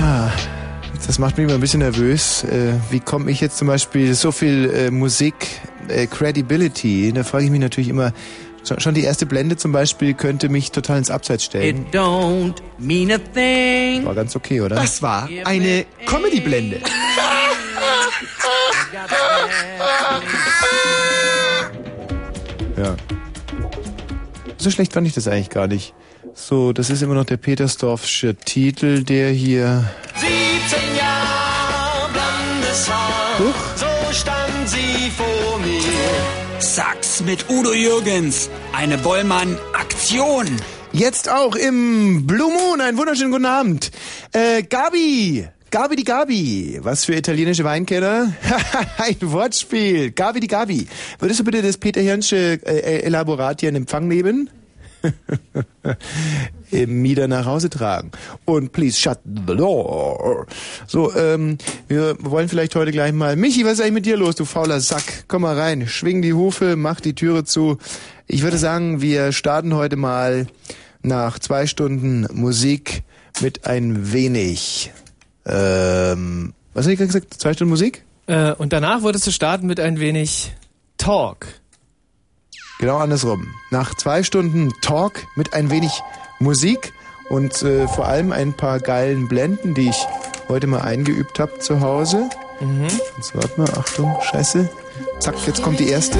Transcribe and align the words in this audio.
Ha, 0.00 0.30
Das 1.06 1.18
macht 1.18 1.36
mich 1.36 1.44
immer 1.44 1.54
ein 1.54 1.60
bisschen 1.60 1.80
nervös. 1.80 2.44
Äh, 2.44 2.72
Wie 2.90 3.00
komme 3.00 3.30
ich 3.30 3.40
jetzt 3.40 3.58
zum 3.58 3.68
Beispiel 3.68 4.14
so 4.14 4.30
viel 4.32 4.70
äh, 4.74 4.90
Musik, 4.90 5.34
äh, 5.88 6.06
Credibility? 6.06 7.12
Da 7.12 7.24
frage 7.24 7.44
ich 7.46 7.50
mich 7.50 7.60
natürlich 7.60 7.88
immer, 7.88 8.12
schon 8.66 8.80
schon 8.80 8.94
die 8.94 9.02
erste 9.04 9.26
Blende 9.26 9.56
zum 9.56 9.72
Beispiel 9.72 10.14
könnte 10.14 10.48
mich 10.48 10.70
total 10.72 10.98
ins 10.98 11.10
Abseits 11.10 11.44
stellen. 11.44 11.86
It 11.86 11.94
don't 11.94 12.54
mean 12.78 13.10
a 13.10 13.18
thing. 13.18 14.04
War 14.04 14.14
ganz 14.14 14.36
okay, 14.36 14.60
oder? 14.60 14.76
Das 14.76 15.02
war 15.02 15.28
eine 15.44 15.86
Comedy-Blende. 16.06 16.80
Ja. 22.76 22.96
So 24.56 24.70
schlecht 24.70 24.92
fand 24.92 25.06
ich 25.06 25.14
das 25.14 25.26
eigentlich 25.28 25.50
gar 25.50 25.66
nicht. 25.66 25.94
So, 26.40 26.72
das 26.72 26.88
ist 26.88 27.02
immer 27.02 27.14
noch 27.14 27.24
der 27.26 27.36
Petersdorfsche 27.36 28.34
Titel, 28.36 29.02
der 29.02 29.30
hier... 29.30 29.84
17 30.14 30.96
Jahre 30.96 32.08
blondes 32.12 32.88
Haar, 32.88 33.38
so 33.74 34.14
stand 34.14 34.68
sie 34.68 35.10
vor 35.10 35.58
mir. 35.58 36.60
Sachs 36.60 37.22
mit 37.22 37.50
Udo 37.50 37.74
Jürgens. 37.74 38.48
Eine 38.72 38.96
Bollmann-Aktion. 38.98 40.46
Jetzt 40.92 41.28
auch 41.28 41.54
im 41.54 42.26
Blue 42.26 42.50
Moon. 42.50 42.80
Einen 42.80 42.96
wunderschönen 42.96 43.32
guten 43.32 43.44
Abend. 43.44 43.90
Äh, 44.32 44.62
Gabi. 44.62 45.46
Gabi 45.70 45.96
die 45.96 46.04
Gabi. 46.04 46.78
Was 46.82 47.04
für 47.04 47.14
italienische 47.14 47.64
Weinkenner? 47.64 48.32
Ein 48.96 49.16
Wortspiel. 49.20 50.12
Gabi 50.12 50.40
die 50.40 50.46
Gabi. 50.46 50.86
Würdest 51.18 51.40
du 51.40 51.44
bitte 51.44 51.60
das 51.60 51.76
Peter 51.76 52.00
Hirnsche 52.00 52.60
äh, 52.64 53.02
Elaborat 53.02 53.60
hier 53.60 53.68
in 53.68 53.76
Empfang 53.76 54.08
nehmen? 54.08 54.48
Im 56.70 57.02
Mieder 57.02 57.28
nach 57.28 57.46
Hause 57.46 57.70
tragen. 57.70 58.10
Und 58.44 58.72
please 58.72 58.98
shut 58.98 59.18
the 59.24 59.56
door. 59.56 60.46
So, 60.86 61.14
ähm, 61.14 61.58
wir 61.88 62.16
wollen 62.20 62.48
vielleicht 62.48 62.74
heute 62.74 62.92
gleich 62.92 63.12
mal. 63.12 63.36
Michi, 63.36 63.64
was 63.64 63.74
ist 63.74 63.80
eigentlich 63.80 63.92
mit 63.92 64.06
dir 64.06 64.16
los, 64.16 64.36
du 64.36 64.44
fauler 64.44 64.80
Sack? 64.80 65.24
Komm 65.28 65.42
mal 65.42 65.58
rein, 65.58 65.86
schwing 65.86 66.22
die 66.22 66.34
Hufe, 66.34 66.76
mach 66.76 67.00
die 67.00 67.14
Türe 67.14 67.44
zu. 67.44 67.78
Ich 68.26 68.42
würde 68.42 68.58
sagen, 68.58 69.00
wir 69.00 69.32
starten 69.32 69.74
heute 69.74 69.96
mal 69.96 70.46
nach 71.02 71.38
zwei 71.38 71.66
Stunden 71.66 72.26
Musik 72.32 73.02
mit 73.40 73.66
ein 73.66 74.12
wenig. 74.12 74.92
Ähm, 75.46 76.52
was 76.74 76.84
habe 76.84 76.92
ich 76.92 76.98
gerade 76.98 77.08
gesagt? 77.12 77.34
Zwei 77.34 77.54
Stunden 77.54 77.70
Musik? 77.70 78.04
Äh, 78.26 78.52
und 78.52 78.72
danach 78.72 79.02
wolltest 79.02 79.26
du 79.26 79.30
starten 79.30 79.66
mit 79.66 79.80
ein 79.80 79.98
wenig 80.00 80.52
Talk. 80.98 81.46
Genau 82.78 82.98
andersrum. 82.98 83.54
Nach 83.70 83.94
zwei 83.94 84.22
Stunden 84.22 84.72
Talk 84.80 85.26
mit 85.34 85.52
ein 85.52 85.70
wenig 85.70 86.00
Musik 86.38 86.92
und 87.28 87.62
äh, 87.62 87.88
vor 87.88 88.06
allem 88.06 88.30
ein 88.30 88.52
paar 88.52 88.78
geilen 88.78 89.26
Blenden, 89.26 89.74
die 89.74 89.88
ich 89.88 90.06
heute 90.48 90.68
mal 90.68 90.82
eingeübt 90.82 91.40
habe 91.40 91.58
zu 91.58 91.80
Hause. 91.80 92.28
Mhm. 92.60 92.86
Jetzt 93.16 93.34
warte 93.34 93.60
mal, 93.60 93.70
Achtung, 93.76 94.16
Scheiße. 94.22 94.70
Zack, 95.18 95.34
jetzt 95.46 95.60
kommt 95.62 95.80
die 95.80 95.88
erste. 95.88 96.18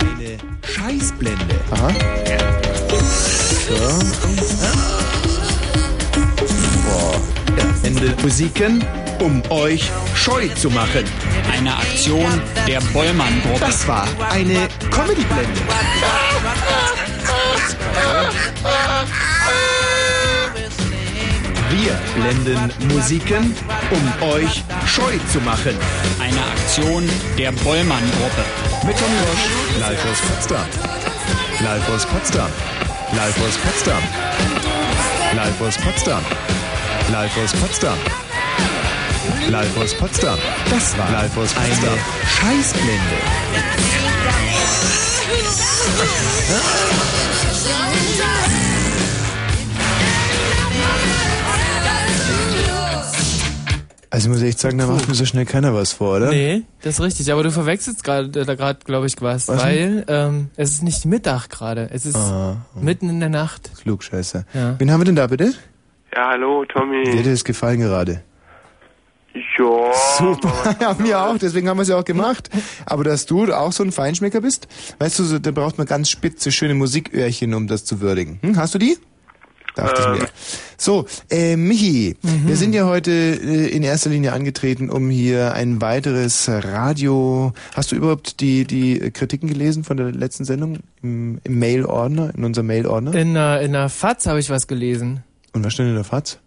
Eine 0.00 0.38
Scheißblende. 0.66 1.54
Aha. 1.70 1.90
So. 3.68 3.74
Ende 7.86 8.14
Musiken, 8.22 8.84
um 9.22 9.40
euch 9.50 9.90
scheu 10.14 10.48
zu 10.48 10.68
machen. 10.70 11.04
Eine 11.52 11.76
Aktion 11.76 12.42
der 12.66 12.80
Bollmann-Gruppe. 12.92 13.60
Das 13.60 13.86
war 13.86 14.08
eine 14.30 14.68
Comedy-Blende. 14.90 15.60
Wir 21.70 21.92
blenden 22.16 22.72
Musiken, 22.92 23.54
um 23.90 24.28
euch 24.28 24.64
scheu 24.86 25.12
zu 25.32 25.40
machen. 25.40 25.76
Eine 26.20 26.40
Aktion 26.40 27.08
der 27.38 27.52
Bollmann-Gruppe. 27.52 28.44
Mit 28.84 28.96
Tommy 28.98 29.18
Roche, 29.20 29.80
live 29.80 30.04
aus 30.10 30.18
Potsdam. 30.28 30.66
Live 31.60 31.88
aus 31.94 32.06
Potsdam. 32.06 32.50
Live 33.12 33.38
aus 33.46 33.56
Potsdam. 33.58 34.02
Live 35.36 35.60
aus 35.60 35.76
Potsdam. 35.78 36.22
Live 37.12 37.36
aus 37.38 37.52
Potsdam. 37.52 38.21
Live 39.50 39.76
aus 39.76 39.94
Potsdam. 39.94 40.38
Das 40.70 40.96
war 40.98 41.10
live 41.10 41.36
aus 41.36 41.52
Potsdam. 41.52 41.90
Eine 41.92 42.60
Scheißblende. 42.62 44.22
Also 54.10 54.28
muss 54.28 54.42
ich 54.42 54.48
echt 54.48 54.58
sagen, 54.58 54.76
da 54.76 54.86
macht 54.86 55.08
mir 55.08 55.14
so 55.14 55.24
schnell 55.24 55.46
keiner 55.46 55.72
was 55.72 55.94
vor, 55.94 56.16
oder? 56.18 56.28
Nee, 56.28 56.64
das 56.82 56.94
ist 56.98 57.00
richtig. 57.00 57.32
Aber 57.32 57.42
du 57.44 57.50
verwechselst 57.50 58.04
gerade 58.04 58.28
da 58.28 58.54
gerade, 58.54 58.80
glaube 58.84 59.06
ich, 59.06 59.14
was, 59.22 59.48
Was 59.48 59.62
weil 59.62 60.04
ähm, 60.06 60.50
es 60.56 60.72
ist 60.72 60.82
nicht 60.82 61.06
Mittag 61.06 61.48
gerade. 61.48 61.88
Es 61.90 62.04
ist 62.04 62.16
Ah, 62.16 62.56
mitten 62.78 63.08
in 63.08 63.20
der 63.20 63.30
Nacht. 63.30 63.70
Klugscheißer. 63.80 64.44
Ja. 64.52 64.74
Wen 64.78 64.90
haben 64.92 65.00
wir 65.00 65.06
denn 65.06 65.16
da 65.16 65.28
bitte? 65.28 65.54
Ja, 66.14 66.28
hallo, 66.32 66.62
Wie 66.62 66.66
hat 66.66 66.74
Tommy. 66.76 67.22
dir 67.22 67.30
das 67.30 67.42
gefallen 67.42 67.80
gerade? 67.80 68.22
Ja. 69.58 69.92
Super, 70.18 70.76
ja, 70.80 70.94
mir 70.98 71.20
auch, 71.20 71.36
deswegen 71.38 71.68
haben 71.68 71.76
wir 71.78 71.82
es 71.82 71.88
ja 71.88 71.98
auch 71.98 72.04
gemacht. 72.04 72.48
Aber 72.86 73.04
dass 73.04 73.26
du 73.26 73.52
auch 73.52 73.72
so 73.72 73.82
ein 73.82 73.92
Feinschmecker 73.92 74.40
bist, 74.40 74.66
weißt 74.98 75.18
du, 75.18 75.38
da 75.40 75.50
braucht 75.50 75.78
man 75.78 75.86
ganz 75.86 76.08
spitze, 76.08 76.50
schöne 76.52 76.74
Musiköhrchen, 76.74 77.52
um 77.54 77.66
das 77.66 77.84
zu 77.84 78.00
würdigen. 78.00 78.38
Hm, 78.42 78.56
hast 78.56 78.74
du 78.74 78.78
die? 78.78 78.96
Dachte 79.74 80.02
Ähm. 80.02 80.14
ich 80.14 80.20
mir. 80.22 80.28
So, 80.76 81.06
äh, 81.30 81.56
Michi, 81.56 82.16
wir 82.22 82.56
sind 82.56 82.74
ja 82.74 82.86
heute 82.86 83.10
äh, 83.10 83.68
in 83.68 83.82
erster 83.82 84.10
Linie 84.10 84.32
angetreten, 84.32 84.90
um 84.90 85.08
hier 85.10 85.54
ein 85.54 85.80
weiteres 85.80 86.48
Radio... 86.48 87.52
Hast 87.74 87.92
du 87.92 87.96
überhaupt 87.96 88.40
die, 88.40 88.64
die 88.64 89.10
Kritiken 89.12 89.48
gelesen 89.48 89.84
von 89.84 89.96
der 89.96 90.10
letzten 90.10 90.44
Sendung 90.44 90.80
im, 91.02 91.38
im 91.44 91.58
Mail-Ordner, 91.58 92.32
in 92.36 92.44
unserem 92.44 92.66
Mail-Ordner? 92.66 93.14
In 93.14 93.34
der, 93.34 93.60
in 93.62 93.72
der 93.72 93.88
FAZ 93.88 94.26
habe 94.26 94.40
ich 94.40 94.50
was 94.50 94.66
gelesen. 94.66 95.22
Und 95.52 95.64
was 95.64 95.72
stand 95.72 95.90
in 95.90 95.94
der 95.94 96.04
FAZ? 96.04 96.38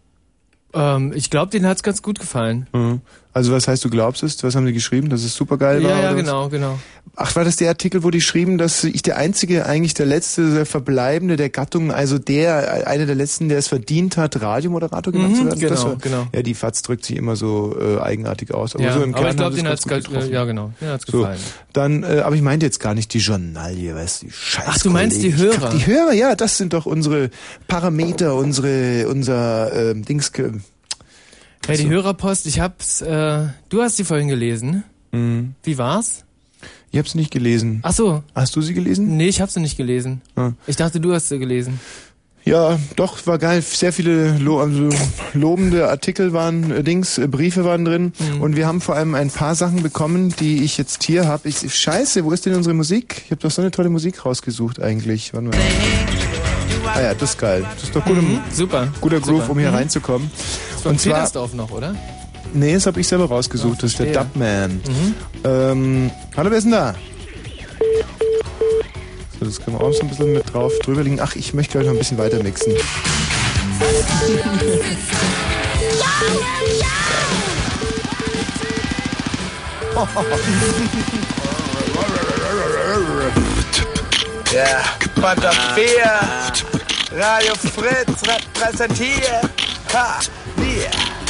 Ähm, 0.76 1.14
ich 1.16 1.30
glaube, 1.30 1.52
denen 1.52 1.66
hat's 1.66 1.84
ganz 1.84 2.02
gut 2.02 2.20
gefallen. 2.20 2.68
Mhm. 2.74 3.02
Also 3.34 3.52
was 3.52 3.68
heißt, 3.68 3.84
du 3.84 3.90
glaubst 3.90 4.24
es? 4.24 4.44
Was 4.44 4.56
haben 4.56 4.66
die 4.66 4.74
geschrieben, 4.74 5.10
dass 5.10 5.24
es 5.24 5.36
super 5.36 5.58
geil 5.58 5.84
war? 5.84 5.90
Ja, 5.90 5.98
ja, 5.98 6.10
oder 6.10 6.18
was? 6.18 6.24
genau, 6.24 6.50
genau. 6.50 6.80
Ach, 7.18 7.36
war 7.36 7.46
das 7.46 7.56
der 7.56 7.70
Artikel, 7.70 8.04
wo 8.04 8.10
die 8.12 8.20
schrieben, 8.20 8.58
dass 8.58 8.84
ich 8.84 9.02
der 9.02 9.16
einzige, 9.18 9.66
eigentlich 9.66 9.94
der 9.94 10.06
letzte, 10.06 10.54
der 10.54 10.66
Verbleibende 10.66 11.38
der 11.38 11.50
Gattung, 11.50 11.92
also 11.92 12.18
der, 12.20 12.88
einer 12.88 13.06
der 13.06 13.16
letzten, 13.16 13.48
der 13.48 13.58
es 13.58 13.70
verdient 13.70 14.18
hat, 14.18 14.42
Radiomoderator 14.42 15.14
genannt 15.14 15.32
Mhm, 15.34 15.38
zu 15.38 15.46
werden? 15.46 15.60
Genau, 15.60 15.84
war, 15.86 15.96
genau. 15.96 16.28
Ja, 16.34 16.42
die 16.42 16.54
FAZ 16.54 16.82
drückt 16.82 17.06
sich 17.06 17.16
immer 17.16 17.36
so 17.38 17.74
äh, 17.80 18.02
eigenartig 18.02 18.54
aus. 18.54 18.76
Aber 18.76 18.84
ja, 18.84 18.92
so 18.94 19.02
im 19.02 19.16
aber 19.16 19.30
ich 19.30 19.36
glaube, 19.38 19.56
es 19.58 19.64
hat's 19.64 19.84
getroffen. 19.88 20.30
ja 20.30 20.44
genau, 20.44 20.72
denen 20.82 20.92
hat's 20.92 21.06
So, 21.10 21.20
gefallen. 21.20 21.40
dann, 21.72 22.04
äh, 22.04 22.20
aber 22.26 22.36
ich 22.36 22.42
meinte 22.42 22.66
jetzt 22.66 22.80
gar 22.82 22.94
nicht 22.94 23.14
die 23.14 23.20
Journalie, 23.20 23.96
weißt 23.96 24.24
du, 24.24 24.26
die 24.26 24.32
Scheiße. 24.34 24.68
Ach, 24.70 24.78
du 24.80 24.90
meinst 24.90 25.24
die 25.24 25.36
Hörer? 25.38 25.70
Die 25.70 25.86
Hörer, 25.88 26.12
ja, 26.12 26.36
das 26.36 26.58
sind 26.58 26.74
doch 26.74 26.86
unsere 26.86 27.30
Parameter, 27.70 28.36
unsere, 28.36 29.08
unser 29.08 29.92
ähm, 29.92 30.04
Dings. 30.04 30.34
Ja, 30.38 30.50
die 31.76 31.84
So. 31.84 31.90
Hörerpost, 31.90 32.46
ich 32.46 32.60
hab's, 32.60 33.02
äh, 33.02 33.46
du 33.70 33.82
hast 33.82 33.98
die 33.98 34.04
vorhin 34.04 34.28
gelesen. 34.28 34.84
Mhm. 35.14 35.56
Wie 35.64 35.78
war's? 35.78 36.25
Ich 36.96 37.00
hab's 37.00 37.14
nicht 37.14 37.30
gelesen. 37.32 37.80
Ach 37.84 37.92
so. 37.92 38.24
Hast 38.34 38.56
du 38.56 38.62
sie 38.62 38.74
gelesen? 38.74 39.18
Nee, 39.18 39.28
ich 39.28 39.42
hab 39.42 39.50
sie 39.50 39.60
nicht 39.60 39.76
gelesen. 39.76 40.22
Ah. 40.38 40.52
Ich 40.66 40.78
dachte, 40.78 41.02
du 41.02 41.14
hast 41.14 41.28
sie 41.28 41.40
gelesen. 41.40 41.78
Ja, 42.46 42.80
doch, 42.96 43.28
war 43.28 43.38
geil. 43.38 43.62
Sehr 43.62 43.92
viele 43.92 44.38
lo 44.38 44.62
also 44.62 44.88
lobende 45.34 45.90
Artikel 45.90 46.32
waren, 46.32 46.72
äh, 46.72 46.84
Dings, 46.86 47.18
äh, 47.18 47.28
Briefe 47.28 47.66
waren 47.66 47.84
drin. 47.84 48.14
Mhm. 48.18 48.42
Und 48.42 48.56
wir 48.56 48.66
haben 48.66 48.80
vor 48.80 48.96
allem 48.96 49.14
ein 49.14 49.30
paar 49.30 49.56
Sachen 49.56 49.84
bekommen, 49.84 50.34
die 50.40 50.64
ich 50.64 50.78
jetzt 50.78 51.04
hier 51.04 51.28
habe. 51.28 51.50
Ich, 51.50 51.76
scheiße, 51.76 52.24
wo 52.24 52.32
ist 52.32 52.46
denn 52.46 52.56
unsere 52.56 52.74
Musik? 52.74 53.24
Ich 53.26 53.32
habe 53.32 53.42
doch 53.42 53.52
so 53.52 53.62
eine 53.62 53.72
tolle 53.72 53.90
Musik 53.90 54.26
rausgesucht 54.26 54.82
eigentlich. 54.82 55.34
Warte 55.34 55.48
mal. 55.50 55.58
Ah 56.94 57.02
ja, 57.02 57.14
das 57.14 57.32
ist 57.32 57.40
geil. 57.40 57.66
Das 57.74 57.84
ist 57.84 57.94
doch 57.94 58.06
guter, 58.06 58.22
Mhm, 58.22 58.40
super. 58.54 58.88
guter 59.02 59.20
Groove, 59.20 59.42
Super. 59.42 59.52
um 59.52 59.60
hier 59.60 59.72
Mhm. 59.72 59.76
reinzukommen. 59.76 60.32
Und 60.86 61.02
zwar, 61.02 61.30
noch, 61.56 61.72
oder? 61.72 61.94
Nee, 62.54 62.74
das 62.74 62.86
habe 62.86 63.00
ich 63.00 63.08
selber 63.08 63.26
rausgesucht. 63.26 63.84
Das 63.84 63.92
ist 63.92 64.00
der. 64.00 64.14
Dubman. 64.14 64.82
Mhm. 64.88 65.16
Ähm, 65.44 66.12
hallo, 66.36 66.50
wer 66.50 66.58
ist 66.58 66.64
denn 66.64 66.72
da? 66.72 66.96
So, 69.40 69.46
das 69.46 69.60
können 69.60 69.78
wir 69.78 69.86
auch 69.86 69.94
so 69.94 70.02
ein 70.02 70.10
bisschen 70.10 70.34
mit 70.34 70.54
drauf 70.54 70.72
drüber 70.84 71.04
liegen. 71.04 71.20
Ach, 71.20 71.36
ich 71.36 71.54
möchte 71.54 71.74
gleich 71.74 71.86
noch 71.86 71.94
ein 71.94 72.00
bisschen 72.00 72.18
weiter 72.18 72.42
mixen. 72.42 72.74
Ja, 84.54 84.84
Panther 85.22 85.52
4, 85.76 87.20
Radio 87.20 87.54
Fritz 87.56 88.22
repräsentiert. 88.28 89.50
Ha, 89.94 90.20
wir. 90.58 91.25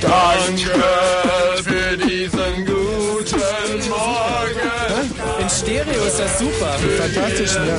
Danke 0.00 0.82
für 1.64 1.96
diesen 1.96 2.66
guten 2.66 3.88
Morgen. 3.88 4.70
In 5.38 5.50
Stereo 5.50 6.04
ist 6.04 6.18
das 6.18 6.38
super. 6.38 6.76
Fantastisch, 6.98 7.54
ja. 7.54 7.76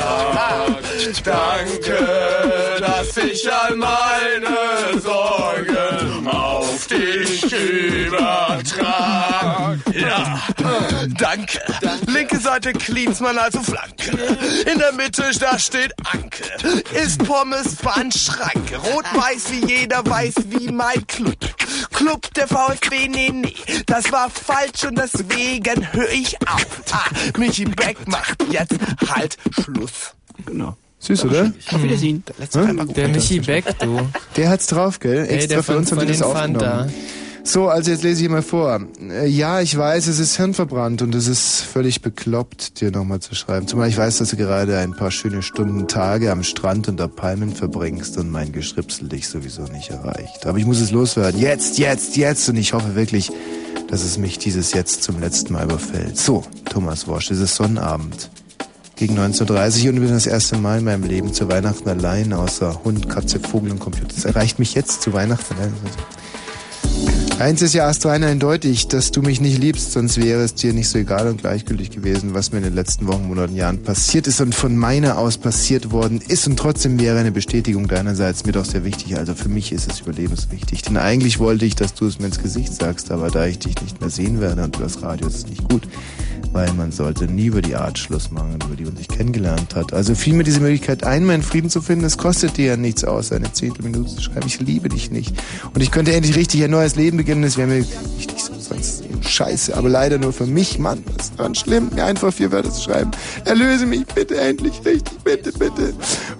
Tag 0.00 0.84
Danke, 1.24 2.80
dass 2.80 3.16
ich 3.16 3.50
all 3.50 3.76
meine 3.76 5.00
Sorgen 5.00 5.73
auf 6.94 7.00
dich 7.00 7.52
übertrag. 8.06 9.78
Ja, 9.92 10.40
danke. 11.18 11.60
Linke 12.06 12.38
Seite 12.38 12.72
Klinsmann, 12.72 13.38
also 13.38 13.60
Flanke. 13.62 14.10
In 14.70 14.78
der 14.78 14.92
Mitte, 14.92 15.30
da 15.38 15.58
steht 15.58 15.92
Anke. 16.12 16.44
Ist 16.94 17.24
Pommes 17.24 17.76
Bahnschranke. 17.76 18.76
Rot-Weiß 18.76 19.52
wie 19.52 19.66
jeder 19.66 20.04
weiß, 20.06 20.34
wie 20.48 20.70
mein 20.72 21.06
Club. 21.06 21.38
Club 21.92 22.32
der 22.34 22.48
VfB, 22.48 23.08
nee, 23.08 23.30
nee. 23.32 23.54
Das 23.86 24.10
war 24.12 24.30
falsch 24.30 24.84
und 24.84 24.98
deswegen 24.98 25.92
höre 25.92 26.10
ich 26.10 26.36
auf. 26.48 26.66
Ah, 26.92 27.06
Michi 27.38 27.64
Beck 27.64 28.06
macht 28.06 28.42
jetzt 28.50 28.76
halt 29.08 29.36
Schluss. 29.50 30.14
Genau. 30.46 30.76
Süß, 31.04 31.24
oder? 31.26 31.52
Auf 31.70 31.82
Wiedersehen. 31.82 32.22
Der 32.26 32.34
letzte 32.38 32.64
Teil 32.64 32.76
war 32.78 32.86
gut. 32.86 32.96
Der 32.96 33.08
Michi 33.08 33.40
Beck, 33.40 33.64
du. 33.78 34.00
Der 34.36 34.48
hat's 34.48 34.66
drauf, 34.68 35.00
gell? 35.00 35.26
Ey, 35.28 35.34
Extra 35.36 35.54
der 35.54 35.62
für 35.62 35.76
uns 35.76 35.92
haben 35.92 36.00
die 36.00 36.06
das 36.06 36.22
aufgenommen. 36.22 36.58
Fanta. 36.60 36.88
So, 37.46 37.68
also 37.68 37.90
jetzt 37.90 38.02
lese 38.02 38.24
ich 38.24 38.30
mal 38.30 38.40
vor. 38.40 38.80
Äh, 39.10 39.26
Ja, 39.28 39.60
ich 39.60 39.76
weiß, 39.76 40.06
es 40.06 40.18
ist 40.18 40.38
hirnverbrannt 40.38 41.02
und 41.02 41.14
es 41.14 41.26
ist 41.28 41.60
völlig 41.60 42.00
bekloppt, 42.00 42.80
dir 42.80 42.90
nochmal 42.90 43.20
zu 43.20 43.34
schreiben. 43.34 43.68
Zumal 43.68 43.90
ich 43.90 43.98
weiß, 43.98 44.16
dass 44.16 44.30
du 44.30 44.36
gerade 44.38 44.78
ein 44.78 44.92
paar 44.96 45.10
schöne 45.10 45.42
Stunden 45.42 45.86
Tage 45.86 46.32
am 46.32 46.42
Strand 46.42 46.88
unter 46.88 47.06
Palmen 47.06 47.54
verbringst 47.54 48.16
und 48.16 48.30
mein 48.30 48.50
Geschripsel 48.52 49.08
dich 49.10 49.28
sowieso 49.28 49.64
nicht 49.64 49.90
erreicht. 49.90 50.46
Aber 50.46 50.56
ich 50.56 50.64
muss 50.64 50.80
es 50.80 50.90
loswerden. 50.90 51.38
Jetzt, 51.38 51.76
jetzt, 51.76 52.16
jetzt. 52.16 52.48
Und 52.48 52.56
ich 52.56 52.72
hoffe 52.72 52.94
wirklich, 52.94 53.30
dass 53.88 54.02
es 54.04 54.16
mich 54.16 54.38
dieses 54.38 54.72
Jetzt 54.72 55.02
zum 55.02 55.20
letzten 55.20 55.52
Mal 55.52 55.64
überfällt. 55.64 56.16
So, 56.16 56.44
Thomas 56.70 57.06
Wosch, 57.08 57.30
es 57.30 57.40
ist 57.40 57.56
Sonnabend. 57.56 58.30
Gegen 58.96 59.18
19.30 59.18 59.84
Uhr 59.84 59.88
und 59.90 60.00
bin 60.00 60.08
das 60.08 60.26
erste 60.26 60.56
Mal 60.56 60.78
in 60.78 60.84
meinem 60.84 61.02
Leben 61.02 61.34
zu 61.34 61.48
Weihnachten 61.48 61.88
allein, 61.88 62.32
außer 62.32 62.84
Hund, 62.84 63.08
Katze, 63.08 63.40
Vogel 63.40 63.72
und 63.72 63.80
Computer. 63.80 64.14
Es 64.16 64.24
erreicht 64.24 64.60
mich 64.60 64.74
jetzt 64.74 65.02
zu 65.02 65.12
Weihnachten. 65.12 65.56
Eins 67.40 67.62
ist 67.62 67.74
ja 67.74 67.88
astrein 67.88 68.22
eindeutig, 68.22 68.86
dass 68.86 69.10
du 69.10 69.20
mich 69.20 69.40
nicht 69.40 69.58
liebst, 69.58 69.90
sonst 69.90 70.22
wäre 70.22 70.42
es 70.42 70.54
dir 70.54 70.72
nicht 70.72 70.88
so 70.88 70.98
egal 70.98 71.26
und 71.26 71.38
gleichgültig 71.40 71.90
gewesen, 71.90 72.32
was 72.32 72.52
mir 72.52 72.58
in 72.58 72.64
den 72.64 72.76
letzten 72.76 73.08
Wochen, 73.08 73.26
Monaten, 73.26 73.56
Jahren 73.56 73.82
passiert 73.82 74.28
ist 74.28 74.40
und 74.40 74.54
von 74.54 74.76
meiner 74.76 75.18
aus 75.18 75.38
passiert 75.38 75.90
worden 75.90 76.20
ist 76.26 76.46
und 76.46 76.56
trotzdem 76.56 77.00
wäre 77.00 77.18
eine 77.18 77.32
Bestätigung 77.32 77.88
deinerseits 77.88 78.46
mir 78.46 78.52
doch 78.52 78.64
sehr 78.64 78.84
wichtig. 78.84 79.18
Also 79.18 79.34
für 79.34 79.48
mich 79.48 79.72
ist 79.72 79.90
es 79.90 80.00
überlebenswichtig, 80.02 80.82
denn 80.82 80.96
eigentlich 80.96 81.40
wollte 81.40 81.64
ich, 81.64 81.74
dass 81.74 81.94
du 81.94 82.06
es 82.06 82.20
mir 82.20 82.26
ins 82.26 82.40
Gesicht 82.40 82.72
sagst, 82.72 83.10
aber 83.10 83.30
da 83.30 83.44
ich 83.46 83.58
dich 83.58 83.74
nicht 83.82 84.00
mehr 84.00 84.10
sehen 84.10 84.40
werde 84.40 84.62
und 84.62 84.76
übers 84.76 85.02
Radio 85.02 85.26
ist 85.26 85.34
es 85.34 85.46
nicht 85.48 85.68
gut, 85.68 85.88
weil 86.54 86.72
man 86.74 86.92
sollte 86.92 87.26
nie 87.26 87.46
über 87.46 87.60
die 87.60 87.74
Art 87.74 87.98
Schluss 87.98 88.30
machen, 88.30 88.58
über 88.64 88.76
die 88.76 88.84
man 88.84 88.96
sich 88.96 89.08
kennengelernt 89.08 89.74
hat. 89.74 89.92
Also 89.92 90.14
fiel 90.14 90.34
mir 90.34 90.44
diese 90.44 90.60
Möglichkeit 90.60 91.02
ein, 91.02 91.24
meinen 91.24 91.42
Frieden 91.42 91.68
zu 91.68 91.82
finden. 91.82 92.04
Es 92.04 92.16
kostet 92.16 92.56
dir 92.56 92.66
ja 92.66 92.76
nichts 92.76 93.02
aus, 93.02 93.32
eine 93.32 93.52
Zehntelminute 93.52 94.08
zu 94.08 94.22
schreiben. 94.22 94.46
Ich 94.46 94.60
liebe 94.60 94.88
dich 94.88 95.10
nicht. 95.10 95.34
Und 95.74 95.82
ich 95.82 95.90
könnte 95.90 96.14
endlich 96.14 96.36
richtig 96.36 96.62
ein 96.62 96.70
neues 96.70 96.94
Leben 96.94 97.16
beginnen. 97.16 97.42
Es 97.42 97.56
wäre 97.56 97.66
mir 97.66 97.84
wichtig, 98.16 98.36
eben 98.70 99.22
scheiße. 99.22 99.76
Aber 99.76 99.88
leider 99.88 100.18
nur 100.18 100.32
für 100.32 100.46
mich, 100.46 100.78
Mann. 100.78 101.02
Was 101.16 101.26
ist 101.26 101.38
dran 101.38 101.54
schlimm, 101.54 101.90
mir 101.94 102.04
einfach 102.04 102.32
vier 102.32 102.52
Wörter 102.52 102.70
zu 102.70 102.82
schreiben. 102.82 103.10
Erlöse 103.44 103.86
mich 103.86 104.06
bitte 104.06 104.36
endlich 104.36 104.84
richtig, 104.84 105.18
bitte, 105.24 105.52
bitte. 105.52 105.94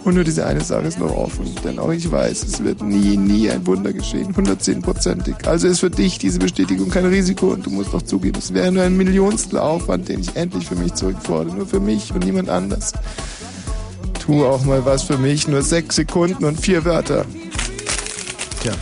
Und 0.04 0.14
nur 0.14 0.24
diese 0.24 0.46
eine 0.46 0.62
Sache 0.62 0.86
ist 0.86 0.98
noch 0.98 1.14
offen. 1.16 1.54
Denn 1.64 1.78
auch 1.78 1.92
ich 1.92 2.10
weiß, 2.10 2.44
es 2.44 2.62
wird 2.62 2.82
nie, 2.82 3.16
nie 3.16 3.50
ein 3.50 3.66
Wunder 3.66 3.92
geschehen. 3.92 4.34
110-prozentig. 4.34 5.46
Also 5.46 5.68
ist 5.68 5.80
für 5.80 5.90
dich 5.90 6.18
diese 6.18 6.38
Bestätigung 6.38 6.90
kein 6.90 7.06
Risiko. 7.06 7.48
Und 7.48 7.66
du 7.66 7.70
musst 7.70 7.92
doch 7.92 8.02
zugeben, 8.02 8.38
es 8.38 8.52
wäre 8.54 8.72
nur 8.72 8.82
ein 8.82 8.96
Millionstel 8.96 9.58
Aufwand, 9.58 10.08
den 10.08 10.20
ich 10.20 10.34
endlich 10.36 10.66
für 10.66 10.76
mich 10.76 10.94
zurückfordere. 10.94 11.56
Nur 11.56 11.66
für 11.66 11.80
mich 11.80 12.12
und 12.12 12.24
niemand 12.24 12.48
anders. 12.48 12.92
Tu 14.24 14.44
auch 14.44 14.64
mal 14.64 14.84
was 14.84 15.02
für 15.02 15.18
mich. 15.18 15.48
Nur 15.48 15.62
sechs 15.62 15.96
Sekunden 15.96 16.44
und 16.44 16.60
vier 16.60 16.84
Wörter. 16.84 17.24
Tja. 18.62 18.72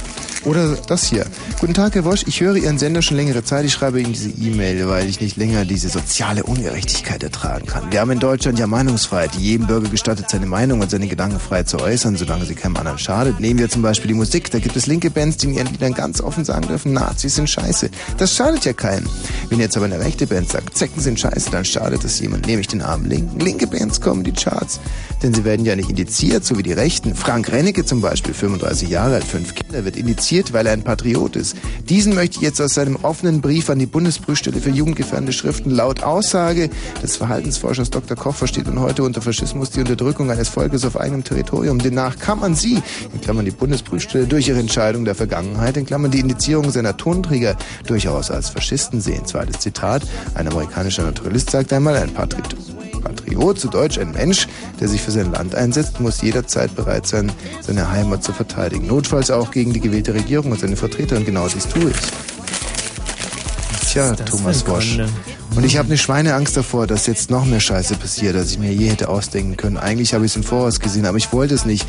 Oder 0.44 0.76
das 0.88 1.04
hier. 1.04 1.24
Guten 1.60 1.74
Tag, 1.74 1.94
Herr 1.94 2.04
Wosch. 2.04 2.24
Ich 2.26 2.40
höre 2.40 2.56
Ihren 2.56 2.76
Sender 2.76 3.00
schon 3.00 3.16
längere 3.16 3.44
Zeit. 3.44 3.64
Ich 3.64 3.72
schreibe 3.72 4.00
Ihnen 4.00 4.12
diese 4.12 4.28
E-Mail, 4.30 4.88
weil 4.88 5.08
ich 5.08 5.20
nicht 5.20 5.36
länger 5.36 5.64
diese 5.64 5.88
soziale 5.88 6.42
Ungerechtigkeit 6.42 7.22
ertragen 7.22 7.66
kann. 7.66 7.92
Wir 7.92 8.00
haben 8.00 8.10
in 8.10 8.18
Deutschland 8.18 8.58
ja 8.58 8.66
Meinungsfreiheit, 8.66 9.36
jedem 9.36 9.68
Bürger 9.68 9.88
gestattet, 9.88 10.28
seine 10.28 10.46
Meinung 10.46 10.80
und 10.80 10.90
seine 10.90 11.06
Gedanken 11.06 11.38
frei 11.38 11.62
zu 11.62 11.78
äußern, 11.78 12.16
solange 12.16 12.44
sie 12.44 12.56
keinem 12.56 12.76
anderen 12.76 12.98
schadet. 12.98 13.38
Nehmen 13.38 13.60
wir 13.60 13.68
zum 13.68 13.82
Beispiel 13.82 14.08
die 14.08 14.14
Musik. 14.14 14.50
Da 14.50 14.58
gibt 14.58 14.74
es 14.74 14.86
linke 14.86 15.10
Bands, 15.10 15.36
die 15.36 15.46
in 15.46 15.54
ihren 15.54 15.68
Liedern 15.68 15.94
ganz 15.94 16.20
offen 16.20 16.44
sagen 16.44 16.66
dürfen, 16.66 16.92
Nazis 16.92 17.36
sind 17.36 17.48
scheiße. 17.48 17.90
Das 18.18 18.34
schadet 18.34 18.64
ja 18.64 18.72
keinem. 18.72 19.06
Wenn 19.48 19.60
jetzt 19.60 19.76
aber 19.76 19.86
eine 19.86 20.00
rechte 20.00 20.26
Band 20.26 20.50
sagt, 20.50 20.76
Zecken 20.76 21.00
sind 21.00 21.20
scheiße, 21.20 21.50
dann 21.50 21.64
schadet 21.64 22.02
es 22.02 22.18
jemand. 22.18 22.48
Nehme 22.48 22.62
ich 22.62 22.68
den 22.68 22.82
armen 22.82 23.08
Linken. 23.08 23.38
Linke 23.38 23.68
Bands 23.68 24.00
kommen 24.00 24.24
in 24.24 24.32
die 24.34 24.42
Charts. 24.42 24.80
Denn 25.22 25.32
sie 25.32 25.44
werden 25.44 25.64
ja 25.64 25.76
nicht 25.76 25.88
indiziert, 25.88 26.44
so 26.44 26.58
wie 26.58 26.64
die 26.64 26.72
Rechten. 26.72 27.14
Frank 27.14 27.52
Rennecke 27.52 27.84
zum 27.84 28.00
Beispiel, 28.00 28.34
35 28.34 28.88
Jahre 28.88 29.14
alt, 29.14 29.24
fünf 29.24 29.54
Kinder, 29.54 29.84
wird 29.84 29.96
indiziert, 29.96 30.31
weil 30.32 30.66
er 30.66 30.72
ein 30.72 30.82
Patriot 30.82 31.36
ist. 31.36 31.56
Diesen 31.88 32.14
möchte 32.14 32.36
ich 32.36 32.42
jetzt 32.42 32.60
aus 32.60 32.72
seinem 32.72 32.96
offenen 33.02 33.42
Brief 33.42 33.68
an 33.68 33.78
die 33.78 33.86
Bundesprüfstelle 33.86 34.60
für 34.60 34.70
jugendgefährdende 34.70 35.32
Schriften 35.32 35.70
laut 35.70 36.02
Aussage 36.02 36.70
des 37.02 37.16
Verhaltensforschers 37.16 37.90
Dr. 37.90 38.16
Koch 38.16 38.34
versteht 38.34 38.66
und 38.66 38.80
heute 38.80 39.02
unter 39.02 39.20
Faschismus 39.20 39.70
die 39.70 39.80
Unterdrückung 39.80 40.30
eines 40.30 40.48
Volkes 40.48 40.84
auf 40.86 40.98
eigenem 40.98 41.22
Territorium. 41.22 41.78
Demnach 41.78 42.18
kann 42.18 42.40
man 42.40 42.54
sie, 42.54 42.82
in 43.12 43.20
Klammern 43.20 43.44
die 43.44 43.50
Bundesprüfstelle, 43.50 44.26
durch 44.26 44.48
ihre 44.48 44.60
Entscheidung 44.60 45.04
der 45.04 45.14
Vergangenheit, 45.14 45.76
in 45.76 45.84
Klammern 45.84 46.10
die 46.10 46.20
Indizierung 46.20 46.70
seiner 46.70 46.96
Tonträger, 46.96 47.56
durchaus 47.86 48.30
als 48.30 48.48
Faschisten 48.48 49.02
sehen. 49.02 49.26
Zweites 49.26 49.60
Zitat, 49.60 50.02
ein 50.34 50.48
amerikanischer 50.48 51.02
Naturalist 51.02 51.50
sagt 51.50 51.72
einmal, 51.72 51.96
ein 51.96 52.14
Patriot. 52.14 52.56
Patriot, 53.02 53.58
zu 53.58 53.68
Deutsch 53.68 53.98
ein 53.98 54.12
Mensch, 54.12 54.48
der 54.80 54.88
sich 54.88 55.00
für 55.02 55.10
sein 55.10 55.32
Land 55.32 55.54
einsetzt, 55.54 56.00
muss 56.00 56.22
jederzeit 56.22 56.74
bereit 56.74 57.06
sein, 57.06 57.32
seine 57.60 57.90
Heimat 57.90 58.24
zu 58.24 58.32
verteidigen. 58.32 58.86
Notfalls 58.86 59.30
auch 59.30 59.50
gegen 59.50 59.72
die 59.72 59.80
gewählte 59.80 60.14
Regierung 60.14 60.52
und 60.52 60.60
seine 60.60 60.76
Vertreter. 60.76 61.16
Und 61.16 61.26
genau 61.26 61.48
dies 61.48 61.68
tue 61.68 61.90
ich. 61.90 61.96
Tja, 63.90 64.14
Thomas 64.14 64.64
ein 64.64 64.70
Wosch. 64.72 64.98
Und 65.54 65.64
ich 65.64 65.76
habe 65.76 65.88
eine 65.88 65.98
Schweineangst 65.98 66.56
davor, 66.56 66.86
dass 66.86 67.06
jetzt 67.06 67.30
noch 67.30 67.44
mehr 67.44 67.60
Scheiße 67.60 67.96
passiert, 67.96 68.36
als 68.36 68.52
ich 68.52 68.58
mir 68.58 68.72
je 68.72 68.88
hätte 68.88 69.08
ausdenken 69.10 69.58
können. 69.58 69.76
Eigentlich 69.76 70.14
habe 70.14 70.24
ich 70.24 70.32
es 70.32 70.36
im 70.36 70.44
Voraus 70.44 70.80
gesehen, 70.80 71.04
aber 71.04 71.18
ich 71.18 71.30
wollte 71.32 71.54
es 71.54 71.66
nicht. 71.66 71.86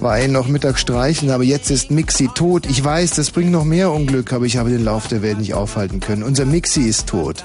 War 0.00 0.18
ihn 0.20 0.32
noch 0.32 0.48
Mittag 0.48 0.78
streicheln, 0.78 1.30
aber 1.30 1.44
jetzt 1.44 1.70
ist 1.70 1.90
Mixi 1.90 2.28
tot. 2.34 2.66
Ich 2.66 2.82
weiß, 2.82 3.10
das 3.12 3.30
bringt 3.30 3.50
noch 3.50 3.64
mehr 3.64 3.92
Unglück, 3.92 4.32
aber 4.32 4.46
ich 4.46 4.56
habe 4.56 4.70
den 4.70 4.84
Lauf 4.84 5.08
der 5.08 5.22
Welt 5.22 5.38
nicht 5.38 5.54
aufhalten 5.54 6.00
können. 6.00 6.22
Unser 6.22 6.46
Mixi 6.46 6.82
ist 6.82 7.06
tot. 7.06 7.44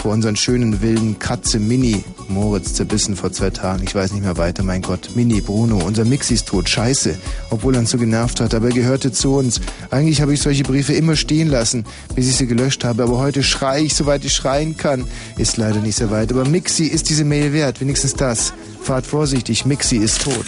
Vor 0.00 0.12
unseren 0.12 0.34
schönen 0.34 0.80
wilden 0.80 1.18
Katze 1.18 1.58
Mini. 1.58 2.02
Moritz 2.28 2.72
zerbissen 2.72 3.16
vor 3.16 3.32
zwei 3.32 3.50
Tagen. 3.50 3.82
Ich 3.84 3.94
weiß 3.94 4.12
nicht 4.12 4.22
mehr 4.22 4.38
weiter, 4.38 4.62
mein 4.62 4.80
Gott. 4.80 5.10
Mini, 5.14 5.42
Bruno, 5.42 5.76
unser 5.76 6.06
Mixi 6.06 6.32
ist 6.32 6.48
tot. 6.48 6.70
Scheiße. 6.70 7.18
Obwohl 7.50 7.74
er 7.74 7.80
uns 7.80 7.90
so 7.90 7.98
genervt 7.98 8.40
hat, 8.40 8.54
aber 8.54 8.68
er 8.68 8.72
gehörte 8.72 9.12
zu 9.12 9.34
uns. 9.34 9.60
Eigentlich 9.90 10.22
habe 10.22 10.32
ich 10.32 10.40
solche 10.40 10.62
Briefe 10.62 10.94
immer 10.94 11.16
stehen 11.16 11.48
lassen, 11.48 11.84
bis 12.14 12.30
ich 12.30 12.36
sie 12.36 12.46
gelöscht 12.46 12.82
habe. 12.82 13.02
Aber 13.02 13.18
heute 13.18 13.42
schreie 13.42 13.82
ich, 13.82 13.94
soweit 13.94 14.24
ich 14.24 14.32
schreien 14.32 14.78
kann. 14.78 15.04
Ist 15.36 15.58
leider 15.58 15.80
nicht 15.80 15.96
sehr 15.96 16.10
weit. 16.10 16.32
Aber 16.32 16.48
Mixi 16.48 16.84
ist 16.84 17.10
diese 17.10 17.24
Mail 17.24 17.52
wert. 17.52 17.82
Wenigstens 17.82 18.14
das. 18.14 18.54
Fahrt 18.82 19.04
vorsichtig. 19.04 19.66
Mixi 19.66 19.98
ist 19.98 20.22
tot. 20.22 20.46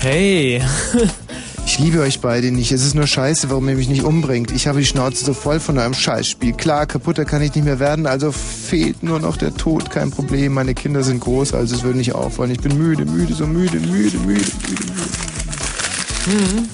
Hey. 0.00 0.60
Ich 1.66 1.80
liebe 1.80 2.00
euch 2.00 2.20
beide 2.20 2.52
nicht. 2.52 2.70
Es 2.70 2.86
ist 2.86 2.94
nur 2.94 3.08
scheiße, 3.08 3.50
warum 3.50 3.68
ihr 3.68 3.74
mich 3.74 3.88
nicht 3.88 4.04
umbringt. 4.04 4.52
Ich 4.52 4.68
habe 4.68 4.78
die 4.78 4.86
Schnauze 4.86 5.24
so 5.24 5.34
voll 5.34 5.58
von 5.58 5.76
eurem 5.76 5.94
Scheißspiel. 5.94 6.52
Klar, 6.52 6.86
kaputter 6.86 7.24
kann 7.24 7.42
ich 7.42 7.54
nicht 7.56 7.64
mehr 7.64 7.80
werden, 7.80 8.06
also 8.06 8.30
fehlt 8.30 9.02
nur 9.02 9.18
noch 9.18 9.36
der 9.36 9.52
Tod. 9.52 9.90
Kein 9.90 10.12
Problem. 10.12 10.54
Meine 10.54 10.74
Kinder 10.74 11.02
sind 11.02 11.20
groß, 11.20 11.54
also 11.54 11.74
es 11.74 11.82
würde 11.82 11.98
nicht 11.98 12.14
auffallen. 12.14 12.52
Ich 12.52 12.60
bin 12.60 12.78
müde, 12.78 13.04
müde, 13.04 13.34
so 13.34 13.48
müde, 13.48 13.80
müde, 13.80 14.16
müde, 14.16 14.18
müde, 14.18 14.86
müde. 16.26 16.68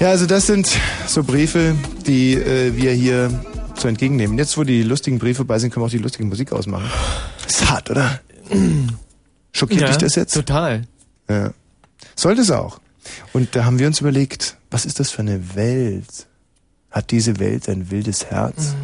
Ja, 0.00 0.08
also 0.08 0.26
das 0.26 0.48
sind 0.48 0.68
so 1.06 1.22
Briefe, 1.22 1.76
die 2.04 2.34
äh, 2.34 2.76
wir 2.76 2.92
hier 2.92 3.30
zu 3.76 3.86
entgegennehmen. 3.86 4.36
Jetzt, 4.36 4.58
wo 4.58 4.64
die 4.64 4.82
lustigen 4.82 5.20
Briefe 5.20 5.38
vorbei 5.38 5.60
sind, 5.60 5.72
können 5.72 5.84
wir 5.84 5.86
auch 5.86 5.90
die 5.90 5.98
lustige 5.98 6.24
Musik 6.24 6.50
ausmachen. 6.50 6.90
Ist 7.48 7.70
hart, 7.70 7.88
oder? 7.88 8.20
Schockiert 9.52 9.82
ja, 9.82 9.86
dich 9.86 9.98
das 9.98 10.16
jetzt? 10.16 10.34
Total. 10.34 10.82
Ja. 11.30 11.52
Sollte 12.16 12.42
es 12.42 12.50
auch. 12.50 12.81
Und 13.32 13.54
da 13.56 13.64
haben 13.64 13.78
wir 13.78 13.86
uns 13.86 14.00
überlegt, 14.00 14.56
was 14.70 14.84
ist 14.84 15.00
das 15.00 15.10
für 15.10 15.22
eine 15.22 15.54
Welt? 15.54 16.26
Hat 16.90 17.10
diese 17.10 17.38
Welt 17.38 17.68
ein 17.68 17.90
wildes 17.90 18.26
Herz? 18.26 18.74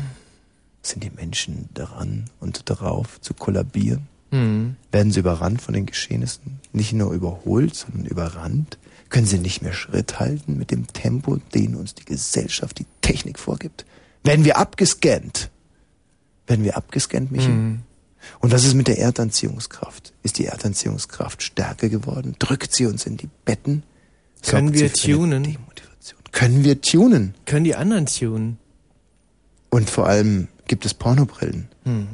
Sind 0.83 1.05
die 1.05 1.11
Menschen 1.11 1.69
daran 1.75 2.31
und 2.41 2.71
darauf 2.71 3.21
zu 3.21 3.35
kollabieren? 3.35 4.09
Hm. 4.31 4.77
Werden 4.93 5.13
sie 5.13 5.21
überrannt 5.21 5.63
von 5.63 5.75
den 5.75 5.87
Geschehnissen? 5.87 6.61
Nicht 6.73 6.93
nur 6.93 7.13
überholt, 7.13 7.75
sondern 7.75 8.07
überrannt? 8.07 8.79
Können 9.09 9.27
sie 9.27 9.39
nicht 9.39 9.63
mehr 9.63 9.73
Schritt 9.73 10.21
halten 10.21 10.59
mit 10.59 10.71
dem 10.71 10.87
Tempo, 10.87 11.37
den 11.55 11.75
uns 11.75 11.95
die 11.95 12.05
Gesellschaft, 12.05 12.79
die 12.79 12.87
Technik 13.01 13.39
vorgibt? 13.39 13.87
Werden 14.23 14.45
wir 14.45 14.59
abgescannt? 14.59 15.51
Werden 16.47 16.65
wir 16.65 16.77
abgescannt, 16.77 17.31
Michi? 17.31 17.47
Hm. 17.47 17.81
Und 18.41 18.53
was 18.53 18.65
ist 18.65 18.75
mit 18.75 18.89
der 18.89 18.99
Erdanziehungskraft? 18.99 20.13
Ist 20.23 20.39
die 20.39 20.47
Erdanziehungskraft 20.47 21.43
stärker 21.43 21.89
geworden? 21.89 22.37
Drückt 22.39 22.75
sie 22.75 22.87
uns 22.87 23.07
in 23.07 23.17
die 23.17 23.29
Betten? 23.45 23.83
Können 24.43 24.75
wir 24.75 24.93
tunen? 24.93 25.57
Können 26.33 26.65
wir 26.65 26.81
tunen? 26.81 27.35
Können 27.47 27.65
die 27.65 27.75
anderen 27.75 28.07
tunen? 28.07 28.59
Und 29.71 29.91
vor 29.91 30.07
allem 30.07 30.49
gibt 30.67 30.87
es 30.87 30.95
Pornobrillen. 30.95 31.69
Hm. 31.85 32.07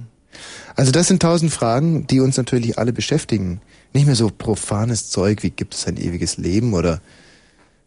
Also 0.76 0.90
das 0.90 1.09
sind 1.09 1.23
tausend 1.23 1.52
Fragen, 1.52 2.07
die 2.07 2.21
uns 2.21 2.37
natürlich 2.37 2.78
alle 2.78 2.93
beschäftigen. 2.93 3.61
Nicht 3.93 4.07
mehr 4.07 4.16
so 4.16 4.31
profanes 4.31 5.11
Zeug 5.11 5.43
wie 5.43 5.50
gibt 5.50 5.75
es 5.75 5.87
ein 5.87 5.97
ewiges 5.97 6.37
Leben 6.37 6.75
oder 6.75 7.00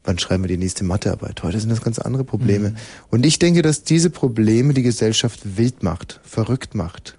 wann 0.03 0.17
schreiben 0.20 0.44
wir 0.44 0.48
die 0.48 0.58
nächste 0.58 0.86
Mathearbeit. 0.86 1.44
Heute 1.44 1.60
sind 1.60 1.70
das 1.70 1.82
ganz 1.82 2.00
andere 2.00 2.24
Probleme. 2.24 2.70
Mhm. 2.70 2.75
Und 3.10 3.25
ich 3.25 3.39
denke, 3.39 3.62
dass 3.62 3.84
diese 3.84 4.10
Probleme 4.10 4.74
die 4.74 4.84
Gesellschaft 4.84 5.58
wild 5.58 5.84
macht, 5.84 6.22
verrückt 6.24 6.75
macht. 6.75 7.17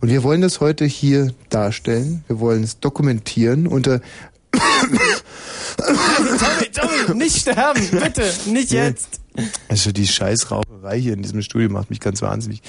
Und 0.00 0.08
wir 0.08 0.24
wollen 0.24 0.40
das 0.40 0.60
heute 0.60 0.84
hier 0.84 1.32
darstellen. 1.50 2.24
Wir 2.26 2.40
wollen 2.40 2.64
es 2.64 2.80
dokumentieren 2.80 3.68
unter 3.68 4.00
Tommy, 5.76 6.70
Tommy, 6.72 7.18
nicht 7.18 7.38
sterben, 7.38 7.88
bitte, 7.90 8.32
nicht 8.46 8.70
jetzt. 8.70 9.20
Also 9.68 9.92
die 9.92 10.06
Scheißraucherei 10.06 10.98
hier 10.98 11.12
in 11.12 11.22
diesem 11.22 11.42
Studio 11.42 11.68
macht 11.68 11.90
mich 11.90 12.00
ganz 12.00 12.22
wahnsinnig. 12.22 12.62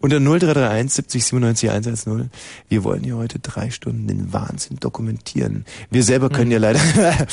Unter 0.00 0.20
0331 0.20 0.92
70 0.92 1.24
97 1.24 1.70
110. 1.70 2.30
Wir 2.68 2.84
wollen 2.84 3.02
hier 3.02 3.16
heute 3.16 3.38
drei 3.38 3.70
Stunden 3.70 4.06
den 4.06 4.32
Wahnsinn 4.32 4.76
dokumentieren. 4.78 5.64
Wir 5.90 6.02
selber 6.02 6.28
können 6.28 6.46
hm. 6.46 6.52
ja 6.52 6.58
leider 6.58 6.80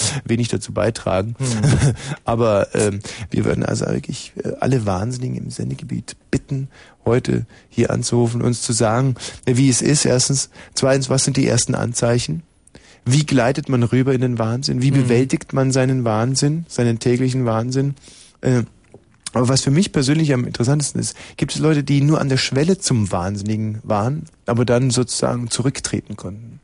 wenig 0.25 0.47
dazu 0.47 0.71
beitragen. 0.73 1.35
Hm. 1.37 1.93
Aber 2.23 2.73
ähm, 2.75 2.99
wir 3.29 3.45
würden 3.45 3.65
also 3.65 3.85
wirklich 3.87 4.33
äh, 4.43 4.53
alle 4.59 4.85
Wahnsinnigen 4.85 5.37
im 5.37 5.49
Sendegebiet 5.49 6.15
bitten, 6.31 6.69
heute 7.05 7.45
hier 7.69 7.91
anzurufen, 7.91 8.41
uns 8.41 8.61
zu 8.61 8.73
sagen, 8.73 9.15
wie 9.45 9.69
es 9.69 9.81
ist, 9.81 10.05
erstens. 10.05 10.49
Zweitens, 10.73 11.09
was 11.09 11.23
sind 11.23 11.37
die 11.37 11.47
ersten 11.47 11.75
Anzeichen? 11.75 12.43
Wie 13.07 13.25
gleitet 13.25 13.69
man 13.69 13.83
rüber 13.83 14.13
in 14.13 14.21
den 14.21 14.37
Wahnsinn? 14.37 14.81
Wie 14.81 14.91
hm. 14.91 15.03
bewältigt 15.03 15.53
man 15.53 15.71
seinen 15.71 16.03
Wahnsinn, 16.03 16.65
seinen 16.67 16.99
täglichen 16.99 17.45
Wahnsinn? 17.45 17.95
Äh, 18.41 18.63
aber 19.33 19.49
was 19.49 19.61
für 19.61 19.71
mich 19.71 19.91
persönlich 19.91 20.33
am 20.33 20.45
interessantesten 20.45 20.99
ist, 20.99 21.15
gibt 21.35 21.53
es 21.53 21.59
Leute, 21.59 21.83
die 21.83 22.01
nur 22.01 22.19
an 22.19 22.29
der 22.29 22.37
Schwelle 22.37 22.79
zum 22.79 23.11
Wahnsinnigen 23.11 23.79
waren, 23.83 24.23
aber 24.45 24.65
dann 24.65 24.89
sozusagen 24.89 25.49
zurücktreten 25.49 26.15
konnten. 26.15 26.59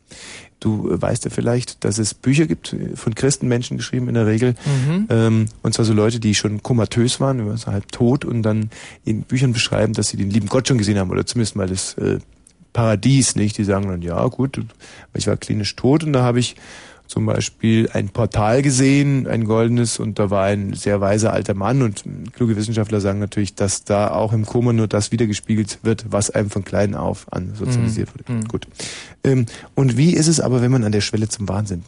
Du 0.59 0.87
weißt 0.89 1.25
ja 1.25 1.29
vielleicht, 1.29 1.83
dass 1.83 1.97
es 1.97 2.13
Bücher 2.13 2.45
gibt, 2.45 2.71
äh, 2.71 2.95
von 2.95 3.15
Christenmenschen 3.15 3.77
geschrieben 3.77 4.07
in 4.07 4.13
der 4.13 4.27
Regel, 4.27 4.55
mhm. 4.65 5.07
ähm, 5.09 5.45
und 5.61 5.73
zwar 5.73 5.83
so 5.83 5.93
Leute, 5.93 6.19
die 6.19 6.35
schon 6.35 6.63
komatös 6.63 7.19
waren, 7.19 7.47
also 7.49 7.67
halb 7.67 7.91
tot 7.91 8.23
und 8.23 8.43
dann 8.43 8.69
in 9.03 9.23
Büchern 9.23 9.51
beschreiben, 9.51 9.93
dass 9.93 10.07
sie 10.07 10.17
den 10.17 10.29
lieben 10.29 10.47
Gott 10.47 10.67
schon 10.67 10.77
gesehen 10.77 10.97
haben 10.97 11.11
oder 11.11 11.25
zumindest 11.25 11.57
mal 11.57 11.67
das 11.67 11.95
äh, 11.95 12.19
Paradies, 12.73 13.35
nicht? 13.35 13.57
Die 13.57 13.63
sagen 13.63 13.87
dann, 13.87 14.01
ja 14.01 14.25
gut, 14.27 14.59
ich 15.13 15.27
war 15.27 15.37
klinisch 15.37 15.75
tot 15.75 16.03
und 16.03 16.13
da 16.13 16.23
habe 16.23 16.39
ich 16.39 16.55
zum 17.07 17.25
Beispiel 17.25 17.89
ein 17.93 18.09
Portal 18.09 18.61
gesehen, 18.61 19.27
ein 19.27 19.45
goldenes, 19.45 19.99
und 19.99 20.17
da 20.17 20.29
war 20.29 20.45
ein 20.45 20.73
sehr 20.73 20.99
weiser 20.99 21.31
alter 21.31 21.53
Mann 21.53 21.81
und 21.81 22.03
kluge 22.33 22.55
Wissenschaftler 22.55 23.01
sagen 23.01 23.19
natürlich, 23.19 23.53
dass 23.55 23.83
da 23.83 24.09
auch 24.11 24.33
im 24.33 24.45
Koma 24.45 24.73
nur 24.73 24.87
das 24.87 25.11
wiedergespiegelt 25.11 25.79
wird, 25.83 26.05
was 26.09 26.31
einem 26.31 26.49
von 26.49 26.63
klein 26.63 26.95
auf 26.95 27.31
an 27.31 27.53
sozialisiert 27.53 28.09
mhm. 28.09 28.13
wurde. 28.13 28.33
Mhm. 28.33 28.47
Gut. 28.47 28.67
Ähm, 29.23 29.45
und 29.75 29.95
wie 29.97 30.13
ist 30.13 30.27
es 30.27 30.39
aber, 30.39 30.61
wenn 30.61 30.71
man 30.71 30.83
an 30.83 30.91
der 30.91 31.01
Schwelle 31.01 31.29
zum 31.29 31.47
Wahnsinn? 31.47 31.83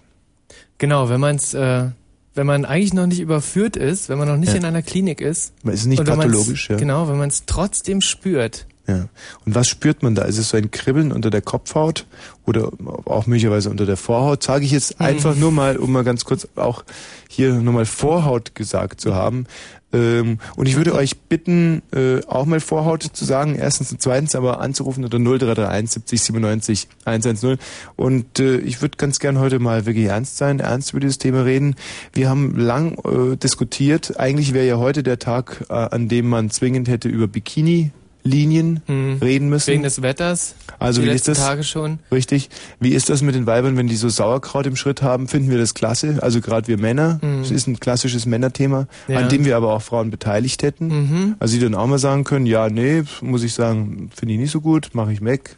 Genau, 0.78 1.10
wenn 1.10 1.22
man 1.22 1.38
es, 1.38 1.54
äh, 1.54 1.90
wenn 2.36 2.46
man 2.46 2.66
eigentlich 2.66 2.94
noch 2.94 3.08
nicht 3.08 3.22
überführt 3.22 3.78
ist, 3.78 4.10
wenn 4.10 4.20
man 4.20 4.28
noch 4.28 4.38
nicht 4.38 4.52
ja. 4.52 4.60
in 4.60 4.66
einer 4.66 4.82
Klinik 4.82 5.22
ist. 5.22 5.54
Man 5.64 5.74
ist 5.74 5.86
nicht 5.86 6.04
pathologisch, 6.04 6.70
ja. 6.70 6.76
Genau, 6.76 7.08
wenn 7.08 7.18
man 7.18 7.30
es 7.30 7.46
trotzdem 7.46 8.02
spürt. 8.02 8.68
Ja. 8.88 9.08
Und 9.46 9.56
was 9.56 9.68
spürt 9.68 10.04
man 10.04 10.14
da? 10.14 10.24
Ist 10.24 10.38
es 10.38 10.50
so 10.50 10.58
ein 10.58 10.70
Kribbeln 10.70 11.12
unter 11.12 11.32
der 11.32 11.42
Kopfhaut 11.42 12.06
oder 12.46 12.72
auch 13.06 13.26
möglicherweise 13.26 13.72
unter 13.72 13.86
der 13.88 13.98
Vorhaut? 13.98 14.44
Sage 14.44 14.66
ich 14.66 14.72
jetzt 14.72 15.00
mhm. 15.00 15.06
einfach 15.06 15.36
nur 15.36 15.52
mal, 15.52 15.78
um 15.78 15.92
mal 15.92 16.04
ganz 16.04 16.24
kurz 16.24 16.48
auch 16.56 16.84
hier 17.28 17.56
nochmal 17.56 17.86
Vorhaut 17.86 18.54
gesagt 18.54 19.02
zu 19.02 19.16
haben. 19.16 19.48
Ähm, 19.92 20.38
und 20.56 20.68
ich 20.68 20.76
würde 20.76 20.94
euch 20.94 21.18
bitten, 21.18 21.82
äh, 21.94 22.24
auch 22.28 22.46
mal 22.46 22.60
Vorhaut 22.60 23.02
zu 23.02 23.26
sagen, 23.26 23.56
erstens 23.56 23.92
und 23.92 24.02
zweitens 24.02 24.36
aber 24.36 24.60
anzurufen 24.60 25.04
unter 25.04 25.18
0331 25.18 25.90
70 25.90 26.22
97 26.22 26.88
110. 27.06 27.58
Und 27.96 28.40
äh, 28.40 28.58
ich 28.58 28.84
würde 28.84 28.98
ganz 28.98 29.18
gern 29.18 29.40
heute 29.40 29.58
mal 29.58 29.88
wirklich 29.88 30.06
ernst 30.06 30.38
sein, 30.38 30.60
ernst 30.60 30.92
über 30.92 31.00
dieses 31.00 31.18
Thema 31.18 31.44
reden. 31.44 31.76
Wir 32.14 32.30
haben 32.30 32.56
lang 32.56 33.00
äh, 33.04 33.36
diskutiert. 33.36 34.20
Eigentlich 34.20 34.54
wäre 34.54 34.68
ja 34.68 34.78
heute 34.78 35.02
der 35.02 35.18
Tag, 35.18 35.66
an 35.70 36.08
dem 36.08 36.28
man 36.28 36.52
zwingend 36.52 36.88
hätte 36.88 37.10
über 37.10 37.28
Bikini 37.28 37.92
Linien 38.26 38.82
hm. 38.88 39.20
reden 39.22 39.50
müssen. 39.50 39.72
Wegen 39.72 39.84
des 39.84 40.02
Wetters. 40.02 40.56
Also 40.80 41.04
wie 41.04 41.10
ist 41.10 41.28
das? 41.28 41.38
Tage 41.38 41.64
schon. 41.64 42.00
Richtig. 42.12 42.50
Wie 42.80 42.90
ist 42.90 43.10
das 43.10 43.22
mit 43.22 43.36
den 43.36 43.46
Weibern, 43.46 43.78
wenn 43.78 43.88
die 43.88 43.96
so 43.96 44.10
Sauerkraut 44.10 44.66
im 44.66 44.76
Schritt 44.76 45.04
haben? 45.04 45.28
Finden 45.28 45.52
wir 45.52 45.60
das 45.60 45.76
klasse? 45.76 46.18
Also 46.22 46.42
gerade 46.42 46.68
wir 46.68 46.80
Männer. 46.80 47.20
Hm. 47.22 47.44
Das 47.44 47.52
ist 47.52 47.68
ein 47.68 47.80
klassisches 47.80 48.26
Männerthema, 48.26 48.88
ja. 49.08 49.20
an 49.20 49.30
dem 49.30 49.46
wir 49.46 49.56
aber 49.56 49.74
auch 49.74 49.82
Frauen 49.82 50.10
beteiligt 50.10 50.64
hätten. 50.64 50.88
Mhm. 50.88 51.36
Also 51.40 51.56
die 51.56 51.64
dann 51.64 51.76
auch 51.76 51.86
mal 51.86 52.00
sagen 52.00 52.24
können, 52.24 52.48
ja, 52.48 52.68
nee, 52.70 53.04
muss 53.22 53.44
ich 53.44 53.54
sagen, 53.54 54.10
finde 54.16 54.34
ich 54.34 54.40
nicht 54.40 54.52
so 54.52 54.60
gut, 54.60 54.90
mache 54.94 55.14
ich 55.14 55.24
weg. 55.24 55.56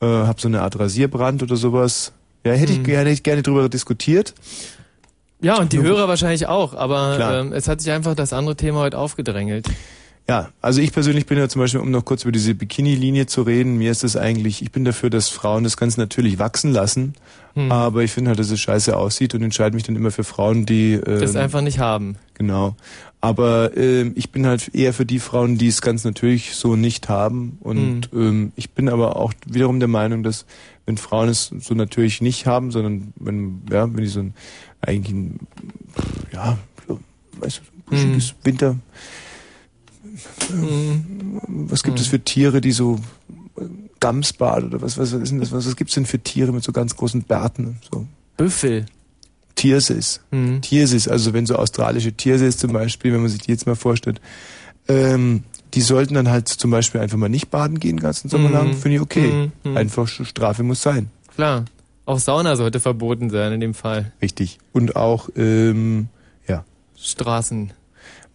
Äh, 0.00 0.06
hab 0.06 0.40
so 0.40 0.46
eine 0.46 0.62
Art 0.62 0.78
Rasierbrand 0.78 1.42
oder 1.42 1.56
sowas. 1.56 2.12
Ja, 2.44 2.52
hätte 2.52 2.72
mhm. 2.72 2.78
ich 2.78 2.84
gerne, 2.84 3.10
ich 3.10 3.22
gerne 3.24 3.42
drüber 3.42 3.68
diskutiert. 3.68 4.32
Ja, 5.40 5.58
und 5.58 5.72
die 5.72 5.82
Hörer 5.82 6.08
wahrscheinlich 6.08 6.46
auch, 6.46 6.74
aber 6.74 7.40
ähm, 7.40 7.52
es 7.52 7.68
hat 7.68 7.80
sich 7.80 7.92
einfach 7.92 8.14
das 8.14 8.32
andere 8.32 8.56
Thema 8.56 8.80
heute 8.80 8.98
aufgedrängelt. 8.98 9.66
Ja, 10.28 10.48
also 10.60 10.80
ich 10.80 10.92
persönlich 10.92 11.26
bin 11.26 11.38
ja 11.38 11.48
zum 11.48 11.60
Beispiel, 11.60 11.80
um 11.80 11.92
noch 11.92 12.04
kurz 12.04 12.24
über 12.24 12.32
diese 12.32 12.54
Bikini-Linie 12.54 13.26
zu 13.26 13.42
reden, 13.42 13.78
mir 13.78 13.92
ist 13.92 14.02
das 14.02 14.16
eigentlich, 14.16 14.60
ich 14.60 14.72
bin 14.72 14.84
dafür, 14.84 15.08
dass 15.08 15.28
Frauen 15.28 15.62
das 15.62 15.76
ganz 15.76 15.96
natürlich 15.96 16.40
wachsen 16.40 16.72
lassen, 16.72 17.14
hm. 17.54 17.70
aber 17.70 18.02
ich 18.02 18.10
finde 18.10 18.30
halt, 18.30 18.40
dass 18.40 18.50
es 18.50 18.58
scheiße 18.58 18.96
aussieht 18.96 19.34
und 19.34 19.44
entscheide 19.44 19.76
mich 19.76 19.84
dann 19.84 19.94
immer 19.94 20.10
für 20.10 20.24
Frauen, 20.24 20.66
die... 20.66 20.94
Äh, 20.94 21.20
das 21.20 21.36
einfach 21.36 21.60
nicht 21.60 21.78
haben. 21.78 22.16
Genau. 22.34 22.74
Aber 23.20 23.76
äh, 23.76 24.08
ich 24.16 24.30
bin 24.30 24.46
halt 24.46 24.74
eher 24.74 24.92
für 24.92 25.06
die 25.06 25.20
Frauen, 25.20 25.58
die 25.58 25.68
es 25.68 25.80
ganz 25.80 26.02
natürlich 26.02 26.56
so 26.56 26.74
nicht 26.74 27.08
haben 27.08 27.58
und 27.60 28.08
hm. 28.10 28.20
ähm, 28.20 28.52
ich 28.56 28.70
bin 28.70 28.88
aber 28.88 29.16
auch 29.16 29.32
wiederum 29.46 29.78
der 29.78 29.88
Meinung, 29.88 30.24
dass 30.24 30.44
wenn 30.86 30.96
Frauen 30.96 31.28
es 31.28 31.52
so 31.60 31.74
natürlich 31.74 32.20
nicht 32.20 32.46
haben, 32.46 32.72
sondern 32.72 33.12
wenn, 33.14 33.62
ja, 33.70 33.82
wenn 33.84 34.02
die 34.02 34.08
so 34.08 34.20
ein, 34.20 34.34
eigentlich 34.80 35.14
ein, 35.14 35.38
ja, 36.32 36.58
weißt 37.38 37.58
du, 37.58 37.62
ein 37.62 37.82
buschiges 37.86 38.30
hm. 38.30 38.36
Winter. 38.42 38.76
Was 41.48 41.82
gibt 41.82 42.00
es 42.00 42.06
für 42.08 42.20
Tiere, 42.20 42.60
die 42.60 42.72
so 42.72 42.98
Gamsbad 44.00 44.64
oder 44.64 44.82
was, 44.82 44.98
was 44.98 45.12
ist 45.12 45.30
denn 45.30 45.40
das? 45.40 45.52
Was, 45.52 45.66
was 45.66 45.76
gibt 45.76 45.90
es 45.90 45.94
denn 45.94 46.06
für 46.06 46.18
Tiere 46.18 46.52
mit 46.52 46.62
so 46.62 46.72
ganz 46.72 46.96
großen 46.96 47.22
Bärten? 47.22 47.78
So? 47.90 48.06
Büffel. 48.36 48.86
Tiersis. 49.54 50.20
Mhm. 50.30 50.60
Tiersis, 50.60 51.08
also 51.08 51.32
wenn 51.32 51.46
so 51.46 51.56
australische 51.56 52.12
Tiersis 52.12 52.58
zum 52.58 52.72
Beispiel, 52.72 53.12
wenn 53.12 53.20
man 53.20 53.30
sich 53.30 53.40
die 53.40 53.50
jetzt 53.50 53.66
mal 53.66 53.74
vorstellt, 53.74 54.20
ähm, 54.86 55.44
die 55.74 55.80
sollten 55.80 56.14
dann 56.14 56.28
halt 56.28 56.48
zum 56.48 56.70
Beispiel 56.70 57.00
einfach 57.00 57.16
mal 57.16 57.28
nicht 57.28 57.50
baden 57.50 57.80
gehen, 57.80 57.98
ganzen 57.98 58.28
Sommer 58.28 58.50
lang, 58.50 58.68
mhm. 58.68 58.74
finde 58.74 58.96
ich 58.96 59.00
okay. 59.00 59.50
Mhm. 59.64 59.70
mhm. 59.70 59.76
Einfach 59.76 60.06
Strafe 60.06 60.62
muss 60.62 60.82
sein. 60.82 61.10
Klar. 61.34 61.64
Auch 62.04 62.20
Sauna 62.20 62.54
sollte 62.54 62.78
verboten 62.78 63.30
sein 63.30 63.52
in 63.52 63.60
dem 63.60 63.74
Fall. 63.74 64.12
Richtig. 64.22 64.58
Und 64.72 64.94
auch, 64.94 65.28
ähm, 65.36 66.08
ja. 66.46 66.64
Straßen 66.96 67.72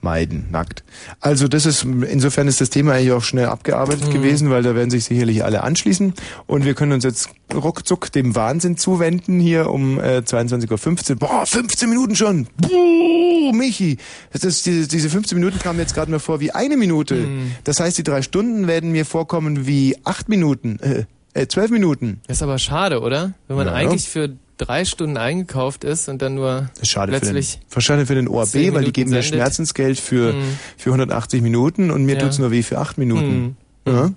meiden, 0.03 0.48
nackt. 0.51 0.84
Also 1.20 1.48
das 1.48 1.65
ist, 1.65 1.84
insofern 1.84 2.48
ist 2.48 2.62
das 2.62 2.70
Thema 2.70 2.93
eigentlich 2.93 3.12
auch 3.12 3.24
schnell 3.24 3.46
abgearbeitet 3.46 4.08
mhm. 4.08 4.13
gewesen, 4.13 4.50
weil 4.50 4.63
da 4.63 4.75
werden 4.75 4.89
sich 4.89 5.05
sicherlich 5.05 5.43
alle 5.43 5.63
anschließen. 5.63 6.13
Und 6.48 6.65
wir 6.65 6.74
können 6.74 6.93
uns 6.93 7.03
jetzt 7.03 7.29
ruckzuck 7.53 8.12
dem 8.12 8.36
Wahnsinn 8.36 8.77
zuwenden 8.77 9.39
hier 9.39 9.70
um 9.70 10.00
äh, 10.00 10.20
22.15 10.20 11.12
Uhr. 11.12 11.15
Boah, 11.17 11.46
15 11.46 11.89
Minuten 11.89 12.15
schon. 12.15 12.48
Buh, 12.58 13.51
Michi. 13.53 13.98
Das 14.31 14.43
ist, 14.43 14.65
diese, 14.65 14.88
diese 14.88 15.10
15 15.10 15.38
Minuten 15.38 15.60
kamen 15.60 15.79
jetzt 15.79 15.93
gerade 15.93 16.12
mir 16.12 16.20
vor 16.20 16.39
wie 16.39 16.51
eine 16.51 16.77
Minute. 16.77 17.15
Mhm. 17.15 17.51
Das 17.63 17.79
heißt, 17.79 17.98
die 17.98 18.03
drei 18.03 18.22
Stunden 18.22 18.67
werden 18.67 18.91
mir 18.91 19.05
vorkommen 19.05 19.67
wie 19.67 19.98
acht 20.03 20.29
Minuten. 20.29 20.79
Äh, 20.79 21.05
äh, 21.34 21.48
zwölf 21.48 21.72
Minuten. 21.72 22.20
Das 22.27 22.38
ist 22.38 22.43
aber 22.43 22.60
schade, 22.60 23.01
oder? 23.01 23.34
Wenn 23.48 23.55
man 23.55 23.67
ja. 23.67 23.74
eigentlich 23.74 24.10
für 24.10 24.36
drei 24.61 24.85
Stunden 24.85 25.17
eingekauft 25.17 25.83
ist 25.83 26.07
und 26.07 26.21
dann 26.21 26.35
nur 26.35 26.69
das 26.73 26.83
ist 26.83 26.89
schade 26.89 27.11
plötzlich 27.11 27.59
für 27.67 27.79
den, 27.79 27.81
schade 27.81 28.05
für 28.05 28.15
den 28.15 28.27
ORB, 28.27 28.53
weil 28.73 28.83
die 28.83 28.93
geben 28.93 29.09
mir 29.09 29.23
Schmerzensgeld 29.23 29.99
für, 29.99 30.33
mhm. 30.33 30.57
für 30.77 30.89
180 30.89 31.41
Minuten 31.41 31.91
und 31.91 32.05
mir 32.05 32.15
ja. 32.15 32.21
tut's 32.21 32.39
nur 32.39 32.51
weh 32.51 32.61
für 32.61 32.77
acht 32.77 32.97
Minuten. 32.97 33.41
Mhm. 33.41 33.55
Ja? 33.87 34.07
Mhm. 34.07 34.15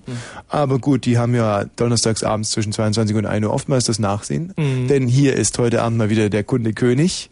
Aber 0.48 0.78
gut, 0.78 1.06
die 1.06 1.16
haben 1.16 1.34
ja 1.34 1.64
donnerstags 1.76 2.22
abends 2.22 2.50
zwischen 2.50 2.72
22 2.72 3.16
und 3.16 3.26
1 3.26 3.46
Uhr 3.46 3.52
oftmals 3.52 3.86
das 3.86 3.98
Nachsehen. 3.98 4.52
Mhm. 4.56 4.88
Denn 4.88 5.08
hier 5.08 5.34
ist 5.34 5.58
heute 5.58 5.82
Abend 5.82 5.98
mal 5.98 6.10
wieder 6.10 6.28
der 6.28 6.44
Kunde 6.44 6.74
König. 6.74 7.30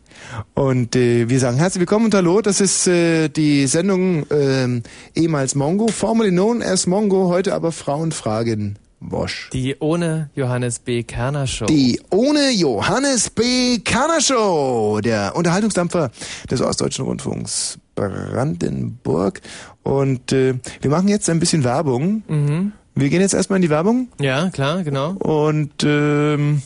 Und 0.55 0.97
äh, 0.97 1.29
wir 1.29 1.41
sagen 1.41 1.59
herzlich 1.59 1.81
willkommen 1.81 2.07
und 2.07 2.15
hallo. 2.15 2.41
Das 2.41 2.61
ist 2.61 2.87
äh, 2.87 3.29
die 3.29 3.67
Sendung 3.67 4.29
äh, 4.31 4.81
ehemals 5.15 5.55
Mongo, 5.55 5.89
formerly 5.89 6.31
known 6.31 6.63
as 6.63 6.87
Mongo, 6.87 7.29
heute 7.29 7.55
aber 7.55 7.73
Frauenfragen. 7.73 8.79
Bosch. 9.09 9.51
Die 9.53 9.77
ohne 9.79 10.31
Johannes 10.35 10.79
B. 10.79 11.03
Kerner 11.03 11.47
Show. 11.47 11.67
Die 11.67 12.01
ohne 12.11 12.51
Johannes 12.51 13.31
B. 13.31 13.79
Kerner 13.79 14.21
Show. 14.21 15.01
Der 15.03 15.35
Unterhaltungsdampfer 15.37 16.11
des 16.51 16.61
Ostdeutschen 16.61 17.05
Rundfunks 17.05 17.79
Brandenburg. 17.95 19.41
Und 19.83 20.33
äh, 20.33 20.55
wir 20.81 20.91
machen 20.91 21.09
jetzt 21.09 21.29
ein 21.29 21.41
bisschen 21.41 21.65
Werbung. 21.65 22.23
Mhm. 22.29 22.73
Wir 22.95 23.09
gehen 23.09 23.21
jetzt 23.21 23.35
erstmal 23.35 23.57
in 23.57 23.63
die 23.63 23.71
Werbung. 23.71 24.09
Ja, 24.21 24.51
klar, 24.51 24.83
genau. 24.83 25.13
Und 25.13 25.83
ähm, 25.83 26.63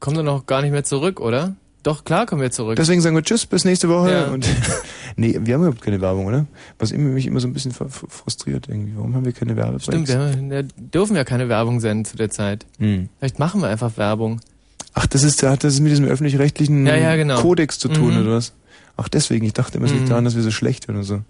kommen 0.00 0.16
dann 0.16 0.26
noch 0.26 0.46
gar 0.46 0.62
nicht 0.62 0.72
mehr 0.72 0.84
zurück, 0.84 1.20
oder? 1.20 1.56
Doch, 1.82 2.04
klar 2.04 2.26
kommen 2.26 2.40
wir 2.42 2.50
zurück. 2.50 2.76
Deswegen 2.76 3.00
sagen 3.00 3.16
wir 3.16 3.22
Tschüss, 3.22 3.44
bis 3.46 3.64
nächste 3.64 3.88
Woche. 3.88 4.12
Ja. 4.12 4.24
Und 4.28 4.46
nee, 5.16 5.38
wir 5.42 5.54
haben 5.54 5.62
überhaupt 5.62 5.82
keine 5.82 6.00
Werbung, 6.00 6.26
oder? 6.26 6.46
Was 6.78 6.92
immer- 6.92 7.10
mich 7.10 7.26
immer 7.26 7.40
so 7.40 7.48
ein 7.48 7.52
bisschen 7.52 7.72
fr- 7.72 7.88
fr- 7.88 8.08
frustriert 8.08 8.68
irgendwie. 8.68 8.92
Warum 8.96 9.14
haben 9.14 9.24
wir 9.24 9.32
keine 9.32 9.56
Werbung? 9.56 9.80
Stimmt, 9.80 10.08
wir, 10.08 10.18
haben- 10.18 10.50
wir 10.50 10.62
dürfen 10.62 11.16
ja 11.16 11.24
keine 11.24 11.48
Werbung 11.48 11.80
senden 11.80 12.04
zu 12.04 12.16
der 12.16 12.30
Zeit. 12.30 12.66
Hm. 12.78 13.08
Vielleicht 13.18 13.38
machen 13.38 13.60
wir 13.60 13.68
einfach 13.68 13.96
Werbung. 13.96 14.40
Ach, 14.94 15.06
das 15.06 15.22
ist, 15.24 15.42
hat 15.42 15.64
das 15.64 15.80
mit 15.80 15.90
diesem 15.90 16.04
öffentlich-rechtlichen 16.06 16.86
Ja, 16.86 16.96
ja, 16.96 17.16
genau. 17.16 17.40
Kodex 17.40 17.78
zu 17.78 17.88
tun, 17.88 18.14
Mhm. 18.14 18.20
oder 18.22 18.36
was? 18.36 18.52
Ach, 19.02 19.08
deswegen. 19.08 19.44
Ich 19.44 19.52
dachte 19.52 19.78
immer, 19.78 19.86
es 19.86 19.92
liegt 19.92 20.04
Mhm. 20.04 20.08
daran, 20.10 20.24
dass 20.24 20.36
wir 20.36 20.42
so 20.42 20.50
schlecht 20.52 20.86
sind 20.86 20.94
oder 20.94 21.04
so. 21.04 21.20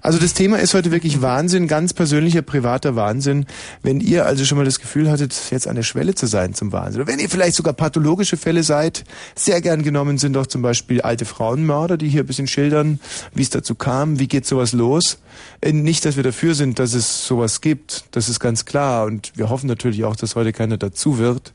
Also 0.00 0.18
das 0.18 0.32
Thema 0.34 0.58
ist 0.60 0.74
heute 0.74 0.92
wirklich 0.92 1.22
Wahnsinn, 1.22 1.66
ganz 1.66 1.92
persönlicher, 1.92 2.42
privater 2.42 2.94
Wahnsinn. 2.94 3.46
Wenn 3.82 4.00
ihr 4.00 4.26
also 4.26 4.44
schon 4.44 4.58
mal 4.58 4.64
das 4.64 4.78
Gefühl 4.78 5.10
hattet, 5.10 5.34
jetzt 5.50 5.66
an 5.66 5.74
der 5.74 5.82
Schwelle 5.82 6.14
zu 6.14 6.26
sein 6.26 6.54
zum 6.54 6.70
Wahnsinn, 6.72 7.02
oder 7.02 7.10
wenn 7.10 7.18
ihr 7.18 7.28
vielleicht 7.28 7.56
sogar 7.56 7.72
pathologische 7.74 8.36
Fälle 8.36 8.62
seid, 8.62 9.04
sehr 9.34 9.60
gern 9.60 9.82
genommen 9.82 10.18
sind 10.18 10.34
doch 10.34 10.46
zum 10.46 10.62
Beispiel 10.62 11.00
alte 11.00 11.24
Frauenmörder, 11.24 11.96
die 11.96 12.08
hier 12.08 12.22
ein 12.22 12.26
bisschen 12.26 12.46
schildern, 12.46 13.00
wie 13.34 13.42
es 13.42 13.50
dazu 13.50 13.74
kam, 13.74 14.18
wie 14.20 14.28
geht 14.28 14.46
sowas 14.46 14.72
los. 14.72 15.18
Äh, 15.60 15.72
Nicht, 15.72 16.04
dass 16.04 16.16
wir 16.16 16.22
dafür 16.22 16.54
sind, 16.54 16.78
dass 16.78 16.94
es 16.94 17.26
sowas 17.26 17.60
gibt, 17.60 18.04
das 18.12 18.28
ist 18.28 18.40
ganz 18.40 18.64
klar. 18.64 19.04
Und 19.06 19.32
wir 19.34 19.50
hoffen 19.50 19.66
natürlich 19.66 20.04
auch, 20.04 20.16
dass 20.16 20.36
heute 20.36 20.52
keiner 20.52 20.76
dazu 20.78 21.18
wird. 21.18 21.52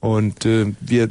Und 0.00 0.46
äh, 0.46 0.72
wir 0.80 1.08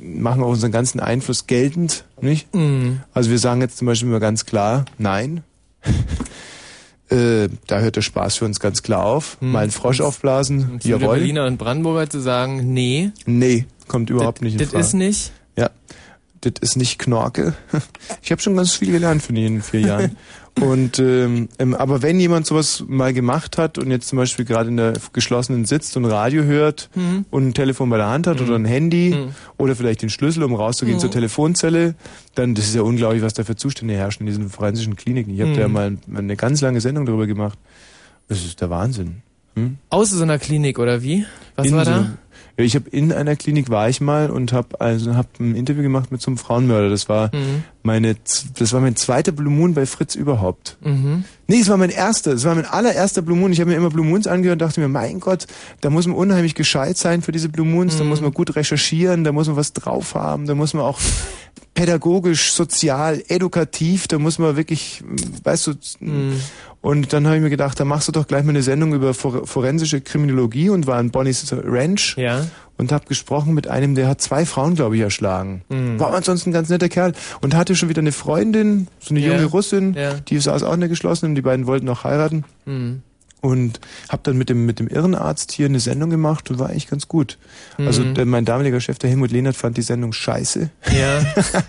machen 0.00 0.42
auch 0.42 0.48
unseren 0.48 0.72
ganzen 0.72 1.00
Einfluss 1.00 1.46
geltend, 1.46 2.05
nicht? 2.22 2.54
Mhm. 2.54 3.00
Also 3.12 3.30
wir 3.30 3.38
sagen 3.38 3.60
jetzt 3.60 3.78
zum 3.78 3.86
Beispiel 3.86 4.08
immer 4.08 4.20
ganz 4.20 4.46
klar, 4.46 4.84
nein. 4.98 5.42
äh, 7.10 7.48
da 7.66 7.78
hört 7.80 7.96
der 7.96 8.02
Spaß 8.02 8.36
für 8.36 8.44
uns 8.44 8.60
ganz 8.60 8.82
klar 8.82 9.04
auf. 9.04 9.36
Mal 9.40 9.64
einen 9.64 9.70
Frosch 9.70 10.00
aufblasen, 10.00 10.70
Und 10.72 10.84
jawohl. 10.84 11.16
Berliner 11.18 11.46
und 11.46 11.58
Brandenburger 11.58 12.08
zu 12.10 12.20
sagen, 12.20 12.72
nee, 12.72 13.10
Nee, 13.26 13.66
kommt 13.88 14.10
überhaupt 14.10 14.42
nicht 14.42 14.54
in 14.54 14.58
das 14.58 14.70
Frage. 14.70 14.84
ist 14.84 14.94
nicht. 14.94 15.32
Ja, 15.56 15.70
das 16.40 16.54
ist 16.60 16.76
nicht 16.76 16.98
Knorke. 16.98 17.54
Ich 18.22 18.32
habe 18.32 18.42
schon 18.42 18.56
ganz 18.56 18.72
viel 18.72 18.90
gelernt 18.92 19.22
von 19.22 19.34
den 19.36 19.62
vier 19.62 19.80
Jahren. 19.80 20.16
Und 20.60 20.98
ähm, 20.98 21.48
ähm, 21.58 21.74
aber 21.74 22.00
wenn 22.00 22.18
jemand 22.18 22.46
sowas 22.46 22.82
mal 22.88 23.12
gemacht 23.12 23.58
hat 23.58 23.76
und 23.76 23.90
jetzt 23.90 24.08
zum 24.08 24.16
Beispiel 24.16 24.46
gerade 24.46 24.70
in 24.70 24.78
der 24.78 24.94
geschlossenen 25.12 25.66
sitzt 25.66 25.96
und 25.98 26.06
Radio 26.06 26.44
hört 26.44 26.88
Mhm. 26.94 27.26
und 27.30 27.48
ein 27.48 27.54
Telefon 27.54 27.90
bei 27.90 27.98
der 27.98 28.06
Hand 28.08 28.26
hat 28.26 28.40
oder 28.40 28.54
ein 28.54 28.64
Handy 28.64 29.14
Mhm. 29.14 29.28
oder 29.58 29.76
vielleicht 29.76 30.00
den 30.00 30.08
Schlüssel, 30.08 30.42
um 30.44 30.54
rauszugehen 30.54 30.96
Mhm. 30.96 31.00
zur 31.00 31.10
Telefonzelle, 31.10 31.94
dann 32.36 32.54
das 32.54 32.68
ist 32.68 32.74
ja 32.74 32.80
unglaublich, 32.82 33.22
was 33.22 33.34
da 33.34 33.44
für 33.44 33.54
Zustände 33.56 33.94
herrschen 33.94 34.22
in 34.22 34.28
diesen 34.28 34.48
forensischen 34.48 34.96
Kliniken. 34.96 35.34
Ich 35.34 35.40
habe 35.40 35.50
Mhm. 35.50 35.54
da 35.56 35.60
ja 35.60 35.68
mal 35.68 35.98
eine 36.16 36.36
ganz 36.36 36.62
lange 36.62 36.80
Sendung 36.80 37.04
darüber 37.04 37.26
gemacht. 37.26 37.58
Das 38.28 38.42
ist 38.42 38.60
der 38.62 38.70
Wahnsinn. 38.70 39.16
Hm? 39.56 39.76
Aus 39.90 40.10
so 40.10 40.22
einer 40.22 40.38
Klinik, 40.38 40.78
oder 40.78 41.02
wie? 41.02 41.26
Was 41.56 41.66
In 41.66 41.76
war 41.76 41.84
da? 41.84 42.10
Ja, 42.58 42.64
ich 42.64 42.74
habe 42.74 42.88
in 42.88 43.12
einer 43.12 43.36
Klinik 43.36 43.68
war 43.68 43.88
ich 43.90 44.00
mal 44.00 44.30
und 44.30 44.52
habe 44.54 44.80
also 44.80 45.14
hab 45.14 45.38
ein 45.38 45.54
Interview 45.54 45.82
gemacht 45.82 46.10
mit 46.10 46.22
so 46.22 46.28
einem 46.30 46.38
Frauenmörder. 46.38 46.88
Das 46.88 47.06
war 47.08 47.26
Mhm. 47.34 47.64
meine 47.82 48.16
das 48.58 48.72
war 48.72 48.80
mein 48.80 48.96
zweiter 48.96 49.32
Blue 49.32 49.52
Moon 49.52 49.74
bei 49.74 49.84
Fritz 49.84 50.14
überhaupt. 50.14 50.78
Mhm. 50.82 51.24
Nee, 51.48 51.60
es 51.60 51.68
war 51.68 51.76
mein 51.76 51.90
erster, 51.90 52.32
es 52.32 52.44
war 52.44 52.54
mein 52.54 52.64
allererster 52.64 53.20
Blue 53.20 53.36
Moon. 53.36 53.52
Ich 53.52 53.60
habe 53.60 53.70
mir 53.70 53.76
immer 53.76 53.90
Blue 53.90 54.06
Moons 54.06 54.26
angehört 54.26 54.54
und 54.54 54.66
dachte 54.66 54.80
mir, 54.80 54.88
mein 54.88 55.20
Gott, 55.20 55.46
da 55.82 55.90
muss 55.90 56.06
man 56.06 56.16
unheimlich 56.16 56.54
gescheit 56.54 56.96
sein 56.96 57.20
für 57.20 57.30
diese 57.32 57.50
Blue 57.50 57.66
Moons, 57.66 57.98
da 57.98 58.04
Mhm. 58.04 58.08
muss 58.08 58.20
man 58.22 58.32
gut 58.32 58.56
recherchieren, 58.56 59.22
da 59.22 59.32
muss 59.32 59.48
man 59.48 59.56
was 59.56 59.74
drauf 59.74 60.14
haben, 60.14 60.46
da 60.46 60.54
muss 60.54 60.72
man 60.72 60.82
auch 60.82 60.98
pädagogisch, 61.74 62.52
sozial, 62.52 63.22
edukativ, 63.28 64.08
da 64.08 64.18
muss 64.18 64.38
man 64.38 64.56
wirklich, 64.56 65.02
weißt 65.44 65.66
du, 65.66 65.72
Mhm. 66.00 66.40
Und 66.82 67.12
dann 67.12 67.26
habe 67.26 67.36
ich 67.36 67.42
mir 67.42 67.50
gedacht, 67.50 67.78
da 67.80 67.84
machst 67.84 68.06
du 68.08 68.12
doch 68.12 68.26
gleich 68.28 68.44
mal 68.44 68.50
eine 68.50 68.62
Sendung 68.62 68.94
über 68.94 69.12
for 69.14 69.46
forensische 69.46 70.00
Kriminologie 70.00 70.68
und 70.70 70.86
war 70.86 71.00
in 71.00 71.10
Bonnie's 71.10 71.52
Ranch 71.52 72.16
Ja. 72.16 72.46
und 72.76 72.92
habe 72.92 73.06
gesprochen 73.06 73.54
mit 73.54 73.66
einem, 73.68 73.94
der 73.94 74.06
hat 74.08 74.20
zwei 74.20 74.46
Frauen, 74.46 74.74
glaube 74.76 74.94
ich, 74.96 75.02
erschlagen. 75.02 75.62
Mhm. 75.68 75.98
War 75.98 76.14
ansonsten 76.14 76.50
ein 76.50 76.52
ganz 76.52 76.68
netter 76.68 76.88
Kerl 76.88 77.12
und 77.40 77.54
hatte 77.54 77.74
schon 77.74 77.88
wieder 77.88 78.00
eine 78.00 78.12
Freundin, 78.12 78.88
so 79.00 79.10
eine 79.14 79.20
Ja. 79.20 79.32
junge 79.34 79.46
Russin, 79.46 79.94
Ja. 79.94 80.14
die 80.14 80.38
saß 80.38 80.62
auch 80.62 80.74
in 80.74 80.80
der 80.80 80.88
geschlossenen, 80.88 81.34
die 81.34 81.42
beiden 81.42 81.66
wollten 81.66 81.88
auch 81.88 82.04
heiraten 82.04 82.44
Mhm. 82.66 83.02
und 83.40 83.80
habe 84.08 84.22
dann 84.24 84.36
mit 84.38 84.48
dem 84.48 84.64
mit 84.66 84.78
dem 84.78 84.86
Irrenarzt 84.88 85.50
hier 85.52 85.66
eine 85.66 85.80
Sendung 85.80 86.10
gemacht 86.10 86.50
und 86.50 86.58
war 86.60 86.68
eigentlich 86.70 86.88
ganz 86.88 87.08
gut. 87.08 87.38
Also 87.78 88.02
Mhm. 88.02 88.14
der, 88.14 88.26
mein 88.26 88.44
damaliger 88.44 88.80
Chef, 88.80 88.98
der 88.98 89.10
Helmut 89.10 89.32
Lehnert, 89.32 89.56
fand 89.56 89.76
die 89.76 89.82
Sendung 89.82 90.12
scheiße. 90.12 90.70
Ja. 90.96 91.24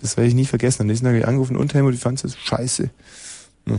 Das 0.00 0.16
werde 0.18 0.28
ich 0.28 0.34
nie 0.34 0.44
vergessen. 0.44 0.82
Am 0.82 0.88
nächsten 0.88 1.04
Tag 1.06 1.12
habe 1.12 1.20
ich 1.20 1.26
angerufen 1.26 1.56
und 1.56 1.72
Helmut, 1.72 1.94
wie 1.94 1.98
fandst 1.98 2.24
du 2.24 2.28
das? 2.28 2.36
Scheiße. 2.36 2.90
Ja. 3.66 3.78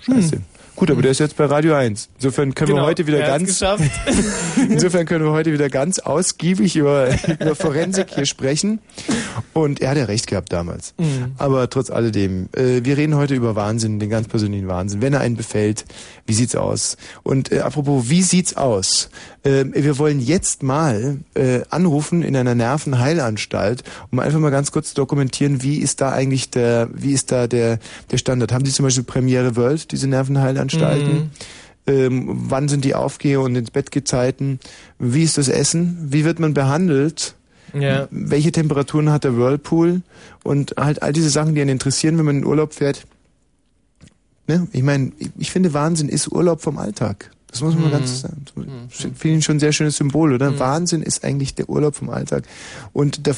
Scheiße. 0.00 0.42
Gut, 0.74 0.90
aber 0.90 1.02
der 1.02 1.10
ist 1.10 1.20
jetzt 1.20 1.36
bei 1.36 1.44
Radio 1.44 1.74
1. 1.74 2.08
Insofern 2.16 2.54
können 2.54 2.70
Genau, 2.70 2.82
wir 2.82 2.86
heute 2.86 3.06
wieder 3.06 3.20
er 3.20 3.38
ganz. 3.38 3.62
Insofern 4.68 5.04
können 5.06 5.24
wir 5.24 5.32
heute 5.32 5.52
wieder 5.52 5.68
ganz 5.68 5.98
ausgiebig 5.98 6.76
über, 6.76 7.08
über 7.40 7.54
Forensik 7.54 8.14
hier 8.14 8.26
sprechen. 8.26 8.80
Und 9.52 9.80
er 9.80 9.90
hat 9.90 9.98
ja 9.98 10.04
recht 10.04 10.26
gehabt 10.26 10.52
damals. 10.52 10.94
Mhm. 10.98 11.32
Aber 11.36 11.68
trotz 11.68 11.90
alledem, 11.90 12.48
äh, 12.56 12.80
wir 12.84 12.96
reden 12.96 13.16
heute 13.16 13.34
über 13.34 13.54
Wahnsinn, 13.54 14.00
den 14.00 14.08
ganz 14.08 14.28
persönlichen 14.28 14.66
Wahnsinn. 14.66 15.02
Wenn 15.02 15.12
er 15.12 15.20
einen 15.20 15.36
befällt, 15.36 15.84
wie 16.26 16.34
sieht's 16.34 16.56
aus? 16.56 16.96
Und 17.22 17.52
äh, 17.52 17.60
apropos, 17.60 18.08
wie 18.08 18.22
sieht's 18.22 18.56
aus? 18.56 19.10
Äh, 19.44 19.64
wir 19.72 19.98
wollen 19.98 20.20
jetzt 20.20 20.62
mal 20.62 21.18
äh, 21.34 21.62
anrufen 21.70 22.22
in 22.22 22.36
einer 22.36 22.54
Nervenheilanstalt, 22.54 23.82
um 24.10 24.18
einfach 24.18 24.38
mal 24.38 24.50
ganz 24.50 24.70
kurz 24.72 24.90
zu 24.90 24.94
dokumentieren, 24.94 25.62
wie 25.62 25.78
ist 25.78 26.00
da 26.00 26.12
eigentlich 26.12 26.50
der, 26.50 26.88
wie 26.92 27.12
ist 27.12 27.32
da 27.32 27.46
der, 27.46 27.78
der 28.10 28.18
Standard? 28.18 28.52
Haben 28.52 28.64
die 28.64 28.70
zum 28.70 28.84
Beispiel 28.84 29.04
Premiere 29.04 29.56
World, 29.56 29.90
diese 29.92 30.06
Nervenheilanstalten? 30.06 31.14
Mhm. 31.14 31.30
Ähm, 31.84 32.24
wann 32.28 32.68
sind 32.68 32.84
die 32.84 32.94
Aufgehe- 32.94 33.40
und 33.40 33.56
ins 33.56 33.70
Bettgezeiten? 33.70 34.60
Wie 34.98 35.24
ist 35.24 35.38
das 35.38 35.48
Essen? 35.48 35.98
Wie 36.10 36.24
wird 36.24 36.38
man 36.38 36.54
behandelt? 36.54 37.34
Ja. 37.74 38.06
Welche 38.10 38.52
Temperaturen 38.52 39.10
hat 39.10 39.24
der 39.24 39.36
Whirlpool? 39.36 40.02
Und 40.44 40.74
halt 40.76 41.02
all 41.02 41.12
diese 41.12 41.30
Sachen, 41.30 41.54
die 41.54 41.60
einen 41.60 41.70
interessieren, 41.70 42.18
wenn 42.18 42.26
man 42.26 42.36
in 42.38 42.44
Urlaub 42.44 42.74
fährt. 42.74 43.06
Ne? 44.46 44.68
Ich 44.72 44.82
meine, 44.82 45.12
ich, 45.18 45.30
ich 45.38 45.50
finde 45.50 45.74
Wahnsinn 45.74 46.08
ist 46.08 46.30
Urlaub 46.30 46.60
vom 46.60 46.78
Alltag. 46.78 47.30
Das 47.52 47.60
muss 47.60 47.74
man 47.74 47.82
mal 47.84 47.88
Mhm. 47.88 47.92
ganz 47.92 48.20
sagen. 48.22 48.44
Ich 48.90 48.96
finde 48.96 49.28
ihn 49.36 49.42
schon 49.42 49.56
ein 49.56 49.60
sehr 49.60 49.72
schönes 49.72 49.96
Symbol, 49.96 50.32
oder? 50.32 50.50
Mhm. 50.50 50.58
Wahnsinn 50.58 51.02
ist 51.02 51.22
eigentlich 51.24 51.54
der 51.54 51.68
Urlaub 51.68 51.94
vom 51.94 52.10
Alltag. 52.10 52.44
Und 52.92 53.26
der, 53.26 53.36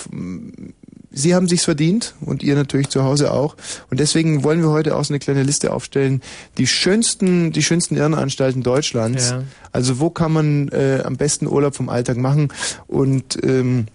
Sie 1.16 1.35
haben 1.35 1.46
sich's 1.46 1.64
verdient 1.64 2.14
und 2.20 2.42
ihr 2.42 2.55
natürlich 2.57 2.88
zu 2.88 3.05
Hause 3.05 3.33
auch. 3.33 3.57
Und 3.90 4.00
deswegen 4.00 4.42
wollen 4.42 4.62
wir 4.62 4.70
heute 4.70 4.96
auch 4.96 5.05
so 5.05 5.12
eine 5.12 5.18
kleine 5.20 5.42
Liste 5.44 5.72
aufstellen. 5.72 6.22
Die 6.59 6.66
schönsten, 6.66 7.53
die 7.53 7.62
schönsten 7.62 7.96
Irrenanstalten 7.96 8.62
Deutschlands. 8.64 9.31
Ja. 9.31 9.42
Also 9.70 10.00
wo 10.00 10.11
kann 10.11 10.33
man 10.33 10.68
äh, 10.70 11.03
am 11.05 11.16
besten 11.16 11.46
Urlaub 11.46 11.74
vom 11.77 11.88
Alltag 11.88 12.16
machen? 12.16 12.48
Und 12.88 13.38
ähm, 13.44 13.87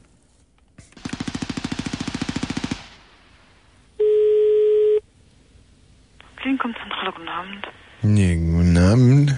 Klinikumzentrale, 6.38 7.12
guten 7.12 7.28
Abend. 7.30 7.68
nee, 8.02 8.36
guten 8.36 8.78
Abend. 8.78 9.36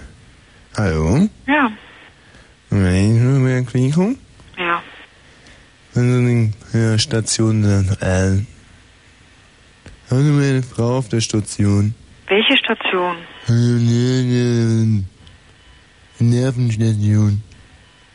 Hallo? 0.78 1.28
Ja, 1.48 1.72
Meine 2.70 3.66
Klinikum? 3.66 4.18
ja. 4.58 4.82
Also 5.94 6.20
die 6.22 7.00
Station 7.00 7.64
Zentralen. 7.64 8.48
Hallo 10.10 10.22
meine 10.32 10.64
Frau 10.64 10.98
auf 11.00 11.10
der 11.10 11.20
Station. 11.20 11.94
Welche 12.28 12.56
Station? 12.58 13.18
Nervenstation. 16.20 17.42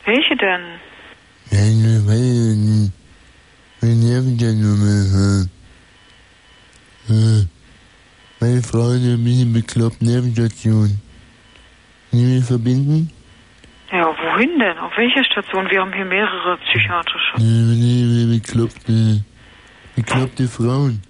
Welche 0.05 0.35
denn? 0.37 0.61
Meine, 1.51 1.99
meine, 1.99 2.91
meine 3.81 3.95
Nervenstation. 3.95 5.49
Äh, 7.09 7.45
Meine 8.39 8.61
Frau 8.63 8.89
ist 8.91 9.03
ein 9.03 9.23
bisschen 9.23 9.53
bekloppt, 9.53 10.01
Nervenstation. 10.01 10.99
Mich 12.11 12.45
verbinden? 12.45 13.11
Ja, 13.91 14.05
wohin 14.07 14.59
denn? 14.59 14.77
Auf 14.79 14.97
welcher 14.97 15.23
Station? 15.23 15.69
Wir 15.69 15.81
haben 15.81 15.93
hier 15.93 16.05
mehrere 16.05 16.57
psychiatrische. 16.57 17.37
Nee, 17.37 18.37
bekloppte, 18.37 19.23
bekloppte 19.95 20.47
Frauen. 20.47 21.01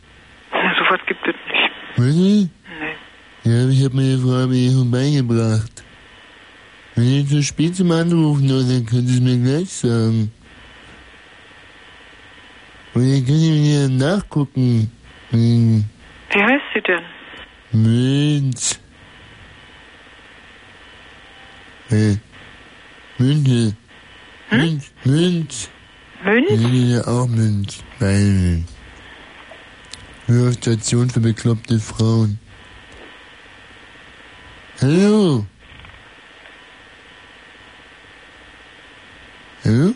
Ja, 0.52 0.74
so 0.76 0.84
was 0.90 1.06
gibt 1.08 1.28
es 1.28 1.36
nicht. 1.48 1.72
Was? 1.98 2.16
Nee. 2.16 2.50
Ja, 3.44 3.70
ich 3.70 3.84
habe 3.86 3.96
meine 3.96 4.18
Frau 4.18 4.48
mir 4.48 4.72
vorbeigebracht. 4.72 5.84
Wenn 6.96 7.06
ihr 7.06 7.26
zu 7.26 7.42
spät 7.44 7.76
zum 7.76 7.92
Anrufen 7.92 8.52
oder 8.52 8.64
dann 8.64 8.86
könnt 8.86 9.08
ihr 9.08 9.16
es 9.16 9.22
mir 9.22 9.38
gleich 9.38 9.70
sagen. 9.70 10.32
Und 12.94 13.02
dann 13.02 13.26
könnt 13.26 13.42
ihr 13.42 13.54
mir 13.54 13.90
nachgucken. 13.90 14.92
Wie 15.32 15.84
heißt 16.34 16.64
sie 16.74 16.82
denn? 16.82 17.04
Münz. 17.72 18.80
Äh, 21.90 22.18
Münze. 23.18 23.76
Münz, 24.52 24.92
Münz. 25.06 25.70
Münz? 26.24 26.92
Ja, 26.92 27.08
auch 27.08 27.28
Münz. 27.28 27.84
Weil, 28.00 28.64
Hörstation 30.26 31.10
für 31.10 31.22
bekloppte 31.22 31.80
Frauen. 31.80 32.40
Hallo? 34.82 35.46
Hallo? 39.64 39.94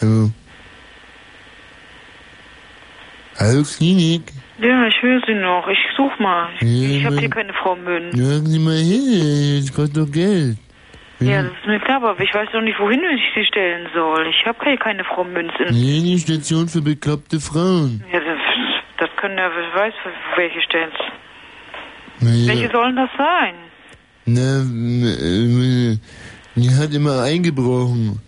Hallo? 0.00 0.30
Hallo 3.38 3.62
Klinik. 3.64 4.32
Ja, 4.58 4.86
ich 4.86 5.02
höre 5.02 5.20
Sie 5.26 5.34
noch. 5.34 5.68
Ich 5.68 5.78
such 5.96 6.18
mal. 6.18 6.48
Ja, 6.60 6.98
Ich 6.98 7.04
habe 7.04 7.18
hier 7.18 7.28
keine 7.30 7.52
Frau 7.52 7.76
Münn. 7.76 8.10
Sagen 8.12 8.46
Sie 8.46 8.58
mal 8.58 8.76
hin, 8.76 9.60
das 9.60 9.74
kostet 9.74 9.96
doch 9.96 10.10
Geld. 10.10 10.56
Ja, 11.20 11.42
das 11.42 11.52
ist 11.52 11.66
mir 11.66 11.80
klar, 11.80 12.02
aber 12.02 12.20
ich 12.20 12.32
weiß 12.34 12.48
doch 12.52 12.60
nicht, 12.60 12.78
wohin 12.78 13.00
ich 13.14 13.22
sie 13.34 13.44
stellen 13.46 13.88
soll. 13.94 14.26
Ich 14.28 14.46
habe 14.46 14.58
hier 14.64 14.76
keine 14.76 15.02
Frau 15.04 15.24
Münz 15.24 15.50
in. 15.58 15.74
Nee, 15.74 16.00
die 16.02 16.18
Station 16.18 16.68
für 16.68 16.82
bekloppte 16.82 17.40
Frauen. 17.40 18.04
Ja, 18.12 18.20
das, 18.20 18.38
das 18.98 19.08
können 19.16 19.38
ja, 19.38 19.50
wer 19.54 19.80
weiß, 19.80 19.94
welche 20.36 20.60
stellen. 20.60 20.90
Naja. 22.20 22.48
Welche 22.48 22.70
sollen 22.70 22.96
das 22.96 23.10
sein? 23.16 23.54
Na, 24.26 24.60
äh, 24.60 25.96
die 26.56 26.70
hat 26.74 26.92
immer 26.92 27.22
eingebrochen. 27.22 28.20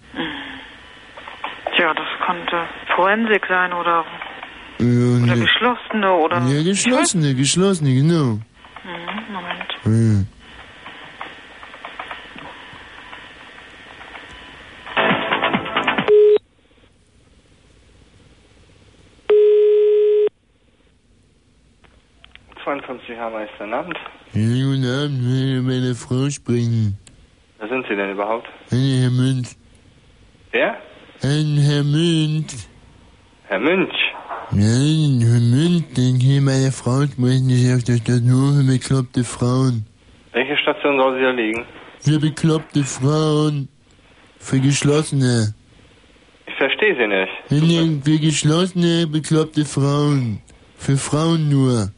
Tja, 1.76 1.92
das 1.94 2.06
könnte 2.26 2.56
Forensik 2.96 3.44
sein 3.48 3.72
oder, 3.72 4.04
Ja, 4.78 4.86
oder 4.86 5.34
ne- 5.36 5.40
geschlossene 5.42 6.12
oder. 6.12 6.42
ja 6.46 6.62
geschlossene, 6.62 7.34
geschlossene, 7.34 7.94
genau. 7.94 8.38
Mhm, 8.84 9.32
Moment. 9.32 9.70
Ja. 9.84 10.24
Dein 23.58 23.74
Abend. 23.74 23.98
Ja, 24.34 24.64
guten 24.64 24.84
Abend, 24.86 25.18
ich 25.20 25.28
will 25.28 25.62
meiner 25.62 25.94
Frau 25.94 26.30
sprechen. 26.30 26.96
Wer 27.58 27.68
sind 27.68 27.84
Sie 27.88 27.96
denn 27.96 28.12
überhaupt? 28.12 28.46
Ein 28.70 29.00
Herr 29.00 29.10
Münz. 29.10 29.56
Wer? 30.52 30.76
Ein 31.22 31.56
Herr 31.58 31.82
Münz. 31.82 32.68
Herr 33.48 33.58
Münch. 33.58 33.94
Nein, 34.50 35.20
Herr 35.20 35.40
Münz, 35.40 35.94
den 35.94 36.16
hier 36.16 36.40
meine 36.40 36.72
Frau 36.72 37.02
sprechen, 37.04 37.50
ist 37.50 37.74
auf 37.76 37.84
der 37.84 37.96
Station 37.98 38.56
für 38.56 38.72
bekloppte 38.72 39.24
Frauen. 39.24 39.86
Welche 40.32 40.56
Station 40.56 40.98
soll 40.98 41.16
sie 41.16 41.22
da 41.22 41.30
liegen? 41.30 41.64
Für 42.00 42.18
bekloppte 42.18 42.84
Frauen. 42.84 43.68
Für 44.38 44.58
geschlossene. 44.60 45.54
Ich 46.46 46.54
verstehe 46.54 46.96
Sie 46.96 47.06
nicht. 47.06 48.04
Für 48.04 48.18
geschlossene, 48.18 49.06
bekloppte 49.06 49.64
Frauen. 49.64 50.40
Für 50.76 50.96
Frauen 50.96 51.48
nur. 51.48 51.90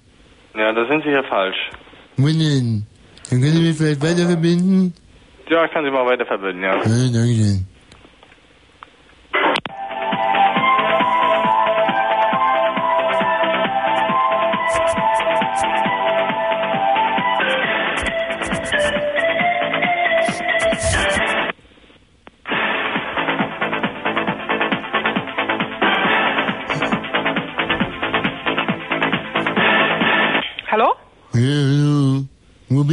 Ja, 0.57 0.72
da 0.72 0.87
sind 0.88 1.05
Sie 1.05 1.11
hier 1.11 1.24
falsch. 1.24 1.70
Wo 2.16 2.26
denn? 2.26 2.87
Dann 3.31 3.40
können 3.40 3.53
Sie 3.53 3.62
mich 3.62 3.76
vielleicht 3.76 4.03
weiter 4.03 4.26
verbinden? 4.26 4.92
Ja, 5.48 5.64
ich 5.64 5.70
kann 5.70 5.85
Sie 5.85 5.90
mal 5.90 6.05
weiter 6.07 6.26
verbinden, 6.26 6.62
ja. 6.62 6.76
Ja, 6.76 6.83
danke 6.85 7.35
schön. 7.35 7.66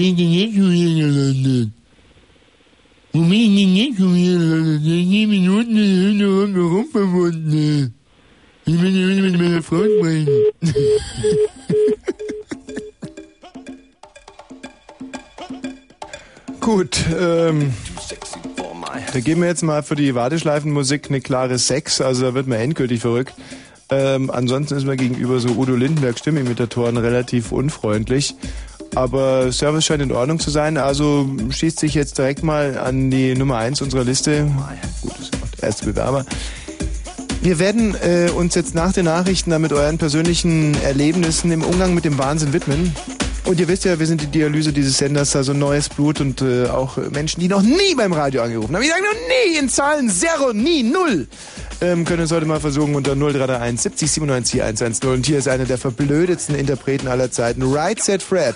Ich 0.02 0.16
denn 0.16 0.32
jetzt 0.32 0.56
schon 0.56 0.72
hier 0.72 1.06
gelandet? 1.06 1.70
In 3.14 3.30
zehn 3.30 5.30
Minuten 5.30 5.78
ist 5.78 6.20
der 6.20 6.28
Hund 6.28 6.56
noch 6.56 6.72
rumverwunden. 6.72 7.94
Ich 8.66 8.82
will 8.82 8.96
ja 8.96 9.22
mit 9.22 9.38
meiner 9.40 9.62
Frau 9.64 9.84
sprechen. 9.84 10.28
Gut, 16.60 17.00
ähm, 17.18 17.74
da 19.14 19.20
geben 19.22 19.42
wir 19.42 19.48
jetzt 19.48 19.64
mal 19.64 19.84
für 19.84 19.96
die 19.96 20.16
Warteschleifenmusik 20.16 21.08
eine 21.08 21.22
klare 21.22 21.58
6, 21.58 22.02
also 22.02 22.26
da 22.26 22.34
wird 22.34 22.48
man 22.48 22.60
endgültig 22.60 23.00
verrückt. 23.00 23.34
Ähm, 23.90 24.30
ansonsten 24.30 24.76
ist 24.76 24.86
man 24.86 24.98
gegenüber 24.98 25.40
so 25.40 25.48
Udo 25.50 25.76
Lindenberg 25.76 26.20
Stimmimitatoren 26.20 26.98
relativ 26.98 27.54
unfreundlich. 27.54 28.36
Aber 28.98 29.52
Service 29.52 29.86
scheint 29.86 30.02
in 30.02 30.12
Ordnung 30.12 30.40
zu 30.40 30.50
sein, 30.50 30.76
also 30.76 31.30
schließt 31.52 31.80
sich 31.80 31.94
jetzt 31.94 32.18
direkt 32.18 32.42
mal 32.42 32.80
an 32.80 33.12
die 33.12 33.36
Nummer 33.36 33.58
1 33.58 33.84
unserer 33.84 34.04
Liste. 34.04 34.52
Gut, 35.02 35.12
das 35.12 35.20
ist 35.26 35.34
der 35.62 35.68
erste 35.68 35.86
Bewerber. 35.86 36.26
Wir 37.44 37.60
werden 37.60 37.94
äh, 37.94 38.32
uns 38.32 38.56
jetzt 38.56 38.74
nach 38.74 38.94
den 38.94 39.06
Nachrichten 39.06 39.52
dann 39.52 39.62
mit 39.62 39.72
euren 39.72 40.00
persönlichen 40.00 40.74
Erlebnissen 40.82 41.52
im 41.52 41.62
Umgang 41.62 41.94
mit 41.94 42.06
dem 42.06 42.18
Wahnsinn 42.18 42.54
widmen. 42.54 42.92
Und 43.48 43.62
ihr 43.62 43.70
wisst 43.70 43.86
ja, 43.86 43.98
wir 43.98 44.06
sind 44.06 44.22
die 44.22 44.28
Dialyse 44.28 44.74
dieses 44.74 44.98
Senders, 44.98 45.34
also 45.34 45.54
neues 45.54 45.88
Blut 45.88 46.20
und 46.20 46.42
äh, 46.42 46.68
auch 46.68 46.98
Menschen, 46.98 47.40
die 47.40 47.48
noch 47.48 47.62
nie 47.62 47.96
beim 47.96 48.12
Radio 48.12 48.42
angerufen 48.42 48.76
haben. 48.76 48.84
Ich 48.84 48.90
sage 48.90 49.04
noch 49.04 49.14
nie 49.14 49.58
in 49.58 49.70
Zahlen, 49.70 50.10
Zero, 50.10 50.52
nie, 50.52 50.84
Null. 50.84 51.28
Ähm, 51.80 52.04
können 52.04 52.24
uns 52.24 52.32
heute 52.34 52.46
mal 52.46 52.60
versuchen 52.60 52.94
unter 52.94 53.16
0331 53.16 53.80
70 53.80 54.12
97 54.12 54.64
110. 54.64 55.10
Und 55.10 55.26
hier 55.26 55.38
ist 55.38 55.48
einer 55.48 55.64
der 55.64 55.78
verblödetsten 55.78 56.56
Interpreten 56.56 57.08
aller 57.08 57.32
Zeiten, 57.32 57.64
Right 57.64 58.04
Set 58.04 58.22
Fred. 58.22 58.56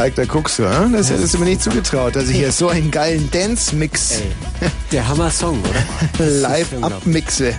Falk, 0.00 0.14
da 0.14 0.24
guckst 0.24 0.58
du, 0.58 0.62
hm? 0.64 0.94
das 0.94 1.10
hättest 1.10 1.34
du 1.34 1.38
mir 1.40 1.44
nicht 1.44 1.62
zugetraut, 1.62 2.16
dass 2.16 2.30
ich 2.30 2.36
hier 2.38 2.52
so 2.52 2.70
einen 2.70 2.90
geilen 2.90 3.30
Dance-Mix 3.30 4.22
Der 4.90 5.06
Hammer-Song, 5.06 5.60
oder? 5.60 6.24
live 6.24 6.68
abmixe. 6.80 7.52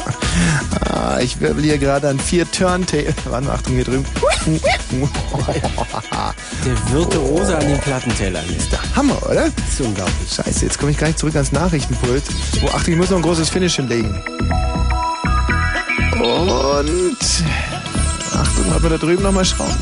ah, 0.90 1.20
ich 1.20 1.38
wirbel 1.40 1.62
hier 1.62 1.78
gerade 1.78 2.08
an 2.08 2.18
vier 2.18 2.50
Turntables. 2.50 3.14
Warte 3.26 3.46
mal, 3.46 3.54
Achtung, 3.54 3.76
hier 3.76 3.84
drüben. 3.84 4.04
Der 6.66 6.92
Virtuose 6.92 7.56
an 7.56 7.68
den 7.68 7.78
Plattentellern 7.78 8.44
ist 8.58 8.72
da. 8.72 8.78
Hammer, 8.96 9.22
oder? 9.30 9.44
Das 9.44 9.68
ist 9.68 9.80
unglaublich. 9.82 10.32
Scheiße, 10.34 10.64
jetzt 10.64 10.80
komme 10.80 10.90
ich 10.90 10.98
gleich 10.98 11.14
zurück 11.14 11.36
ans 11.36 11.52
Nachrichtenpult. 11.52 12.24
Oh, 12.64 12.70
Achtung, 12.74 12.94
ich 12.94 12.98
muss 12.98 13.10
noch 13.10 13.18
ein 13.18 13.22
großes 13.22 13.48
Finish 13.50 13.76
hinlegen. 13.76 14.20
Und... 16.20 17.18
Achtung, 18.34 18.68
mal 18.68 18.80
da 18.80 18.98
drüben 18.98 19.22
nochmal 19.22 19.44
schrauben. 19.44 19.76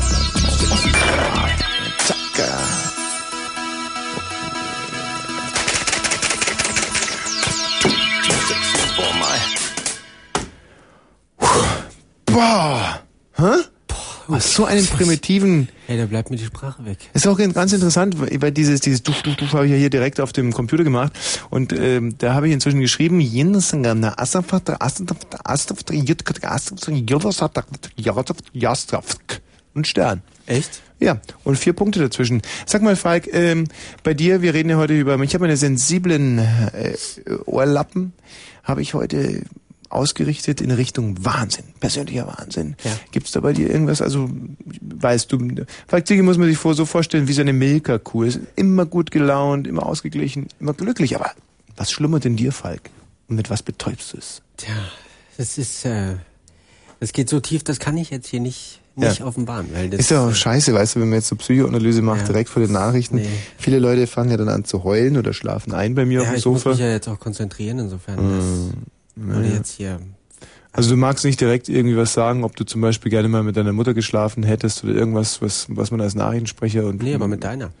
Was 14.41 14.55
so 14.55 14.65
einen 14.65 14.87
primitiven... 14.87 15.69
Hey, 15.85 15.99
da 15.99 16.07
bleibt 16.07 16.31
mir 16.31 16.37
die 16.37 16.45
Sprache 16.45 16.83
weg. 16.83 16.97
Ist 17.13 17.27
auch 17.27 17.37
ganz 17.37 17.73
interessant, 17.73 18.15
weil 18.19 18.51
dieses, 18.51 18.79
dieses 18.79 19.03
Duf, 19.03 19.21
Duf, 19.21 19.35
Duf 19.35 19.53
habe 19.53 19.67
ich 19.67 19.71
ja 19.71 19.77
hier 19.77 19.91
direkt 19.91 20.19
auf 20.19 20.33
dem 20.33 20.51
Computer 20.51 20.83
gemacht. 20.83 21.13
Und 21.51 21.73
ähm, 21.73 22.15
da 22.17 22.33
habe 22.33 22.47
ich 22.47 22.53
inzwischen 22.55 22.79
geschrieben, 22.79 23.19
und 29.75 29.85
Stern. 29.85 30.23
Echt? 30.47 30.81
Ja, 30.99 31.21
und 31.43 31.59
vier 31.59 31.73
Punkte 31.73 31.99
dazwischen. 31.99 32.41
Sag 32.65 32.81
mal, 32.81 32.95
Falk, 32.95 33.31
ähm, 33.31 33.67
bei 34.03 34.15
dir, 34.15 34.41
wir 34.41 34.55
reden 34.55 34.71
ja 34.71 34.77
heute 34.77 34.97
über, 34.97 35.19
ich 35.19 35.35
habe 35.35 35.43
meine 35.43 35.55
sensiblen 35.55 36.39
äh, 36.39 36.95
Ohrlappen, 37.45 38.13
habe 38.63 38.81
ich 38.81 38.95
heute 38.95 39.43
ausgerichtet 39.93 40.61
in 40.61 40.71
Richtung 40.71 41.23
Wahnsinn, 41.23 41.65
persönlicher 41.79 42.27
Wahnsinn. 42.27 42.75
Ja. 42.83 42.91
Gibt's 43.11 43.31
da 43.31 43.39
bei 43.39 43.53
dir 43.53 43.69
irgendwas, 43.69 44.01
also 44.01 44.29
weißt 44.81 45.31
du, 45.31 45.65
Falk 45.87 46.07
Ziege 46.07 46.23
muss 46.23 46.37
man 46.37 46.47
sich 46.47 46.57
vor, 46.57 46.73
so 46.73 46.85
vorstellen 46.85 47.27
wie 47.27 47.33
so 47.33 47.41
eine 47.41 47.53
Milka-Kuh. 47.53 48.23
Ist 48.23 48.39
immer 48.55 48.85
gut 48.85 49.11
gelaunt, 49.11 49.67
immer 49.67 49.85
ausgeglichen, 49.85 50.47
immer 50.59 50.73
glücklich. 50.73 51.15
Aber 51.15 51.31
was 51.75 51.91
schlummert 51.91 52.25
in 52.25 52.35
dir, 52.35 52.51
Falk? 52.51 52.89
Und 53.27 53.35
mit 53.35 53.49
was 53.49 53.63
betäubst 53.63 54.13
du 54.13 54.17
es? 54.17 54.41
Tja, 54.57 54.73
das 55.37 55.57
ist, 55.57 55.85
äh, 55.85 56.15
das 56.99 57.13
geht 57.13 57.29
so 57.29 57.39
tief, 57.39 57.63
das 57.63 57.79
kann 57.79 57.97
ich 57.97 58.09
jetzt 58.09 58.27
hier 58.27 58.39
nicht, 58.41 58.79
nicht 58.95 59.19
Ja. 59.19 59.25
offenbaren. 59.25 59.67
Weil 59.73 59.89
das, 59.89 60.01
Ist 60.01 60.11
ja 60.11 60.27
auch 60.27 60.33
scheiße, 60.35 60.73
weißt 60.73 60.95
du, 60.95 60.99
wenn 60.99 61.09
man 61.09 61.19
jetzt 61.19 61.29
so 61.29 61.35
Psychoanalyse 61.37 62.01
macht, 62.01 62.21
Ja. 62.21 62.27
direkt 62.27 62.49
vor 62.49 62.61
den 62.61 62.73
Nachrichten. 62.73 63.15
Nee. 63.15 63.27
Viele 63.57 63.79
Leute 63.79 64.05
fangen 64.05 64.31
ja 64.31 64.37
dann 64.37 64.49
an 64.49 64.65
zu 64.65 64.83
heulen 64.83 65.17
oder 65.17 65.33
schlafen 65.33 65.73
ein 65.73 65.95
bei 65.95 66.05
mir 66.05 66.15
ja, 66.15 66.21
auf 66.21 66.27
dem 66.27 66.37
ich 66.37 66.45
muss 66.45 66.61
Sofa. 66.61 66.69
mich 66.71 66.79
ja 66.79 66.89
jetzt 66.91 67.07
auch 67.07 67.19
konzentrieren, 67.19 67.79
insofern. 67.79 68.19
Mm, 68.67 68.71
Das 69.27 69.35
würde 69.35 69.49
jetzt 69.49 69.71
hier, 69.71 69.99
Also 70.71 70.89
du 70.89 70.97
magst 70.97 71.25
nicht 71.25 71.39
direkt 71.39 71.69
irgendwie 71.69 71.97
was 71.97 72.13
sagen, 72.13 72.43
ob 72.43 72.55
du 72.55 72.63
zum 72.65 72.81
Beispiel 72.81 73.09
gerne 73.09 73.27
mal 73.27 73.43
mit 73.43 73.57
deiner 73.57 73.73
Mutter 73.73 73.93
geschlafen 73.93 74.43
hättest 74.43 74.83
oder 74.83 74.93
irgendwas, 74.93 75.41
was, 75.41 75.67
was 75.69 75.91
man 75.91 76.01
als 76.01 76.15
Nachrichtensprecher 76.15 76.85
und 76.85 77.01
nee, 77.03 77.13
aber 77.13 77.27
mit 77.27 77.43
deiner. 77.43 77.71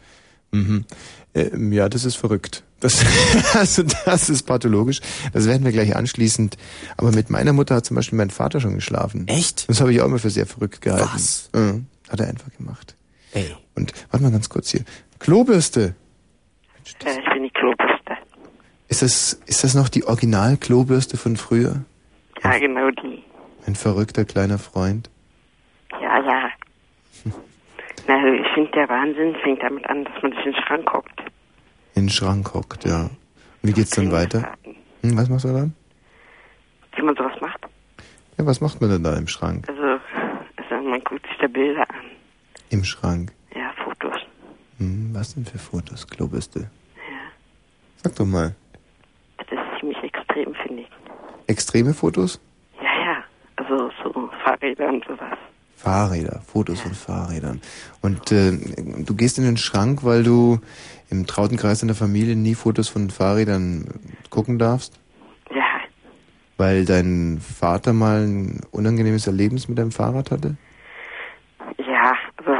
Mhm. 0.51 0.85
Ähm, 1.33 1.71
ja, 1.71 1.87
das 1.87 2.03
ist 2.05 2.15
verrückt. 2.15 2.63
Das, 2.81 3.05
also 3.53 3.83
das 4.05 4.29
ist 4.29 4.43
pathologisch. 4.43 4.99
Das 5.33 5.45
werden 5.45 5.63
wir 5.63 5.71
gleich 5.71 5.95
anschließend. 5.95 6.57
Aber 6.97 7.11
mit 7.11 7.29
meiner 7.29 7.53
Mutter 7.53 7.75
hat 7.75 7.85
zum 7.85 7.95
Beispiel 7.95 8.17
mein 8.17 8.31
Vater 8.31 8.59
schon 8.59 8.75
geschlafen. 8.75 9.27
Echt? 9.27 9.69
Das 9.69 9.79
habe 9.79 9.93
ich 9.93 10.01
auch 10.01 10.05
immer 10.05 10.19
für 10.19 10.29
sehr 10.29 10.45
verrückt 10.45 10.81
gehalten. 10.81 11.09
Was? 11.13 11.49
Mhm. 11.53 11.85
Hat 12.09 12.19
er 12.19 12.27
einfach 12.27 12.51
gemacht. 12.57 12.95
Ey. 13.31 13.55
Und 13.75 13.93
warte 14.09 14.23
mal 14.23 14.31
ganz 14.31 14.49
kurz 14.49 14.71
hier. 14.71 14.81
Klobürste. 15.19 15.95
Äh, 17.05 17.19
ich 17.19 17.33
bin 17.33 17.40
die 17.40 17.40
Klobürste. 17.40 17.40
Ist 18.91 19.01
das, 19.01 19.33
ist 19.45 19.63
das 19.63 19.73
noch 19.73 19.87
die 19.87 20.03
Original-Klobürste 20.03 21.15
von 21.15 21.37
früher? 21.37 21.85
Ja, 22.43 22.57
genau 22.59 22.91
die. 22.91 23.23
Ein 23.65 23.75
verrückter 23.75 24.25
kleiner 24.25 24.57
Freund. 24.57 25.09
Ja, 25.93 26.19
ja. 26.19 26.49
Na, 28.07 28.15
also 28.15 28.27
ich 28.33 28.53
finde, 28.53 28.71
der 28.71 28.89
Wahnsinn 28.89 29.33
fängt 29.41 29.63
damit 29.63 29.89
an, 29.89 30.03
dass 30.03 30.21
man 30.21 30.33
sich 30.33 30.45
in 30.45 30.51
den 30.51 30.61
Schrank 30.61 30.85
guckt. 30.91 31.21
In 31.95 32.03
den 32.03 32.09
Schrank 32.09 32.53
hockt, 32.53 32.83
ja. 32.83 33.03
Und 33.03 33.09
wie 33.63 33.71
geht's 33.71 33.91
dann 33.91 34.11
weiter? 34.11 34.51
Hm, 35.03 35.17
was 35.17 35.29
machst 35.29 35.45
du 35.45 35.53
dann? 35.53 35.73
Wie 36.97 37.01
man 37.01 37.15
sowas 37.15 37.39
macht. 37.39 37.61
Ja, 38.37 38.45
was 38.45 38.59
macht 38.59 38.81
man 38.81 38.89
denn 38.89 39.03
da 39.03 39.15
im 39.15 39.29
Schrank? 39.29 39.69
Also, 39.69 40.01
also 40.57 40.89
man 40.89 41.01
guckt 41.05 41.25
sich 41.27 41.37
da 41.39 41.47
Bilder 41.47 41.89
an. 41.89 42.11
Im 42.69 42.83
Schrank. 42.83 43.31
Ja, 43.55 43.71
Fotos. 43.85 44.19
Hm, 44.79 45.11
was 45.13 45.33
denn 45.33 45.45
für 45.45 45.59
Fotos? 45.59 46.05
Klobürste. 46.05 46.69
Sag 48.03 48.15
doch 48.17 48.25
mal. 48.25 48.53
Das 49.37 49.59
ist 49.59 49.79
ziemlich 49.79 50.03
extrem, 50.03 50.53
finde 50.55 50.83
ich. 50.83 50.89
Extreme 51.47 51.93
Fotos? 51.93 52.39
Ja, 52.81 52.83
ja. 53.05 53.23
Also 53.57 53.89
so 54.03 54.29
Fahrräder 54.43 54.87
und 54.89 55.03
sowas. 55.05 55.37
Fahrräder, 55.75 56.41
Fotos 56.45 56.81
von 56.81 56.93
Fahrrädern. 56.93 57.59
Und 58.01 58.31
äh, 58.31 58.51
du 59.03 59.15
gehst 59.15 59.39
in 59.39 59.45
den 59.45 59.57
Schrank, 59.57 60.03
weil 60.03 60.23
du 60.23 60.59
im 61.09 61.25
trauten 61.25 61.57
Kreis 61.57 61.79
deiner 61.79 61.95
Familie 61.95 62.35
nie 62.35 62.53
Fotos 62.53 62.87
von 62.87 63.09
Fahrrädern 63.09 63.85
gucken 64.29 64.59
darfst? 64.59 64.99
Ja, 65.49 65.63
Weil 66.57 66.85
dein 66.85 67.39
Vater 67.41 67.93
mal 67.93 68.21
ein 68.27 68.61
unangenehmes 68.71 69.25
Erlebnis 69.25 69.67
mit 69.67 69.79
deinem 69.79 69.91
Fahrrad 69.91 70.29
hatte? 70.31 70.55
ja, 71.79 72.13
also 72.37 72.51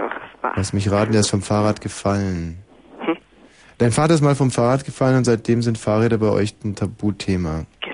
war. 0.41 0.54
Lass 0.56 0.74
mich 0.74 0.89
raten, 0.91 1.12
der 1.12 1.22
ist 1.22 1.30
vom 1.30 1.41
Fahrrad 1.44 1.80
gefallen. 1.82 2.58
Hm? 3.00 3.17
Dein 3.78 3.91
Vater 3.91 4.13
ist 4.15 4.22
mal 4.22 4.36
vom 4.36 4.50
Fahrrad 4.52 4.84
gefallen 4.84 5.17
und 5.17 5.26
seitdem 5.26 5.62
sind 5.62 5.78
Fahrräder 5.78 6.17
bei 6.17 6.30
euch 6.30 6.56
ein 6.63 6.76
Tabuthema. 6.76 7.65
Genau. 7.82 7.90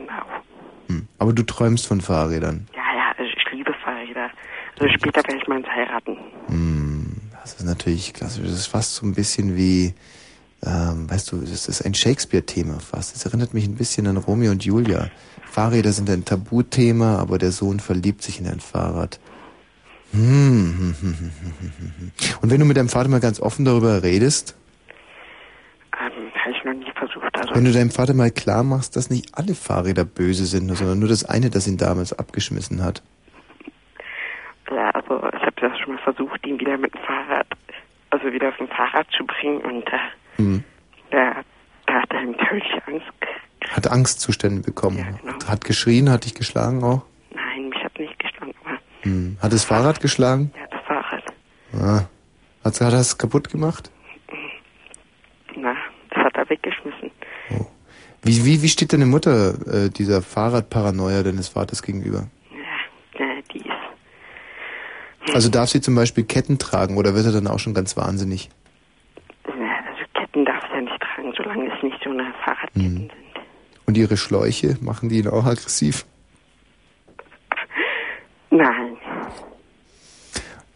Hm. 0.87 1.07
Aber 1.19 1.33
du 1.33 1.43
träumst 1.43 1.87
von 1.87 2.01
Fahrrädern. 2.01 2.67
Ja, 2.73 2.81
ja, 2.95 3.11
also 3.17 3.31
ich 3.35 3.51
liebe 3.51 3.73
Fahrräder. 3.83 4.29
Also 4.79 4.93
später 4.93 5.23
werde 5.27 5.37
ich 5.41 5.47
mal 5.47 5.57
ins 5.57 5.67
heiraten. 5.67 6.17
Hm, 6.47 7.15
das 7.41 7.53
ist 7.55 7.65
natürlich 7.65 8.13
klasse. 8.13 8.41
Das 8.41 8.51
ist 8.51 8.67
fast 8.67 8.95
so 8.95 9.05
ein 9.05 9.13
bisschen 9.15 9.55
wie, 9.55 9.93
ähm, 10.65 11.09
weißt 11.09 11.31
du, 11.31 11.37
das 11.37 11.67
ist 11.67 11.85
ein 11.85 11.93
Shakespeare-Thema 11.93 12.79
fast. 12.79 13.15
Das 13.15 13.25
erinnert 13.25 13.53
mich 13.53 13.65
ein 13.67 13.75
bisschen 13.75 14.07
an 14.07 14.17
Romeo 14.17 14.51
und 14.51 14.63
Julia. 14.63 15.09
Fahrräder 15.45 15.91
sind 15.91 16.09
ein 16.09 16.25
Tabuthema, 16.25 17.17
aber 17.17 17.37
der 17.37 17.51
Sohn 17.51 17.79
verliebt 17.79 18.21
sich 18.21 18.39
in 18.39 18.47
ein 18.47 18.59
Fahrrad. 18.59 19.19
Hm, 20.13 20.95
hm, 21.01 21.17
hm. 21.17 22.11
Und 22.41 22.49
wenn 22.51 22.59
du 22.59 22.65
mit 22.65 22.77
deinem 22.77 22.89
Vater 22.89 23.09
mal 23.09 23.19
ganz 23.19 23.39
offen 23.41 23.65
darüber 23.65 24.03
redest, 24.03 24.55
Ähm, 25.99 26.31
habe 26.35 26.51
ich 26.51 26.63
noch 26.63 26.73
nie 26.73 26.91
versucht. 26.95 27.35
Also, 27.35 27.46
wenn 27.57 27.65
du 27.65 27.71
deinem 27.71 27.91
Vater 27.91 28.13
mal 28.13 28.31
klar 28.31 28.63
machst, 28.63 28.95
dass 28.95 29.09
nicht 29.09 29.29
alle 29.37 29.55
Fahrräder 29.55 30.05
böse 30.05 30.45
sind, 30.45 30.73
sondern 30.75 30.99
nur 30.99 31.09
das 31.09 31.25
eine, 31.25 31.49
das 31.49 31.67
ihn 31.67 31.77
damals 31.77 32.13
abgeschmissen 32.17 32.83
hat. 32.83 33.01
ja, 34.71 34.89
also 34.91 35.17
ich 35.33 35.41
habe 35.41 35.53
das 35.61 35.77
schon 35.79 35.95
mal 35.95 36.01
versucht, 36.03 36.45
ihn 36.45 36.59
wieder 36.59 36.77
mit 36.77 36.93
dem 36.93 37.01
Fahrrad, 37.01 37.47
also 38.11 38.31
wieder 38.31 38.49
auf 38.49 38.57
dem 38.57 38.67
Fahrrad 38.67 39.07
zu 39.15 39.25
bringen 39.25 39.61
und 39.61 39.87
äh, 39.87 39.97
Hm. 40.37 40.63
da, 41.11 41.41
da 41.87 41.93
hat 42.01 42.11
er 42.13 42.21
natürlich 42.23 42.71
Angst. 42.85 43.05
Hat 43.71 43.89
Angstzustände 43.91 44.61
bekommen. 44.61 45.17
genau. 45.21 45.33
Hat 45.47 45.65
geschrien, 45.65 46.09
hat 46.11 46.25
dich 46.25 46.35
geschlagen 46.35 46.83
auch. 46.83 47.01
Nein, 47.33 47.69
mich 47.69 47.83
hat 47.83 47.97
nicht 47.97 48.17
gestanden, 48.19 48.55
aber 48.63 48.77
Hm. 49.01 49.37
Hat 49.41 49.51
das 49.53 49.63
Fahrrad 49.63 49.99
geschlagen? 49.99 50.51
ja, 50.59 50.67
das 50.69 50.81
Fahrrad. 50.85 51.23
Ah. 51.73 52.07
Hat, 52.63 52.81
hat 52.81 52.93
er 52.93 52.99
es 52.99 53.17
kaputt 53.17 53.49
gemacht? 53.49 53.89
Na, 55.55 55.75
das 56.11 56.23
hat 56.23 56.35
er 56.37 56.49
weggeschmissen. 56.49 57.09
Wie, 58.23 58.45
wie, 58.45 58.61
wie 58.61 58.69
steht 58.69 58.93
deine 58.93 59.05
Mutter 59.05 59.55
äh, 59.85 59.89
dieser 59.89 60.21
Fahrradparanoia 60.21 61.23
deines 61.23 61.47
Vaters 61.49 61.81
gegenüber? 61.83 62.27
Ja, 63.17 63.25
die 63.53 63.59
ist, 63.59 65.33
Also 65.33 65.49
darf 65.49 65.69
sie 65.69 65.81
zum 65.81 65.95
Beispiel 65.95 66.23
Ketten 66.25 66.57
tragen 66.57 66.97
oder 66.97 67.13
wird 67.15 67.25
er 67.25 67.31
dann 67.31 67.47
auch 67.47 67.59
schon 67.59 67.73
ganz 67.73 67.95
wahnsinnig? 67.95 68.49
na, 69.47 69.53
also 69.89 70.03
Ketten 70.13 70.45
darf 70.45 70.63
sie 70.69 70.75
ja 70.75 70.81
nicht 70.81 70.99
tragen, 71.01 71.33
solange 71.37 71.73
es 71.75 71.83
nicht 71.83 71.97
so 72.03 72.09
eine 72.09 72.33
Fahrradketten 72.43 72.81
Hm. 72.83 72.97
sind. 72.97 73.11
Und 73.85 73.97
ihre 73.97 74.17
Schläuche, 74.17 74.77
machen 74.81 75.07
die 75.09 75.19
ihn 75.19 75.27
auch 75.29 75.45
aggressiv? 75.45 76.05
Nein, 78.49 78.97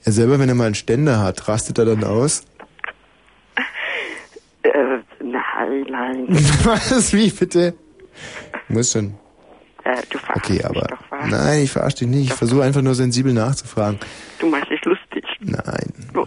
Er 0.06 0.12
selber, 0.12 0.40
wenn 0.40 0.50
er 0.50 0.56
mal 0.56 0.66
einen 0.66 0.76
Ständer 0.76 1.20
hat, 1.22 1.48
rastet 1.48 1.78
er 1.78 1.86
dann 1.86 2.04
aus? 2.04 2.46
äh, 4.64 4.70
nein, 5.66 5.86
nein. 5.90 6.26
Was? 6.64 7.14
Wie 7.14 7.30
bitte? 7.30 7.74
Muss 8.70 8.92
schon. 8.92 9.16
Äh, 9.84 9.96
du 10.12 10.20
verarschst 10.20 10.46
Okay, 10.46 10.54
mich 10.54 10.66
aber. 10.66 10.82
doch, 10.82 11.00
wa? 11.10 11.26
Nein, 11.28 11.64
ich 11.64 11.72
verarsche 11.72 11.98
dich 11.98 12.08
nicht. 12.08 12.28
Ich 12.28 12.34
versuche 12.34 12.62
einfach 12.64 12.84
nur 12.84 12.94
sensibel 12.94 13.34
nachzufragen. 13.34 14.00
Du 14.40 14.48
machst 14.48 14.70
dich 14.70 14.84
lustig. 14.86 15.26
Nein. 15.40 15.92
Oh. 16.14 16.26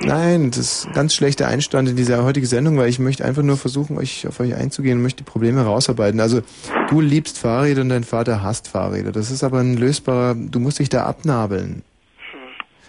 Nein, 0.00 0.50
das 0.50 0.58
ist 0.58 0.86
ein 0.88 0.92
ganz 0.92 1.14
schlechter 1.14 1.46
Einstand 1.46 1.88
in 1.88 1.94
dieser 1.96 2.24
heutigen 2.24 2.46
Sendung, 2.46 2.78
weil 2.78 2.88
ich 2.88 2.98
möchte 2.98 3.24
einfach 3.24 3.42
nur 3.42 3.56
versuchen, 3.56 3.96
euch 3.96 4.26
auf 4.26 4.40
euch 4.40 4.54
einzugehen 4.56 4.98
und 4.98 5.02
möchte 5.02 5.22
die 5.24 5.30
Probleme 5.30 5.62
rausarbeiten. 5.62 6.18
Also, 6.20 6.42
du 6.88 7.00
liebst 7.00 7.38
Fahrräder 7.38 7.82
und 7.82 7.90
dein 7.90 8.04
Vater 8.04 8.42
hasst 8.42 8.68
Fahrräder. 8.68 9.12
Das 9.12 9.30
ist 9.30 9.44
aber 9.44 9.60
ein 9.60 9.76
lösbarer, 9.76 10.34
du 10.34 10.58
musst 10.58 10.78
dich 10.80 10.88
da 10.88 11.04
abnabeln. 11.04 11.82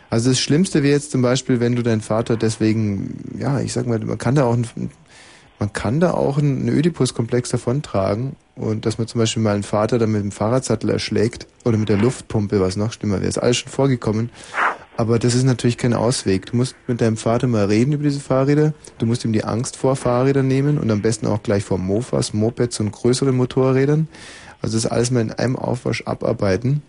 Also 0.09 0.29
das 0.29 0.39
Schlimmste 0.39 0.83
wäre 0.83 0.93
jetzt 0.93 1.11
zum 1.11 1.21
Beispiel, 1.21 1.59
wenn 1.59 1.75
du 1.75 1.83
deinen 1.83 1.99
Vater 2.01 2.37
deswegen, 2.37 3.35
ja, 3.37 3.59
ich 3.59 3.73
sag 3.73 3.87
mal, 3.87 3.99
man 3.99 4.17
kann 4.17 4.35
da 4.35 4.45
auch 4.45 4.53
ein, 4.53 4.65
man 5.59 5.73
kann 5.73 5.99
da 5.99 6.11
auch 6.11 6.37
einen 6.37 6.67
Ödipus-Komplex 6.67 7.49
davontragen 7.49 8.35
und 8.55 8.85
dass 8.85 8.97
man 8.97 9.07
zum 9.07 9.19
Beispiel 9.19 9.41
mal 9.41 9.55
einen 9.55 9.63
Vater 9.63 9.97
dann 9.97 10.11
mit 10.11 10.21
dem 10.21 10.31
Fahrradsattel 10.31 10.89
erschlägt 10.89 11.47
oder 11.65 11.77
mit 11.77 11.89
der 11.89 11.97
Luftpumpe, 11.97 12.59
was 12.59 12.75
noch 12.75 12.91
schlimmer 12.91 13.19
wäre. 13.19 13.29
Ist 13.29 13.37
alles 13.37 13.57
schon 13.57 13.71
vorgekommen. 13.71 14.29
Aber 14.97 15.19
das 15.19 15.35
ist 15.35 15.43
natürlich 15.43 15.77
kein 15.77 15.93
Ausweg. 15.93 16.47
Du 16.47 16.57
musst 16.57 16.75
mit 16.87 17.01
deinem 17.01 17.17
Vater 17.17 17.45
mal 17.47 17.65
reden 17.65 17.93
über 17.93 18.03
diese 18.03 18.19
Fahrräder. 18.19 18.73
Du 18.97 19.05
musst 19.05 19.23
ihm 19.25 19.33
die 19.33 19.43
Angst 19.43 19.75
vor 19.77 19.95
Fahrrädern 19.95 20.47
nehmen 20.47 20.79
und 20.79 20.89
am 20.89 21.03
besten 21.03 21.27
auch 21.27 21.43
gleich 21.43 21.63
vor 21.63 21.77
Mofas, 21.77 22.33
Mopeds 22.33 22.79
und 22.79 22.91
größeren 22.91 23.35
Motorrädern. 23.35 24.07
Also 24.59 24.75
das 24.75 24.87
alles 24.87 25.11
mal 25.11 25.21
in 25.21 25.31
einem 25.31 25.55
Aufwasch 25.55 26.03
abarbeiten. 26.05 26.81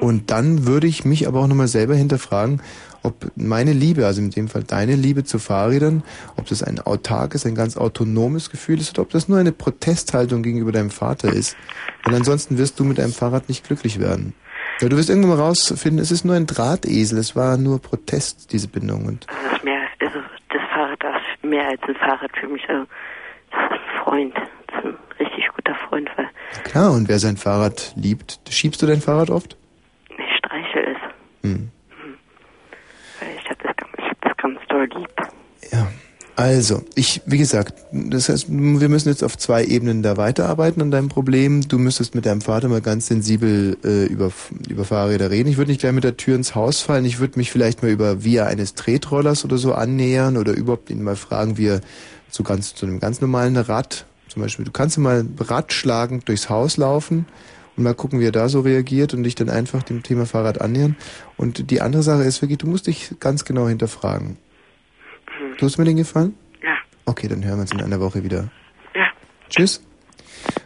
Und 0.00 0.30
dann 0.30 0.66
würde 0.66 0.86
ich 0.86 1.04
mich 1.04 1.28
aber 1.28 1.40
auch 1.40 1.46
nochmal 1.46 1.68
selber 1.68 1.94
hinterfragen, 1.94 2.60
ob 3.02 3.30
meine 3.36 3.72
Liebe, 3.72 4.06
also 4.06 4.20
in 4.20 4.30
dem 4.30 4.48
Fall 4.48 4.62
deine 4.64 4.94
Liebe 4.94 5.24
zu 5.24 5.38
Fahrrädern, 5.38 6.02
ob 6.36 6.46
das 6.46 6.62
ein 6.62 6.78
autarkes, 6.80 7.44
ein 7.46 7.54
ganz 7.54 7.76
autonomes 7.76 8.50
Gefühl 8.50 8.78
ist 8.80 8.90
oder 8.90 9.02
ob 9.02 9.10
das 9.10 9.28
nur 9.28 9.38
eine 9.38 9.52
Protesthaltung 9.52 10.42
gegenüber 10.42 10.72
deinem 10.72 10.90
Vater 10.90 11.32
ist. 11.32 11.56
Weil 12.04 12.14
ansonsten 12.14 12.58
wirst 12.58 12.78
du 12.78 12.84
mit 12.84 12.98
deinem 12.98 13.12
Fahrrad 13.12 13.48
nicht 13.48 13.66
glücklich 13.66 13.98
werden. 13.98 14.34
Ja, 14.80 14.88
du 14.88 14.96
wirst 14.96 15.10
irgendwann 15.10 15.36
mal 15.36 15.40
rausfinden, 15.42 15.98
es 16.00 16.10
ist 16.10 16.24
nur 16.24 16.34
ein 16.36 16.46
Drahtesel, 16.46 17.18
es 17.18 17.34
war 17.36 17.56
nur 17.56 17.80
Protest, 17.80 18.52
diese 18.52 18.68
Bindung. 18.68 19.04
Und 19.06 19.26
Das 19.28 19.56
ist 19.58 19.64
mehr, 19.64 19.80
also 20.00 20.18
das 20.48 20.62
Fahrrad 20.72 21.02
ist 21.02 21.44
mehr 21.48 21.68
als 21.68 21.80
ein 21.86 21.94
Fahrrad 21.96 22.30
für 22.40 22.48
mich. 22.48 22.62
Also, 22.68 22.86
das 23.50 23.60
ist 23.64 23.70
ein 23.72 24.02
Freund, 24.04 24.34
das 24.34 24.78
ist 24.78 24.84
ein 24.86 24.96
richtig 25.18 25.48
guter 25.54 25.74
Freund, 25.88 26.08
weil 26.16 26.28
klar, 26.64 26.92
und 26.92 27.08
wer 27.08 27.18
sein 27.18 27.36
Fahrrad 27.36 27.92
liebt, 27.96 28.40
schiebst 28.48 28.80
du 28.82 28.86
dein 28.86 29.00
Fahrrad 29.00 29.30
oft? 29.30 29.56
ich 30.10 30.36
streichel 30.38 30.96
es. 30.96 31.48
Hm. 31.48 31.70
Weil 33.20 33.28
ich 33.38 33.50
hab 33.50 33.58
das, 33.62 33.76
ganz- 33.76 33.92
ich 33.98 34.04
hab 34.04 34.20
das 34.22 34.36
ganz 34.36 34.58
doll 34.68 34.88
lieb. 34.96 35.14
Also, 36.34 36.82
ich, 36.94 37.20
wie 37.26 37.36
gesagt, 37.36 37.74
das 37.92 38.30
heißt, 38.30 38.46
wir 38.48 38.88
müssen 38.88 39.08
jetzt 39.10 39.22
auf 39.22 39.36
zwei 39.36 39.64
Ebenen 39.64 40.02
da 40.02 40.16
weiterarbeiten 40.16 40.80
an 40.80 40.90
deinem 40.90 41.08
Problem. 41.08 41.60
Du 41.68 41.78
müsstest 41.78 42.14
mit 42.14 42.24
deinem 42.24 42.40
Vater 42.40 42.68
mal 42.68 42.80
ganz 42.80 43.06
sensibel 43.08 43.76
äh, 43.84 44.06
über, 44.06 44.32
über 44.68 44.84
Fahrräder 44.84 45.30
reden. 45.30 45.50
Ich 45.50 45.58
würde 45.58 45.70
nicht 45.70 45.82
gleich 45.82 45.92
mit 45.92 46.04
der 46.04 46.16
Tür 46.16 46.36
ins 46.36 46.54
Haus 46.54 46.80
fallen. 46.80 47.04
Ich 47.04 47.18
würde 47.20 47.38
mich 47.38 47.52
vielleicht 47.52 47.82
mal 47.82 47.90
über 47.90 48.24
via 48.24 48.46
eines 48.46 48.74
Tretrollers 48.74 49.44
oder 49.44 49.58
so 49.58 49.74
annähern 49.74 50.38
oder 50.38 50.52
überhaupt 50.52 50.88
ihn 50.88 51.02
mal 51.02 51.16
fragen, 51.16 51.58
wie 51.58 51.66
er 51.66 51.80
zu 52.30 52.42
ganz, 52.42 52.74
zu 52.74 52.86
einem 52.86 52.98
ganz 52.98 53.20
normalen 53.20 53.56
Rad, 53.58 54.06
zum 54.28 54.40
Beispiel, 54.40 54.64
du 54.64 54.70
kannst 54.70 54.96
mal 54.96 55.26
radschlagend 55.38 56.26
durchs 56.26 56.48
Haus 56.48 56.78
laufen 56.78 57.26
und 57.76 57.84
mal 57.84 57.94
gucken, 57.94 58.18
wie 58.18 58.26
er 58.26 58.32
da 58.32 58.48
so 58.48 58.60
reagiert 58.60 59.12
und 59.12 59.22
dich 59.24 59.34
dann 59.34 59.50
einfach 59.50 59.82
dem 59.82 60.02
Thema 60.02 60.24
Fahrrad 60.24 60.62
annähern. 60.62 60.96
Und 61.36 61.70
die 61.70 61.82
andere 61.82 62.02
Sache 62.02 62.22
ist 62.22 62.40
wirklich, 62.40 62.58
du 62.58 62.66
musst 62.66 62.86
dich 62.86 63.14
ganz 63.20 63.44
genau 63.44 63.68
hinterfragen. 63.68 64.38
Tust 65.58 65.76
du 65.76 65.80
mir 65.80 65.86
den 65.86 65.96
Gefallen? 65.96 66.34
Ja. 66.62 66.76
Okay, 67.04 67.28
dann 67.28 67.44
hören 67.44 67.56
wir 67.56 67.62
uns 67.62 67.72
in 67.72 67.80
einer 67.80 68.00
Woche 68.00 68.22
wieder. 68.24 68.48
Ja. 68.94 69.06
Tschüss. 69.48 69.82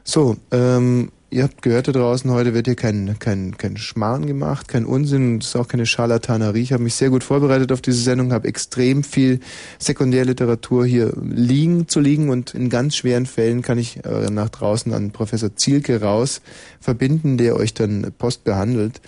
So, 0.05 0.37
ähm, 0.53 1.11
ihr 1.31 1.43
habt 1.43 1.62
gehört 1.62 1.89
da 1.89 1.93
draußen, 1.93 2.31
heute 2.31 2.55
wird 2.55 2.66
hier 2.66 2.77
kein, 2.77 3.18
kein, 3.18 3.57
kein 3.57 3.77
Schmarrn 3.77 4.27
gemacht, 4.27 4.68
kein 4.68 4.85
Unsinn, 4.85 5.39
es 5.39 5.49
ist 5.49 5.57
auch 5.57 5.68
keine 5.68 5.85
Scharlatanerie. 5.85 6.62
Ich 6.62 6.72
habe 6.72 6.83
mich 6.83 6.95
sehr 6.95 7.11
gut 7.11 7.24
vorbereitet 7.24 7.72
auf 7.72 7.83
diese 7.83 8.01
Sendung, 8.01 8.33
habe 8.33 8.49
extrem 8.49 9.03
viel 9.03 9.41
Sekundärliteratur 9.79 10.87
hier 10.87 11.12
liegen 11.20 11.89
zu 11.89 12.01
liegen 12.01 12.31
und 12.31 12.55
in 12.55 12.70
ganz 12.70 12.97
schweren 12.97 13.27
Fällen 13.27 13.62
kann 13.62 13.79
ich 13.79 14.05
äh, 14.05 14.31
nach 14.31 14.49
draußen 14.49 14.93
an 14.95 15.11
Professor 15.11 15.55
Zielke 15.57 16.01
raus 16.01 16.41
verbinden, 16.81 17.37
der 17.37 17.57
euch 17.57 17.74
dann 17.74 18.12
Post 18.16 18.45
behandelt. 18.45 19.01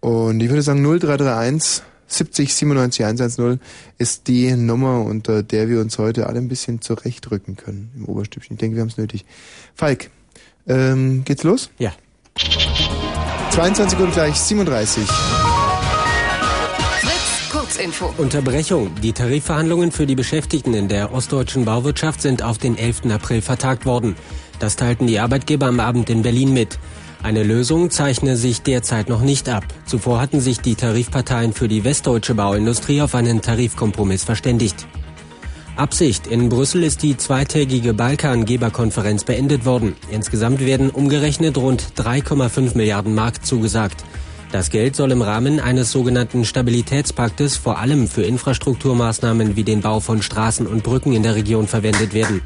Und 0.00 0.40
ich 0.40 0.48
würde 0.48 0.62
sagen 0.62 0.82
0331 0.82 1.82
70 2.12 2.54
97 2.54 3.04
110 3.04 3.60
ist 3.98 4.26
die 4.26 4.54
Nummer, 4.56 5.04
unter 5.04 5.42
der 5.42 5.68
wir 5.68 5.80
uns 5.80 5.98
heute 5.98 6.26
alle 6.26 6.38
ein 6.38 6.48
bisschen 6.48 6.80
zurechtrücken 6.80 7.56
können 7.56 7.90
im 7.96 8.04
Oberstübchen. 8.06 8.54
Ich 8.54 8.60
denke, 8.60 8.76
wir 8.76 8.82
haben 8.82 8.88
es 8.88 8.96
nötig. 8.96 9.24
Falk, 9.74 10.10
ähm, 10.66 11.22
geht's 11.24 11.44
los? 11.44 11.70
Ja. 11.78 11.92
22 13.50 13.98
und 13.98 14.12
gleich 14.12 14.36
37. 14.36 15.04
Fritz, 17.00 17.50
Kurzinfo. 17.50 18.12
Unterbrechung. 18.18 18.90
Die 19.02 19.12
Tarifverhandlungen 19.12 19.92
für 19.92 20.06
die 20.06 20.14
Beschäftigten 20.14 20.74
in 20.74 20.88
der 20.88 21.12
ostdeutschen 21.12 21.64
Bauwirtschaft 21.64 22.22
sind 22.22 22.42
auf 22.42 22.58
den 22.58 22.76
11. 22.76 23.06
April 23.10 23.42
vertagt 23.42 23.86
worden. 23.86 24.16
Das 24.58 24.76
teilten 24.76 25.06
die 25.06 25.18
Arbeitgeber 25.18 25.66
am 25.66 25.80
Abend 25.80 26.10
in 26.10 26.22
Berlin 26.22 26.52
mit. 26.52 26.78
Eine 27.22 27.42
Lösung 27.42 27.90
zeichne 27.90 28.36
sich 28.36 28.62
derzeit 28.62 29.10
noch 29.10 29.20
nicht 29.20 29.48
ab. 29.50 29.64
Zuvor 29.84 30.20
hatten 30.20 30.40
sich 30.40 30.60
die 30.60 30.74
Tarifparteien 30.74 31.52
für 31.52 31.68
die 31.68 31.84
westdeutsche 31.84 32.34
Bauindustrie 32.34 33.02
auf 33.02 33.14
einen 33.14 33.42
Tarifkompromiss 33.42 34.24
verständigt. 34.24 34.86
Absicht. 35.76 36.26
In 36.26 36.48
Brüssel 36.48 36.82
ist 36.82 37.02
die 37.02 37.16
zweitägige 37.16 37.94
Balkan-Geberkonferenz 37.94 39.24
beendet 39.24 39.64
worden. 39.66 39.96
Insgesamt 40.10 40.60
werden 40.60 40.90
umgerechnet 40.90 41.58
rund 41.58 41.92
3,5 41.96 42.76
Milliarden 42.76 43.14
Mark 43.14 43.44
zugesagt. 43.44 44.04
Das 44.50 44.70
Geld 44.70 44.96
soll 44.96 45.12
im 45.12 45.22
Rahmen 45.22 45.60
eines 45.60 45.92
sogenannten 45.92 46.44
Stabilitätspaktes 46.44 47.56
vor 47.56 47.78
allem 47.78 48.08
für 48.08 48.22
Infrastrukturmaßnahmen 48.22 49.56
wie 49.56 49.62
den 49.62 49.80
Bau 49.80 50.00
von 50.00 50.22
Straßen 50.22 50.66
und 50.66 50.82
Brücken 50.82 51.12
in 51.12 51.22
der 51.22 51.34
Region 51.34 51.68
verwendet 51.68 52.14
werden. 52.14 52.42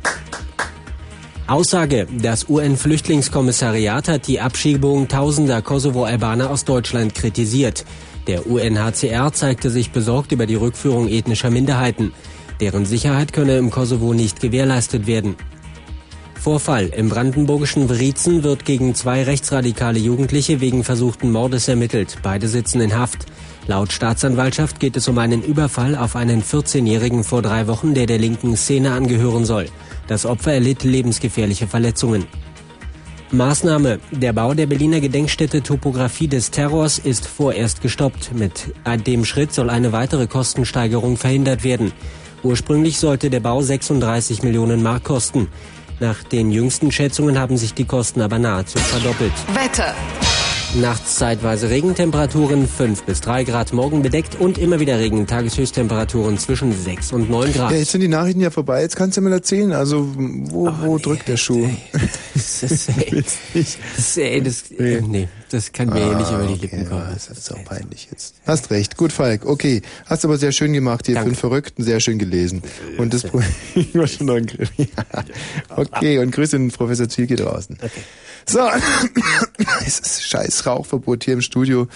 Aussage. 1.47 2.07
Das 2.22 2.49
UN-Flüchtlingskommissariat 2.49 4.09
hat 4.09 4.26
die 4.28 4.40
Abschiebung 4.40 5.09
tausender 5.09 5.61
Kosovo-Albaner 5.61 6.51
aus 6.51 6.64
Deutschland 6.64 7.14
kritisiert. 7.14 7.84
Der 8.26 8.47
UNHCR 8.47 9.30
zeigte 9.34 9.68
sich 9.68 9.90
besorgt 9.90 10.32
über 10.32 10.47
die 10.47 10.55
Rückführung 10.55 11.07
ethnischer 11.07 11.51
Minderheiten. 11.51 12.14
Deren 12.61 12.86
Sicherheit 12.86 13.34
könne 13.34 13.59
im 13.59 13.70
Kosovo 13.70 14.14
nicht 14.14 14.40
gewährleistet 14.40 15.07
werden. 15.07 15.36
Vorfall. 16.34 16.86
Im 16.86 17.11
brandenburgischen 17.11 17.90
Wriezen 17.90 18.42
wird 18.42 18.64
gegen 18.64 18.95
zwei 18.95 19.22
rechtsradikale 19.22 19.99
Jugendliche 19.99 20.62
wegen 20.62 20.82
versuchten 20.82 21.30
Mordes 21.30 21.68
ermittelt. 21.68 22.18
Beide 22.22 22.49
sitzen 22.49 22.80
in 22.80 22.97
Haft. 22.97 23.26
Laut 23.66 23.92
Staatsanwaltschaft 23.92 24.80
geht 24.80 24.97
es 24.97 25.09
um 25.09 25.18
einen 25.18 25.42
Überfall 25.42 25.97
auf 25.97 26.16
einen 26.16 26.42
14-Jährigen 26.42 27.24
vor 27.24 27.42
drei 27.42 27.66
Wochen, 27.66 27.95
der 27.95 28.07
der 28.07 28.18
linken 28.18 28.57
Szene 28.57 28.92
angehören 28.92 29.45
soll. 29.45 29.66
Das 30.07 30.26
Opfer 30.26 30.52
erlitt 30.52 30.84
lebensgefährliche 30.84 31.66
Verletzungen. 31.66 32.26
Maßnahme. 33.30 33.98
Der 34.11 34.32
Bau 34.32 34.55
der 34.55 34.66
Berliner 34.66 35.00
Gedenkstätte 35.00 35.62
Topographie 35.62 36.28
des 36.28 36.50
Terrors 36.50 36.98
ist 36.98 37.26
vorerst 37.26 37.82
gestoppt. 37.82 38.32
Mit 38.34 38.72
dem 39.07 39.24
Schritt 39.24 39.52
soll 39.52 39.70
eine 39.70 39.92
weitere 39.92 40.26
Kostensteigerung 40.26 41.16
verhindert 41.16 41.64
werden. 41.64 41.92
Ursprünglich 42.42 42.98
sollte 42.98 43.30
der 43.30 43.40
Bau 43.40 43.61
36 43.61 44.42
Millionen 44.42 44.82
Mark 44.82 45.05
kosten. 45.05 45.48
Nach 46.00 46.22
den 46.22 46.50
jüngsten 46.50 46.92
Schätzungen 46.92 47.38
haben 47.38 47.57
sich 47.57 47.74
die 47.74 47.86
Kosten 47.86 48.20
aber 48.20 48.38
nahezu 48.38 48.78
verdoppelt. 48.78 49.32
Wetter. 49.55 49.94
Nachts 50.81 51.14
zeitweise 51.16 51.70
Regentemperaturen 51.70 52.66
5 52.66 53.05
bis 53.05 53.20
3 53.20 53.45
Grad, 53.45 53.72
morgen 53.72 54.03
bedeckt 54.03 54.41
und 54.41 54.59
immer 54.59 54.81
wieder 54.81 54.99
Regen. 54.99 55.25
Tageshöchsttemperaturen 55.25 56.37
zwischen 56.37 56.72
6 56.72 57.12
und 57.12 57.31
9 57.31 57.53
Grad. 57.53 57.70
Ja, 57.70 57.77
jetzt 57.79 57.93
sind 57.93 58.01
die 58.01 58.09
Nachrichten 58.09 58.41
ja 58.41 58.51
vorbei. 58.51 58.83
Jetzt 58.83 58.97
kannst 58.97 59.16
du 59.16 59.20
mir 59.20 59.31
erzählen. 59.31 59.72
Also, 59.72 60.12
wo, 60.16 60.68
wo 60.83 60.99
drückt 60.99 61.29
der 61.29 61.37
Schuh? 61.37 61.68
Das, 62.35 62.64
ist, 62.64 62.89
ey, 62.99 63.22
das, 63.55 64.16
ey, 64.16 64.43
das, 64.43 64.70
äh, 64.72 65.01
nee, 65.01 65.29
das 65.49 65.70
kann 65.70 65.91
mir 65.91 66.03
Ah, 66.03 66.18
nicht 66.18 66.33
über 66.33 66.43
die 66.43 66.55
okay, 66.55 66.62
Lippen 66.62 66.89
kommen. 66.89 67.07
Das 67.14 67.29
ist 67.29 67.53
auch 67.55 67.64
peinlich 67.64 68.09
jetzt. 68.11 68.35
Hast 68.45 68.72
recht. 68.72 68.97
Gut, 68.97 69.12
Falk. 69.12 69.47
Okay. 69.47 69.81
Hast 70.07 70.25
aber 70.25 70.39
sehr 70.39 70.51
schön 70.51 70.72
gemacht 70.72 71.07
hier. 71.07 71.14
Danke. 71.14 71.31
Fünf 71.31 71.39
Verrückten, 71.39 71.85
sehr 71.85 72.01
schön 72.01 72.18
gelesen. 72.18 72.62
Und 72.99 73.14
das 73.14 73.25
war 73.33 74.07
schon 74.09 74.27
noch 74.27 74.35
ein 74.35 74.47
Griff. 74.47 74.72
Okay, 75.77 76.18
und 76.18 76.33
Grüße 76.33 76.59
den 76.59 76.70
Professor 76.72 77.09
Zielke 77.09 77.37
draußen. 77.37 77.79
So, 78.47 78.61
es 79.86 80.01
ist 80.01 80.22
scheiß 80.22 80.66
Rauchverbot 80.66 81.24
hier 81.24 81.34
im 81.34 81.40
Studio. 81.40 81.88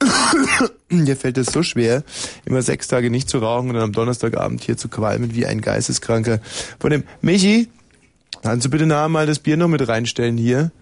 Mir 0.88 1.16
fällt 1.16 1.38
es 1.38 1.48
so 1.48 1.62
schwer, 1.62 2.02
immer 2.44 2.62
sechs 2.62 2.88
Tage 2.88 3.10
nicht 3.10 3.28
zu 3.28 3.38
rauchen 3.38 3.68
und 3.68 3.74
dann 3.74 3.84
am 3.84 3.92
Donnerstagabend 3.92 4.62
hier 4.62 4.76
zu 4.76 4.88
qualmen 4.88 5.34
wie 5.34 5.46
ein 5.46 5.60
Geisteskranker. 5.60 6.40
Von 6.78 6.90
dem 6.90 7.04
Michi, 7.20 7.68
kannst 8.42 8.66
du 8.66 8.70
bitte 8.70 8.86
nachher 8.86 9.08
mal 9.08 9.26
das 9.26 9.38
Bier 9.38 9.56
noch 9.56 9.68
mit 9.68 9.86
reinstellen 9.86 10.36
hier? 10.36 10.72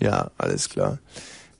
Ja, 0.00 0.30
alles 0.38 0.68
klar. 0.68 0.98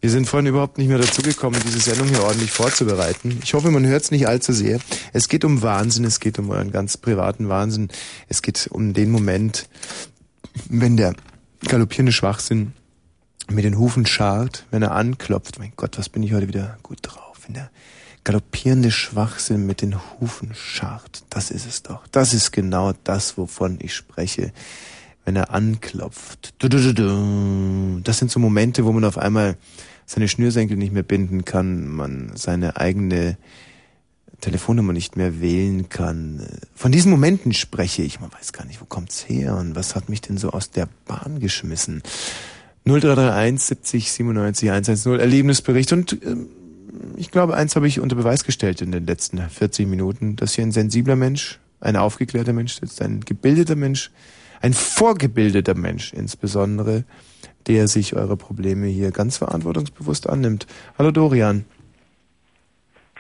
Wir 0.00 0.10
sind 0.10 0.28
vorhin 0.28 0.46
überhaupt 0.46 0.78
nicht 0.78 0.88
mehr 0.88 0.98
dazu 0.98 1.22
gekommen, 1.22 1.60
diese 1.66 1.80
Sendung 1.80 2.08
hier 2.08 2.22
ordentlich 2.22 2.52
vorzubereiten. 2.52 3.40
Ich 3.42 3.54
hoffe, 3.54 3.72
man 3.72 3.84
hört 3.84 4.04
es 4.04 4.10
nicht 4.12 4.28
allzu 4.28 4.52
sehr. 4.52 4.78
Es 5.12 5.28
geht 5.28 5.44
um 5.44 5.62
Wahnsinn, 5.62 6.04
es 6.04 6.20
geht 6.20 6.38
um 6.38 6.50
euren 6.50 6.70
ganz 6.70 6.96
privaten 6.96 7.48
Wahnsinn. 7.48 7.88
Es 8.28 8.40
geht 8.40 8.68
um 8.70 8.94
den 8.94 9.10
Moment, 9.10 9.68
wenn 10.68 10.96
der 10.96 11.14
galoppierende 11.66 12.12
Schwachsinn 12.12 12.72
mit 13.50 13.64
den 13.64 13.78
Hufen 13.78 14.06
scharrt, 14.06 14.64
wenn 14.70 14.82
er 14.82 14.92
anklopft. 14.92 15.58
Mein 15.58 15.72
Gott, 15.76 15.98
was 15.98 16.08
bin 16.08 16.22
ich 16.22 16.32
heute 16.32 16.48
wieder 16.48 16.78
gut 16.82 16.98
drauf. 17.02 17.40
Wenn 17.46 17.54
der 17.54 17.70
galoppierende 18.24 18.90
Schwachsinn 18.90 19.66
mit 19.66 19.80
den 19.80 19.96
Hufen 20.20 20.54
scharrt. 20.54 21.22
Das 21.30 21.50
ist 21.50 21.66
es 21.66 21.82
doch. 21.82 22.06
Das 22.08 22.34
ist 22.34 22.52
genau 22.52 22.92
das, 23.04 23.38
wovon 23.38 23.78
ich 23.80 23.94
spreche. 23.94 24.52
Wenn 25.24 25.36
er 25.36 25.50
anklopft. 25.52 26.54
Das 26.58 28.18
sind 28.18 28.30
so 28.30 28.38
Momente, 28.38 28.84
wo 28.84 28.92
man 28.92 29.04
auf 29.04 29.18
einmal 29.18 29.56
seine 30.06 30.28
Schnürsenkel 30.28 30.76
nicht 30.76 30.92
mehr 30.92 31.02
binden 31.02 31.44
kann, 31.44 31.88
man 31.88 32.32
seine 32.34 32.78
eigene 32.78 33.36
Telefonnummer 34.40 34.92
nicht 34.92 35.16
mehr 35.16 35.40
wählen 35.40 35.88
kann. 35.88 36.46
Von 36.74 36.92
diesen 36.92 37.10
Momenten 37.10 37.52
spreche 37.52 38.02
ich. 38.02 38.20
Man 38.20 38.32
weiß 38.32 38.52
gar 38.52 38.64
nicht, 38.64 38.80
wo 38.80 38.84
kommt's 38.84 39.28
her 39.28 39.56
und 39.56 39.74
was 39.74 39.94
hat 39.94 40.08
mich 40.08 40.20
denn 40.20 40.38
so 40.38 40.50
aus 40.50 40.70
der 40.70 40.88
Bahn 41.06 41.40
geschmissen. 41.40 42.02
0331 42.84 43.60
70 43.60 44.12
97 44.12 44.70
110 44.70 45.18
Erlebnisbericht 45.18 45.92
und 45.92 46.18
ähm, 46.24 46.46
ich 47.16 47.30
glaube, 47.30 47.54
eins 47.54 47.76
habe 47.76 47.86
ich 47.86 48.00
unter 48.00 48.16
Beweis 48.16 48.44
gestellt 48.44 48.80
in 48.80 48.92
den 48.92 49.06
letzten 49.06 49.38
40 49.38 49.86
Minuten, 49.86 50.36
dass 50.36 50.54
hier 50.54 50.64
ein 50.64 50.72
sensibler 50.72 51.16
Mensch, 51.16 51.58
ein 51.80 51.96
aufgeklärter 51.96 52.52
Mensch 52.52 52.74
sitzt, 52.80 53.02
ein 53.02 53.20
gebildeter 53.20 53.76
Mensch, 53.76 54.10
ein 54.60 54.72
vorgebildeter 54.72 55.74
Mensch 55.74 56.12
insbesondere, 56.12 57.04
der 57.66 57.88
sich 57.88 58.14
eure 58.16 58.36
Probleme 58.36 58.86
hier 58.86 59.10
ganz 59.10 59.36
verantwortungsbewusst 59.36 60.28
annimmt. 60.28 60.66
Hallo 60.96 61.10
Dorian. 61.10 61.64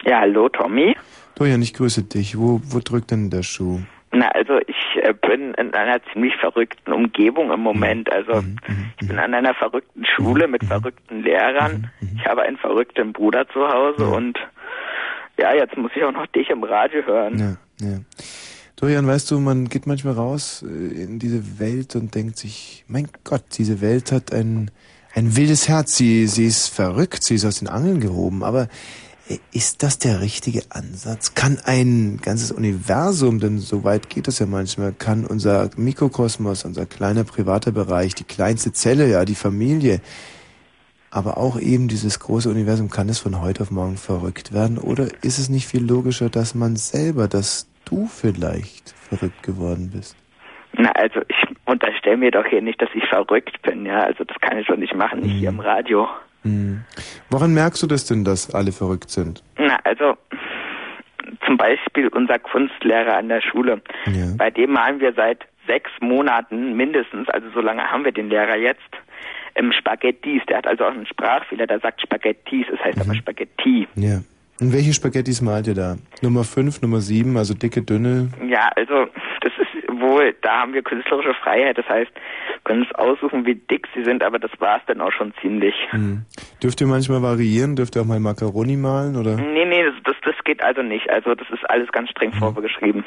Ja, 0.08 0.20
hallo 0.20 0.48
Tommy. 0.48 0.96
Dorian, 1.34 1.60
ich 1.60 1.74
grüße 1.74 2.04
dich. 2.04 2.38
Wo, 2.38 2.60
wo 2.64 2.78
drückt 2.78 3.10
denn 3.10 3.28
der 3.28 3.42
Schuh? 3.42 3.80
Na, 4.10 4.28
also 4.28 4.58
ich 4.66 5.02
äh, 5.02 5.12
bin 5.12 5.52
in 5.54 5.74
einer 5.74 6.00
ziemlich 6.12 6.34
verrückten 6.36 6.92
Umgebung 6.92 7.52
im 7.52 7.60
Moment. 7.60 8.10
Also 8.10 8.42
ich 9.00 9.06
bin 9.06 9.18
an 9.18 9.34
einer 9.34 9.52
verrückten 9.52 10.06
Schule 10.06 10.48
mit 10.48 10.64
verrückten 10.64 11.22
Lehrern. 11.22 11.90
Ich 12.16 12.24
habe 12.24 12.42
einen 12.42 12.56
verrückten 12.56 13.12
Bruder 13.12 13.46
zu 13.48 13.68
Hause 13.68 14.06
und 14.06 14.38
ja, 15.38 15.54
jetzt 15.54 15.76
muss 15.76 15.90
ich 15.94 16.02
auch 16.02 16.12
noch 16.12 16.26
dich 16.28 16.48
im 16.48 16.64
Radio 16.64 17.02
hören. 17.04 17.38
Ja, 17.38 17.86
ja. 17.86 17.98
Dorian, 18.76 19.06
weißt 19.06 19.30
du, 19.30 19.40
man 19.40 19.68
geht 19.68 19.86
manchmal 19.86 20.14
raus 20.14 20.64
äh, 20.66 21.02
in 21.02 21.18
diese 21.18 21.60
Welt 21.60 21.96
und 21.96 22.14
denkt 22.14 22.38
sich, 22.38 22.84
mein 22.88 23.08
Gott, 23.24 23.44
diese 23.58 23.82
Welt 23.82 24.10
hat 24.10 24.32
ein, 24.32 24.70
ein 25.14 25.36
wildes 25.36 25.68
Herz. 25.68 25.96
Sie, 25.96 26.26
sie 26.26 26.46
ist 26.46 26.68
verrückt, 26.68 27.22
sie 27.22 27.34
ist 27.34 27.44
aus 27.44 27.58
den 27.58 27.68
Angeln 27.68 28.00
gehoben, 28.00 28.42
aber 28.42 28.68
ist 29.52 29.82
das 29.82 29.98
der 29.98 30.20
richtige 30.20 30.62
Ansatz? 30.70 31.34
Kann 31.34 31.58
ein 31.64 32.18
ganzes 32.22 32.52
Universum, 32.52 33.40
denn 33.40 33.58
so 33.58 33.84
weit 33.84 34.08
geht 34.08 34.28
es 34.28 34.38
ja 34.38 34.46
manchmal, 34.46 34.92
kann 34.92 35.24
unser 35.24 35.70
Mikrokosmos, 35.76 36.64
unser 36.64 36.86
kleiner 36.86 37.24
privater 37.24 37.72
Bereich, 37.72 38.14
die 38.14 38.24
kleinste 38.24 38.72
Zelle, 38.72 39.08
ja, 39.08 39.24
die 39.24 39.34
Familie, 39.34 40.00
aber 41.10 41.38
auch 41.38 41.58
eben 41.58 41.88
dieses 41.88 42.20
große 42.20 42.50
Universum, 42.50 42.90
kann 42.90 43.08
es 43.08 43.18
von 43.18 43.40
heute 43.40 43.62
auf 43.62 43.70
morgen 43.70 43.96
verrückt 43.96 44.52
werden? 44.52 44.78
Oder 44.78 45.08
ist 45.22 45.38
es 45.38 45.48
nicht 45.48 45.66
viel 45.66 45.84
logischer, 45.84 46.28
dass 46.28 46.54
man 46.54 46.76
selber, 46.76 47.28
dass 47.28 47.68
du 47.84 48.06
vielleicht 48.06 48.90
verrückt 48.90 49.42
geworden 49.42 49.90
bist? 49.92 50.16
Na, 50.72 50.90
also 50.92 51.20
ich 51.28 51.56
unterstelle 51.64 52.18
mir 52.18 52.30
doch 52.30 52.46
hier 52.46 52.62
nicht, 52.62 52.80
dass 52.80 52.90
ich 52.94 53.04
verrückt 53.08 53.62
bin, 53.62 53.86
ja. 53.86 54.00
Also 54.00 54.24
das 54.24 54.36
kann 54.40 54.58
ich 54.58 54.66
doch 54.66 54.76
nicht 54.76 54.94
machen, 54.94 55.20
nicht 55.20 55.36
hier 55.36 55.48
im 55.48 55.60
Radio. 55.60 56.06
Hm. 56.42 56.82
Woran 57.30 57.52
merkst 57.52 57.82
du 57.82 57.86
das 57.86 58.06
denn, 58.06 58.24
dass 58.24 58.54
alle 58.54 58.72
verrückt 58.72 59.10
sind? 59.10 59.42
Na, 59.58 59.78
also 59.84 60.16
zum 61.46 61.56
Beispiel 61.56 62.08
unser 62.08 62.38
Kunstlehrer 62.38 63.16
an 63.16 63.28
der 63.28 63.40
Schule. 63.40 63.80
Bei 64.36 64.50
dem 64.50 64.72
malen 64.72 65.00
wir 65.00 65.12
seit 65.14 65.46
sechs 65.66 65.90
Monaten 66.00 66.76
mindestens, 66.76 67.28
also 67.28 67.48
so 67.54 67.60
lange 67.60 67.82
haben 67.90 68.04
wir 68.04 68.12
den 68.12 68.28
Lehrer 68.28 68.56
jetzt, 68.56 68.80
im 69.54 69.72
Spaghettis. 69.72 70.42
Der 70.48 70.58
hat 70.58 70.66
also 70.66 70.84
auch 70.84 70.92
einen 70.92 71.06
Sprachfehler, 71.06 71.66
der 71.66 71.80
sagt 71.80 72.00
Spaghettis, 72.00 72.66
es 72.72 72.80
heißt 72.84 73.00
aber 73.00 73.14
Spaghetti. 73.14 73.86
Ja. 73.94 74.20
Und 74.60 74.72
welche 74.72 74.92
Spaghettis 74.92 75.40
malt 75.40 75.68
ihr 75.68 75.74
da? 75.74 75.96
Nummer 76.20 76.42
5, 76.42 76.82
Nummer 76.82 77.00
7, 77.00 77.36
also 77.36 77.54
dicke, 77.54 77.82
dünne? 77.82 78.28
Ja, 78.48 78.70
also 78.74 79.06
wohl, 80.00 80.34
da 80.42 80.60
haben 80.60 80.72
wir 80.72 80.82
künstlerische 80.82 81.34
Freiheit, 81.34 81.78
das 81.78 81.88
heißt, 81.88 82.10
wir 82.12 82.60
können 82.64 82.82
uns 82.82 82.94
aussuchen, 82.94 83.46
wie 83.46 83.54
dick 83.54 83.86
sie 83.94 84.04
sind, 84.04 84.22
aber 84.22 84.38
das 84.38 84.50
war 84.58 84.78
es 84.78 84.82
dann 84.86 85.00
auch 85.00 85.12
schon 85.12 85.32
ziemlich. 85.40 85.74
Hm. 85.90 86.22
Dürft 86.62 86.80
ihr 86.80 86.86
manchmal 86.86 87.22
variieren? 87.22 87.76
Dürft 87.76 87.96
ihr 87.96 88.02
auch 88.02 88.06
mal 88.06 88.20
Macaroni 88.20 88.76
malen, 88.76 89.16
oder? 89.16 89.36
Nee, 89.36 89.64
nee, 89.64 89.84
das, 89.84 89.94
das, 90.04 90.16
das 90.24 90.34
geht 90.44 90.62
also 90.62 90.82
nicht. 90.82 91.08
Also 91.10 91.34
das 91.34 91.48
ist 91.50 91.68
alles 91.68 91.90
ganz 91.92 92.10
streng 92.10 92.32
vorgeschrieben. 92.32 93.04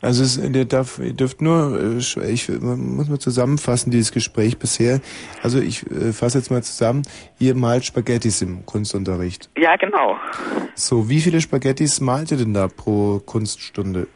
Also 0.00 0.22
es, 0.22 0.36
ihr, 0.36 0.64
darf, 0.64 0.98
ihr 0.98 1.14
dürft 1.14 1.40
nur, 1.40 1.78
äh, 1.80 2.30
ich 2.30 2.48
muss 2.48 3.08
mal 3.08 3.18
zusammenfassen, 3.18 3.90
dieses 3.90 4.12
Gespräch 4.12 4.58
bisher. 4.58 5.00
Also 5.42 5.60
ich 5.60 5.84
äh, 5.90 6.12
fasse 6.12 6.38
jetzt 6.38 6.50
mal 6.50 6.62
zusammen. 6.62 7.02
Ihr 7.38 7.54
malt 7.54 7.84
Spaghettis 7.84 8.42
im 8.42 8.66
Kunstunterricht. 8.66 9.50
Ja, 9.56 9.76
genau. 9.76 10.16
So, 10.74 11.08
wie 11.08 11.20
viele 11.20 11.40
Spaghettis 11.40 12.00
malt 12.00 12.30
ihr 12.30 12.38
denn 12.38 12.54
da 12.54 12.68
pro 12.68 13.20
Kunststunde? 13.24 14.06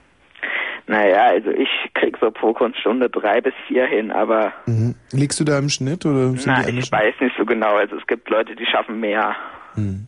Naja, 0.88 1.24
also 1.30 1.50
ich 1.50 1.68
krieg 1.94 2.16
so 2.20 2.30
pro 2.30 2.52
Kunststunde 2.52 3.10
drei 3.10 3.40
bis 3.40 3.54
vier 3.66 3.86
hin, 3.86 4.12
aber 4.12 4.52
Mhm. 4.66 4.94
Liegst 5.12 5.40
du 5.40 5.44
da 5.44 5.58
im 5.58 5.68
Schnitt 5.68 6.06
oder 6.06 6.28
sind 6.30 6.46
na, 6.46 6.62
die 6.62 6.78
ich 6.78 6.92
weiß 6.92 7.14
nicht 7.20 7.34
so 7.36 7.44
genau. 7.44 7.74
Also 7.76 7.96
es 7.96 8.06
gibt 8.06 8.28
Leute, 8.30 8.54
die 8.54 8.66
schaffen 8.66 9.00
mehr. 9.00 9.34
Hm. 9.74 10.06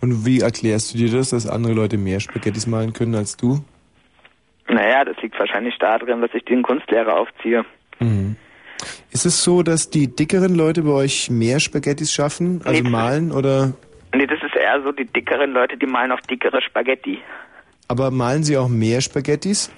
Und 0.00 0.24
wie 0.24 0.40
erklärst 0.40 0.94
du 0.94 0.98
dir 0.98 1.10
das, 1.10 1.30
dass 1.30 1.48
andere 1.48 1.72
Leute 1.72 1.98
mehr 1.98 2.20
Spaghettis 2.20 2.66
malen 2.66 2.92
können 2.92 3.14
als 3.14 3.36
du? 3.36 3.64
Naja, 4.68 5.04
das 5.04 5.16
liegt 5.22 5.38
wahrscheinlich 5.38 5.76
darin, 5.78 6.20
dass 6.20 6.30
ich 6.34 6.44
den 6.44 6.62
Kunstlehrer 6.62 7.16
aufziehe. 7.16 7.64
Mhm. 7.98 8.36
Ist 9.10 9.26
es 9.26 9.42
so, 9.42 9.62
dass 9.62 9.90
die 9.90 10.14
dickeren 10.14 10.54
Leute 10.54 10.82
bei 10.82 10.92
euch 10.92 11.30
mehr 11.30 11.58
Spaghettis 11.58 12.12
schaffen, 12.12 12.60
also 12.64 12.82
Nee, 12.82 12.88
malen 12.88 13.32
oder? 13.32 13.72
Nee, 14.14 14.26
das 14.26 14.38
ist 14.42 14.54
eher 14.54 14.80
so, 14.82 14.92
die 14.92 15.06
dickeren 15.06 15.52
Leute, 15.52 15.76
die 15.76 15.86
malen 15.86 16.12
auf 16.12 16.20
dickere 16.20 16.60
Spaghetti. 16.62 17.18
Aber 17.88 18.10
malen 18.10 18.44
sie 18.44 18.56
auch 18.56 18.68
mehr 18.68 19.00
Spaghettis? 19.00 19.72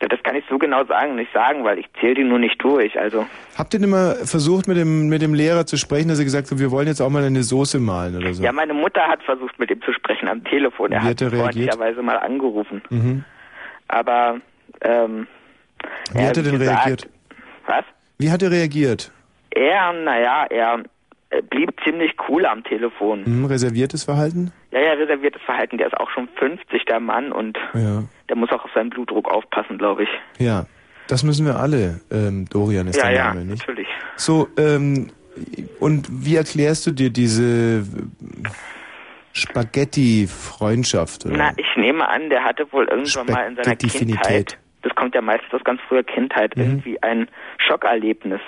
Das 0.00 0.22
kann 0.22 0.36
ich 0.36 0.44
so 0.48 0.58
genau 0.58 0.84
sagen, 0.84 1.16
nicht 1.16 1.32
sagen, 1.32 1.64
weil 1.64 1.78
ich 1.78 1.86
zähle 2.00 2.14
die 2.14 2.24
nur 2.24 2.38
nicht 2.38 2.62
durch. 2.62 2.98
Also 2.98 3.26
Habt 3.56 3.74
ihr 3.74 3.80
denn 3.80 3.90
mal 3.90 4.14
versucht, 4.24 4.68
mit 4.68 4.76
dem, 4.76 5.08
mit 5.08 5.22
dem 5.22 5.34
Lehrer 5.34 5.66
zu 5.66 5.76
sprechen, 5.76 6.08
dass 6.08 6.18
er 6.20 6.24
gesagt 6.24 6.50
hat, 6.50 6.58
wir 6.58 6.70
wollen 6.70 6.86
jetzt 6.86 7.00
auch 7.00 7.10
mal 7.10 7.24
eine 7.24 7.42
Soße 7.42 7.80
malen 7.80 8.16
oder 8.16 8.32
so? 8.32 8.42
ja, 8.42 8.52
meine 8.52 8.74
Mutter 8.74 9.02
hat 9.02 9.22
versucht, 9.24 9.58
mit 9.58 9.70
ihm 9.70 9.82
zu 9.82 9.92
sprechen 9.92 10.28
am 10.28 10.44
Telefon. 10.44 10.92
Er 10.92 11.02
Wie 11.02 11.06
hat 11.06 11.20
hat 11.22 11.32
er 11.32 11.38
freundlicherweise 11.38 12.02
mal 12.02 12.16
angerufen. 12.18 12.80
Mhm. 12.90 13.24
Aber 13.88 14.40
ähm, 14.82 15.26
Wie 16.12 16.22
hat 16.22 16.36
er 16.36 16.42
denn 16.44 16.58
gesagt, 16.58 16.86
reagiert? 16.86 17.08
Was? 17.66 17.84
Wie 18.18 18.30
hat 18.30 18.42
er 18.42 18.50
reagiert? 18.50 19.10
Er, 19.50 19.92
naja, 19.92 20.46
er 20.48 20.82
blieb 21.50 21.72
ziemlich 21.84 22.14
cool 22.28 22.46
am 22.46 22.64
Telefon. 22.64 23.24
Hm, 23.24 23.44
reserviertes 23.44 24.04
Verhalten? 24.04 24.52
Ja, 24.70 24.80
ja, 24.80 24.92
reserviertes 24.92 25.42
Verhalten. 25.42 25.78
Der 25.78 25.88
ist 25.88 25.96
auch 25.96 26.10
schon 26.10 26.28
50, 26.38 26.84
der 26.86 27.00
Mann, 27.00 27.32
und 27.32 27.58
Ja. 27.74 28.04
der 28.28 28.36
muss 28.36 28.50
auch 28.50 28.64
auf 28.64 28.70
seinen 28.74 28.90
Blutdruck 28.90 29.28
aufpassen, 29.28 29.78
glaube 29.78 30.04
ich. 30.04 30.08
Ja. 30.38 30.66
Das 31.08 31.22
müssen 31.24 31.46
wir 31.46 31.56
alle. 31.58 32.00
Ähm, 32.10 32.46
Dorian 32.50 32.86
ist 32.86 32.96
ja, 32.96 33.04
der 33.04 33.12
ja, 33.12 33.24
Name, 33.28 33.44
nicht? 33.46 33.60
natürlich. 33.66 33.88
So, 34.16 34.46
ähm, 34.58 35.08
und 35.80 36.06
wie 36.10 36.36
erklärst 36.36 36.86
du 36.86 36.90
dir 36.90 37.08
diese 37.10 37.84
Spaghetti-Freundschaft? 39.32 41.26
oder? 41.26 41.36
Na, 41.36 41.50
ich 41.56 41.76
nehme 41.76 42.08
an, 42.08 42.28
der 42.30 42.44
hatte 42.44 42.70
wohl 42.72 42.86
irgendwann 42.88 43.26
mal 43.26 43.48
in 43.48 43.56
seiner. 43.56 43.76
Kindheit, 43.76 44.58
das 44.82 44.94
kommt 44.94 45.14
ja 45.14 45.22
meistens 45.22 45.52
aus 45.54 45.64
ganz 45.64 45.80
früher 45.88 46.02
Kindheit, 46.04 46.52
irgendwie 46.56 47.02
ein 47.02 47.28
Schockerlebnis. 47.58 48.40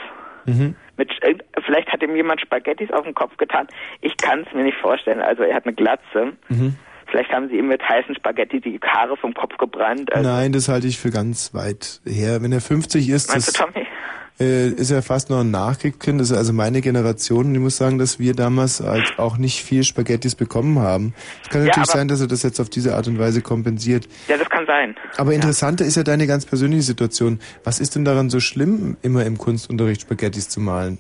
Mhm. 0.47 0.75
Mit, 1.01 1.11
irgend- 1.25 1.45
vielleicht 1.65 1.89
hat 1.91 2.03
ihm 2.03 2.15
jemand 2.15 2.43
Spaghettis 2.43 2.91
auf 2.93 3.05
den 3.05 3.15
Kopf 3.15 3.39
getan. 3.39 3.67
Ich 4.03 4.19
kann 4.19 4.45
es 4.47 4.55
mir 4.55 4.65
nicht 4.65 4.77
vorstellen. 4.77 5.23
Also 5.23 5.43
er 5.45 5.55
hat 5.55 5.65
eine 5.65 5.75
Glatze. 5.75 6.35
Mhm. 6.51 6.77
Vielleicht 7.07 7.33
haben 7.33 7.49
sie 7.49 7.57
ihm 7.57 7.69
mit 7.69 7.83
heißen 7.83 8.15
Spaghetti 8.15 8.61
die 8.61 8.79
Haare 8.87 9.17
vom 9.17 9.33
Kopf 9.33 9.57
gebrannt. 9.57 10.13
Also, 10.13 10.29
Nein, 10.29 10.53
das 10.53 10.69
halte 10.69 10.87
ich 10.87 10.99
für 10.99 11.11
ganz 11.11 11.55
weit 11.55 12.01
her. 12.07 12.43
Wenn 12.43 12.53
er 12.53 12.61
50 12.61 13.09
ist, 13.09 13.31
Meinst 13.31 13.49
das, 13.49 13.55
du, 13.55 13.65
Tommy? 13.65 13.87
Äh, 14.41 14.69
ist 14.69 14.91
er 14.91 15.03
fast 15.03 15.29
noch 15.31 15.41
ein 15.41 15.51
Nachkriegskind. 15.51 16.21
Das 16.21 16.31
ist 16.31 16.37
also 16.37 16.53
meine 16.53 16.81
Generation. 16.81 17.53
Ich 17.55 17.61
muss 17.61 17.77
sagen, 17.77 17.99
dass 17.99 18.19
wir 18.19 18.35
damals 18.35 18.81
halt 18.81 19.19
auch 19.19 19.37
nicht 19.37 19.63
viel 19.63 19.85
Spaghettis 19.85 20.35
bekommen 20.35 20.79
haben. 20.79 21.15
Es 21.43 21.51
kann 21.51 21.61
Ja, 21.63 21.67
natürlich 21.69 21.91
sein, 21.91 22.09
dass 22.09 22.21
er 22.21 22.27
das 22.29 22.43
jetzt 22.43 22.59
auf 22.61 22.71
diese 22.71 22.95
Art 22.97 23.07
und 23.07 23.19
Weise 23.19 23.43
kompensiert. 23.43 24.09
Ja, 24.29 24.37
das 24.37 24.49
kann 24.49 24.67
sein. 24.67 24.97
Aber 25.19 25.33
interessanter 25.33 25.85
ist 25.85 25.97
ja 25.97 26.03
deine 26.03 26.27
ganz 26.27 26.47
persönliche 26.47 26.83
Situation. 26.83 27.39
Was 27.65 27.81
ist 27.81 27.95
denn 27.97 28.05
daran 28.05 28.31
so 28.31 28.41
schlimm, 28.41 28.97
immer 29.03 29.25
im 29.27 29.37
Kunstunterricht 29.39 30.01
Spaghettis 30.03 30.49
zu 30.49 30.61
malen? 30.61 30.99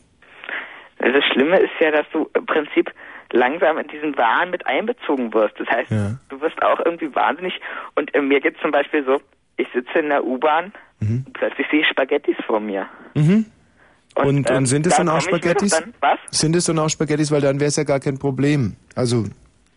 Das 0.98 1.24
Schlimme 1.32 1.58
ist 1.58 1.70
ja, 1.80 1.90
dass 1.90 2.06
du 2.12 2.28
im 2.34 2.44
Prinzip 2.44 2.92
langsam 3.32 3.78
in 3.78 3.86
diesen 3.88 4.16
Wahn 4.18 4.50
mit 4.50 4.66
einbezogen 4.66 5.32
wirst. 5.32 5.54
Das 5.58 5.68
heißt, 5.68 5.90
Ja. 5.90 6.18
du 6.28 6.40
wirst 6.40 6.60
auch 6.62 6.80
irgendwie 6.84 7.14
wahnsinnig. 7.14 7.54
Und 7.94 8.10
mir 8.28 8.40
geht 8.40 8.56
zum 8.60 8.70
Beispiel 8.70 9.04
so, 9.04 9.20
ich 9.60 9.68
sitze 9.74 9.98
in 9.98 10.08
der 10.08 10.24
U-Bahn 10.24 10.72
Mhm. 11.02 11.24
und 11.26 11.32
plötzlich 11.32 11.66
sehe 11.70 11.80
ich 11.80 11.86
Spaghettis 11.88 12.36
vor 12.46 12.60
mir. 12.60 12.86
Mhm. 13.14 13.46
Und, 14.16 14.26
und, 14.26 14.50
ähm, 14.50 14.66
sind 14.66 14.86
es 14.86 14.92
da 14.96 14.98
dann 14.98 15.08
auch 15.08 15.14
doch 15.20 15.28
Spaghettis? 15.28 15.70
Dann, 15.70 15.94
was? 16.00 16.18
Sind 16.30 16.54
es 16.56 16.64
dann 16.66 16.78
auch 16.78 16.88
Spaghettis, 16.90 17.30
weil 17.30 17.40
dann 17.40 17.58
wäre 17.60 17.68
es 17.68 17.76
ja 17.76 17.84
gar 17.84 18.00
kein 18.00 18.18
Problem. 18.18 18.76
Also, 18.96 19.22
Ja, 19.22 19.24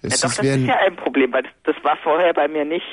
es 0.01 0.19
doch, 0.21 0.29
es 0.29 0.36
das 0.38 0.45
ist 0.45 0.65
ja 0.65 0.75
ein 0.77 0.95
Problem, 0.97 1.31
weil 1.31 1.43
das, 1.43 1.51
das 1.63 1.75
war 1.84 1.95
vorher 2.03 2.34
bei 2.34 2.47
mir 2.49 2.65
nicht. 2.65 2.86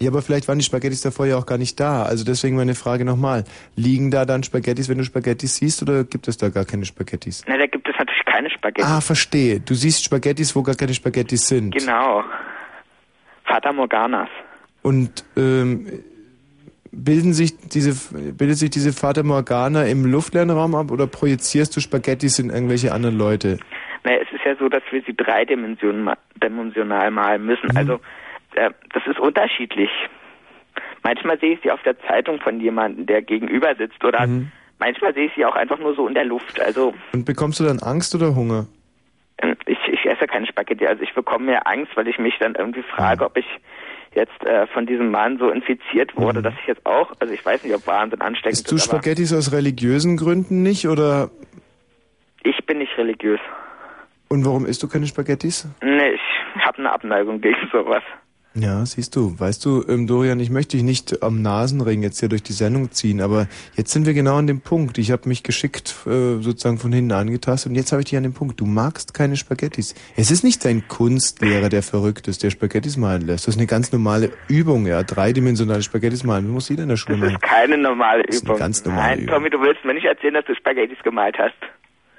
ja, 0.00 0.10
aber 0.10 0.22
vielleicht 0.22 0.48
waren 0.48 0.58
die 0.58 0.64
Spaghettis 0.64 1.02
davor 1.02 1.26
ja 1.26 1.36
auch 1.36 1.46
gar 1.46 1.58
nicht 1.58 1.78
da. 1.78 2.02
Also 2.02 2.24
deswegen 2.24 2.56
meine 2.56 2.74
Frage 2.74 3.04
nochmal. 3.04 3.44
Liegen 3.76 4.10
da 4.10 4.24
dann 4.24 4.42
Spaghettis, 4.42 4.88
wenn 4.88 4.98
du 4.98 5.04
Spaghettis 5.04 5.56
siehst, 5.56 5.82
oder 5.82 6.02
gibt 6.04 6.26
es 6.26 6.36
da 6.38 6.48
gar 6.48 6.64
keine 6.64 6.84
Spaghettis? 6.84 7.44
Na, 7.46 7.56
da 7.58 7.66
gibt 7.66 7.86
es 7.88 7.94
natürlich 7.98 8.24
keine 8.24 8.50
Spaghettis. 8.50 8.90
Ah, 8.90 9.00
verstehe. 9.00 9.60
Du 9.60 9.74
siehst 9.74 10.02
Spaghettis, 10.04 10.56
wo 10.56 10.62
gar 10.62 10.74
keine 10.74 10.94
Spaghettis 10.94 11.46
sind. 11.46 11.76
Genau. 11.76 12.24
Fata 13.44 13.72
Morganas. 13.72 14.28
Und 14.86 15.24
ähm, 15.36 15.88
bilden 16.92 17.32
sich 17.32 17.56
diese, 17.74 17.92
bildet 18.34 18.56
sich 18.56 18.70
diese 18.70 18.92
Fata 18.92 19.24
Morgana 19.24 19.82
im 19.86 20.04
luftleeren 20.06 20.50
Raum 20.50 20.76
ab 20.76 20.92
oder 20.92 21.08
projizierst 21.08 21.76
du 21.76 21.80
Spaghettis 21.80 22.38
in 22.38 22.50
irgendwelche 22.50 22.92
anderen 22.92 23.18
Leute? 23.18 23.58
Naja, 24.04 24.18
es 24.22 24.32
ist 24.32 24.44
ja 24.44 24.54
so, 24.54 24.68
dass 24.68 24.84
wir 24.92 25.02
sie 25.04 25.16
dreidimensional 25.16 26.16
dimensional 26.40 27.10
malen 27.10 27.46
müssen. 27.46 27.68
Mhm. 27.72 27.76
Also 27.76 27.94
äh, 28.54 28.70
das 28.94 29.02
ist 29.08 29.18
unterschiedlich. 29.18 29.90
Manchmal 31.02 31.40
sehe 31.40 31.54
ich 31.54 31.60
sie 31.64 31.72
auf 31.72 31.82
der 31.82 31.98
Zeitung 32.02 32.38
von 32.38 32.60
jemandem, 32.60 33.06
der 33.06 33.22
gegenüber 33.22 33.74
sitzt, 33.74 34.04
oder 34.04 34.24
Mhm. 34.28 34.52
manchmal 34.78 35.12
sehe 35.14 35.26
ich 35.26 35.32
sie 35.34 35.44
auch 35.44 35.56
einfach 35.56 35.80
nur 35.80 35.96
so 35.96 36.06
in 36.06 36.14
der 36.14 36.24
Luft. 36.26 36.60
Also 36.60 36.94
Und 37.12 37.24
bekommst 37.24 37.58
du 37.58 37.64
dann 37.64 37.80
Angst 37.80 38.14
oder 38.14 38.36
Hunger? 38.36 38.68
ähm, 39.42 39.56
ich, 39.66 39.78
ich 39.90 40.06
esse 40.06 40.28
keine 40.28 40.46
Spaghetti. 40.46 40.86
Also 40.86 41.02
ich 41.02 41.12
bekomme 41.12 41.46
mehr 41.46 41.66
Angst, 41.66 41.90
weil 41.96 42.06
ich 42.06 42.20
mich 42.20 42.34
dann 42.38 42.54
irgendwie 42.54 42.84
frage, 42.84 43.24
ob 43.24 43.36
ich 43.36 43.46
jetzt 44.16 44.44
äh, 44.44 44.66
von 44.66 44.86
diesem 44.86 45.10
Mann 45.10 45.38
so 45.38 45.50
infiziert 45.50 46.16
wurde, 46.16 46.42
dass 46.42 46.54
ich 46.60 46.66
jetzt 46.66 46.84
auch, 46.84 47.12
also 47.20 47.32
ich 47.32 47.44
weiß 47.44 47.62
nicht, 47.62 47.74
ob 47.74 47.86
Wahnsinn 47.86 48.20
ansteckend 48.20 48.52
Isst 48.54 48.70
du 48.70 48.76
ist, 48.76 48.84
Spaghettis 48.86 49.32
aus 49.32 49.52
religiösen 49.52 50.16
Gründen 50.16 50.62
nicht 50.62 50.88
oder 50.88 51.30
ich 52.42 52.64
bin 52.66 52.78
nicht 52.78 52.96
religiös. 52.98 53.40
und 54.28 54.44
warum 54.44 54.66
isst 54.66 54.82
du 54.82 54.88
keine 54.88 55.06
Spaghettis? 55.06 55.68
Nee, 55.82 56.14
ich 56.14 56.64
habe 56.64 56.78
eine 56.78 56.90
Abneigung 56.92 57.40
gegen 57.40 57.68
sowas. 57.70 58.02
Ja, 58.58 58.86
siehst 58.86 59.14
du. 59.16 59.38
Weißt 59.38 59.62
du, 59.66 59.84
ähm, 59.86 60.06
Dorian, 60.06 60.40
ich 60.40 60.48
möchte 60.48 60.78
dich 60.78 60.82
nicht 60.84 61.22
am 61.22 61.42
Nasenring 61.42 62.02
jetzt 62.02 62.20
hier 62.20 62.30
durch 62.30 62.42
die 62.42 62.54
Sendung 62.54 62.90
ziehen, 62.90 63.20
aber 63.20 63.48
jetzt 63.76 63.92
sind 63.92 64.06
wir 64.06 64.14
genau 64.14 64.36
an 64.36 64.46
dem 64.46 64.60
Punkt. 64.62 64.96
Ich 64.96 65.10
habe 65.10 65.28
mich 65.28 65.42
geschickt 65.42 65.94
äh, 66.06 66.40
sozusagen 66.40 66.78
von 66.78 66.90
hinten 66.90 67.12
angetastet 67.12 67.68
und 67.70 67.76
jetzt 67.76 67.92
habe 67.92 68.00
ich 68.00 68.08
dich 68.08 68.16
an 68.16 68.22
dem 68.22 68.32
Punkt. 68.32 68.58
Du 68.58 68.64
magst 68.64 69.12
keine 69.12 69.36
Spaghettis. 69.36 69.94
Es 70.16 70.30
ist 70.30 70.42
nicht 70.42 70.64
dein 70.64 70.88
Kunstlehrer, 70.88 71.68
der 71.68 71.82
verrückt 71.82 72.28
ist, 72.28 72.42
der 72.44 72.50
Spaghettis 72.50 72.96
malen 72.96 73.26
lässt. 73.26 73.46
Das 73.46 73.56
ist 73.56 73.58
eine 73.60 73.66
ganz 73.66 73.92
normale 73.92 74.30
Übung, 74.48 74.86
ja. 74.86 75.02
Dreidimensionale 75.02 75.82
Spaghettis 75.82 76.24
malen. 76.24 76.46
Das 76.46 76.52
muss 76.54 76.68
jeder 76.70 76.84
in 76.84 76.88
der 76.88 76.96
Schule 76.96 77.18
Das 77.18 77.32
machen. 77.32 77.42
ist 77.44 77.50
keine 77.50 77.76
normale 77.76 78.22
Das 78.22 78.36
ist 78.36 78.42
eine 78.42 78.48
Übung. 78.52 78.58
ganz 78.58 78.84
normale 78.86 79.02
Nein, 79.08 79.18
Übung. 79.18 79.34
Tommy, 79.34 79.50
du 79.50 79.60
willst 79.60 79.84
mir 79.84 79.92
nicht 79.92 80.06
erzählen, 80.06 80.32
dass 80.32 80.46
du 80.46 80.54
Spaghettis 80.54 80.98
gemalt 81.04 81.36
hast. 81.38 81.54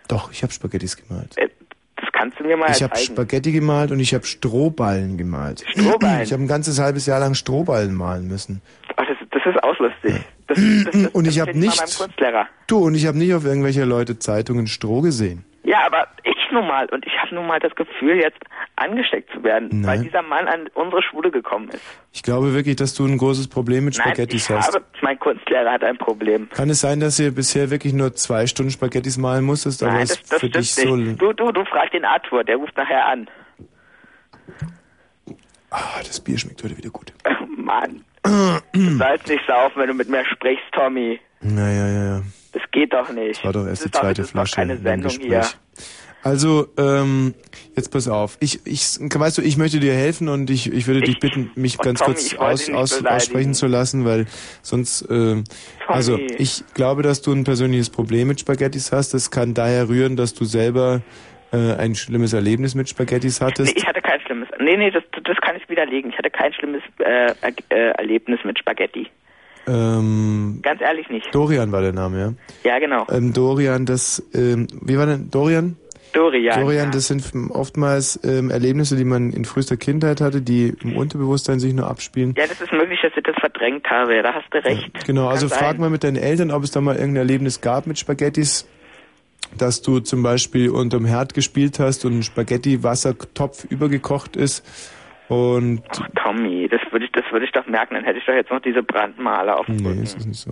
Doch, 0.08 0.32
ich 0.32 0.44
habe 0.44 0.54
Spaghettis 0.54 0.98
gemalt. 0.98 1.36
Äh, 1.38 1.50
Das 2.08 2.22
kannst 2.22 2.40
du 2.40 2.46
mir 2.46 2.56
mal 2.56 2.72
Ich 2.72 2.82
habe 2.82 2.94
zeigen. 2.94 3.06
Spaghetti 3.06 3.52
gemalt 3.52 3.92
und 3.92 4.00
ich 4.00 4.14
habe 4.14 4.26
Strohballen 4.26 5.18
gemalt. 5.18 5.64
Strohballen? 5.68 6.22
Ich 6.22 6.32
habe 6.32 6.42
ein 6.42 6.48
ganzes 6.48 6.80
halbes 6.80 7.06
Jahr 7.06 7.20
lang 7.20 7.34
Strohballen 7.34 7.94
malen 7.94 8.28
müssen. 8.28 8.62
Oh, 8.98 9.04
das, 9.06 9.18
das 9.30 9.42
ist 9.46 9.62
auslustig. 9.64 10.22
Das, 10.48 10.58
das, 10.58 10.92
das, 10.94 11.12
Und 11.12 11.28
ich 11.28 11.42
habe 11.42 11.58
nicht 11.58 11.82
du 12.68 12.78
und 12.78 12.96
ich 12.96 13.06
habe 13.06 13.18
nicht 13.18 13.34
auf 13.34 13.44
irgendwelche 13.44 13.84
Leute 13.84 14.20
Zeitungen 14.20 14.68
Stroh 14.68 15.02
gesehen. 15.02 15.44
Ja, 15.64 15.86
aber 15.86 16.08
ich 16.24 16.37
nun 16.52 16.68
mal 16.68 16.88
und 16.90 17.06
ich 17.06 17.14
habe 17.18 17.34
nun 17.36 17.48
mal 17.48 17.60
das 17.60 17.76
Gefühl, 17.76 18.18
jetzt 18.18 18.40
angesteckt 18.76 19.30
zu 19.34 19.44
werden, 19.44 19.70
weil 19.86 19.98
Nein. 19.98 20.04
dieser 20.04 20.22
Mann 20.22 20.48
an 20.48 20.68
unsere 20.74 21.02
Schule 21.02 21.32
gekommen 21.32 21.70
ist. 21.70 21.82
Ich 22.14 22.24
glaube 22.24 22.54
wirklich, 22.54 22.76
dass 22.76 22.94
du 22.94 23.06
ein 23.06 23.18
großes 23.18 23.48
Problem 23.48 23.86
mit 23.86 23.98
Nein, 23.98 24.08
Spaghettis 24.08 24.50
ich 24.50 24.56
hast. 24.56 24.74
habe, 24.74 24.86
mein 25.02 25.20
Kunstlehrer 25.20 25.72
hat 25.72 25.84
ein 25.84 25.98
Problem. 25.98 26.50
Kann 26.50 26.70
es 26.70 26.82
sein, 26.82 27.00
dass 27.00 27.20
ihr 27.20 27.32
bisher 27.32 27.70
wirklich 27.70 27.94
nur 27.94 28.14
zwei 28.14 28.48
Stunden 28.48 28.72
Spaghettis 28.72 29.18
malen 29.18 29.46
musstest, 29.46 29.84
aber 29.84 29.94
Nein, 29.94 30.08
das, 30.08 30.24
das 30.24 30.40
für 30.40 30.50
dich 30.50 30.74
so... 30.74 30.96
nicht. 30.96 31.22
Du, 31.22 31.34
du, 31.34 31.52
du 31.52 31.66
fragst 31.66 31.94
den 31.94 32.06
Arthur, 32.06 32.44
der 32.44 32.58
ruft 32.58 32.76
nachher 32.78 33.06
an. 33.06 33.30
Ah, 35.70 36.00
das 36.00 36.20
Bier 36.20 36.38
schmeckt 36.38 36.64
heute 36.64 36.78
wieder 36.78 36.90
gut. 36.90 37.14
Mann. 37.58 38.04
du 38.24 38.98
sollst 38.98 39.28
nicht 39.28 39.46
saufen, 39.46 39.82
wenn 39.82 39.88
du 39.88 39.94
mit 39.94 40.10
mir 40.10 40.26
sprichst, 40.26 40.66
Tommy. 40.72 41.20
Ja, 41.42 41.70
ja, 41.70 41.88
ja, 41.88 42.04
ja. 42.06 42.22
Das 42.54 42.64
geht 42.72 42.94
doch 42.94 43.10
nicht. 43.12 43.44
War 43.44 43.54
doch 43.54 43.68
erst 43.68 43.86
das 43.86 43.92
die 43.92 44.00
zweite 44.00 44.22
doch, 44.22 44.24
das 44.24 44.32
Flasche 44.32 44.50
Ist 44.50 44.54
doch 44.54 44.58
keine 44.58 44.78
Sendung 44.78 45.12
hier. 45.12 45.46
Also, 46.28 46.68
ähm, 46.78 47.36
jetzt 47.78 47.90
pass 47.90 48.10
auf. 48.10 48.36
Ich, 48.42 48.60
ich, 48.66 49.00
weißt 49.00 49.38
du, 49.38 49.42
ich 49.42 49.56
möchte 49.56 49.80
dir 49.80 49.94
helfen 49.94 50.28
und 50.28 50.50
ich, 50.50 50.70
ich 50.74 50.86
würde 50.86 51.00
dich 51.00 51.20
bitten, 51.20 51.52
mich 51.56 51.78
ganz 51.78 52.00
Tommy, 52.00 52.16
kurz 52.16 52.36
aus, 52.36 52.70
aus, 52.70 53.06
aussprechen 53.06 53.54
zu 53.54 53.66
lassen, 53.68 54.04
weil 54.04 54.26
sonst, 54.62 55.04
äh, 55.04 55.42
also, 55.88 56.18
ich 56.18 56.66
glaube, 56.74 57.02
dass 57.02 57.22
du 57.22 57.32
ein 57.32 57.46
persönliches 57.46 57.90
Problem 57.90 58.28
mit 58.28 58.42
Spaghettis 58.42 58.92
hast. 58.92 59.14
Das 59.14 59.32
kann 59.32 59.54
daher 59.54 59.88
rühren, 59.88 60.18
dass 60.18 60.34
du 60.34 60.44
selber 60.44 61.02
äh, 61.54 61.76
ein 61.76 61.96
schlimmes 61.96 62.34
Erlebnis 62.34 62.76
mit 62.76 62.90
Spaghettis 62.90 63.40
hattest. 63.40 63.74
Nee, 63.74 63.80
ich 63.82 63.88
hatte 63.88 64.02
kein 64.02 64.20
schlimmes. 64.20 64.50
Nee, 64.60 64.76
nee, 64.76 64.92
das, 64.92 65.04
das 65.24 65.38
kann 65.38 65.56
ich 65.56 65.70
widerlegen. 65.70 66.12
Ich 66.12 66.18
hatte 66.18 66.30
kein 66.30 66.52
schlimmes 66.52 66.82
äh, 66.98 67.32
äh, 67.70 67.92
Erlebnis 67.92 68.42
mit 68.44 68.60
Spaghetti. 68.60 69.08
Ähm, 69.68 70.60
Ganz 70.64 70.82
ehrlich 70.82 71.10
nicht. 71.10 71.34
Dorian 71.34 71.72
war 71.72 71.82
der 71.82 71.92
Name, 71.94 72.20
ja? 72.20 72.34
Ja, 72.64 72.80
genau. 72.80 73.06
Ähm, 73.12 73.34
Dorian, 73.34 73.86
das, 73.86 74.24
ähm, 74.34 74.68
wie 74.82 74.98
war 74.98 75.06
denn, 75.06 75.30
Dorian? 75.30 75.76
Dorian. 76.14 76.62
Dorian, 76.62 76.92
das 76.92 77.08
sind 77.08 77.24
oftmals 77.52 78.20
ähm, 78.24 78.50
Erlebnisse, 78.50 78.96
die 78.96 79.04
man 79.04 79.32
in 79.32 79.46
frühester 79.46 79.78
Kindheit 79.78 80.22
hatte, 80.22 80.42
die 80.42 80.74
im 80.82 80.98
Unterbewusstsein 80.98 81.60
sich 81.60 81.74
nur 81.74 81.90
abspielen. 81.90 82.34
Ja, 82.38 82.48
das 82.48 82.62
ist 82.62 82.72
möglich, 82.72 83.00
dass 83.02 83.12
ich 83.16 83.24
das 83.24 83.36
verdrängt 83.40 83.90
habe. 83.90 84.22
Da 84.22 84.34
hast 84.34 84.48
du 84.52 84.64
recht. 84.64 85.06
Genau, 85.06 85.28
also 85.28 85.48
Kann 85.48 85.58
frag 85.58 85.72
sein. 85.72 85.82
mal 85.82 85.90
mit 85.90 86.04
deinen 86.04 86.18
Eltern, 86.18 86.52
ob 86.52 86.64
es 86.64 86.72
da 86.72 86.82
mal 86.82 86.96
irgendein 86.96 87.28
Erlebnis 87.28 87.62
gab 87.62 87.88
mit 87.88 88.00
Spaghettis, 88.00 88.68
dass 89.58 89.82
du 89.82 90.00
zum 90.00 90.24
Beispiel 90.24 90.70
unterm 90.70 91.06
Herd 91.06 91.34
gespielt 91.34 91.80
hast 91.80 92.06
und 92.06 92.20
ein 92.20 92.24
Spaghetti-Wassertopf 92.24 93.66
übergekocht 93.66 94.36
ist 94.36 94.64
und... 95.30 95.82
Tommy, 96.24 96.68
das 96.70 96.82
würde 96.92 97.06
ich, 97.06 97.12
das 97.12 97.24
würde 97.32 97.46
ich 97.46 97.52
doch 97.52 97.66
merken. 97.68 97.96
Dann 97.96 98.04
hätte 98.06 98.20
ich 98.20 98.26
doch 98.26 98.34
jetzt 98.34 98.50
noch 98.52 98.62
diese 98.62 98.82
Brandmale 98.84 99.56
auf 99.58 99.66
dem 99.66 99.76
Nee, 99.78 100.04
ist 100.04 100.16
das 100.16 100.26
nicht 100.26 100.40
so. 100.40 100.52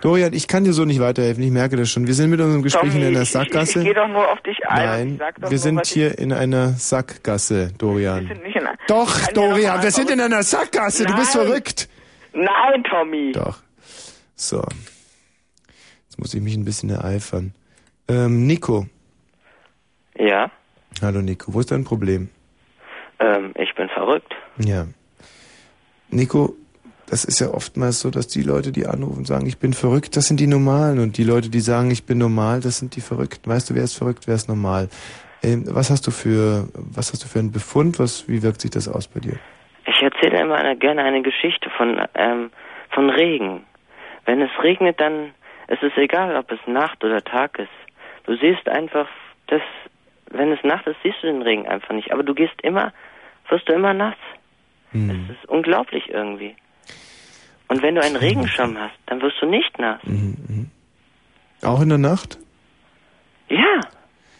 Dorian, 0.00 0.32
ich 0.32 0.48
kann 0.48 0.64
dir 0.64 0.72
so 0.72 0.84
nicht 0.84 1.00
weiterhelfen, 1.00 1.42
ich 1.44 1.50
merke 1.50 1.76
das 1.76 1.90
schon. 1.90 2.06
Wir 2.06 2.14
sind 2.14 2.30
mit 2.30 2.40
unserem 2.40 2.62
Gespräch 2.62 2.90
Tommy, 2.90 3.02
in 3.02 3.06
einer 3.08 3.22
ich, 3.22 3.28
ich, 3.28 3.32
Sackgasse. 3.32 3.78
ich 3.80 3.84
gehe 3.84 3.94
doch 3.94 4.08
nur 4.08 4.30
auf 4.30 4.40
dich 4.42 4.58
ein. 4.66 4.86
Nein, 4.86 5.12
ich 5.12 5.18
sag 5.18 5.34
doch 5.36 5.42
wir 5.42 5.50
nur, 5.50 5.58
sind 5.58 5.76
was 5.76 5.88
hier 5.88 6.18
in 6.18 6.32
einer 6.32 6.68
Sackgasse, 6.70 7.72
Dorian. 7.78 8.22
Ich, 8.24 8.28
wir 8.28 8.34
sind 8.36 8.44
nicht 8.46 8.56
in 8.56 8.66
einer- 8.66 8.78
Doch, 8.88 9.16
Ich 9.16 9.24
kann 9.26 9.34
dir 9.34 9.40
Dorian, 9.40 9.76
noch 9.76 9.82
wir 9.84 9.90
sind 9.90 10.10
in 10.10 10.20
einer 10.20 10.42
Sackgasse, 10.42 11.04
du 11.04 11.14
bist 11.16 11.34
Nein. 11.34 11.46
verrückt. 11.46 11.88
Nein, 12.32 12.84
Tommy. 12.90 13.32
Doch. 13.32 13.58
So. 14.34 14.62
Jetzt 16.08 16.18
muss 16.18 16.34
ich 16.34 16.42
mich 16.42 16.54
ein 16.56 16.64
bisschen 16.64 16.90
ereifern. 16.90 17.54
Ähm, 18.08 18.46
Nico. 18.46 18.86
Ja, 20.18 20.50
Hallo 21.02 21.20
Nico, 21.20 21.52
wo 21.52 21.60
ist 21.60 21.70
dein 21.70 21.84
Problem? 21.84 22.30
Ähm, 23.18 23.52
ich 23.56 23.74
bin 23.74 23.88
verrückt. 23.88 24.34
Ja. 24.58 24.86
Nico, 26.10 26.54
das 27.08 27.24
ist 27.24 27.40
ja 27.40 27.48
oftmals 27.48 28.00
so, 28.00 28.10
dass 28.10 28.26
die 28.26 28.42
Leute, 28.42 28.72
die 28.72 28.86
anrufen, 28.86 29.24
sagen, 29.24 29.46
ich 29.46 29.58
bin 29.58 29.72
verrückt, 29.72 30.16
das 30.16 30.26
sind 30.26 30.40
die 30.40 30.46
Normalen. 30.46 30.98
Und 30.98 31.18
die 31.18 31.24
Leute, 31.24 31.50
die 31.50 31.60
sagen, 31.60 31.90
ich 31.90 32.04
bin 32.04 32.18
normal, 32.18 32.60
das 32.60 32.78
sind 32.78 32.96
die 32.96 33.00
Verrückten. 33.00 33.50
Weißt 33.50 33.70
du, 33.70 33.74
wer 33.74 33.84
ist 33.84 33.96
verrückt, 33.96 34.26
wer 34.26 34.34
ist 34.34 34.48
normal? 34.48 34.88
Ähm, 35.42 35.64
was 35.68 35.90
hast 35.90 36.06
du 36.06 36.10
für, 36.10 36.68
was 36.74 37.12
hast 37.12 37.22
du 37.22 37.28
für 37.28 37.38
einen 37.38 37.52
Befund? 37.52 37.98
Was, 37.98 38.28
wie 38.28 38.42
wirkt 38.42 38.60
sich 38.60 38.70
das 38.70 38.88
aus 38.88 39.08
bei 39.08 39.20
dir? 39.20 39.38
Ich 39.86 40.02
erzähle 40.02 40.40
immer 40.40 40.56
eine, 40.56 40.76
gerne 40.76 41.02
eine 41.04 41.22
Geschichte 41.22 41.70
von, 41.70 42.00
ähm, 42.14 42.50
von 42.90 43.10
Regen. 43.10 43.64
Wenn 44.24 44.42
es 44.42 44.50
regnet, 44.62 45.00
dann 45.00 45.32
ist 45.68 45.82
es 45.82 45.92
egal, 45.96 46.36
ob 46.36 46.50
es 46.50 46.58
Nacht 46.66 47.04
oder 47.04 47.22
Tag 47.22 47.58
ist. 47.58 47.68
Du 48.24 48.36
siehst 48.36 48.68
einfach, 48.68 49.08
dass, 49.46 49.62
wenn 50.30 50.50
es 50.50 50.62
Nacht 50.64 50.86
ist, 50.88 50.96
siehst 51.04 51.22
du 51.22 51.28
den 51.28 51.42
Regen 51.42 51.68
einfach 51.68 51.94
nicht. 51.94 52.12
Aber 52.12 52.24
du 52.24 52.34
gehst 52.34 52.60
immer, 52.62 52.92
wirst 53.50 53.68
du 53.68 53.72
immer 53.72 53.94
nass. 53.94 54.16
Hm. 54.92 55.08
Das 55.08 55.36
ist 55.36 55.48
unglaublich 55.48 56.08
irgendwie. 56.08 56.54
Und 57.68 57.82
wenn 57.82 57.96
du 57.96 58.02
einen 58.02 58.16
Regenschirm 58.16 58.76
hast, 58.78 58.94
dann 59.06 59.20
wirst 59.22 59.36
du 59.40 59.46
nicht 59.46 59.78
nass. 59.78 60.00
Mhm, 60.04 60.70
Auch 61.62 61.80
in 61.80 61.88
der 61.88 61.98
Nacht? 61.98 62.38
Ja, 63.48 63.80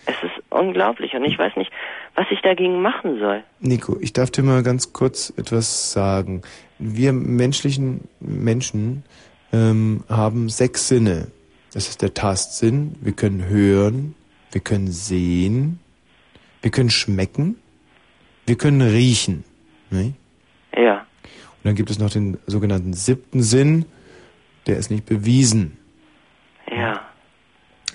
es 0.06 0.14
ist 0.22 0.42
unglaublich 0.50 1.14
und 1.14 1.24
ich 1.24 1.38
weiß 1.38 1.56
nicht, 1.56 1.72
was 2.14 2.26
ich 2.30 2.40
dagegen 2.42 2.80
machen 2.82 3.18
soll. 3.18 3.42
Nico, 3.60 3.96
ich 4.00 4.12
darf 4.12 4.30
dir 4.30 4.42
mal 4.42 4.62
ganz 4.62 4.92
kurz 4.92 5.32
etwas 5.36 5.92
sagen. 5.92 6.42
Wir 6.78 7.12
menschlichen 7.12 8.08
Menschen 8.20 9.04
ähm, 9.52 10.04
haben 10.08 10.48
sechs 10.48 10.88
Sinne. 10.88 11.28
Das 11.72 11.88
ist 11.88 12.02
der 12.02 12.14
Tastsinn. 12.14 12.94
Wir 13.00 13.12
können 13.12 13.48
hören, 13.48 14.14
wir 14.52 14.60
können 14.60 14.88
sehen, 14.90 15.80
wir 16.62 16.70
können 16.70 16.90
schmecken, 16.90 17.56
wir 18.46 18.56
können 18.56 18.80
riechen. 18.82 19.44
Ne? 19.90 20.14
Ja. 20.76 21.00
Und 21.00 21.64
dann 21.64 21.74
gibt 21.74 21.90
es 21.90 21.98
noch 21.98 22.10
den 22.10 22.38
sogenannten 22.46 22.92
siebten 22.92 23.42
Sinn. 23.42 23.84
Der 24.66 24.76
ist 24.76 24.90
nicht 24.90 25.06
bewiesen. 25.06 25.76
Ja. 26.70 27.00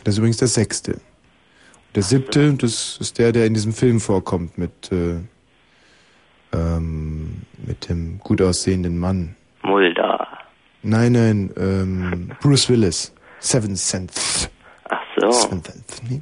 Das 0.04 0.16
ist 0.16 0.18
übrigens 0.20 0.38
der 0.38 0.48
sechste. 0.48 0.94
Und 0.94 1.96
der 1.96 2.04
siebte, 2.04 2.54
das 2.54 2.98
ist 3.00 3.18
der, 3.18 3.32
der 3.32 3.46
in 3.46 3.54
diesem 3.54 3.74
Film 3.74 4.00
vorkommt 4.00 4.58
mit, 4.58 4.92
äh, 4.92 5.20
ähm, 6.54 7.44
mit 7.66 7.90
dem 7.90 8.20
gut 8.20 8.42
aussehenden 8.42 8.98
Mann. 8.98 9.36
Mulder. 9.64 10.28
Nein, 10.84 11.12
nein, 11.12 11.52
ähm, 11.58 12.32
Bruce 12.42 12.70
Willis. 12.70 13.14
Seven 13.40 13.76
Sense. 13.76 14.50
Ach 14.90 15.02
so. 15.20 15.32
Seven 15.32 15.64
Sense. 15.64 16.02
Nee. 16.10 16.22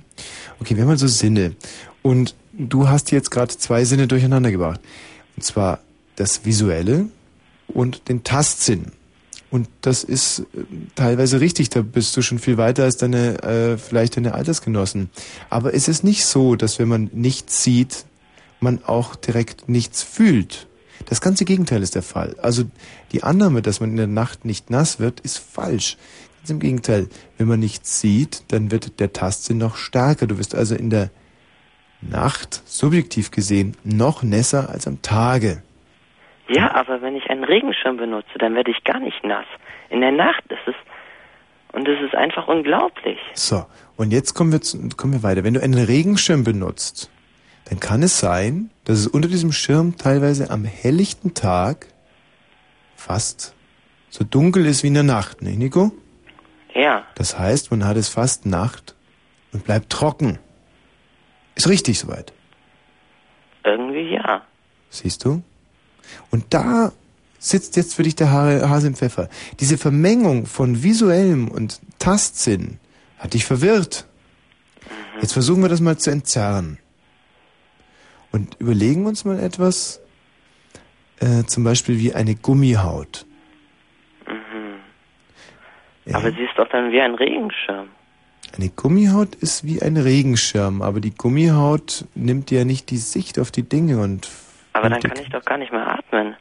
Okay, 0.59 0.75
wir 0.75 0.83
haben 0.83 0.89
also 0.89 1.07
Sinne. 1.07 1.55
Und 2.01 2.35
du 2.59 2.89
hast 2.89 3.11
jetzt 3.11 3.31
gerade 3.31 3.57
zwei 3.57 3.85
Sinne 3.85 4.07
durcheinander 4.07 4.51
gebracht. 4.51 4.81
Und 5.35 5.43
zwar 5.43 5.79
das 6.15 6.45
Visuelle 6.45 7.05
und 7.67 8.09
den 8.09 8.23
Tastsinn. 8.23 8.91
Und 9.51 9.67
das 9.81 10.03
ist 10.03 10.39
äh, 10.39 10.63
teilweise 10.95 11.39
richtig, 11.39 11.69
da 11.69 11.81
bist 11.81 12.15
du 12.15 12.21
schon 12.21 12.37
viel 12.37 12.57
weiter 12.57 12.83
als 12.83 12.97
deine, 12.97 13.41
äh, 13.41 13.77
vielleicht 13.77 14.17
deine 14.17 14.35
Altersgenossen. 14.35 15.09
Aber 15.49 15.73
es 15.73 15.87
ist 15.87 16.03
nicht 16.03 16.25
so, 16.25 16.55
dass 16.55 16.77
wenn 16.77 16.87
man 16.87 17.09
nichts 17.13 17.63
sieht, 17.63 18.05
man 18.59 18.83
auch 18.83 19.15
direkt 19.15 19.69
nichts 19.69 20.03
fühlt. 20.03 20.67
Das 21.05 21.21
ganze 21.21 21.45
Gegenteil 21.45 21.81
ist 21.81 21.95
der 21.95 22.03
Fall. 22.03 22.35
Also 22.41 22.65
die 23.13 23.23
Annahme, 23.23 23.61
dass 23.61 23.79
man 23.79 23.91
in 23.91 23.97
der 23.97 24.07
Nacht 24.07 24.45
nicht 24.45 24.69
nass 24.69 24.99
wird, 24.99 25.21
ist 25.21 25.39
falsch. 25.39 25.97
Ganz 26.39 26.49
im 26.49 26.59
Gegenteil. 26.59 27.07
Wenn 27.37 27.47
man 27.47 27.59
nichts 27.59 28.01
sieht, 28.01 28.43
dann 28.49 28.69
wird 28.69 28.99
der 28.99 29.13
Tastsinn 29.13 29.57
noch 29.57 29.77
stärker. 29.77 30.27
Du 30.27 30.37
wirst 30.37 30.53
also 30.53 30.75
in 30.75 30.89
der 30.89 31.09
Nacht, 32.01 32.61
subjektiv 32.65 33.31
gesehen, 33.31 33.75
noch 33.83 34.23
nässer 34.23 34.69
als 34.69 34.87
am 34.87 35.01
Tage. 35.01 35.61
Ja, 36.47 36.73
aber 36.73 37.01
wenn 37.01 37.15
ich 37.15 37.29
einen 37.29 37.43
Regenschirm 37.43 37.97
benutze, 37.97 38.37
dann 38.39 38.55
werde 38.55 38.71
ich 38.71 38.83
gar 38.83 38.99
nicht 38.99 39.23
nass. 39.23 39.45
In 39.89 40.01
der 40.01 40.11
Nacht 40.11 40.43
ist 40.49 40.67
es 40.67 40.75
und 41.71 41.87
es 41.87 42.01
ist 42.01 42.15
einfach 42.15 42.47
unglaublich. 42.47 43.19
So, 43.33 43.65
und 43.95 44.11
jetzt 44.11 44.33
kommen 44.33 44.51
wir, 44.51 44.61
zu, 44.61 44.89
kommen 44.97 45.13
wir 45.13 45.23
weiter. 45.23 45.43
Wenn 45.43 45.53
du 45.53 45.61
einen 45.61 45.85
Regenschirm 45.85 46.43
benutzt, 46.43 47.11
dann 47.65 47.79
kann 47.79 48.01
es 48.01 48.19
sein, 48.19 48.71
dass 48.85 48.97
es 48.97 49.07
unter 49.07 49.27
diesem 49.27 49.51
Schirm 49.51 49.97
teilweise 49.97 50.49
am 50.49 50.65
helllichten 50.65 51.35
Tag 51.35 51.87
fast 52.95 53.55
so 54.09 54.23
dunkel 54.23 54.65
ist 54.65 54.83
wie 54.83 54.87
in 54.87 54.95
der 54.95 55.03
Nacht, 55.03 55.43
ne, 55.43 55.51
Nico? 55.51 55.91
Ja. 56.73 57.03
Das 57.15 57.37
heißt, 57.37 57.69
man 57.71 57.85
hat 57.85 57.97
es 57.97 58.09
fast 58.09 58.45
Nacht 58.45 58.95
und 59.53 59.63
bleibt 59.65 59.91
trocken. 59.91 60.39
Ist 61.59 61.67
richtig 61.67 61.99
soweit. 61.99 62.31
Irgendwie 63.65 64.13
ja. 64.15 64.41
Siehst 64.89 65.25
du? 65.25 65.43
Und 66.31 66.53
da 66.53 66.93
sitzt 67.37 67.75
jetzt 67.75 67.95
für 67.95 68.03
dich 68.03 68.15
der 68.15 68.31
Ha- 68.31 68.69
Hase 68.69 68.87
im 68.87 68.95
Pfeffer. 68.95 69.27
Diese 69.59 69.77
Vermengung 69.77 70.45
von 70.45 70.83
visuellem 70.83 71.49
und 71.49 71.81
Tastsinn 71.99 72.79
hat 73.17 73.33
dich 73.33 73.43
verwirrt. 73.43 74.07
Jetzt 75.19 75.33
versuchen 75.33 75.61
wir 75.61 75.67
das 75.67 75.81
mal 75.81 75.97
zu 75.97 76.11
entzerren. 76.11 76.77
Und 78.31 78.55
überlegen 78.61 79.05
uns 79.05 79.25
mal 79.25 79.37
etwas, 79.37 79.99
äh, 81.19 81.43
zum 81.43 81.65
Beispiel 81.65 81.99
wie 81.99 82.13
eine 82.13 82.35
Gummihaut. 82.35 83.25
Mhm. 84.25 86.13
Aber 86.15 86.31
sie 86.31 86.43
ist 86.43 86.57
doch 86.57 86.69
dann 86.69 86.93
wie 86.93 87.01
ein 87.01 87.15
Regenschirm. 87.15 87.89
Eine 88.55 88.69
Gummihaut 88.69 89.35
ist 89.35 89.63
wie 89.63 89.81
ein 89.81 89.97
Regenschirm, 89.97 90.81
aber 90.81 90.99
die 90.99 91.13
Gummihaut 91.15 92.05
nimmt 92.15 92.51
ja 92.51 92.65
nicht 92.65 92.89
die 92.89 92.97
Sicht 92.97 93.39
auf 93.39 93.51
die 93.51 93.63
Dinge 93.63 93.99
und 93.99 94.27
Aber 94.73 94.89
dann 94.89 95.01
kann 95.01 95.17
ich 95.21 95.29
doch 95.29 95.43
gar 95.45 95.57
nicht 95.57 95.71
mehr 95.71 95.87
atmen. 95.87 96.35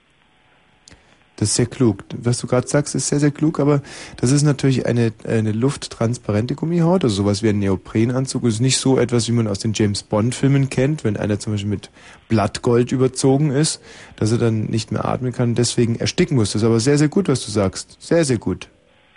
Das 1.39 1.51
ist 1.51 1.55
sehr 1.55 1.67
klug. 1.67 2.03
Was 2.17 2.41
du 2.41 2.49
gerade 2.49 2.67
sagst, 2.67 2.97
ist 2.97 3.07
sehr, 3.07 3.21
sehr 3.21 3.31
klug, 3.31 3.61
aber 3.61 3.81
das 4.17 4.33
ist 4.33 4.43
natürlich 4.43 4.87
eine, 4.87 5.13
eine 5.25 5.53
lufttransparente 5.53 6.57
Gummihaut, 6.57 7.05
also 7.05 7.15
sowas 7.15 7.45
wie 7.45 7.49
ein 7.49 7.61
Neoprenanzug. 7.61 8.43
Das 8.43 8.55
ist 8.55 8.61
nicht 8.61 8.79
so 8.79 8.99
etwas, 8.99 9.29
wie 9.29 9.33
man 9.33 9.47
aus 9.47 9.61
den 9.61 9.73
James 9.73 10.03
Bond-Filmen 10.03 10.69
kennt, 10.69 11.05
wenn 11.05 11.17
einer 11.17 11.39
zum 11.39 11.53
Beispiel 11.53 11.71
mit 11.71 11.91
Blattgold 12.29 12.91
überzogen 12.91 13.53
ist, 13.53 13.81
dass 14.17 14.33
er 14.33 14.39
dann 14.39 14.65
nicht 14.65 14.91
mehr 14.91 15.05
atmen 15.05 15.33
kann 15.33 15.51
und 15.51 15.59
deswegen 15.59 15.95
ersticken 15.95 16.37
muss. 16.37 16.55
Das 16.55 16.63
ist 16.63 16.67
aber 16.67 16.81
sehr, 16.81 16.99
sehr 16.99 17.09
gut, 17.09 17.29
was 17.29 17.45
du 17.45 17.53
sagst. 17.53 18.03
Sehr, 18.03 18.25
sehr 18.25 18.39
gut. 18.39 18.69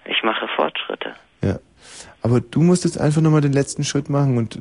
Ich 0.05 0.21
mache. 0.21 0.40
Aber 2.21 2.39
du 2.39 2.61
musst 2.61 2.83
jetzt 2.83 2.99
einfach 2.99 3.21
nochmal 3.21 3.41
den 3.41 3.53
letzten 3.53 3.83
Schritt 3.83 4.09
machen 4.09 4.37
und 4.37 4.55
äh, 4.55 4.59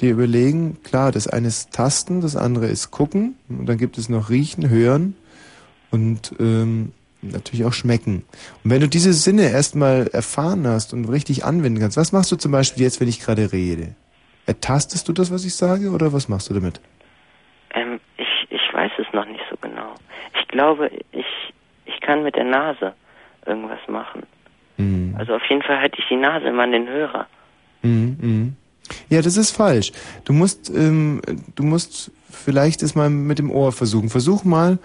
dir 0.00 0.12
überlegen, 0.12 0.82
klar, 0.82 1.12
das 1.12 1.28
eine 1.28 1.48
ist 1.48 1.72
Tasten, 1.72 2.20
das 2.20 2.34
andere 2.36 2.66
ist 2.66 2.90
Gucken 2.90 3.36
und 3.48 3.66
dann 3.66 3.78
gibt 3.78 3.98
es 3.98 4.08
noch 4.08 4.30
Riechen, 4.30 4.68
Hören 4.68 5.14
und 5.90 6.34
ähm, 6.40 6.92
natürlich 7.22 7.64
auch 7.64 7.72
Schmecken. 7.72 8.24
Und 8.64 8.70
wenn 8.70 8.80
du 8.80 8.88
diese 8.88 9.12
Sinne 9.12 9.50
erstmal 9.50 10.08
erfahren 10.08 10.66
hast 10.66 10.92
und 10.92 11.04
richtig 11.06 11.44
anwenden 11.44 11.80
kannst, 11.80 11.96
was 11.96 12.12
machst 12.12 12.32
du 12.32 12.36
zum 12.36 12.52
Beispiel 12.52 12.82
jetzt, 12.82 13.00
wenn 13.00 13.08
ich 13.08 13.20
gerade 13.20 13.52
rede? 13.52 13.94
Ertastest 14.46 15.08
du 15.08 15.12
das, 15.12 15.30
was 15.30 15.44
ich 15.44 15.54
sage, 15.54 15.90
oder 15.90 16.12
was 16.12 16.28
machst 16.28 16.50
du 16.50 16.54
damit? 16.54 16.80
Ähm, 17.74 18.00
ich, 18.16 18.46
ich 18.50 18.72
weiß 18.72 18.92
es 18.98 19.06
noch 19.12 19.26
nicht 19.26 19.44
so 19.50 19.56
genau. 19.60 19.94
Ich 20.40 20.48
glaube, 20.48 20.90
ich, 21.12 21.26
ich 21.84 22.00
kann 22.00 22.22
mit 22.22 22.34
der 22.34 22.44
Nase 22.44 22.94
irgendwas 23.46 23.80
machen. 23.88 24.22
Mhm. 24.78 25.14
Also 25.18 25.34
auf 25.34 25.44
jeden 25.48 25.62
Fall 25.62 25.78
halte 25.78 25.98
ich 25.98 26.08
die 26.08 26.16
Nase 26.16 26.48
immer 26.48 26.62
an 26.62 26.72
den 26.72 26.88
Hörer. 26.88 27.26
Mhm, 27.82 28.16
mhm. 28.20 28.56
Ja, 29.10 29.20
das 29.20 29.36
ist 29.36 29.54
falsch. 29.54 29.92
Du 30.24 30.32
musst, 30.32 30.70
ähm, 30.74 31.20
du 31.54 31.62
musst 31.62 32.10
vielleicht 32.30 32.82
es 32.82 32.94
mal 32.94 33.10
mit 33.10 33.38
dem 33.38 33.50
Ohr 33.50 33.72
versuchen. 33.72 34.08
Versuch 34.08 34.44
mal, 34.44 34.78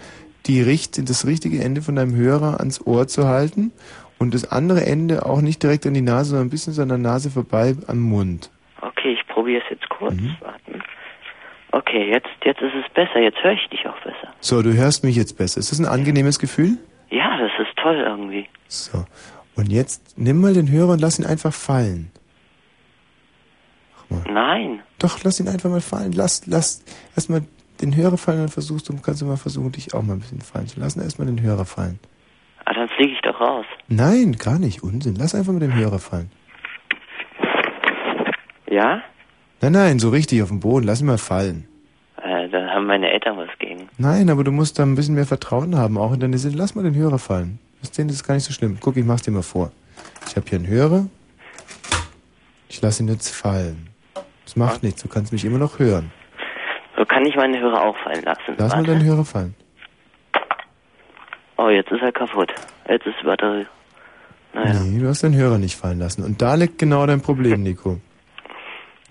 die 0.45 0.61
richt 0.61 1.09
das 1.09 1.25
richtige 1.25 1.63
Ende 1.63 1.81
von 1.81 1.95
deinem 1.95 2.15
Hörer 2.15 2.59
ans 2.59 2.85
Ohr 2.85 3.07
zu 3.07 3.27
halten 3.27 3.71
und 4.19 4.33
das 4.33 4.51
andere 4.51 4.85
Ende 4.85 5.25
auch 5.25 5.41
nicht 5.41 5.63
direkt 5.63 5.85
an 5.85 5.93
die 5.93 6.01
Nase, 6.01 6.31
sondern 6.31 6.47
ein 6.47 6.49
bisschen 6.49 6.73
so 6.73 6.81
an 6.81 6.89
der 6.89 6.97
Nase 6.97 7.29
vorbei 7.29 7.75
am 7.87 7.99
Mund. 7.99 8.51
Okay, 8.81 9.13
ich 9.13 9.25
probiere 9.27 9.61
es 9.63 9.69
jetzt 9.69 9.87
kurz. 9.89 10.15
Mhm. 10.15 10.35
Warten. 10.41 10.83
Okay, 11.71 12.11
jetzt, 12.11 12.29
jetzt 12.43 12.61
ist 12.61 12.73
es 12.75 12.93
besser. 12.93 13.19
Jetzt 13.19 13.41
höre 13.43 13.53
ich 13.53 13.67
dich 13.69 13.87
auch 13.87 13.97
besser. 14.01 14.33
So, 14.41 14.61
du 14.61 14.73
hörst 14.73 15.03
mich 15.03 15.15
jetzt 15.15 15.37
besser. 15.37 15.59
Ist 15.59 15.71
das 15.71 15.79
ein 15.79 15.87
angenehmes 15.87 16.37
Gefühl? 16.39 16.77
Ja, 17.09 17.37
das 17.37 17.51
ist 17.65 17.75
toll 17.77 18.03
irgendwie. 18.05 18.47
So. 18.67 19.05
Und 19.55 19.71
jetzt 19.71 20.17
nimm 20.17 20.41
mal 20.41 20.53
den 20.53 20.69
Hörer 20.69 20.93
und 20.93 21.01
lass 21.01 21.19
ihn 21.19 21.25
einfach 21.25 21.53
fallen. 21.53 22.11
Nein. 24.27 24.81
Doch, 24.99 25.23
lass 25.23 25.39
ihn 25.39 25.47
einfach 25.47 25.69
mal 25.69 25.81
fallen. 25.81 26.11
Lass, 26.11 26.45
lass 26.45 26.83
erstmal 27.15 27.43
den 27.81 27.95
Hörer 27.95 28.17
fallen 28.17 28.41
und 28.41 28.49
versuchst 28.49 28.87
du, 28.89 28.95
kannst 28.97 29.21
du 29.21 29.25
mal 29.25 29.37
versuchen, 29.37 29.71
dich 29.71 29.93
auch 29.93 30.03
mal 30.03 30.13
ein 30.13 30.19
bisschen 30.19 30.41
fallen 30.41 30.67
zu 30.67 30.79
lassen. 30.79 31.01
Erstmal 31.01 31.27
den 31.27 31.41
Hörer 31.41 31.65
fallen. 31.65 31.99
Ah, 32.65 32.73
dann 32.73 32.87
fliege 32.89 33.13
ich 33.13 33.21
doch 33.21 33.39
raus. 33.39 33.65
Nein, 33.87 34.33
gar 34.33 34.59
nicht. 34.59 34.83
Unsinn. 34.83 35.15
Lass 35.15 35.35
einfach 35.35 35.51
mal 35.51 35.59
den 35.59 35.75
Hörer 35.75 35.99
fallen. 35.99 36.31
Ja? 38.69 39.01
Nein, 39.61 39.71
nein, 39.73 39.99
so 39.99 40.09
richtig 40.09 40.41
auf 40.41 40.49
den 40.49 40.59
Boden. 40.59 40.85
Lass 40.85 41.01
ihn 41.01 41.07
mal 41.07 41.17
fallen. 41.17 41.67
Äh, 42.21 42.49
dann 42.49 42.69
haben 42.69 42.85
meine 42.85 43.11
Eltern 43.11 43.37
was 43.37 43.49
gegen. 43.59 43.89
Nein, 43.97 44.29
aber 44.29 44.43
du 44.43 44.51
musst 44.51 44.79
da 44.79 44.83
ein 44.83 44.95
bisschen 44.95 45.15
mehr 45.15 45.25
Vertrauen 45.25 45.75
haben, 45.75 45.97
auch 45.97 46.13
in 46.13 46.19
deine 46.19 46.37
Sinne. 46.37 46.55
Lass 46.55 46.75
mal 46.75 46.83
den 46.83 46.95
Hörer 46.95 47.19
fallen. 47.19 47.59
Das 47.83 47.91
das 47.91 48.05
ist 48.05 48.23
gar 48.23 48.35
nicht 48.35 48.45
so 48.45 48.53
schlimm. 48.53 48.77
Guck, 48.79 48.95
ich 48.95 49.03
mach's 49.03 49.23
dir 49.23 49.31
mal 49.31 49.43
vor. 49.43 49.71
Ich 50.27 50.37
habe 50.37 50.45
hier 50.47 50.57
einen 50.57 50.67
Hörer. 50.67 51.05
Ich 52.69 52.81
lasse 52.81 53.03
ihn 53.03 53.09
jetzt 53.09 53.29
fallen. 53.29 53.89
Das 54.45 54.55
macht 54.55 54.83
nichts. 54.83 55.01
Du 55.03 55.09
kannst 55.09 55.33
mich 55.33 55.43
immer 55.43 55.57
noch 55.57 55.79
hören. 55.79 56.09
So 56.97 57.03
kann 57.03 57.25
ich 57.25 57.35
meine 57.35 57.59
Hörer 57.59 57.83
auch 57.83 57.97
fallen 58.03 58.23
lassen. 58.23 58.55
Lass 58.57 58.71
mal 58.71 58.77
Warte. 58.77 58.91
deinen 58.91 59.03
Hörer 59.03 59.25
fallen. 59.25 59.53
Oh, 61.57 61.69
jetzt 61.69 61.91
ist 61.91 62.01
er 62.01 62.13
kaputt. 62.13 62.53
Jetzt 62.87 63.05
ist 63.05 63.15
die 63.21 63.25
Batterie. 63.25 63.65
Naja. 64.53 64.79
Nee, 64.79 64.99
du 64.99 65.07
hast 65.09 65.23
deinen 65.23 65.35
Hörer 65.35 65.57
nicht 65.57 65.75
fallen 65.75 65.99
lassen. 65.99 66.23
Und 66.23 66.41
da 66.41 66.55
liegt 66.55 66.79
genau 66.79 67.05
dein 67.05 67.21
Problem, 67.21 67.63
Nico. 67.63 67.99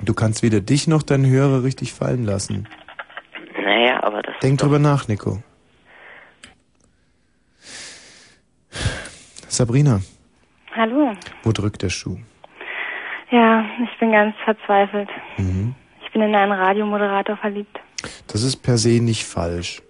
Du 0.03 0.14
kannst 0.14 0.43
weder 0.43 0.61
dich 0.61 0.89
noch 0.89 1.03
deinen 1.03 1.27
Hörer 1.27 1.62
richtig 1.62 1.93
fallen 1.93 2.25
lassen. 2.25 2.68
Naja, 3.62 4.03
aber 4.03 4.23
das 4.23 4.35
Denk 4.43 4.61
drüber 4.61 4.79
nach, 4.79 5.09
Nico. 5.09 5.43
Sabrina, 9.53 10.00
Hallo. 10.74 11.12
wo 11.42 11.53
drückt 11.53 11.82
der 11.82 11.90
Schuh? 11.90 12.16
Ja, 13.30 13.62
ich 13.84 13.98
bin 14.00 14.11
ganz 14.11 14.34
verzweifelt. 14.46 15.11
Mhm. 15.36 15.74
Ich 16.03 16.11
bin 16.11 16.22
in 16.22 16.34
einen 16.34 16.53
Radiomoderator 16.53 17.36
verliebt. 17.36 17.78
Das 18.28 18.42
ist 18.42 18.57
per 18.62 18.78
se 18.78 19.00
nicht 19.03 19.24
falsch. 19.26 19.82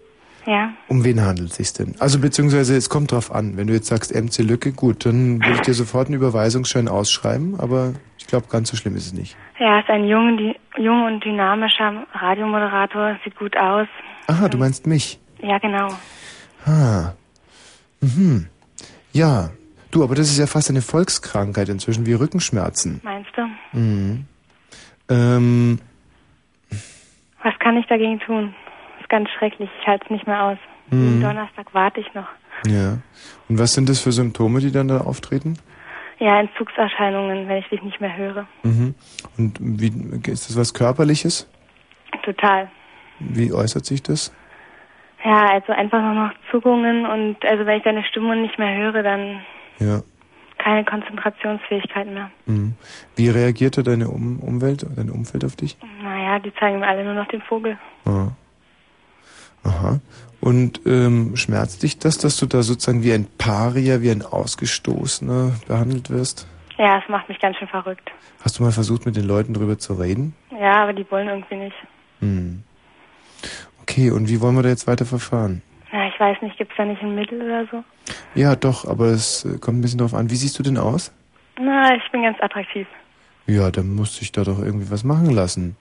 Ja. 0.46 0.72
Um 0.88 1.04
wen 1.04 1.20
handelt 1.24 1.50
es 1.50 1.56
sich 1.58 1.72
denn? 1.72 1.94
Also 2.00 2.18
beziehungsweise 2.18 2.76
es 2.76 2.88
kommt 2.88 3.12
drauf 3.12 3.32
an. 3.32 3.56
Wenn 3.56 3.68
du 3.68 3.72
jetzt 3.72 3.86
sagst 3.86 4.12
MC 4.12 4.38
Lücke, 4.38 4.72
gut, 4.72 5.06
dann 5.06 5.40
würde 5.40 5.54
ich 5.54 5.60
dir 5.60 5.74
sofort 5.74 6.08
einen 6.08 6.16
Überweisungsschein 6.16 6.88
ausschreiben, 6.88 7.60
aber 7.60 7.92
ich 8.18 8.26
glaube, 8.26 8.46
ganz 8.50 8.68
so 8.70 8.76
schlimm 8.76 8.96
ist 8.96 9.06
es 9.06 9.12
nicht. 9.12 9.36
Ja, 9.60 9.78
ist 9.78 9.88
ein 9.88 10.08
jung, 10.08 10.36
die, 10.38 10.56
jung 10.76 11.04
und 11.04 11.24
dynamischer 11.24 12.04
Radiomoderator, 12.14 13.16
sieht 13.22 13.36
gut 13.36 13.56
aus. 13.56 13.86
Aha, 14.26 14.48
du 14.48 14.58
meinst 14.58 14.88
mich. 14.88 15.20
Ja, 15.40 15.58
genau. 15.58 15.88
Ah. 16.66 17.12
Mhm. 18.00 18.48
Ja. 19.12 19.50
Du, 19.90 20.02
aber 20.02 20.14
das 20.14 20.28
ist 20.30 20.38
ja 20.38 20.46
fast 20.46 20.70
eine 20.70 20.80
Volkskrankheit 20.80 21.68
inzwischen, 21.68 22.06
wie 22.06 22.14
Rückenschmerzen. 22.14 23.00
Meinst 23.04 23.30
du? 23.36 23.78
Mhm. 23.78 24.24
Ähm, 25.10 25.78
Was 27.42 27.58
kann 27.58 27.76
ich 27.76 27.86
dagegen 27.86 28.18
tun? 28.20 28.54
Ist 29.00 29.08
ganz 29.10 29.28
schrecklich. 29.38 29.68
Ich 29.80 29.86
halte 29.86 30.04
es 30.06 30.10
nicht 30.10 30.26
mehr 30.26 30.42
aus. 30.42 30.58
Mhm. 30.90 31.20
Donnerstag 31.20 31.66
warte 31.74 32.00
ich 32.00 32.12
noch. 32.14 32.28
ja. 32.66 32.98
Und 33.48 33.58
was 33.58 33.74
sind 33.74 33.88
das 33.88 34.00
für 34.00 34.12
Symptome, 34.12 34.60
die 34.60 34.72
dann 34.72 34.88
da 34.88 34.98
auftreten? 35.02 35.58
Ja, 36.18 36.40
Entzugserscheinungen, 36.40 37.48
wenn 37.48 37.58
ich 37.58 37.68
dich 37.68 37.82
nicht 37.82 38.00
mehr 38.00 38.16
höre. 38.16 38.46
Mhm. 38.62 38.94
Und 39.36 39.58
wie, 39.60 39.88
ist 40.30 40.48
das 40.48 40.56
was 40.56 40.72
Körperliches? 40.72 41.48
Total. 42.24 42.70
Wie 43.18 43.52
äußert 43.52 43.84
sich 43.84 44.02
das? 44.02 44.32
Ja, 45.24 45.50
also 45.52 45.72
einfach 45.72 46.00
nur 46.02 46.14
noch 46.14 46.32
Zuckungen 46.50 47.06
und 47.06 47.44
also 47.44 47.64
wenn 47.66 47.78
ich 47.78 47.84
deine 47.84 48.04
Stimme 48.04 48.36
nicht 48.36 48.58
mehr 48.58 48.76
höre, 48.76 49.02
dann 49.02 49.40
Ja. 49.78 50.02
keine 50.58 50.84
Konzentrationsfähigkeit 50.84 52.08
mehr. 52.12 52.30
Mhm. 52.46 52.74
Wie 53.16 53.28
reagierte 53.28 53.82
deine 53.82 54.08
um 54.08 54.40
Umwelt, 54.40 54.84
dein 54.96 55.10
Umfeld 55.10 55.44
auf 55.44 55.54
dich? 55.56 55.76
Naja, 56.02 56.38
die 56.38 56.52
zeigen 56.54 56.80
mir 56.80 56.88
alle 56.88 57.04
nur 57.04 57.14
noch 57.14 57.28
den 57.28 57.42
Vogel. 57.42 57.78
Ah. 58.04 58.28
Aha. 59.64 60.00
Und 60.40 60.80
ähm, 60.86 61.36
schmerzt 61.36 61.84
dich 61.84 62.00
das, 62.00 62.18
dass 62.18 62.36
du 62.38 62.46
da 62.46 62.62
sozusagen 62.62 63.04
wie 63.04 63.12
ein 63.12 63.28
Paria, 63.38 64.00
wie 64.00 64.10
ein 64.10 64.22
Ausgestoßener 64.22 65.52
behandelt 65.68 66.10
wirst? 66.10 66.48
Ja, 66.78 66.98
es 66.98 67.08
macht 67.08 67.28
mich 67.28 67.38
ganz 67.38 67.56
schön 67.58 67.68
verrückt. 67.68 68.10
Hast 68.42 68.58
du 68.58 68.64
mal 68.64 68.72
versucht, 68.72 69.06
mit 69.06 69.14
den 69.14 69.24
Leuten 69.26 69.54
drüber 69.54 69.78
zu 69.78 69.94
reden? 69.94 70.34
Ja, 70.50 70.82
aber 70.82 70.92
die 70.94 71.08
wollen 71.12 71.28
irgendwie 71.28 71.54
nicht. 71.56 71.76
Hm. 72.18 72.64
Okay, 73.82 74.10
und 74.10 74.28
wie 74.28 74.40
wollen 74.40 74.56
wir 74.56 74.62
da 74.62 74.68
jetzt 74.68 74.86
weiter 74.86 75.04
verfahren? 75.04 75.62
Ja, 75.92 76.08
ich 76.08 76.18
weiß 76.18 76.40
nicht, 76.42 76.56
gibt's 76.56 76.74
da 76.76 76.84
nicht 76.84 77.02
ein 77.02 77.14
Mittel 77.14 77.42
oder 77.42 77.66
so? 77.70 77.84
Ja, 78.34 78.56
doch, 78.56 78.86
aber 78.86 79.06
es 79.06 79.44
äh, 79.44 79.58
kommt 79.58 79.78
ein 79.78 79.82
bisschen 79.82 79.98
drauf 79.98 80.14
an. 80.14 80.30
Wie 80.30 80.36
siehst 80.36 80.58
du 80.58 80.62
denn 80.62 80.78
aus? 80.78 81.12
Na, 81.60 81.94
ich 81.94 82.10
bin 82.10 82.22
ganz 82.22 82.38
attraktiv. 82.40 82.86
Ja, 83.46 83.70
dann 83.70 83.94
musst 83.94 84.16
du 84.16 84.20
dich 84.20 84.32
da 84.32 84.44
doch 84.44 84.58
irgendwie 84.60 84.90
was 84.90 85.04
machen 85.04 85.30
lassen. 85.30 85.76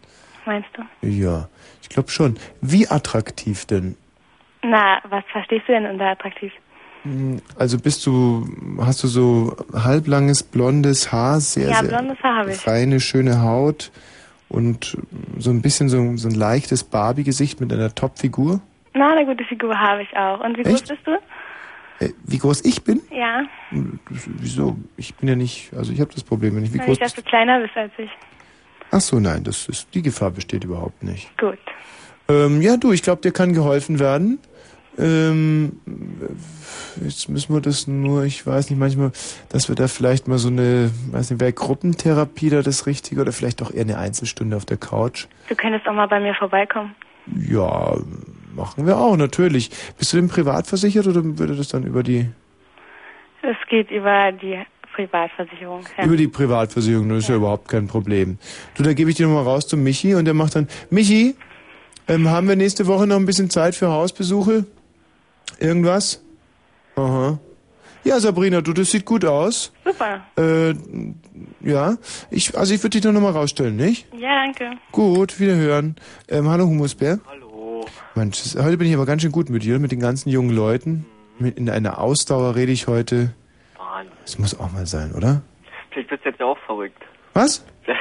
meinst 0.45 0.69
du? 0.75 1.07
Ja, 1.07 1.47
ich 1.81 1.89
glaube 1.89 2.09
schon. 2.09 2.37
Wie 2.59 2.87
attraktiv 2.89 3.65
denn? 3.65 3.95
Na, 4.63 4.99
was 5.09 5.23
verstehst 5.31 5.63
du 5.67 5.73
denn 5.73 5.85
unter 5.85 6.05
attraktiv? 6.07 6.51
Hm, 7.03 7.41
Also 7.57 7.79
bist 7.79 8.05
du, 8.05 8.47
hast 8.79 9.03
du 9.03 9.07
so 9.07 9.55
halblanges 9.73 10.43
blondes 10.43 11.11
Haar, 11.11 11.39
sehr, 11.39 11.69
Ja, 11.69 11.79
sehr 11.79 11.89
blondes 11.89 12.21
Haar 12.21 12.37
habe 12.39 12.51
ich. 12.51 12.57
feine, 12.57 12.99
schöne 12.99 13.41
Haut 13.41 13.91
und 14.51 14.97
so 15.37 15.49
ein 15.49 15.61
bisschen 15.61 15.89
so, 15.89 16.17
so 16.17 16.27
ein 16.27 16.35
leichtes 16.35 16.83
Barbie-Gesicht 16.83 17.61
mit 17.61 17.71
einer 17.71 17.93
Top-Figur? 17.93 18.61
Na, 18.93 19.13
eine 19.13 19.25
gute 19.25 19.45
Figur 19.45 19.79
habe 19.79 20.03
ich 20.03 20.15
auch. 20.15 20.41
Und 20.43 20.57
wie 20.57 20.63
groß 20.63 20.73
Echt? 20.73 20.89
bist 20.89 21.01
du? 21.05 21.11
Äh, 22.05 22.09
wie 22.25 22.37
groß 22.37 22.65
ich 22.65 22.83
bin? 22.83 23.01
Ja, 23.11 23.43
Wieso? 24.09 24.77
Ich 24.97 25.15
bin 25.15 25.29
ja 25.29 25.35
nicht, 25.35 25.71
also 25.73 25.93
ich 25.93 26.01
habe 26.01 26.13
das 26.13 26.23
Problem, 26.23 26.55
wenn 26.55 26.63
ich 26.63 26.73
wie 26.73 26.79
weil 26.79 26.87
groß 26.87 26.97
ich, 26.97 26.99
dass 26.99 27.13
du 27.13 27.21
kleiner 27.21 27.59
bist 27.61 27.75
als 27.77 27.91
ich. 27.97 28.09
Ach 28.91 28.99
so, 28.99 29.19
nein, 29.19 29.43
das 29.43 29.69
ist, 29.69 29.93
die 29.93 30.01
Gefahr 30.01 30.31
besteht 30.31 30.65
überhaupt 30.65 31.01
nicht. 31.03 31.35
Gut. 31.37 31.59
Ähm, 32.27 32.61
ja, 32.61 32.75
du, 32.75 32.91
ich 32.91 33.03
glaube, 33.03 33.21
dir 33.21 33.31
kann 33.31 33.53
geholfen 33.53 33.99
werden. 33.99 34.39
Ähm, 34.97 35.79
jetzt 37.03 37.29
müssen 37.29 37.53
wir 37.53 37.61
das 37.61 37.87
nur, 37.87 38.23
ich 38.23 38.45
weiß 38.45 38.69
nicht, 38.69 38.79
manchmal, 38.79 39.11
dass 39.49 39.69
wir 39.69 39.75
da 39.75 39.87
vielleicht 39.87 40.27
mal 40.27 40.37
so 40.37 40.49
eine, 40.49 40.91
weiß 41.11 41.31
nicht, 41.31 41.39
wäre 41.39 41.53
Gruppentherapie 41.53 42.49
da 42.49 42.61
das 42.61 42.85
Richtige 42.85 43.21
oder 43.21 43.31
vielleicht 43.31 43.61
auch 43.61 43.71
eher 43.71 43.81
eine 43.81 43.97
Einzelstunde 43.97 44.57
auf 44.57 44.65
der 44.65 44.77
Couch? 44.77 45.27
Du 45.47 45.55
könntest 45.55 45.87
auch 45.87 45.93
mal 45.93 46.07
bei 46.07 46.19
mir 46.19 46.35
vorbeikommen. 46.35 46.93
Ja, 47.37 47.95
machen 48.53 48.85
wir 48.85 48.97
auch, 48.97 49.15
natürlich. 49.15 49.71
Bist 49.97 50.11
du 50.11 50.17
denn 50.17 50.27
privat 50.27 50.67
versichert 50.67 51.07
oder 51.07 51.23
würde 51.23 51.55
das 51.55 51.69
dann 51.69 51.83
über 51.83 52.03
die, 52.03 52.29
Es 53.41 53.57
geht 53.69 53.91
über 53.91 54.31
die 54.31 54.59
Privatversicherung. 54.93 55.83
Ja. 55.97 56.05
über 56.05 56.17
die 56.17 56.27
Privatversicherung? 56.27 57.07
Das 57.09 57.19
ist 57.19 57.29
ja 57.29 57.35
überhaupt 57.35 57.69
kein 57.69 57.87
Problem. 57.87 58.37
Du, 58.75 58.83
da 58.83 58.93
gebe 58.93 59.09
ich 59.09 59.15
dir 59.15 59.27
nochmal 59.27 59.43
raus 59.43 59.67
zu 59.67 59.77
Michi 59.77 60.15
und 60.15 60.25
der 60.25 60.33
macht 60.33 60.55
dann, 60.55 60.67
Michi, 60.89 61.35
ähm, 62.07 62.29
haben 62.29 62.47
wir 62.49 62.55
nächste 62.57 62.87
Woche 62.87 63.07
noch 63.07 63.15
ein 63.15 63.25
bisschen 63.25 63.49
Zeit 63.49 63.73
für 63.75 63.87
Hausbesuche? 63.87 64.65
Irgendwas? 65.61 66.23
Aha. 66.95 67.39
Ja, 68.03 68.19
Sabrina, 68.19 68.61
du, 68.61 68.73
das 68.73 68.89
sieht 68.89 69.05
gut 69.05 69.23
aus. 69.25 69.71
Super. 69.85 70.25
Äh, 70.35 70.73
ja, 71.61 71.97
ich, 72.31 72.57
also 72.57 72.73
ich 72.73 72.81
würde 72.81 72.89
dich 72.97 73.01
doch 73.01 73.11
nochmal 73.11 73.33
rausstellen, 73.33 73.75
nicht? 73.75 74.07
Ja, 74.17 74.43
danke. 74.43 74.71
Gut, 74.91 75.39
wiederhören. 75.39 75.95
Ähm, 76.27 76.49
hallo 76.49 76.65
Humusbär. 76.65 77.19
Hallo. 77.29 77.85
Mensch, 78.15 78.41
das- 78.41 78.63
heute 78.63 78.77
bin 78.77 78.87
ich 78.87 78.95
aber 78.95 79.05
ganz 79.05 79.21
schön 79.21 79.31
gut 79.31 79.49
mit 79.51 79.63
dir, 79.63 79.77
mit 79.77 79.91
den 79.91 79.99
ganzen 79.99 80.29
jungen 80.29 80.49
Leuten. 80.49 81.05
Mit, 81.37 81.57
in 81.59 81.69
einer 81.69 81.99
Ausdauer 81.99 82.55
rede 82.55 82.71
ich 82.71 82.87
heute. 82.87 83.33
Wahnsinn. 83.77 84.11
Das 84.25 84.39
muss 84.39 84.59
auch 84.59 84.71
mal 84.71 84.87
sein, 84.87 85.11
oder? 85.13 85.43
Vielleicht 85.91 86.09
bist 86.09 86.25
du 86.25 86.29
jetzt 86.29 86.39
ja 86.39 86.47
auch 86.47 86.57
verrückt. 86.65 87.01
Was? 87.33 87.63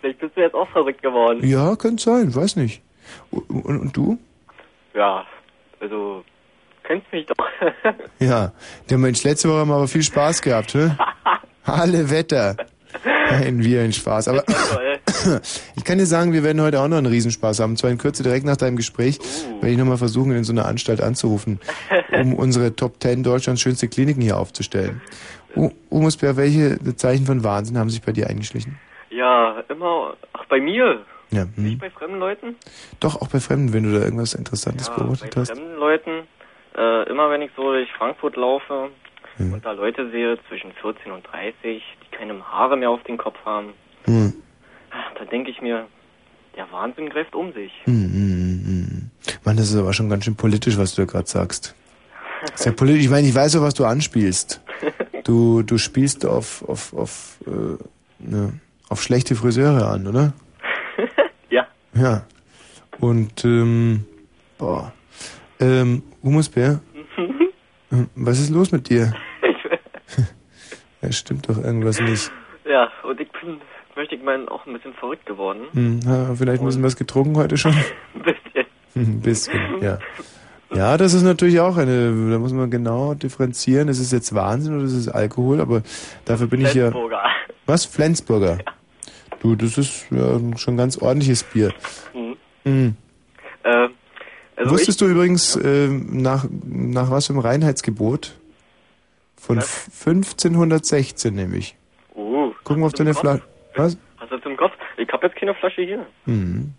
Vielleicht 0.00 0.18
bist 0.18 0.36
du 0.36 0.40
jetzt 0.40 0.54
auch 0.54 0.68
verrückt 0.70 1.02
geworden. 1.02 1.46
Ja, 1.46 1.76
könnte 1.76 2.02
sein, 2.02 2.34
weiß 2.34 2.56
nicht. 2.56 2.82
Und, 3.30 3.48
und, 3.50 3.80
und 3.80 3.96
du? 3.96 4.18
Ja, 4.94 5.24
also, 5.82 6.24
kennst 6.84 7.12
mich 7.12 7.26
doch. 7.26 7.46
Ja, 8.18 8.52
der 8.88 8.98
Mensch, 8.98 9.22
letzte 9.24 9.48
Woche 9.48 9.58
haben 9.58 9.68
wir 9.68 9.74
aber 9.76 9.88
viel 9.88 10.02
Spaß 10.02 10.40
gehabt, 10.42 10.74
ne? 10.74 10.96
Alle 11.64 12.08
Wetter. 12.10 12.56
Ein 13.28 13.64
wie 13.64 13.78
ein 13.78 13.92
Spaß. 13.92 14.28
Aber 14.28 14.44
ich 15.76 15.84
kann 15.84 15.98
dir 15.98 16.06
sagen, 16.06 16.32
wir 16.32 16.44
werden 16.44 16.60
heute 16.60 16.80
auch 16.80 16.88
noch 16.88 16.98
einen 16.98 17.06
Riesenspaß 17.06 17.60
haben. 17.60 17.76
Zwar 17.76 17.90
in 17.90 17.98
Kürze 17.98 18.22
direkt 18.22 18.44
nach 18.44 18.56
deinem 18.56 18.76
Gespräch, 18.76 19.18
werde 19.60 19.70
ich 19.70 19.78
nochmal 19.78 19.96
versuchen, 19.96 20.32
in 20.32 20.44
so 20.44 20.52
einer 20.52 20.66
Anstalt 20.66 21.00
anzurufen, 21.00 21.58
um 22.12 22.34
unsere 22.36 22.76
Top 22.76 23.02
10 23.02 23.22
Deutschlands 23.22 23.60
schönste 23.62 23.88
Kliniken 23.88 24.20
hier 24.22 24.36
aufzustellen. 24.38 25.00
U- 25.56 25.70
Umusbär, 25.88 26.36
welche 26.36 26.78
Zeichen 26.96 27.26
von 27.26 27.42
Wahnsinn 27.44 27.78
haben 27.78 27.90
sich 27.90 28.02
bei 28.02 28.12
dir 28.12 28.28
eingeschlichen? 28.28 28.78
ja, 29.10 29.62
immer, 29.68 30.14
ach, 30.32 30.44
bei 30.48 30.58
mir. 30.60 31.00
Ja, 31.32 31.46
Nicht 31.56 31.72
hm. 31.72 31.78
bei 31.78 31.90
fremden 31.90 32.18
Leuten? 32.18 32.56
Doch, 33.00 33.20
auch 33.20 33.28
bei 33.28 33.40
Fremden, 33.40 33.72
wenn 33.72 33.84
du 33.84 33.98
da 33.98 34.04
irgendwas 34.04 34.34
Interessantes 34.34 34.88
Ja, 34.88 34.94
bei 34.94 35.02
beobachtet 35.02 35.36
hast. 35.36 35.50
fremden 35.52 35.76
Leuten, 35.76 36.10
äh, 36.76 37.08
immer 37.08 37.30
wenn 37.30 37.42
ich 37.42 37.50
so 37.56 37.72
durch 37.72 37.90
Frankfurt 37.98 38.36
laufe 38.36 38.90
Hm. 39.38 39.54
und 39.54 39.64
da 39.64 39.72
Leute 39.72 40.10
sehe 40.10 40.38
zwischen 40.48 40.72
14 40.82 41.10
und 41.10 41.26
30, 41.26 41.54
die 41.62 42.16
keine 42.16 42.38
Haare 42.44 42.76
mehr 42.76 42.90
auf 42.90 43.02
den 43.04 43.16
Kopf 43.16 43.38
haben, 43.46 43.72
Hm. 44.04 44.34
da 45.18 45.24
denke 45.24 45.50
ich 45.50 45.62
mir, 45.62 45.86
der 46.54 46.70
Wahnsinn 46.70 47.08
greift 47.08 47.34
um 47.34 47.50
sich. 47.54 47.72
Hm, 47.84 47.94
hm, 47.94 48.12
hm, 48.12 48.64
hm. 48.66 49.10
Mann, 49.44 49.56
das 49.56 49.70
ist 49.70 49.76
aber 49.76 49.94
schon 49.94 50.10
ganz 50.10 50.24
schön 50.26 50.36
politisch, 50.36 50.76
was 50.76 50.94
du 50.94 51.02
da 51.02 51.10
gerade 51.10 51.26
sagst. 51.26 51.74
Sehr 52.56 52.72
politisch. 52.72 53.04
Ich 53.04 53.10
meine, 53.10 53.26
ich 53.26 53.34
weiß 53.34 53.56
auch, 53.56 53.62
was 53.62 53.74
du 53.74 53.84
anspielst. 53.84 54.60
Du, 55.24 55.62
du 55.62 55.78
spielst 55.78 56.26
auf, 56.26 56.68
auf, 56.68 56.92
auf, 56.94 57.38
äh, 57.46 57.78
ne, 58.18 58.54
auf 58.88 59.00
schlechte 59.00 59.36
Friseure 59.36 59.86
an, 59.86 60.08
oder? 60.08 60.32
Ja. 61.94 62.02
Ja. 62.02 62.26
Und, 63.00 63.44
ähm, 63.44 64.04
boah. 64.58 64.92
Ähm, 65.60 66.02
Humusbär, 66.22 66.80
ähm, 67.90 68.08
was 68.14 68.38
ist 68.40 68.50
los 68.50 68.72
mit 68.72 68.88
dir? 68.88 69.12
Ja, 71.02 71.10
stimmt 71.10 71.48
doch 71.48 71.58
irgendwas 71.58 72.00
nicht. 72.00 72.30
Ja, 72.64 72.88
und 73.02 73.20
ich 73.20 73.28
bin, 73.32 73.60
möchte 73.96 74.14
ich 74.14 74.22
meinen, 74.22 74.48
auch 74.48 74.64
ein 74.66 74.72
bisschen 74.72 74.94
verrückt 74.94 75.26
geworden. 75.26 75.62
Hm, 75.72 76.00
ha, 76.06 76.32
vielleicht 76.36 76.62
ein 76.62 76.66
bisschen 76.66 76.84
was 76.84 76.94
getrunken 76.94 77.36
heute 77.36 77.56
schon? 77.56 77.74
Ein 78.14 78.22
bisschen. 78.22 78.66
Ein 78.94 79.20
bisschen, 79.20 79.82
ja. 79.82 79.98
Ja, 80.72 80.96
das 80.96 81.12
ist 81.12 81.22
natürlich 81.22 81.58
auch 81.60 81.76
eine, 81.76 82.30
da 82.30 82.38
muss 82.38 82.52
man 82.52 82.70
genau 82.70 83.14
differenzieren. 83.14 83.88
Ist 83.88 83.98
es 83.98 84.12
jetzt 84.12 84.34
Wahnsinn 84.34 84.76
oder 84.76 84.84
ist 84.84 84.92
es 84.92 85.08
Alkohol? 85.08 85.60
Aber 85.60 85.82
dafür 86.24 86.46
bin 86.46 86.60
ich 86.60 86.72
ja. 86.74 86.90
Flensburger. 86.90 87.22
Was? 87.66 87.84
Flensburger? 87.84 88.58
Du, 89.42 89.56
das 89.56 89.76
ist 89.76 90.06
ja 90.12 90.38
schon 90.56 90.74
ein 90.74 90.76
ganz 90.76 90.96
ordentliches 90.98 91.42
Bier. 91.42 91.74
Mhm. 92.14 92.36
Mhm. 92.64 92.96
Äh, 93.64 93.88
also 94.54 94.70
Wusstest 94.70 95.00
du 95.00 95.06
übrigens, 95.06 95.56
ähm, 95.56 96.22
nach, 96.22 96.46
nach 96.64 97.10
was 97.10 97.26
für 97.26 97.32
einem 97.32 97.40
Reinheitsgebot? 97.40 98.38
Von 99.36 99.58
1516 99.58 101.34
nämlich. 101.34 101.74
ich, 102.10 102.16
uh, 102.16 102.52
Gucken 102.62 102.82
wir 102.82 102.86
auf 102.86 102.92
deine 102.92 103.14
Flasche. 103.14 103.42
Was? 103.74 103.98
hast 104.18 104.30
du 104.30 104.36
das 104.36 104.46
im 104.46 104.56
Kopf? 104.56 104.72
Ich 104.96 105.08
habe 105.12 105.26
jetzt 105.26 105.36
keine 105.36 105.54
Flasche 105.54 105.82
hier. 105.82 106.06
Mhm. 106.26 106.74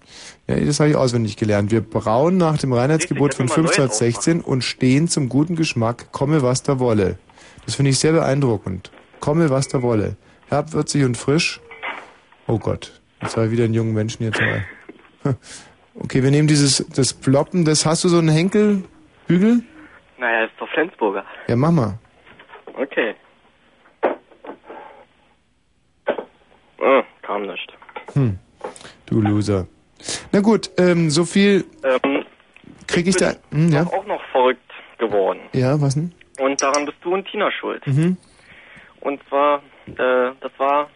Ja, 0.48 0.58
das 0.58 0.80
habe 0.80 0.92
ich 0.92 0.96
auswendig 0.96 1.36
gelernt. 1.36 1.70
Wir 1.72 1.82
brauen 1.82 2.38
nach 2.38 2.58
dem 2.58 2.72
Reinheitsgebot 2.72 3.34
von 3.34 3.48
jetzt 3.48 3.58
mal 3.58 3.64
neu 3.64 3.70
1516 3.72 4.40
und 4.40 4.64
stehen 4.64 5.10
zum 5.10 5.28
guten 5.28 5.58
Geschmack, 5.58 6.14
komme 6.14 6.42
was 6.42 6.64
da 6.64 6.80
wolle. 6.80 7.18
Das 7.66 7.76
finde 7.76 7.92
ich 7.92 8.00
sehr 8.00 8.14
beeindruckend. 8.14 8.92
Komme 9.20 9.50
was 9.50 9.68
da 9.68 9.82
wolle. 9.82 10.16
Herbwürzig 10.48 11.04
und 11.04 11.18
frisch. 11.18 11.60
Oh 12.48 12.58
Gott, 12.58 12.92
jetzt 13.22 13.38
ich 13.38 13.52
wieder 13.52 13.64
einen 13.64 13.74
jungen 13.74 13.94
Menschen 13.94 14.24
hier 14.24 14.32
dabei. 15.24 15.36
Okay, 15.96 16.24
wir 16.24 16.32
nehmen 16.32 16.48
dieses, 16.48 16.86
das 16.96 17.14
Ploppen, 17.14 17.66
das 17.66 17.86
hast 17.86 18.04
du 18.04 18.10
so 18.10 18.18
einen 18.18 18.30
Henkelbügel? 18.30 19.64
Naja, 20.18 20.46
ist 20.46 20.54
doch 20.60 20.68
Flensburger. 20.70 21.24
Ja, 21.48 21.56
mach 21.56 21.72
mal. 21.72 22.00
Okay. 22.76 23.16
Ah, 26.82 27.04
kam 27.22 27.44
nicht. 27.46 27.74
Hm. 28.14 28.40
Du 29.06 29.22
Loser. 29.22 29.68
Na 30.32 30.42
gut, 30.42 30.72
ähm, 30.78 31.10
so 31.10 31.24
viel 31.26 31.66
Ähm, 31.84 32.26
krieg 32.88 33.08
ich 33.08 33.16
da. 33.16 33.34
Hm, 33.52 33.70
ja? 33.72 33.84
auch 33.84 34.06
noch 34.06 34.22
verrückt 34.32 34.60
geworden. 34.98 35.40
Ja, 35.54 35.80
was 35.80 35.94
denn? 35.94 36.14
Und 36.40 36.62
daran 36.62 36.86
bist 36.86 36.98
du 37.02 37.14
und 37.14 37.28
Tina 37.28 37.52
schuld. 37.52 37.86
Mhm. 37.86 38.18
Und 39.02 39.22
zwar, 39.30 39.60
äh, 39.88 40.32
das 40.42 40.52
war 40.58 40.90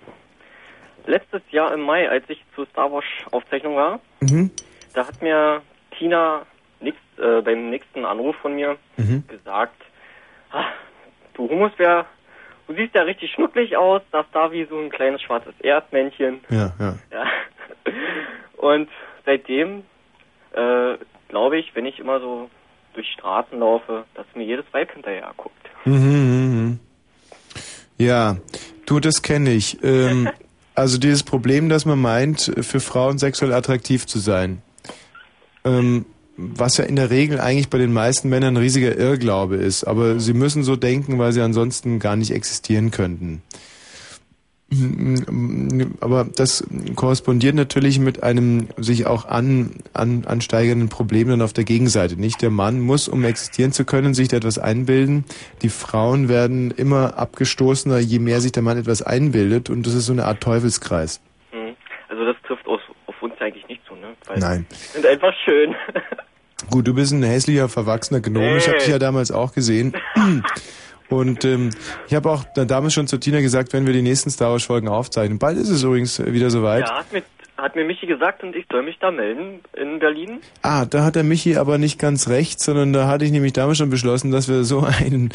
letztes 1.08 1.42
Jahr 1.52 1.74
im 1.74 1.82
Mai, 1.82 2.10
als 2.10 2.24
ich 2.30 2.44
zur 2.56 2.66
Star 2.68 2.92
Wars 2.92 3.06
Aufzeichnung 3.32 3.76
war. 3.76 4.00
Mhm. 4.22 4.52
Da 4.94 5.08
hat 5.08 5.22
mir 5.22 5.62
Tina 5.98 6.46
nix, 6.80 6.98
äh, 7.18 7.42
beim 7.42 7.70
nächsten 7.70 8.06
Anruf 8.06 8.36
von 8.38 8.56
mir 8.56 8.78
Mhm. 8.98 9.24
gesagt, 9.28 9.82
ah, 10.52 10.66
du 11.34 11.50
Humusbär, 11.50 12.06
du 12.68 12.74
siehst 12.76 12.94
ja 12.96 13.02
richtig 13.04 13.32
schnucklig 13.32 13.76
aus, 13.78 14.02
das 14.12 14.26
da 14.34 14.52
wie 14.52 14.66
so 14.66 14.78
ein 14.78 14.90
kleines 14.90 15.22
schwarzes 15.22 15.54
Erdmännchen. 15.60 16.42
Ja, 16.50 16.74
ja. 16.80 16.98
Ja. 17.12 17.26
Und 18.58 18.90
seitdem 19.26 19.84
äh, 20.54 20.98
glaube 21.30 21.58
ich, 21.58 21.76
wenn 21.76 21.86
ich 21.86 22.00
immer 22.00 22.20
so 22.20 22.50
durch 22.94 23.08
Straßen 23.14 23.60
laufe, 23.60 24.06
dass 24.16 24.26
mir 24.34 24.44
jedes 24.46 24.66
Weib 24.72 24.92
hinterher 24.92 25.32
guckt. 25.38 25.54
Mhm, 25.86 25.94
mhm, 25.94 26.56
mhm. 26.64 26.80
Ja, 28.00 28.38
du, 28.86 29.00
das 29.00 29.22
kenne 29.22 29.52
ich. 29.52 29.82
Ähm, 29.84 30.30
also 30.78 31.00
dieses 31.00 31.24
Problem, 31.24 31.70
dass 31.70 31.86
man 31.86 32.00
meint, 32.00 32.52
für 32.62 32.80
Frauen 32.80 33.18
sexuell 33.18 33.52
attraktiv 33.52 34.06
zu 34.06 34.20
sein. 34.20 34.62
Ähm, 35.66 36.06
was 36.38 36.78
ja 36.78 36.86
in 36.86 36.96
der 36.96 37.10
Regel 37.10 37.40
eigentlich 37.40 37.70
bei 37.70 37.80
den 37.80 37.92
meisten 37.92 38.30
Männern 38.30 38.54
ein 38.54 38.62
riesiger 38.62 38.96
Irrglaube 38.96 39.56
ist. 39.56 39.86
Aber 39.86 40.20
sie 40.20 40.34
müssen 40.34 40.64
so 40.64 40.76
denken, 40.76 41.18
weil 41.18 41.34
sie 41.34 41.42
ansonsten 41.42 41.98
gar 41.98 42.16
nicht 42.16 42.30
existieren 42.30 42.92
könnten. 42.92 43.42
Aber 46.02 46.26
das 46.26 46.68
korrespondiert 46.96 47.56
natürlich 47.56 48.00
mit 48.00 48.22
einem 48.24 48.68
sich 48.78 49.06
auch 49.06 49.26
an, 49.26 49.72
an, 49.94 50.26
ansteigenden 50.26 50.90
Problem 50.90 51.30
dann 51.30 51.42
auf 51.42 51.54
der 51.54 51.64
Gegenseite. 51.64 52.20
Nicht 52.20 52.42
der 52.42 52.50
Mann 52.50 52.82
muss, 52.82 53.08
um 53.08 53.24
existieren 53.24 53.72
zu 53.72 53.86
können, 53.86 54.14
sich 54.14 54.28
da 54.28 54.38
etwas 54.38 54.60
einbilden. 54.60 55.24
Die 55.62 55.70
Frauen 55.70 56.28
werden 56.28 56.72
immer 56.72 57.18
abgestoßener, 57.18 58.00
je 58.00 58.20
mehr 58.20 58.42
sich 58.42 58.52
der 58.52 58.64
Mann 58.64 58.78
etwas 58.78 59.02
einbildet. 59.02 59.70
Und 59.70 59.86
das 59.88 59.94
ist 59.94 60.08
so 60.08 60.14
eine 60.14 60.26
Art 60.26 60.42
Teufelskreis. 60.42 61.22
Mhm. 61.54 61.76
Also 62.10 62.26
das 62.26 62.36
trifft 62.46 62.68
aus 62.68 62.82
eigentlich 63.48 63.68
nicht 63.68 63.82
so, 63.88 63.96
ne? 63.96 64.14
Weil 64.26 64.40
Nein. 64.40 64.66
sind 64.94 65.06
einfach 65.06 65.34
schön. 65.46 65.76
Gut, 66.70 66.88
du 66.88 66.94
bist 66.94 67.14
ein 67.14 67.24
hässlicher, 67.24 67.70
verwachsener 67.70 68.20
Gnome. 68.20 68.58
Ich 68.58 68.68
habe 68.68 68.78
Hey. 68.78 68.84
dich 68.86 68.90
ja 68.90 69.00
damals 69.00 69.32
auch 69.32 69.54
gesehen. 69.54 69.94
Und 71.10 71.46
ähm, 71.46 71.70
ich 72.08 72.14
habe 72.16 72.30
auch 72.30 72.44
da- 72.56 72.66
damals 72.66 72.94
schon 72.94 73.08
zu 73.08 73.18
Tina 73.18 73.40
gesagt, 73.42 73.74
wenn 73.74 73.86
wir 73.86 73.94
die 73.94 74.02
nächsten 74.02 74.30
Star 74.30 74.52
Wars 74.52 74.64
Folgen 74.64 74.88
aufzeichnen. 74.88 75.40
Bald 75.40 75.58
ist 75.58 75.70
es 75.70 75.84
übrigens 75.84 76.20
wieder 76.26 76.50
soweit. 76.50 76.86
Ja, 76.88 76.98
hat 77.00 77.14
mir, 77.14 77.24
hat 77.58 77.76
mir 77.76 77.86
Michi 77.86 78.06
gesagt 78.08 78.44
und 78.44 78.56
ich 78.56 78.66
soll 78.72 78.84
mich 78.84 78.98
da 79.00 79.10
melden 79.10 79.62
in 79.76 80.00
Berlin. 80.00 80.40
Ah, 80.62 80.86
da 80.86 81.04
hat 81.06 81.16
der 81.16 81.24
Michi 81.24 81.56
aber 81.56 81.78
nicht 81.78 81.98
ganz 81.98 82.28
recht, 82.28 82.60
sondern 82.60 82.92
da 82.94 83.08
hatte 83.08 83.24
ich 83.26 83.32
nämlich 83.32 83.54
damals 83.54 83.78
schon 83.78 83.90
beschlossen, 83.90 84.32
dass 84.32 84.48
wir 84.50 84.64
so 84.66 84.82
einen 84.82 85.32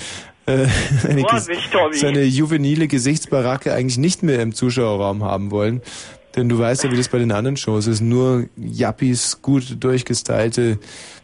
äh, 0.46 0.66
eine, 1.08 1.22
Ges- 1.22 1.30
Vorsicht, 1.30 1.72
Tommy. 1.72 1.96
so 1.96 2.06
eine 2.06 2.22
juvenile 2.24 2.86
Gesichtsbaracke 2.86 3.72
eigentlich 3.72 3.98
nicht 3.98 4.22
mehr 4.22 4.40
im 4.42 4.54
Zuschauerraum 4.54 5.24
haben 5.24 5.50
wollen. 5.50 5.80
Denn 6.36 6.48
du 6.48 6.58
weißt 6.58 6.84
ja, 6.84 6.90
wie 6.90 6.96
das 6.96 7.08
bei 7.08 7.18
den 7.18 7.30
anderen 7.32 7.56
Shows 7.58 7.86
ist. 7.86 8.00
Nur 8.00 8.46
Yappies, 8.56 9.40
gut 9.42 9.82
durchgestylte 9.84 10.78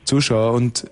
Zuschauer. 0.04 0.52
Und 0.52 0.90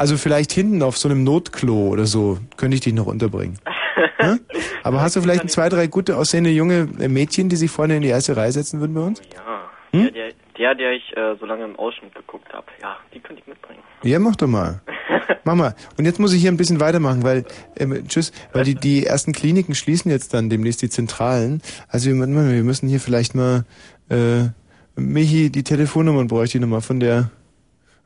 also 0.00 0.16
vielleicht 0.16 0.50
hinten 0.52 0.82
auf 0.82 0.96
so 0.96 1.08
einem 1.10 1.24
Notklo 1.24 1.88
oder 1.88 2.06
so 2.06 2.38
könnte 2.56 2.74
ich 2.74 2.80
dich 2.80 2.94
noch 2.94 3.06
unterbringen. 3.06 3.58
Hm? 4.16 4.40
Aber 4.82 5.00
hast 5.00 5.16
du 5.16 5.20
vielleicht 5.22 5.42
ein, 5.42 5.48
zwei, 5.48 5.68
drei 5.70 5.86
gute 5.86 6.16
aussehende 6.16 6.50
junge 6.50 6.88
äh, 6.98 7.08
Mädchen, 7.08 7.48
die 7.48 7.56
sich 7.56 7.70
vorne 7.70 7.96
in 7.96 8.02
die 8.02 8.08
erste 8.08 8.36
Reihe 8.36 8.52
setzen 8.52 8.80
würden 8.80 8.94
bei 8.94 9.00
uns? 9.00 9.20
Ja, 9.34 9.70
Hm? 9.92 10.04
der, 10.04 10.12
der, 10.12 10.32
der, 10.58 10.74
der 10.74 10.92
ich 10.92 11.16
äh, 11.16 11.36
so 11.38 11.46
lange 11.46 11.64
im 11.64 11.76
Ausschnitt 11.76 12.14
geguckt 12.14 12.52
habe. 12.52 12.66
Ja, 12.82 12.96
die 13.14 13.20
könnte 13.20 13.42
ich 13.42 13.48
mitbringen. 13.48 13.82
Ja, 14.02 14.18
mach 14.18 14.36
doch 14.36 14.46
mal. 14.46 14.80
Mach 15.44 15.54
mal. 15.54 15.74
Und 15.96 16.04
jetzt 16.04 16.20
muss 16.20 16.32
ich 16.34 16.40
hier 16.42 16.50
ein 16.50 16.56
bisschen 16.58 16.80
weitermachen, 16.80 17.22
weil, 17.22 17.44
ähm, 17.78 18.06
tschüss, 18.08 18.30
weil 18.52 18.64
die, 18.64 18.74
die 18.74 19.06
ersten 19.06 19.32
Kliniken 19.32 19.74
schließen 19.74 20.10
jetzt 20.10 20.34
dann 20.34 20.50
demnächst 20.50 20.82
die 20.82 20.90
Zentralen. 20.90 21.62
Also 21.88 22.10
wir, 22.10 22.16
wir 22.16 22.62
müssen 22.62 22.88
hier 22.88 23.00
vielleicht 23.00 23.34
mal, 23.34 23.64
äh, 24.10 24.48
Michi, 24.96 25.50
die 25.50 25.64
Telefonnummern 25.64 26.28
bräuchte 26.28 26.58
ich 26.58 26.62
nochmal 26.62 26.82
von 26.82 27.00
der, 27.00 27.30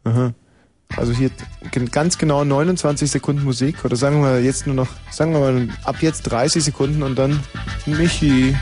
aha. 0.04 0.32
Also 0.96 1.12
hier 1.12 1.30
ganz 1.90 2.18
genau 2.18 2.44
29 2.44 3.10
Sekunden 3.10 3.44
Musik 3.44 3.84
oder 3.84 3.96
sagen 3.96 4.22
wir 4.22 4.40
jetzt 4.40 4.66
nur 4.66 4.76
noch, 4.76 4.88
sagen 5.10 5.32
wir 5.32 5.40
mal 5.40 5.68
ab 5.84 5.96
jetzt 6.00 6.22
30 6.22 6.64
Sekunden 6.64 7.02
und 7.02 7.16
dann 7.16 7.40
Michi. 7.86 8.56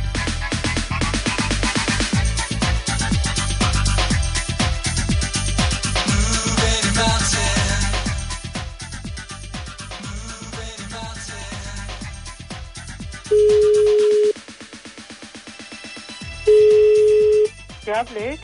Ja, 17.85 18.05
blöd. 18.05 18.39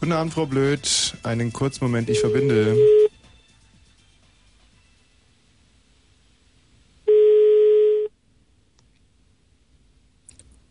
Guten 0.00 0.12
Abend, 0.12 0.34
Frau 0.34 0.46
Blöd. 0.46 1.11
Einen 1.22 1.52
kurzen 1.52 1.84
Moment, 1.84 2.10
ich 2.10 2.18
verbinde. 2.18 2.76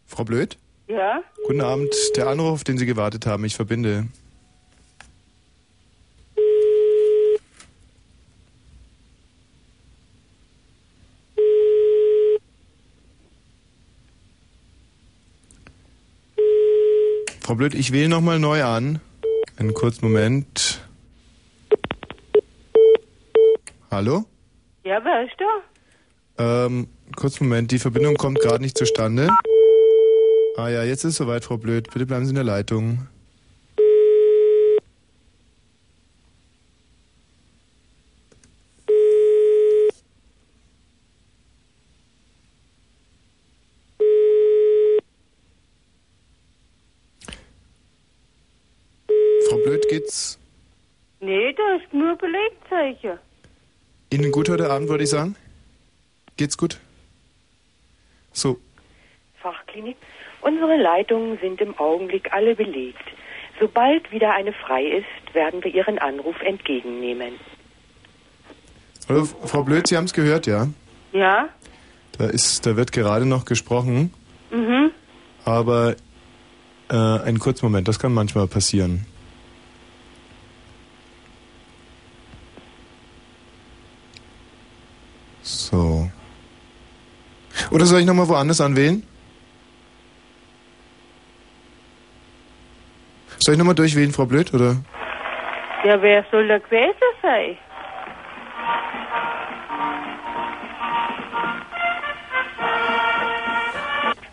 Frau 0.05 0.25
Blöd? 0.25 0.57
Ja? 0.87 1.23
Guten 1.47 1.61
Abend, 1.61 1.95
der 2.17 2.27
Anruf, 2.27 2.49
auf 2.49 2.63
den 2.65 2.77
Sie 2.77 2.85
gewartet 2.85 3.25
haben, 3.25 3.45
ich 3.45 3.55
verbinde. 3.55 4.07
Frau 17.39 17.55
Blöd, 17.55 17.73
ich 17.73 17.93
wähle 17.93 18.09
nochmal 18.09 18.37
neu 18.37 18.63
an. 18.63 18.99
Einen 19.57 19.73
kurzen 19.73 20.05
Moment. 20.05 20.81
Hallo? 23.91 24.25
Ja, 24.83 25.03
wer 25.03 25.23
ist 25.25 25.35
da? 25.37 26.65
Ähm, 26.65 26.87
kurzen 27.15 27.47
Moment, 27.47 27.71
die 27.71 27.79
Verbindung 27.79 28.15
kommt 28.15 28.39
gerade 28.39 28.61
nicht 28.63 28.77
zustande. 28.77 29.27
Ah 30.57 30.69
ja, 30.69 30.83
jetzt 30.83 31.03
ist 31.03 31.11
es 31.11 31.17
soweit, 31.17 31.45
Frau 31.45 31.57
Blöd. 31.57 31.89
Bitte 31.91 32.05
bleiben 32.05 32.25
Sie 32.25 32.29
in 32.31 32.35
der 32.35 32.43
Leitung. 32.43 33.07
Frau 49.49 49.57
Blöd, 49.57 49.87
geht's 49.89 50.37
Nee, 51.19 51.53
da 51.53 51.75
ist 51.75 51.93
nur 51.93 52.15
Belegzeichen. 52.17 53.19
Ihnen 54.11 54.30
gut 54.41 54.49
heute 54.49 54.71
Abend, 54.71 54.89
wollte 54.89 55.03
ich 55.03 55.09
sagen? 55.11 55.35
Geht's 56.35 56.57
gut? 56.57 56.79
So, 58.33 58.57
Fachklinik. 59.39 59.97
Unsere 60.41 60.77
Leitungen 60.81 61.37
sind 61.39 61.61
im 61.61 61.77
Augenblick 61.77 62.33
alle 62.33 62.55
belegt. 62.55 63.03
Sobald 63.59 64.11
wieder 64.11 64.33
eine 64.33 64.51
frei 64.51 64.83
ist, 64.83 65.35
werden 65.35 65.63
wir 65.63 65.71
Ihren 65.71 65.99
Anruf 65.99 66.41
entgegennehmen. 66.41 67.35
Hallo, 69.07 69.25
Frau 69.25 69.61
Blöd, 69.61 69.85
Sie 69.85 69.95
haben 69.95 70.05
es 70.05 70.13
gehört, 70.13 70.47
ja? 70.47 70.67
Ja? 71.13 71.49
Da 72.17 72.25
ist, 72.25 72.65
da 72.65 72.75
wird 72.75 72.91
gerade 72.91 73.27
noch 73.27 73.45
gesprochen, 73.45 74.11
Mhm. 74.49 74.89
aber 75.45 75.95
äh, 76.89 76.95
einen 76.95 77.37
kurzen 77.37 77.67
Moment, 77.67 77.87
das 77.87 77.99
kann 77.99 78.11
manchmal 78.11 78.47
passieren. 78.47 79.05
So. 85.43 86.09
Oder 87.71 87.85
soll 87.85 88.01
ich 88.01 88.05
nochmal 88.05 88.27
woanders 88.27 88.59
anwählen? 88.59 89.01
Soll 93.39 93.53
ich 93.55 93.57
nochmal 93.57 93.75
durchwählen, 93.75 94.11
Frau 94.11 94.25
Blöd, 94.25 94.53
oder? 94.53 94.75
Ja, 95.83 95.99
wer 96.01 96.25
soll 96.29 96.47
da 96.47 96.59
gewesen 96.59 96.93
sein? 97.21 97.57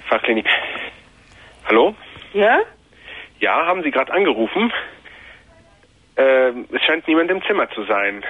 Fachklinik. 0.09 0.47
Hallo? 1.66 1.95
Ja? 2.32 2.59
Ja, 3.41 3.66
haben 3.66 3.82
Sie 3.82 3.91
gerade 3.91 4.12
angerufen? 4.12 4.72
Ähm, 6.16 6.66
es 6.72 6.82
scheint 6.82 7.07
niemand 7.07 7.30
im 7.30 7.43
Zimmer 7.47 7.70
zu 7.70 7.84
sein. 7.84 8.24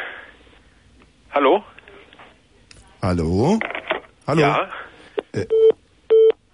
Hallo? 1.33 1.65
Hallo? 3.03 3.59
Hallo? 4.27 4.41
Ja? 4.41 4.69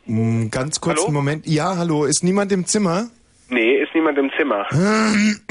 Mm, 0.06 0.48
Ganz 0.50 0.80
kurzen 0.80 1.12
Moment. 1.12 1.46
Ja, 1.46 1.76
hallo, 1.76 2.04
ist 2.04 2.22
niemand 2.24 2.52
im 2.52 2.66
Zimmer? 2.66 3.08
Nee, 3.50 3.76
ist 3.76 3.94
niemand 3.94 4.18
im 4.18 4.30
Zimmer. 4.38 4.66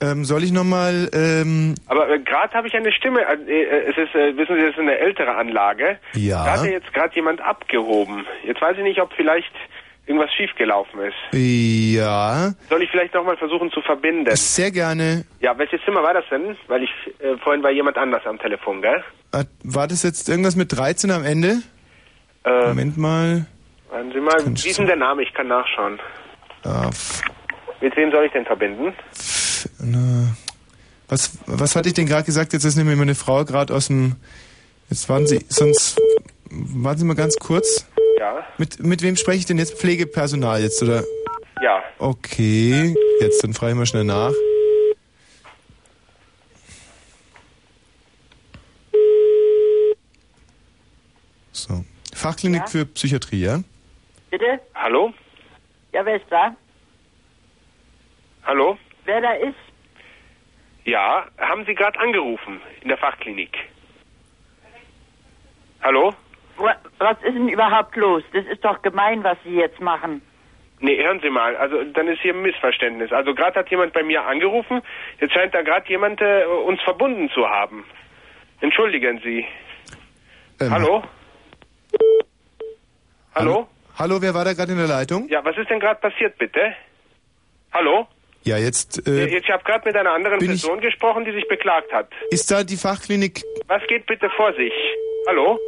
ähm, 0.00 0.24
soll 0.24 0.44
ich 0.44 0.52
nochmal, 0.52 1.10
ähm, 1.12 1.74
Aber 1.86 2.08
äh, 2.08 2.18
gerade 2.20 2.54
habe 2.54 2.68
ich 2.68 2.74
eine 2.74 2.92
Stimme. 2.92 3.20
Äh, 3.20 3.34
äh, 3.62 3.90
es 3.90 3.96
ist, 3.98 4.14
äh, 4.14 4.36
wissen 4.36 4.56
Sie, 4.56 4.62
es 4.62 4.70
ist 4.72 4.78
eine 4.78 4.96
ältere 4.98 5.34
Anlage. 5.34 5.98
Ja. 6.14 6.44
Da 6.44 6.52
hat 6.52 6.64
ja 6.64 6.72
jetzt 6.72 6.92
gerade 6.94 7.14
jemand 7.14 7.40
abgehoben. 7.40 8.26
Jetzt 8.44 8.60
weiß 8.62 8.76
ich 8.78 8.84
nicht, 8.84 9.00
ob 9.00 9.12
vielleicht 9.14 9.52
irgendwas 10.06 10.32
schiefgelaufen 10.32 11.00
ist. 11.00 11.14
ja, 11.32 12.52
Soll 12.68 12.82
ich 12.82 12.90
vielleicht 12.90 13.14
nochmal 13.14 13.36
versuchen 13.36 13.70
zu 13.70 13.80
verbinden? 13.82 14.34
sehr 14.34 14.70
gerne. 14.70 15.24
Ja, 15.40 15.56
welches 15.58 15.80
Zimmer 15.84 16.02
war 16.02 16.14
das 16.14 16.24
denn? 16.30 16.56
Weil 16.68 16.82
ich 16.84 16.90
äh, 17.20 17.36
vorhin 17.38 17.62
war 17.62 17.70
jemand 17.70 17.98
anders 17.98 18.24
am 18.26 18.38
Telefon, 18.38 18.82
gell? 18.82 19.02
Äh, 19.32 19.44
War 19.64 19.86
das 19.88 20.02
jetzt 20.02 20.28
irgendwas 20.28 20.56
mit 20.56 20.76
13 20.76 21.10
am 21.10 21.24
Ende? 21.24 21.62
Äh, 22.44 22.68
Moment 22.68 22.96
mal. 22.96 23.46
Warten 23.90 24.12
Sie 24.12 24.20
mal, 24.20 24.34
wie 24.46 24.68
ist 24.68 24.78
denn 24.78 24.86
der 24.86 24.96
Name? 24.96 25.22
Ich 25.22 25.32
kann 25.34 25.48
nachschauen. 25.48 26.00
Ah, 26.64 26.90
Mit 27.80 27.96
wem 27.96 28.10
soll 28.10 28.24
ich 28.24 28.32
denn 28.32 28.44
verbinden? 28.44 28.94
na, 29.78 30.34
was, 31.08 31.38
was 31.46 31.76
hatte 31.76 31.88
ich 31.88 31.94
denn 31.94 32.06
gerade 32.06 32.24
gesagt? 32.24 32.52
Jetzt 32.52 32.64
ist 32.64 32.76
nämlich 32.76 32.96
meine 32.96 33.14
Frau 33.14 33.44
gerade 33.44 33.74
aus 33.74 33.88
dem. 33.88 34.16
Jetzt 34.90 35.08
waren 35.08 35.26
Sie, 35.26 35.44
sonst. 35.48 36.00
Warten 36.50 36.98
Sie 37.00 37.04
mal 37.04 37.14
ganz 37.14 37.36
kurz. 37.36 37.86
Ja. 38.18 38.44
Mit, 38.58 38.82
mit 38.84 39.02
wem 39.02 39.16
spreche 39.16 39.38
ich 39.38 39.46
denn 39.46 39.58
jetzt? 39.58 39.78
Pflegepersonal 39.78 40.62
jetzt, 40.62 40.82
oder? 40.82 41.02
Ja. 41.62 41.82
Okay, 41.98 42.94
jetzt 43.20 43.42
dann 43.44 43.54
frage 43.54 43.72
ich 43.72 43.78
mal 43.78 43.86
schnell 43.86 44.04
nach. 44.04 44.32
So. 51.52 51.84
Fachklinik 52.22 52.60
Ja? 52.60 52.66
für 52.66 52.86
Psychiatrie, 52.86 53.40
ja? 53.42 53.58
Bitte? 54.30 54.60
Hallo? 54.74 55.12
Ja, 55.92 56.04
wer 56.06 56.16
ist 56.16 56.26
da? 56.30 56.54
Hallo? 58.44 58.78
Wer 59.04 59.20
da 59.20 59.32
ist? 59.32 59.54
Ja, 60.84 61.26
haben 61.38 61.64
Sie 61.66 61.74
gerade 61.74 61.98
angerufen 62.00 62.60
in 62.80 62.88
der 62.88 62.98
Fachklinik? 62.98 63.56
Hallo? 65.82 66.14
Wa- 66.56 66.76
Was 66.98 67.16
ist 67.22 67.34
denn 67.34 67.48
überhaupt 67.48 67.96
los? 67.96 68.22
Das 68.32 68.44
ist 68.46 68.64
doch 68.64 68.80
gemein, 68.82 69.22
was 69.24 69.36
Sie 69.44 69.54
jetzt 69.56 69.80
machen. 69.80 70.22
Nee, 70.80 70.96
hören 71.02 71.20
Sie 71.20 71.30
mal, 71.30 71.56
also 71.56 71.82
dann 71.84 72.08
ist 72.08 72.20
hier 72.22 72.34
ein 72.34 72.42
Missverständnis. 72.42 73.12
Also 73.12 73.34
gerade 73.34 73.60
hat 73.60 73.70
jemand 73.70 73.92
bei 73.92 74.02
mir 74.02 74.24
angerufen, 74.24 74.82
jetzt 75.20 75.32
scheint 75.32 75.54
da 75.54 75.62
gerade 75.62 75.88
jemand 75.88 76.20
äh, 76.20 76.44
uns 76.66 76.80
verbunden 76.82 77.30
zu 77.30 77.48
haben. 77.48 77.84
Entschuldigen 78.60 79.20
Sie. 79.22 79.44
Ähm, 80.60 80.70
Hallo? 80.72 81.04
Hallo? 83.34 83.66
Hallo, 83.98 84.20
wer 84.20 84.34
war 84.34 84.44
da 84.44 84.52
gerade 84.52 84.72
in 84.72 84.78
der 84.78 84.86
Leitung? 84.88 85.28
Ja, 85.28 85.44
was 85.44 85.56
ist 85.56 85.68
denn 85.70 85.80
gerade 85.80 86.00
passiert, 86.00 86.36
bitte? 86.38 86.60
Hallo? 87.72 88.06
Ja, 88.44 88.58
jetzt 88.58 89.06
äh, 89.06 89.26
ich 89.26 89.48
habe 89.50 89.62
gerade 89.64 89.86
mit 89.86 89.96
einer 89.96 90.12
anderen 90.12 90.38
bin 90.38 90.50
ich- 90.52 90.62
Person 90.62 90.80
gesprochen, 90.80 91.24
die 91.24 91.32
sich 91.32 91.46
beklagt 91.48 91.92
hat. 91.92 92.08
ist 92.30 92.50
da 92.50 92.64
die 92.64 92.76
Fachklinik. 92.76 93.42
Was 93.68 93.82
geht 93.88 94.06
bitte 94.06 94.28
vor 94.36 94.52
sich? 94.54 94.72
Hallo? 95.28 95.58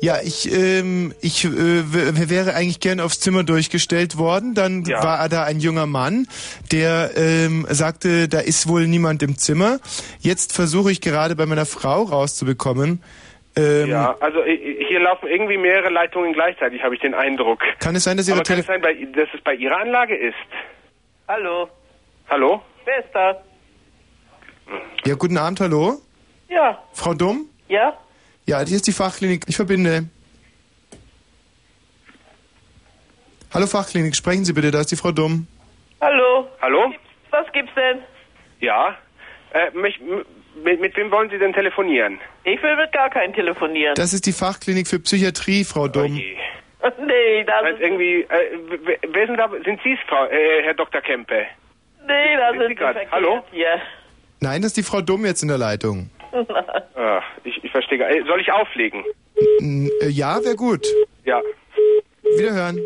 Ja, 0.00 0.18
ich 0.22 0.52
ähm, 0.52 1.14
ich 1.22 1.44
äh, 1.46 1.48
w- 1.50 2.28
wäre 2.28 2.54
eigentlich 2.54 2.80
gern 2.80 3.00
aufs 3.00 3.20
Zimmer 3.20 3.42
durchgestellt 3.42 4.18
worden. 4.18 4.52
Dann 4.54 4.84
Ja. 4.84 5.02
war 5.02 5.28
da 5.30 5.44
ein 5.44 5.60
junger 5.60 5.86
Mann, 5.86 6.26
der 6.72 7.12
ähm, 7.16 7.66
sagte, 7.70 8.28
da 8.28 8.40
ist 8.40 8.68
wohl 8.68 8.86
niemand 8.86 9.22
im 9.22 9.38
Zimmer. 9.38 9.78
Jetzt 10.20 10.52
versuche 10.52 10.92
ich 10.92 11.00
gerade 11.00 11.36
bei 11.36 11.46
meiner 11.46 11.64
Frau 11.64 12.02
rauszubekommen. 12.02 13.02
Ähm, 13.56 13.88
Ja, 13.88 14.14
also 14.20 14.40
äh, 14.40 14.63
hier 14.94 15.02
laufen 15.02 15.26
irgendwie 15.26 15.56
mehrere 15.58 15.90
Leitungen 15.90 16.32
gleichzeitig, 16.34 16.80
habe 16.84 16.94
ich 16.94 17.00
den 17.00 17.14
Eindruck. 17.14 17.60
Kann 17.80 17.96
es 17.96 18.04
sein, 18.04 18.16
dass 18.16 18.28
Ihre 18.28 18.36
Aber 18.36 18.44
kann 18.44 18.60
es 18.60 18.66
sein, 18.66 18.80
bei, 18.80 18.94
dass 18.94 19.28
es 19.34 19.40
bei 19.42 19.54
Ihrer 19.54 19.78
Anlage 19.78 20.14
ist? 20.16 20.36
Hallo, 21.26 21.68
Hallo? 22.30 22.62
wer 22.84 22.98
ist 23.04 23.12
da? 23.12 23.42
Ja, 25.04 25.14
guten 25.16 25.36
Abend, 25.36 25.58
hallo? 25.60 26.00
Ja, 26.48 26.78
Frau 26.92 27.12
Dumm? 27.12 27.48
ja, 27.66 27.98
Ja, 28.46 28.60
hier 28.60 28.76
ist 28.76 28.86
die 28.86 28.92
Fachklinik. 28.92 29.42
Ich 29.48 29.56
verbinde. 29.56 30.08
Hallo 33.52 33.66
Fachklinik, 33.66 34.14
sprechen 34.14 34.44
Sie 34.44 34.52
bitte, 34.52 34.70
da 34.70 34.80
ist 34.80 34.92
die 34.92 34.96
Frau 34.96 35.10
Dumm. 35.10 35.46
hallo. 36.00 36.48
Hallo? 36.62 36.92
Was 37.30 37.50
gibt's 37.52 37.74
denn? 37.74 37.98
Ja? 38.60 38.96
Äh, 39.52 39.70
mich, 39.76 40.00
mit, 40.64 40.80
mit 40.80 40.96
wem 40.96 41.10
wollen 41.10 41.30
Sie 41.30 41.38
denn 41.38 41.52
telefonieren? 41.52 42.18
Ich 42.44 42.62
will 42.62 42.76
mit 42.76 42.92
gar 42.92 43.10
keinem 43.10 43.34
telefonieren. 43.34 43.94
Das 43.94 44.12
ist 44.12 44.26
die 44.26 44.32
Fachklinik 44.32 44.88
für 44.88 44.98
Psychiatrie, 44.98 45.64
Frau 45.64 45.88
Dumm. 45.88 46.14
nee, 47.06 47.44
das 47.44 47.62
Heißt 47.62 47.80
irgendwie, 47.80 48.22
äh, 48.22 48.58
wer 49.12 49.26
sind 49.26 49.36
da, 49.36 49.50
sind 49.64 49.80
Sie 49.84 49.92
es, 49.92 49.98
Frau, 50.08 50.26
äh, 50.26 50.62
Herr 50.62 50.74
Dr. 50.74 51.00
Kempe? 51.00 51.46
Nee, 52.06 52.36
da 52.36 52.50
Sind 52.50 52.60
sind 52.60 52.68
Sie 52.70 52.74
grad? 52.74 52.96
Hallo? 53.12 53.42
Hier. 53.52 53.80
Nein, 54.40 54.62
das 54.62 54.70
ist 54.70 54.76
die 54.76 54.82
Frau 54.82 55.00
Dumm 55.00 55.24
jetzt 55.24 55.42
in 55.42 55.48
der 55.48 55.58
Leitung. 55.58 56.10
Ah, 56.96 57.22
ich, 57.42 57.62
ich 57.62 57.70
verstehe 57.70 57.98
gar 57.98 58.08
äh, 58.08 58.22
Soll 58.24 58.40
ich 58.40 58.50
auflegen? 58.50 59.04
N 59.58 59.90
äh, 60.00 60.08
ja, 60.08 60.42
wäre 60.44 60.54
gut. 60.54 60.86
Ja. 61.24 61.40
Wiederhören. 62.38 62.80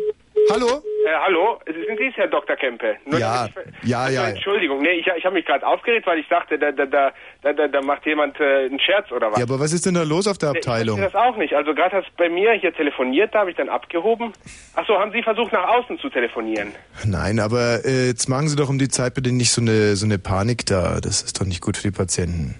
Hallo? 0.51 0.81
Äh, 1.05 1.15
hallo? 1.25 1.59
Sind 1.65 1.97
Sie 1.97 2.07
es, 2.07 2.15
Herr 2.15 2.27
Dr. 2.27 2.55
Kempe? 2.55 2.97
Nur 3.05 3.19
Ja, 3.19 3.47
ich 3.47 3.89
ja, 3.89 3.99
Also, 4.01 4.15
ja. 4.15 4.27
Entschuldigung, 4.29 4.81
nee, 4.81 4.99
ich, 4.99 5.07
ich 5.07 5.25
habe 5.25 5.35
mich 5.35 5.45
gerade 5.45 5.65
aufgeregt, 5.65 6.05
weil 6.07 6.19
ich 6.19 6.27
dachte, 6.27 6.57
da, 6.57 6.71
da, 6.71 6.85
da, 6.85 7.11
da, 7.41 7.67
da, 7.67 7.81
macht 7.81 8.05
jemand 8.05 8.39
äh, 8.39 8.65
einen 8.65 8.79
Scherz 8.79 9.11
oder 9.11 9.31
was. 9.31 9.37
Ja, 9.39 9.45
aber 9.45 9.59
was 9.59 9.73
ist 9.73 9.85
denn 9.85 9.93
da 9.93 10.03
los 10.03 10.27
auf 10.27 10.37
der 10.37 10.49
Abteilung? 10.49 10.97
Ich 10.97 11.01
verstehe 11.01 11.21
das 11.21 11.33
auch 11.33 11.37
nicht. 11.37 11.53
Also 11.53 11.73
gerade 11.73 11.97
hast 11.97 12.15
bei 12.17 12.29
mir 12.29 12.53
hier 12.53 12.73
telefoniert, 12.73 13.33
da 13.33 13.39
habe 13.39 13.51
ich 13.51 13.57
dann 13.57 13.69
abgehoben. 13.69 14.33
Ach 14.75 14.85
so, 14.87 14.97
haben 14.97 15.11
Sie 15.11 15.23
versucht 15.23 15.53
nach 15.53 15.67
außen 15.67 15.99
zu 15.99 16.09
telefonieren? 16.09 16.73
Nein, 17.05 17.39
aber 17.39 17.85
äh, 17.85 18.07
jetzt 18.07 18.27
machen 18.27 18.47
Sie 18.47 18.55
doch 18.55 18.69
um 18.69 18.79
die 18.79 18.89
Zeit 18.89 19.13
bitte 19.13 19.31
nicht 19.31 19.51
so 19.51 19.61
eine 19.61 19.95
so 19.95 20.05
eine 20.05 20.19
Panik 20.19 20.65
da. 20.65 20.99
Das 21.01 21.21
ist 21.21 21.39
doch 21.39 21.45
nicht 21.45 21.61
gut 21.61 21.77
für 21.77 21.83
die 21.89 21.95
Patienten. 21.95 22.55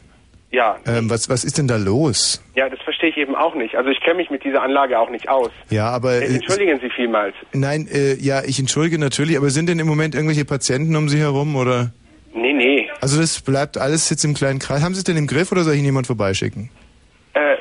Ja, 0.52 0.78
Ähm, 0.88 1.10
was 1.12 1.30
was 1.30 1.44
ist 1.44 1.58
denn 1.60 1.68
da 1.68 1.76
los? 1.78 2.42
ja, 2.56 2.68
das 2.70 2.80
verstehe 2.82 3.10
ich 3.12 3.18
eben 3.18 3.36
auch 3.36 3.54
nicht. 3.54 3.76
Also 3.76 3.90
ich 3.92 4.00
kenne 4.02 4.16
mich 4.16 4.32
mit 4.32 4.44
dieser 4.44 4.64
Anlage 4.64 4.98
auch 5.00 5.10
nicht 5.12 5.30
aus. 5.30 5.52
Ja, 5.70 5.90
aber 5.92 6.14
Äh, 6.16 6.26
äh, 6.26 6.36
Entschuldigen 6.36 6.80
Sie 6.82 6.90
vielmals. 6.90 7.36
nein, 7.54 7.88
äh, 7.92 8.16
ja, 8.16 8.42
ich 8.44 8.58
entschuldige 8.60 8.98
natürlich, 8.98 9.38
aber 9.38 9.52
sind 9.52 9.70
denn 9.70 9.78
im 9.78 9.86
Moment 9.88 10.16
irgendwelche 10.16 10.46
Patienten 10.46 10.96
um 10.96 11.08
Sie 11.08 11.20
herum 11.20 11.56
oder? 11.56 11.92
Nee, 12.34 12.54
nee. 12.54 12.90
Also 13.02 13.20
das 13.22 13.42
bleibt 13.42 13.78
alles 13.78 14.10
jetzt 14.10 14.24
im 14.24 14.34
kleinen 14.34 14.58
Kreis. 14.60 14.82
Haben 14.84 14.94
Sie 14.96 15.00
es 15.00 15.04
denn 15.04 15.18
im 15.18 15.28
Griff 15.28 15.52
oder 15.52 15.64
soll 15.64 15.74
ich 15.74 15.80
Ihnen 15.80 15.86
jemand 15.88 16.08
vorbeischicken? 16.08 16.72
Äh, 17.34 17.56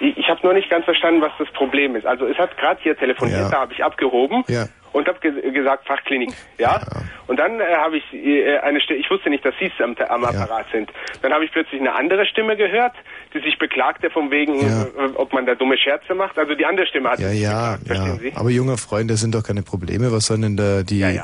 ich 0.00 0.16
ich 0.16 0.28
habe 0.28 0.40
nur 0.44 0.52
nicht 0.54 0.68
ganz 0.70 0.84
verstanden, 0.84 1.20
was 1.22 1.32
das 1.38 1.48
Problem 1.54 1.96
ist. 1.96 2.06
Also 2.06 2.26
es 2.26 2.36
hat 2.36 2.56
gerade 2.58 2.78
hier 2.82 2.96
telefoniert, 2.96 3.40
Ja. 3.40 3.48
da 3.50 3.60
habe 3.62 3.72
ich 3.72 3.82
abgehoben 3.82 4.44
Ja. 4.46 4.66
Und 4.92 5.06
habe 5.08 5.18
ge 5.20 5.50
gesagt 5.52 5.86
Fachklinik, 5.86 6.30
ja. 6.58 6.80
Und 7.26 7.38
dann 7.38 7.60
äh, 7.60 7.64
habe 7.76 7.98
ich 7.98 8.04
äh, 8.14 8.58
eine 8.58 8.80
Stimme, 8.80 9.00
ich 9.00 9.10
wusste 9.10 9.28
nicht, 9.30 9.44
dass 9.44 9.54
Sie 9.60 9.70
am, 9.82 9.94
am 10.08 10.24
Apparat 10.24 10.66
sind. 10.72 10.90
Dann 11.22 11.32
habe 11.32 11.44
ich 11.44 11.52
plötzlich 11.52 11.80
eine 11.80 11.94
andere 11.94 12.24
Stimme 12.26 12.56
gehört, 12.56 12.94
die 13.34 13.40
sich 13.40 13.58
beklagte 13.58 14.08
von 14.10 14.30
wegen, 14.30 14.60
äh, 14.60 14.86
ob 15.14 15.32
man 15.32 15.44
da 15.46 15.54
dumme 15.54 15.76
Scherze 15.76 16.14
macht. 16.14 16.38
Also 16.38 16.54
die 16.54 16.64
andere 16.64 16.86
Stimme 16.86 17.10
hat 17.10 17.20
Ja, 17.20 17.28
sich 17.30 17.40
ja, 17.40 17.76
beklagt, 17.76 17.86
verstehen 17.86 18.24
ja. 18.24 18.30
Sie? 18.30 18.36
Aber 18.36 18.50
junger 18.50 18.78
Freund, 18.78 19.10
das 19.10 19.20
sind 19.20 19.34
doch 19.34 19.42
keine 19.42 19.62
Probleme. 19.62 20.10
Was 20.12 20.26
sollen 20.26 20.42
denn 20.42 20.56
da 20.56 20.82
die 20.82 21.20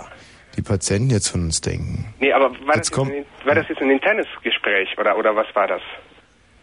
die 0.56 0.62
Patienten 0.62 1.10
jetzt 1.10 1.28
von 1.30 1.42
uns 1.42 1.60
denken? 1.60 2.14
Nee, 2.20 2.32
aber 2.32 2.50
war, 2.50 2.66
das 2.68 2.76
Jetzt 2.76 2.92
komm- 2.92 3.08
jetzt 3.10 3.26
ein, 3.42 3.46
war 3.48 3.54
das 3.56 3.68
jetzt 3.68 3.80
ein 3.82 3.90
internes 3.90 4.26
Gespräch 4.42 4.88
oder 4.98 5.16
oder 5.18 5.34
was 5.34 5.46
war 5.54 5.66
das? 5.66 5.82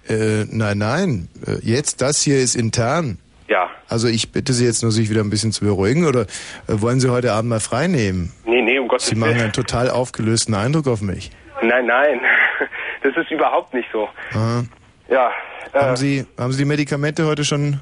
Äh, 0.07 0.45
nein, 0.49 0.77
nein. 0.77 1.27
Äh, 1.45 1.57
Jetzt 1.61 2.01
das 2.01 2.21
hier 2.21 2.37
ist 2.37 2.55
intern. 2.55 3.17
Ja. 3.51 3.69
Also 3.89 4.07
ich 4.07 4.31
bitte 4.31 4.53
Sie 4.53 4.63
jetzt 4.65 4.81
nur, 4.81 4.93
sich 4.93 5.09
wieder 5.09 5.19
ein 5.21 5.29
bisschen 5.29 5.51
zu 5.51 5.65
beruhigen 5.65 6.05
oder 6.07 6.21
äh, 6.21 6.25
wollen 6.67 7.01
Sie 7.01 7.09
heute 7.09 7.33
Abend 7.33 7.49
mal 7.49 7.59
frei 7.59 7.87
nehmen? 7.87 8.31
Nee, 8.45 8.61
nee, 8.61 8.79
um 8.79 8.87
Gottes 8.87 9.07
Sie 9.07 9.15
machen 9.15 9.31
Willen. 9.31 9.41
einen 9.41 9.51
total 9.51 9.89
aufgelösten 9.89 10.55
Eindruck 10.55 10.87
auf 10.87 11.01
mich. 11.01 11.31
Nein, 11.61 11.85
nein. 11.85 12.21
Das 13.03 13.17
ist 13.17 13.31
überhaupt 13.31 13.73
nicht 13.73 13.89
so. 13.91 14.07
Ah. 14.33 14.61
Ja. 15.09 15.31
Äh, 15.73 15.79
Haben 15.79 15.95
Sie 15.97 16.25
haben 16.37 16.51
Sie 16.53 16.59
die 16.59 16.65
Medikamente 16.65 17.25
heute 17.25 17.43
schon? 17.43 17.81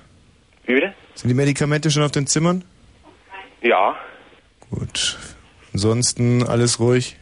Wie 0.65 0.73
bitte? 0.75 0.93
Sind 1.13 1.27
die 1.29 1.35
Medikamente 1.35 1.91
schon 1.91 2.03
auf 2.03 2.11
den 2.11 2.25
Zimmern? 2.25 2.63
Ja. 3.61 3.95
Gut. 4.71 5.19
Ansonsten 5.73 6.47
alles 6.47 6.79
ruhig. 6.79 7.17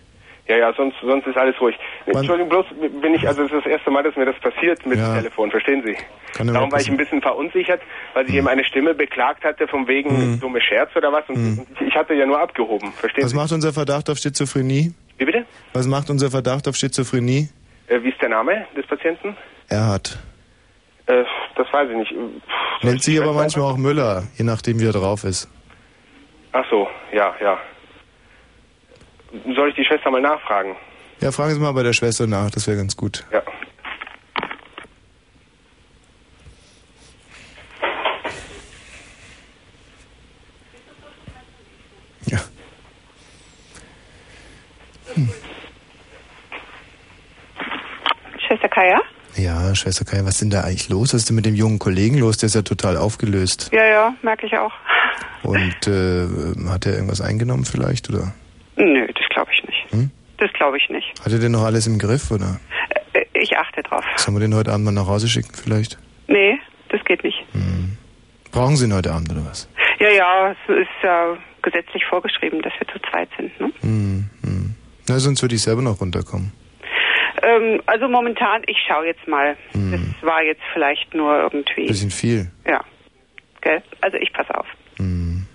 Ja, 0.47 0.57
ja, 0.57 0.73
sonst, 0.73 0.95
sonst 1.01 1.25
ist 1.27 1.35
alles 1.37 1.59
ruhig. 1.59 1.75
Entschuldigung, 2.05 2.47
bloß 2.49 2.65
bin 3.01 3.13
ich, 3.15 3.27
also 3.27 3.41
es 3.43 3.51
ist 3.51 3.65
das 3.65 3.71
erste 3.71 3.89
Mal, 3.91 4.03
dass 4.03 4.15
mir 4.15 4.25
das 4.25 4.39
passiert 4.39 4.85
mit 4.85 4.97
Ja. 4.99 5.13
dem 5.15 5.17
Telefon, 5.23 5.49
verstehen 5.51 5.83
Sie? 5.83 5.97
Kann 6.33 6.47
Darum 6.53 6.71
war 6.71 6.79
ich 6.79 6.89
ein 6.89 6.97
bisschen 6.97 7.21
verunsichert, 7.21 7.81
weil 8.13 8.25
sich 8.27 8.35
eben 8.35 8.47
eine 8.47 8.63
Stimme 8.63 8.93
beklagt 8.93 9.43
hatte 9.43 9.67
von 9.67 9.87
wegen 9.87 10.33
Mhm. 10.33 10.39
dumme 10.39 10.61
Scherz 10.61 10.95
oder 10.95 11.11
was 11.11 11.27
und 11.29 11.37
Mhm. 11.37 11.67
ich 11.87 11.95
hatte 11.95 12.13
ja 12.13 12.25
nur 12.25 12.39
abgehoben, 12.39 12.91
verstehen 12.93 13.23
Was 13.23 13.31
Sie? 13.31 13.37
macht 13.37 13.51
unser 13.51 13.73
Verdacht 13.73 14.09
auf 14.09 14.17
Schizophrenie? 14.17 14.93
Wie 15.17 15.25
bitte? 15.25 15.45
Was 15.73 15.87
macht 15.87 16.09
unser 16.09 16.29
Verdacht 16.29 16.67
auf 16.67 16.75
Schizophrenie? 16.75 17.49
Äh, 17.87 18.01
wie 18.03 18.09
ist 18.09 18.21
der 18.21 18.29
Name 18.29 18.65
des 18.75 18.85
Patienten? 18.85 19.35
Erhard. 19.69 20.19
Äh, 21.07 21.23
das 21.55 21.71
weiß 21.71 21.89
ich 21.89 21.95
nicht. 21.97 22.11
Pff, 22.11 22.83
Nennt 22.83 23.01
sich 23.01 23.19
aber 23.21 23.33
manchmal 23.33 23.71
auch 23.71 23.77
Müller, 23.77 24.23
je 24.37 24.43
nachdem 24.43 24.79
wie 24.79 24.85
er 24.87 24.91
drauf 24.93 25.23
ist. 25.23 25.49
Ach 26.51 26.65
so, 26.69 26.87
ja, 27.13 27.33
ja. 27.41 27.57
Soll 29.55 29.69
ich 29.69 29.75
die 29.75 29.85
Schwester 29.85 30.09
mal 30.11 30.21
nachfragen? 30.21 30.75
Ja, 31.19 31.31
fragen 31.31 31.53
Sie 31.53 31.59
mal 31.59 31.71
bei 31.73 31.83
der 31.83 31.93
Schwester 31.93 32.27
nach, 32.27 32.49
das 32.51 32.67
wäre 32.67 32.77
ganz 32.77 32.95
gut. 32.95 33.25
Ja. 33.31 33.41
Schwester 48.47 48.69
Kaya? 48.69 49.01
Ja, 49.35 49.75
Schwester 49.75 50.05
Kaya, 50.05 50.23
was 50.25 50.35
ist 50.35 50.41
denn 50.41 50.49
da 50.49 50.61
eigentlich 50.61 50.89
los? 50.89 51.13
Was 51.13 51.21
ist 51.21 51.29
denn 51.29 51.35
mit 51.35 51.45
dem 51.45 51.55
jungen 51.55 51.79
Kollegen 51.79 52.17
los? 52.17 52.37
Der 52.37 52.47
ist 52.47 52.55
ja 52.55 52.61
total 52.61 52.97
aufgelöst. 52.97 53.69
Ja, 53.71 53.85
ja, 53.85 54.13
merke 54.21 54.45
ich 54.47 54.57
auch. 54.57 54.71
Und 55.43 55.87
äh, 55.87 56.27
hat 56.69 56.85
er 56.85 56.93
irgendwas 56.93 57.21
eingenommen 57.21 57.65
vielleicht, 57.65 58.09
oder? 58.09 58.33
Nö, 58.75 59.07
das 59.07 59.25
glaube 59.29 59.51
ich 59.53 59.63
nicht. 59.63 59.91
Hm? 59.91 60.11
Das 60.37 60.51
glaube 60.53 60.77
ich 60.77 60.89
nicht. 60.89 61.07
Hat 61.23 61.31
er 61.31 61.39
denn 61.39 61.51
noch 61.51 61.63
alles 61.63 61.87
im 61.87 61.97
Griff, 61.99 62.31
oder? 62.31 62.59
Äh, 63.13 63.25
Ich 63.33 63.57
achte 63.57 63.81
drauf. 63.83 64.03
Sollen 64.17 64.35
wir 64.37 64.41
den 64.41 64.55
heute 64.55 64.71
Abend 64.71 64.85
mal 64.85 64.91
nach 64.91 65.07
Hause 65.07 65.27
schicken 65.27 65.53
vielleicht? 65.53 65.97
Nee, 66.27 66.57
das 66.89 67.03
geht 67.05 67.23
nicht. 67.23 67.43
Brauchen 68.51 68.75
Sie 68.75 68.85
ihn 68.85 68.93
heute 68.93 69.11
Abend, 69.11 69.31
oder 69.31 69.45
was? 69.45 69.69
Ja, 69.99 70.09
ja, 70.09 70.51
es 70.51 70.57
ist 70.69 71.03
äh, 71.03 71.37
gesetzlich 71.61 72.03
vorgeschrieben, 72.05 72.61
dass 72.61 72.73
wir 72.79 72.87
zu 72.87 72.99
zweit 73.09 73.29
sind. 73.37 73.59
Ne? 73.59 73.71
Hm, 73.81 73.89
hm. 73.89 74.29
Na, 75.07 75.19
sonst 75.19 75.41
würde 75.41 75.55
ich 75.55 75.61
selber 75.61 75.81
noch 75.81 76.01
runterkommen. 76.01 76.51
Ähm, 77.41 77.81
also 77.85 78.07
momentan, 78.07 78.61
ich 78.67 78.77
schaue 78.87 79.05
jetzt 79.05 79.27
mal. 79.27 79.55
Das 79.73 80.01
war 80.21 80.41
jetzt 80.43 80.61
vielleicht 80.73 81.13
nur 81.13 81.37
irgendwie. 81.39 81.87
Bisschen 81.87 82.11
viel. 82.11 82.51
Ja. 82.67 82.83
Gell? 83.61 83.81
Also 84.01 84.17
ich 84.17 84.33
pass 84.33 84.49
auf. 84.51 84.65
Hm. 84.97 85.45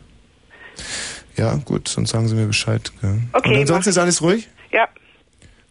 Ja, 1.36 1.54
gut, 1.64 1.88
sonst 1.88 2.10
sagen 2.10 2.28
Sie 2.28 2.34
mir 2.34 2.46
Bescheid. 2.46 2.92
Gell? 3.00 3.18
Okay, 3.32 3.50
Und 3.54 3.60
ansonsten 3.60 3.90
ist 3.90 3.98
alles 3.98 4.22
ruhig? 4.22 4.48
Ja. 4.70 4.88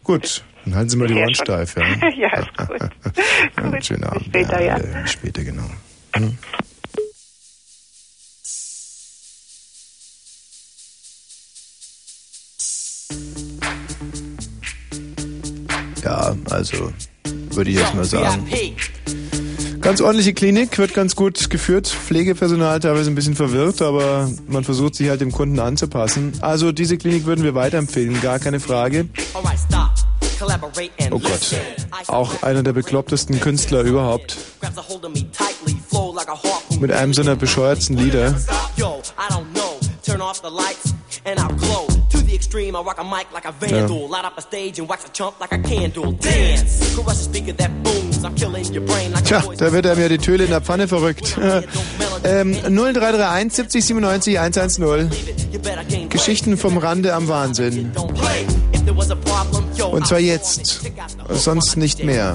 Gut, 0.04 0.44
dann 0.64 0.74
halten 0.74 0.88
Sie 0.90 0.96
mal 0.96 1.08
die 1.08 1.14
Ja, 1.14 1.20
Ohren 1.20 1.34
schon. 1.34 1.46
steif. 1.46 1.76
Ja, 1.76 2.08
ja, 2.10 2.38
ist 2.38 2.68
gut. 2.68 2.78
ja 3.72 3.82
schönen 3.82 4.04
Abend. 4.04 4.24
später, 4.26 4.60
ja. 4.60 4.76
äh, 4.76 5.06
später, 5.06 5.42
genau. 5.44 5.68
Hm. 6.16 6.36
Ja, 16.12 16.36
also 16.50 16.92
würde 17.52 17.70
ich 17.70 17.76
jetzt 17.78 17.94
mal 17.94 18.04
sagen. 18.04 18.46
Ganz 19.80 20.02
ordentliche 20.02 20.34
Klinik, 20.34 20.76
wird 20.78 20.92
ganz 20.92 21.16
gut 21.16 21.48
geführt. 21.48 21.88
Pflegepersonal 21.88 22.80
teilweise 22.80 23.10
ein 23.10 23.14
bisschen 23.14 23.34
verwirrt, 23.34 23.80
aber 23.80 24.30
man 24.46 24.62
versucht 24.62 24.94
sich 24.94 25.08
halt 25.08 25.22
dem 25.22 25.32
Kunden 25.32 25.58
anzupassen. 25.58 26.34
Also 26.42 26.70
diese 26.70 26.98
Klinik 26.98 27.24
würden 27.24 27.42
wir 27.44 27.54
weiterempfehlen, 27.54 28.20
gar 28.20 28.38
keine 28.38 28.60
Frage. 28.60 29.08
Oh 31.10 31.18
Gott. 31.18 31.40
Auch 32.08 32.42
einer 32.42 32.62
der 32.62 32.74
beklopptesten 32.74 33.40
Künstler 33.40 33.80
überhaupt. 33.82 34.36
Mit 36.78 36.92
einem 36.92 37.14
seiner 37.14 37.36
bescheuertsten 37.36 37.96
Lieder. 37.96 38.34
Extreme, 42.42 42.74
I 42.74 42.80
rock 42.82 42.98
a 42.98 43.04
mic 43.04 43.32
like 43.32 43.44
a 43.44 43.52
vandal. 43.52 44.08
Light 44.08 44.24
up 44.24 44.36
a 44.36 44.40
stage 44.42 44.80
and 44.80 44.88
wax 44.88 45.04
a 45.04 45.08
chump 45.12 45.38
like 45.40 45.52
a 45.52 45.58
candle. 45.58 46.12
Dance, 46.12 46.94
crush 46.94 47.12
a 47.12 47.14
speaker 47.14 47.52
that 47.52 47.70
booms. 47.84 48.24
I'm 48.24 48.34
killing 48.34 48.64
your 48.74 48.84
brain 48.84 49.12
like 49.12 49.24
Tja, 49.24 49.42
da 49.56 49.72
wird 49.72 49.86
er 49.86 49.96
mir 49.96 50.08
die 50.08 50.18
Töle 50.18 50.44
in 50.44 50.50
der 50.50 50.60
Pfanne 50.60 50.88
verrückt. 50.88 51.36
ähm, 52.24 52.54
0331 52.54 53.52
70 53.52 53.84
97 53.84 54.38
110. 54.40 56.08
Geschichten 56.08 56.56
vom 56.56 56.78
Rande 56.78 57.14
am 57.14 57.28
Wahnsinn. 57.28 57.92
Und 59.92 60.06
zwar 60.06 60.18
jetzt. 60.18 60.82
Sonst 61.30 61.76
nicht 61.76 62.02
mehr. 62.02 62.34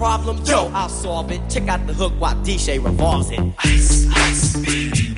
Problem, 0.00 0.42
yo, 0.46 0.70
I'll 0.72 0.88
solve 0.88 1.30
it. 1.30 1.42
Check 1.50 1.68
out 1.68 1.86
the 1.86 1.92
hook 1.92 2.14
while 2.18 2.34
DJ 2.36 2.82
revolves 2.82 3.30
it. 3.30 3.40
Ice, 3.58 4.08
ice, 4.16 4.56
baby. 4.64 5.14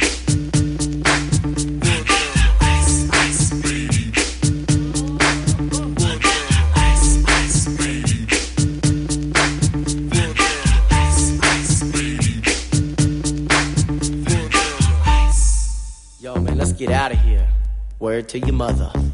Yo, 16.21 16.35
man, 16.41 16.59
let's 16.59 16.73
get 16.73 16.91
out 16.91 17.13
of 17.13 17.19
here. 17.21 17.47
Word 18.01 18.29
to 18.31 18.41
your 18.41 18.53
mother. 18.53 19.12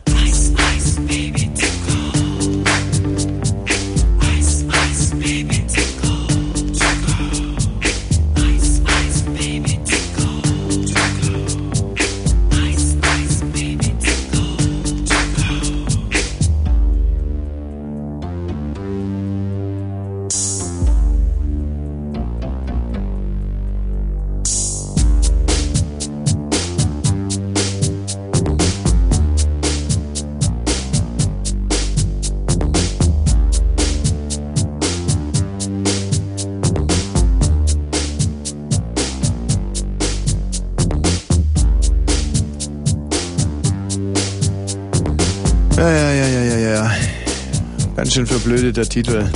Verblödeter 48.41 48.89
Titel. 48.89 49.29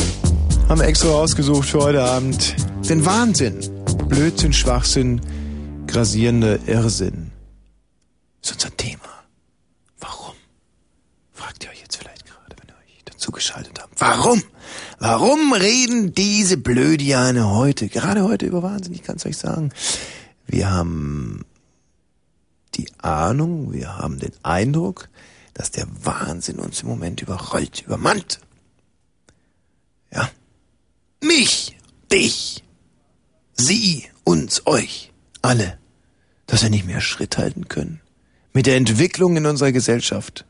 Haben 0.69 0.81
wir 0.81 0.87
extra 0.87 1.09
ausgesucht 1.09 1.69
für 1.69 1.81
heute 1.81 2.05
Abend. 2.05 2.55
Den 2.89 3.05
Wahnsinn. 3.05 3.59
Blödsinn, 4.07 4.53
Schwachsinn, 4.53 5.21
grasierender 5.89 6.69
Irrsinn. 6.69 7.33
Ist 8.41 8.53
unser 8.53 8.77
Thema. 8.77 9.01
Warum? 9.99 10.37
Fragt 11.33 11.65
ihr 11.65 11.71
euch 11.71 11.81
jetzt 11.81 11.97
vielleicht 11.97 12.27
gerade, 12.27 12.55
wenn 12.61 12.69
ihr 12.69 12.77
euch 12.77 13.03
dazugeschaltet 13.05 13.81
habt. 13.83 14.01
Warum? 14.01 14.41
Warum 15.01 15.53
reden 15.53 16.15
diese 16.15 16.57
Blödiane 16.57 17.51
heute, 17.51 17.89
gerade 17.89 18.23
heute 18.23 18.47
über 18.47 18.63
Wahnsinn? 18.63 18.95
Ich 18.95 19.03
kann 19.03 19.17
es 19.17 19.27
euch 19.27 19.37
sagen. 19.37 19.73
Wir 20.47 20.71
haben 20.71 21.45
die 22.77 22.87
Ahnung, 22.99 23.73
wir 23.73 23.99
haben 23.99 24.21
den 24.21 24.33
Eindruck, 24.45 25.09
dass 25.55 25.73
der 25.73 25.89
Wahnsinn 26.05 26.61
uns 26.61 26.83
im 26.83 26.89
Moment 26.89 27.21
überrollt, 27.21 27.83
übermannt. 27.85 28.39
Mich, 31.25 31.77
dich, 32.11 32.65
sie, 33.55 34.07
uns, 34.25 34.67
euch, 34.67 35.13
alle. 35.41 35.79
Dass 36.47 36.65
wir 36.65 36.71
nicht 36.71 36.85
mehr 36.85 37.01
Schritt 37.01 37.39
halten 37.39 37.69
können. 37.69 38.01
Mit 38.53 38.67
der 38.67 38.77
Entwicklung 38.77 39.37
in 39.37 39.47
unserer 39.47 39.71
Gesellschaft. 39.71 40.45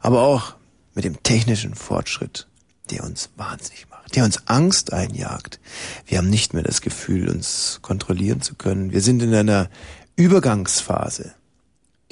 Aber 0.00 0.22
auch 0.22 0.54
mit 0.94 1.04
dem 1.04 1.22
technischen 1.22 1.74
Fortschritt, 1.74 2.48
der 2.90 3.04
uns 3.04 3.28
wahnsinnig 3.36 3.90
macht, 3.90 4.16
der 4.16 4.24
uns 4.24 4.46
Angst 4.46 4.90
einjagt. 4.94 5.60
Wir 6.06 6.16
haben 6.16 6.30
nicht 6.30 6.54
mehr 6.54 6.62
das 6.62 6.80
Gefühl, 6.80 7.28
uns 7.28 7.80
kontrollieren 7.82 8.40
zu 8.40 8.54
können. 8.54 8.92
Wir 8.92 9.02
sind 9.02 9.22
in 9.22 9.34
einer 9.34 9.68
Übergangsphase. 10.16 11.34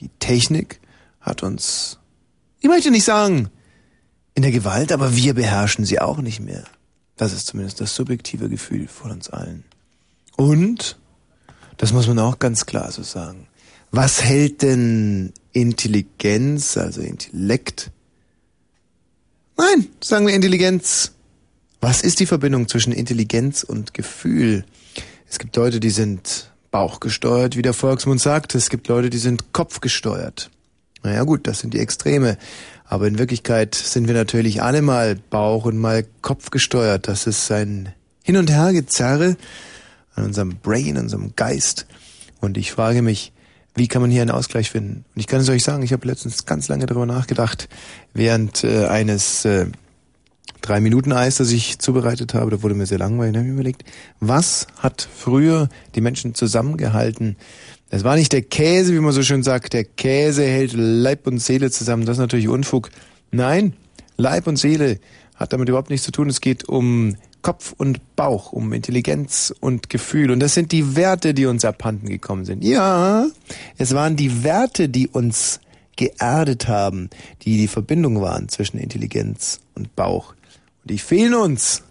Die 0.01 0.11
Technik 0.19 0.79
hat 1.23 1.43
uns, 1.43 1.99
ich 2.61 2.69
möchte 2.69 2.91
nicht 2.91 3.05
sagen, 3.05 3.49
in 4.35 4.43
der 4.43 4.53
Gewalt, 4.53 4.93
aber 4.93 5.17
wir 5.17 5.33
beherrschen 5.33 5.87
sie 5.87 6.01
auch 6.01 6.19
nicht 6.19 6.41
mehr. 6.41 6.65
Das 7.17 7.33
ist 7.33 7.47
zumindest 7.47 7.81
das 7.81 7.95
subjektive 7.95 8.49
Gefühl 8.49 8.89
von 8.89 9.11
uns 9.13 9.31
allen. 9.31 9.65
Und, 10.37 10.99
das 11.77 11.93
muss 11.93 12.07
man 12.07 12.19
auch 12.19 12.39
ganz 12.39 12.67
klar 12.67 12.91
so 12.91 13.03
sagen, 13.03 13.47
was 13.91 14.23
hält 14.23 14.63
denn 14.63 15.33
Intelligenz, 15.53 16.77
also 16.77 17.01
Intellekt? 17.01 17.93
Nein, 19.57 19.87
sagen 20.03 20.27
wir 20.27 20.35
Intelligenz. 20.35 21.13
Was 21.81 22.03
ist 22.03 22.19
die 22.19 22.27
Verbindung 22.27 22.67
zwischen 22.67 22.93
Intelligenz 22.93 23.63
und 23.63 23.95
Gefühl? 23.95 24.65
Es 25.31 25.39
gibt 25.39 25.55
Leute, 25.57 25.79
die 25.79 25.91
sind 25.91 26.51
bauchgesteuert, 26.71 27.57
wie 27.57 27.63
der 27.63 27.73
Volksmund 27.73 28.21
sagt. 28.21 28.57
Es 28.57 28.69
gibt 28.69 28.89
Leute, 28.89 29.11
die 29.11 29.19
sind 29.19 29.53
kopfgesteuert. 29.53 30.51
Naja 31.05 31.23
gut, 31.23 31.47
das 31.47 31.61
sind 31.61 31.75
die 31.75 31.79
Extreme. 31.79 32.39
Aber 32.85 33.07
in 33.07 33.19
Wirklichkeit 33.19 33.75
sind 33.75 34.07
wir 34.07 34.15
natürlich 34.15 34.63
alle 34.63 34.83
mal 34.83 35.17
Bauch 35.17 35.65
und 35.65 35.79
mal 35.79 36.05
Kopf 36.21 36.51
gesteuert. 36.51 37.09
Das 37.09 37.27
ist 37.27 37.51
ein 37.51 37.93
Hin- 38.23 38.37
und 38.37 38.51
Hergezerre 38.51 39.37
an 40.15 40.25
unserem 40.25 40.57
Brain, 40.63 40.97
unserem 40.97 41.35
Geist. 41.35 41.87
Und 42.41 42.57
ich 42.59 42.73
frage 42.73 43.03
mich, 43.03 43.33
wie 43.75 43.89
kann 43.89 44.03
man 44.03 44.11
hier 44.11 44.23
einen 44.23 44.31
Ausgleich 44.31 44.71
finden? 44.71 45.05
Und 45.15 45.21
ich 45.21 45.27
kann 45.27 45.41
es 45.41 45.49
euch 45.49 45.65
sagen, 45.65 45.83
ich 45.83 45.93
habe 45.93 46.07
letztens 46.07 46.47
ganz 46.47 46.69
lange 46.69 46.87
darüber 46.87 47.07
nachgedacht, 47.07 47.69
während 48.13 48.63
äh, 48.63 48.87
eines 48.87 49.45
äh, 49.45 49.67
drei 50.61 50.81
Minuten 50.81 51.13
Eis, 51.13 51.37
das 51.37 51.51
ich 51.51 51.79
zubereitet 51.79 52.35
habe, 52.35 52.51
da 52.51 52.63
wurde 52.63 52.75
mir 52.75 52.87
sehr 52.87 52.99
langweilig, 52.99 53.33
da 53.33 53.39
habe 53.41 53.49
ich 53.49 53.55
mir 53.55 53.61
überlegt, 53.61 53.85
was 54.21 54.67
hat 54.79 55.07
früher 55.15 55.69
die 55.95 56.01
Menschen 56.01 56.35
zusammengehalten? 56.35 57.37
Es 57.95 58.03
war 58.03 58.17
nicht 58.17 58.33
der 58.33 58.43
Käse, 58.43 58.93
wie 58.93 58.99
man 58.99 59.13
so 59.13 59.23
schön 59.23 59.45
sagt, 59.45 59.73
der 59.73 59.85
Käse 59.85 60.43
hält 60.43 60.73
Leib 60.73 61.29
und 61.29 61.39
Seele 61.39 61.71
zusammen, 61.71 62.05
das 62.05 62.17
ist 62.17 62.21
natürlich 62.21 62.49
Unfug. 62.49 62.91
Nein, 63.31 63.75
Leib 64.17 64.49
und 64.49 64.57
Seele 64.57 64.99
hat 65.37 65.53
damit 65.53 65.69
überhaupt 65.69 65.91
nichts 65.91 66.05
zu 66.05 66.11
tun. 66.11 66.29
Es 66.29 66.41
geht 66.41 66.69
um 66.69 67.15
Kopf 67.43 67.73
und 67.79 68.17
Bauch, 68.17 68.53
um 68.53 68.73
Intelligenz 68.73 69.55
und 69.61 69.91
Gefühl. 69.91 70.33
Und 70.33 70.41
das 70.41 70.55
sind 70.55 70.73
die 70.73 70.97
Werte, 70.97 71.35
die 71.35 71.47
uns 71.47 71.65
abhanden 71.65 72.09
gekommen 72.09 72.45
sind. 72.45 72.65
Ja, 72.65 73.27
es 73.79 73.95
waren 73.95 74.17
die 74.17 74.43
Werte, 74.43 74.89
die 74.89 75.07
uns 75.07 75.61
geerdet 75.95 76.67
haben, 76.67 77.11
die 77.43 77.59
die 77.59 77.69
Verbindung 77.69 78.21
waren 78.21 78.49
zwischen 78.49 78.79
Intelligenz 78.79 79.61
und 79.77 79.95
Bauch. 79.95 80.35
Und 80.83 80.91
die 80.91 80.99
fehlen 80.99 81.35
uns. 81.35 81.85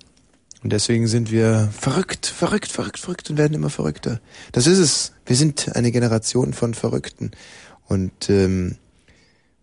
Und 0.64 0.72
deswegen 0.72 1.07
sind 1.07 1.30
wir 1.30 1.69
verrückt, 1.77 2.26
verrückt, 2.26 2.72
verrückt, 2.72 2.98
verrückt 2.98 3.30
und 3.30 3.38
werden 3.38 3.53
immer 3.53 3.69
verrückter. 3.69 4.22
Das 4.53 4.65
ist 4.65 4.80
es. 4.80 5.11
Wir 5.26 5.35
sind 5.35 5.76
eine 5.76 5.91
Generation 5.91 6.53
von 6.53 6.73
Verrückten. 6.73 7.31
Und 7.88 8.30
ähm, 8.30 8.77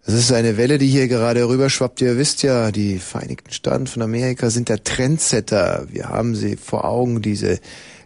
das 0.04 0.14
ist 0.14 0.32
eine 0.32 0.58
Welle, 0.58 0.76
die 0.76 0.88
hier 0.88 1.08
gerade 1.08 1.48
rüberschwappt. 1.48 2.02
Ihr 2.02 2.18
wisst 2.18 2.42
ja, 2.42 2.70
die 2.70 2.98
Vereinigten 2.98 3.50
Staaten 3.50 3.86
von 3.86 4.02
Amerika 4.02 4.50
sind 4.50 4.68
der 4.68 4.84
Trendsetter. 4.84 5.86
Wir 5.90 6.10
haben 6.10 6.34
sie 6.34 6.56
vor 6.56 6.84
Augen, 6.84 7.22
diese 7.22 7.60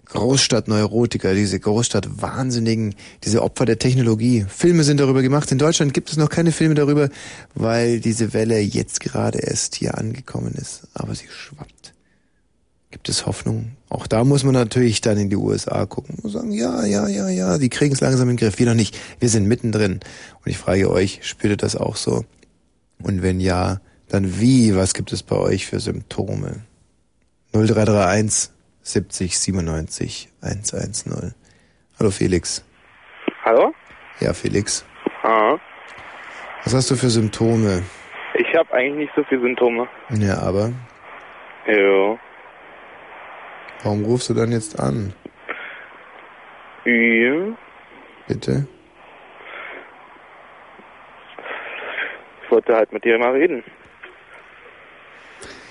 Großstadtneurotiker, 0.06 1.34
diese 1.34 1.58
Großstadtwahnsinnigen, 1.58 2.94
diese 3.24 3.42
Opfer 3.42 3.64
der 3.64 3.80
Technologie. 3.80 4.46
Filme 4.48 4.84
sind 4.84 5.00
darüber 5.00 5.22
gemacht. 5.22 5.50
In 5.50 5.58
Deutschland 5.58 5.94
gibt 5.94 6.10
es 6.10 6.16
noch 6.16 6.28
keine 6.28 6.52
Filme 6.52 6.74
darüber, 6.74 7.08
weil 7.54 7.98
diese 7.98 8.32
Welle 8.34 8.60
jetzt 8.60 9.00
gerade 9.00 9.38
erst 9.38 9.74
hier 9.74 9.98
angekommen 9.98 10.54
ist. 10.54 10.82
Aber 10.94 11.16
sie 11.16 11.26
schwappt. 11.28 11.93
Gibt 12.94 13.08
es 13.08 13.26
Hoffnung? 13.26 13.72
Auch 13.88 14.06
da 14.06 14.22
muss 14.22 14.44
man 14.44 14.54
natürlich 14.54 15.00
dann 15.00 15.18
in 15.18 15.28
die 15.28 15.34
USA 15.34 15.84
gucken 15.84 16.16
und 16.22 16.30
sagen, 16.30 16.52
ja, 16.52 16.86
ja, 16.86 17.08
ja, 17.08 17.28
ja, 17.28 17.58
die 17.58 17.68
kriegen 17.68 17.92
es 17.92 18.00
langsam 18.00 18.28
in 18.28 18.36
den 18.36 18.46
Griff. 18.46 18.60
Wir 18.60 18.66
noch 18.66 18.74
nicht. 18.74 18.96
Wir 19.18 19.28
sind 19.28 19.48
mittendrin. 19.48 19.94
Und 19.94 20.46
ich 20.46 20.58
frage 20.58 20.88
euch, 20.88 21.18
spürt 21.22 21.54
ihr 21.54 21.56
das 21.56 21.74
auch 21.74 21.96
so? 21.96 22.24
Und 23.02 23.20
wenn 23.20 23.40
ja, 23.40 23.80
dann 24.08 24.38
wie? 24.38 24.76
Was 24.76 24.94
gibt 24.94 25.12
es 25.12 25.24
bei 25.24 25.34
euch 25.34 25.66
für 25.66 25.80
Symptome? 25.80 26.60
0331 27.52 28.50
70 28.82 29.40
97 29.40 30.28
110. 30.40 31.34
Hallo 31.98 32.12
Felix. 32.12 32.64
Hallo? 33.44 33.74
Ja, 34.20 34.32
Felix. 34.34 34.84
Ah. 35.24 35.56
Was 36.62 36.74
hast 36.74 36.92
du 36.92 36.94
für 36.94 37.10
Symptome? 37.10 37.82
Ich 38.38 38.56
habe 38.56 38.72
eigentlich 38.72 39.08
nicht 39.08 39.12
so 39.16 39.24
viele 39.24 39.40
Symptome. 39.40 39.88
Ja, 40.16 40.38
aber 40.38 40.70
Jo. 41.66 42.20
Warum 43.85 44.05
rufst 44.05 44.31
du 44.31 44.35
dann 44.35 44.51
jetzt 44.51 44.81
an? 44.81 45.12
Ja. 46.85 47.56
Bitte? 48.27 48.66
Ich 52.43 52.51
wollte 52.51 52.74
halt 52.74 52.93
mit 52.93 53.05
dir 53.05 53.19
mal 53.19 53.32
reden. 53.32 53.62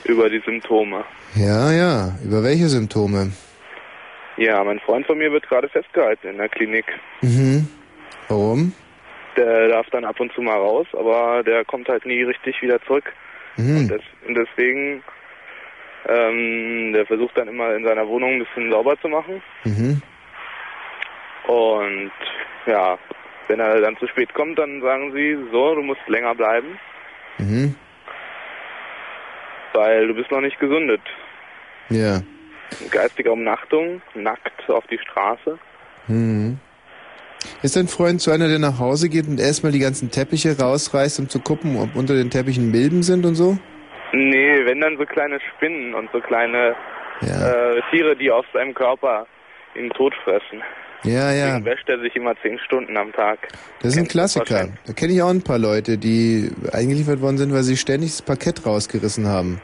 Über 0.05 0.29
die 0.29 0.41
Symptome. 0.45 1.03
Ja, 1.35 1.71
ja. 1.71 2.17
Über 2.23 2.43
welche 2.43 2.67
Symptome? 2.67 3.31
Ja, 4.37 4.63
mein 4.63 4.79
Freund 4.79 5.05
von 5.05 5.17
mir 5.17 5.31
wird 5.31 5.47
gerade 5.47 5.69
festgehalten 5.69 6.27
in 6.27 6.37
der 6.37 6.49
Klinik. 6.49 6.85
Mhm. 7.21 7.67
Warum? 8.27 8.73
Der 9.37 9.69
darf 9.69 9.87
dann 9.91 10.05
ab 10.05 10.19
und 10.19 10.31
zu 10.33 10.41
mal 10.41 10.57
raus, 10.57 10.87
aber 10.93 11.43
der 11.43 11.65
kommt 11.65 11.87
halt 11.87 12.05
nie 12.05 12.23
richtig 12.23 12.61
wieder 12.61 12.81
zurück. 12.83 13.13
Mhm. 13.57 13.77
Und, 13.77 13.87
des, 13.89 14.01
und 14.27 14.35
deswegen, 14.35 15.03
ähm, 16.07 16.93
der 16.93 17.05
versucht 17.05 17.37
dann 17.37 17.47
immer 17.47 17.75
in 17.75 17.83
seiner 17.83 18.07
Wohnung 18.07 18.33
ein 18.33 18.39
bisschen 18.39 18.71
sauber 18.71 18.99
zu 18.99 19.07
machen. 19.07 19.41
Mhm. 19.63 20.01
Und 21.47 22.11
ja, 22.65 22.97
wenn 23.47 23.59
er 23.59 23.81
dann 23.81 23.97
zu 23.97 24.07
spät 24.07 24.33
kommt, 24.33 24.57
dann 24.57 24.81
sagen 24.81 25.11
sie, 25.13 25.37
so, 25.51 25.75
du 25.75 25.81
musst 25.81 26.01
länger 26.07 26.35
bleiben, 26.35 26.79
Mhm. 27.37 27.75
weil 29.73 30.07
du 30.07 30.13
bist 30.13 30.31
noch 30.31 30.41
nicht 30.41 30.59
gesundet. 30.59 31.01
Ja. 31.89 32.21
Geistige 32.91 33.31
Umnachtung, 33.31 34.01
nackt 34.13 34.69
auf 34.69 34.85
die 34.87 34.99
Straße. 34.99 35.57
Mhm. 36.07 36.59
Ist 37.61 37.75
dein 37.75 37.87
Freund 37.87 38.21
so 38.21 38.31
einer, 38.31 38.47
der 38.47 38.59
nach 38.59 38.79
Hause 38.79 39.09
geht 39.09 39.27
und 39.27 39.39
erstmal 39.39 39.71
die 39.71 39.79
ganzen 39.79 40.11
Teppiche 40.11 40.57
rausreißt, 40.57 41.19
um 41.19 41.29
zu 41.29 41.39
gucken, 41.39 41.77
ob 41.77 41.95
unter 41.95 42.13
den 42.13 42.29
Teppichen 42.29 42.71
Milben 42.71 43.03
sind 43.03 43.25
und 43.25 43.35
so? 43.35 43.57
Nee, 44.13 44.65
wenn 44.65 44.79
dann 44.81 44.97
so 44.97 45.05
kleine 45.05 45.39
Spinnen 45.55 45.93
und 45.93 46.09
so 46.13 46.19
kleine 46.21 46.75
äh, 47.21 47.81
Tiere, 47.91 48.15
die 48.15 48.31
aus 48.31 48.45
seinem 48.53 48.73
Körper 48.73 49.25
ihn 49.75 49.89
tot 49.91 50.13
fressen. 50.23 50.61
Ja, 51.03 51.31
ja. 51.33 51.45
Deswegen 51.47 51.65
wäscht 51.65 51.89
er 51.89 51.99
sich 51.99 52.15
immer 52.15 52.33
zehn 52.41 52.57
Stunden 52.59 52.95
am 52.95 53.11
Tag. 53.11 53.39
Das 53.81 53.93
ist 53.93 53.97
ein 53.97 54.07
Klassiker. 54.07 54.69
Da 54.85 54.93
kenne 54.93 55.13
ich 55.13 55.21
auch 55.21 55.29
ein 55.29 55.43
paar 55.43 55.59
Leute, 55.59 55.97
die 55.97 56.49
eingeliefert 56.71 57.21
worden 57.21 57.37
sind, 57.37 57.53
weil 57.53 57.63
sie 57.63 57.75
ständig 57.75 58.11
das 58.11 58.21
Parkett 58.21 58.65
rausgerissen 58.65 59.27
haben. 59.27 59.59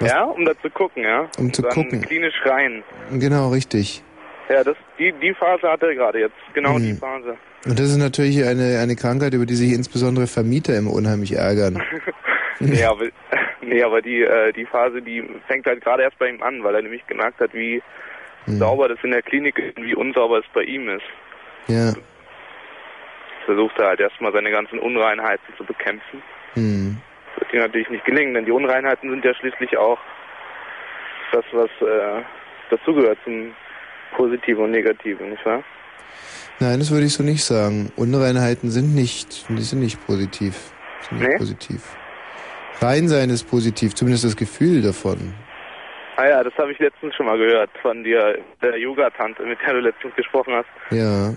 Was- 0.00 0.10
Ja, 0.10 0.24
um 0.24 0.44
da 0.44 0.52
zu 0.60 0.68
gucken, 0.68 1.02
ja. 1.04 1.28
Um 1.38 1.52
zu 1.52 1.62
dann 1.62 1.70
gucken. 1.72 2.02
klinisch 2.02 2.34
rein. 2.44 2.82
Genau, 3.12 3.48
richtig. 3.50 4.02
Ja, 4.50 4.62
das, 4.62 4.76
die, 4.98 5.12
die 5.22 5.32
Phase 5.34 5.66
hat 5.68 5.82
er 5.82 5.94
gerade 5.94 6.20
jetzt. 6.20 6.36
Genau 6.54 6.78
die 6.78 6.92
Mhm. 6.92 6.98
Phase. 6.98 7.36
Und 7.66 7.78
das 7.78 7.86
ist 7.88 7.96
natürlich 7.96 8.44
eine, 8.44 8.78
eine 8.80 8.94
Krankheit, 8.96 9.32
über 9.32 9.46
die 9.46 9.54
sich 9.54 9.72
insbesondere 9.72 10.26
Vermieter 10.26 10.76
immer 10.76 10.92
unheimlich 10.92 11.32
ärgern. 11.36 11.82
nee, 12.60 12.84
aber, 12.90 13.06
nee, 13.60 13.82
aber 13.82 14.02
die, 14.02 14.22
äh, 14.22 14.52
die 14.52 14.66
Phase, 14.66 15.02
die 15.02 15.22
fängt 15.46 15.66
halt 15.66 15.82
gerade 15.82 16.02
erst 16.02 16.18
bei 16.18 16.28
ihm 16.28 16.42
an, 16.42 16.62
weil 16.64 16.74
er 16.74 16.82
nämlich 16.82 17.06
gemerkt 17.06 17.40
hat, 17.40 17.52
wie 17.54 17.82
Hm. 18.46 18.58
sauber 18.58 18.88
das 18.88 18.98
in 19.02 19.10
der 19.10 19.22
Klinik 19.22 19.58
ist 19.58 19.76
und 19.76 19.84
wie 19.86 19.94
unsauber 19.96 20.38
es 20.38 20.44
bei 20.54 20.62
ihm 20.62 20.88
ist. 20.88 21.02
Ja. 21.66 21.92
Versucht 23.44 23.76
er 23.78 23.88
halt 23.88 24.00
erstmal 24.00 24.32
seine 24.32 24.50
ganzen 24.50 24.78
Unreinheiten 24.78 25.52
zu 25.56 25.64
bekämpfen. 25.64 26.22
Hm. 26.54 26.96
wird 27.38 27.52
ihm 27.52 27.60
natürlich 27.60 27.90
nicht 27.90 28.04
gelingen, 28.04 28.34
denn 28.34 28.44
die 28.44 28.52
Unreinheiten 28.52 29.10
sind 29.10 29.24
ja 29.24 29.34
schließlich 29.34 29.76
auch 29.76 29.98
das, 31.32 31.44
was 31.52 31.68
äh, 31.80 32.22
dazugehört 32.70 33.18
zum 33.24 33.52
Positiven 34.16 34.64
und 34.64 34.70
Negativen, 34.70 35.30
nicht 35.30 35.44
wahr? 35.44 35.62
Nein, 36.60 36.78
das 36.78 36.90
würde 36.90 37.04
ich 37.06 37.12
so 37.14 37.22
nicht 37.22 37.44
sagen. 37.44 37.92
Unreinheiten 37.96 38.70
sind 38.70 38.94
nicht, 38.94 39.48
die 39.48 39.62
sind 39.62 39.80
nicht 39.80 40.04
positiv. 40.06 40.70
Sind 41.08 41.18
nicht 41.18 41.28
Nee? 41.30 41.36
positiv. 41.36 41.82
Reinsein 42.80 43.30
ist 43.30 43.48
positiv, 43.48 43.94
zumindest 43.94 44.24
das 44.24 44.36
Gefühl 44.36 44.82
davon. 44.82 45.34
Ah 46.16 46.28
ja, 46.28 46.42
das 46.42 46.54
habe 46.56 46.72
ich 46.72 46.78
letztens 46.78 47.14
schon 47.14 47.26
mal 47.26 47.36
gehört 47.36 47.70
von 47.82 48.02
dir, 48.02 48.38
der 48.62 48.78
Yoga-Tante, 48.78 49.42
mit 49.44 49.58
der 49.66 49.74
du 49.74 49.80
letztens 49.80 50.14
gesprochen 50.14 50.54
hast. 50.54 50.68
Ja. 50.90 51.34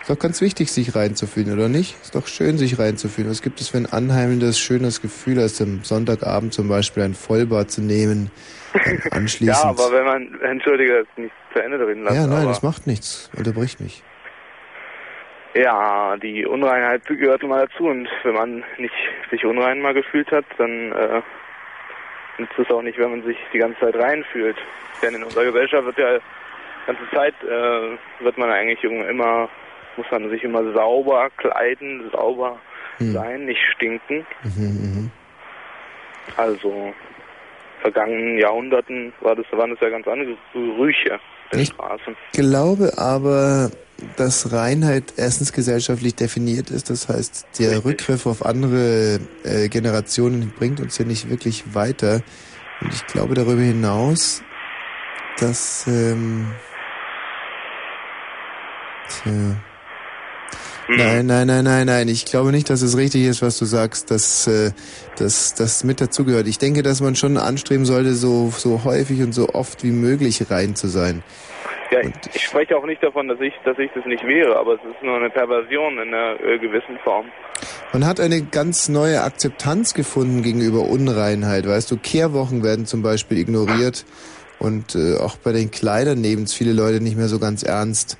Ist 0.00 0.10
doch 0.10 0.18
ganz 0.20 0.40
wichtig, 0.40 0.70
sich 0.70 0.94
reinzufühlen, 0.94 1.52
oder 1.52 1.68
nicht? 1.68 2.00
Ist 2.00 2.14
doch 2.14 2.28
schön, 2.28 2.58
sich 2.58 2.78
reinzufühlen. 2.78 3.28
Was 3.28 3.42
gibt 3.42 3.60
es 3.60 3.70
für 3.70 3.78
ein 3.78 3.86
anheimelndes, 3.86 4.60
schönes 4.60 5.02
Gefühl, 5.02 5.40
als 5.40 5.60
am 5.60 5.82
Sonntagabend 5.82 6.54
zum 6.54 6.68
Beispiel 6.68 7.02
ein 7.02 7.14
Vollbad 7.14 7.72
zu 7.72 7.82
nehmen, 7.82 8.30
anschließend... 9.10 9.64
Ja, 9.64 9.64
aber 9.64 9.90
wenn 9.90 10.04
man, 10.04 10.40
entschuldige, 10.42 10.98
es 10.98 11.08
nicht 11.16 11.34
zu 11.52 11.60
Ende 11.60 11.78
drin 11.78 12.04
lassen, 12.04 12.14
ja, 12.14 12.26
nein, 12.28 12.46
das 12.46 12.62
macht 12.62 12.86
nichts. 12.86 13.30
Unterbrich 13.36 13.80
mich. 13.80 14.04
Ja, 15.60 16.16
die 16.16 16.44
Unreinheit 16.46 17.04
gehört 17.06 17.42
mal 17.42 17.66
dazu 17.66 17.84
und 17.88 18.08
wenn 18.22 18.34
man 18.34 18.64
nicht 18.78 18.94
sich 19.30 19.44
unrein 19.44 19.80
mal 19.80 19.94
gefühlt 19.94 20.30
hat, 20.30 20.44
dann 20.58 20.92
äh, 20.92 21.22
nützt 22.38 22.58
es 22.58 22.70
auch 22.70 22.82
nicht, 22.82 22.98
wenn 22.98 23.10
man 23.10 23.22
sich 23.24 23.36
die 23.52 23.58
ganze 23.58 23.80
Zeit 23.80 23.96
reinfühlt. 23.96 24.56
Denn 25.02 25.14
in 25.14 25.24
unserer 25.24 25.44
Gesellschaft 25.44 25.84
wird 25.86 25.98
ja 25.98 26.18
die 26.18 26.86
ganze 26.86 27.10
Zeit 27.14 27.34
äh, 27.42 28.24
wird 28.24 28.38
man 28.38 28.50
eigentlich 28.50 28.82
immer, 28.84 29.48
muss 29.96 30.06
man 30.10 30.28
sich 30.30 30.42
immer 30.44 30.72
sauber 30.72 31.28
kleiden, 31.36 32.10
sauber 32.12 32.58
Hm. 32.98 33.12
sein, 33.12 33.44
nicht 33.44 33.60
stinken. 33.74 34.26
Mhm, 34.42 34.62
mhm. 34.64 35.10
Also 36.38 36.94
vergangenen 37.82 38.38
Jahrhunderten 38.38 39.12
war 39.20 39.36
das, 39.36 39.44
waren 39.52 39.68
das 39.70 39.80
ja 39.80 39.90
ganz 39.90 40.08
andere 40.08 40.34
Gerüche 40.54 41.20
der 41.52 41.60
Ich 41.60 41.68
Straßen. 41.68 42.16
glaube 42.32 42.90
aber, 42.96 43.70
dass 44.16 44.52
Reinheit 44.52 45.14
erstens 45.16 45.52
gesellschaftlich 45.52 46.14
definiert 46.14 46.70
ist. 46.70 46.90
Das 46.90 47.08
heißt, 47.08 47.46
der 47.58 47.84
Rückgriff 47.84 48.26
auf 48.26 48.44
andere 48.44 49.20
äh, 49.44 49.68
Generationen 49.68 50.52
bringt 50.56 50.80
uns 50.80 50.98
ja 50.98 51.04
nicht 51.04 51.30
wirklich 51.30 51.74
weiter. 51.74 52.22
Und 52.80 52.92
ich 52.92 53.06
glaube 53.06 53.34
darüber 53.34 53.62
hinaus, 53.62 54.42
dass 55.38 55.86
ähm, 55.86 56.46
tja, 59.08 59.56
Nein, 60.88 61.26
nein, 61.26 61.48
nein, 61.48 61.64
nein, 61.64 61.86
nein. 61.86 62.08
Ich 62.08 62.26
glaube 62.26 62.52
nicht, 62.52 62.70
dass 62.70 62.80
es 62.80 62.96
richtig 62.96 63.24
ist, 63.24 63.42
was 63.42 63.58
du 63.58 63.64
sagst, 63.64 64.12
dass 64.12 64.46
äh, 64.46 64.70
dass 65.18 65.54
das 65.54 65.82
mit 65.82 66.00
dazugehört. 66.00 66.46
Ich 66.46 66.58
denke, 66.58 66.82
dass 66.82 67.00
man 67.00 67.16
schon 67.16 67.38
anstreben 67.38 67.84
sollte, 67.84 68.14
so 68.14 68.52
so 68.56 68.84
häufig 68.84 69.20
und 69.22 69.32
so 69.32 69.48
oft 69.48 69.82
wie 69.82 69.90
möglich 69.90 70.48
rein 70.48 70.76
zu 70.76 70.86
sein. 70.86 71.24
Ja, 71.90 72.00
ich, 72.00 72.12
ich 72.34 72.42
spreche 72.42 72.76
auch 72.76 72.84
nicht 72.84 73.02
davon, 73.02 73.28
dass 73.28 73.40
ich, 73.40 73.54
dass 73.64 73.78
ich 73.78 73.90
das 73.94 74.04
nicht 74.06 74.24
wäre, 74.24 74.58
aber 74.58 74.74
es 74.74 74.80
ist 74.80 75.02
nur 75.02 75.16
eine 75.16 75.30
Perversion 75.30 75.98
in 75.98 76.12
einer 76.12 76.40
äh, 76.40 76.58
gewissen 76.58 76.98
Form. 77.04 77.26
Man 77.92 78.04
hat 78.04 78.20
eine 78.20 78.42
ganz 78.42 78.88
neue 78.88 79.22
Akzeptanz 79.22 79.94
gefunden 79.94 80.42
gegenüber 80.42 80.80
Unreinheit. 80.80 81.66
Weißt 81.66 81.90
du, 81.90 81.96
Kehrwochen 81.96 82.64
werden 82.64 82.86
zum 82.86 83.02
Beispiel 83.02 83.38
ignoriert 83.38 84.04
und 84.58 84.94
äh, 84.94 85.16
auch 85.18 85.36
bei 85.36 85.52
den 85.52 85.70
Kleidern 85.70 86.20
nehmen 86.20 86.44
es 86.44 86.54
viele 86.54 86.72
Leute 86.72 87.00
nicht 87.00 87.16
mehr 87.16 87.28
so 87.28 87.38
ganz 87.38 87.62
ernst. 87.62 88.18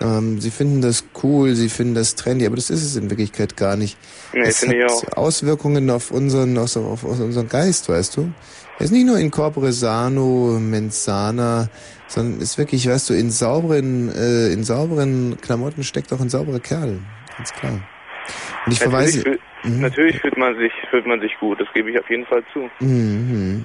Ähm, 0.00 0.40
sie 0.40 0.50
finden 0.50 0.80
das 0.80 1.04
cool, 1.22 1.54
sie 1.54 1.68
finden 1.68 1.94
das 1.94 2.14
trendy, 2.14 2.46
aber 2.46 2.56
das 2.56 2.70
ist 2.70 2.84
es 2.84 2.96
in 2.96 3.10
Wirklichkeit 3.10 3.56
gar 3.56 3.76
nicht. 3.76 3.98
Nee, 4.32 4.42
es 4.42 4.66
hat. 4.66 5.16
Auswirkungen 5.16 5.90
auf 5.90 6.10
unseren, 6.10 6.56
auf, 6.56 6.76
auf 6.76 7.02
unseren 7.04 7.48
Geist, 7.48 7.88
weißt 7.88 8.16
du? 8.16 8.30
Es 8.78 8.86
ist 8.86 8.92
nicht 8.92 9.06
nur 9.06 9.18
in 9.18 9.32
corpore 9.32 9.72
sano, 9.72 10.56
mens 10.60 11.04
sana, 11.04 11.68
sondern 12.06 12.40
ist 12.40 12.58
wirklich, 12.58 12.88
weißt 12.88 13.10
du, 13.10 13.14
in 13.14 13.30
sauberen, 13.30 14.08
äh, 14.08 14.52
in 14.52 14.62
sauberen 14.62 15.36
Klamotten 15.40 15.82
steckt 15.82 16.12
auch 16.12 16.20
ein 16.20 16.28
sauberer 16.28 16.60
Kerl. 16.60 17.00
Ganz 17.36 17.52
klar. 17.54 17.72
Und 17.72 18.72
ich 18.72 18.80
natürlich, 18.80 18.80
verweise. 18.80 19.22
fühl, 19.22 19.40
natürlich 19.64 20.20
fühlt 20.20 20.36
man 20.36 20.56
sich, 20.58 20.72
fühlt 20.90 21.06
man 21.06 21.20
sich 21.20 21.36
gut, 21.40 21.60
das 21.60 21.66
gebe 21.74 21.90
ich 21.90 21.98
auf 21.98 22.08
jeden 22.08 22.24
Fall 22.26 22.44
zu. 22.52 22.70
Mhm. 22.78 23.64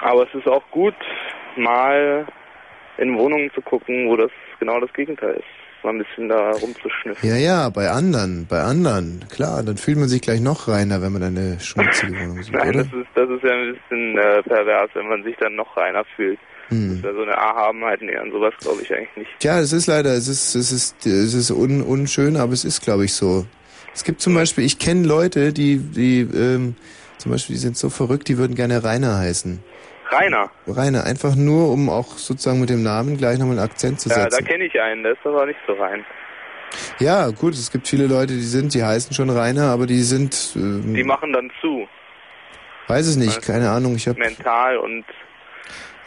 Aber 0.00 0.28
es 0.28 0.34
ist 0.34 0.46
auch 0.46 0.62
gut, 0.70 0.94
mal 1.56 2.24
in 2.98 3.18
Wohnungen 3.18 3.50
zu 3.52 3.60
gucken, 3.62 4.08
wo 4.08 4.16
das 4.16 4.30
genau 4.60 4.78
das 4.78 4.92
Gegenteil 4.92 5.34
ist. 5.34 5.65
Mal 5.86 5.92
ein 5.92 5.98
bisschen 5.98 6.28
da 6.28 6.50
rumzuschnüffeln. 6.50 7.32
Ja, 7.32 7.38
ja, 7.38 7.68
bei 7.68 7.90
anderen, 7.90 8.44
bei 8.48 8.60
anderen. 8.60 9.24
Klar, 9.30 9.62
dann 9.62 9.76
fühlt 9.76 9.98
man 9.98 10.08
sich 10.08 10.20
gleich 10.20 10.40
noch 10.40 10.66
reiner, 10.66 11.00
wenn 11.00 11.12
man 11.12 11.22
eine 11.22 11.60
schmutzige 11.60 12.12
Wohnung 12.20 12.42
sieht, 12.42 12.54
Nein, 12.54 12.70
oder? 12.70 12.78
das 12.78 12.92
ist, 12.92 13.06
das 13.14 13.30
ist 13.30 13.44
ja 13.44 13.52
ein 13.52 13.72
bisschen 13.72 14.18
äh, 14.18 14.42
pervers, 14.42 14.90
wenn 14.94 15.08
man 15.08 15.22
sich 15.22 15.36
dann 15.36 15.54
noch 15.54 15.76
reiner 15.76 16.04
fühlt. 16.16 16.40
Hm. 16.70 16.88
Das 16.88 16.98
ist 16.98 17.04
ja 17.04 17.12
so 17.12 17.22
eine 17.22 17.30
Erhabenheit, 17.30 18.02
nee, 18.02 18.16
an 18.16 18.32
sowas 18.32 18.52
glaube 18.58 18.82
ich 18.82 18.92
eigentlich 18.92 19.16
nicht. 19.16 19.30
Tja, 19.38 19.60
es 19.60 19.72
ist 19.72 19.86
leider, 19.86 20.10
es 20.14 20.26
ist, 20.26 20.56
es 20.56 20.72
ist, 20.72 21.06
es 21.06 21.34
ist 21.34 21.52
un, 21.52 21.82
unschön, 21.82 22.36
aber 22.36 22.52
es 22.52 22.64
ist, 22.64 22.82
glaube 22.82 23.04
ich, 23.04 23.12
so. 23.12 23.46
Es 23.94 24.02
gibt 24.02 24.20
zum 24.20 24.34
Beispiel, 24.34 24.64
ich 24.64 24.80
kenne 24.80 25.06
Leute, 25.06 25.52
die, 25.52 25.78
die, 25.78 26.22
ähm, 26.22 26.74
zum 27.18 27.30
Beispiel, 27.30 27.54
die 27.54 27.60
sind 27.60 27.76
so 27.76 27.90
verrückt, 27.90 28.26
die 28.26 28.38
würden 28.38 28.56
gerne 28.56 28.82
Rainer 28.82 29.18
heißen. 29.18 29.60
Rainer, 30.10 30.50
Rainer, 30.66 31.04
einfach 31.04 31.34
nur, 31.34 31.70
um 31.70 31.88
auch 31.90 32.16
sozusagen 32.18 32.60
mit 32.60 32.70
dem 32.70 32.82
Namen 32.82 33.16
gleich 33.16 33.38
nochmal 33.38 33.58
einen 33.58 33.68
Akzent 33.68 34.00
zu 34.00 34.08
ja, 34.08 34.16
da 34.24 34.30
setzen. 34.30 34.44
kenne 34.44 34.64
ich 34.64 34.80
einen, 34.80 35.02
der 35.02 35.12
ist 35.12 35.18
aber 35.24 35.46
nicht 35.46 35.58
so 35.66 35.72
rein. 35.74 36.04
Ja, 36.98 37.28
gut, 37.30 37.54
es 37.54 37.70
gibt 37.70 37.88
viele 37.88 38.06
Leute, 38.06 38.34
die 38.34 38.42
sind, 38.42 38.74
die 38.74 38.84
heißen 38.84 39.14
schon 39.14 39.30
Rainer, 39.30 39.70
aber 39.70 39.86
die 39.86 40.02
sind, 40.02 40.52
ähm, 40.56 40.94
Die 40.94 41.04
machen 41.04 41.32
dann 41.32 41.50
zu, 41.60 41.86
weiß 42.88 43.06
es 43.06 43.16
nicht, 43.16 43.42
keine 43.42 43.70
Ahnung, 43.70 43.96
ich 43.96 44.06
habe 44.08 44.18
mental 44.18 44.76
und 44.78 45.04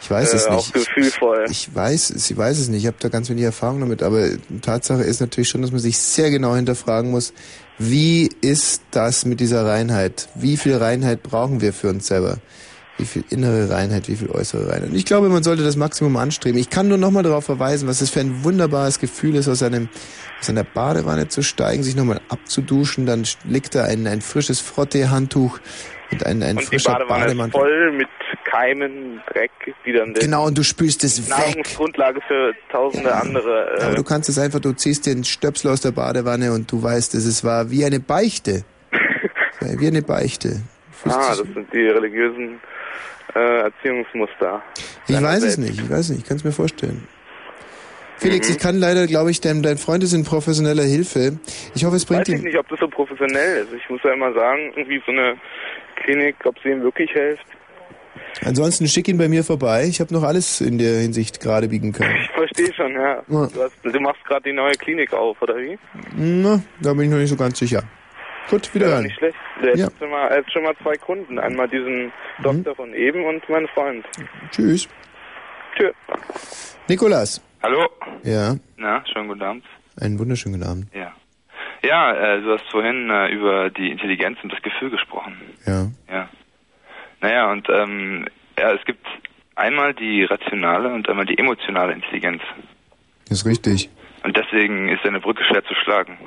Ich 0.00 0.10
weiß 0.10 0.32
es 0.32 0.46
äh, 0.46 0.50
nicht. 0.50 0.58
auch 0.68 0.72
gefühlvoll. 0.72 1.44
Ich, 1.50 1.68
ich 1.68 1.74
weiß, 1.74 2.10
es- 2.10 2.30
ich 2.30 2.36
weiß 2.36 2.58
es 2.58 2.68
nicht. 2.68 2.82
Ich 2.82 2.86
habe 2.86 2.96
da 3.00 3.08
ganz 3.10 3.28
wenig 3.28 3.44
Erfahrung 3.44 3.80
damit. 3.80 4.02
Aber 4.02 4.26
Tatsache 4.62 5.02
ist 5.02 5.20
natürlich 5.20 5.50
schon, 5.50 5.60
dass 5.60 5.72
man 5.72 5.80
sich 5.80 5.98
sehr 5.98 6.30
genau 6.30 6.54
hinterfragen 6.56 7.10
muss, 7.10 7.34
wie 7.78 8.30
ist 8.40 8.82
das 8.92 9.26
mit 9.26 9.40
dieser 9.40 9.66
Reinheit? 9.66 10.28
Wie 10.34 10.56
viel 10.56 10.76
Reinheit 10.76 11.22
brauchen 11.22 11.60
wir 11.60 11.74
für 11.74 11.88
uns 11.90 12.06
selber? 12.06 12.38
Wie 13.00 13.06
viel 13.06 13.24
innere 13.30 13.70
Reinheit, 13.70 14.08
wie 14.08 14.16
viel 14.16 14.30
äußere 14.30 14.68
Reinheit? 14.70 14.90
Und 14.90 14.96
ich 14.96 15.06
glaube, 15.06 15.28
man 15.30 15.42
sollte 15.42 15.62
das 15.62 15.76
Maximum 15.76 16.16
anstreben. 16.16 16.58
Ich 16.60 16.68
kann 16.68 16.86
nur 16.88 16.98
nochmal 16.98 17.22
darauf 17.22 17.44
verweisen, 17.46 17.88
was 17.88 18.02
es 18.02 18.10
für 18.10 18.20
ein 18.20 18.44
wunderbares 18.44 18.98
Gefühl 18.98 19.36
ist, 19.36 19.48
aus 19.48 19.62
einem 19.62 19.88
aus 20.40 20.48
einer 20.48 20.64
Badewanne 20.64 21.28
zu 21.28 21.42
steigen, 21.42 21.82
sich 21.82 21.96
nochmal 21.96 22.20
abzuduschen, 22.30 23.04
dann 23.06 23.24
liegt 23.44 23.74
da 23.74 23.84
ein, 23.84 24.06
ein 24.06 24.20
frisches 24.22 24.58
Frottee-Handtuch 24.60 25.58
und 26.12 26.24
ein, 26.26 26.42
ein 26.42 26.56
und 26.56 26.60
die 26.62 26.66
frischer 26.66 26.92
Badewanne 26.92 27.18
ist 27.20 27.26
Bademantel. 27.26 27.60
voll 27.60 27.92
mit 27.92 28.08
Keimen, 28.44 29.20
Dreck, 29.32 29.50
die 29.86 29.92
dann 29.92 30.14
der 30.14 30.22
Genau, 30.22 30.46
und 30.46 30.56
du 30.58 30.62
spülst 30.62 31.04
es 31.04 31.28
weg. 31.30 31.38
Nahrungsgrundlage 31.38 32.20
für 32.26 32.52
tausende 32.72 33.14
andere. 33.14 33.70
Aber 33.80 33.92
Äh, 33.92 33.94
du 33.94 34.02
kannst 34.02 34.28
es 34.28 34.38
einfach, 34.38 34.60
du 34.60 34.72
ziehst 34.72 35.06
den 35.06 35.24
Stöpsel 35.24 35.70
aus 35.70 35.80
der 35.82 35.92
Badewanne 35.92 36.52
und 36.52 36.70
du 36.72 36.82
weißt, 36.82 37.14
es 37.14 37.44
war 37.44 37.70
wie 37.70 37.84
eine 37.84 38.00
Beichte. 38.00 38.64
Ja, 39.60 39.68
wie 39.78 39.86
eine 39.86 40.02
Beichte. 40.02 40.62
ah, 41.04 41.28
das 41.28 41.38
sind 41.38 41.72
die 41.72 41.86
religiösen 41.86 42.60
äh, 43.34 43.60
Erziehungsmuster. 43.62 44.62
Ich 45.08 45.20
weiß 45.22 45.42
es 45.42 45.58
nicht, 45.58 45.80
ich 45.80 45.90
weiß 45.90 46.00
es 46.00 46.08
nicht, 46.10 46.22
ich 46.22 46.26
kann 46.28 46.36
es 46.36 46.44
mir 46.44 46.52
vorstellen. 46.52 47.06
Felix, 48.18 48.48
Mhm. 48.48 48.54
ich 48.54 48.60
kann 48.60 48.76
leider, 48.78 49.06
glaube 49.06 49.30
ich, 49.30 49.40
dein, 49.40 49.62
dein 49.62 49.78
Freund 49.78 50.04
ist 50.04 50.12
in 50.12 50.24
professioneller 50.24 50.82
Hilfe. 50.84 51.38
Ich 51.74 51.84
hoffe, 51.84 51.96
es 51.96 52.04
bringt 52.04 52.22
Weiß 52.22 52.28
ich 52.28 52.34
ihm... 52.40 52.44
nicht, 52.44 52.58
ob 52.58 52.68
das 52.68 52.78
so 52.80 52.86
professionell 52.88 53.64
ist. 53.64 53.72
Ich 53.72 53.88
muss 53.88 54.00
ja 54.04 54.12
immer 54.12 54.32
sagen, 54.34 54.72
irgendwie 54.76 55.00
so 55.06 55.12
eine 55.12 55.36
Klinik, 56.04 56.36
ob 56.44 56.54
sie 56.62 56.68
ihm 56.70 56.82
wirklich 56.82 57.10
hilft. 57.12 57.44
Ansonsten 58.44 58.86
schick 58.88 59.08
ihn 59.08 59.18
bei 59.18 59.28
mir 59.28 59.42
vorbei. 59.44 59.84
Ich 59.88 60.00
habe 60.00 60.12
noch 60.12 60.22
alles 60.22 60.60
in 60.60 60.78
der 60.78 61.00
Hinsicht 61.00 61.40
gerade 61.40 61.68
biegen 61.68 61.92
können. 61.92 62.14
Ich 62.22 62.30
verstehe 62.30 62.72
schon, 62.74 62.92
ja. 62.92 63.22
Ja. 63.28 63.46
Du, 63.46 63.62
hast, 63.62 63.72
du 63.82 64.00
machst 64.00 64.24
gerade 64.24 64.42
die 64.42 64.52
neue 64.52 64.72
Klinik 64.72 65.12
auf, 65.12 65.40
oder 65.42 65.56
wie? 65.56 65.78
Na, 66.16 66.60
da 66.80 66.92
bin 66.92 67.04
ich 67.04 67.10
noch 67.10 67.18
nicht 67.18 67.30
so 67.30 67.36
ganz 67.36 67.58
sicher. 67.58 67.82
Gut, 68.48 68.74
wieder 68.74 68.92
ran. 68.92 69.02
nicht 69.04 69.16
schlecht. 69.16 69.36
Der 69.62 69.76
Ja. 69.76 69.88
schon 69.98 70.10
mal, 70.10 70.28
er 70.28 70.38
hat 70.38 70.52
schon 70.52 70.62
mal 70.64 70.74
zwei 70.82 70.96
Kunden. 70.96 71.38
Einmal 71.38 71.68
diesen 71.68 72.12
Doktor 72.42 72.74
von 72.74 72.94
eben 72.94 73.24
und 73.24 73.48
mein 73.48 73.66
Freund. 73.68 74.04
Tschüss. 74.50 74.88
Tschö. 75.76 75.90
Nikolas. 76.88 77.40
Hallo? 77.62 77.88
Ja, 78.24 78.56
Na, 78.76 79.04
schönen 79.06 79.28
guten 79.28 79.42
Abend. 79.42 79.64
einen 80.00 80.18
wunderschönen 80.18 80.58
guten 80.58 80.68
Abend. 80.70 80.86
Ja. 80.94 81.12
Ja, 81.82 82.12
äh, 82.14 82.40
du 82.42 82.52
hast 82.52 82.68
vorhin 82.70 83.08
äh, 83.10 83.28
über 83.28 83.70
die 83.70 83.90
Intelligenz 83.90 84.38
und 84.42 84.52
das 84.52 84.60
Gefühl 84.62 84.90
gesprochen. 84.90 85.36
Ja. 85.66 85.86
Ja. 86.10 86.28
Naja, 87.20 87.50
und 87.52 87.68
ähm, 87.70 88.26
ja, 88.58 88.72
es 88.72 88.84
gibt 88.84 89.06
einmal 89.54 89.94
die 89.94 90.24
rationale 90.24 90.92
und 90.92 91.08
einmal 91.08 91.26
die 91.26 91.38
emotionale 91.38 91.92
Intelligenz. 91.92 92.42
Ist 93.28 93.46
richtig. 93.46 93.88
Und 94.22 94.36
deswegen 94.36 94.88
ist 94.88 95.04
eine 95.04 95.20
Brücke 95.20 95.42
schwer 95.44 95.64
zu 95.64 95.74
schlagen. 95.82 96.18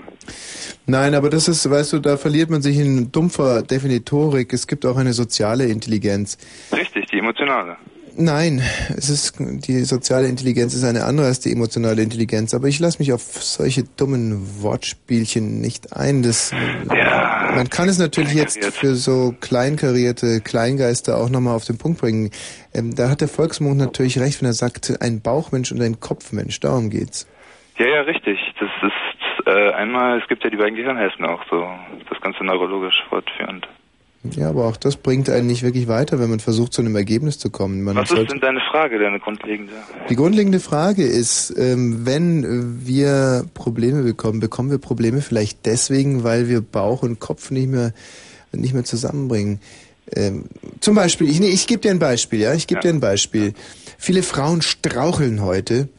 Nein, 0.86 1.14
aber 1.14 1.30
das 1.30 1.48
ist, 1.48 1.70
weißt 1.70 1.94
du, 1.94 2.00
da 2.00 2.18
verliert 2.18 2.50
man 2.50 2.62
sich 2.62 2.78
in 2.78 3.12
dumpfer 3.12 3.62
Definitorik. 3.62 4.52
Es 4.52 4.68
gibt 4.68 4.86
auch 4.86 4.98
eine 4.98 5.14
soziale 5.14 5.66
Intelligenz. 5.66 6.38
Richtig, 6.72 7.08
die 7.08 7.20
emotionale. 7.20 7.78
Nein, 8.16 8.62
es 8.96 9.10
ist 9.10 9.36
die 9.40 9.84
soziale 9.86 10.28
Intelligenz 10.28 10.76
ist 10.76 10.84
eine 10.84 11.06
andere 11.06 11.26
als 11.26 11.40
die 11.40 11.52
emotionale 11.52 12.04
Intelligenz. 12.04 12.54
Aber 12.54 12.68
ich 12.68 12.80
lasse 12.80 13.00
mich 13.00 13.12
auf 13.12 13.22
solche 13.42 13.84
dummen 13.84 14.62
Wortspielchen 14.62 15.62
nicht 15.62 15.98
ein. 15.98 16.22
Das, 16.22 16.52
man 16.86 17.70
kann 17.72 17.90
es 17.90 17.98
natürlich 17.98 18.34
jetzt 18.34 18.64
für 18.64 18.96
so 18.96 19.34
kleinkarierte 19.40 20.42
Kleingeister 20.42 21.18
auch 21.18 21.30
nochmal 21.30 21.56
auf 21.56 21.66
den 21.66 21.80
Punkt 21.80 22.02
bringen. 22.02 22.30
Ähm, 22.74 22.94
da 22.94 23.10
hat 23.10 23.22
der 23.22 23.28
Volksmund 23.28 23.78
natürlich 23.78 24.20
recht, 24.20 24.42
wenn 24.42 24.50
er 24.50 24.54
sagt, 24.54 25.02
ein 25.02 25.22
Bauchmensch 25.22 25.72
und 25.72 25.82
ein 25.82 26.00
Kopfmensch. 26.00 26.60
Darum 26.60 26.92
geht's. 26.92 27.26
Ja, 27.78 27.88
ja, 27.88 28.02
richtig. 28.02 28.40
Das 28.60 28.70
ist 28.82 29.48
äh, 29.48 29.72
einmal, 29.72 30.20
es 30.20 30.28
gibt 30.28 30.44
ja 30.44 30.50
die 30.50 30.58
beiden 30.58 30.76
Gehirnhälften 30.76 31.26
auch 31.26 31.42
so, 31.50 31.68
das 32.10 32.22
Ganze 32.22 32.44
neurologisch 32.44 33.04
fortführend. 33.10 33.68
Ja, 34.32 34.50
aber 34.50 34.68
auch 34.68 34.78
das 34.78 34.96
bringt 34.96 35.30
einen 35.30 35.48
nicht 35.48 35.64
wirklich 35.64 35.90
weiter, 35.90 36.18
wenn 36.18 36.30
man 36.30 36.40
versucht, 36.40 36.72
zu 36.72 36.82
einem 36.82 36.96
Ergebnis 36.96 37.40
zu 37.40 37.50
kommen. 37.50 37.84
Man 37.84 37.98
Was 37.98 38.10
ist 38.12 38.32
denn 38.32 38.40
deine 38.40 38.62
Frage, 38.72 38.98
deine 38.98 39.20
grundlegende? 39.20 39.74
Die 40.10 40.16
grundlegende 40.16 40.62
Frage 40.62 41.04
ist, 41.04 41.54
ähm, 41.58 42.06
wenn 42.06 42.86
wir 42.86 43.44
Probleme 43.54 44.04
bekommen, 44.04 44.40
bekommen 44.40 44.72
wir 44.72 44.78
Probleme 44.78 45.20
vielleicht 45.20 45.66
deswegen, 45.66 46.24
weil 46.24 46.48
wir 46.48 46.62
Bauch 46.62 47.04
und 47.04 47.20
Kopf 47.20 47.52
nicht 47.52 47.68
mehr 47.68 47.92
nicht 48.56 48.74
mehr 48.74 48.84
zusammenbringen. 48.84 49.60
Ähm, 50.16 50.46
zum 50.80 50.96
Beispiel, 50.96 51.30
ich, 51.30 51.40
nee, 51.40 51.50
ich 51.50 51.68
gebe 51.68 51.82
dir 51.82 51.92
ein 51.92 52.00
Beispiel, 52.00 52.40
ja, 52.40 52.54
ich 52.54 52.68
gebe 52.68 52.82
dir 52.82 52.90
ein 52.90 53.00
Beispiel. 53.00 53.54
Viele 53.98 54.22
Frauen 54.22 54.62
straucheln 54.62 55.42
heute, 55.42 55.90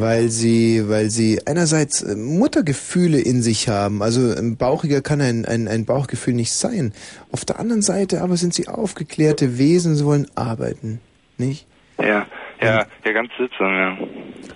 weil 0.00 0.28
sie, 0.28 0.88
weil 0.88 1.10
sie 1.10 1.40
einerseits 1.46 2.02
äh, 2.02 2.16
Muttergefühle 2.16 3.20
in 3.20 3.42
sich 3.42 3.68
haben. 3.68 4.02
Also 4.02 4.20
ein 4.36 4.56
bauchiger 4.56 5.00
kann 5.02 5.20
ein, 5.20 5.44
ein, 5.44 5.68
ein 5.68 5.84
Bauchgefühl 5.84 6.34
nicht 6.34 6.52
sein. 6.52 6.92
Auf 7.32 7.44
der 7.44 7.58
anderen 7.58 7.82
Seite 7.82 8.22
aber 8.22 8.36
sind 8.36 8.54
sie 8.54 8.68
aufgeklärte 8.68 9.58
Wesen, 9.58 9.94
sie 9.94 10.04
wollen 10.04 10.26
arbeiten, 10.34 11.00
nicht? 11.36 11.66
Ja, 11.98 12.26
ja, 12.60 12.86
ja, 13.04 13.12
ganz 13.12 13.30
sitzend, 13.38 13.60
ja. 13.60 13.98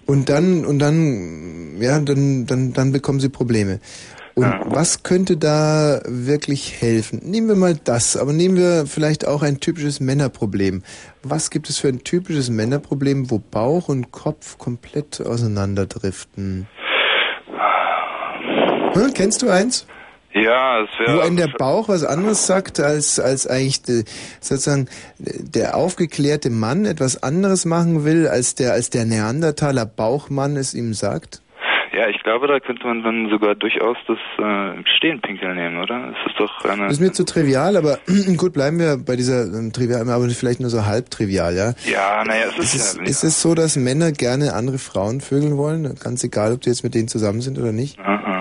Und 0.06 0.28
dann, 0.28 0.64
und 0.64 0.78
dann, 0.78 1.80
ja, 1.80 1.98
dann, 2.00 2.46
dann, 2.46 2.72
dann 2.72 2.92
bekommen 2.92 3.20
sie 3.20 3.28
Probleme. 3.28 3.80
Und 4.34 4.46
was 4.64 5.02
könnte 5.02 5.36
da 5.36 6.00
wirklich 6.06 6.80
helfen? 6.80 7.20
Nehmen 7.22 7.48
wir 7.48 7.56
mal 7.56 7.74
das, 7.74 8.16
aber 8.16 8.32
nehmen 8.32 8.56
wir 8.56 8.86
vielleicht 8.86 9.26
auch 9.26 9.42
ein 9.42 9.60
typisches 9.60 10.00
Männerproblem. 10.00 10.82
Was 11.22 11.50
gibt 11.50 11.68
es 11.68 11.78
für 11.78 11.88
ein 11.88 12.02
typisches 12.02 12.48
Männerproblem, 12.48 13.30
wo 13.30 13.38
Bauch 13.38 13.88
und 13.88 14.10
Kopf 14.10 14.56
komplett 14.58 15.20
auseinanderdriften? 15.20 16.66
Hm, 18.94 19.14
kennst 19.14 19.42
du 19.42 19.50
eins? 19.50 19.86
Ja, 20.34 20.82
es 20.82 20.88
Wo 20.98 21.12
wäre. 21.12 21.22
einem 21.24 21.36
der 21.36 21.48
Bauch 21.58 21.88
was 21.88 22.04
anderes 22.04 22.46
sagt, 22.46 22.80
als, 22.80 23.20
als 23.20 23.46
eigentlich 23.46 23.82
de, 23.82 24.04
sozusagen 24.40 24.88
der 25.18 25.76
aufgeklärte 25.76 26.48
Mann 26.48 26.86
etwas 26.86 27.22
anderes 27.22 27.66
machen 27.66 28.04
will, 28.04 28.26
als 28.26 28.54
der, 28.54 28.72
als 28.72 28.88
der 28.88 29.04
Neandertaler 29.04 29.84
Bauchmann 29.84 30.56
es 30.56 30.72
ihm 30.72 30.94
sagt? 30.94 31.41
Ja, 32.02 32.08
ich 32.08 32.20
glaube, 32.24 32.48
da 32.48 32.58
könnte 32.58 32.84
man 32.84 33.04
dann 33.04 33.30
sogar 33.30 33.54
durchaus 33.54 33.96
das 34.08 34.18
äh, 34.36 34.82
Stehenpinkeln 34.96 35.54
nehmen, 35.54 35.78
oder? 35.78 36.08
Das 36.08 36.32
ist 36.32 36.40
doch 36.40 36.64
eine. 36.64 36.86
Das 36.86 36.94
ist 36.94 37.00
mir 37.00 37.12
zu 37.12 37.24
trivial, 37.24 37.76
aber 37.76 37.98
gut, 38.36 38.54
bleiben 38.54 38.80
wir 38.80 38.96
bei 38.96 39.14
dieser 39.14 39.44
ähm, 39.44 39.72
trivial, 39.72 40.10
aber 40.10 40.28
vielleicht 40.30 40.58
nur 40.58 40.68
so 40.68 40.84
halb 40.84 41.10
trivial, 41.12 41.54
ja? 41.54 41.74
ja, 41.84 42.24
naja, 42.24 42.46
es 42.48 42.58
ist, 42.58 42.74
Ist 42.74 42.74
es, 42.74 42.96
ja. 42.96 43.02
ist 43.04 43.22
es 43.22 43.40
so, 43.40 43.54
dass 43.54 43.76
Männer 43.76 44.10
gerne 44.10 44.54
andere 44.54 44.78
Frauen 44.78 45.20
vögeln 45.20 45.56
wollen? 45.56 45.94
Ganz 46.02 46.24
egal, 46.24 46.52
ob 46.54 46.62
die 46.62 46.70
jetzt 46.70 46.82
mit 46.82 46.96
denen 46.96 47.06
zusammen 47.06 47.40
sind 47.40 47.56
oder 47.56 47.70
nicht? 47.70 48.00
Aha. 48.00 48.31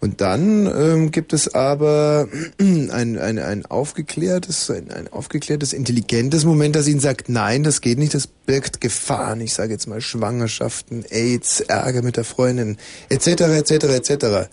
Und 0.00 0.20
dann 0.20 0.66
ähm, 0.66 1.10
gibt 1.10 1.32
es 1.32 1.54
aber 1.54 2.28
ein, 2.60 2.90
ein, 3.18 3.38
ein 3.38 3.66
aufgeklärtes, 3.66 4.70
ein, 4.70 4.92
ein 4.92 5.08
aufgeklärtes, 5.08 5.72
intelligentes 5.72 6.44
Moment, 6.44 6.76
das 6.76 6.86
ihnen 6.86 7.00
sagt, 7.00 7.28
nein, 7.28 7.64
das 7.64 7.80
geht 7.80 7.98
nicht, 7.98 8.14
das 8.14 8.28
birgt 8.28 8.80
Gefahren. 8.80 9.40
Ich 9.40 9.54
sage 9.54 9.72
jetzt 9.72 9.88
mal 9.88 10.00
Schwangerschaften, 10.00 11.04
AIDS, 11.10 11.60
Ärger 11.60 12.02
mit 12.02 12.16
der 12.16 12.24
Freundin, 12.24 12.78
etc., 13.08 13.26
etc., 13.26 13.70
etc. 13.70 14.48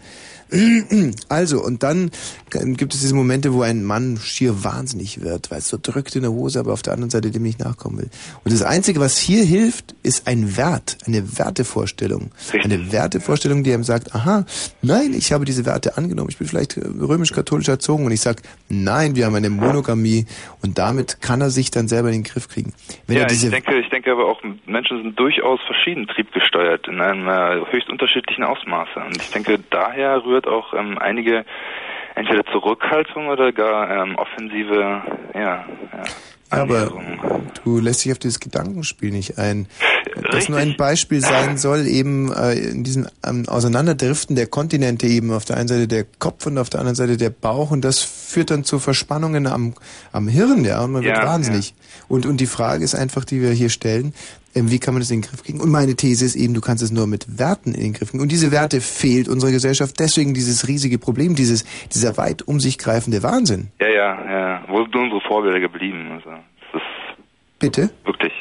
Also, 1.29 1.63
und 1.63 1.83
dann 1.83 2.11
gibt 2.49 2.93
es 2.93 3.01
diese 3.01 3.15
Momente, 3.15 3.53
wo 3.53 3.61
ein 3.61 3.83
Mann 3.83 4.17
schier 4.17 4.63
wahnsinnig 4.63 5.21
wird, 5.21 5.51
weil 5.51 5.59
es 5.59 5.67
so 5.67 5.77
drückt 5.81 6.15
in 6.15 6.21
der 6.21 6.31
Hose, 6.31 6.59
aber 6.59 6.73
auf 6.73 6.81
der 6.81 6.93
anderen 6.93 7.09
Seite 7.09 7.31
dem 7.31 7.43
nicht 7.43 7.59
nachkommen 7.59 7.97
will. 7.97 8.09
Und 8.43 8.53
das 8.53 8.61
Einzige, 8.61 8.99
was 8.99 9.17
hier 9.17 9.43
hilft, 9.43 9.95
ist 10.03 10.27
ein 10.27 10.57
Wert, 10.57 10.97
eine 11.05 11.37
Wertevorstellung. 11.37 12.31
Eine 12.63 12.91
Wertevorstellung, 12.91 13.63
die 13.63 13.73
einem 13.73 13.83
sagt, 13.83 14.15
aha, 14.15 14.45
nein, 14.81 15.13
ich 15.13 15.31
habe 15.31 15.45
diese 15.45 15.65
Werte 15.65 15.97
angenommen, 15.97 16.29
ich 16.29 16.37
bin 16.37 16.47
vielleicht 16.47 16.77
äh, 16.77 16.81
römisch-katholisch 16.81 17.67
erzogen 17.67 18.05
und 18.05 18.11
ich 18.11 18.21
sage, 18.21 18.41
nein, 18.69 19.15
wir 19.15 19.25
haben 19.25 19.35
eine 19.35 19.49
Monogamie 19.49 20.25
und 20.61 20.77
damit 20.77 21.21
kann 21.21 21.41
er 21.41 21.49
sich 21.49 21.71
dann 21.71 21.87
selber 21.87 22.09
in 22.09 22.15
den 22.15 22.23
Griff 22.23 22.47
kriegen. 22.47 22.73
Wenn 23.07 23.17
ja, 23.17 23.29
ich 23.29 23.49
denke, 23.49 23.79
ich 23.79 23.89
denke 23.89 24.11
aber 24.11 24.27
auch, 24.27 24.41
Menschen 24.65 25.01
sind 25.01 25.19
durchaus 25.19 25.59
verschieden 25.65 26.07
triebgesteuert 26.07 26.87
in 26.87 27.01
einem 27.01 27.27
äh, 27.27 27.71
höchst 27.71 27.89
unterschiedlichen 27.89 28.43
Ausmaße. 28.43 28.99
Und 28.99 29.17
ich 29.17 29.31
denke, 29.31 29.59
daher 29.69 30.23
rührt 30.23 30.34
auch 30.43 30.73
ähm, 30.73 30.97
einige 30.97 31.45
entweder 32.15 32.43
Zurückhaltung 32.51 33.27
oder 33.27 33.51
gar 33.51 33.89
ähm, 33.89 34.15
offensive, 34.15 35.01
ja, 35.33 35.41
ja 35.41 35.65
Aber 36.49 36.91
du 37.63 37.79
lässt 37.79 38.05
dich 38.05 38.11
auf 38.11 38.19
dieses 38.19 38.39
Gedankenspiel 38.39 39.11
nicht 39.11 39.37
ein. 39.37 39.67
Das 40.31 40.47
nur 40.47 40.59
ein 40.59 40.75
Beispiel 40.77 41.19
sein 41.19 41.57
soll, 41.57 41.87
eben 41.87 42.31
äh, 42.31 42.53
in 42.53 42.83
diesem 42.83 43.07
ähm, 43.25 43.43
Auseinanderdriften 43.47 44.35
der 44.35 44.47
Kontinente 44.47 45.07
eben 45.07 45.31
auf 45.33 45.45
der 45.45 45.57
einen 45.57 45.67
Seite 45.67 45.87
der 45.87 46.05
Kopf 46.19 46.45
und 46.45 46.57
auf 46.57 46.69
der 46.69 46.79
anderen 46.79 46.95
Seite 46.95 47.17
der 47.17 47.31
Bauch 47.31 47.71
und 47.71 47.83
das 47.83 48.01
führt 48.01 48.51
dann 48.51 48.63
zu 48.63 48.79
Verspannungen 48.79 49.47
am, 49.47 49.73
am 50.11 50.27
Hirn, 50.27 50.63
ja, 50.63 50.83
und 50.83 50.93
man 50.93 51.03
wird 51.03 51.17
Ja, 51.17 51.25
wahnsinnig. 51.25 51.73
Und, 52.07 52.25
und 52.25 52.39
die 52.39 52.45
Frage 52.45 52.83
ist 52.83 52.95
einfach, 52.95 53.25
die 53.25 53.41
wir 53.41 53.51
hier 53.51 53.69
stellen, 53.69 54.13
wie 54.55 54.79
kann 54.79 54.93
man 54.93 55.01
das 55.01 55.11
in 55.11 55.21
den 55.21 55.29
Griff 55.29 55.43
kriegen? 55.43 55.59
Und 55.59 55.69
meine 55.69 55.95
These 55.95 56.25
ist 56.25 56.35
eben, 56.35 56.53
du 56.53 56.61
kannst 56.61 56.81
es 56.81 56.91
nur 56.91 57.07
mit 57.07 57.37
Werten 57.39 57.73
in 57.73 57.81
den 57.81 57.93
Griff 57.93 58.11
kriegen. 58.11 58.21
Und 58.21 58.31
diese 58.31 58.51
Werte 58.51 58.79
fehlt 58.79 59.27
unserer 59.27 59.51
Gesellschaft, 59.51 59.95
deswegen 59.99 60.33
dieses 60.33 60.67
riesige 60.67 60.97
Problem, 60.97 61.35
dieses, 61.35 61.65
dieser 61.89 62.17
weit 62.17 62.41
um 62.43 62.59
sich 62.59 62.77
greifende 62.77 63.21
Wahnsinn. 63.23 63.71
ja, 63.79 63.89
ja, 63.89 64.31
ja. 64.31 64.63
Wo 64.67 64.83
sind 64.83 64.95
unsere 64.95 65.21
Vorbilder 65.21 65.59
geblieben? 65.59 66.09
Also, 66.11 66.29
das 66.71 66.81
ist 66.81 67.59
Bitte? 67.59 67.89
wirklich, 68.05 68.33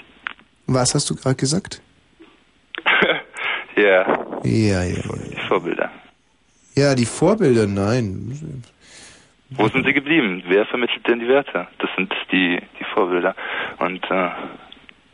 Was 0.66 0.94
hast 0.94 1.10
du 1.10 1.16
gerade 1.16 1.36
gesagt? 1.36 1.82
ja, 3.76 4.06
Ja, 4.44 4.82
ja. 4.84 5.02
die 5.02 5.48
Vorbilder. 5.48 5.90
Ja, 6.76 6.94
die 6.94 7.06
Vorbilder, 7.06 7.66
nein. 7.66 8.62
Wo 9.50 9.68
sind 9.68 9.86
sie 9.86 9.92
geblieben? 9.92 10.42
Wer 10.48 10.66
vermittelt 10.66 11.06
denn 11.06 11.20
die 11.20 11.28
Werte? 11.28 11.68
Das 11.78 11.90
sind 11.96 12.12
die, 12.32 12.60
die 12.80 12.84
Vorbilder. 12.94 13.34
Und 13.78 14.04
äh, 14.10 14.30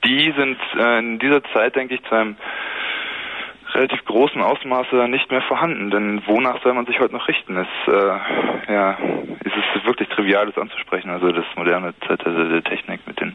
die 0.04 0.32
sind 0.36 0.56
äh, 0.78 0.98
in 0.98 1.18
dieser 1.18 1.42
Zeit, 1.52 1.76
denke 1.76 1.94
ich, 1.94 2.02
zu 2.04 2.14
einem 2.14 2.36
relativ 3.72 4.04
großen 4.04 4.40
Ausmaße 4.42 4.96
nicht 5.08 5.30
mehr 5.30 5.42
vorhanden. 5.42 5.90
Denn 5.90 6.22
wonach 6.26 6.62
soll 6.62 6.74
man 6.74 6.86
sich 6.86 6.98
heute 6.98 7.14
noch 7.14 7.28
richten? 7.28 7.56
Es, 7.56 7.68
äh, 7.86 8.72
ja, 8.72 8.98
es 9.44 9.52
ist 9.76 9.86
wirklich 9.86 10.08
trivial, 10.08 10.46
das 10.46 10.58
anzusprechen. 10.58 11.10
Also 11.10 11.30
das 11.30 11.44
moderne 11.56 11.94
Zeitalter 12.06 12.48
der 12.48 12.64
Technik 12.64 13.00
mit 13.06 13.20
den 13.20 13.34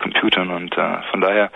Computern 0.00 0.50
und 0.50 0.76
äh, 0.76 1.02
von 1.10 1.20
daher. 1.20 1.50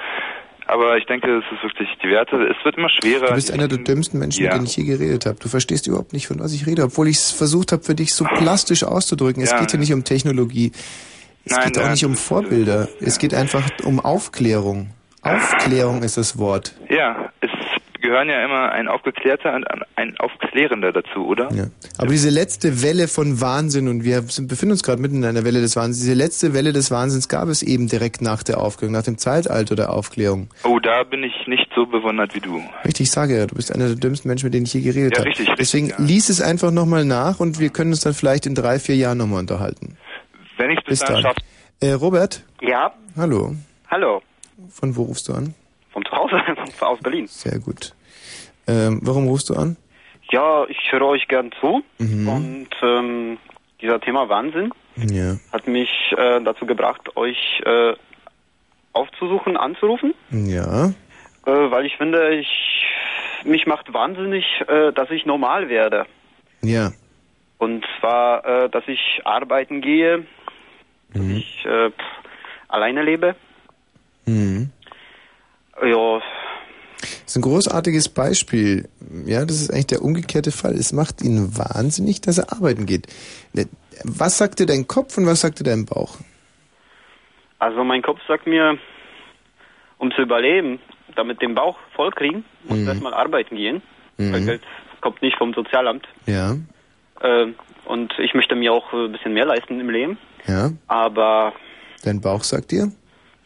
Aber 0.67 0.97
ich 0.99 1.07
denke, 1.07 1.39
es 1.39 1.45
ist 1.53 1.62
wirklich 1.65 1.89
die 2.03 2.09
Werte. 2.09 2.37
Es 2.47 2.65
wird 2.65 2.77
immer 2.77 2.89
schwerer. 2.91 3.27
Du 3.29 3.35
bist 3.35 3.53
einer 3.53 3.67
der 3.67 3.79
dümmsten 3.79 4.21
Menschen, 4.21 4.45
Ja. 4.45 4.51
mit 4.51 4.57
denen 4.59 4.67
ich 4.67 4.77
je 4.77 4.85
geredet 4.85 5.27
habe. 5.27 5.37
Du 5.41 5.49
verstehst 5.49 5.87
überhaupt 5.89 6.12
nicht, 6.12 6.29
von 6.29 6.39
was 6.39 6.53
ich 6.55 6.67
rede, 6.67 6.83
obwohl 6.85 7.09
ich 7.09 7.17
es 7.17 7.33
versucht 7.33 7.73
habe, 7.73 7.83
für 7.83 7.95
dich 7.97 8.15
so 8.15 8.25
plastisch 8.25 8.85
auszudrücken. 8.85 9.43
Es 9.43 9.51
Ja. 9.51 9.59
geht 9.61 9.71
hier 9.73 9.81
nicht 9.81 9.93
um 9.93 10.05
Technologie. 10.05 10.71
Es 11.45 11.53
Nein, 11.57 11.73
geht 11.73 11.79
auch 11.83 11.91
nicht 11.91 12.05
um 12.05 12.17
Vorbilder. 12.17 12.89
Es 13.01 13.19
geht 13.19 13.35
einfach 13.35 13.65
um 13.85 13.99
Aufklärung. 14.01 14.91
Aufklärung 15.23 16.03
ist 16.03 16.17
das 16.17 16.39
Wort. 16.39 16.75
Ja, 16.89 17.31
es 17.41 17.51
gehören 18.01 18.29
ja 18.29 18.43
immer 18.45 18.73
ein 18.73 18.89
Aufgeklärter 18.89 19.55
und 19.55 19.67
ein 19.97 20.17
Aufklärender 20.19 20.91
dazu, 20.93 21.27
oder? 21.27 21.53
Ja. 21.53 21.65
Aber 21.99 22.09
diese 22.09 22.31
letzte 22.31 22.83
Welle 22.83 23.07
von 23.09 23.41
Wahnsinn, 23.43 23.89
und 23.89 24.05
wir 24.05 24.23
sind, 24.23 24.49
befinden 24.49 24.73
uns 24.73 24.83
gerade 24.83 25.01
mitten 25.03 25.17
in 25.17 25.25
einer 25.27 25.45
Welle 25.45 25.61
des 25.61 25.77
Wahnsinns, 25.77 26.01
diese 26.01 26.15
letzte 26.15 26.55
Welle 26.55 26.73
des 26.73 26.91
Wahnsinns 26.91 27.29
gab 27.29 27.49
es 27.49 27.62
eben 27.62 27.89
direkt 27.89 28.23
nach 28.23 28.43
der 28.43 28.59
Aufklärung, 28.59 28.95
nach 28.95 29.03
dem 29.03 29.19
Zeitalter 29.19 29.77
der 29.77 29.93
Aufklärung. 29.93 30.49
Oh, 30.65 30.79
da 30.79 31.05
bin 31.05 31.23
ich 31.23 31.47
nicht 31.47 31.69
so 31.75 31.85
bewundert 31.85 32.35
wie 32.35 32.41
du. 32.41 32.62
Richtig, 32.87 33.09
ich 33.09 33.11
sage 33.11 33.37
ja, 33.37 33.47
du 33.47 33.55
bist 33.55 33.73
einer 33.75 33.87
der 33.89 33.97
dümmsten 33.97 34.29
Menschen, 34.29 34.47
mit 34.47 34.55
denen 34.55 34.65
ich 34.65 34.73
je 34.73 34.81
geredet 34.81 35.12
Ja, 35.12 35.19
habe. 35.19 35.29
richtig, 35.29 35.49
richtig, 35.49 35.59
Deswegen 35.59 35.89
ja. 35.91 35.97
lies 35.99 36.31
es 36.31 36.41
einfach 36.41 36.71
nochmal 36.71 37.05
nach 37.05 37.39
und 37.39 37.61
wir 37.61 37.69
können 37.69 37.91
uns 37.91 38.01
dann 38.01 38.15
vielleicht 38.15 38.47
in 38.47 38.55
drei, 38.55 38.79
vier 38.79 38.97
Jahren 38.97 39.19
nochmal 39.19 39.41
unterhalten. 39.41 39.97
Wenn 40.61 40.70
ich 40.73 40.85
bis 40.85 40.99
dann. 41.01 41.23
schaffe. 41.23 41.41
Äh, 41.81 41.93
Robert, 41.93 42.45
Ja, 42.61 42.93
hallo. 43.16 43.55
hallo. 43.91 44.20
Von 44.69 44.95
wo 44.95 45.05
rufst 45.05 45.27
du 45.28 45.32
an? 45.32 45.55
Von 45.91 46.05
zu 46.05 46.12
Hause, 46.12 46.37
aus 46.81 46.99
Berlin. 47.01 47.27
Sehr 47.27 47.59
gut. 47.59 47.95
Ähm, 48.69 49.01
warum 49.03 49.27
rufst 49.27 49.49
du 49.49 49.55
an? 49.55 49.78
Ja, 50.31 50.66
ich 50.69 50.77
höre 50.93 51.07
euch 51.07 51.27
gern 51.28 51.51
zu 51.61 51.82
Mhm. 51.99 52.28
und 52.28 52.69
ähm, 52.82 53.39
dieser 53.81 54.01
Thema 54.03 54.28
Wahnsinn 54.28 54.70
Ja. 54.97 55.37
hat 55.51 55.66
mich 55.66 55.89
äh, 56.19 56.41
dazu 56.43 56.66
gebracht, 56.66 57.16
euch 57.16 57.39
äh, 57.65 57.95
aufzusuchen, 58.93 59.57
anzurufen, 59.57 60.12
Ja. 60.31 60.89
äh, 60.89 60.91
weil 61.70 61.87
ich 61.87 61.97
finde, 61.97 62.35
ich 62.35 62.85
mich 63.45 63.66
macht 63.66 63.95
wahnsinnig, 63.95 64.45
äh, 64.69 64.93
dass 64.93 65.11
ich 65.11 65.24
normal 65.24 65.70
werde. 65.70 66.05
Ja. 66.61 66.93
Und 67.57 67.87
zwar, 67.99 68.45
äh, 68.45 68.69
dass 68.69 68.85
ich 68.87 69.23
arbeiten 69.24 69.81
gehe, 69.81 70.27
dass 71.12 71.23
Mhm. 71.23 71.37
ich 71.37 71.65
äh, 71.66 71.91
alleine 72.69 73.03
lebe. 73.03 73.35
Mhm. 74.27 74.70
Ja, 75.82 76.20
Das 77.01 77.11
ist 77.27 77.37
ein 77.37 77.43
großartiges 77.43 78.09
Beispiel. 78.11 78.89
Ja, 79.24 79.45
das 79.47 79.61
ist 79.62 79.70
eigentlich 79.73 79.87
der 79.87 80.03
umgekehrte 80.03 80.53
Fall. 80.53 80.74
Es 80.74 80.93
macht 80.93 81.23
ihn 81.23 81.57
wahnsinnig, 81.57 82.20
dass 82.20 82.39
er 82.39 82.53
arbeiten 82.53 82.85
geht. 82.87 83.07
Ne, 83.55 83.66
Was 84.05 84.39
sagt 84.39 84.59
dir 84.61 84.66
dein 84.66 84.87
Kopf 84.87 85.16
und 85.19 85.27
was 85.27 85.41
sagt 85.41 85.61
dir 85.61 85.65
dein 85.65 85.87
Bauch? 85.87 86.16
also 87.59 87.85
mein 87.85 88.01
Kopf 88.01 88.20
sagt 88.27 88.47
mir, 88.47 88.78
um 89.99 90.11
zu 90.12 90.23
überleben, 90.23 90.78
damit 91.15 91.43
den 91.43 91.55
Bauch 91.55 91.77
voll 91.95 92.11
kriegen, 92.11 92.43
muss 92.65 92.78
Mhm. 92.78 92.89
erstmal 92.89 93.12
arbeiten 93.12 93.55
gehen. 93.57 93.82
Mhm. 94.16 94.32
Weil 94.32 94.45
Geld 94.47 94.62
kommt 95.03 95.20
nicht 95.20 95.37
vom 95.37 95.53
Sozialamt. 95.55 96.07
Ja, 96.27 96.57
Äh, 97.23 97.49
und 97.85 98.19
ich 98.19 98.32
möchte 98.32 98.55
mir 98.57 98.73
auch 98.73 98.91
ein 98.95 99.12
bisschen 99.12 99.35
mehr 99.35 99.45
leisten 99.45 99.78
im 99.78 99.91
Leben. 99.91 100.16
Ja. 100.47 100.71
Aber 100.89 101.53
Dein 102.05 102.21
Bauch 102.21 102.43
sagt 102.43 102.71
dir? 102.71 102.91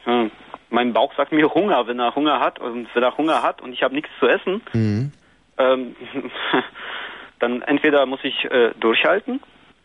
hm, 0.05 0.31
mein 0.71 0.93
Bauch 0.93 1.13
sagt 1.17 1.33
mir 1.33 1.53
Hunger, 1.55 1.87
wenn 1.87 1.99
er 2.01 2.15
Hunger 2.15 2.41
hat. 2.41 2.59
Und 2.59 2.89
wenn 2.95 3.03
er 3.03 3.17
Hunger 3.17 3.43
hat 3.43 3.63
und 3.63 3.73
ich 3.73 3.83
habe 3.83 3.95
nichts 3.95 4.11
zu 4.19 4.27
essen, 4.27 4.61
Mhm. 4.73 5.13
ähm, 5.59 5.97
dann 7.41 7.63
entweder 7.63 8.07
muss 8.07 8.21
ich 8.23 8.45
äh, 8.51 8.73
durchhalten 8.81 9.41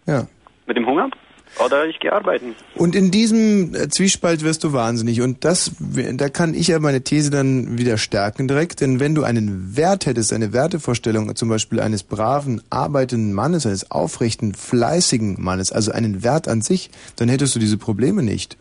Ja. 0.07 0.23
mit 0.65 0.77
dem 0.77 0.85
Hunger 0.87 1.09
oder 1.57 1.85
ich 1.87 1.99
gehe 1.99 2.13
arbeiten. 2.13 2.55
Und 2.75 2.95
in 2.95 3.11
diesem 3.11 3.75
äh, 3.75 3.89
Zwiespalt 3.89 4.43
wirst 4.43 4.63
du 4.63 4.73
wahnsinnig. 4.73 5.21
Und 5.21 5.43
das, 5.43 5.71
da 5.79 6.29
kann 6.29 6.53
ich 6.53 6.67
ja 6.67 6.79
meine 6.79 7.01
These 7.01 7.31
dann 7.31 7.77
wieder 7.77 7.97
stärken 7.97 8.47
direkt. 8.47 8.81
Denn 8.81 8.99
wenn 8.99 9.15
du 9.15 9.23
einen 9.23 9.75
Wert 9.75 10.05
hättest, 10.05 10.31
eine 10.31 10.53
Wertevorstellung 10.53 11.35
zum 11.35 11.49
Beispiel 11.49 11.79
eines 11.79 12.03
braven, 12.03 12.61
arbeitenden 12.69 13.33
Mannes, 13.33 13.65
eines 13.65 13.91
aufrechten, 13.91 14.53
fleißigen 14.53 15.35
Mannes, 15.39 15.71
also 15.71 15.91
einen 15.91 16.23
Wert 16.23 16.47
an 16.47 16.61
sich, 16.61 16.91
dann 17.17 17.29
hättest 17.29 17.55
du 17.55 17.59
diese 17.59 17.77
Probleme 17.77 18.23
nicht. 18.23 18.57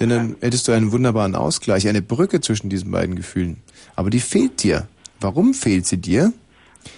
Denn 0.00 0.08
dann 0.08 0.36
hättest 0.40 0.66
du 0.68 0.72
einen 0.72 0.92
wunderbaren 0.92 1.36
Ausgleich, 1.36 1.88
eine 1.88 2.02
Brücke 2.02 2.40
zwischen 2.40 2.68
diesen 2.68 2.90
beiden 2.90 3.14
Gefühlen. 3.14 3.62
Aber 3.96 4.10
die 4.10 4.20
fehlt 4.20 4.62
dir. 4.62 4.88
Warum 5.20 5.54
fehlt 5.54 5.86
sie 5.86 5.98
dir? 5.98 6.32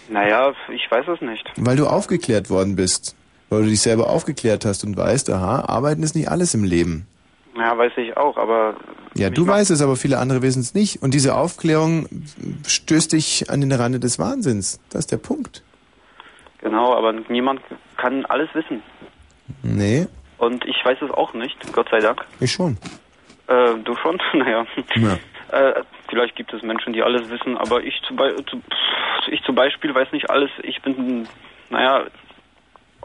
Naja, 0.08 0.52
ich 0.72 0.90
weiß 0.90 1.06
es 1.08 1.20
nicht. 1.20 1.44
Weil 1.56 1.76
du 1.76 1.86
aufgeklärt 1.86 2.50
worden 2.50 2.74
bist. 2.76 3.14
Weil 3.48 3.62
du 3.62 3.68
dich 3.68 3.80
selber 3.80 4.10
aufgeklärt 4.10 4.64
hast 4.64 4.84
und 4.84 4.96
weißt, 4.96 5.30
aha, 5.30 5.64
arbeiten 5.68 6.02
ist 6.02 6.16
nicht 6.16 6.28
alles 6.30 6.54
im 6.54 6.64
Leben. 6.64 7.06
Ja, 7.56 7.76
weiß 7.78 7.92
ich 7.96 8.16
auch, 8.16 8.36
aber 8.36 8.76
Ja, 9.14 9.30
du 9.30 9.46
weißt 9.46 9.70
es, 9.70 9.80
aber 9.80 9.96
viele 9.96 10.18
andere 10.18 10.42
wissen 10.42 10.60
es 10.60 10.74
nicht. 10.74 11.02
Und 11.02 11.14
diese 11.14 11.34
Aufklärung 11.36 12.06
stößt 12.66 13.12
dich 13.12 13.48
an 13.48 13.60
den 13.60 13.72
Rande 13.72 13.98
des 14.00 14.18
Wahnsinns. 14.18 14.80
Das 14.90 15.00
ist 15.00 15.12
der 15.12 15.16
Punkt. 15.18 15.62
genau, 16.58 16.94
aber 16.94 17.12
niemand 17.28 17.60
kann 17.96 18.26
alles 18.26 18.48
wissen. 18.54 18.82
Nee, 19.62 20.06
Und 20.38 20.64
ich 20.66 20.76
weiß 20.84 20.98
es 21.02 21.10
auch 21.12 21.32
nicht, 21.32 21.56
Gott 21.72 21.88
sei 21.90 22.00
Dank. 22.00 22.24
ich 22.40 22.52
schon. 22.52 22.76
Äh, 23.46 23.74
du 23.84 23.94
schon? 23.96 24.18
naja. 24.34 24.66
Ja. 24.96 25.18
Äh, 25.56 25.82
vielleicht 26.10 26.34
gibt 26.34 26.52
es 26.52 26.62
Menschen, 26.62 26.92
die 26.92 27.02
alles 27.02 27.30
wissen, 27.30 27.56
aber 27.56 27.82
ich 27.84 27.94
zu, 28.02 28.60
ich 29.30 29.40
zum 29.44 29.54
Beispiel 29.54 29.94
weiß 29.94 30.10
nicht 30.12 30.28
alles. 30.28 30.50
Ich 30.64 30.82
bin, 30.82 31.28
naja, 31.70 32.04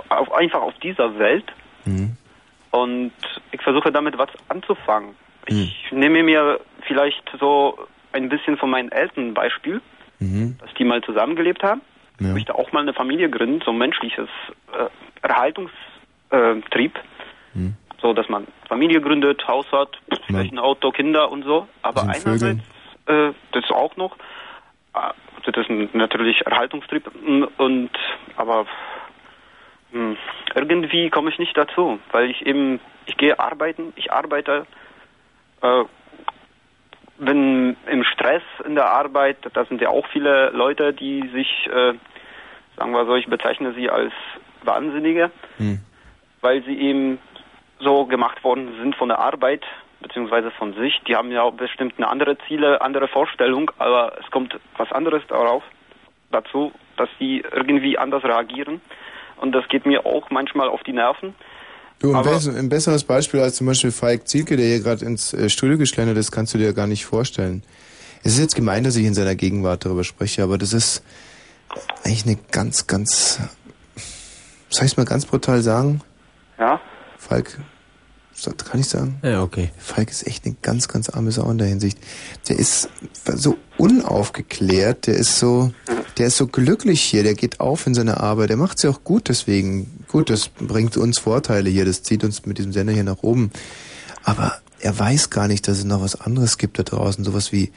auf, 0.09 0.31
einfach 0.33 0.61
auf 0.61 0.73
dieser 0.79 1.17
Welt 1.19 1.45
Mhm. 1.85 2.15
und 2.71 3.11
ich 3.51 3.61
versuche 3.61 3.91
damit 3.91 4.17
was 4.17 4.29
anzufangen. 4.49 5.15
Ich 5.47 5.91
nehme 5.91 6.21
mir 6.21 6.59
vielleicht 6.87 7.23
so 7.39 7.79
ein 8.13 8.29
bisschen 8.29 8.57
von 8.57 8.69
meinen 8.69 8.91
Eltern 8.91 9.29
ein 9.29 9.33
Beispiel, 9.33 9.81
Mhm. 10.19 10.57
dass 10.59 10.71
die 10.75 10.83
mal 10.83 11.01
zusammengelebt 11.01 11.63
haben. 11.63 11.81
Ja. 12.19 12.27
Ich 12.27 12.33
möchte 12.33 12.53
auch 12.55 12.71
mal 12.71 12.81
eine 12.81 12.93
Familie 12.93 13.29
gründen, 13.31 13.61
so 13.65 13.71
ein 13.71 13.77
menschliches 13.79 14.29
äh, 14.77 15.25
Erhaltungstrieb. 15.27 16.99
Mhm. 17.53 17.75
So, 18.01 18.13
dass 18.13 18.29
man 18.29 18.47
Familie 18.67 19.01
gründet, 19.01 19.47
Haus 19.47 19.65
hat, 19.71 19.97
vielleicht 20.25 20.51
ein 20.53 20.59
Auto, 20.59 20.91
Kinder 20.91 21.31
und 21.31 21.43
so. 21.43 21.67
Aber 21.81 22.03
einerseits, 22.03 22.61
äh, 23.07 23.31
das 23.51 23.69
auch 23.71 23.95
noch, 23.95 24.15
äh, 24.95 25.51
das 25.51 25.67
ist 25.67 25.95
natürlich 25.95 26.45
Erhaltungstrieb 26.45 27.09
und, 27.57 27.89
aber 28.37 28.65
mh, 29.91 30.15
irgendwie 30.55 31.09
komme 31.09 31.29
ich 31.29 31.39
nicht 31.39 31.55
dazu, 31.57 31.99
weil 32.11 32.29
ich 32.29 32.45
eben, 32.45 32.79
ich 33.05 33.17
gehe 33.17 33.39
arbeiten, 33.39 33.93
ich 33.95 34.11
arbeite, 34.11 34.65
äh, 35.61 35.83
bin 37.17 37.75
im 37.87 38.03
Stress 38.03 38.41
in 38.65 38.75
der 38.75 38.89
Arbeit, 38.89 39.37
da 39.53 39.65
sind 39.65 39.81
ja 39.81 39.89
auch 39.89 40.07
viele 40.07 40.49
Leute, 40.49 40.93
die 40.93 41.27
sich, 41.29 41.67
äh, 41.67 41.93
sagen 42.77 42.91
wir 42.91 43.05
so, 43.05 43.15
ich 43.15 43.27
bezeichne 43.27 43.73
sie 43.73 43.89
als 43.89 44.13
Wahnsinnige, 44.63 45.31
Hm. 45.57 45.79
weil 46.41 46.63
sie 46.63 46.77
eben 46.79 47.19
so 47.79 48.05
gemacht 48.05 48.43
worden 48.43 48.75
sind 48.79 48.95
von 48.95 49.09
der 49.09 49.19
Arbeit 49.19 49.63
beziehungsweise 50.01 50.49
von 50.51 50.73
sich. 50.73 50.99
Die 51.07 51.15
haben 51.15 51.31
ja 51.31 51.43
auch 51.43 51.53
bestimmt 51.53 51.93
eine 51.97 52.07
andere 52.07 52.37
Ziele, 52.47 52.81
andere 52.81 53.07
Vorstellung, 53.07 53.71
aber 53.77 54.13
es 54.19 54.29
kommt 54.31 54.59
was 54.77 54.91
anderes 54.91 55.21
darauf 55.27 55.63
dazu, 56.31 56.71
dass 56.97 57.09
sie 57.19 57.43
irgendwie 57.51 57.97
anders 57.99 58.23
reagieren 58.23 58.81
und 59.41 59.51
das 59.51 59.67
geht 59.69 59.85
mir 59.85 60.05
auch 60.05 60.29
manchmal 60.29 60.69
auf 60.69 60.81
die 60.83 60.93
Nerven. 60.93 61.35
Du, 61.99 62.09
ein, 62.11 62.15
Aber- 62.15 62.31
bess 62.31 62.47
ein 62.47 62.69
besseres 62.69 63.03
Beispiel 63.03 63.41
als 63.41 63.55
zum 63.57 63.67
Beispiel 63.67 63.91
Falk 63.91 64.27
Zielke, 64.27 64.57
der 64.57 64.65
hier 64.67 64.79
gerade 64.79 65.05
ins 65.05 65.33
äh, 65.33 65.49
Studio 65.49 65.77
geschlendert 65.77 66.17
ist, 66.17 66.31
kannst 66.31 66.53
du 66.53 66.57
dir 66.57 66.73
gar 66.73 66.87
nicht 66.87 67.05
vorstellen. 67.05 67.63
Es 68.23 68.33
ist 68.33 68.39
jetzt 68.39 68.55
gemein, 68.55 68.83
dass 68.83 68.95
ich 68.95 69.05
in 69.05 69.13
seiner 69.13 69.35
Gegenwart 69.35 69.85
darüber 69.85 70.03
spreche, 70.03 70.43
aber 70.43 70.57
das 70.57 70.73
ist 70.73 71.03
eigentlich 72.03 72.25
eine 72.25 72.37
ganz, 72.51 72.87
ganz, 72.87 73.39
soll 74.69 74.85
ich 74.85 74.91
es 74.91 74.97
mal 74.97 75.05
ganz 75.05 75.25
brutal 75.25 75.61
sagen? 75.61 76.01
Ja? 76.59 76.79
Falk, 77.17 77.59
kann 78.43 78.79
ich 78.79 78.87
sagen? 78.87 79.19
Ja, 79.23 79.43
okay. 79.43 79.71
Falk 79.77 80.09
ist 80.09 80.25
echt 80.25 80.45
eine 80.45 80.55
ganz, 80.61 80.87
ganz 80.87 81.09
arme 81.09 81.31
Sau 81.31 81.49
in 81.49 81.57
der 81.57 81.67
Hinsicht. 81.67 81.97
Der 82.49 82.57
ist 82.57 82.89
so 83.25 83.57
unaufgeklärt, 83.77 85.07
der 85.07 85.15
ist 85.15 85.39
so, 85.39 85.71
der 86.17 86.27
ist 86.27 86.37
so 86.37 86.47
glücklich 86.47 87.01
hier, 87.01 87.23
der 87.23 87.35
geht 87.35 87.59
auf 87.59 87.87
in 87.87 87.93
seiner 87.93 88.21
Arbeit, 88.21 88.49
der 88.49 88.57
macht 88.57 88.79
sie 88.79 88.87
auch 88.87 89.03
gut 89.03 89.29
deswegen. 89.29 90.05
Gut, 90.07 90.29
das 90.29 90.49
bringt 90.49 90.97
uns 90.97 91.19
Vorteile 91.19 91.69
hier, 91.69 91.85
das 91.85 92.03
zieht 92.03 92.23
uns 92.23 92.45
mit 92.45 92.57
diesem 92.57 92.73
Sender 92.73 92.93
hier 92.93 93.03
nach 93.03 93.23
oben. 93.23 93.51
Aber 94.23 94.53
er 94.79 94.97
weiß 94.97 95.29
gar 95.29 95.47
nicht, 95.47 95.67
dass 95.67 95.79
es 95.79 95.85
noch 95.85 96.01
was 96.01 96.19
anderes 96.19 96.57
gibt 96.57 96.79
da 96.79 96.83
draußen, 96.83 97.23
sowas 97.23 97.51
wie, 97.51 97.71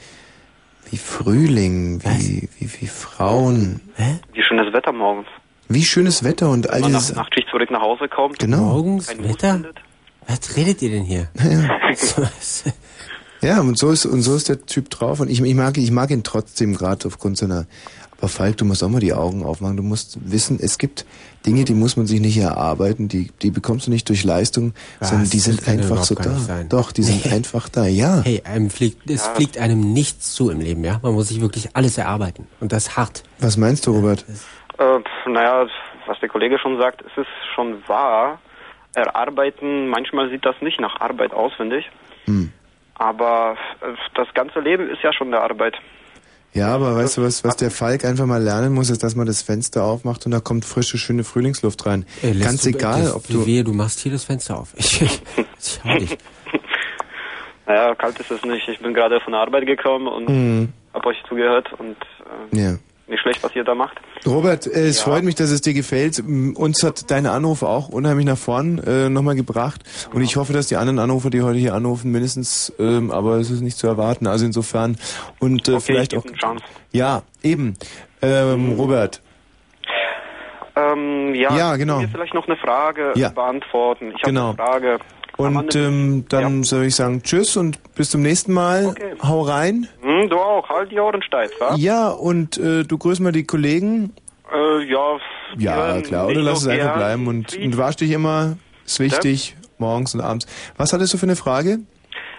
wie 0.89 0.97
Frühling, 0.97 2.03
wie, 2.03 2.49
wie, 2.59 2.69
wie 2.81 2.87
Frauen. 2.87 3.81
Hä? 3.95 4.19
Wie 4.33 4.41
schönes 4.41 4.73
Wetter 4.73 4.91
morgens. 4.91 5.27
Wie 5.67 5.83
schönes 5.83 6.23
Wetter 6.23 6.49
und 6.49 6.69
all 6.69 6.75
Wenn 6.75 6.81
man 6.83 6.91
nach 6.93 6.99
dieses, 6.99 7.15
Nachtschicht 7.15 7.47
zurück 7.49 7.71
nach 7.71 7.81
Hause 7.81 8.07
kommt. 8.07 8.39
Genau. 8.39 8.57
Morgens, 8.57 9.09
Wetter? 9.17 9.53
findet. 9.53 9.77
Was 10.27 10.55
redet 10.55 10.81
ihr 10.81 10.89
denn 10.91 11.03
hier? 11.03 11.27
Ja, 13.41 13.59
und 13.59 13.77
so 13.77 13.91
ist 13.91 14.05
und 14.05 14.21
so 14.21 14.35
ist 14.35 14.49
der 14.49 14.65
Typ 14.65 14.89
drauf 14.89 15.19
und 15.19 15.29
ich, 15.29 15.39
ich 15.41 15.53
mag 15.55 15.77
ich 15.77 15.91
mag 15.91 16.09
ihn 16.09 16.23
trotzdem 16.23 16.73
gerade 16.73 17.05
aufgrund 17.07 17.37
seiner. 17.37 17.65
Aber 18.17 18.29
Falk, 18.29 18.57
du 18.57 18.65
musst 18.65 18.81
auch 18.83 18.87
mal 18.89 19.01
die 19.01 19.13
Augen 19.13 19.43
aufmachen. 19.43 19.75
Du 19.77 19.83
musst 19.83 20.17
wissen, 20.31 20.57
es 20.59 20.77
gibt 20.77 21.05
Dinge, 21.45 21.65
die 21.65 21.73
muss 21.73 21.95
man 21.97 22.07
sich 22.07 22.21
nicht 22.21 22.37
erarbeiten, 22.37 23.07
die 23.09 23.29
die 23.41 23.51
bekommst 23.51 23.85
du 23.87 23.91
nicht 23.91 24.07
durch 24.09 24.23
Leistung, 24.23 24.73
Was? 24.99 25.09
sondern 25.09 25.29
die 25.29 25.39
sind 25.39 25.67
einfach 25.67 26.03
so 26.05 26.15
da. 26.15 26.35
Doch, 26.69 26.91
die 26.93 27.03
sind 27.03 27.25
einfach 27.31 27.67
da. 27.69 27.85
Ja. 27.85 28.21
Hey, 28.23 28.41
einem 28.45 28.69
fliegt, 28.71 29.07
es 29.09 29.25
Ja. 29.25 29.33
fliegt 29.35 29.57
einem 29.59 29.93
nichts 29.93 30.33
zu 30.33 30.49
im 30.49 30.61
Leben, 30.61 30.83
ja? 30.83 30.99
Man 31.03 31.13
muss 31.13 31.27
sich 31.27 31.41
wirklich 31.41 31.75
alles 31.75 31.97
erarbeiten. 31.99 32.47
Und 32.61 32.71
das 32.71 32.95
hart. 32.97 33.21
Was 33.39 33.57
meinst 33.57 33.85
du, 33.85 33.91
Robert? 33.91 34.25
Äh, 34.79 34.99
pf, 34.99 35.27
naja, 35.29 35.67
was 36.07 36.17
der 36.21 36.29
Kollege 36.29 36.57
schon 36.57 36.77
sagt, 36.79 37.01
es 37.01 37.15
ist 37.21 37.27
schon 37.53 37.75
wahr. 37.87 38.39
Erarbeiten, 38.95 39.87
manchmal 39.87 40.29
sieht 40.29 40.45
das 40.45 40.55
nicht 40.61 40.79
nach 40.79 40.99
Arbeit 41.01 41.33
aus, 41.33 41.53
finde 41.57 41.77
ich. 41.79 41.85
Hm. 42.25 42.51
Aber 42.95 43.57
äh, 43.81 43.87
das 44.15 44.27
ganze 44.33 44.59
Leben 44.59 44.89
ist 44.89 45.03
ja 45.03 45.11
schon 45.13 45.27
eine 45.27 45.41
Arbeit. 45.41 45.75
Ja, 46.53 46.73
aber 46.73 46.95
weißt 46.95 47.17
du 47.17 47.21
was, 47.23 47.43
was 47.43 47.57
der 47.57 47.69
Falk 47.69 48.05
einfach 48.05 48.25
mal 48.25 48.41
lernen 48.41 48.73
muss, 48.73 48.89
ist, 48.89 49.03
dass 49.03 49.13
man 49.17 49.27
das 49.27 49.41
Fenster 49.41 49.83
aufmacht 49.83 50.25
und 50.25 50.31
da 50.31 50.39
kommt 50.39 50.63
frische, 50.63 50.97
schöne 50.97 51.25
Frühlingsluft 51.25 51.85
rein. 51.85 52.05
Ey, 52.21 52.33
Ganz 52.39 52.61
du- 52.63 52.69
egal, 52.69 53.01
das- 53.01 53.15
ob 53.15 53.27
du 53.27 53.45
Wehe, 53.45 53.65
du 53.65 53.73
machst 53.73 53.99
hier 53.99 54.13
das 54.13 54.23
Fenster 54.23 54.57
auf. 54.57 54.73
Ich, 54.77 55.01
ich 55.01 55.79
hau 55.83 55.97
dich. 55.97 56.17
Naja, 57.67 57.95
kalt 57.95 58.19
ist 58.19 58.29
es 58.29 58.43
nicht. 58.43 58.67
Ich 58.69 58.79
bin 58.79 58.93
gerade 58.93 59.19
von 59.21 59.33
der 59.33 59.41
Arbeit 59.41 59.65
gekommen 59.65 60.07
und 60.07 60.29
Mhm. 60.29 60.73
hab 60.93 61.03
euch 61.07 61.17
zugehört 61.27 61.73
und 61.73 61.97
äh, 62.53 62.61
ja. 62.61 62.75
Nicht 63.07 63.21
schlecht, 63.21 63.43
was 63.43 63.55
ihr 63.55 63.63
da 63.63 63.75
macht. 63.75 63.97
Robert, 64.25 64.65
äh, 64.67 64.87
es 64.87 64.97
Ja. 64.99 65.03
freut 65.11 65.23
mich, 65.23 65.35
dass 65.35 65.51
es 65.51 65.61
dir 65.61 65.73
gefällt. 65.73 66.19
Uns 66.19 66.81
hat 66.83 67.11
dein 67.11 67.25
Anruf 67.27 67.61
auch 67.63 67.89
unheimlich 67.89 68.25
nach 68.25 68.37
vorn 68.37 68.79
äh, 68.79 69.09
nochmal 69.09 69.35
gebracht. 69.35 69.81
Und 70.13 70.21
ich 70.23 70.35
hoffe, 70.37 70.53
dass 70.53 70.67
die 70.67 70.75
anderen 70.75 70.99
Anrufer, 70.99 71.29
die 71.29 71.41
heute 71.43 71.59
hier 71.59 71.73
anrufen, 71.75 72.11
mindestens, 72.11 72.73
ähm, 72.79 73.11
aber 73.11 73.35
es 73.37 73.51
ist 73.51 73.61
nicht 73.61 73.77
zu 73.77 73.87
erwarten. 73.87 74.25
Also 74.27 74.45
insofern 74.45 74.97
und 75.39 75.67
äh, 75.67 75.73
Okay, 75.73 75.81
vielleicht 75.85 76.13
ich 76.13 76.19
auch. 76.19 76.55
Ja, 76.91 77.21
eben. 77.43 77.75
Ähm, 78.21 78.73
Robert. 78.77 79.21
Ähm, 80.77 81.33
ja, 81.35 81.55
Ja, 81.55 81.75
genau. 81.77 81.99
Mir 82.01 82.09
vielleicht 82.09 82.33
noch 82.33 82.47
eine 82.47 82.57
Frage 82.57 83.13
Ja. 83.15 83.29
beantworten. 83.29 84.07
Ich 84.09 84.15
habe 84.23 84.25
Genau. 84.33 84.47
eine 84.49 84.55
Frage. 84.57 84.97
Und 85.37 85.75
ähm, 85.75 86.25
dann 86.29 86.63
soll 86.63 86.85
ich 86.85 86.95
sagen 86.95 87.21
Tschüss 87.21 87.57
und 87.57 87.79
bis 87.95 88.09
zum 88.09 88.21
nächsten 88.21 88.53
Mal. 88.53 88.85
Okay. 88.87 89.15
Hau 89.21 89.41
rein. 89.41 89.87
Hm, 90.01 90.29
du 90.29 90.37
auch, 90.37 90.67
halt 90.69 90.91
die 90.91 90.99
Ohren 90.99 91.21
steif, 91.21 91.51
wa? 91.59 91.75
Ja, 91.75 92.09
und 92.09 92.57
äh, 92.57 92.83
du 92.83 92.97
grüßt 92.97 93.19
mal 93.21 93.31
die 93.31 93.45
Kollegen. 93.45 94.13
Äh, 94.53 94.83
ja. 94.85 95.17
Ja, 95.57 95.95
ja, 95.95 96.01
klar. 96.01 96.27
Oder 96.27 96.41
lass 96.41 96.61
so 96.61 96.69
es 96.69 96.79
einfach 96.79 96.95
bleiben 96.95 97.27
und, 97.27 97.57
und 97.57 97.77
wasch 97.77 97.97
dich 97.97 98.11
immer. 98.11 98.57
Ist 98.85 98.99
wichtig. 98.99 99.55
Morgens 99.77 100.13
und 100.15 100.21
abends. 100.21 100.45
Was 100.77 100.93
hattest 100.93 101.13
du 101.13 101.17
für 101.17 101.25
eine 101.25 101.35
Frage? 101.35 101.79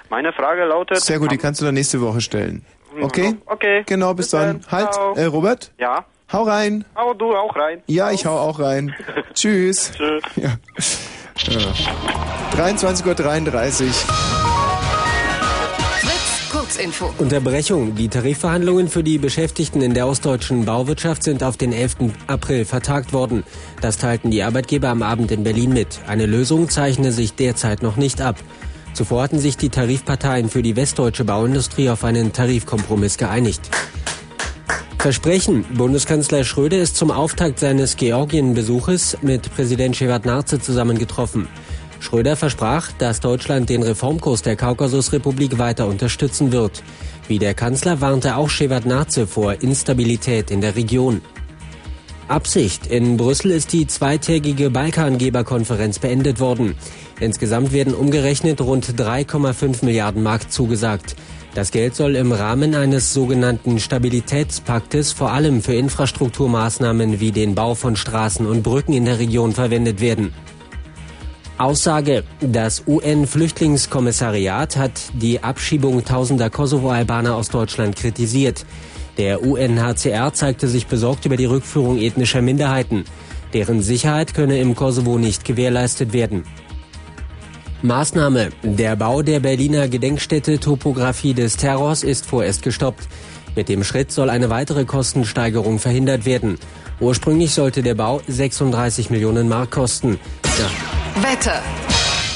Meine 0.08 0.32
Frage 0.32 0.64
lautet... 0.64 1.00
Sehr 1.00 1.18
gut, 1.18 1.32
die 1.32 1.36
kannst 1.36 1.60
du 1.60 1.64
dann 1.64 1.74
nächste 1.74 2.00
Woche 2.00 2.20
stellen. 2.20 2.64
Okay? 3.00 3.34
Okay. 3.46 3.82
Genau, 3.86 4.14
bis, 4.14 4.30
dann. 4.30 4.60
Halt, 4.70 4.94
Ciao. 4.94 5.14
äh, 5.14 5.24
Robert, 5.24 5.72
Ja, 5.78 6.06
hau 6.32 6.44
rein. 6.44 6.84
hau 6.96 7.12
du 7.12 7.34
auch 7.34 7.54
rein. 7.56 7.82
Ja, 7.86 8.10
ich 8.10 8.24
hau 8.24 8.38
auch 8.38 8.58
rein. 8.58 8.94
Tschüss. 9.34 9.92
Tschüss. 9.92 10.22
Ja. 10.36 10.56
Ja. 11.42 11.72
23.33 12.52 13.84
Uhr. 13.84 13.92
Kurzinfo. 16.50 17.14
Unterbrechung. 17.18 17.94
Die 17.94 18.08
Tarifverhandlungen 18.08 18.88
für 18.88 19.04
die 19.04 19.18
Beschäftigten 19.18 19.82
in 19.82 19.94
der 19.94 20.08
ostdeutschen 20.08 20.64
Bauwirtschaft 20.64 21.22
sind 21.22 21.42
auf 21.42 21.56
den 21.56 21.72
11. 21.72 21.96
April 22.26 22.64
vertagt 22.64 23.12
worden. 23.12 23.44
Das 23.80 23.98
teilten 23.98 24.30
die 24.30 24.42
Arbeitgeber 24.42 24.88
am 24.88 25.02
Abend 25.02 25.30
in 25.30 25.44
Berlin 25.44 25.72
mit. 25.72 26.00
Eine 26.06 26.26
Lösung 26.26 26.68
zeichne 26.68 27.12
sich 27.12 27.34
derzeit 27.34 27.82
noch 27.82 27.96
nicht 27.96 28.20
ab. 28.20 28.36
Zuvor 28.94 29.22
hatten 29.22 29.38
sich 29.38 29.56
die 29.56 29.68
Tarifparteien 29.68 30.48
für 30.48 30.62
die 30.62 30.74
westdeutsche 30.74 31.24
Bauindustrie 31.24 31.90
auf 31.90 32.02
einen 32.04 32.32
Tarifkompromiss 32.32 33.18
geeinigt. 33.18 33.68
Versprechen. 34.98 35.64
Bundeskanzler 35.74 36.42
Schröder 36.42 36.78
ist 36.78 36.96
zum 36.96 37.10
Auftakt 37.10 37.60
seines 37.60 37.96
Georgien-Besuches 37.96 39.18
mit 39.22 39.54
Präsident 39.54 39.94
Shevardnadze 39.94 40.60
zusammengetroffen. 40.60 41.46
Schröder 42.00 42.36
versprach, 42.36 42.90
dass 42.98 43.20
Deutschland 43.20 43.68
den 43.68 43.82
Reformkurs 43.82 44.42
der 44.42 44.56
Kaukasusrepublik 44.56 45.58
weiter 45.58 45.86
unterstützen 45.86 46.52
wird. 46.52 46.82
Wie 47.28 47.38
der 47.38 47.54
Kanzler 47.54 48.00
warnte 48.00 48.36
auch 48.36 48.48
Shevardnadze 48.48 49.26
vor 49.26 49.62
Instabilität 49.62 50.50
in 50.50 50.60
der 50.60 50.76
Region. 50.76 51.20
Absicht. 52.28 52.88
In 52.88 53.16
Brüssel 53.16 53.52
ist 53.52 53.72
die 53.72 53.86
zweitägige 53.86 54.70
Balkangeberkonferenz 54.70 56.00
beendet 56.00 56.40
worden. 56.40 56.74
Insgesamt 57.20 57.72
werden 57.72 57.94
umgerechnet 57.94 58.60
rund 58.60 58.86
3,5 58.86 59.84
Milliarden 59.84 60.22
Mark 60.22 60.50
zugesagt. 60.50 61.14
Das 61.56 61.70
Geld 61.70 61.96
soll 61.96 62.16
im 62.16 62.32
Rahmen 62.32 62.74
eines 62.74 63.14
sogenannten 63.14 63.80
Stabilitätspaktes 63.80 65.12
vor 65.12 65.32
allem 65.32 65.62
für 65.62 65.72
Infrastrukturmaßnahmen 65.72 67.18
wie 67.18 67.32
den 67.32 67.54
Bau 67.54 67.74
von 67.74 67.96
Straßen 67.96 68.44
und 68.44 68.62
Brücken 68.62 68.92
in 68.92 69.06
der 69.06 69.18
Region 69.18 69.52
verwendet 69.52 70.02
werden. 70.02 70.34
Aussage. 71.56 72.24
Das 72.42 72.82
UN-Flüchtlingskommissariat 72.86 74.76
hat 74.76 75.00
die 75.14 75.42
Abschiebung 75.42 76.04
tausender 76.04 76.50
Kosovo-Albaner 76.50 77.34
aus 77.34 77.48
Deutschland 77.48 77.96
kritisiert. 77.96 78.66
Der 79.16 79.42
UNHCR 79.42 80.34
zeigte 80.34 80.68
sich 80.68 80.86
besorgt 80.86 81.24
über 81.24 81.38
die 81.38 81.46
Rückführung 81.46 81.96
ethnischer 81.96 82.42
Minderheiten. 82.42 83.04
Deren 83.54 83.80
Sicherheit 83.80 84.34
könne 84.34 84.58
im 84.58 84.74
Kosovo 84.74 85.16
nicht 85.16 85.46
gewährleistet 85.46 86.12
werden. 86.12 86.44
Maßnahme. 87.86 88.50
Der 88.62 88.96
Bau 88.96 89.22
der 89.22 89.40
Berliner 89.40 89.88
Gedenkstätte 89.88 90.58
Topographie 90.58 91.34
des 91.34 91.56
Terrors 91.56 92.02
ist 92.02 92.26
vorerst 92.26 92.62
gestoppt. 92.62 93.08
Mit 93.54 93.68
dem 93.68 93.84
Schritt 93.84 94.12
soll 94.12 94.28
eine 94.28 94.50
weitere 94.50 94.84
Kostensteigerung 94.84 95.78
verhindert 95.78 96.26
werden. 96.26 96.58
Ursprünglich 97.00 97.54
sollte 97.54 97.82
der 97.82 97.94
Bau 97.94 98.20
36 98.28 99.10
Millionen 99.10 99.48
Mark 99.48 99.70
kosten. 99.70 100.18
Ja. 100.58 101.22
Wetter. 101.22 101.62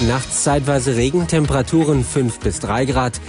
Nachts 0.07 0.45
zeitweise 0.45 0.97
Regen, 0.97 1.27
Temperaturen 1.27 2.05
5 2.05 2.41
bis 2.41 2.61
3 2.61 2.87
Grad. 2.87 3.21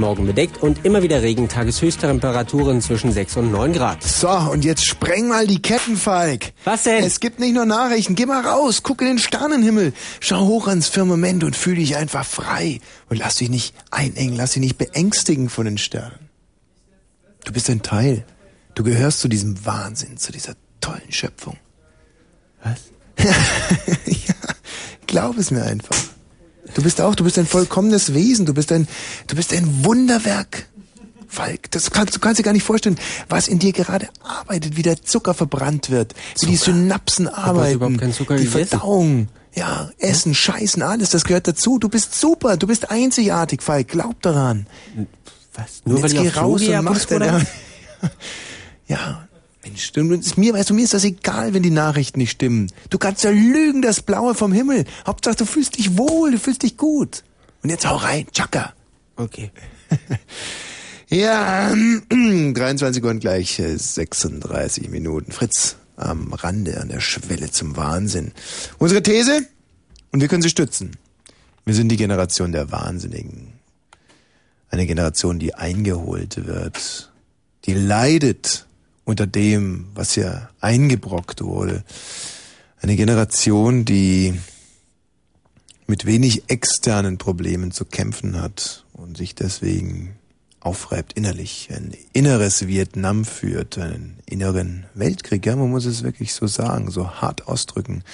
Morgen 0.00 0.26
bedeckt 0.26 0.62
und 0.62 0.84
immer 0.84 1.02
wieder 1.02 1.22
Regen, 1.22 1.48
Tageshöchsttemperaturen 1.48 2.80
zwischen 2.80 3.12
6 3.12 3.36
und 3.36 3.52
9 3.52 3.72
Grad. 3.72 4.02
So, 4.02 4.28
und 4.28 4.64
jetzt 4.64 4.86
spreng 4.86 5.28
mal 5.28 5.46
die 5.46 5.62
Ketten, 5.62 5.96
Falk. 5.96 6.52
Was 6.64 6.84
denn? 6.84 7.04
Es 7.04 7.20
gibt 7.20 7.38
nicht 7.38 7.54
nur 7.54 7.66
Nachrichten. 7.66 8.14
Geh 8.16 8.26
mal 8.26 8.44
raus, 8.44 8.82
guck 8.82 9.02
in 9.02 9.06
den 9.06 9.18
Sternenhimmel. 9.18 9.92
Schau 10.18 10.46
hoch 10.46 10.66
ans 10.66 10.88
Firmament 10.88 11.44
und 11.44 11.54
fühl 11.54 11.76
dich 11.76 11.96
einfach 11.96 12.24
frei. 12.24 12.80
Und 13.08 13.18
lass 13.18 13.36
dich 13.36 13.50
nicht 13.50 13.74
einengen, 13.90 14.34
lass 14.36 14.52
dich 14.52 14.62
nicht 14.62 14.78
beängstigen 14.78 15.48
von 15.48 15.66
den 15.66 15.78
Sternen. 15.78 16.30
Du 17.44 17.52
bist 17.52 17.70
ein 17.70 17.82
Teil. 17.82 18.24
Du 18.74 18.82
gehörst 18.82 19.20
zu 19.20 19.28
diesem 19.28 19.64
Wahnsinn, 19.64 20.16
zu 20.16 20.32
dieser 20.32 20.54
tollen 20.80 21.12
Schöpfung. 21.12 21.58
Was? 22.62 22.80
ja, 24.06 24.34
glaub 25.06 25.36
es 25.36 25.50
mir 25.50 25.62
einfach. 25.62 25.96
Du 26.74 26.82
bist 26.82 27.00
auch, 27.00 27.14
du 27.14 27.24
bist 27.24 27.38
ein 27.38 27.46
vollkommenes 27.46 28.14
Wesen, 28.14 28.46
du 28.46 28.54
bist 28.54 28.72
ein, 28.72 28.88
du 29.26 29.36
bist 29.36 29.52
ein 29.52 29.84
Wunderwerk. 29.84 30.66
Falk, 31.28 31.70
das 31.70 31.92
kannst, 31.92 32.16
du 32.16 32.18
kannst 32.18 32.40
dir 32.40 32.42
gar 32.42 32.52
nicht 32.52 32.64
vorstellen, 32.64 32.98
was 33.28 33.46
in 33.46 33.60
dir 33.60 33.72
gerade 33.72 34.08
arbeitet, 34.24 34.76
wie 34.76 34.82
der 34.82 35.00
Zucker 35.00 35.32
verbrannt 35.32 35.88
wird, 35.88 36.12
wie 36.40 36.46
die 36.46 36.56
Synapsen 36.56 37.28
arbeiten, 37.28 37.74
überhaupt 37.76 37.98
keinen 37.98 38.12
Zucker 38.12 38.36
die? 38.36 38.46
Verdauung, 38.46 39.28
ja, 39.54 39.90
Essen, 39.98 40.34
Scheißen, 40.34 40.82
alles, 40.82 41.10
das 41.10 41.22
gehört 41.22 41.46
dazu. 41.46 41.78
Du 41.78 41.88
bist 41.88 42.18
super, 42.18 42.56
du 42.56 42.66
bist 42.66 42.90
einzigartig, 42.90 43.62
Falk, 43.62 43.86
glaub 43.86 44.20
daran. 44.22 44.66
Was? 45.54 45.82
Und 45.84 45.92
Nur 45.92 46.02
weil 46.02 46.12
jetzt 46.12 46.24
ich 46.24 46.32
geh 46.32 46.40
raus 46.40 46.62
und 46.62 46.84
mach 46.84 47.04
deine, 47.04 47.46
ja, 48.88 49.28
Mensch, 49.62 49.92
du, 49.92 50.14
ist 50.14 50.38
mir, 50.38 50.54
weißt 50.54 50.70
du, 50.70 50.74
mir 50.74 50.84
ist 50.84 50.94
das 50.94 51.04
egal, 51.04 51.52
wenn 51.52 51.62
die 51.62 51.70
Nachrichten 51.70 52.18
nicht 52.18 52.30
stimmen. 52.30 52.72
Du 52.88 52.98
kannst 52.98 53.24
ja 53.24 53.30
lügen, 53.30 53.82
das 53.82 54.00
Blaue 54.00 54.34
vom 54.34 54.52
Himmel. 54.52 54.84
Hauptsache, 55.06 55.36
du 55.36 55.44
fühlst 55.44 55.76
dich 55.76 55.98
wohl, 55.98 56.32
du 56.32 56.38
fühlst 56.38 56.62
dich 56.62 56.76
gut. 56.76 57.24
Und 57.62 57.70
jetzt 57.70 57.86
hau 57.86 57.96
rein, 57.96 58.26
Chaka. 58.32 58.72
Okay. 59.16 59.50
Ja, 61.12 61.74
23 62.08 63.02
Uhr 63.02 63.10
und 63.10 63.18
gleich 63.18 63.58
äh, 63.58 63.76
36 63.76 64.90
Minuten. 64.90 65.32
Fritz, 65.32 65.74
am 65.96 66.32
Rande, 66.32 66.80
an 66.80 66.88
der 66.88 67.00
Schwelle 67.00 67.50
zum 67.50 67.76
Wahnsinn. 67.76 68.30
Unsere 68.78 69.02
These? 69.02 69.42
Und 70.12 70.20
wir 70.20 70.28
können 70.28 70.42
sie 70.42 70.50
stützen. 70.50 70.92
Wir 71.64 71.74
sind 71.74 71.88
die 71.88 71.96
Generation 71.96 72.52
der 72.52 72.70
Wahnsinnigen. 72.70 73.54
Eine 74.70 74.86
Generation, 74.86 75.40
die 75.40 75.52
eingeholt 75.54 76.46
wird, 76.46 77.10
die 77.64 77.74
leidet 77.74 78.66
unter 79.10 79.26
dem, 79.26 79.88
was 79.94 80.16
ihr 80.16 80.48
eingebrockt 80.60 81.42
wurde. 81.42 81.84
Eine 82.80 82.96
Generation, 82.96 83.84
die 83.84 84.34
mit 85.86 86.06
wenig 86.06 86.44
externen 86.48 87.18
Problemen 87.18 87.72
zu 87.72 87.84
kämpfen 87.84 88.40
hat 88.40 88.86
und 88.92 89.16
sich 89.16 89.34
deswegen 89.34 90.14
aufreibt 90.60 91.14
innerlich, 91.14 91.68
ein 91.72 91.94
inneres 92.12 92.66
Vietnam 92.66 93.24
führt, 93.24 93.78
einen 93.78 94.18
inneren 94.26 94.86
Weltkrieg, 94.94 95.44
ja, 95.44 95.56
man 95.56 95.70
muss 95.70 95.86
es 95.86 96.02
wirklich 96.02 96.32
so 96.32 96.46
sagen, 96.46 96.90
so 96.90 97.10
hart 97.10 97.48
ausdrücken. 97.48 98.04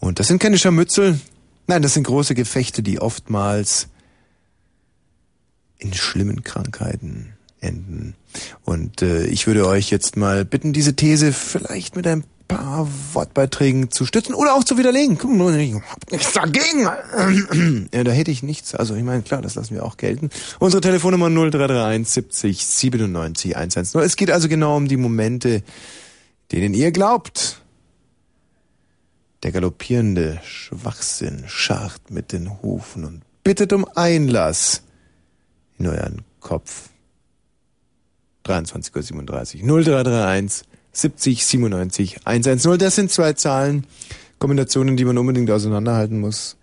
Und 0.00 0.18
das 0.18 0.26
sind 0.26 0.40
keine 0.40 0.58
Scharmützel, 0.58 1.20
nein, 1.68 1.82
das 1.82 1.94
sind 1.94 2.04
große 2.04 2.34
Gefechte, 2.34 2.82
die 2.82 2.98
oftmals 2.98 3.88
in 5.78 5.92
schlimmen 5.92 6.42
Krankheiten 6.42 7.34
enden. 7.62 8.14
Und 8.64 9.02
äh, 9.02 9.24
ich 9.26 9.46
würde 9.46 9.66
euch 9.66 9.90
jetzt 9.90 10.16
mal 10.16 10.44
bitten, 10.44 10.72
diese 10.72 10.94
These 10.94 11.32
vielleicht 11.32 11.96
mit 11.96 12.06
ein 12.06 12.24
paar 12.48 12.86
Wortbeiträgen 13.12 13.90
zu 13.90 14.04
stützen 14.04 14.34
oder 14.34 14.54
auch 14.54 14.64
zu 14.64 14.76
widerlegen. 14.76 15.16
Ich 15.16 15.74
hab 15.74 16.10
nichts 16.10 16.32
dagegen. 16.32 17.88
ja, 17.94 18.04
da 18.04 18.10
hätte 18.10 18.30
ich 18.30 18.42
nichts. 18.42 18.74
Also 18.74 18.94
ich 18.94 19.02
meine, 19.02 19.22
klar, 19.22 19.40
das 19.42 19.54
lassen 19.54 19.74
wir 19.74 19.84
auch 19.84 19.96
gelten. 19.96 20.30
Unsere 20.58 20.80
Telefonnummer 20.80 21.30
0331 21.30 22.06
70 22.08 22.66
97 22.66 23.56
110. 23.56 24.00
Es 24.02 24.16
geht 24.16 24.30
also 24.30 24.48
genau 24.48 24.76
um 24.76 24.88
die 24.88 24.96
Momente, 24.96 25.62
denen 26.50 26.74
ihr 26.74 26.92
glaubt. 26.92 27.62
Der 29.42 29.50
galoppierende 29.50 30.40
Schwachsinn 30.44 31.44
scharrt 31.48 32.10
mit 32.10 32.32
den 32.32 32.62
Hufen 32.62 33.04
und 33.04 33.22
bittet 33.42 33.72
um 33.72 33.86
Einlass 33.96 34.82
in 35.78 35.88
euren 35.88 36.22
Kopf. 36.40 36.91
23.37 38.44 39.62
Uhr. 39.62 39.82
0331 39.82 40.66
70 40.92 41.44
97 41.46 42.26
110. 42.26 42.78
Das 42.78 42.94
sind 42.96 43.10
zwei 43.10 43.32
Zahlen, 43.32 43.86
Kombinationen, 44.38 44.96
die 44.96 45.04
man 45.04 45.18
unbedingt 45.18 45.50
auseinanderhalten 45.50 46.20
muss. 46.20 46.56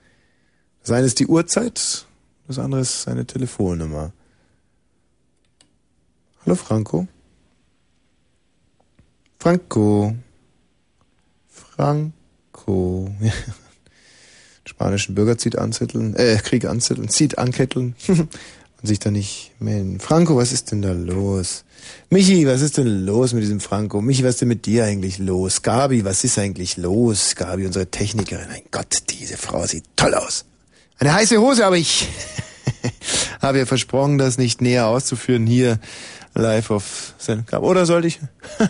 Das 0.82 0.92
eine 0.92 1.08
ist 1.08 1.20
die 1.20 1.28
Uhrzeit, 1.28 2.06
das 2.48 2.60
andere 2.60 2.82
ist 2.82 3.04
seine 3.04 3.26
Telefonnummer. 3.26 4.12
Hallo 6.46 6.56
Franco. 6.56 7.08
Franco. 9.40 10.16
Franco. 11.48 13.12
Spanischen 14.66 15.16
Bürger 15.16 15.38
zieht 15.38 15.58
anzetteln, 15.58 16.16
äh, 16.16 16.38
Krieg 16.38 16.66
anzetteln, 16.66 17.10
zieht 17.10 17.38
anketteln 17.38 17.96
und 18.82 18.88
sich 18.88 19.00
da 19.00 19.12
nicht 19.12 19.52
melden. 19.60 20.00
Franco, 20.00 20.38
was 20.38 20.52
ist 20.52 20.72
denn 20.72 20.82
da 20.82 20.92
los? 20.92 21.66
Michi, 22.10 22.48
was 22.48 22.62
ist 22.62 22.78
denn 22.78 23.06
los 23.06 23.34
mit 23.34 23.44
diesem 23.44 23.60
Franco? 23.60 24.02
Michi, 24.02 24.24
was 24.24 24.32
ist 24.32 24.42
denn 24.42 24.48
mit 24.48 24.66
dir 24.66 24.86
eigentlich 24.86 25.18
los? 25.18 25.62
Gabi, 25.62 26.06
was 26.06 26.24
ist 26.24 26.40
eigentlich 26.40 26.78
los? 26.78 27.36
Gabi, 27.36 27.66
unsere 27.66 27.88
Technikerin. 27.88 28.48
Mein 28.50 28.64
Gott, 28.72 29.04
diese 29.10 29.38
Frau 29.38 29.66
sieht 29.66 29.86
toll 29.96 30.14
aus. 30.14 30.46
Eine 30.98 31.14
heiße 31.14 31.40
Hose 31.40 31.66
habe 31.66 31.78
ich. 31.78 32.08
habe 33.42 33.60
ihr 33.60 33.68
versprochen, 33.68 34.18
das 34.18 34.38
nicht 34.38 34.62
näher 34.62 34.88
auszuführen 34.88 35.46
hier 35.46 35.80
live 36.34 36.72
auf 36.72 37.14
Sendung. 37.18 37.62
Oder 37.62 37.86
sollte 37.86 38.08
ich? 38.08 38.20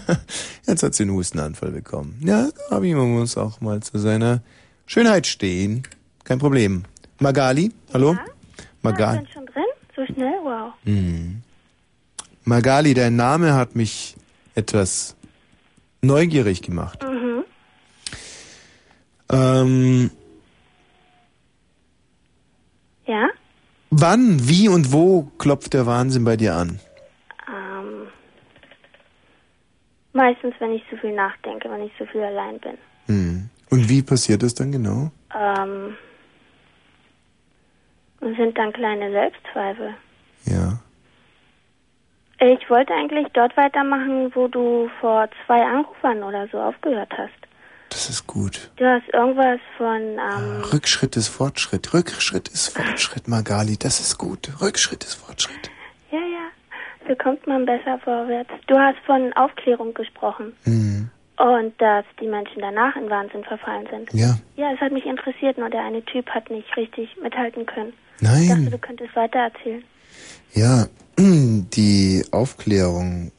Jetzt 0.68 0.84
hat 0.84 0.96
sie 0.96 1.04
einen 1.04 1.14
Hustenanfall 1.14 1.72
bekommen. 1.72 2.20
Ja, 2.26 2.50
Gabi, 2.70 2.94
man 2.94 3.12
muss 3.12 3.38
auch 3.38 3.62
mal 3.62 3.82
zu 3.82 4.00
seiner 4.00 4.42
Schönheit 4.86 5.28
stehen. 5.28 5.84
Kein 6.24 6.40
Problem. 6.40 6.84
Magali, 7.20 7.72
hallo? 7.94 8.18
Magali. 8.82 9.28
So 10.00 10.06
schnell? 10.14 10.40
Wow. 10.44 10.74
Hm. 10.86 11.42
Magali, 12.46 12.94
dein 12.94 13.18
Name 13.18 13.54
hat 13.54 13.76
mich 13.76 14.16
etwas 14.56 15.18
neugierig 16.02 16.62
gemacht. 16.62 17.04
Mhm. 17.04 17.44
Ähm, 19.30 20.12
Ja? 23.06 23.28
wann, 23.90 24.48
wie 24.48 24.70
und 24.70 24.94
wo 24.94 25.24
klopft 25.38 25.74
der 25.74 25.86
Wahnsinn 25.86 26.24
bei 26.24 26.38
dir 26.38 26.56
an? 26.56 26.80
Ähm, 27.50 28.08
meistens, 30.14 30.54
wenn 30.60 30.72
ich 30.72 30.84
zu 30.90 30.96
viel 30.96 31.14
nachdenke, 31.14 31.70
wenn 31.70 31.82
ich 31.82 31.92
zu 31.98 32.06
viel 32.06 32.22
allein 32.22 32.58
bin. 32.60 32.78
Hm. 33.08 33.50
Und 33.70 33.90
wie 33.90 34.02
passiert 34.02 34.44
das 34.44 34.54
dann 34.56 34.72
genau? 34.72 35.12
Ähm, 35.38 35.98
und 38.22 38.36
sind 38.38 38.58
dann 38.58 38.74
kleine 38.74 39.12
Selbstzweifel. 39.12 39.94
Ja. 40.46 40.80
Ich 42.42 42.70
wollte 42.70 42.94
eigentlich 42.94 43.28
dort 43.34 43.56
weitermachen, 43.58 44.32
wo 44.34 44.48
du 44.48 44.90
vor 45.02 45.28
zwei 45.46 45.62
Anrufern 45.66 46.24
oder 46.24 46.48
so 46.52 46.60
aufgehört 46.60 47.12
hast. 47.18 47.34
Das 47.90 48.08
ist 48.10 48.28
gut. 48.28 48.70
Du 48.78 48.86
hast 48.86 49.10
irgendwas 49.14 49.60
von, 49.78 50.02
ähm, 50.02 50.64
Rückschritt 50.72 51.18
ist 51.18 51.28
Fortschritt. 51.28 51.94
Rückschritt 51.94 52.48
ist 52.48 52.70
Fortschritt, 52.70 53.28
Magali. 53.28 53.78
Das 53.78 54.00
ist 54.00 54.18
gut. 54.18 54.50
Rückschritt 54.62 55.04
ist 55.04 55.16
Fortschritt. 55.16 55.70
ja, 56.12 56.20
ja, 56.20 56.48
so 57.08 57.16
kommt 57.16 57.46
man 57.48 57.66
besser 57.66 57.98
vorwärts. 58.04 58.52
Du 58.68 58.78
hast 58.78 59.00
von 59.06 59.34
Aufklärung 59.34 59.94
gesprochen 59.94 60.54
Hm. 60.64 61.10
Und 61.40 61.74
dass 61.82 62.06
die 62.22 62.28
Menschen 62.28 62.62
danach 62.62 62.96
in 62.96 63.10
Wahnsinn 63.10 63.44
verfallen 63.46 63.88
sind. 63.90 64.14
Ja. 64.14 64.38
Ja, 64.58 64.72
es 64.74 64.80
hat 64.80 64.92
mich 64.92 65.06
interessiert, 65.06 65.58
nur 65.58 65.70
der 65.70 65.84
eine 65.84 66.04
Typ 66.04 66.30
hat 66.30 66.50
nicht 66.50 66.76
richtig 66.78 67.10
mithalten 67.22 67.66
können. 67.66 67.94
Nein. 68.20 68.42
Ich 68.44 68.50
dachte, 68.50 68.70
du 68.72 68.78
könntest 68.78 69.16
weitererzählen. 69.16 69.84
Ja, 70.54 70.86
die 71.18 72.24
Aufklärung, 72.32 73.32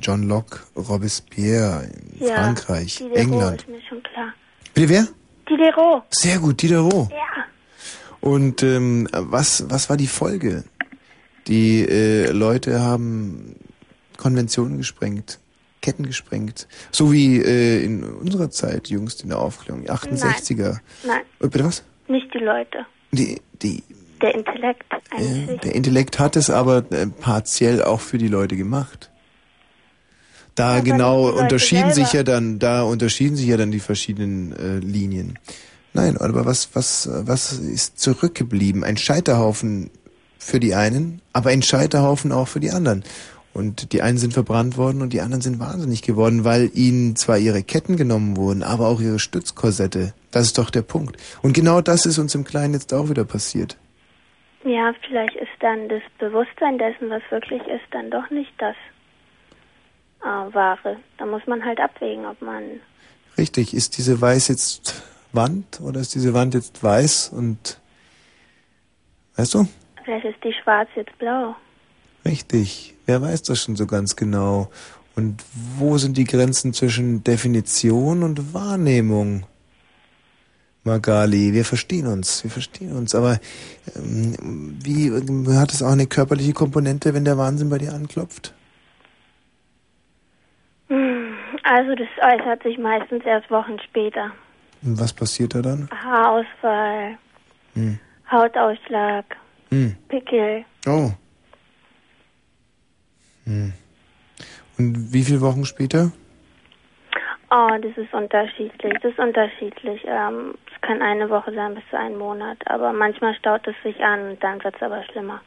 John 0.00 0.22
Locke, 0.26 0.60
Robespierre, 0.74 1.84
in 2.18 2.26
Ja, 2.26 2.34
Frankreich, 2.36 2.96
Diderot 2.96 3.16
England. 3.18 3.60
ist 3.60 3.68
mir 3.68 3.80
schon 3.88 4.02
klar. 4.02 4.32
Bitte 4.72 4.88
wer? 4.88 5.06
Diderot. 5.48 6.02
Sehr 6.10 6.38
gut, 6.38 6.62
Diderot. 6.62 7.10
Ja. 7.10 7.44
Und 8.22 8.62
ähm, 8.62 9.06
was, 9.12 9.68
was 9.68 9.90
war 9.90 9.98
die 9.98 10.06
Folge? 10.06 10.64
Die 11.46 11.82
äh, 11.86 12.30
Leute 12.30 12.80
haben 12.80 13.56
Konventionen 14.16 14.78
gesprengt, 14.78 15.38
Ketten 15.84 16.06
gesprengt. 16.06 16.66
So 16.90 17.12
wie 17.12 17.40
äh, 17.40 17.84
in 17.84 18.02
unserer 18.02 18.50
Zeit, 18.50 18.88
jüngst 18.88 19.22
in 19.22 19.28
der 19.28 19.38
Aufklärung, 19.38 19.82
die 19.82 19.90
68er. 19.90 20.78
Nein, 21.06 21.20
Äh, 21.40 21.48
bitte 21.48 21.64
was? 21.64 21.82
nicht 22.08 22.32
die 22.34 22.38
Leute. 22.38 22.78
Die, 23.12 23.40
die, 23.62 23.82
Der 24.22 24.34
Intellekt 24.34 24.84
eigentlich. 25.12 25.60
der 25.60 25.74
Intellekt 25.74 26.18
hat 26.18 26.36
es 26.36 26.48
aber 26.50 26.84
äh, 26.90 27.06
partiell 27.06 27.82
auch 27.82 28.00
für 28.00 28.18
die 28.18 28.28
Leute 28.28 28.56
gemacht. 28.56 29.10
Da 30.54 30.74
Aber 30.74 30.82
genau 30.82 31.28
unterschieden 31.30 31.92
sich 31.92 32.08
selber. 32.08 32.30
ja 32.30 32.34
dann, 32.34 32.58
da 32.58 32.82
unterschieden 32.82 33.36
sich 33.36 33.46
ja 33.46 33.56
dann 33.56 33.70
die 33.72 33.80
verschiedenen 33.80 34.52
äh, 34.56 34.78
Linien. 34.78 35.38
Nein, 35.94 36.16
aber 36.16 36.44
was, 36.46 36.70
was, 36.74 37.08
was 37.12 37.52
ist 37.52 37.98
zurückgeblieben? 37.98 38.84
Ein 38.84 38.96
Scheiterhaufen 38.96 39.90
für 40.38 40.60
die 40.60 40.74
einen, 40.74 41.22
aber 41.32 41.50
ein 41.50 41.62
Scheiterhaufen 41.62 42.30
auch 42.32 42.48
für 42.48 42.60
die 42.60 42.70
anderen. 42.70 43.02
Und 43.54 43.92
die 43.92 44.02
einen 44.02 44.18
sind 44.18 44.34
verbrannt 44.34 44.76
worden 44.76 45.00
und 45.00 45.12
die 45.12 45.20
anderen 45.20 45.40
sind 45.40 45.60
wahnsinnig 45.60 46.02
geworden, 46.02 46.44
weil 46.44 46.70
ihnen 46.74 47.14
zwar 47.14 47.38
ihre 47.38 47.62
Ketten 47.62 47.96
genommen 47.96 48.36
wurden, 48.36 48.64
aber 48.64 48.88
auch 48.88 49.00
ihre 49.00 49.20
Stützkorsette. 49.20 50.12
Das 50.32 50.46
ist 50.46 50.58
doch 50.58 50.70
der 50.70 50.82
Punkt. 50.82 51.16
Und 51.40 51.52
genau 51.52 51.80
das 51.80 52.04
ist 52.04 52.18
uns 52.18 52.34
im 52.34 52.42
Kleinen 52.42 52.74
jetzt 52.74 52.92
auch 52.92 53.08
wieder 53.08 53.24
passiert. 53.24 53.78
Ja, 54.64 54.92
vielleicht 55.06 55.36
ist 55.36 55.52
dann 55.60 55.88
das 55.88 56.02
Bewusstsein 56.18 56.78
dessen, 56.78 57.10
was 57.10 57.22
wirklich 57.30 57.62
ist, 57.68 57.84
dann 57.92 58.10
doch 58.10 58.28
nicht 58.30 58.52
das 58.58 58.74
äh, 60.22 60.54
Wahre. 60.54 60.96
Da 61.18 61.26
muss 61.26 61.46
man 61.46 61.64
halt 61.64 61.78
abwägen, 61.78 62.26
ob 62.26 62.42
man. 62.42 62.80
Richtig, 63.38 63.72
ist 63.72 63.98
diese 63.98 64.20
Weiß 64.20 64.48
jetzt 64.48 65.04
Wand 65.32 65.80
oder 65.80 66.00
ist 66.00 66.14
diese 66.14 66.34
Wand 66.34 66.54
jetzt 66.54 66.82
weiß 66.82 67.28
und 67.28 67.80
weißt 69.36 69.54
du? 69.54 69.68
Vielleicht 70.04 70.24
ist 70.24 70.42
die 70.42 70.52
Schwarz 70.52 70.88
jetzt 70.96 71.16
blau. 71.18 71.54
Richtig, 72.24 72.94
wer 73.06 73.20
weiß 73.22 73.42
das 73.42 73.62
schon 73.62 73.76
so 73.76 73.86
ganz 73.86 74.16
genau? 74.16 74.70
Und 75.16 75.42
wo 75.78 75.98
sind 75.98 76.16
die 76.16 76.24
Grenzen 76.24 76.72
zwischen 76.72 77.22
Definition 77.22 78.22
und 78.22 78.54
Wahrnehmung? 78.54 79.46
Magali, 80.82 81.52
wir 81.54 81.64
verstehen 81.64 82.06
uns, 82.06 82.44
wir 82.44 82.50
verstehen 82.50 82.92
uns, 82.94 83.14
aber 83.14 83.38
ähm, 83.96 84.76
wie 84.82 85.10
hat 85.56 85.72
es 85.72 85.82
auch 85.82 85.92
eine 85.92 86.06
körperliche 86.06 86.52
Komponente, 86.52 87.14
wenn 87.14 87.24
der 87.24 87.38
Wahnsinn 87.38 87.70
bei 87.70 87.78
dir 87.78 87.94
anklopft? 87.94 88.52
Also 91.66 91.94
das 91.94 92.08
äußert 92.22 92.62
sich 92.62 92.76
meistens 92.78 93.24
erst 93.24 93.50
Wochen 93.50 93.78
später. 93.88 94.30
Und 94.82 95.00
was 95.00 95.12
passiert 95.14 95.54
da 95.54 95.62
dann? 95.62 95.88
Haarausfall, 95.90 97.16
Hm. 97.74 97.98
Hautausschlag, 98.30 99.24
Hm. 99.70 99.96
Pickel. 100.08 100.64
Oh. 100.86 101.10
Hm. 103.44 103.72
Und 104.78 105.12
wie 105.12 105.22
viele 105.22 105.40
Wochen 105.40 105.64
später? 105.64 106.12
Oh, 107.50 107.68
das 107.80 107.96
ist 107.96 108.12
unterschiedlich. 108.12 108.94
Das 109.00 109.12
ist 109.12 109.18
unterschiedlich. 109.18 110.02
Ähm, 110.06 110.54
es 110.66 110.80
kann 110.80 111.00
eine 111.02 111.30
Woche 111.30 111.52
sein 111.54 111.74
bis 111.74 111.84
zu 111.88 111.96
einem 111.96 112.18
Monat, 112.18 112.58
aber 112.66 112.92
manchmal 112.92 113.34
staut 113.36 113.66
es 113.68 113.76
sich 113.84 114.02
an 114.02 114.30
und 114.30 114.42
dann 114.42 114.62
wird 114.64 114.74
es 114.74 114.82
aber 114.82 115.04
schlimmer. 115.04 115.40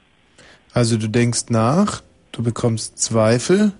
Also 0.73 0.97
du 0.97 1.07
denkst 1.09 1.49
nach, 1.49 2.01
du 2.31 2.43
bekommst 2.43 2.99
Zweifel, 2.99 3.73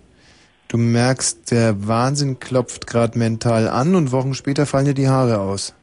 du 0.68 0.78
merkst, 0.78 1.52
der 1.52 1.88
Wahnsinn 1.88 2.40
klopft 2.40 2.88
gerade 2.88 3.18
mental 3.18 3.70
an 3.70 3.96
und 3.96 4.12
Wochen 4.12 4.34
später 4.34 4.66
fallen 4.66 4.86
dir 4.86 4.94
die 4.94 5.08
Haare 5.08 5.40
aus. 5.40 5.74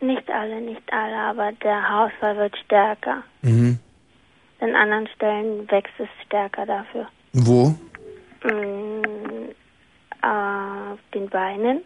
Nicht 0.00 0.28
alle, 0.28 0.60
nicht 0.60 0.92
alle, 0.92 1.16
aber 1.16 1.52
der 1.62 1.88
Haarausfall 1.88 2.36
wird 2.38 2.56
stärker. 2.64 3.22
Mhm. 3.42 3.78
An 4.60 4.74
anderen 4.74 5.06
Stellen 5.14 5.70
wächst 5.70 5.94
es 5.98 6.08
stärker 6.26 6.66
dafür. 6.66 7.06
Wo? 7.38 7.74
Mm, 8.44 9.02
auf 10.22 10.98
den 11.12 11.28
Beinen, 11.28 11.80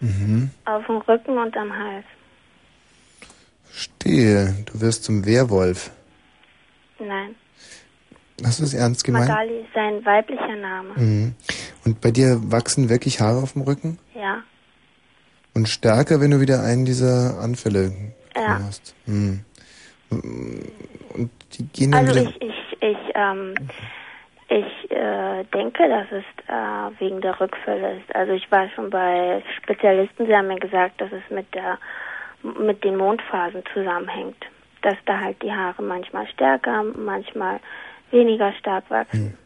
Mhm. 0.00 0.50
auf 0.64 0.86
dem 0.86 0.96
Rücken 0.96 1.36
und 1.36 1.54
am 1.56 1.70
Hals. 1.76 2.04
Stehe, 3.72 4.54
du 4.72 4.80
wirst 4.80 5.04
zum 5.04 5.26
Werwolf. 5.26 5.90
Nein, 6.98 7.34
Hast 8.42 8.60
du 8.60 8.64
es 8.64 8.72
ernst 8.72 9.04
gemeint? 9.04 9.28
Magali 9.28 9.60
ist 9.60 9.74
sein 9.74 10.02
weiblicher 10.04 10.56
Name. 10.56 10.94
Mhm. 10.96 11.34
Und 11.84 12.00
bei 12.00 12.10
dir 12.10 12.38
wachsen 12.50 12.88
wirklich 12.88 13.20
Haare 13.20 13.42
auf 13.42 13.52
dem 13.52 13.62
Rücken? 13.62 13.98
Ja, 14.14 14.42
Und 15.54 15.68
stärker, 15.68 16.20
wenn 16.22 16.30
du 16.30 16.40
wieder 16.40 16.62
einen 16.62 16.86
dieser 16.86 17.38
Anfälle 17.38 17.92
ja. 18.34 18.60
hast. 18.64 18.94
Mhm. 19.04 19.44
Und 20.10 21.30
die 21.52 21.66
gehen 21.68 21.92
dann 21.92 22.06
Also 22.08 22.18
wieder... 22.18 22.30
ich, 22.30 22.40
ich, 22.42 22.82
ich, 22.82 22.98
ähm, 23.14 23.54
ich 24.50 24.90
äh, 24.90 25.44
denke, 25.54 25.88
dass 25.88 26.06
es 26.10 26.24
äh, 26.48 27.00
wegen 27.00 27.20
der 27.20 27.40
Rückfälle 27.40 27.98
ist. 27.98 28.14
Also 28.14 28.32
ich 28.32 28.50
war 28.50 28.68
schon 28.70 28.90
bei 28.90 29.42
Spezialisten, 29.62 30.26
sie 30.26 30.34
haben 30.34 30.48
mir 30.48 30.58
gesagt, 30.58 31.00
dass 31.00 31.10
es 31.12 31.22
mit 31.30 31.54
der 31.54 31.78
mit 32.42 32.82
den 32.84 32.96
Mondphasen 32.96 33.62
zusammenhängt. 33.72 34.36
Dass 34.82 34.96
da 35.06 35.20
halt 35.20 35.40
die 35.42 35.52
Haare 35.52 35.82
manchmal 35.82 36.26
stärker, 36.28 36.82
manchmal 36.82 37.60
weniger 38.10 38.52
stark 38.54 38.90
wachsen. 38.90 39.36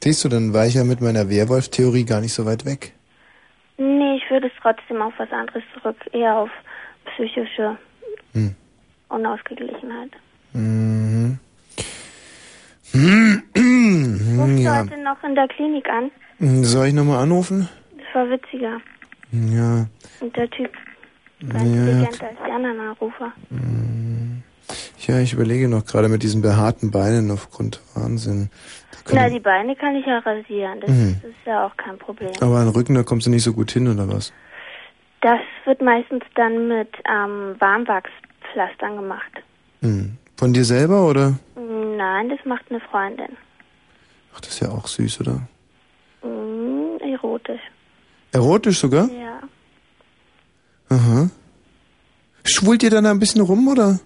Siehst 0.00 0.24
du, 0.24 0.28
dann 0.28 0.54
war 0.54 0.64
ich 0.66 0.74
ja 0.74 0.84
mit 0.84 1.00
meiner 1.00 1.28
Werwolf-Theorie 1.28 2.04
gar 2.04 2.20
nicht 2.20 2.32
so 2.32 2.46
weit 2.46 2.64
weg. 2.64 2.92
Nee, 3.76 4.16
ich 4.16 4.30
würde 4.30 4.46
es 4.46 4.52
trotzdem 4.62 5.02
auf 5.02 5.12
was 5.18 5.30
anderes 5.32 5.62
zurück, 5.74 5.96
eher 6.12 6.36
auf 6.36 6.50
psychische 7.06 7.76
Hm. 8.32 8.54
Unausgeglichenheit. 9.08 10.10
Mhm. 10.52 11.38
Rufst 14.38 14.58
ja. 14.58 14.82
du 14.84 14.90
heute 14.90 15.02
noch 15.02 15.22
in 15.24 15.34
der 15.34 15.48
Klinik 15.48 15.86
an? 15.88 16.10
Soll 16.64 16.86
ich 16.88 16.94
nochmal 16.94 17.22
anrufen? 17.22 17.68
Das 17.96 18.14
war 18.14 18.30
witziger. 18.30 18.80
Ja. 19.32 19.86
Und 20.20 20.36
der 20.36 20.48
Typ 20.50 20.70
war 21.42 21.60
Ja, 21.62 21.66
intelligenter 21.66 22.28
als 22.28 22.38
die 22.46 22.50
anderen 22.50 22.80
Anrufer. 22.80 23.32
Ja, 25.06 25.20
ich 25.20 25.32
überlege 25.32 25.68
noch 25.68 25.84
gerade 25.86 26.08
mit 26.08 26.22
diesen 26.22 26.42
behaarten 26.42 26.90
Beinen 26.90 27.30
aufgrund 27.30 27.80
Wahnsinn. 27.94 28.50
Na, 29.10 29.30
die 29.30 29.40
Beine 29.40 29.74
kann 29.74 29.96
ich 29.96 30.04
ja 30.04 30.18
rasieren. 30.18 30.80
Das, 30.80 30.90
Mhm. 30.90 31.20
ist 31.22 31.46
ja 31.46 31.64
auch 31.66 31.76
kein 31.78 31.96
Problem. 31.98 32.30
aber 32.40 32.58
an 32.58 32.68
Rücken, 32.68 32.94
da 32.94 33.02
kommst 33.02 33.26
du 33.26 33.30
nicht 33.30 33.42
so 33.42 33.54
gut 33.54 33.70
hin, 33.70 33.88
oder 33.88 34.06
was? 34.08 34.32
Das 35.22 35.40
wird 35.64 35.80
meistens 35.80 36.22
dann 36.34 36.68
mit 36.68 36.88
ähm, 37.10 37.56
Warmwachspflastern 37.58 38.96
gemacht. 38.96 39.32
Hm. 39.82 40.16
Von 40.36 40.52
dir 40.52 40.64
selber, 40.64 41.08
oder? 41.08 41.38
Nein, 41.56 42.28
das 42.28 42.38
macht 42.44 42.64
eine 42.70 42.80
Freundin. 42.80 43.36
Ach, 44.38 44.40
das 44.40 44.50
ist 44.50 44.60
ja 44.60 44.68
auch 44.68 44.86
süß, 44.86 45.22
oder? 45.22 45.40
Mm, 46.22 47.02
erotisch. 47.02 47.60
Erotisch 48.32 48.78
sogar? 48.78 49.10
Ja. 49.10 49.40
Aha. 50.90 51.28
Schwult 52.44 52.84
ihr 52.84 52.90
dann 52.90 53.06
ein 53.06 53.18
bisschen 53.18 53.40
rum, 53.40 53.66
oder? 53.66 53.98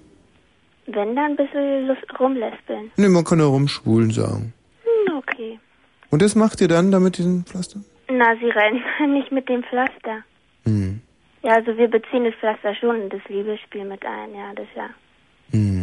Wenn 0.87 1.15
dann 1.15 1.33
ein 1.33 1.37
bisschen 1.37 1.87
Luft 1.87 2.19
rumläspeln. 2.19 2.91
Ne, 2.97 3.11
man 3.11 3.25
kann 3.25 3.41
ja 3.41 3.45
rumschwulen 3.45 4.11
sagen. 4.11 4.55
Hm, 4.85 5.19
okay. 5.19 5.61
Und 6.09 6.23
das 6.23 6.35
macht 6.35 6.63
ihr 6.63 6.69
dann 6.69 6.91
da 6.91 6.99
mit 6.99 7.19
diesen 7.19 7.45
Pflastern? 7.45 7.85
Na, 8.09 8.35
sie 8.37 8.49
rennen 8.49 8.83
nicht 9.13 9.33
mit 9.33 9.51
dem 9.51 9.63
Pflaster. 9.65 10.25
Hm. 10.65 11.03
Ja, 11.43 11.57
also 11.57 11.77
wir 11.77 11.89
beziehen 11.89 12.25
das 12.25 12.35
Pflaster 12.37 12.75
schon 12.75 13.03
in 13.03 13.11
das 13.11 13.21
Liebesspiel 13.29 13.85
mit 13.85 14.03
ein, 14.07 14.35
ja, 14.35 14.55
das 14.55 14.69
ja. 14.75 14.89
Hm. 15.51 15.82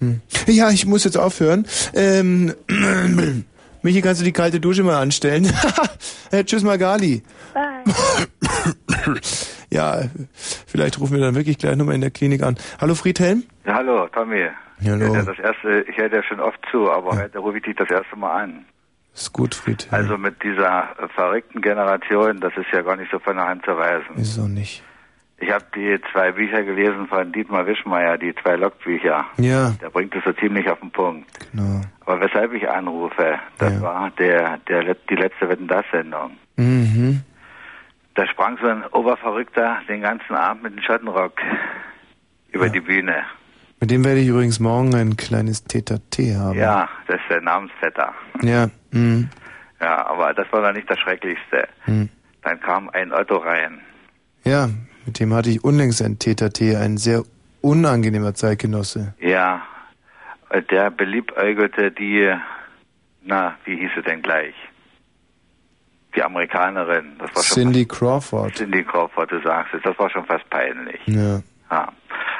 Hm. 0.00 0.20
Ja, 0.46 0.70
ich 0.70 0.86
muss 0.86 1.04
jetzt 1.04 1.16
aufhören. 1.16 1.66
Ähm, 1.94 2.54
Michi, 3.82 4.02
kannst 4.02 4.20
du 4.20 4.24
die 4.24 4.32
kalte 4.32 4.60
Dusche 4.60 4.82
mal 4.82 5.00
anstellen? 5.00 5.50
äh, 6.30 6.44
tschüss, 6.44 6.62
Magali. 6.62 7.22
Bye. 7.54 7.94
ja, 9.70 10.02
vielleicht 10.66 10.98
rufen 10.98 11.14
wir 11.14 11.20
dann 11.20 11.34
wirklich 11.34 11.58
gleich 11.58 11.76
nochmal 11.76 11.94
in 11.94 12.00
der 12.00 12.10
Klinik 12.10 12.42
an. 12.42 12.56
Hallo, 12.80 12.94
Friedhelm? 12.94 13.44
Ja, 13.64 13.74
hallo, 13.74 14.08
Tommy. 14.08 14.48
Hallo. 14.84 15.06
Ich 15.06 15.14
höre 15.14 15.22
das 15.22 15.38
erste, 15.38 15.84
ich 15.88 15.96
höre 15.96 16.12
ja 16.12 16.22
schon 16.22 16.40
oft 16.40 16.58
zu, 16.70 16.90
aber 16.90 17.16
heute 17.16 17.38
rufe 17.38 17.58
ich 17.58 17.64
dich 17.64 17.76
das 17.76 17.88
erste 17.88 18.16
Mal 18.16 18.42
an. 18.42 18.64
Ist 19.14 19.32
gut, 19.32 19.54
Friedhelm. 19.54 19.94
Also 19.94 20.18
mit 20.18 20.42
dieser 20.42 20.88
verrückten 21.14 21.62
Generation, 21.62 22.38
das 22.40 22.52
ist 22.56 22.66
ja 22.72 22.82
gar 22.82 22.96
nicht 22.96 23.10
so 23.10 23.18
von 23.18 23.36
der 23.36 23.48
Hand 23.48 23.64
zu 23.64 23.76
weisen. 23.76 24.42
Auch 24.42 24.48
nicht. 24.48 24.82
Ich 25.38 25.50
habe 25.50 25.64
die 25.74 25.98
zwei 26.12 26.32
Bücher 26.32 26.62
gelesen 26.62 27.06
von 27.08 27.30
Dietmar 27.30 27.66
Wischmeier, 27.66 28.16
die 28.16 28.34
zwei 28.36 28.56
Logbücher. 28.56 29.26
Ja, 29.36 29.70
Der 29.82 29.90
bringt 29.90 30.14
es 30.14 30.24
so 30.24 30.32
ziemlich 30.32 30.68
auf 30.70 30.80
den 30.80 30.90
Punkt. 30.90 31.28
genau. 31.52 31.82
Aber 32.06 32.20
weshalb 32.20 32.52
ich 32.54 32.68
anrufe, 32.68 33.38
das 33.58 33.80
war 33.82 34.10
der, 34.18 34.58
der, 34.68 34.94
die 34.94 35.14
letzte 35.16 35.48
Wetten 35.48 35.66
das 35.66 35.84
Sendung. 35.92 36.32
Mhm. 36.56 37.20
Da 38.14 38.26
sprang 38.28 38.56
so 38.62 38.66
ein 38.68 38.82
Oberverrückter 38.92 39.78
den 39.88 40.00
ganzen 40.02 40.34
Abend 40.34 40.62
mit 40.62 40.72
dem 40.74 40.82
Schottenrock 40.82 41.32
über 42.52 42.68
die 42.70 42.80
Bühne. 42.80 43.24
Mit 43.80 43.90
dem 43.90 44.04
werde 44.06 44.20
ich 44.20 44.28
übrigens 44.28 44.58
morgen 44.58 44.94
ein 44.94 45.16
kleines 45.18 45.64
Tete-T 45.64 46.34
haben. 46.34 46.58
Ja, 46.58 46.88
das 47.08 47.16
ist 47.16 47.28
der 47.28 47.42
Namensvetter. 47.42 48.14
Ja, 48.40 48.68
mhm. 48.92 49.28
Ja, 49.82 50.06
aber 50.06 50.32
das 50.32 50.50
war 50.50 50.62
dann 50.62 50.76
nicht 50.76 50.88
das 50.90 50.98
Schrecklichste. 51.00 51.68
Mhm. 51.84 52.08
Dann 52.42 52.58
kam 52.60 52.88
ein 52.90 53.12
Otto 53.12 53.36
rein. 53.36 53.80
Ja, 54.44 54.70
mit 55.06 55.20
dem 55.20 55.32
hatte 55.32 55.50
ich 55.50 55.64
unlängst 55.64 56.02
ein 56.02 56.18
Tete-T, 56.18 56.76
ein 56.76 56.98
sehr 56.98 57.22
unangenehmer 57.60 58.34
Zeitgenosse. 58.34 59.14
Ja, 59.20 59.62
und 60.50 60.70
der 60.70 60.90
beliebäugelte 60.90 61.90
die, 61.90 62.32
na, 63.24 63.56
wie 63.64 63.76
hieß 63.76 63.90
sie 63.96 64.02
denn 64.02 64.22
gleich? 64.22 64.54
Die 66.14 66.22
Amerikanerin. 66.22 67.16
Das 67.18 67.34
war 67.34 67.42
schon 67.42 67.64
Cindy 67.64 67.84
Crawford. 67.84 68.50
fast, 68.50 68.56
Cindy 68.56 68.84
Crawford, 68.84 69.32
du 69.32 69.40
sagst 69.42 69.74
es. 69.74 69.82
Das 69.82 69.98
war 69.98 70.08
schon 70.08 70.24
fast 70.24 70.48
peinlich. 70.48 71.00
Ja. 71.06 71.42
Ja. 71.70 71.92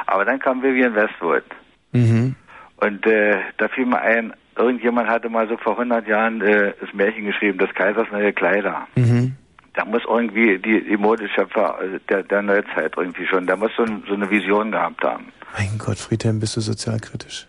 Aber 0.07 0.25
dann 0.25 0.39
kam 0.39 0.63
Vivian 0.63 0.95
Westwood. 0.95 1.45
Mhm. 1.93 2.37
Und 2.77 3.07
äh, 3.07 3.39
da 3.59 3.69
fiel 3.69 3.87
mir 3.87 4.01
ein, 4.01 4.33
irgendjemand 4.57 5.09
hatte 5.09 5.29
mal 5.29 5.49
so 5.49 5.57
vor 5.57 5.73
100 5.73 6.07
Jahren 6.07 6.41
äh, 6.41 6.73
das 6.81 6.93
Märchen 6.95 7.27
geschrieben, 7.27 7.59
des 7.59 7.75
Kaisers 7.75 8.07
neue 8.13 8.33
Kleider. 8.33 8.87
Mhm. 8.95 9.37
Da 9.77 9.85
muss 9.85 10.03
irgendwie 10.09 10.59
die, 10.59 10.83
die 10.85 10.97
Modeschöpfer 10.97 11.79
äh, 11.83 12.01
der, 12.09 12.23
der 12.25 12.43
Neuzeit 12.43 12.95
irgendwie 12.97 13.27
schon, 13.27 13.47
da 13.47 13.57
muss 13.57 13.71
so, 13.77 13.85
ein, 13.85 14.03
so 14.09 14.15
eine 14.15 14.29
Vision 14.31 14.73
gehabt 14.73 15.05
haben. 15.05 15.27
Mein 15.57 15.79
Gott, 15.79 15.99
Friedhelm, 15.99 16.41
bist 16.41 16.57
du 16.57 16.61
sozialkritisch. 16.61 17.47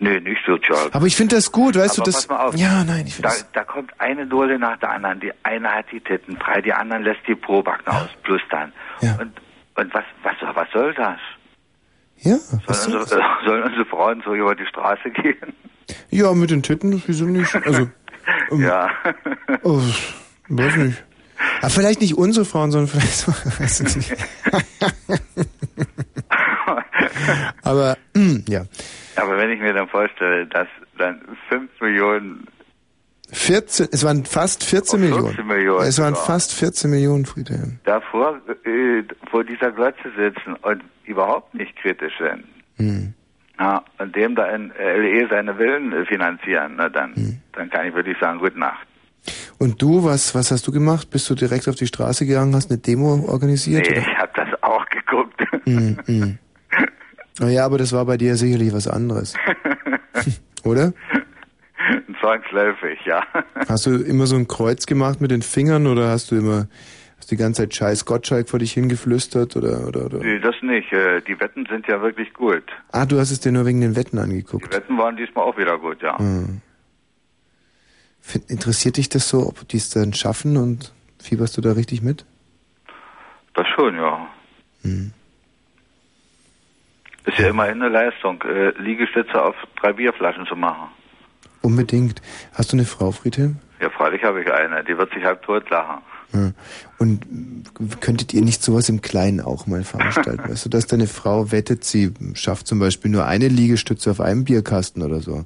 Nö, 0.00 0.20
nicht 0.20 0.40
sozial. 0.46 0.88
Aber 0.92 1.06
ich 1.06 1.16
finde 1.16 1.34
das 1.36 1.50
gut, 1.52 1.76
weißt 1.76 1.98
Aber 1.98 2.04
du, 2.04 2.10
das. 2.12 2.26
pass 2.26 2.28
mal 2.28 2.46
auf. 2.46 2.56
Ja, 2.56 2.84
nein, 2.84 3.04
ich 3.06 3.16
finde 3.16 3.28
Da, 3.28 3.34
das. 3.34 3.52
da 3.52 3.64
kommt 3.64 3.92
eine 4.00 4.26
Dole 4.26 4.58
nach 4.58 4.78
der 4.78 4.90
anderen. 4.92 5.20
Die 5.20 5.32
eine 5.42 5.68
hat 5.70 5.86
die 5.92 6.00
Titten 6.00 6.36
frei, 6.38 6.60
die 6.62 6.72
anderen 6.72 7.02
lässt 7.02 7.20
die 7.26 7.34
Probacken 7.34 7.86
aus, 7.88 8.08
plus 8.22 8.40
dann. 8.50 8.72
Und, 9.00 9.32
und 9.76 9.94
was, 9.94 10.04
was, 10.22 10.34
was 10.54 10.68
soll 10.72 10.94
das? 10.94 11.18
Ja, 12.20 12.36
Sollen 12.72 12.98
unsere, 12.98 13.20
äh, 13.20 13.24
sollen 13.44 13.62
unsere 13.64 13.84
Frauen 13.86 14.22
so 14.24 14.34
über 14.34 14.54
die 14.54 14.66
Straße 14.66 15.10
gehen? 15.10 15.36
Ja, 16.10 16.32
mit 16.32 16.50
den 16.50 16.62
Titten, 16.62 17.02
wieso 17.06 17.26
nicht? 17.26 17.54
Also, 17.54 17.88
ähm, 18.52 18.60
ja. 18.62 18.90
oh, 19.62 19.80
weiß 20.48 20.76
nicht. 20.76 21.04
Aber 21.60 21.70
vielleicht 21.70 22.00
nicht 22.00 22.16
unsere 22.16 22.44
Frauen, 22.44 22.70
sondern 22.70 22.88
vielleicht 22.88 23.16
so. 23.18 23.32
Aber, 27.62 27.96
mm, 28.14 28.38
ja. 28.48 28.64
Aber 29.16 29.36
wenn 29.36 29.50
ich 29.50 29.60
mir 29.60 29.72
dann 29.72 29.88
vorstelle, 29.88 30.46
dass 30.46 30.68
dann 30.96 31.20
5 31.48 31.70
Millionen 31.80 32.46
14, 33.30 33.88
es 33.92 34.04
waren 34.04 34.24
fast 34.24 34.64
14 34.64 35.00
Oh, 35.12 35.26
14 35.26 35.46
Millionen. 35.46 35.46
Millionen 35.48 35.86
Es 35.86 35.98
waren 36.00 36.14
sogar. 36.14 36.26
fast 36.26 36.54
14 36.54 36.90
Millionen, 36.90 37.26
Friedhelm. 37.26 37.78
davor 37.84 38.40
äh, 38.64 39.02
vor 39.30 39.44
dieser 39.44 39.70
Glotze 39.72 40.10
sitzen 40.16 40.54
und 40.62 40.82
überhaupt 41.04 41.54
nicht 41.54 41.76
kritisch 41.76 42.14
sind, 42.18 42.44
Hm. 42.76 43.12
ja, 43.58 43.82
und 43.98 44.14
dem 44.16 44.34
da 44.34 44.46
in 44.54 44.70
LE 44.78 45.26
seine 45.28 45.54
Villen 45.56 45.92
äh, 45.92 46.06
finanzieren, 46.06 46.74
na 46.76 46.88
dann, 46.88 47.14
Hm. 47.16 47.38
dann 47.52 47.68
kann 47.70 47.86
ich 47.86 47.94
wirklich 47.94 48.16
sagen, 48.18 48.38
gute 48.38 48.58
Nacht. 48.58 48.86
Und 49.58 49.82
du, 49.82 50.04
was, 50.04 50.34
was 50.34 50.50
hast 50.52 50.66
du 50.66 50.72
gemacht? 50.72 51.10
Bist 51.10 51.28
du 51.28 51.34
direkt 51.34 51.68
auf 51.68 51.74
die 51.74 51.86
Straße 51.86 52.26
gegangen, 52.26 52.54
hast 52.54 52.70
eine 52.70 52.78
Demo 52.78 53.24
organisiert? 53.26 53.88
Nee, 53.90 53.98
ich 53.98 54.18
habe 54.18 54.30
das 54.34 54.48
auch 54.62 54.84
geguckt. 54.86 55.34
Mm, 55.66 55.98
mm. 56.06 56.38
Naja, 57.40 57.66
aber 57.66 57.76
das 57.76 57.92
war 57.92 58.04
bei 58.06 58.16
dir 58.16 58.36
sicherlich 58.36 58.72
was 58.72 58.88
anderes. 58.88 59.34
Oder? 60.64 60.94
Zwangsläufig, 62.20 62.98
ja. 63.04 63.22
Hast 63.68 63.84
du 63.86 63.96
immer 63.96 64.26
so 64.26 64.36
ein 64.36 64.48
Kreuz 64.48 64.86
gemacht 64.86 65.20
mit 65.20 65.30
den 65.30 65.42
Fingern 65.42 65.86
oder 65.86 66.08
hast 66.08 66.30
du 66.30 66.36
immer 66.36 66.68
hast 67.18 67.30
die 67.30 67.36
ganze 67.36 67.62
Zeit 67.62 67.74
Scheiß 67.74 68.04
Gottschalk 68.06 68.48
vor 68.48 68.58
dich 68.58 68.72
hingeflüstert 68.72 69.56
oder, 69.56 69.86
oder, 69.86 70.06
oder? 70.06 70.18
Nee, 70.18 70.38
das 70.40 70.54
nicht. 70.62 70.92
Äh, 70.92 71.20
Die 71.22 71.38
Wetten 71.40 71.66
sind 71.70 71.86
ja 71.86 72.00
wirklich 72.00 72.32
gut. 72.32 72.64
Ah, 72.92 73.04
du 73.06 73.18
hast 73.18 73.30
es 73.30 73.40
dir 73.40 73.52
nur 73.52 73.66
wegen 73.66 73.80
den 73.80 73.94
Wetten 73.96 74.16
Die 74.16 74.22
angeguckt. 74.22 74.74
Wetten 74.74 74.96
waren 74.98 75.16
diesmal 75.16 75.44
auch 75.44 75.56
wieder 75.58 75.78
gut, 75.78 76.02
ja. 76.02 76.18
Hm. 76.18 76.60
Find, 78.28 78.50
interessiert 78.50 78.98
dich 78.98 79.08
das 79.08 79.26
so, 79.30 79.46
ob 79.46 79.66
die 79.68 79.78
es 79.78 79.88
dann 79.88 80.12
schaffen 80.12 80.58
und 80.58 80.92
fieberst 81.18 81.56
du 81.56 81.62
da 81.62 81.72
richtig 81.72 82.02
mit? 82.02 82.26
Das 83.54 83.66
schon, 83.74 83.96
ja. 83.96 84.26
Hm. 84.82 85.12
Ist 87.24 87.38
ja 87.38 87.48
immerhin 87.48 87.82
eine 87.82 87.88
Leistung, 87.88 88.42
äh, 88.42 88.70
Liegestütze 88.78 89.42
auf 89.42 89.56
drei 89.80 89.94
Bierflaschen 89.94 90.46
zu 90.46 90.56
machen. 90.56 90.88
Unbedingt. 91.62 92.20
Hast 92.52 92.72
du 92.72 92.76
eine 92.76 92.84
Frau, 92.84 93.12
Friedhelm? 93.12 93.60
Ja, 93.80 93.88
freilich 93.88 94.22
habe 94.22 94.42
ich 94.42 94.52
eine. 94.52 94.84
Die 94.84 94.98
wird 94.98 95.10
sich 95.14 95.24
halb 95.24 95.42
tot 95.42 95.68
lachen. 95.70 96.02
Ja. 96.32 96.52
Und 96.98 97.22
könntet 98.00 98.34
ihr 98.34 98.42
nicht 98.42 98.62
sowas 98.62 98.88
im 98.88 99.00
Kleinen 99.00 99.40
auch 99.40 99.66
mal 99.66 99.82
veranstalten? 99.82 100.48
weißt 100.48 100.66
du, 100.66 100.68
dass 100.68 100.86
deine 100.86 101.06
Frau 101.06 101.50
wettet, 101.52 101.84
sie 101.84 102.12
schafft 102.34 102.66
zum 102.66 102.78
Beispiel 102.78 103.10
nur 103.10 103.24
eine 103.24 103.48
Liegestütze 103.48 104.10
auf 104.10 104.20
einem 104.20 104.44
Bierkasten 104.44 105.02
oder 105.02 105.20
so. 105.20 105.44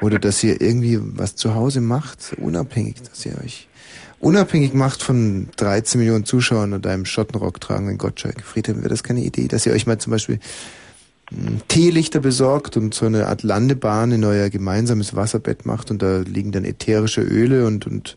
Oder 0.00 0.18
dass 0.18 0.42
ihr 0.44 0.60
irgendwie 0.60 0.98
was 1.00 1.36
zu 1.36 1.54
Hause 1.54 1.80
macht, 1.80 2.34
unabhängig, 2.38 2.96
dass 3.02 3.24
ihr 3.24 3.38
euch 3.42 3.68
unabhängig 4.20 4.74
macht 4.74 5.02
von 5.02 5.48
13 5.56 6.00
Millionen 6.00 6.24
Zuschauern 6.24 6.72
und 6.72 6.86
einem 6.86 7.04
Schottenrock 7.04 7.60
tragenden 7.60 7.98
Gottschalk. 7.98 8.42
Friedhelm, 8.42 8.78
wäre 8.78 8.88
das 8.88 9.04
keine 9.04 9.20
Idee, 9.20 9.48
dass 9.48 9.64
ihr 9.64 9.72
euch 9.72 9.86
mal 9.86 9.98
zum 9.98 10.10
Beispiel 10.10 10.40
mh, 11.30 11.62
Teelichter 11.68 12.20
besorgt 12.20 12.76
und 12.76 12.94
so 12.94 13.06
eine 13.06 13.28
Art 13.28 13.42
Landebahn 13.44 14.12
in 14.12 14.24
euer 14.24 14.50
gemeinsames 14.50 15.14
Wasserbett 15.14 15.66
macht 15.66 15.90
und 15.90 16.02
da 16.02 16.18
liegen 16.18 16.52
dann 16.52 16.64
ätherische 16.64 17.22
Öle 17.22 17.66
und, 17.66 17.86
und 17.86 18.16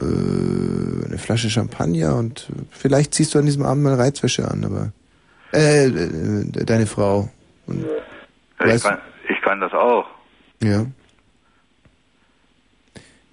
äh, 0.00 0.04
eine 0.04 1.18
Flasche 1.18 1.50
Champagner 1.50 2.16
und 2.16 2.48
vielleicht 2.70 3.14
ziehst 3.14 3.34
du 3.34 3.38
an 3.38 3.46
diesem 3.46 3.64
Abend 3.64 3.84
mal 3.84 3.94
Reizwäsche 3.94 4.48
an, 4.50 4.64
aber 4.64 4.92
äh, 5.52 5.86
äh 5.86 6.64
deine 6.64 6.86
Frau. 6.86 7.28
Und, 7.66 7.84
ich, 8.60 8.66
weißt, 8.66 8.84
kann, 8.84 8.98
ich 9.28 9.40
kann 9.42 9.60
das 9.60 9.72
auch. 9.72 10.06
ja. 10.62 10.86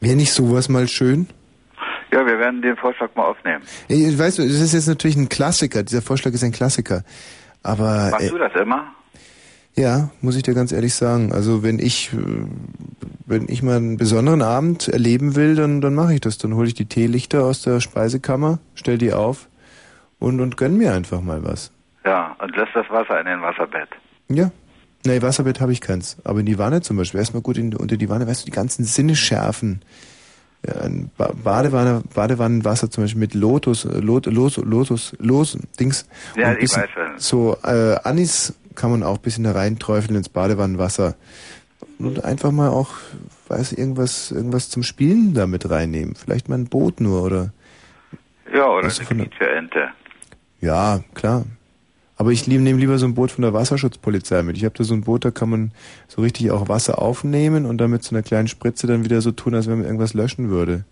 Wäre 0.04 0.16
nicht 0.16 0.34
sowas 0.34 0.68
mal 0.68 0.88
schön? 0.88 1.28
Ja, 2.12 2.26
wir 2.26 2.40
werden 2.40 2.62
den 2.62 2.76
Vorschlag 2.76 3.14
mal 3.16 3.24
aufnehmen. 3.24 3.64
Ich 3.88 4.18
weißt 4.18 4.40
du, 4.40 4.42
das 4.42 4.60
ist 4.60 4.74
jetzt 4.74 4.88
natürlich 4.88 5.16
ein 5.16 5.30
Klassiker. 5.30 5.84
Dieser 5.84 6.02
Vorschlag 6.02 6.34
ist 6.34 6.44
ein 6.44 6.52
Klassiker. 6.52 7.04
Aber 7.64 8.10
Machst 8.10 8.26
äh, 8.26 8.30
du 8.30 8.38
das 8.40 8.54
immer? 8.56 8.94
Ja, 9.76 10.10
muss 10.22 10.36
ich 10.36 10.44
dir 10.44 10.54
ganz 10.54 10.72
ehrlich 10.72 10.94
sagen. 10.94 11.32
Also 11.32 11.64
wenn 11.64 11.80
ich 11.80 12.12
äh, 12.14 12.18
wenn 13.26 13.48
ich 13.48 13.64
mal 13.64 13.78
einen 13.78 13.98
besonderen 13.98 14.42
Abend 14.42 14.88
erleben 14.88 15.36
will, 15.36 15.56
dann 15.56 15.82
dann 15.82 15.96
mache 15.96 16.14
ich 16.14 16.22
das. 16.22 16.38
Dann 16.38 16.56
hole 16.56 16.68
ich 16.68 16.74
die 16.74 16.86
Teelichter 16.86 17.44
aus 17.44 17.62
der 17.62 17.80
Speisekammer, 17.80 18.60
stell 18.76 18.98
die 18.98 19.14
auf 19.14 19.48
und 20.20 20.42
und 20.42 20.58
gönn 20.58 20.78
mir 20.78 20.94
einfach 20.94 21.22
mal 21.22 21.44
was. 21.44 21.72
Ja, 22.04 22.36
und 22.40 22.56
lässt 22.56 22.76
das 22.76 22.90
Wasser 22.90 23.20
in 23.20 23.28
den 23.28 23.42
Wasserbett. 23.42 23.90
Ja. 24.30 24.52
Nee, 25.06 25.22
Wasserbett 25.22 25.60
habe 25.62 25.72
ich 25.72 25.82
keins. 25.82 26.18
Aber 26.24 26.40
in 26.40 26.46
die 26.46 26.60
Wanne 26.60 26.82
zum 26.82 26.98
Beispiel, 26.98 27.20
erstmal 27.20 27.42
gut 27.42 27.58
in, 27.58 27.76
unter 27.76 27.98
die 27.98 28.10
Wanne, 28.10 28.28
weißt 28.28 28.44
du, 28.44 28.46
die 28.46 28.52
ganzen 28.52 28.86
Sinne 28.86 29.16
schärfen. 29.16 29.82
Ja, 30.66 30.82
ein 30.82 31.10
ba 31.18 31.34
Badewanne, 31.44 32.04
Badewannenwasser 32.14 32.92
zum 32.92 33.06
Beispiel 33.06 33.20
mit 33.20 33.34
Lotus, 33.34 33.86
äh, 33.86 34.00
Lot, 34.00 34.28
Los, 34.28 34.58
Lotus, 34.58 35.16
Los, 35.18 35.58
Dings. 35.80 36.08
Ja, 36.36 36.54
ich 36.54 36.72
weiß 36.76 36.90
schon. 36.92 37.18
So, 37.18 37.58
äh, 37.64 37.96
Anis 38.04 38.54
kann 38.76 38.92
man 38.92 39.04
auch 39.04 39.16
ein 39.18 39.22
bisschen 39.22 39.44
da 39.44 39.52
reinträufeln 39.52 40.16
ins 40.16 40.30
Badewannenwasser. 40.30 41.16
Und 42.00 42.24
einfach 42.24 42.52
mal 42.52 42.70
auch, 42.70 42.90
weiß 43.48 43.74
irgendwas, 43.74 44.32
irgendwas 44.32 44.70
zum 44.70 44.84
Spielen 44.84 45.34
da 45.34 45.48
mit 45.48 45.70
reinnehmen. 45.70 46.16
Vielleicht 46.16 46.50
mal 46.50 46.58
ein 46.58 46.68
Boot 46.68 47.00
nur 47.00 47.24
oder, 47.24 47.54
Ja, 48.54 48.68
oder 48.68 48.88
eine 48.88 49.06
Quietscheente. 49.06 49.90
ja, 50.60 51.02
klar. 51.14 51.46
Aber 52.18 52.32
ich 52.32 52.48
nehme 52.48 52.72
lieber 52.74 53.00
so 53.00 53.08
ein 53.08 53.16
Boot 53.16 53.32
von 53.32 53.42
der 53.42 53.54
Wasserschutzpolizei 53.54 54.44
mit. 54.44 54.56
Ich 54.56 54.64
habe 54.64 54.76
da 54.78 54.84
so 54.84 54.94
ein 54.94 55.02
Boot, 55.02 55.26
da 55.26 55.32
kann 55.32 55.50
man 55.50 55.72
so 56.08 56.22
richtig 56.22 56.52
auch 56.52 56.70
Wasser 56.70 57.02
aufnehmen 57.02 57.66
und 57.66 57.80
dann 57.80 57.90
mit 57.90 58.04
so 58.04 58.14
einer 58.16 58.22
kleinen 58.22 58.48
Spritze 58.48 58.86
dann 58.86 59.04
wieder 59.04 59.22
so 59.22 59.32
tun, 59.32 59.56
als 59.56 59.68
wenn 59.68 59.78
man 59.78 59.86
irgendwas 59.86 60.14
löschen 60.14 60.50
würde. 60.52 60.86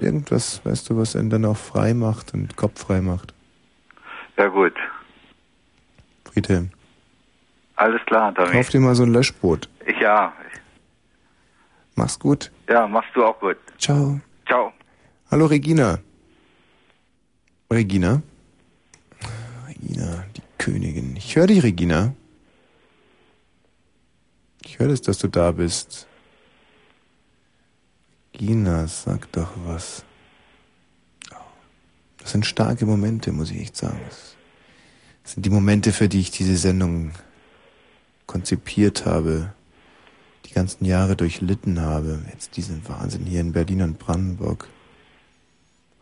Irgendwas, 0.00 0.60
weißt 0.64 0.90
du, 0.90 0.96
was 0.96 1.14
einen 1.14 1.30
dann 1.30 1.44
auch 1.44 1.56
frei 1.56 1.94
macht 1.94 2.34
und 2.34 2.56
Kopf 2.56 2.80
frei 2.80 3.00
macht. 3.00 3.32
Ja, 4.36 4.48
gut. 4.48 4.72
Friedhelm, 6.32 6.70
Alles 7.76 8.00
klar, 8.06 8.34
Tommy. 8.34 8.52
kauf 8.52 8.68
dir 8.68 8.80
mal 8.80 8.94
so 8.94 9.02
ein 9.02 9.12
Löschboot. 9.12 9.68
Ich 9.86 9.98
ja. 10.00 10.32
Mach's 11.96 12.18
gut. 12.18 12.50
Ja, 12.68 12.86
machst 12.86 13.10
du 13.14 13.24
auch 13.24 13.38
gut. 13.40 13.56
Ciao. 13.78 14.20
Ciao. 14.46 14.72
Hallo 15.30 15.46
Regina. 15.46 15.98
Regina? 17.72 18.22
Regina, 19.68 20.24
die 20.36 20.42
Königin. 20.58 21.16
Ich 21.16 21.36
höre 21.36 21.46
dich, 21.46 21.62
Regina. 21.62 22.14
Ich 24.64 24.78
höre 24.78 24.90
es, 24.90 25.02
dass 25.02 25.18
du 25.18 25.28
da 25.28 25.52
bist. 25.52 26.06
Regina, 28.34 28.86
sag 28.86 29.30
doch 29.32 29.50
was. 29.64 30.04
Oh, 31.32 31.36
Das 32.18 32.32
sind 32.32 32.46
starke 32.46 32.86
Momente, 32.86 33.32
muss 33.32 33.50
ich 33.50 33.60
echt 33.60 33.76
sagen. 33.76 34.00
Das 34.08 34.29
sind 35.30 35.46
die 35.46 35.50
Momente, 35.50 35.92
für 35.92 36.08
die 36.08 36.20
ich 36.20 36.30
diese 36.32 36.56
Sendung 36.56 37.12
konzipiert 38.26 39.06
habe, 39.06 39.52
die 40.46 40.52
ganzen 40.52 40.84
Jahre 40.84 41.14
durchlitten 41.14 41.80
habe. 41.80 42.20
Jetzt 42.32 42.56
diesen 42.56 42.86
Wahnsinn 42.88 43.26
hier 43.26 43.40
in 43.40 43.52
Berlin 43.52 43.82
und 43.82 43.98
Brandenburg. 43.98 44.68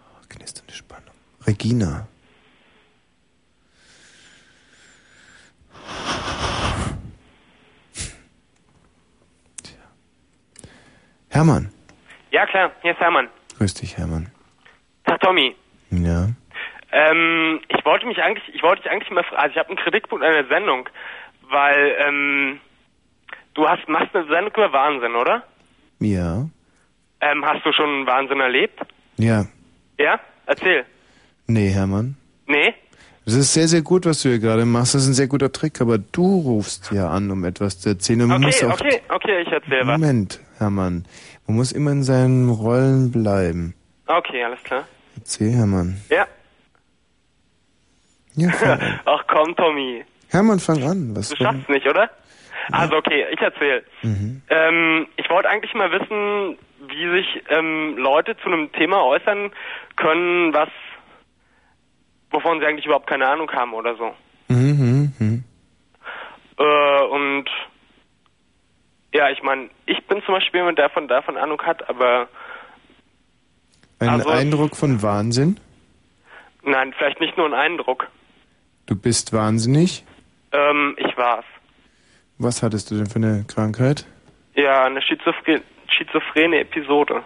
Oh, 0.00 0.24
knisternde 0.28 0.72
Spannung. 0.72 1.14
Regina. 1.46 2.09
Tja. 9.62 9.76
Hermann. 11.28 11.70
Ja 12.30 12.46
klar, 12.46 12.72
hier 12.80 12.92
ist 12.92 13.00
Hermann. 13.00 13.28
Grüß 13.59 13.74
dich, 13.74 13.96
Hermann. 13.98 14.30
Herr 15.05 15.18
Tommy. 15.18 15.55
Ja. 15.90 16.28
Ähm, 16.93 17.60
ich 17.69 17.85
wollte 17.85 18.06
mich 18.06 18.19
eigentlich, 18.23 18.44
ich 18.55 18.62
wollte 18.62 18.82
dich 18.82 18.90
eigentlich 18.90 19.10
mal 19.10 19.23
fragen, 19.24 19.36
also 19.43 19.52
ich 19.52 19.59
habe 19.59 19.69
einen 19.69 19.78
Kritikpunkt 19.78 20.24
an 20.24 20.32
der 20.32 20.47
Sendung, 20.47 20.89
weil, 21.51 21.94
ähm, 21.98 22.60
du 23.55 23.69
hast, 23.69 23.86
machst 23.89 24.15
eine 24.15 24.27
Sendung 24.28 24.52
über 24.55 24.73
Wahnsinn, 24.73 25.15
oder? 25.15 25.43
Ja. 26.01 26.47
Ähm, 27.20 27.44
hast 27.44 27.65
du 27.66 27.73
schon 27.73 28.06
Wahnsinn 28.06 28.40
erlebt? 28.40 28.81
Ja. 29.16 29.44
Ja? 29.98 30.19
Erzähl. 30.47 30.85
Nee, 31.47 31.70
Hermann. 31.70 32.16
Nee? 32.47 32.74
Das 33.24 33.35
ist 33.35 33.52
sehr, 33.52 33.69
sehr 33.69 33.82
gut, 33.82 34.06
was 34.06 34.23
du 34.23 34.31
hier 34.31 34.39
gerade 34.39 34.65
machst. 34.65 34.94
Das 34.94 35.02
ist 35.02 35.09
ein 35.09 35.15
sehr 35.15 35.27
guter 35.27 35.52
Trick, 35.52 35.82
aber 35.82 35.98
du 35.98 36.40
rufst 36.40 36.90
ja 36.93 37.09
an, 37.10 37.31
um 37.31 37.44
etwas 37.44 37.78
zu 37.78 37.90
erzählen. 37.90 38.27
Man 38.27 38.40
muss 38.40 38.62
Okay, 38.62 38.73
auch 38.73 38.81
okay, 38.81 39.01
okay, 39.10 39.43
ich 39.43 39.48
erzähl 39.52 39.81
was. 39.81 39.98
Moment, 39.98 40.40
Hermann. 40.56 41.05
Man 41.47 41.56
muss 41.56 41.73
immer 41.73 41.90
in 41.93 42.02
seinen 42.02 42.48
Rollen 42.48 43.12
bleiben. 43.12 43.74
Okay, 44.06 44.43
alles 44.43 44.62
klar. 44.62 44.86
Erzähl, 45.16 45.51
Hermann. 45.52 46.01
Ja. 46.09 46.27
Ja. 48.39 48.51
Ach 49.05 49.24
komm, 49.27 49.55
Tommy. 49.56 50.05
Hermann, 50.31 50.60
fang 50.60 50.82
an. 50.82 51.16
Was 51.16 51.31
Du 51.31 51.36
schaffst 51.36 51.69
nicht, 51.69 51.86
oder? 51.86 52.10
Also 52.73 52.97
okay, 52.97 53.24
ich 53.32 53.40
erzähl. 53.40 53.82
Mhm. 54.02 54.43
Ähm, 54.51 55.06
ich 55.16 55.28
wollte 55.31 55.48
eigentlich 55.48 55.73
mal 55.74 55.90
wissen, 55.90 56.59
wie 56.86 57.10
sich 57.10 57.43
ähm, 57.48 57.97
Leute 57.97 58.36
zu 58.39 58.47
einem 58.47 58.70
Thema 58.73 59.02
äußern 59.05 59.51
können, 59.97 60.52
was 60.52 60.69
wovon 62.31 62.60
sie 62.60 62.66
eigentlich 62.66 62.85
überhaupt 62.85 63.06
keine 63.06 63.27
Ahnung 63.27 63.51
haben 63.52 63.73
oder 63.73 63.97
so. 63.97 64.15
Mhm, 64.48 65.12
mhm. 65.19 65.44
Äh, 66.59 67.02
und 67.05 67.44
ja, 69.15 69.31
ich 69.31 69.43
meine, 69.43 69.70
ich 69.86 70.06
bin 70.06 70.23
zum 70.24 70.35
Beispiel 70.35 70.60
jemand, 70.60 70.78
der 70.78 70.90
von 70.90 71.09
davon 71.09 71.39
Ahnung 71.39 71.62
hat, 71.62 71.89
aber 71.89 72.28
Ein 74.01 74.09
Also- 74.10 74.28
Eindruck 74.28 74.77
von 74.77 75.02
Wahnsinn? 75.02 75.59
nein, 76.62 76.93
vielleicht 76.98 77.19
nicht 77.20 77.36
nur 77.39 77.47
ein 77.47 77.55
Eindruck. 77.55 78.09
Du 78.89 78.97
bist 78.97 79.35
wahnsinnig? 79.35 80.02
Ähm, 80.51 80.97
ich 80.97 81.15
war's. 81.19 81.44
Was 82.39 82.62
hattest 82.62 82.90
du 82.90 82.97
denn 82.97 83.06
für 83.06 83.16
eine 83.16 83.44
Krankheit? 83.47 84.06
Ja, 84.55 84.85
eine 84.85 85.02
Schizophren 85.02 85.62
schizophrene 85.89 86.60
Episode. 86.60 87.23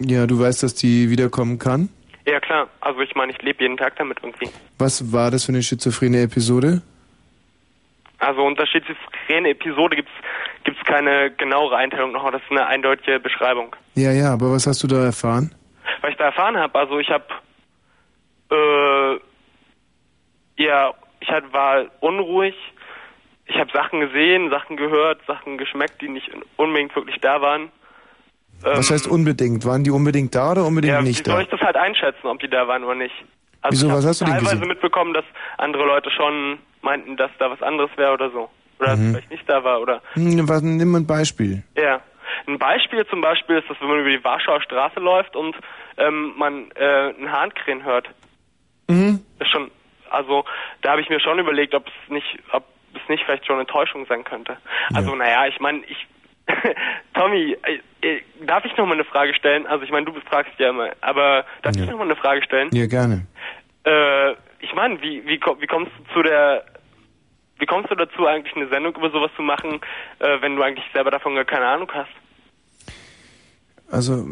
Ja, 0.00 0.26
du 0.26 0.40
weißt, 0.40 0.64
dass 0.64 0.74
die 0.74 1.10
wiederkommen 1.10 1.58
kann? 1.58 1.90
Ja 2.26 2.40
klar, 2.40 2.68
also 2.80 3.00
ich 3.00 3.14
meine, 3.14 3.32
ich 3.32 3.40
lebe 3.42 3.62
jeden 3.62 3.76
Tag 3.76 3.94
damit 3.96 4.18
irgendwie. 4.20 4.48
Was 4.78 5.12
war 5.12 5.30
das 5.30 5.44
für 5.44 5.52
eine 5.52 5.62
schizophrene 5.62 6.22
Episode? 6.22 6.82
Also 8.18 8.42
unter 8.42 8.66
schizophrene 8.66 9.50
Episode 9.50 9.94
gibt's 9.94 10.12
gibt's 10.64 10.82
keine 10.84 11.30
genauere 11.30 11.76
Einteilung 11.76 12.12
noch, 12.12 12.28
das 12.32 12.42
ist 12.42 12.50
eine 12.50 12.66
eindeutige 12.66 13.20
Beschreibung. 13.20 13.76
Ja, 13.94 14.10
ja, 14.10 14.32
aber 14.32 14.50
was 14.50 14.66
hast 14.66 14.82
du 14.82 14.88
da 14.88 15.04
erfahren? 15.04 15.54
Was 16.00 16.10
ich 16.10 16.16
da 16.16 16.24
erfahren 16.24 16.56
habe, 16.56 16.76
also 16.76 16.98
ich 16.98 17.10
habe 17.10 17.26
äh, 18.50 19.20
ja, 20.56 20.92
ich 21.20 21.28
halt 21.28 21.52
war 21.52 21.84
unruhig. 22.00 22.54
Ich 23.46 23.56
habe 23.56 23.70
Sachen 23.72 24.00
gesehen, 24.00 24.50
Sachen 24.50 24.76
gehört, 24.76 25.20
Sachen 25.26 25.56
geschmeckt, 25.58 26.00
die 26.02 26.08
nicht 26.08 26.30
unbedingt 26.56 26.94
wirklich 26.96 27.20
da 27.20 27.40
waren. 27.40 27.70
was 28.62 28.90
heißt 28.90 29.06
unbedingt? 29.06 29.64
Waren 29.64 29.84
die 29.84 29.90
unbedingt 29.90 30.34
da 30.34 30.52
oder 30.52 30.64
unbedingt 30.64 30.92
Ähm, 30.94 30.98
ja, 31.00 31.02
nicht 31.08 31.20
wie 31.26 31.30
soll 31.30 31.38
da? 31.38 31.42
ich 31.42 31.48
das 31.48 31.60
halt 31.60 31.76
einschätzen, 31.76 32.26
ob 32.26 32.40
die 32.40 32.48
da 32.48 32.66
waren 32.66 32.82
oder 32.84 32.96
nicht? 32.96 33.14
Also 33.62 33.86
Wieso, 33.86 33.94
was 33.96 34.04
hast 34.06 34.20
du 34.20 34.24
denn 34.24 34.34
teilweise 34.34 34.56
gesehen? 34.56 34.68
mitbekommen, 34.68 35.14
dass 35.14 35.24
andere 35.58 35.84
Leute 35.84 36.10
schon 36.10 36.58
meinten, 36.82 37.16
dass 37.16 37.30
da 37.38 37.50
was 37.50 37.62
anderes 37.62 37.90
wäre 37.96 38.12
oder 38.12 38.30
so. 38.30 38.48
Oder 38.78 38.88
dass 38.90 38.98
es 38.98 39.04
Mhm. 39.06 39.10
vielleicht 39.12 39.30
nicht 39.30 39.48
da 39.48 39.62
war 39.64 39.80
oder 39.80 40.02
Hm, 40.14 40.48
was, 40.48 40.62
nimm 40.62 40.94
ein 40.94 41.06
Beispiel. 41.06 41.62
ja. 41.76 42.00
Ein 42.48 42.58
Beispiel 42.58 43.04
zum 43.06 43.20
Beispiel 43.20 43.58
ist, 43.58 43.70
dass 43.70 43.80
wenn 43.80 43.88
man 43.88 44.00
über 44.00 44.10
die 44.10 44.22
Warschauer 44.22 44.60
Straße 44.60 44.98
läuft 45.00 45.34
und 45.36 45.56
ähm, 45.96 46.32
man 46.36 46.70
äh, 46.74 46.84
einen 47.16 47.30
Hahnkrähen 47.32 47.84
hört. 47.84 48.08
Mhm. 48.88 49.20
Das 49.38 49.46
ist 49.48 49.52
schon, 49.52 49.70
also 50.10 50.44
da 50.82 50.92
habe 50.92 51.00
ich 51.00 51.08
mir 51.08 51.20
schon 51.20 51.38
überlegt, 51.38 51.74
ob 51.74 51.86
es 51.86 52.10
nicht, 52.10 52.38
ob 52.52 52.64
es 52.94 53.08
nicht 53.08 53.24
vielleicht 53.24 53.46
schon 53.46 53.56
eine 53.56 53.66
Täuschung 53.66 54.06
sein 54.06 54.24
könnte. 54.24 54.56
Also 54.94 55.14
naja, 55.14 55.46
ich 55.46 55.60
meine, 55.60 55.82
ich 55.86 56.06
Tommy, 57.14 57.56
äh, 57.64 58.06
äh, 58.06 58.20
darf 58.46 58.64
ich 58.64 58.76
noch 58.76 58.86
mal 58.86 58.92
eine 58.94 59.04
Frage 59.04 59.34
stellen? 59.34 59.66
Also 59.66 59.84
ich 59.84 59.90
meine, 59.90 60.06
du 60.06 60.12
fragst 60.30 60.52
ja 60.58 60.70
immer, 60.70 60.90
aber 61.00 61.44
darf 61.62 61.76
ich 61.76 61.84
noch 61.86 61.98
mal 61.98 62.04
eine 62.04 62.16
Frage 62.16 62.42
stellen? 62.44 62.70
Ja, 62.72 62.86
gerne. 62.86 63.26
Äh, 63.84 64.32
ich 64.60 64.72
meine, 64.74 65.00
wie, 65.02 65.24
wie, 65.26 65.40
wie 65.40 65.66
kommst 65.66 65.92
du 65.98 66.14
zu 66.14 66.22
der, 66.22 66.64
wie 67.58 67.66
kommst 67.66 67.90
du 67.90 67.94
dazu, 67.94 68.26
eigentlich 68.26 68.54
eine 68.54 68.68
Sendung 68.68 68.94
über 68.94 69.10
sowas 69.10 69.30
zu 69.36 69.42
machen, 69.42 69.80
äh, 70.20 70.40
wenn 70.40 70.56
du 70.56 70.62
eigentlich 70.62 70.86
selber 70.92 71.10
davon 71.10 71.34
gar 71.34 71.44
keine 71.44 71.66
Ahnung 71.66 71.90
hast? 71.92 72.10
Also, 73.90 74.24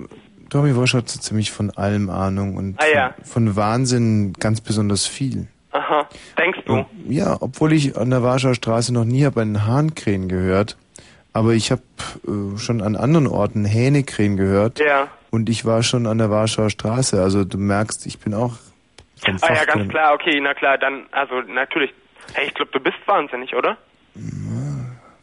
Tommy 0.51 0.77
Walsh 0.77 0.95
hat 0.95 1.09
so 1.09 1.19
ziemlich 1.21 1.51
von 1.51 1.71
allem 1.73 2.11
Ahnung 2.11 2.57
und 2.57 2.81
Ah, 2.81 2.87
ja. 2.87 3.15
von 3.25 3.57
Wahnsinn 3.57 4.35
ganz 4.39 4.61
besonders 4.61 5.07
viel. 5.07 5.49
Aha, 5.75 6.09
denkst 6.39 6.61
du? 6.67 6.87
Ja, 7.09 7.37
obwohl 7.41 7.73
ich 7.73 7.97
an 7.99 8.11
der 8.11 8.23
Warschauer 8.23 8.55
Straße 8.55 8.95
noch 8.95 9.05
nie 9.05 9.25
habe 9.27 9.41
einen 9.41 9.67
Hahnkrähen 9.67 10.29
gehört, 10.29 10.77
aber 11.33 11.53
ich 11.55 11.73
habe 11.73 11.83
äh, 12.29 12.57
schon 12.59 12.81
an 12.81 12.95
anderen 12.95 13.27
Orten 13.27 13.65
Hähnekrähen 13.65 14.37
gehört. 14.37 14.79
Ja. 14.79 15.09
Und 15.33 15.49
ich 15.49 15.65
war 15.65 15.83
schon 15.83 16.07
an 16.07 16.19
der 16.19 16.31
Warschauer 16.31 16.71
Straße, 16.71 17.21
also 17.21 17.45
du 17.45 17.59
merkst, 17.59 18.07
ich 18.07 18.21
bin 18.21 18.35
auch 18.35 18.53
vom 19.25 19.37
Ah 19.41 19.53
ja, 19.53 19.65
ganz 19.65 19.89
klar, 19.89 20.15
okay, 20.15 20.39
na 20.41 20.55
klar, 20.55 20.79
dann, 20.79 21.07
also 21.11 21.41
natürlich. 21.53 21.93
Hey, 22.35 22.47
ich 22.47 22.55
glaube, 22.55 22.71
du 22.73 22.79
bist 22.79 22.97
wahnsinnig, 23.07 23.55
oder? 23.57 23.77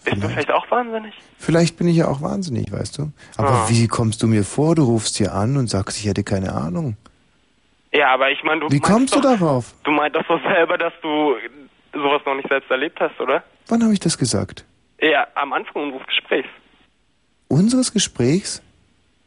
Bist 0.04 0.22
du 0.22 0.28
vielleicht 0.28 0.52
auch 0.52 0.70
wahnsinnig? 0.70 1.14
Vielleicht 1.38 1.78
bin 1.78 1.88
ich 1.88 1.96
ja 1.98 2.08
auch 2.10 2.22
wahnsinnig, 2.22 2.72
weißt 2.72 2.98
du. 2.98 3.12
Aber 3.38 3.50
Ah. 3.52 3.66
wie 3.70 3.88
kommst 3.88 4.22
du 4.22 4.28
mir 4.28 4.44
vor? 4.44 4.76
Du 4.76 4.84
rufst 4.84 5.16
hier 5.18 5.34
an 5.34 5.56
und 5.58 5.70
sagst, 5.70 5.98
ich 6.00 6.08
hätte 6.08 6.24
keine 6.24 6.54
Ahnung. 6.54 6.98
Ja, 7.94 8.14
aber 8.14 8.32
ich 8.32 8.42
meine, 8.44 8.62
du 8.62 8.70
Wie 8.72 8.80
kommst 8.80 9.16
du 9.16 9.20
doch, 9.20 9.38
darauf? 9.38 9.74
Du 9.84 9.92
meinst 9.92 10.16
doch 10.16 10.42
selber, 10.44 10.78
dass 10.78 10.94
du 11.02 11.36
sowas 11.94 12.22
noch 12.26 12.36
nicht 12.36 12.48
selbst 12.48 12.70
erlebt 12.72 13.00
hast, 13.00 13.20
oder? 13.20 13.44
Wann 13.68 13.84
habe 13.84 13.94
ich 13.94 14.00
das 14.00 14.18
gesagt? 14.18 14.66
Ja, 15.02 15.28
am 15.36 15.52
Anfang 15.54 15.84
unseres 15.84 16.08
Gesprächs. 16.08 16.48
Unseres 17.50 17.92
Gesprächs 17.92 18.62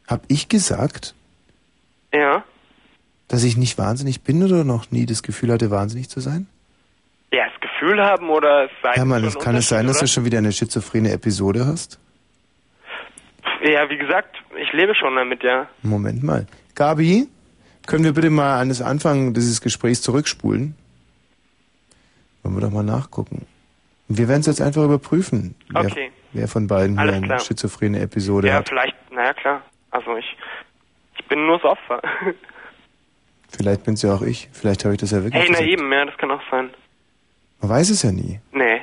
habe 0.07 0.23
ich 0.29 0.49
gesagt, 0.49 1.13
Ja. 2.13 2.43
dass 3.27 3.43
ich 3.43 3.55
nicht 3.57 3.77
wahnsinnig 3.77 4.21
bin 4.23 4.41
oder 4.43 4.63
noch 4.63 4.89
nie 4.91 5.05
das 5.05 5.21
Gefühl 5.21 5.51
hatte, 5.51 5.69
wahnsinnig 5.69 6.09
zu 6.09 6.19
sein? 6.19 6.47
Ja, 7.31 7.45
das 7.49 7.59
Gefühl 7.61 8.01
haben 8.01 8.29
oder 8.29 8.65
es 8.65 8.71
sei 8.81 8.93
Hermann, 8.93 9.19
schon 9.21 9.29
es 9.29 9.35
ein 9.35 9.41
kann 9.41 9.55
es 9.55 9.67
sein, 9.69 9.85
dass 9.85 9.99
du 9.99 10.07
schon 10.07 10.25
wieder 10.25 10.37
eine 10.39 10.51
schizophrene 10.51 11.11
Episode 11.11 11.65
hast? 11.67 11.99
oder? 13.61 13.69
Ja, 13.71 13.89
wie 13.89 13.97
gesagt, 13.97 14.35
ich 14.59 14.71
lebe 14.73 14.93
schon 14.95 15.15
damit, 15.15 15.43
ja. 15.43 15.67
Moment 15.81 16.23
mal. 16.23 16.45
Gabi, 16.75 17.27
können 17.87 18.03
wir 18.03 18.13
bitte 18.13 18.29
mal 18.29 18.59
an 18.59 18.69
das 18.69 18.81
Anfang 18.81 19.33
dieses 19.33 19.61
Gesprächs 19.61 20.01
zurückspulen? 20.01 20.75
Wollen 22.43 22.55
wir 22.55 22.61
doch 22.61 22.71
mal 22.71 22.83
nachgucken. 22.83 23.45
Wir 24.07 24.27
werden 24.27 24.41
es 24.41 24.45
jetzt 24.45 24.61
einfach 24.61 24.83
überprüfen, 24.83 25.55
wer, 25.69 25.85
Okay. 25.85 26.11
wer 26.33 26.47
von 26.47 26.67
beiden 26.67 26.93
hier 26.95 27.01
Alles 27.01 27.15
eine 27.15 27.25
klar. 27.27 27.39
schizophrene 27.39 27.99
Episode 28.01 28.49
Ja, 28.49 28.55
hat. 28.55 28.69
vielleicht, 28.69 28.95
naja, 29.11 29.33
klar. 29.33 29.61
Also 29.91 30.15
ich, 30.17 30.37
ich 31.17 31.25
bin 31.27 31.45
nur 31.47 31.57
das 31.57 31.65
Opfer. 31.71 32.01
Vielleicht 33.57 33.83
bin 33.85 33.93
es 33.93 34.01
ja 34.01 34.13
auch 34.13 34.21
ich. 34.21 34.49
Vielleicht 34.51 34.83
habe 34.83 34.95
ich 34.95 34.99
das 34.99 35.11
ja 35.11 35.23
wirklich 35.23 35.41
hey, 35.41 35.49
na 35.49 35.61
eben, 35.61 35.89
ja, 35.91 36.03
das 36.05 36.17
kann 36.17 36.29
auch 36.29 36.41
sein. 36.51 36.69
Man 37.61 37.69
weiß 37.69 37.89
es 37.89 38.01
ja 38.03 38.11
nie, 38.11 38.39
Nee, 38.51 38.81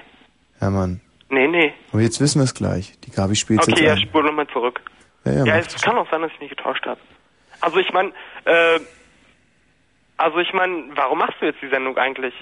Hermann. 0.60 1.00
nee, 1.28 1.46
nee. 1.46 1.74
Aber 1.92 2.00
jetzt 2.00 2.20
wissen 2.20 2.38
wir 2.40 2.44
es 2.44 2.54
gleich. 2.54 2.98
Die 3.00 3.10
Gabi 3.10 3.36
spielt 3.36 3.60
Okay, 3.60 3.72
jetzt 3.72 3.80
ja, 3.82 3.96
spur 3.98 4.22
nochmal 4.22 4.46
zurück. 4.48 4.80
Ja, 5.26 5.32
ja, 5.32 5.44
Ja, 5.44 5.56
es 5.58 5.74
kann 5.82 5.96
auch 5.98 6.10
sein, 6.10 6.22
dass 6.22 6.32
ich 6.32 6.40
mich 6.40 6.50
getauscht 6.50 6.86
habe. 6.86 6.98
Also 7.62 7.78
ich 7.78 7.90
meine, 7.92 8.10
äh, 8.44 8.78
also 10.18 10.38
ich 10.38 10.52
meine, 10.52 10.84
warum 10.94 11.18
machst 11.18 11.36
du 11.40 11.46
jetzt 11.46 11.62
die 11.62 11.68
Sendung 11.68 11.96
eigentlich? 11.96 12.34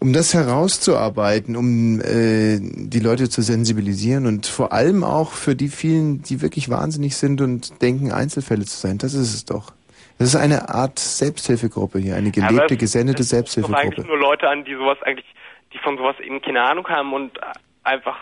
Um 0.00 0.12
das 0.12 0.34
herauszuarbeiten, 0.34 1.54
um 1.54 2.00
äh, 2.00 2.58
die 2.60 2.98
Leute 2.98 3.28
zu 3.28 3.42
sensibilisieren 3.42 4.26
und 4.26 4.46
vor 4.46 4.72
allem 4.72 5.04
auch 5.04 5.32
für 5.32 5.54
die 5.54 5.68
vielen, 5.68 6.22
die 6.22 6.42
wirklich 6.42 6.68
wahnsinnig 6.70 7.16
sind 7.16 7.40
und 7.40 7.80
denken, 7.82 8.10
Einzelfälle 8.10 8.64
zu 8.64 8.76
sein. 8.76 8.98
Das 8.98 9.14
ist 9.14 9.32
es 9.34 9.44
doch. 9.44 9.72
Das 10.18 10.28
ist 10.28 10.36
eine 10.36 10.68
Art 10.70 10.98
Selbsthilfegruppe 10.98 11.98
hier, 12.00 12.16
eine 12.16 12.28
aber 12.30 12.48
gelebte, 12.48 12.74
es- 12.74 12.80
gesendete 12.80 13.18
Doch 13.18 13.20
eigentlich 13.22 13.28
Selbsthilfegruppe. 13.28 14.06
nur 14.06 14.18
Leute 14.18 14.48
an, 14.48 14.64
die 14.64 14.74
sowas 14.74 14.98
eigentlich, 15.02 15.26
die 15.72 15.78
von 15.78 15.96
sowas 15.96 16.16
eben 16.20 16.42
keine 16.42 16.62
Ahnung 16.62 16.86
haben 16.88 17.12
und 17.12 17.38
einfach, 17.84 18.18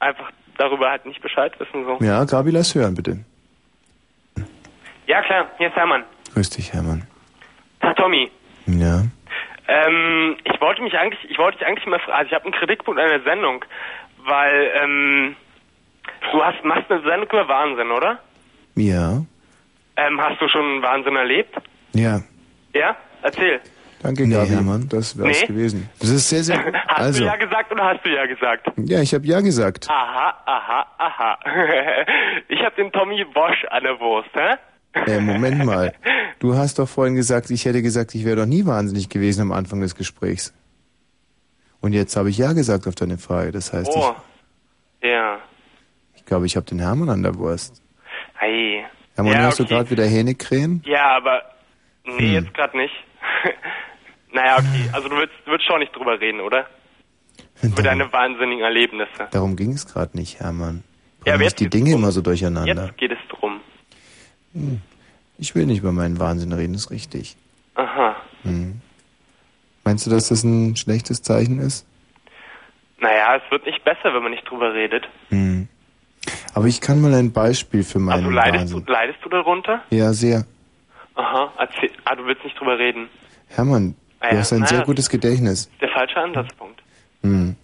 einfach 0.00 0.30
darüber 0.58 0.90
halt 0.90 1.06
nicht 1.06 1.22
Bescheid 1.22 1.52
wissen 1.60 1.84
so. 1.84 2.04
Ja, 2.04 2.24
Gabi, 2.24 2.50
lass 2.50 2.74
hören, 2.74 2.94
bitte. 2.94 3.20
Ja 5.08 5.22
klar, 5.22 5.46
hier 5.56 5.68
ist 5.68 5.74
Hermann. 5.76 6.04
Grüß 6.34 6.50
dich, 6.50 6.70
Hermann. 6.72 7.06
Tag 7.80 7.96
Tommy. 7.96 8.30
Ja. 8.66 9.04
Ähm, 9.66 10.36
ich 10.44 10.60
wollte 10.60 10.82
mich 10.82 10.94
eigentlich, 10.98 11.18
ich 11.30 11.38
wollte 11.38 11.56
dich 11.58 11.66
eigentlich 11.66 11.86
mal 11.86 11.98
fragen, 11.98 12.12
also 12.18 12.26
ich 12.28 12.34
habe 12.34 12.44
einen 12.44 12.52
Kritikpunkt 12.52 13.00
an 13.00 13.08
der 13.08 13.22
Sendung, 13.22 13.64
weil 14.18 14.70
ähm, 14.82 15.34
du 16.30 16.44
hast 16.44 16.62
machst 16.62 16.90
eine 16.90 17.00
Sendung 17.02 17.28
über 17.30 17.48
Wahnsinn, 17.48 17.90
oder? 17.90 18.18
Ja. 18.76 19.22
Ähm, 19.96 20.20
hast 20.20 20.40
du 20.42 20.48
schon 20.48 20.82
Wahnsinn 20.82 21.16
erlebt? 21.16 21.54
Ja. 21.94 22.20
Ja? 22.74 22.94
Erzähl. 23.22 23.60
Danke, 24.02 24.26
Nee, 24.28 24.34
Gabi. 24.34 24.48
Hermann. 24.50 24.88
Das 24.90 25.18
wäre 25.18 25.30
es 25.30 25.40
Nee. 25.40 25.46
gewesen. 25.48 25.90
Das 26.00 26.10
ist 26.10 26.28
sehr, 26.28 26.44
sehr 26.44 26.58
gut. 26.62 26.74
Hast 26.86 26.98
Also, 27.00 27.20
du 27.20 27.26
ja 27.26 27.36
gesagt 27.36 27.72
oder 27.72 27.84
hast 27.86 28.04
du 28.04 28.10
ja 28.14 28.26
gesagt? 28.26 28.66
ja, 28.76 29.00
ich 29.00 29.12
habe 29.14 29.26
ja 29.26 29.40
gesagt. 29.40 29.88
Aha, 29.90 30.34
aha, 30.44 30.86
aha. 30.98 31.38
ich 32.48 32.62
hab 32.62 32.76
den 32.76 32.92
Tommy 32.92 33.24
Bosch 33.24 33.64
an 33.70 33.82
der 33.84 33.98
Wurst, 33.98 34.28
hä? 34.34 34.54
Äh, 35.06 35.20
Moment 35.20 35.64
mal. 35.64 35.92
Du 36.40 36.54
hast 36.54 36.78
doch 36.78 36.88
vorhin 36.88 37.16
gesagt, 37.16 37.50
ich 37.50 37.64
hätte 37.64 37.82
gesagt, 37.82 38.14
ich 38.14 38.24
wäre 38.24 38.36
doch 38.36 38.46
nie 38.46 38.64
wahnsinnig 38.64 39.08
gewesen 39.08 39.40
am 39.42 39.50
Anfang 39.50 39.80
des 39.80 39.96
Gesprächs. 39.96 40.54
Und 41.80 41.94
jetzt 41.94 42.14
habe 42.16 42.30
ich 42.30 42.38
ja 42.38 42.52
gesagt 42.52 42.86
auf 42.86 42.94
deine 42.94 43.18
Frage. 43.18 43.50
Das 43.50 43.72
heißt, 43.72 43.90
Oh. 43.92 44.14
Ja. 45.02 45.38
ich, 46.14 46.20
ich 46.20 46.24
glaube, 46.26 46.46
ich 46.46 46.54
habe 46.54 46.64
den 46.64 46.78
Hermann 46.78 47.08
an 47.08 47.24
der 47.24 47.34
Wurst. 47.38 47.82
Hey. 48.34 48.84
Hermann, 49.16 49.32
ja, 49.32 49.42
hast 49.42 49.58
du 49.58 49.64
okay. 49.64 49.74
gerade 49.74 49.90
wieder 49.90 50.04
Hähnecreme? 50.06 50.80
Ja, 50.84 51.16
aber 51.16 51.42
nee, 52.04 52.18
Hm. 52.18 52.34
jetzt 52.34 52.54
gerade 52.54 52.76
nicht. 52.76 52.94
naja, 54.32 54.58
okay. 54.58 54.90
Also 54.92 55.08
du 55.08 55.16
willst, 55.16 55.34
du 55.44 55.50
willst 55.50 55.66
schon 55.66 55.80
nicht 55.80 55.94
drüber 55.96 56.20
reden, 56.20 56.40
oder? 56.40 56.66
Über 57.62 57.82
deine 57.82 58.12
wahnsinnigen 58.12 58.62
Erlebnisse. 58.62 59.26
Darum 59.32 59.56
ging 59.56 59.72
es 59.72 59.86
gerade 59.92 60.16
nicht, 60.16 60.38
Hermann. 60.38 60.84
Ja, 61.26 61.32
Bring 61.32 61.42
jetzt 61.46 61.60
nicht 61.60 61.72
die 61.74 61.78
Dinge 61.78 61.94
immer 61.94 62.12
so 62.12 62.20
durcheinander. 62.20 62.84
Jetzt 62.86 62.96
geht 62.98 63.10
es 63.10 63.18
drum. 63.28 63.60
Hm. 64.52 64.80
Ich 65.38 65.54
will 65.54 65.66
nicht 65.66 65.78
über 65.78 65.92
meinen 65.92 66.18
Wahnsinn 66.18 66.52
reden, 66.52 66.74
ist 66.74 66.90
richtig. 66.90 67.36
Aha. 67.74 68.16
Hm. 68.42 68.80
Meinst 69.84 70.06
du, 70.06 70.10
dass 70.10 70.28
das 70.28 70.42
ein 70.44 70.76
schlechtes 70.76 71.22
Zeichen 71.22 71.60
ist? 71.60 71.86
Naja, 73.00 73.36
es 73.36 73.50
wird 73.50 73.64
nicht 73.64 73.84
besser, 73.84 74.12
wenn 74.12 74.22
man 74.22 74.32
nicht 74.32 74.48
drüber 74.48 74.74
redet. 74.74 75.08
Hm. 75.28 75.68
Aber 76.54 76.66
ich 76.66 76.80
kann 76.80 77.00
mal 77.00 77.14
ein 77.14 77.32
Beispiel 77.32 77.84
für 77.84 78.00
meinen 78.00 78.24
Also 78.24 78.30
leidest 78.30 78.60
Wahnsinn. 78.64 78.84
du, 78.84 78.92
leidest 78.92 79.18
du 79.24 79.28
darunter? 79.28 79.82
Ja, 79.90 80.12
sehr. 80.12 80.44
Aha. 81.14 81.52
Erzähl, 81.58 81.90
ah, 82.04 82.16
du 82.16 82.26
willst 82.26 82.42
nicht 82.44 82.58
drüber 82.58 82.78
reden. 82.78 83.08
Hermann, 83.48 83.94
Ah 84.20 84.30
du 84.30 84.38
hast 84.38 84.52
ein 84.52 84.60
na 84.60 84.66
sehr 84.66 84.82
gutes 84.82 85.08
Gedächtnis. 85.08 85.70
Der 85.80 85.88
falsche 85.90 86.16
Ansatzpunkt. 86.16 86.82
Hm. 87.22 87.54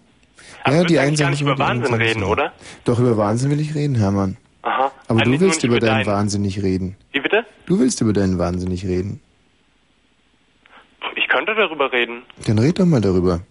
Aber 0.63 0.75
ja, 0.77 0.81
du 0.81 0.87
die 0.87 0.99
einen 0.99 1.15
sagen 1.15 1.31
nicht 1.31 1.41
über 1.41 1.59
Wahnsinn 1.59 1.93
reden, 1.93 2.23
oder? 2.23 2.53
Doch, 2.85 2.97
über 2.99 3.17
Wahnsinn 3.17 3.51
will 3.51 3.59
ich 3.59 3.75
reden, 3.75 3.95
Hermann. 3.95 4.37
Aha. 4.63 4.91
Aber 5.07 5.21
Ah, 5.21 5.23
du 5.23 5.39
willst 5.39 5.63
über 5.63 5.77
über 5.77 5.85
deinen. 5.85 6.05
Wahnsinn 6.05 6.41
nicht 6.41 6.63
reden. 6.63 6.95
Wie 7.11 7.19
bitte? 7.19 7.45
Du 7.65 7.79
willst 7.79 8.01
über 8.01 8.13
deinen 8.13 8.37
Wahnsinn 8.37 8.69
nicht 8.69 8.85
reden. 8.85 9.21
Ich 11.15 11.27
könnte 11.27 11.55
darüber 11.55 11.91
reden. 11.91 12.23
Dann 12.45 12.59
red 12.59 12.79
doch 12.79 12.85
mal 12.85 13.01
darüber. 13.01 13.41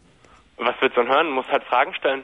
Was 0.56 0.74
willst 0.80 0.96
du 0.96 1.02
denn 1.02 1.10
hören? 1.10 1.26
Du 1.28 1.32
musst 1.32 1.50
halt 1.50 1.64
Fragen 1.64 1.94
stellen. 1.94 2.22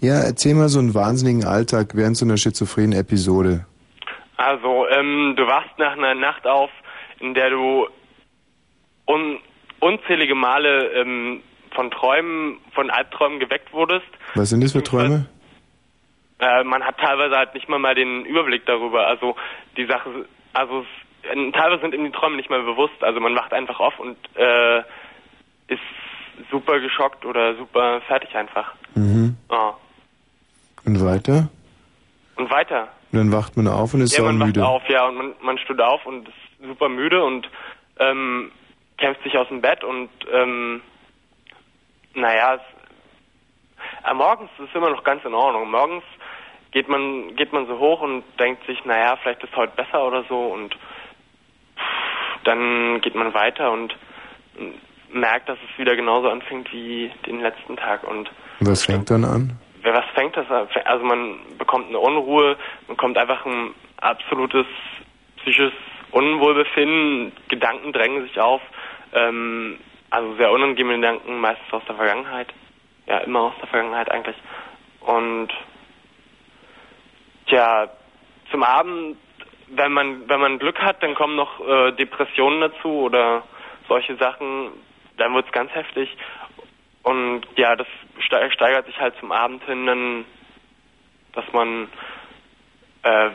Ja, 0.00 0.20
erzähl 0.20 0.54
mal 0.54 0.68
so 0.68 0.78
einen 0.78 0.94
wahnsinnigen 0.94 1.44
Alltag 1.44 1.94
während 1.94 2.16
so 2.16 2.24
einer 2.24 2.36
schizophrenen 2.36 2.92
Episode. 2.92 3.66
Also, 4.36 4.86
ähm, 4.88 5.34
du 5.36 5.46
wachst 5.46 5.78
nach 5.78 5.92
einer 5.92 6.14
Nacht 6.14 6.46
auf, 6.46 6.70
in 7.20 7.34
der 7.34 7.50
du 7.50 7.86
un 9.06 9.38
unzählige 9.80 10.34
Male 10.34 10.92
ähm, 10.92 11.42
von 11.74 11.90
Träumen, 11.90 12.58
von 12.74 12.90
Albträumen 12.90 13.40
geweckt 13.40 13.72
wurdest. 13.72 14.06
Was 14.34 14.50
sind 14.50 14.62
das 14.62 14.72
für 14.72 14.82
Träume? 14.82 15.26
Äh, 16.38 16.64
man 16.64 16.82
hat 16.82 16.98
teilweise 16.98 17.36
halt 17.36 17.54
nicht 17.54 17.68
mal 17.68 17.78
mal 17.78 17.94
den 17.94 18.24
Überblick 18.24 18.64
darüber. 18.66 19.06
Also 19.06 19.36
die 19.76 19.86
Sache, 19.86 20.26
also 20.52 20.84
teilweise 21.52 21.82
sind 21.82 21.94
ihm 21.94 22.04
die 22.04 22.10
Träume 22.10 22.36
nicht 22.36 22.50
mehr 22.50 22.62
bewusst. 22.62 23.02
Also 23.02 23.20
man 23.20 23.34
wacht 23.34 23.52
einfach 23.52 23.80
auf 23.80 23.98
und 23.98 24.16
äh, 24.36 24.78
ist 25.68 25.80
super 26.50 26.80
geschockt 26.80 27.24
oder 27.24 27.54
super 27.56 28.00
fertig 28.02 28.34
einfach. 28.34 28.74
Mhm. 28.94 29.36
Ah. 29.48 29.74
Und 30.84 31.04
weiter? 31.04 31.48
Und 32.36 32.50
weiter. 32.50 32.88
Und 33.12 33.18
dann 33.18 33.32
wacht 33.32 33.56
man 33.56 33.66
auf 33.68 33.94
und 33.94 34.00
ist 34.00 34.16
ja, 34.16 34.24
man 34.24 34.38
wacht 34.40 34.54
saumüde. 34.54 34.66
auf, 34.66 34.88
ja, 34.88 35.06
und 35.06 35.16
man, 35.16 35.32
man 35.40 35.58
steht 35.58 35.80
auf 35.80 36.04
und 36.06 36.28
ist 36.28 36.34
super 36.66 36.88
müde 36.88 37.24
und 37.24 37.48
ähm, 37.98 38.50
kämpft 38.98 39.22
sich 39.22 39.36
aus 39.36 39.48
dem 39.48 39.60
Bett 39.60 39.84
und 39.84 40.10
ähm, 40.32 40.82
naja, 42.14 42.54
es, 42.54 44.10
äh, 44.10 44.14
morgens 44.14 44.50
ist 44.58 44.68
es 44.68 44.74
immer 44.74 44.90
noch 44.90 45.04
ganz 45.04 45.24
in 45.24 45.34
Ordnung. 45.34 45.70
Morgens 45.70 46.04
geht 46.72 46.88
man 46.88 47.34
geht 47.36 47.52
man 47.52 47.66
so 47.66 47.78
hoch 47.78 48.00
und 48.00 48.24
denkt 48.38 48.66
sich, 48.66 48.84
naja, 48.84 49.16
vielleicht 49.16 49.42
ist 49.42 49.56
heute 49.56 49.74
besser 49.76 50.06
oder 50.06 50.24
so 50.28 50.46
und 50.46 50.76
dann 52.44 53.00
geht 53.00 53.14
man 53.14 53.34
weiter 53.34 53.70
und 53.72 53.94
merkt, 55.12 55.48
dass 55.48 55.58
es 55.58 55.78
wieder 55.78 55.96
genauso 55.96 56.28
anfängt 56.28 56.72
wie 56.72 57.10
den 57.26 57.40
letzten 57.40 57.76
Tag 57.76 58.04
und 58.04 58.30
Was 58.60 58.84
fängt 58.84 59.10
dann 59.10 59.24
an? 59.24 59.58
Was 59.82 60.04
fängt 60.14 60.36
das 60.36 60.50
an? 60.50 60.68
Also 60.84 61.04
man 61.04 61.38
bekommt 61.58 61.88
eine 61.88 61.98
Unruhe, 61.98 62.56
man 62.88 62.96
bekommt 62.96 63.16
einfach 63.18 63.44
ein 63.46 63.74
absolutes 63.98 64.66
psychisches 65.36 65.72
Unwohlbefinden, 66.10 67.32
Gedanken 67.48 67.92
drängen 67.92 68.22
sich 68.22 68.38
auf, 68.40 68.60
ähm, 69.12 69.78
also 70.10 70.34
sehr 70.36 70.50
unangenehme 70.50 70.96
Gedanken, 70.96 71.40
meistens 71.40 71.72
aus 71.72 71.82
der 71.86 71.96
Vergangenheit. 71.96 72.52
Ja, 73.06 73.18
immer 73.18 73.42
aus 73.42 73.54
der 73.60 73.68
Vergangenheit 73.68 74.10
eigentlich. 74.10 74.36
Und 75.00 75.48
tja, 77.46 77.88
zum 78.50 78.62
Abend, 78.62 79.16
wenn 79.68 79.92
man 79.92 80.28
wenn 80.28 80.40
man 80.40 80.58
Glück 80.58 80.80
hat, 80.80 81.02
dann 81.02 81.14
kommen 81.14 81.36
noch 81.36 81.60
äh, 81.66 81.92
Depressionen 81.92 82.60
dazu 82.60 82.88
oder 82.88 83.42
solche 83.88 84.16
Sachen, 84.16 84.70
dann 85.16 85.34
wird's 85.34 85.52
ganz 85.52 85.72
heftig. 85.72 86.16
Und 87.02 87.42
ja, 87.56 87.76
das 87.76 87.86
ste- 88.24 88.50
steigert 88.52 88.86
sich 88.86 88.98
halt 89.00 89.14
zum 89.20 89.30
Abend 89.32 89.64
hin, 89.64 89.86
dann, 89.86 90.24
dass 91.34 91.44
man 91.52 91.88
äh, 93.02 93.30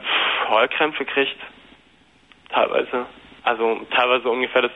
Heulkrämpfe 0.50 1.06
kriegt, 1.06 1.38
teilweise. 2.50 3.06
Also 3.44 3.82
teilweise 3.96 4.30
ungefähr 4.30 4.64
das 4.64 4.72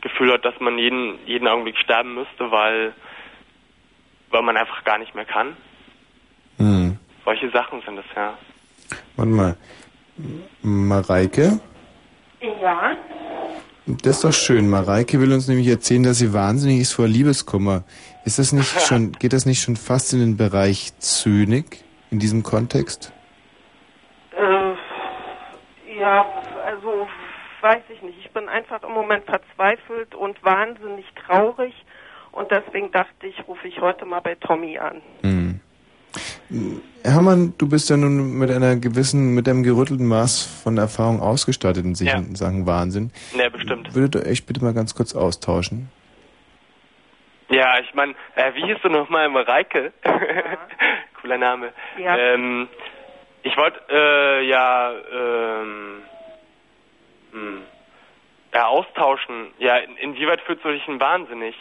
Gefühl 0.00 0.32
hat, 0.32 0.44
dass 0.44 0.58
man 0.60 0.78
jeden 0.78 1.18
jeden 1.26 1.48
Augenblick 1.48 1.78
sterben 1.78 2.14
müsste, 2.14 2.50
weil 2.50 2.92
weil 4.30 4.42
man 4.42 4.56
einfach 4.56 4.84
gar 4.84 4.98
nicht 4.98 5.14
mehr 5.14 5.24
kann. 5.24 5.56
Hm. 6.58 6.98
Solche 7.24 7.50
Sachen 7.50 7.80
sind 7.82 7.98
es 7.98 8.04
ja. 8.14 8.36
Warte 9.16 9.30
mal. 9.30 9.56
Mareike? 10.62 11.60
Ja. 12.40 12.96
Das 13.86 14.16
ist 14.16 14.24
doch 14.24 14.32
schön. 14.32 14.68
Mareike 14.68 15.20
will 15.20 15.32
uns 15.32 15.48
nämlich 15.48 15.68
erzählen, 15.68 16.02
dass 16.02 16.18
sie 16.18 16.34
wahnsinnig 16.34 16.80
ist 16.80 16.92
vor 16.92 17.08
Liebeskummer. 17.08 17.84
Ist 18.24 18.38
das 18.38 18.52
nicht 18.52 18.80
schon, 18.86 19.12
geht 19.12 19.32
das 19.32 19.46
nicht 19.46 19.62
schon 19.62 19.76
fast 19.76 20.12
in 20.12 20.20
den 20.20 20.36
Bereich 20.36 20.92
Zynik 20.98 21.84
in 22.10 22.18
diesem 22.18 22.42
Kontext? 22.42 23.12
Äh, 24.36 25.98
ja, 25.98 26.26
also 26.66 27.08
weiß 27.62 27.82
ich 27.88 28.02
nicht. 28.02 28.18
Ich 28.24 28.30
bin 28.32 28.48
einfach 28.48 28.82
im 28.82 28.92
Moment 28.92 29.24
verzweifelt 29.24 30.14
und 30.14 30.42
wahnsinnig 30.44 31.06
traurig 31.26 31.74
und 32.32 32.50
deswegen 32.50 32.92
dachte 32.92 33.26
ich, 33.26 33.48
rufe 33.48 33.66
ich 33.66 33.80
heute 33.80 34.04
mal 34.04 34.20
bei 34.20 34.34
Tommy 34.34 34.78
an. 34.78 35.00
Hm. 35.22 35.47
Hermann, 37.04 37.54
du 37.58 37.68
bist 37.68 37.90
ja 37.90 37.96
nun 37.96 38.38
mit 38.38 38.50
einer 38.50 38.76
gewissen, 38.76 39.34
mit 39.34 39.48
einem 39.48 39.62
gerüttelten 39.62 40.06
Maß 40.06 40.60
von 40.62 40.78
Erfahrung 40.78 41.20
ausgestattet 41.20 41.84
in 41.84 41.94
sich 41.94 42.08
Ja. 42.08 42.16
in 42.18 42.34
Sachen 42.36 42.66
Wahnsinn. 42.66 43.12
Ja, 43.36 43.48
bestimmt. 43.50 43.94
Würdet 43.94 44.14
ihr 44.24 44.30
euch 44.30 44.46
bitte 44.46 44.62
mal 44.64 44.72
ganz 44.74 44.94
kurz 44.94 45.14
austauschen? 45.14 45.90
Ja, 47.50 47.78
ich 47.80 47.94
meine, 47.94 48.14
äh, 48.34 48.52
wie 48.54 48.64
hieß 48.66 48.78
du 48.82 48.88
nochmal, 48.88 49.28
Mareike? 49.28 49.92
Cooler 51.20 51.38
Name. 51.38 51.72
Ja. 51.98 52.16
Ähm, 52.16 52.68
ich 53.42 53.56
wollte, 53.56 53.80
äh, 53.90 54.46
ja, 54.48 54.92
ähm, 55.12 55.96
hm, 57.32 57.58
ja, 58.54 58.66
austauschen. 58.66 59.48
Ja, 59.58 59.76
in, 59.78 59.96
inwieweit 59.96 60.40
fühlst 60.42 60.64
du 60.64 60.70
dich 60.70 60.84
denn 60.86 61.00
wahnsinnig? 61.00 61.54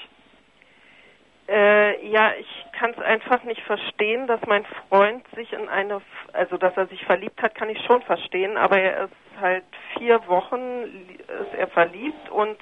Äh, 1.47 2.05
ja, 2.07 2.33
ich 2.37 2.65
kann 2.77 2.91
es 2.91 2.99
einfach 2.99 3.43
nicht 3.43 3.61
verstehen, 3.61 4.27
dass 4.27 4.41
mein 4.47 4.65
Freund 4.89 5.25
sich 5.35 5.53
in 5.53 5.69
eine, 5.69 6.01
also 6.33 6.57
dass 6.57 6.75
er 6.75 6.87
sich 6.87 7.03
verliebt 7.05 7.41
hat, 7.41 7.55
kann 7.55 7.69
ich 7.69 7.81
schon 7.85 8.01
verstehen, 8.01 8.57
aber 8.57 8.79
er 8.79 9.05
ist 9.05 9.13
halt 9.39 9.63
vier 9.97 10.27
Wochen 10.27 11.07
ist 11.19 11.53
er 11.57 11.67
verliebt 11.67 12.29
und 12.29 12.57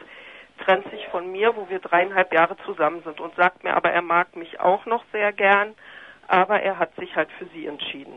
trennt 0.63 0.89
sich 0.91 1.07
von 1.07 1.31
mir, 1.31 1.55
wo 1.55 1.67
wir 1.69 1.79
dreieinhalb 1.79 2.31
Jahre 2.33 2.57
zusammen 2.65 3.01
sind 3.03 3.19
und 3.19 3.35
sagt 3.35 3.63
mir, 3.63 3.75
aber 3.75 3.91
er 3.91 4.01
mag 4.01 4.35
mich 4.35 4.59
auch 4.59 4.85
noch 4.85 5.03
sehr 5.11 5.33
gern, 5.33 5.73
aber 6.27 6.61
er 6.61 6.77
hat 6.77 6.95
sich 6.95 7.15
halt 7.15 7.31
für 7.39 7.45
sie 7.47 7.65
entschieden. 7.65 8.13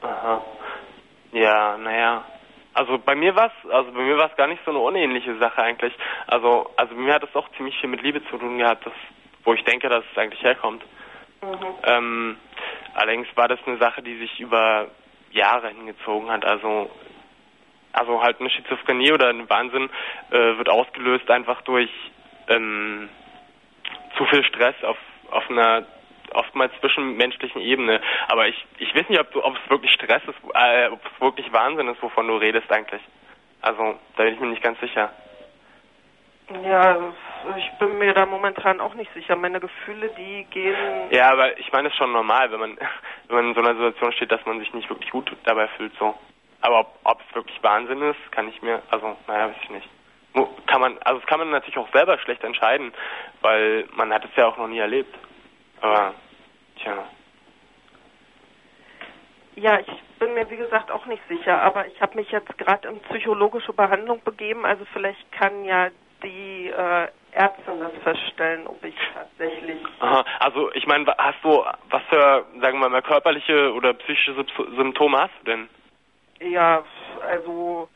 Aha. 0.00 0.42
Ja, 1.32 1.76
naja. 1.76 2.24
Also 2.72 2.98
bei 2.98 3.14
mir 3.14 3.34
war's, 3.34 3.52
also 3.70 3.92
bei 3.92 4.00
mir 4.00 4.16
war's 4.16 4.34
gar 4.36 4.46
nicht 4.46 4.64
so 4.64 4.70
eine 4.70 4.80
unähnliche 4.80 5.36
Sache 5.38 5.62
eigentlich. 5.62 5.92
Also, 6.26 6.70
also 6.76 6.94
bei 6.94 7.00
mir 7.00 7.14
hat 7.14 7.24
es 7.24 7.34
auch 7.34 7.48
ziemlich 7.56 7.78
viel 7.80 7.90
mit 7.90 8.02
Liebe 8.02 8.24
zu 8.26 8.38
tun 8.38 8.58
gehabt, 8.58 8.86
das, 8.86 8.92
wo 9.44 9.54
ich 9.54 9.64
denke, 9.64 9.88
dass 9.88 10.04
es 10.10 10.18
eigentlich 10.18 10.42
herkommt. 10.42 10.82
Ähm, 11.84 12.36
allerdings 12.94 13.28
war 13.34 13.48
das 13.48 13.58
eine 13.66 13.78
Sache, 13.78 14.02
die 14.02 14.18
sich 14.18 14.40
über 14.40 14.88
Jahre 15.30 15.68
hingezogen 15.68 16.30
hat. 16.30 16.44
Also, 16.44 16.90
also 17.92 18.22
halt 18.22 18.40
eine 18.40 18.50
Schizophrenie 18.50 19.12
oder 19.12 19.28
ein 19.28 19.48
Wahnsinn 19.48 19.90
äh, 20.30 20.58
wird 20.58 20.68
ausgelöst 20.68 21.30
einfach 21.30 21.62
durch 21.62 21.90
ähm, 22.48 23.08
zu 24.16 24.24
viel 24.26 24.44
Stress 24.44 24.74
auf 24.82 24.98
auf 25.30 25.48
einer 25.48 25.86
oftmals 26.32 26.72
zwischenmenschlichen 26.80 27.60
Ebene. 27.60 28.00
Aber 28.28 28.48
ich 28.48 28.66
ich 28.78 28.94
weiß 28.94 29.08
nicht, 29.08 29.20
ob 29.20 29.30
du 29.32 29.42
ob 29.42 29.56
es 29.56 29.70
wirklich 29.70 29.92
Stress 29.92 30.22
ist, 30.24 30.38
äh, 30.54 30.88
ob 30.88 31.00
es 31.04 31.20
wirklich 31.20 31.52
Wahnsinn 31.52 31.88
ist, 31.88 32.02
wovon 32.02 32.28
du 32.28 32.36
redest 32.36 32.70
eigentlich. 32.70 33.02
Also 33.62 33.98
da 34.16 34.24
bin 34.24 34.34
ich 34.34 34.40
mir 34.40 34.48
nicht 34.48 34.62
ganz 34.62 34.78
sicher. 34.80 35.12
Ja, 36.64 37.12
ich 37.56 37.70
bin 37.78 37.98
mir 37.98 38.14
da 38.14 38.26
momentan 38.26 38.80
auch 38.80 38.94
nicht 38.94 39.12
sicher. 39.14 39.36
Meine 39.36 39.60
Gefühle, 39.60 40.10
die 40.16 40.44
gehen. 40.50 40.76
Ja, 41.10 41.30
aber 41.30 41.58
ich 41.58 41.72
meine, 41.72 41.88
es 41.88 41.94
ist 41.94 41.98
schon 41.98 42.12
normal, 42.12 42.50
wenn 42.52 42.60
man, 42.60 42.78
wenn 43.28 43.36
man 43.36 43.48
in 43.48 43.54
so 43.54 43.60
einer 43.60 43.74
Situation 43.74 44.12
steht, 44.12 44.32
dass 44.32 44.44
man 44.46 44.58
sich 44.58 44.72
nicht 44.74 44.88
wirklich 44.88 45.10
gut 45.10 45.30
dabei 45.44 45.68
fühlt, 45.68 45.92
so. 45.98 46.14
Aber 46.62 46.86
ob, 47.04 47.20
es 47.26 47.34
wirklich 47.34 47.62
Wahnsinn 47.62 48.02
ist, 48.02 48.32
kann 48.32 48.48
ich 48.48 48.60
mir, 48.60 48.82
also, 48.90 49.16
naja, 49.26 49.48
weiß 49.48 49.56
ich 49.62 49.70
nicht. 49.70 49.88
Kann 50.66 50.80
man, 50.80 50.98
also 50.98 51.18
das 51.20 51.28
kann 51.28 51.40
man 51.40 51.50
natürlich 51.50 51.78
auch 51.78 51.90
selber 51.92 52.18
schlecht 52.18 52.44
entscheiden, 52.44 52.92
weil 53.40 53.88
man 53.94 54.12
hat 54.12 54.24
es 54.24 54.30
ja 54.36 54.46
auch 54.46 54.58
noch 54.58 54.68
nie 54.68 54.78
erlebt. 54.78 55.12
Aber, 55.80 56.14
tja. 56.76 57.04
Ja, 59.56 59.80
ich 59.80 60.02
bin 60.18 60.34
mir 60.34 60.48
wie 60.50 60.56
gesagt 60.56 60.90
auch 60.90 61.06
nicht 61.06 61.22
sicher, 61.28 61.60
aber 61.62 61.86
ich 61.86 62.00
habe 62.00 62.16
mich 62.16 62.30
jetzt 62.30 62.56
gerade 62.58 62.88
in 62.88 63.00
psychologische 63.00 63.72
Behandlung 63.72 64.22
begeben, 64.22 64.64
also 64.64 64.84
vielleicht 64.92 65.32
kann 65.32 65.64
ja 65.64 65.88
die 66.22 66.68
äh, 66.68 67.08
Ärztin 67.32 67.80
das 67.80 67.92
feststellen, 68.02 68.66
ob 68.66 68.82
ich 68.84 68.94
tatsächlich. 69.14 69.78
Aha, 70.00 70.24
also 70.40 70.72
ich 70.72 70.86
meine, 70.86 71.06
hast 71.18 71.38
du, 71.42 71.64
was 71.90 72.02
für, 72.08 72.44
sagen 72.60 72.78
wir 72.80 72.88
mal, 72.88 73.02
körperliche 73.02 73.72
oder 73.72 73.92
psychische 73.94 74.32
Symp- 74.32 74.76
Symptome 74.76 75.18
hast 75.18 75.34
du 75.40 75.44
denn? 75.44 75.68
Ja, 76.40 76.82
also 77.26 77.88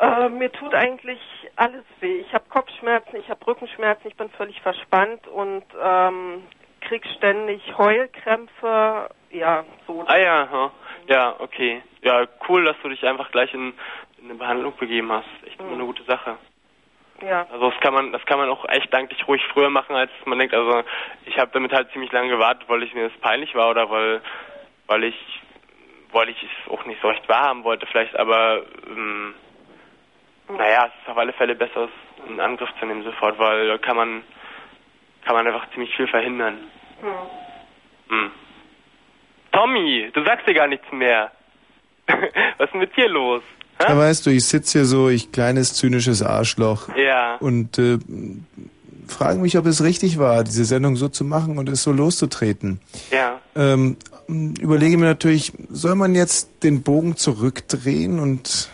äh, 0.00 0.28
mir 0.28 0.50
tut 0.52 0.74
eigentlich 0.74 1.20
alles 1.56 1.84
weh. 2.00 2.18
Ich 2.20 2.32
habe 2.34 2.44
Kopfschmerzen, 2.48 3.16
ich 3.16 3.28
habe 3.28 3.46
Rückenschmerzen, 3.46 4.08
ich 4.08 4.16
bin 4.16 4.28
völlig 4.30 4.60
verspannt 4.60 5.26
und 5.28 5.64
ähm, 5.80 6.42
krieg 6.80 7.06
ständig 7.16 7.62
Heulkrämpfe. 7.78 9.08
Ja, 9.30 9.64
so. 9.86 10.04
Ah 10.06 10.16
ja, 10.18 10.42
aha. 10.42 10.72
ja, 11.08 11.34
okay. 11.38 11.82
Ja, 12.02 12.26
cool, 12.48 12.64
dass 12.64 12.76
du 12.82 12.88
dich 12.88 13.04
einfach 13.06 13.30
gleich 13.30 13.52
in, 13.54 13.72
in 14.18 14.24
eine 14.24 14.34
Behandlung 14.34 14.76
begeben 14.76 15.10
hast. 15.12 15.28
Echt 15.46 15.60
immer 15.60 15.72
eine 15.72 15.84
gute 15.84 16.02
Sache. 16.04 16.36
Ja. 17.24 17.46
Also 17.50 17.70
das 17.70 17.80
kann 17.80 17.94
man, 17.94 18.12
das 18.12 18.24
kann 18.26 18.38
man 18.38 18.48
auch 18.48 18.68
echt 18.68 18.94
eigentlich 18.94 19.26
ruhig 19.26 19.42
früher 19.52 19.70
machen, 19.70 19.96
als 19.96 20.10
man 20.24 20.38
denkt. 20.38 20.54
Also 20.54 20.82
ich 21.26 21.38
habe 21.38 21.50
damit 21.52 21.72
halt 21.72 21.90
ziemlich 21.92 22.12
lange 22.12 22.28
gewartet, 22.28 22.68
weil 22.68 22.82
ich 22.82 22.94
mir 22.94 23.08
das 23.08 23.18
peinlich 23.20 23.54
war 23.54 23.70
oder 23.70 23.88
weil, 23.90 24.20
weil 24.86 25.04
ich, 25.04 25.42
weil 26.12 26.28
ich 26.28 26.42
es 26.42 26.70
auch 26.70 26.84
nicht 26.84 27.00
so 27.00 27.08
recht 27.08 27.28
wahrhaben 27.28 27.64
wollte 27.64 27.86
vielleicht. 27.86 28.18
Aber 28.18 28.62
ähm, 28.86 29.34
naja, 30.48 30.86
es 30.86 31.02
ist 31.02 31.08
auf 31.08 31.16
alle 31.16 31.32
Fälle 31.32 31.54
besser, 31.54 31.84
es 31.84 32.28
in 32.28 32.40
Angriff 32.40 32.70
zu 32.78 32.86
nehmen 32.86 33.04
sofort, 33.04 33.38
weil 33.38 33.68
da 33.68 33.78
kann 33.78 33.96
man, 33.96 34.22
kann 35.24 35.34
man 35.34 35.46
einfach 35.46 35.70
ziemlich 35.70 35.94
viel 35.96 36.08
verhindern. 36.08 36.58
Hm. 38.08 38.30
Tommy, 39.52 40.10
du 40.12 40.24
sagst 40.24 40.46
dir 40.46 40.54
gar 40.54 40.66
nichts 40.66 40.90
mehr. 40.92 41.30
Was 42.06 42.66
ist 42.66 42.72
denn 42.72 42.80
mit 42.80 42.96
dir 42.96 43.08
los? 43.08 43.42
Ja, 43.88 43.98
weißt 43.98 44.26
du, 44.26 44.30
ich 44.30 44.44
sitze 44.44 44.78
hier 44.78 44.86
so, 44.86 45.08
ich 45.08 45.32
kleines 45.32 45.74
zynisches 45.74 46.22
Arschloch. 46.22 46.88
Ja. 46.96 47.36
Und 47.36 47.78
äh, 47.78 47.98
frage 49.06 49.38
mich, 49.40 49.58
ob 49.58 49.66
es 49.66 49.82
richtig 49.82 50.18
war, 50.18 50.44
diese 50.44 50.64
Sendung 50.64 50.96
so 50.96 51.08
zu 51.08 51.24
machen 51.24 51.58
und 51.58 51.68
es 51.68 51.82
so 51.82 51.92
loszutreten. 51.92 52.80
Ja. 53.10 53.40
Ähm, 53.54 53.96
überlege 54.28 54.96
mir 54.96 55.06
natürlich, 55.06 55.52
soll 55.70 55.94
man 55.94 56.14
jetzt 56.14 56.48
den 56.62 56.82
Bogen 56.82 57.16
zurückdrehen 57.16 58.18
und 58.18 58.68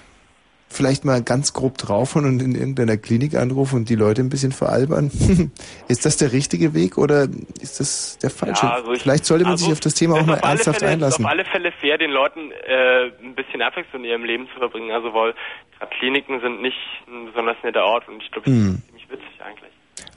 vielleicht 0.72 1.04
mal 1.04 1.20
ganz 1.22 1.52
grob 1.52 1.76
draufhauen 1.78 2.24
und 2.26 2.40
in 2.40 2.54
irgendeiner 2.54 2.96
Klinik 2.96 3.34
anrufen 3.34 3.76
und 3.76 3.88
die 3.88 3.96
Leute 3.96 4.22
ein 4.22 4.28
bisschen 4.30 4.52
veralbern? 4.52 5.10
ist 5.88 6.06
das 6.06 6.16
der 6.16 6.32
richtige 6.32 6.72
Weg 6.74 6.96
oder 6.96 7.28
ist 7.60 7.80
das 7.80 8.18
der 8.18 8.30
falsche? 8.30 8.66
Ja, 8.66 8.74
also 8.74 8.92
ich- 8.92 9.02
vielleicht 9.02 9.24
sollte 9.26 9.44
man 9.44 9.52
also 9.52 9.64
sich 9.64 9.72
auf 9.72 9.80
das 9.80 9.94
Thema 9.94 10.14
auch 10.20 10.26
mal 10.26 10.38
ernsthaft 10.38 10.78
Fälle, 10.78 10.90
es 10.90 10.94
einlassen. 10.94 11.24
Ist 11.24 11.26
auf 11.26 11.30
alle 11.32 11.44
Fälle 11.44 11.72
fair, 11.72 11.98
den 11.98 12.10
Leuten 12.12 12.52
äh, 12.52 13.06
ein 13.22 13.34
bisschen 13.34 13.60
Abwechslung 13.62 14.04
in 14.04 14.10
ihrem 14.10 14.24
Leben 14.24 14.46
zu 14.52 14.58
verbringen. 14.58 14.90
Also 14.92 15.12
weil 15.12 15.34
Kliniken 15.98 16.40
sind 16.40 16.62
nicht 16.62 16.76
ein 17.08 17.26
besonders 17.26 17.56
netter 17.64 17.84
Ort 17.84 18.06
und 18.08 18.22
ich 18.22 18.30
glaube, 18.30 18.48
das 18.50 18.54
Hm. 18.58 18.74
ist 18.76 18.86
ziemlich 18.86 19.10
witzig 19.10 19.42
eigentlich. 19.44 19.70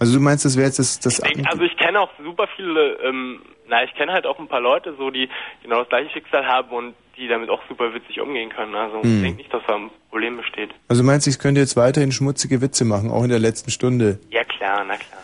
Also 0.04 0.18
du 0.18 0.24
meinst, 0.24 0.44
das 0.44 0.58
wäre 0.58 0.68
jetzt 0.68 0.80
das, 0.80 1.00
das 1.00 1.20
Ich 1.20 1.48
also 1.48 1.64
ich 1.64 1.78
kenne 1.78 2.00
auch 2.02 2.10
super 2.22 2.46
viele, 2.58 2.98
ähm, 3.04 3.40
na 3.70 3.84
ich 3.86 3.94
kenne 3.96 4.12
halt 4.12 4.26
auch 4.26 4.38
ein 4.38 4.48
paar 4.50 4.60
Leute, 4.60 4.94
so 4.98 5.10
die 5.12 5.30
genau 5.62 5.80
das 5.80 5.88
gleiche 5.90 6.10
Schicksal 6.10 6.46
haben 6.46 6.70
und 6.72 6.94
die 7.16 7.28
damit 7.30 7.50
auch 7.50 7.62
super 7.70 7.94
witzig 7.94 8.20
umgehen 8.20 8.50
können. 8.50 8.76
Also 8.76 9.02
Hm. 9.02 9.16
ich 9.16 9.22
denke 9.22 9.38
nicht, 9.38 9.54
dass 9.54 9.62
da 9.66 9.76
ein 9.76 9.90
Problem 10.10 10.36
besteht. 10.36 10.72
Also 10.90 11.04
meinst 11.04 11.26
du, 11.26 11.30
ich 11.32 11.40
könnte 11.40 11.62
jetzt 11.62 11.78
weiterhin 11.78 12.12
schmutzige 12.12 12.62
Witze 12.62 12.84
machen, 12.86 13.10
auch 13.12 13.24
in 13.24 13.30
der 13.30 13.40
letzten 13.40 13.72
Stunde? 13.72 14.20
Ja 14.30 14.44
klar, 14.44 14.84
na 14.86 14.96
klar. 14.98 15.22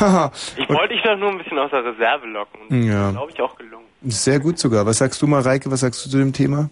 Haha. 0.00 0.32
Ich 0.56 0.68
wollte 0.68 0.94
dich 0.94 1.02
doch 1.02 1.16
nur 1.16 1.30
ein 1.30 1.38
bisschen 1.38 1.58
aus 1.58 1.70
der 1.70 1.84
Reserve 1.84 2.26
locken. 2.26 2.60
Und 2.68 2.82
Ja. 2.82 2.98
das 2.98 3.08
ist, 3.10 3.14
glaube 3.16 3.32
ich, 3.32 3.40
auch 3.40 3.56
gelungen. 3.56 3.86
Sehr 4.02 4.40
gut 4.40 4.58
sogar. 4.58 4.84
Was 4.86 4.98
sagst 4.98 5.20
du, 5.22 5.26
Mareike? 5.26 5.70
Was 5.70 5.80
sagst 5.80 6.04
du 6.06 6.10
zu 6.10 6.18
dem 6.18 6.32
Thema? 6.32 6.70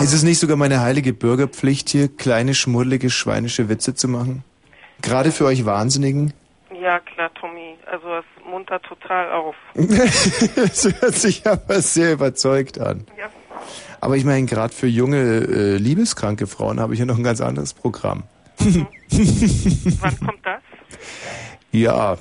Ist 0.00 0.12
es 0.12 0.22
nicht 0.24 0.38
sogar 0.40 0.56
meine 0.56 0.80
heilige 0.80 1.12
Bürgerpflicht 1.12 1.88
hier, 1.90 2.08
kleine, 2.08 2.54
schmuddelige, 2.54 3.08
schweinische 3.10 3.68
Witze 3.68 3.94
zu 3.94 4.08
machen? 4.08 4.42
Gerade 5.02 5.32
für 5.32 5.44
euch 5.44 5.64
Wahnsinnigen? 5.64 6.32
Ja, 6.80 7.00
klar, 7.00 7.30
Tommy. 7.34 7.76
Also 7.86 8.06
es 8.16 8.24
muntert 8.48 8.82
total 8.84 9.32
auf. 9.32 9.54
das 9.74 10.88
hört 11.00 11.14
sich 11.14 11.46
aber 11.46 11.80
sehr 11.80 12.12
überzeugt 12.12 12.78
an. 12.80 13.06
Ja. 13.18 13.30
Aber 14.00 14.16
ich 14.16 14.24
meine, 14.24 14.46
gerade 14.46 14.74
für 14.74 14.86
junge, 14.86 15.16
äh, 15.16 15.76
liebeskranke 15.76 16.46
Frauen 16.46 16.80
habe 16.80 16.94
ich 16.94 17.00
ja 17.00 17.06
noch 17.06 17.16
ein 17.16 17.24
ganz 17.24 17.40
anderes 17.40 17.74
Programm. 17.74 18.24
Wann 18.58 20.20
kommt 20.20 20.44
das? 20.44 20.62
Ja. 21.76 22.16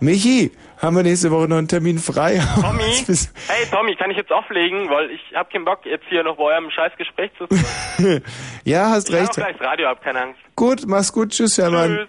Michi, 0.00 0.52
haben 0.76 0.96
wir 0.96 1.02
nächste 1.02 1.30
Woche 1.30 1.48
noch 1.48 1.56
einen 1.56 1.68
Termin 1.68 1.98
frei? 1.98 2.42
Tommy? 2.60 2.82
Hey 3.48 3.66
Tommy, 3.70 3.96
kann 3.96 4.10
ich 4.10 4.18
jetzt 4.18 4.30
auflegen, 4.30 4.90
weil 4.90 5.10
ich 5.10 5.20
habe 5.34 5.48
keinen 5.50 5.64
Bock 5.64 5.86
jetzt 5.86 6.04
hier 6.10 6.22
noch 6.22 6.36
bei 6.36 6.44
eurem 6.44 6.70
scheiß 6.70 6.92
Gespräch 6.98 7.30
zu 7.38 7.46
sein. 7.48 8.22
ja, 8.64 8.90
hast 8.90 9.08
Ich 9.08 9.14
recht. 9.14 9.32
gleich 9.32 9.56
das 9.56 9.66
Radio 9.66 9.88
ab, 9.88 10.02
keine 10.04 10.20
Angst. 10.20 10.40
Gut, 10.54 10.82
mach's 10.86 11.12
gut, 11.14 11.30
tschüss, 11.30 11.56
Hermann. 11.56 12.06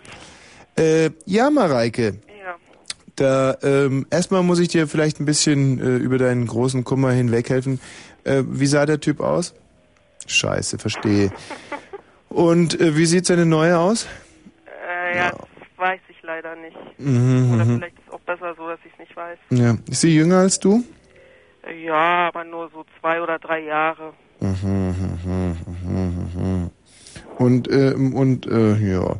Äh, 0.77 1.11
ja, 1.25 1.49
Mareike. 1.49 2.19
Ja. 2.43 2.55
Da, 3.15 3.55
ähm, 3.63 4.05
erstmal 4.11 4.43
muss 4.43 4.59
ich 4.59 4.67
dir 4.67 4.87
vielleicht 4.89 5.21
ein 5.21 5.25
bisschen 5.25 5.79
äh, 5.79 5.95
über 5.95 6.17
deinen 6.17 6.45
großen 6.45 6.83
Kummer 6.83 7.11
hinweghelfen. 7.11 7.79
Äh, 8.25 8.43
wie 8.47 8.65
sah 8.65 8.85
der 8.85 8.99
Typ 8.99 9.21
aus? 9.21 9.53
Scheiße, 10.27 10.77
verstehe. 10.77 11.31
Und 12.29 12.77
äh, 12.81 12.97
wie 12.97 13.05
sieht 13.05 13.25
seine 13.27 13.45
neue 13.45 13.77
aus? 13.79 14.07
Äh, 14.85 15.17
ja, 15.17 15.29
das 15.31 15.39
weiß 15.77 15.99
ich 16.09 16.14
leider 16.25 16.55
nicht. 16.55 16.77
Mhm, 16.97 17.53
Oder 17.53 17.65
mhm. 17.65 17.77
vielleicht 17.77 17.99
ist 17.99 18.07
es 18.07 18.13
auch 18.13 18.19
besser 18.21 18.53
so, 18.55 18.67
dass 18.67 18.79
ich 18.85 18.91
es 18.93 18.99
nicht 18.99 19.15
weiß. 19.15 19.37
Ja. 19.51 19.75
Ist 19.89 20.01
sie 20.01 20.15
jünger 20.15 20.39
als 20.39 20.59
du? 20.59 20.83
Äh, 21.65 21.85
Ja, 21.85 22.27
aber 22.27 22.43
nur 22.43 22.69
so 22.69 22.85
zwei 22.99 23.21
oder 23.21 23.39
drei 23.39 23.59
Jahre. 23.59 24.13
Mhm, 24.39 24.95
mhm. 25.23 26.71
Und, 27.37 27.71
ähm, 27.71 28.15
und, 28.15 28.47
äh, 28.47 28.75
ja. 28.75 29.15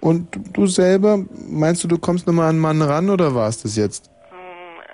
Und 0.00 0.56
du 0.56 0.66
selber, 0.66 1.18
meinst 1.48 1.84
du, 1.84 1.88
du 1.88 1.98
kommst 1.98 2.26
nochmal 2.26 2.46
an 2.46 2.50
einen 2.50 2.60
Mann 2.60 2.82
ran 2.82 3.10
oder 3.10 3.34
war 3.34 3.48
es 3.48 3.62
das 3.62 3.76
jetzt? 3.76 4.10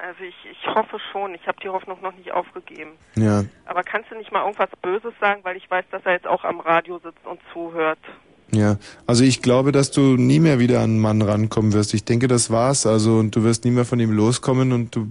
Also 0.06 0.24
ich, 0.24 0.34
ich 0.50 0.66
hoffe 0.74 0.98
schon. 1.12 1.34
Ich 1.34 1.46
habe 1.46 1.58
die 1.62 1.68
Hoffnung 1.68 2.00
noch 2.02 2.14
nicht 2.14 2.32
aufgegeben. 2.32 2.92
Ja. 3.14 3.44
Aber 3.66 3.82
kannst 3.82 4.10
du 4.10 4.16
nicht 4.16 4.32
mal 4.32 4.40
irgendwas 4.42 4.70
Böses 4.82 5.12
sagen, 5.20 5.40
weil 5.44 5.56
ich 5.56 5.70
weiß, 5.70 5.84
dass 5.90 6.04
er 6.04 6.12
jetzt 6.12 6.26
auch 6.26 6.44
am 6.44 6.60
Radio 6.60 6.98
sitzt 6.98 7.24
und 7.26 7.40
zuhört. 7.52 7.98
Ja, 8.50 8.76
also 9.06 9.24
ich 9.24 9.42
glaube, 9.42 9.72
dass 9.72 9.90
du 9.90 10.16
nie 10.16 10.40
mehr 10.40 10.58
wieder 10.58 10.78
an 10.78 10.84
einen 10.84 10.98
Mann 11.00 11.22
rankommen 11.22 11.74
wirst. 11.74 11.92
Ich 11.92 12.04
denke, 12.04 12.28
das 12.28 12.50
war's. 12.50 12.86
Also 12.86 13.18
und 13.18 13.36
du 13.36 13.44
wirst 13.44 13.64
nie 13.64 13.70
mehr 13.70 13.84
von 13.84 14.00
ihm 14.00 14.10
loskommen 14.10 14.72
und 14.72 14.96
du, 14.96 15.06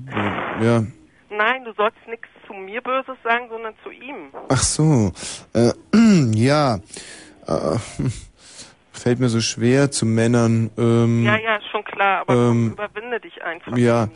ja. 0.61 0.83
Nein, 1.29 1.63
du 1.65 1.73
sollst 1.73 1.97
nichts 2.07 2.27
zu 2.47 2.53
mir 2.53 2.81
Böses 2.81 3.15
sagen, 3.23 3.45
sondern 3.49 3.75
zu 3.83 3.91
ihm. 3.91 4.29
Ach 4.49 4.63
so, 4.63 5.11
äh, 5.53 5.71
ja, 6.35 6.79
äh, 7.45 7.77
fällt 8.91 9.19
mir 9.19 9.29
so 9.29 9.41
schwer 9.41 9.91
zu 9.91 10.07
Männern. 10.07 10.71
Ähm, 10.77 11.23
ja, 11.23 11.37
ja, 11.37 11.59
schon 11.71 11.83
klar, 11.83 12.21
aber 12.21 12.33
ähm, 12.33 12.71
überwinde 12.71 13.19
dich 13.19 13.43
einfach. 13.43 13.77
Ja, 13.77 14.09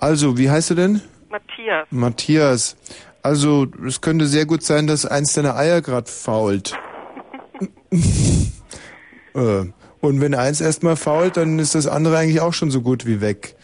also 0.00 0.36
wie 0.36 0.50
heißt 0.50 0.70
du 0.70 0.74
denn? 0.74 1.00
Matthias. 1.30 1.86
Matthias. 1.90 2.76
Also 3.22 3.66
es 3.86 4.00
könnte 4.00 4.26
sehr 4.26 4.46
gut 4.46 4.62
sein, 4.64 4.88
dass 4.88 5.06
eins 5.06 5.32
deiner 5.34 5.56
Eier 5.56 5.80
gerade 5.80 6.10
fault. 6.10 6.76
äh, 9.34 9.66
und 10.00 10.20
wenn 10.20 10.34
eins 10.34 10.60
erstmal 10.60 10.96
fault, 10.96 11.36
dann 11.36 11.58
ist 11.58 11.74
das 11.74 11.86
andere 11.86 12.18
eigentlich 12.18 12.40
auch 12.40 12.52
schon 12.52 12.70
so 12.70 12.82
gut 12.82 13.06
wie 13.06 13.20
weg. 13.20 13.56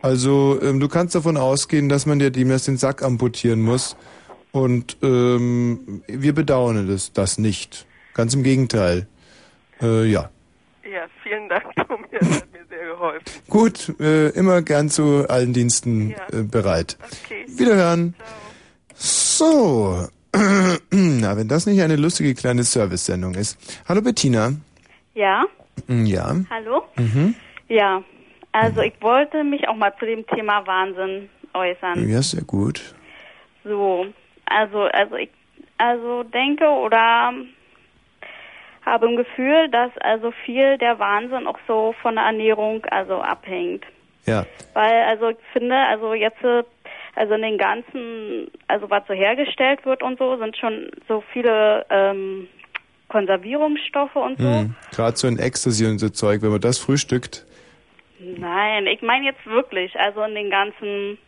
Also 0.00 0.58
ähm, 0.62 0.80
du 0.80 0.88
kannst 0.88 1.14
davon 1.14 1.36
ausgehen, 1.36 1.88
dass 1.88 2.06
man 2.06 2.18
dir 2.18 2.30
demnächst 2.30 2.66
den 2.66 2.76
Sack 2.76 3.02
amputieren 3.02 3.62
muss. 3.62 3.96
Und 4.50 4.98
ähm, 5.02 6.02
wir 6.06 6.34
bedauern 6.34 6.88
das, 6.88 7.12
das 7.12 7.38
nicht. 7.38 7.86
Ganz 8.14 8.34
im 8.34 8.42
Gegenteil. 8.42 9.06
Äh, 9.80 10.04
ja. 10.06 10.30
Ja, 10.84 11.06
vielen 11.22 11.48
Dank, 11.48 11.64
Tommy. 11.88 12.06
Das 12.10 12.28
hat 12.28 12.52
mir 12.52 12.66
sehr 12.68 12.86
geholfen. 12.86 13.24
Gut, 13.48 13.94
äh, 14.00 14.28
immer 14.30 14.60
gern 14.62 14.90
zu 14.90 15.26
allen 15.28 15.52
Diensten 15.52 16.14
äh, 16.32 16.42
bereit. 16.42 16.98
Okay. 17.24 17.46
Wiederhören. 17.48 18.14
So. 18.94 20.08
Na, 20.90 21.36
wenn 21.36 21.48
das 21.48 21.66
nicht 21.66 21.80
eine 21.80 21.96
lustige 21.96 22.34
kleine 22.34 22.64
Service-Sendung 22.64 23.34
ist. 23.34 23.58
Hallo 23.88 24.02
Bettina. 24.02 24.54
Ja, 25.14 25.44
Mm, 25.88 26.04
Ja. 26.06 26.34
hallo? 26.50 26.84
Mhm. 26.96 27.34
Ja, 27.68 28.02
also 28.52 28.82
ich 28.82 28.94
wollte 29.00 29.42
mich 29.42 29.66
auch 29.68 29.74
mal 29.74 29.92
zu 29.98 30.04
dem 30.06 30.26
Thema 30.26 30.66
Wahnsinn 30.66 31.28
äußern. 31.54 32.08
Ja, 32.08 32.20
sehr 32.22 32.44
gut. 32.44 32.94
So, 33.64 34.06
also, 34.46 34.82
also 34.82 35.16
ich, 35.16 35.30
also 35.78 36.22
denke 36.24 36.66
oder 36.66 37.32
habe 38.84 39.06
im 39.08 39.16
Gefühl, 39.16 39.68
dass 39.70 39.90
also 39.98 40.30
viel 40.44 40.76
der 40.78 40.98
Wahnsinn 40.98 41.46
auch 41.46 41.58
so 41.66 41.94
von 42.02 42.16
der 42.16 42.24
Ernährung 42.24 42.84
also 42.90 43.20
abhängt. 43.20 43.84
Ja. 44.26 44.44
Weil, 44.74 45.02
also 45.04 45.30
ich 45.30 45.36
finde, 45.52 45.76
also 45.76 46.14
jetzt, 46.14 46.42
also 47.14 47.34
in 47.34 47.42
den 47.42 47.58
ganzen, 47.58 48.50
also 48.68 48.88
was 48.90 49.06
so 49.08 49.14
hergestellt 49.14 49.84
wird 49.86 50.02
und 50.02 50.18
so, 50.18 50.36
sind 50.36 50.56
schon 50.56 50.90
so 51.08 51.22
viele 51.32 51.86
ähm, 51.90 52.48
Konservierungsstoffe 53.12 54.16
und 54.16 54.38
so. 54.38 54.48
Mhm. 54.48 54.74
Gerade 54.90 55.16
so 55.16 55.28
in 55.28 55.38
Ecstasy 55.38 55.84
und 55.84 55.98
so 55.98 56.08
Zeug, 56.08 56.40
wenn 56.40 56.50
man 56.50 56.60
das 56.60 56.78
frühstückt. 56.78 57.46
Nein, 58.18 58.86
ich 58.86 59.02
meine 59.02 59.26
jetzt 59.26 59.44
wirklich, 59.44 59.94
also 60.00 60.22
in 60.22 60.34
den 60.34 60.50
ganzen, 60.50 61.18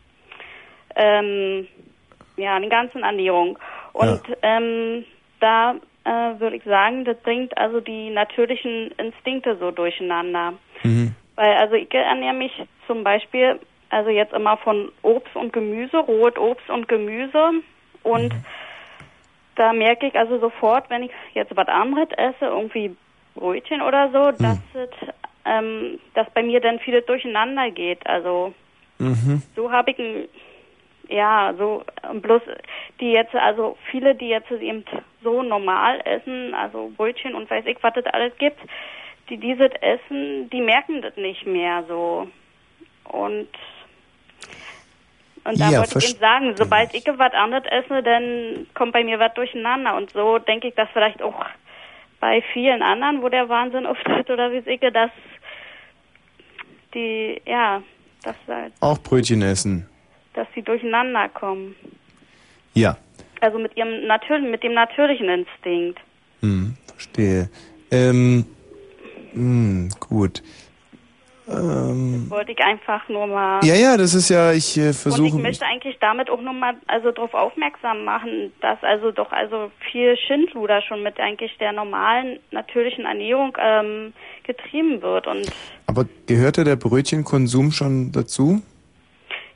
ähm, 0.97 1.67
ja, 2.37 2.57
in 2.57 2.63
den 2.63 2.71
ganzen 2.71 3.03
Ernährung. 3.03 3.59
Und 3.93 4.23
ähm, 4.43 5.05
da 5.41 5.75
äh, 6.05 6.41
würde 6.41 6.57
ich 6.57 6.65
sagen, 6.65 7.05
das 7.05 7.19
bringt 7.19 7.57
also 7.59 7.81
die 7.81 8.11
natürlichen 8.11 8.91
Instinkte 8.97 9.57
so 9.61 9.71
durcheinander. 9.71 10.55
Mhm. 10.83 11.15
Weil 11.37 11.53
also 11.55 11.75
ich 11.75 11.93
ernähre 11.93 12.35
mich 12.35 12.53
zum 12.87 13.05
Beispiel 13.05 13.59
also 13.91 14.11
jetzt 14.11 14.33
immer 14.33 14.57
von 14.57 14.91
Obst 15.03 15.37
und 15.37 15.53
Gemüse, 15.53 15.99
rohes 15.99 16.37
Obst 16.37 16.69
und 16.71 16.89
Gemüse 16.89 17.51
und 18.03 18.33
da 19.57 19.73
merke 19.73 20.07
ich 20.07 20.15
also 20.15 20.39
sofort, 20.39 20.89
wenn 20.91 21.05
ich 21.05 21.11
jetzt 21.35 21.57
was 21.57 21.69
anderes 21.69 22.09
esse, 22.17 22.47
irgendwie 22.47 22.97
Brötchen 23.35 23.83
oder 23.83 24.11
so, 24.11 24.31
dass 24.43 24.59
es, 24.75 24.89
ähm, 25.45 25.99
dass 26.15 26.29
bei 26.31 26.43
mir 26.43 26.61
dann 26.61 26.79
vieles 26.79 27.05
durcheinander 27.07 27.71
geht. 27.71 28.07
Also 28.07 28.55
Mhm. 28.99 29.43
so 29.57 29.71
habe 29.71 29.91
ich 29.91 29.99
ein, 29.99 30.29
ja, 31.09 31.55
so 31.59 31.85
bloß 32.13 32.43
die 33.01 33.13
jetzt, 33.13 33.35
also 33.35 33.77
viele, 33.91 34.15
die 34.15 34.29
jetzt 34.29 34.51
eben 34.51 34.85
so 35.23 35.43
normal 35.43 36.01
essen, 36.05 36.55
also 36.55 36.93
Brötchen 36.97 37.35
und 37.35 37.51
weiß 37.51 37.67
ich, 37.67 37.83
was 37.83 37.97
es 37.97 38.07
alles 38.07 38.37
gibt, 38.39 38.59
die 39.29 39.37
dieses 39.37 39.71
essen, 39.81 40.49
die 40.51 40.61
merken 40.61 41.03
das 41.03 41.17
nicht 41.17 41.47
mehr 41.47 41.85
so. 41.89 42.29
Und 43.05 43.49
und 45.45 45.61
da 45.61 45.71
Ja, 45.71 45.79
wollte 45.81 45.99
ich 45.99 46.11
eben 46.11 46.19
sagen, 46.19 46.55
sobald 46.57 46.95
ich 46.95 47.05
was 47.07 47.33
anderes 47.33 47.65
esse, 47.71 48.03
dann 48.03 48.67
kommt 48.75 48.93
bei 48.93 49.05
mir 49.05 49.19
was 49.19 49.35
durcheinander. 49.35 49.97
Und 49.97 50.11
so 50.13 50.39
denke 50.39 50.69
ich, 50.69 50.75
dass 50.75 50.89
vielleicht 50.93 51.21
auch 51.23 51.35
bei 52.21 52.43
vielen 52.53 52.83
anderen, 52.83 53.23
wo 53.23 53.29
der 53.29 53.49
Wahnsinn 53.49 53.85
auftritt 53.87 54.31
oder 54.31 54.51
wie 54.53 54.59
ich, 54.69 54.81
dass 54.81 55.11
die, 56.95 57.41
ja, 57.47 57.83
dass, 58.23 58.37
halt- 58.49 58.73
Auch 58.81 58.99
Brötchen 58.99 59.43
essen. 59.43 59.87
dass 60.35 60.47
sie 60.55 60.63
durcheinander 60.63 61.29
kommen. 61.29 61.75
Ja. 62.73 62.97
Also 63.41 63.59
mit 63.59 63.77
ihrem 63.77 64.07
natürlichen, 64.07 64.51
mit 64.51 64.63
dem 64.63 64.73
natürlichen 64.75 65.29
Instinkt. 65.29 66.01
Hm, 66.41 66.77
verstehe. 66.87 67.51
Ähm, 67.91 68.47
hm, 69.33 69.91
gut. 70.01 70.43
Ähm, 71.47 72.31
Wollte 72.31 72.53
ich 72.53 72.59
einfach 72.61 73.07
nur 73.09 73.27
mal. 73.27 73.63
ja, 73.65 73.75
ja, 73.75 73.97
das 73.99 74.15
ist 74.15 74.31
ja, 74.31 74.53
ich 74.53 74.77
äh, 74.79 74.81
Und 74.87 74.89
ich 74.93 74.97
versuche 74.97 75.39
möchte 75.39 75.67
eigentlich 75.67 75.99
damit 76.01 76.31
auch 76.31 76.41
nur 76.41 76.55
mal 76.55 76.75
also 76.87 77.11
darauf 77.11 77.35
aufmerksam 77.35 78.05
machen, 78.05 78.53
dass 78.63 78.83
also 78.83 79.11
doch 79.11 79.31
also 79.31 79.71
viel 79.93 80.17
Schindluder 80.17 80.81
schon 80.81 81.03
mit 81.03 81.21
eigentlich 81.21 81.57
der 81.59 81.73
normalen 81.73 82.39
natürlichen 82.51 83.05
Ernährung 83.05 83.55
ähm, 83.61 84.15
getrieben 84.45 85.03
wird 85.03 85.27
und 85.27 85.51
Aber 85.87 86.07
gehörte 86.27 86.65
der 86.65 86.77
Brötchenkonsum 86.77 87.73
schon 87.73 88.11
dazu? 88.13 88.63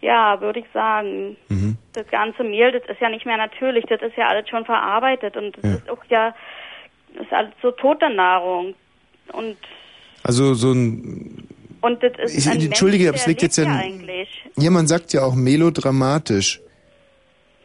ja, 0.01 0.41
würde 0.41 0.61
ich 0.61 0.67
sagen, 0.73 1.37
Mhm. 1.49 1.77
das 1.95 2.07
ganze 2.09 2.45
Mehl, 2.45 2.71
das 2.71 2.83
ist 2.89 3.01
ja 3.01 3.09
nicht 3.09 3.27
mehr 3.27 3.37
natürlich, 3.39 3.85
das 3.87 4.01
ist 4.03 4.17
ja 4.17 4.29
alles 4.29 4.49
schon 4.49 4.65
verarbeitet 4.65 5.37
und 5.37 5.57
das 5.57 5.65
Ja. 5.65 5.75
ist 5.77 5.91
auch 5.91 6.05
ja, 6.11 6.35
das 7.15 7.25
ist 7.27 7.33
alles 7.33 7.53
so 7.63 7.71
tote 7.73 8.09
Nahrung 8.11 8.75
und 9.33 9.57
Also 10.23 10.55
so 10.55 10.71
ein, 10.73 11.49
und 11.81 12.03
das 12.03 12.13
ist 12.23 12.37
Ich- 12.37 12.49
ein 12.49 12.61
entschuldige, 12.61 13.05
Mensch, 13.05 13.15
aber 13.15 13.21
es 13.21 13.27
liegt 13.27 13.43
jetzt 13.43 13.57
ja 13.59 13.65
ja 13.65 13.71
in- 13.73 13.77
eigentlich. 14.01 14.29
ja, 14.57 14.71
man 14.71 14.87
sagt 14.87 15.13
ja 15.13 15.23
auch 15.25 15.35
melodramatisch. 15.35 16.61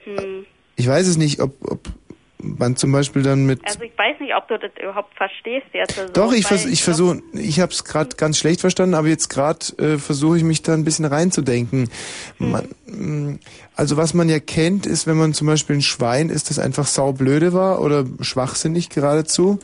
Hm. 0.03 0.45
Ich 0.75 0.87
weiß 0.87 1.07
es 1.07 1.17
nicht, 1.17 1.39
ob, 1.39 1.53
ob 1.69 1.79
man 2.39 2.75
zum 2.75 2.91
Beispiel 2.91 3.21
dann 3.23 3.45
mit 3.45 3.61
Also 3.65 3.81
ich 3.83 3.97
weiß 3.97 4.19
nicht, 4.19 4.35
ob 4.35 4.47
du 4.49 4.57
das 4.59 4.71
überhaupt 4.81 5.15
verstehst 5.15 5.67
jetzt. 5.71 5.95
So, 5.95 6.07
Doch, 6.11 6.33
ich, 6.33 6.45
vers 6.45 6.65
ich 6.65 6.83
versuche, 6.83 7.21
ich 7.31 7.61
habe 7.61 7.71
es 7.71 7.85
gerade 7.85 8.17
ganz 8.17 8.37
schlecht 8.37 8.59
verstanden, 8.59 8.95
aber 8.95 9.07
jetzt 9.07 9.29
gerade 9.29 9.59
äh, 9.77 9.97
versuche 9.97 10.37
ich 10.37 10.43
mich 10.43 10.61
da 10.61 10.73
ein 10.73 10.83
bisschen 10.83 11.05
reinzudenken. 11.05 11.89
Man, 12.39 12.67
mh, 12.85 13.37
also 13.75 13.95
was 13.95 14.13
man 14.13 14.27
ja 14.27 14.39
kennt, 14.39 14.85
ist, 14.85 15.07
wenn 15.07 15.15
man 15.15 15.33
zum 15.33 15.47
Beispiel 15.47 15.77
ein 15.77 15.81
Schwein 15.81 16.27
ist, 16.29 16.49
das 16.49 16.59
einfach 16.59 16.85
saublöde 16.87 17.53
war 17.53 17.79
oder 17.81 18.03
schwachsinnig 18.19 18.89
geradezu, 18.89 19.59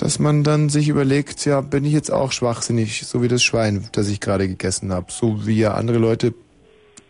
dass 0.00 0.18
man 0.18 0.42
dann 0.42 0.70
sich 0.70 0.88
überlegt, 0.88 1.44
ja, 1.44 1.60
bin 1.60 1.84
ich 1.84 1.92
jetzt 1.92 2.10
auch 2.10 2.32
schwachsinnig, 2.32 3.06
so 3.06 3.22
wie 3.22 3.28
das 3.28 3.42
Schwein, 3.42 3.86
das 3.92 4.08
ich 4.08 4.18
gerade 4.18 4.48
gegessen 4.48 4.94
habe, 4.94 5.12
so 5.12 5.46
wie 5.46 5.60
ja 5.60 5.74
andere 5.74 5.98
Leute 5.98 6.32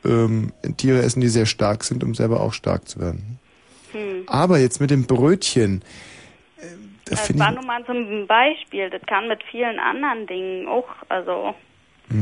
ähm, 0.05 0.53
Tiere 0.77 0.99
essen, 0.99 1.21
die 1.21 1.29
sehr 1.29 1.47
stark 1.47 1.85
sind, 1.85 2.03
um 2.03 2.17
selber 2.17 2.41
auch 2.41 2.53
stark 2.53 2.89
zu 2.89 2.99
werden. 2.99 3.39
Hm. 3.93 4.25
Aber 4.27 4.59
jetzt 4.59 4.81
mit 4.81 4.91
dem 4.91 5.07
Brötchen, 5.07 5.83
äh, 6.57 6.63
da 7.05 7.15
Das 7.15 7.39
war 7.39 7.53
nur 7.53 7.65
mal 7.65 7.85
so 7.87 7.93
ein 7.93 8.27
Beispiel. 8.27 8.91
Das 8.91 9.03
kann 9.03 9.29
mit 9.29 9.41
vielen 9.53 9.79
anderen 9.79 10.27
Dingen 10.27 10.67
auch. 10.67 10.89
Also, 11.09 11.55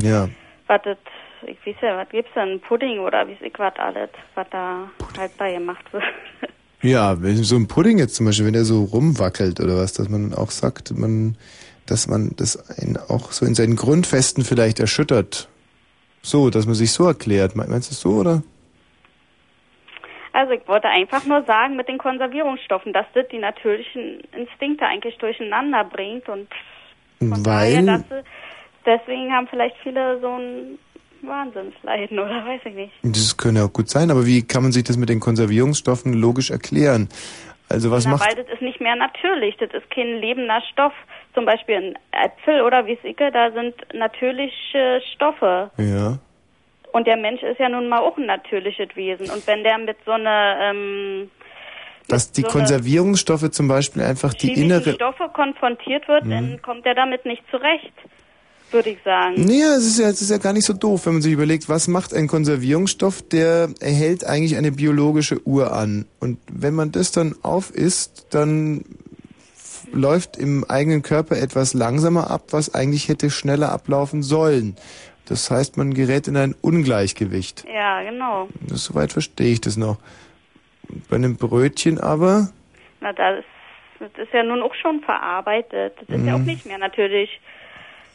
ja. 0.03 0.28
was 0.66 0.82
das, 0.82 0.99
ich 1.47 1.57
weiß 1.65 1.77
ja, 1.81 1.97
was 1.97 2.11
gibt's 2.11 2.32
denn? 2.35 2.61
Pudding 2.61 2.99
oder 2.99 3.27
wie 3.27 3.39
ich 3.40 3.59
was 3.59 3.77
alles, 3.77 4.11
was 4.35 4.47
da 4.51 4.90
halt 5.16 5.35
bei 5.39 5.55
gemacht 5.55 5.90
wird. 5.93 6.05
Ja, 6.83 7.21
wenn 7.23 7.37
so 7.43 7.57
ein 7.57 7.67
Pudding 7.67 7.99
jetzt 7.99 8.15
zum 8.15 8.27
Beispiel, 8.27 8.47
wenn 8.47 8.53
der 8.53 8.65
so 8.65 8.85
rumwackelt 8.85 9.61
oder 9.61 9.77
was, 9.77 9.95
dass 9.95 10.09
man 10.09 10.33
auch 10.33 10.51
sagt, 10.51 10.97
man, 10.97 11.37
dass 11.87 12.07
man 12.07 12.35
das 12.37 12.57
einen 12.79 12.97
auch 12.97 13.33
so 13.33 13.45
in 13.47 13.55
seinen 13.55 13.75
Grundfesten 13.75 14.45
vielleicht 14.45 14.79
erschüttert. 14.79 15.49
So, 16.23 16.51
dass 16.51 16.67
man 16.67 16.75
sich 16.75 16.93
so 16.93 17.07
erklärt. 17.07 17.57
Me- 17.57 17.67
Meinst 17.69 17.91
du 17.91 17.95
es 17.95 18.01
so, 18.01 18.11
oder? 18.11 18.43
Also, 20.33 20.53
ich 20.53 20.69
wollte 20.69 20.89
einfach 20.89 21.25
nur 21.25 21.43
sagen, 21.45 21.75
mit 21.75 21.89
den 21.89 21.99
Konservierungsstoffen, 21.99 22.93
dass 22.93 23.07
das 23.15 23.27
die 23.33 23.39
natürlichen 23.39 24.21
Instinkte 24.37 24.85
eigentlich 24.87 25.17
durcheinander 25.19 25.83
bringt 25.85 26.29
und 26.29 26.47
daher, 27.19 27.45
Weil, 27.45 27.87
dass 27.87 28.03
sie, 28.09 28.23
deswegen 28.87 29.33
haben 29.33 29.49
vielleicht 29.49 29.77
viele 29.83 30.21
so 30.21 30.29
ein 30.29 30.79
Wahnsinnsleiden 31.23 32.19
oder 32.19 32.45
weiß 32.47 32.61
ich 32.65 32.74
nicht. 32.74 32.93
das 33.03 33.36
könnte 33.36 33.65
auch 33.65 33.73
gut 33.73 33.89
sein, 33.89 34.11
aber 34.11 34.27
wie 34.27 34.47
kann 34.47 34.62
man 34.62 34.73
sich 34.73 34.85
das 34.85 34.97
mit 34.97 35.09
den 35.09 35.20
Konservierungsstoffen 35.20 36.12
logisch 36.12 36.51
erklären? 36.51 37.09
Also 37.69 37.90
was 37.90 38.05
Na, 38.05 38.12
macht, 38.12 38.27
weil 38.27 38.43
das 38.43 38.53
ist 38.53 38.62
nicht 38.62 38.81
mehr 38.81 38.97
natürlich, 38.97 39.57
das 39.59 39.70
ist 39.74 39.90
kein 39.90 40.20
lebender 40.20 40.62
Stoff. 40.73 40.95
Zum 41.35 41.45
Beispiel 41.45 41.77
ein 41.77 41.99
Äpfel 42.12 42.62
oder 42.62 42.86
wie 42.86 42.93
es 42.95 43.05
icke, 43.05 43.31
da 43.31 43.51
sind 43.53 43.74
natürliche 43.93 45.03
Stoffe. 45.15 45.70
ja, 45.77 46.19
Und 46.93 47.07
der 47.07 47.16
Mensch 47.19 47.43
ist 47.43 47.61
ja 47.61 47.69
nun 47.69 47.89
mal 47.89 47.99
auch 48.01 48.16
ein 48.16 48.27
natürliches 48.27 48.89
Wesen. 48.97 49.28
Und 49.31 49.47
wenn 49.47 49.62
der 49.62 49.77
mit 49.78 49.99
so 50.07 50.12
einer 50.12 50.57
ähm, 50.61 51.31
dass 52.09 52.32
die 52.32 52.40
so 52.40 52.49
Konservierungsstoffe 52.49 53.51
zum 53.51 53.69
Beispiel 53.69 54.03
einfach 54.03 54.32
die 54.32 54.55
innere, 54.55 54.95
Stoffe 54.95 55.28
konfrontiert 55.35 56.09
wird, 56.09 56.24
Mhm. 56.24 56.31
dann 56.31 56.62
kommt 56.62 56.86
er 56.86 56.95
damit 56.95 57.27
nicht 57.27 57.43
zurecht, 57.51 57.93
würde 58.73 58.90
ich 58.90 58.99
sagen. 59.05 59.35
Naja, 59.45 59.74
es 59.77 59.86
ist 59.86 59.99
ja, 59.99 60.09
es 60.09 60.20
ist 60.23 60.31
ja 60.31 60.39
gar 60.39 60.53
nicht 60.53 60.66
so 60.66 60.73
doof, 60.73 61.07
wenn 61.07 61.15
man 61.15 61.23
sich 61.23 61.32
überlegt, 61.32 61.69
was 61.69 61.89
macht 61.89 62.15
ein 62.15 62.27
Konservierungsstoff, 62.28 63.23
der 63.23 63.70
erhält 63.81 64.24
eigentlich 64.24 64.57
eine 64.57 64.73
biologische 64.73 65.47
Uhr 65.47 65.73
an. 65.73 66.07
Und 66.20 66.39
wenn 66.53 66.74
man 66.74 66.93
das 66.93 67.11
dann 67.12 67.35
aufisst, 67.43 68.27
dann 68.31 68.85
läuft 69.93 70.36
im 70.36 70.65
eigenen 70.65 71.03
Körper 71.03 71.36
etwas 71.36 71.73
langsamer 71.74 72.31
ab, 72.31 72.45
was 72.51 72.74
eigentlich 72.74 73.09
hätte 73.09 73.31
schneller 73.31 73.73
ablaufen 73.73 74.23
sollen. 74.23 74.77
Das 75.27 75.51
heißt, 75.51 75.77
man 75.77 75.95
gerät 75.95 76.27
in 76.28 76.36
ein 76.36 76.55
Ungleichgewicht. 76.61 77.65
Ja, 77.73 78.03
genau. 78.03 78.49
Das, 78.69 78.85
soweit 78.85 79.12
verstehe 79.12 79.53
ich 79.53 79.61
das 79.61 79.77
noch. 79.77 79.99
Bei 81.11 81.16
einem 81.16 81.36
Brötchen 81.36 81.99
aber, 82.01 82.51
Na, 83.01 83.12
das, 83.12 83.45
das 83.99 84.11
ist 84.16 84.32
ja 84.32 84.43
nun 84.43 84.62
auch 84.62 84.74
schon 84.74 85.01
verarbeitet. 85.01 85.95
Das 86.07 86.19
ist 86.19 86.24
ja 86.27 86.35
auch 86.35 86.39
Mhm. 86.39 86.45
nicht 86.47 86.65
mehr 86.66 86.78
natürlich. 86.78 87.28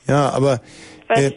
Ja, 0.07 0.29
aber 0.29 0.61
äh, 1.09 1.31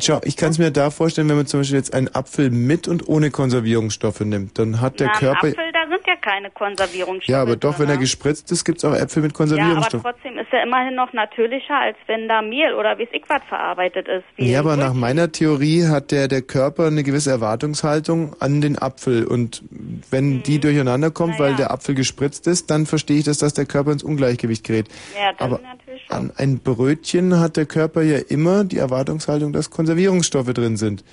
schau, 0.00 0.20
ich 0.24 0.36
kann 0.36 0.50
es 0.50 0.58
mir 0.58 0.70
da 0.70 0.90
vorstellen, 0.90 1.28
wenn 1.28 1.36
man 1.36 1.46
zum 1.46 1.60
Beispiel 1.60 1.76
jetzt 1.76 1.94
einen 1.94 2.08
Apfel 2.14 2.50
mit 2.50 2.88
und 2.88 3.08
ohne 3.08 3.30
Konservierungsstoffe 3.30 4.20
nimmt, 4.20 4.58
dann 4.58 4.80
hat 4.80 4.98
der 5.00 5.08
Na, 5.08 5.18
Körper... 5.18 5.48
Apfel, 5.48 5.72
da 5.72 5.88
sind 5.88 6.00
ja 6.06 6.16
keine 6.16 6.50
Konservierungsstoffe. 6.50 7.28
Ja, 7.28 7.40
aber 7.42 7.54
doch, 7.56 7.78
wenn 7.78 7.86
er 7.86 7.92
drin. 7.94 8.00
gespritzt 8.00 8.50
ist, 8.50 8.64
gibt's 8.64 8.84
auch 8.84 8.94
Äpfel 8.94 9.22
mit 9.22 9.30
Ja, 9.32 9.36
aber 9.36 9.36
Konservierungsstoffen. 9.36 10.02
trotzdem 10.02 10.38
ist 10.38 10.48
er 10.52 10.64
immerhin 10.64 10.94
noch 10.96 11.12
natürlicher, 11.12 11.78
als 11.78 11.96
wenn 12.08 12.26
da 12.28 12.42
Mehl 12.42 12.74
oder 12.74 12.98
wie 12.98 13.04
ich 13.04 13.22
was 13.28 13.42
verarbeitet 13.48 14.08
ist. 14.08 14.24
Ja, 14.36 14.58
aber 14.60 14.76
nach 14.76 14.92
meiner 14.92 15.30
Theorie 15.30 15.86
hat 15.86 16.10
der, 16.10 16.26
der 16.28 16.42
Körper 16.42 16.86
eine 16.86 17.04
gewisse 17.04 17.30
Erwartungshaltung 17.30 18.34
an 18.40 18.60
den 18.60 18.78
Apfel. 18.78 19.24
Und 19.24 19.62
wenn 20.10 20.26
Mhm. 20.38 20.42
die 20.42 20.58
durcheinander 20.58 21.10
kommt, 21.12 21.38
weil 21.38 21.54
der 21.54 21.70
Apfel 21.70 21.94
gespritzt 21.94 22.46
ist, 22.48 22.70
dann 22.70 22.86
verstehe 22.86 23.18
ich 23.18 23.24
das, 23.24 23.38
dass 23.38 23.54
der 23.54 23.66
Körper 23.66 23.92
ins 23.92 24.02
Ungleichgewicht 24.02 24.64
gerät. 24.64 24.88
Ja, 25.16 25.32
dann 25.32 25.52
aber 25.52 25.60
natürlich 25.62 25.70
schon. 25.70 25.75
An 26.08 26.32
ein 26.36 26.60
Brötchen 26.60 27.38
hat 27.38 27.56
der 27.56 27.66
Körper 27.66 28.02
ja 28.02 28.18
immer 28.18 28.64
die 28.64 28.78
Erwartungshaltung, 28.78 29.52
dass 29.52 29.70
Konservierungsstoffe 29.70 30.52
drin 30.52 30.76
sind. 30.76 31.04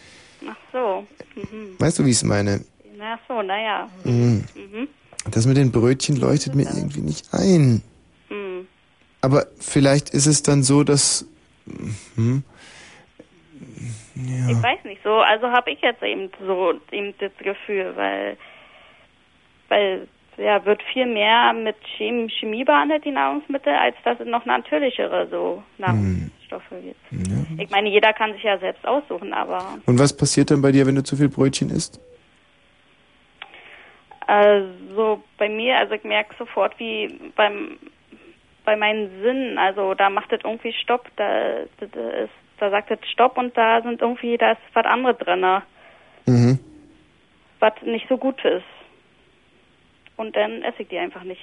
Ach 0.47 0.55
so. 0.71 1.07
Mhm. 1.35 1.75
Weißt 1.79 1.99
du, 1.99 2.05
wie 2.05 2.11
ich 2.11 2.17
es 2.17 2.23
meine? 2.23 2.61
Na 2.97 3.19
so, 3.27 3.41
naja. 3.41 3.89
Mhm. 4.03 4.43
Mhm. 4.55 4.87
Das 5.31 5.45
mit 5.45 5.57
den 5.57 5.71
Brötchen 5.71 6.17
leuchtet 6.17 6.55
mir 6.55 6.63
irgendwie 6.63 7.01
nicht 7.01 7.33
ein. 7.33 7.81
Mhm. 8.29 8.67
Aber 9.21 9.47
vielleicht 9.59 10.09
ist 10.09 10.27
es 10.27 10.43
dann 10.43 10.63
so, 10.63 10.83
dass... 10.83 11.25
Hm, 12.15 12.43
ja. 14.15 14.49
Ich 14.49 14.61
weiß 14.61 14.83
nicht, 14.83 15.01
so, 15.03 15.19
also 15.21 15.47
habe 15.47 15.71
ich 15.71 15.81
jetzt 15.81 16.03
eben 16.03 16.29
so 16.45 16.73
eben 16.91 17.13
das 17.19 17.31
Gefühl, 17.39 17.93
weil, 17.95 18.37
weil 19.69 20.07
ja, 20.37 20.63
wird 20.65 20.81
viel 20.93 21.05
mehr 21.05 21.53
mit 21.53 21.75
Chem 21.97 22.29
Chemie 22.29 22.63
behandelt, 22.63 23.05
die 23.05 23.11
Nahrungsmittel, 23.11 23.73
als 23.73 23.95
dass 24.03 24.19
es 24.19 24.27
noch 24.27 24.45
natürlichere 24.45 25.27
so 25.29 25.63
Nahrungsstoffe 25.77 26.69
gibt. 26.81 26.99
Ich 27.59 27.69
meine, 27.69 27.89
jeder 27.89 28.13
kann 28.13 28.33
sich 28.33 28.43
ja 28.43 28.57
selbst 28.57 28.85
aussuchen, 28.85 29.33
aber 29.33 29.77
Und 29.85 29.99
was 29.99 30.15
passiert 30.15 30.51
dann 30.51 30.61
bei 30.61 30.71
dir, 30.71 30.85
wenn 30.85 30.95
du 30.95 31.03
zu 31.03 31.15
viel 31.15 31.29
Brötchen 31.29 31.69
isst? 31.69 31.99
also 34.25 35.21
bei 35.37 35.49
mir, 35.49 35.77
also 35.77 35.95
ich 35.95 36.03
merke 36.03 36.33
sofort, 36.37 36.77
wie 36.79 37.19
beim 37.35 37.77
bei 38.65 38.77
meinen 38.77 39.21
Sinnen, 39.21 39.57
also 39.57 39.93
da 39.93 40.09
macht 40.09 40.31
es 40.31 40.39
irgendwie 40.43 40.71
Stopp, 40.71 41.09
da, 41.17 41.63
da, 41.81 41.85
da 41.85 42.09
ist, 42.11 42.31
da 42.59 42.69
sagt 42.69 42.91
es 42.91 42.99
Stopp 43.11 43.37
und 43.37 43.57
da 43.57 43.81
sind 43.81 44.01
irgendwie, 44.01 44.37
da 44.37 44.53
ist 44.53 44.61
was 44.73 44.85
anderes 44.85 45.17
drin, 45.17 45.45
Mhm. 46.25 46.57
was 47.59 47.73
nicht 47.81 48.07
so 48.07 48.17
gut 48.17 48.43
ist. 48.45 48.63
Und 50.17 50.35
dann 50.35 50.61
esse 50.63 50.83
ich 50.83 50.87
die 50.89 50.97
einfach 50.97 51.23
nicht. 51.23 51.41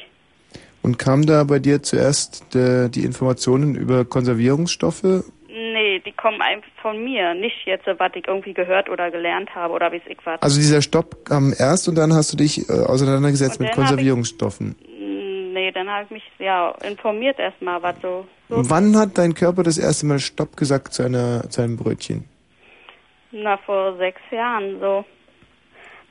Und 0.83 0.99
kam 0.99 1.27
da 1.27 1.45
bei 1.45 1.59
dir 1.59 1.83
zuerst 1.83 2.55
äh, 2.55 2.89
die 2.89 3.05
Informationen 3.05 3.75
über 3.75 4.05
Konservierungsstoffe? 4.05 5.03
Nee, 5.49 5.99
die 6.01 6.13
kommen 6.13 6.41
einfach 6.41 6.71
von 6.81 7.03
mir, 7.05 7.35
nicht 7.35 7.67
jetzt, 7.67 7.87
was 7.87 8.13
ich 8.15 8.27
irgendwie 8.27 8.55
gehört 8.55 8.89
oder 8.89 9.11
gelernt 9.11 9.55
habe 9.55 9.75
oder 9.75 9.93
wie 9.93 10.01
ich 10.07 10.17
was. 10.25 10.41
Also 10.41 10.59
dieser 10.59 10.81
Stopp 10.81 11.25
kam 11.25 11.53
erst 11.59 11.89
und 11.89 11.97
dann 11.97 12.15
hast 12.15 12.33
du 12.33 12.37
dich 12.37 12.69
äh, 12.69 12.73
auseinandergesetzt 12.73 13.61
mit 13.61 13.69
hab 13.71 13.75
ich- 13.75 13.81
Konservierungsstoffen. 13.81 14.77
Nee, 15.53 15.73
dann 15.73 15.91
habe 15.91 16.05
ich 16.05 16.11
mich 16.11 16.23
ja 16.39 16.71
informiert 16.89 17.39
erstmal, 17.39 17.83
was 17.83 17.97
so. 18.01 18.25
so 18.49 18.71
Wann 18.71 18.97
hat 18.97 19.19
dein 19.19 19.35
Körper 19.35 19.65
das 19.65 19.77
erste 19.77 20.07
Mal 20.07 20.19
Stopp 20.21 20.57
gesagt 20.57 20.95
zu, 20.95 21.03
einer, 21.03 21.51
zu 21.51 21.61
einem 21.63 21.77
Brötchen? 21.77 22.25
Na, 23.33 23.57
vor 23.59 23.97
sechs 23.99 24.21
Jahren 24.31 24.79
so. 24.81 25.05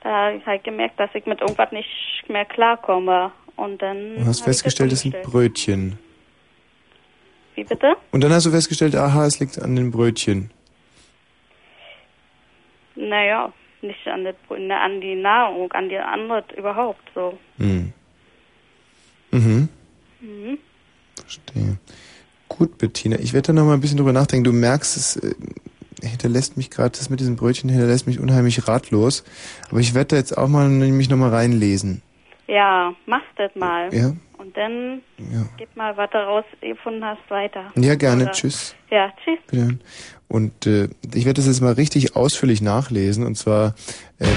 Da 0.01 0.09
habe 0.09 0.38
ich 0.38 0.45
halt 0.45 0.63
gemerkt, 0.63 0.99
dass 0.99 1.09
ich 1.13 1.26
mit 1.26 1.41
irgendwas 1.41 1.71
nicht 1.71 2.23
mehr 2.27 2.45
klarkomme. 2.45 3.31
Und 3.55 3.81
dann. 3.81 4.15
Du 4.15 4.26
hast 4.26 4.41
festgestellt, 4.41 4.93
es 4.93 5.01
sind. 5.01 5.21
Brötchen. 5.23 5.99
Wie 7.55 7.63
bitte? 7.65 7.97
Und 8.11 8.23
dann 8.23 8.31
hast 8.31 8.45
du 8.45 8.51
festgestellt, 8.51 8.95
aha, 8.95 9.26
es 9.26 9.39
liegt 9.39 9.61
an 9.61 9.76
den 9.76 9.91
Brötchen. 9.91 10.49
Naja, 12.95 13.51
nicht 13.81 14.07
an, 14.07 14.23
das, 14.23 14.35
na, 14.57 14.81
an 14.81 15.01
die 15.01 15.15
Nahrung, 15.15 15.71
an 15.73 15.89
die 15.89 15.97
andere 15.97 16.43
überhaupt 16.55 17.03
so. 17.13 17.38
Hm. 17.57 17.91
Mhm. 19.31 19.69
Mhm. 20.21 20.57
Verstehe. 21.15 21.77
Gut, 22.47 22.77
Bettina, 22.77 23.17
ich 23.19 23.34
werde 23.34 23.47
da 23.47 23.53
noch 23.53 23.65
mal 23.65 23.73
ein 23.73 23.81
bisschen 23.81 23.97
drüber 23.97 24.13
nachdenken. 24.13 24.45
Du 24.45 24.53
merkst, 24.53 24.97
es 24.97 25.15
äh, 25.17 25.35
hinterlässt 26.01 26.57
mich 26.57 26.69
gerade, 26.69 26.91
das 26.97 27.09
mit 27.09 27.19
diesen 27.19 27.35
Brötchen 27.35 27.69
hinterlässt 27.69 28.07
mich 28.07 28.19
unheimlich 28.19 28.67
ratlos. 28.67 29.23
Aber 29.69 29.80
ich 29.80 29.93
werde 29.93 30.07
da 30.09 30.15
jetzt 30.17 30.38
auch 30.38 30.47
mal 30.47 30.67
mich 30.69 31.09
noch 31.09 31.17
mal 31.17 31.30
reinlesen. 31.30 32.01
Ja, 32.47 32.93
mach 33.05 33.21
das 33.38 33.51
mal. 33.55 33.93
Ja? 33.93 34.13
Und 34.38 34.55
dann 34.57 35.01
Ja. 35.17 35.45
gib 35.57 35.76
mal, 35.76 35.95
was 35.97 36.09
du 36.11 36.17
rausgefunden 36.17 37.03
hast, 37.05 37.19
weiter. 37.30 37.71
Ja, 37.76 37.95
gerne. 37.95 38.23
Oder- 38.23 38.31
Tschüss. 38.31 38.73
Ja, 38.89 39.11
tschüss. 39.23 39.38
Bitte. 39.51 39.77
Und 40.27 40.65
äh, 40.65 40.89
ich 41.13 41.26
werde 41.26 41.34
das 41.41 41.47
jetzt 41.47 41.61
mal 41.61 41.73
richtig 41.73 42.15
ausführlich 42.15 42.61
nachlesen. 42.61 43.26
Und 43.26 43.35
zwar 43.35 43.76
ähm, 44.19 44.27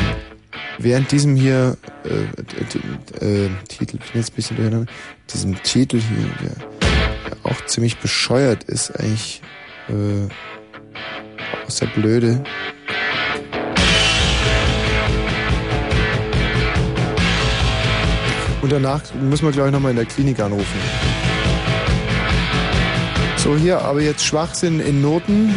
während 0.78 1.10
diesem 1.12 1.36
hier 1.36 1.76
äh, 2.04 3.24
äh, 3.24 3.48
Titel, 3.68 3.98
ich 4.02 4.12
bin 4.12 4.20
jetzt 4.20 4.32
ein 4.32 4.36
bisschen 4.36 4.56
durcheinander, 4.56 4.92
diesem 5.32 5.62
Titel 5.62 6.00
hier, 6.00 6.28
der, 6.42 6.56
der 7.30 7.50
auch 7.50 7.64
ziemlich 7.66 7.98
bescheuert 7.98 8.64
ist, 8.64 8.90
eigentlich 8.98 9.40
äh, 9.88 10.28
aus 11.66 11.76
der 11.76 11.86
Blöde. 11.86 12.42
Und 18.62 18.70
danach 18.70 19.02
müssen 19.14 19.44
wir, 19.44 19.52
glaube 19.52 19.68
ich, 19.68 19.72
nochmal 19.72 19.90
in 19.90 19.96
der 19.96 20.06
Klinik 20.06 20.38
anrufen. 20.38 20.80
So, 23.36 23.56
hier 23.56 23.80
aber 23.80 24.00
jetzt 24.00 24.24
Schwachsinn 24.24 24.78
in 24.78 25.02
Noten. 25.02 25.52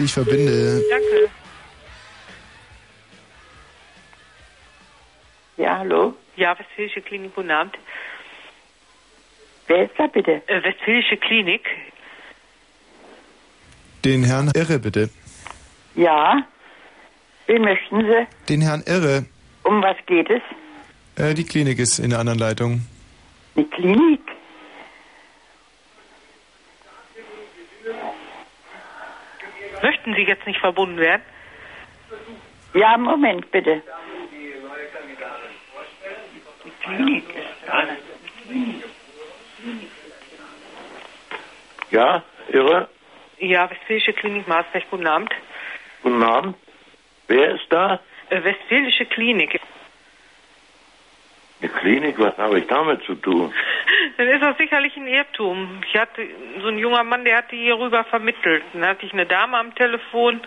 Moment, 0.00 0.04
ich 0.04 0.12
verbinde. 0.12 0.82
Danke. 0.90 1.30
Ja, 5.56 5.78
hallo? 5.78 6.14
Ja, 6.36 6.58
Westfälische 6.58 7.02
Klinik, 7.02 7.34
guten 7.34 7.50
Abend. 7.50 7.76
Wer 9.66 9.84
ist 9.84 9.94
da 9.98 10.06
bitte? 10.06 10.42
Äh, 10.46 10.62
Westfälische 10.62 11.16
Klinik. 11.16 11.66
Den 14.04 14.24
Herrn 14.24 14.50
Irre, 14.54 14.78
bitte. 14.78 15.10
Ja. 15.94 16.42
Wen 17.46 17.62
möchten 17.62 18.00
Sie? 18.00 18.26
Den 18.48 18.62
Herrn 18.62 18.82
Irre. 18.86 19.26
Um 19.64 19.82
was 19.82 19.96
geht 20.06 20.30
es? 20.30 20.42
Äh, 21.16 21.34
die 21.34 21.44
Klinik 21.44 21.78
ist 21.78 21.98
in 21.98 22.10
der 22.10 22.20
anderen 22.20 22.38
Leitung. 22.38 22.82
Die 23.56 23.64
Klinik? 23.64 24.20
Möchten 29.82 30.14
Sie 30.14 30.24
verbunden 30.90 30.98
werden? 30.98 31.22
Ja, 32.74 32.96
Moment 32.96 33.50
bitte. 33.50 33.82
Die 36.64 36.70
Klinik 36.84 37.24
ist 37.30 37.66
da. 37.66 37.84
Ja, 41.90 42.22
irre. 42.48 42.88
Ja, 43.38 43.70
Westfälische 43.70 44.12
Klinik 44.12 44.46
Marsberg, 44.46 44.84
guten 44.90 45.06
Abend. 45.06 45.30
Guten 46.02 46.22
Abend. 46.22 46.56
Wer 47.26 47.54
ist 47.54 47.66
da? 47.70 48.00
Äh, 48.28 48.44
Westfälische 48.44 49.06
Klinik. 49.06 49.60
Die 51.62 51.68
Klinik, 51.68 52.18
was 52.18 52.36
habe 52.38 52.58
ich 52.58 52.66
damit 52.66 53.02
zu 53.02 53.14
tun? 53.14 53.52
Dann 54.16 54.28
ist 54.28 54.42
das 54.42 54.56
sicherlich 54.56 54.96
ein 54.96 55.06
Irrtum. 55.06 55.80
Ich 55.86 55.98
hatte 55.98 56.26
so 56.60 56.68
ein 56.68 56.78
junger 56.78 57.04
Mann, 57.04 57.24
der 57.24 57.38
hatte 57.38 57.56
hier 57.56 57.78
rüber 57.78 58.04
vermittelt. 58.04 58.62
Dann 58.72 58.86
hatte 58.86 59.04
ich 59.04 59.12
eine 59.12 59.26
Dame 59.26 59.58
am 59.58 59.74
Telefon. 59.74 60.40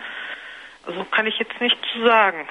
Also 0.86 1.04
kann 1.10 1.26
ich 1.26 1.38
jetzt 1.38 1.60
nicht 1.60 1.76
zu 1.92 2.04
sagen. 2.04 2.46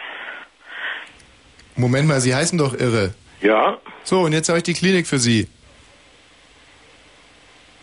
Moment 1.75 2.07
mal, 2.07 2.19
Sie 2.21 2.33
heißen 2.33 2.57
doch 2.57 2.73
Irre. 2.73 3.13
Ja. 3.41 3.77
So, 4.03 4.21
und 4.21 4.33
jetzt 4.33 4.49
habe 4.49 4.59
ich 4.59 4.63
die 4.63 4.73
Klinik 4.73 5.07
für 5.07 5.19
Sie. 5.19 5.47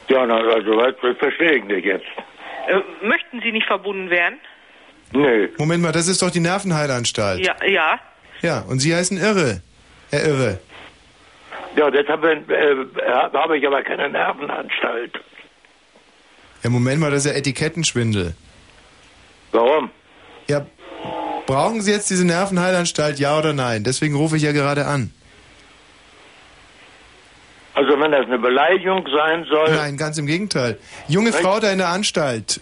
Ja, 0.08 0.26
na, 0.26 0.36
also 0.36 0.76
was 0.76 0.94
verstehe 1.18 1.56
ich 1.58 1.64
nicht 1.64 1.84
jetzt. 1.84 2.06
Äh, 2.66 2.80
möchten 3.06 3.40
Sie 3.42 3.52
nicht 3.52 3.66
verbunden 3.66 4.10
werden? 4.10 4.38
Nee. 5.12 5.48
Moment 5.58 5.82
mal, 5.82 5.92
das 5.92 6.08
ist 6.08 6.22
doch 6.22 6.30
die 6.30 6.40
Nervenheilanstalt. 6.40 7.44
Ja, 7.44 7.56
ja. 7.64 7.98
Ja, 8.42 8.60
und 8.60 8.78
Sie 8.80 8.94
heißen 8.94 9.18
Irre. 9.18 9.62
Herr 10.10 10.24
Irre. 10.24 10.60
Ja, 11.76 11.90
deshalb 11.90 12.24
äh, 12.24 12.76
habe 13.32 13.58
ich 13.58 13.66
aber 13.66 13.82
keine 13.82 14.08
Nervenanstalt. 14.08 15.20
Ja, 16.62 16.70
Moment 16.70 17.00
mal, 17.00 17.10
das 17.10 17.24
ist 17.24 17.32
ja 17.32 17.36
Etikettenschwindel. 17.36 18.34
Warum? 19.52 19.90
Ja, 20.50 20.66
brauchen 21.46 21.80
Sie 21.80 21.92
jetzt 21.92 22.10
diese 22.10 22.26
Nervenheilanstalt, 22.26 23.20
ja 23.20 23.38
oder 23.38 23.52
nein? 23.52 23.84
Deswegen 23.84 24.16
rufe 24.16 24.36
ich 24.36 24.42
ja 24.42 24.50
gerade 24.50 24.84
an. 24.84 25.12
Also 27.74 28.00
wenn 28.00 28.10
das 28.10 28.26
eine 28.26 28.38
Beleidigung 28.38 29.06
sein 29.16 29.44
soll. 29.44 29.70
Nein, 29.70 29.96
ganz 29.96 30.18
im 30.18 30.26
Gegenteil. 30.26 30.76
Junge? 31.06 31.32
Frau 31.32 31.60
da 31.60 31.70
in 31.70 31.78
der 31.78 31.90
Anstalt. 31.90 32.60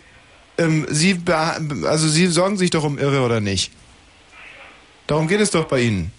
Ähm, 0.59 0.85
Sie, 0.91 1.19
also 1.27 2.09
Sie 2.09 2.27
sorgen 2.27 2.59
sich 2.59 2.69
doch 2.69 2.85
um 2.85 2.99
Irre 2.99 3.23
oder 3.23 3.41
nicht? 3.41 3.73
Darum 5.07 5.29
geht 5.29 5.41
es 5.41 5.51
doch 5.51 5.65
bei 5.65 5.81
Ihnen. 5.81 6.13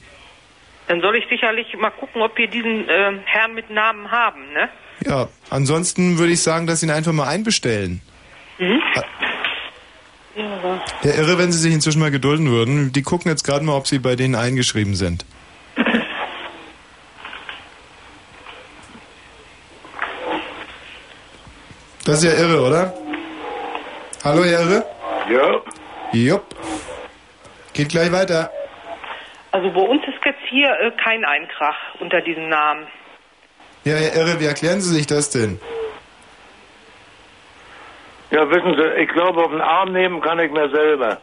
Dann 0.87 1.01
soll 1.01 1.17
ich 1.17 1.25
sicherlich 1.29 1.67
mal 1.77 1.91
gucken, 1.91 2.23
ob 2.23 2.35
wir 2.35 2.47
diesen 2.47 2.87
ähm, 2.89 3.19
Herrn 3.25 3.53
mit 3.53 3.69
Namen 3.69 4.09
haben, 4.09 4.53
ne? 4.53 4.69
Ja, 5.05 5.27
ansonsten 5.51 6.17
würde 6.17 6.33
ich 6.33 6.41
sagen, 6.41 6.65
dass 6.65 6.79
Sie 6.79 6.87
ihn 6.87 6.91
einfach 6.91 7.11
mal 7.11 7.27
einbestellen. 7.27 8.01
Mhm. 8.57 8.81
Ja. 10.39 10.81
Herr 11.01 11.15
Irre, 11.15 11.37
wenn 11.37 11.51
Sie 11.51 11.59
sich 11.59 11.73
inzwischen 11.73 11.99
mal 11.99 12.11
gedulden 12.11 12.49
würden, 12.49 12.93
die 12.93 13.01
gucken 13.01 13.29
jetzt 13.29 13.43
gerade 13.43 13.65
mal, 13.65 13.75
ob 13.75 13.87
Sie 13.87 13.99
bei 13.99 14.15
denen 14.15 14.35
eingeschrieben 14.35 14.95
sind. 14.95 15.25
Das 22.05 22.23
ist 22.23 22.33
ja 22.33 22.39
irre, 22.39 22.65
oder? 22.65 22.93
Hallo, 24.23 24.43
Herr 24.43 24.61
Irre? 24.61 24.85
Ja. 25.29 25.61
Jupp. 26.11 26.43
Geht 27.73 27.89
gleich 27.89 28.11
weiter. 28.11 28.49
Also 29.51 29.69
bei 29.71 29.81
uns 29.81 30.01
ist 30.07 30.17
jetzt 30.25 30.39
hier 30.49 30.69
äh, 30.69 30.91
kein 31.03 31.23
Einkrach 31.25 31.75
unter 31.99 32.21
diesem 32.21 32.49
Namen. 32.49 32.87
Ja, 33.83 33.95
Herr 33.95 34.15
Irre, 34.15 34.39
wie 34.39 34.45
erklären 34.45 34.81
Sie 34.81 34.95
sich 34.95 35.05
das 35.05 35.29
denn? 35.29 35.59
Ja, 38.31 38.49
wissen 38.49 38.75
Sie, 38.77 39.01
ich 39.01 39.09
glaube, 39.09 39.43
auf 39.43 39.51
den 39.51 39.61
Arm 39.61 39.91
nehmen 39.91 40.21
kann 40.21 40.39
ich 40.39 40.51
mir 40.51 40.69
selber. 40.69 41.17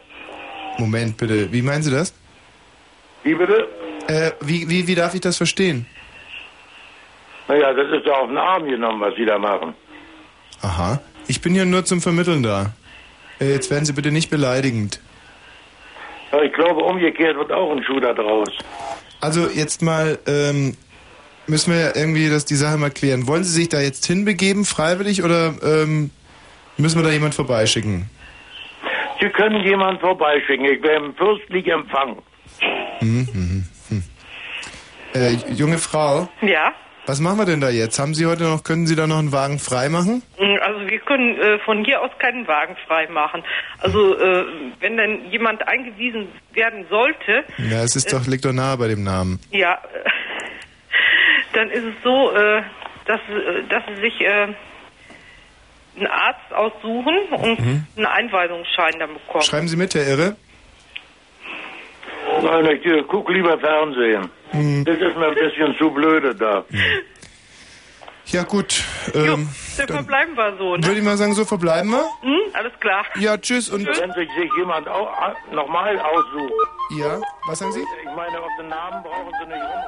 Moment 0.78 1.16
bitte, 1.16 1.52
wie 1.52 1.62
meinen 1.62 1.82
Sie 1.82 1.90
das? 1.90 2.12
Wie 3.22 3.34
bitte? 3.34 3.68
Äh, 4.08 4.32
wie, 4.40 4.68
wie, 4.68 4.86
wie 4.86 4.94
darf 4.94 5.14
ich 5.14 5.20
das 5.20 5.36
verstehen? 5.36 5.86
Naja, 7.48 7.72
das 7.72 7.86
ist 7.98 8.06
ja 8.06 8.12
auf 8.14 8.28
den 8.28 8.38
Arm 8.38 8.66
genommen, 8.66 9.00
was 9.00 9.14
Sie 9.14 9.24
da 9.24 9.38
machen. 9.38 9.74
Aha. 10.62 11.00
Ich 11.28 11.40
bin 11.40 11.54
ja 11.54 11.64
nur 11.64 11.84
zum 11.84 12.00
Vermitteln 12.00 12.42
da. 12.42 12.72
Äh, 13.40 13.52
jetzt 13.52 13.70
werden 13.70 13.84
Sie 13.84 13.92
bitte 13.92 14.10
nicht 14.10 14.30
beleidigend. 14.30 15.00
Ja, 16.32 16.42
ich 16.42 16.52
glaube, 16.52 16.82
umgekehrt 16.82 17.36
wird 17.36 17.52
auch 17.52 17.70
ein 17.70 17.84
Schuh 17.84 18.00
da 18.00 18.12
draus. 18.12 18.48
Also 19.20 19.48
jetzt 19.48 19.80
mal, 19.80 20.18
ähm, 20.26 20.76
müssen 21.46 21.72
wir 21.72 21.80
ja 21.80 21.90
irgendwie 21.94 22.28
das, 22.28 22.44
die 22.44 22.56
Sache 22.56 22.78
mal 22.78 22.90
klären. 22.90 23.26
Wollen 23.26 23.44
Sie 23.44 23.52
sich 23.52 23.68
da 23.68 23.80
jetzt 23.80 24.06
hinbegeben, 24.06 24.64
freiwillig, 24.64 25.22
oder 25.22 25.54
ähm, 25.62 26.10
müssen 26.78 26.98
wir 27.00 27.04
da 27.04 27.12
jemand 27.12 27.34
vorbeischicken? 27.34 28.08
Sie 29.20 29.28
können 29.30 29.64
jemanden 29.64 30.00
vorbeischicken. 30.00 30.64
Ich 30.66 30.82
werde 30.82 31.06
im 31.06 31.14
fürstlich 31.14 31.66
empfangen. 31.68 32.16
Mhm, 33.00 33.28
mhm, 33.32 33.64
hm. 33.88 34.02
Äh, 35.14 35.52
junge 35.52 35.78
Frau, 35.78 36.28
Ja. 36.42 36.72
was 37.06 37.20
machen 37.20 37.38
wir 37.38 37.46
denn 37.46 37.60
da 37.60 37.70
jetzt? 37.70 37.98
Haben 37.98 38.14
Sie 38.14 38.26
heute 38.26 38.42
noch, 38.44 38.62
können 38.64 38.86
Sie 38.86 38.94
da 38.96 39.06
noch 39.06 39.18
einen 39.18 39.32
Wagen 39.32 39.58
freimachen? 39.58 40.22
Mm, 40.38 40.56
Also 40.62 40.86
wir 40.86 40.98
können 41.00 41.38
äh, 41.40 41.58
von 41.60 41.84
hier 41.84 42.02
aus 42.02 42.10
keinen 42.18 42.46
Wagen 42.46 42.76
freimachen. 42.86 43.42
Also 43.78 44.18
äh, 44.18 44.44
wenn 44.80 44.96
dann 44.98 45.30
jemand 45.30 45.66
eingewiesen 45.66 46.28
werden 46.52 46.84
sollte, 46.90 47.44
Ja, 47.58 47.82
es 47.82 47.96
ist 47.96 48.12
doch, 48.12 48.26
liegt 48.26 48.44
doch 48.44 48.52
nahe 48.52 48.76
bei 48.76 48.88
dem 48.88 49.02
Namen. 49.02 49.40
ja, 49.50 49.74
äh, 49.74 50.10
dann 51.54 51.70
ist 51.70 51.84
es 51.84 51.94
so, 52.04 52.32
äh, 52.34 52.62
dass, 53.06 53.20
äh, 53.30 53.62
dass 53.70 53.82
sie 53.86 54.00
sich 54.02 54.20
äh, 54.20 54.48
einen 55.96 56.06
Arzt 56.06 56.52
aussuchen 56.54 57.18
und 57.32 57.58
Mhm. 57.60 57.86
einen 57.96 58.06
Einweisungsschein 58.06 58.98
dann 58.98 59.14
bekommen. 59.14 59.42
Schreiben 59.42 59.68
Sie 59.68 59.76
mit, 59.76 59.94
Herr 59.94 60.06
Irre. 60.06 60.36
Nein, 62.42 62.66
ich 62.66 62.84
äh, 62.84 63.02
guck 63.06 63.28
lieber 63.30 63.58
Fernsehen. 63.58 64.30
Mhm. 64.52 64.84
Das 64.84 64.96
ist 64.98 65.16
mir 65.16 65.28
ein 65.28 65.34
bisschen 65.34 65.76
zu 65.78 65.90
blöde 65.90 66.34
da. 66.34 66.64
Ja 68.26 68.42
gut, 68.42 68.82
ähm, 69.14 69.48
Dann 69.78 69.86
verbleiben 69.86 70.34
wir 70.36 70.56
so, 70.58 70.76
ne? 70.76 70.84
würde 70.84 70.98
ich 70.98 71.04
mal 71.04 71.16
sagen, 71.16 71.34
so 71.34 71.44
verbleiben 71.44 71.90
wir. 71.90 72.04
Hm, 72.22 72.40
alles 72.54 72.72
klar. 72.80 73.04
Ja, 73.14 73.38
tschüss 73.38 73.68
und... 73.70 73.86
Wenn 73.86 74.12
sich 74.14 74.28
jemand 74.58 74.88
auch 74.88 75.08
äh, 75.28 75.54
nochmal 75.54 75.96
aussucht. 76.00 76.52
Ja, 76.98 77.20
was 77.46 77.60
sagen 77.60 77.70
Sie? 77.72 77.80
Ich 78.02 78.16
meine, 78.16 78.38
auf 78.40 78.50
den 78.58 78.68
Namen 78.68 79.02
brauchen 79.04 79.30
Sie 79.40 79.46
nicht 79.46 79.62
rum. 79.62 79.82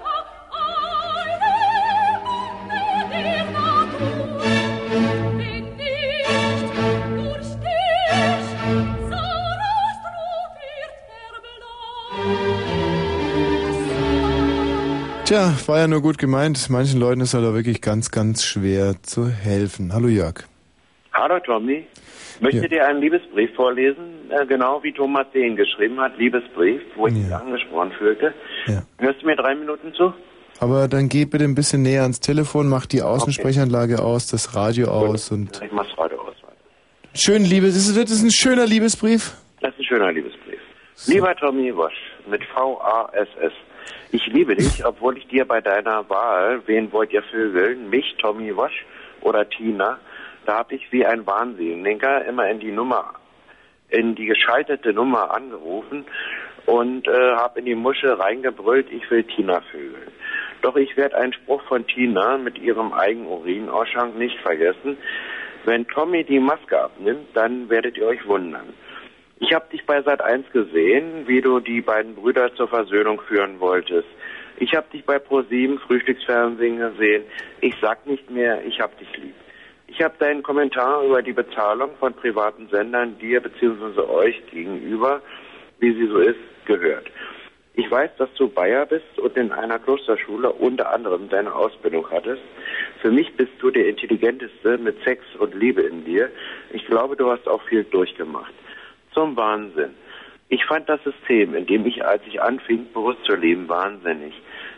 Tja, 15.29 15.53
war 15.67 15.79
ja 15.79 15.87
nur 15.89 16.01
gut 16.01 16.17
gemeint. 16.17 16.71
Manchen 16.71 16.99
Leuten 17.01 17.21
ist 17.21 17.35
halt 17.35 17.45
auch 17.45 17.53
wirklich 17.53 17.83
ganz, 17.83 18.11
ganz 18.11 18.45
schwer 18.45 18.95
zu 19.03 19.29
helfen. 19.29 19.93
Hallo 19.93 20.09
Jörg. 20.09 20.45
Hallo 21.13 21.39
Tommy. 21.41 21.87
Möchte 22.41 22.63
Ja. 22.63 22.69
dir 22.69 22.87
einen 22.87 23.01
Liebesbrief 23.03 23.55
vorlesen, 23.55 24.31
äh, 24.31 24.47
genau 24.47 24.83
wie 24.83 24.93
Thomas 24.93 25.27
den 25.35 25.57
geschrieben 25.57 26.01
hat, 26.01 26.17
Liebesbrief, 26.17 26.81
wo 26.97 27.09
ich 27.09 27.13
mich 27.15 27.35
angesprochen 27.35 27.93
fühlte. 27.99 28.33
Ja. 28.67 28.83
Hörst 28.99 29.21
du 29.21 29.27
mir 29.27 29.37
drei 29.37 29.55
Minuten 29.55 29.93
zu? 29.93 30.15
Aber 30.61 30.89
dann 30.89 31.09
geh 31.11 31.25
bitte 31.27 31.45
ein 31.45 31.55
bisschen 31.55 31.83
näher 31.83 32.03
ans 32.03 32.21
Telefon, 32.21 32.69
mach 32.69 32.87
die 32.87 33.03
Außensprechanlage 33.03 34.01
aus, 34.03 34.29
das 34.29 34.55
Radio 34.55 34.89
aus 34.89 35.31
und 35.31 35.61
Ich 35.63 35.73
mach's 35.73 35.91
heute 35.99 36.19
aus. 36.19 36.35
schön 37.15 37.45
Liebes. 37.45 37.77
Ist, 37.77 37.97
das 37.97 38.11
ist 38.11 38.23
ein 38.23 38.31
schöner 38.31 38.65
Liebesbrief. 38.67 39.35
Das 39.61 39.73
ist 39.75 39.81
ein 39.81 39.85
schöner 39.85 40.11
Liebesbrief. 40.13 40.61
Lieber 41.07 41.35
Tommy 41.37 41.75
Wosch, 41.77 41.93
mit 42.31 42.43
V-A-S-S. 42.45 43.53
Ich 44.11 44.27
liebe 44.27 44.57
dich, 44.57 44.87
obwohl 44.87 45.19
ich 45.19 45.29
dir 45.29 45.45
bei 45.45 45.61
deiner 45.61 46.09
Wahl, 46.09 46.63
wen 46.65 46.91
wollt 46.93 47.13
ihr 47.13 47.23
vögeln, 47.23 47.91
mich, 47.91 48.17
Tommy 48.17 48.57
Wosch 48.57 48.87
oder 49.21 49.47
Tina, 49.47 49.99
da 50.47 50.59
hab 50.59 50.73
ich 50.73 50.91
wie 50.91 51.05
ein 51.05 51.27
Wahnsinniger 51.27 52.25
immer 52.25 52.49
in 52.49 52.59
die 52.59 52.73
Nummer, 52.73 53.13
in 53.91 54.15
die 54.15 54.25
geschaltete 54.25 54.95
Nummer 54.95 55.31
angerufen 55.35 56.07
und 56.65 57.07
äh, 57.07 57.33
hab 57.37 57.59
in 57.59 57.67
die 57.67 57.75
Musche 57.75 58.19
reingebrüllt, 58.19 58.91
ich 58.91 59.11
will 59.11 59.25
Tina 59.25 59.61
vögeln. 59.71 60.11
Doch 60.63 60.77
ich 60.77 60.97
werde 60.97 61.19
einen 61.19 61.35
Spruch 61.35 61.63
von 61.65 61.87
Tina 61.87 62.39
mit 62.39 62.59
ihrem 62.59 62.95
Eigenurinausschank 62.95 64.17
nicht 64.17 64.39
vergessen. 64.41 64.97
Wenn 65.67 65.87
Tommy 65.87 66.25
die 66.25 66.41
Maske 66.41 66.81
abnimmt, 66.81 67.29
dann 67.35 67.69
werdet 67.69 67.99
ihr 67.99 68.07
euch 68.07 68.27
wundern. 68.27 68.73
Ich 69.41 69.55
habe 69.55 69.67
dich 69.71 69.87
bei 69.87 70.03
Sat 70.03 70.21
1 70.21 70.51
gesehen, 70.51 71.29
wie 71.29 71.41
du 71.41 71.61
die 71.61 71.81
beiden 71.81 72.17
Brüder 72.17 72.53
zur 72.57 72.67
Versöhnung 72.67 73.21
führen 73.21 73.61
wolltest. 73.61 74.09
Ich 74.59 74.75
habe 74.75 74.87
dich 74.93 75.05
bei 75.05 75.19
Pro7 75.19 75.79
Frühstücksfernsehen 75.79 76.79
gesehen. 76.79 77.23
Ich 77.61 77.75
sag 77.81 78.05
nicht 78.07 78.29
mehr, 78.31 78.65
ich 78.67 78.81
hab 78.81 78.99
dich 78.99 79.09
lieb. 79.17 79.35
Ich 79.87 80.03
habe 80.03 80.15
deinen 80.19 80.43
Kommentar 80.43 81.05
über 81.05 81.23
die 81.23 81.33
Bezahlung 81.33 81.91
von 82.01 82.15
privaten 82.15 82.69
Sendern 82.69 83.17
dir 83.19 83.41
bzw. 83.41 84.01
euch 84.01 84.45
gegenüber, 84.51 85.23
wie 85.79 85.93
sie 85.93 86.09
so 86.09 86.19
ist, 86.19 86.41
gehört. 86.67 87.07
Ich 87.75 87.89
weiß, 87.89 88.11
dass 88.19 88.33
du 88.35 88.49
Bayer 88.49 88.87
bist 88.87 89.21
und 89.21 89.37
in 89.37 89.53
einer 89.53 89.79
Klosterschule 89.79 90.51
unter 90.51 90.93
anderem 90.93 91.29
deine 91.29 91.55
Ausbildung 91.55 92.11
hattest. 92.11 92.43
Für 93.01 93.13
mich 93.13 93.33
bist 93.37 93.53
du 93.61 93.71
der 93.71 93.87
Intelligenteste 93.87 94.79
mit 94.79 95.01
Sex 95.05 95.23
und 95.39 95.55
Liebe 95.55 95.83
in 95.83 96.05
dir. 96.05 96.29
Ich 96.73 96.85
glaube, 96.87 97.15
du 97.15 97.31
hast 97.31 97.47
auch 97.47 97.63
viel 97.63 97.85
durchgemacht. 97.85 98.53
Zum 99.19 99.37
Wahnsinn. 99.37 99.97
Ich 100.49 100.65
fand 100.65 100.89
das 100.89 101.03
System, 101.03 101.57
in 101.57 101.67
dem 101.67 101.85
ich, 101.87 102.05
als 102.05 102.23
ich 102.29 102.41
anfing, 102.41 102.87
bewusst 102.95 103.25
zu 103.25 103.35
leben, 103.35 103.69
wahnsinnig. 103.69 104.33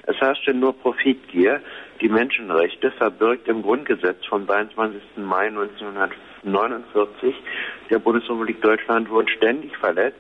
Es 0.05 0.19
herrschte 0.19 0.55
nur 0.55 0.73
Profitgier. 0.73 1.61
Die 2.01 2.09
Menschenrechte, 2.09 2.91
verbirgt 2.93 3.49
im 3.49 3.61
Grundgesetz 3.61 4.25
vom 4.25 4.47
23. 4.47 5.03
Mai 5.17 5.49
1949 5.49 7.35
der 7.91 7.99
Bundesrepublik 7.99 8.63
Deutschland, 8.63 9.11
wurden 9.11 9.29
ständig 9.29 9.77
verletzt. 9.77 10.17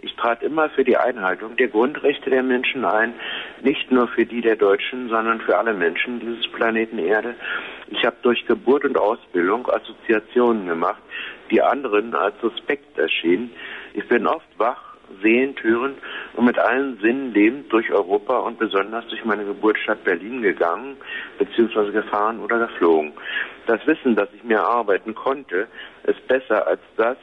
Ich 0.00 0.16
trat 0.16 0.42
immer 0.42 0.68
für 0.70 0.82
die 0.82 0.96
Einhaltung 0.96 1.56
der 1.56 1.68
Grundrechte 1.68 2.30
der 2.30 2.42
Menschen 2.42 2.84
ein, 2.84 3.14
nicht 3.62 3.92
nur 3.92 4.08
für 4.08 4.26
die 4.26 4.40
der 4.40 4.56
Deutschen, 4.56 5.08
sondern 5.08 5.40
für 5.40 5.56
alle 5.56 5.72
Menschen 5.72 6.18
dieses 6.18 6.50
Planeten 6.50 6.98
Erde. 6.98 7.36
Ich 7.86 8.04
habe 8.04 8.16
durch 8.22 8.44
Geburt 8.46 8.84
und 8.84 8.98
Ausbildung 8.98 9.68
Assoziationen 9.70 10.66
gemacht, 10.66 11.00
die 11.52 11.62
anderen 11.62 12.14
als 12.14 12.34
suspekt 12.40 12.98
erschienen. 12.98 13.52
Ich 13.94 14.08
bin 14.08 14.26
oft 14.26 14.48
wach, 14.58 14.96
sehend, 15.20 15.62
hörend 15.62 15.98
und 16.34 16.46
mit 16.46 16.58
allen 16.58 16.98
Sinnen 17.00 17.34
lebend 17.34 17.70
durch 17.70 17.92
Europa 17.92 18.38
und 18.38 18.58
besonders 18.58 19.06
durch 19.08 19.24
meine 19.24 19.44
Geburtsstadt 19.44 20.02
Berlin 20.04 20.40
gegangen, 20.42 20.96
beziehungsweise 21.38 21.92
gefahren 21.92 22.40
oder 22.40 22.58
geflogen. 22.58 23.12
Das 23.66 23.86
Wissen, 23.86 24.16
das 24.16 24.28
ich 24.34 24.42
mir 24.42 24.56
erarbeiten 24.56 25.14
konnte, 25.14 25.68
ist 26.04 26.26
besser 26.26 26.66
als 26.66 26.80
das 26.96 27.18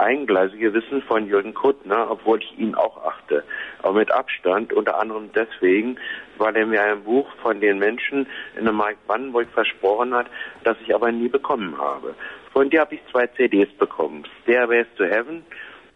eingleisige 0.00 0.72
Wissen 0.72 1.02
von 1.02 1.26
Jürgen 1.26 1.54
Kuttner, 1.54 2.10
obwohl 2.10 2.40
ich 2.42 2.58
ihn 2.58 2.74
auch 2.74 3.04
achte. 3.04 3.44
Aber 3.82 3.98
mit 3.98 4.10
Abstand, 4.10 4.72
unter 4.72 4.98
anderem 4.98 5.30
deswegen, 5.34 5.96
weil 6.38 6.56
er 6.56 6.66
mir 6.66 6.82
ein 6.82 7.04
Buch 7.04 7.28
von 7.42 7.60
den 7.60 7.78
Menschen 7.78 8.26
in 8.56 8.64
der 8.64 8.72
Mike 8.72 8.98
Brandenburg 9.06 9.48
versprochen 9.52 10.14
hat, 10.14 10.26
das 10.64 10.76
ich 10.82 10.94
aber 10.94 11.12
nie 11.12 11.28
bekommen 11.28 11.76
habe. 11.78 12.14
Von 12.52 12.68
dir 12.68 12.80
habe 12.80 12.96
ich 12.96 13.00
zwei 13.10 13.26
CDs 13.28 13.68
bekommen. 13.78 14.24
Stairways 14.42 14.86
to 14.96 15.04
Heaven 15.04 15.44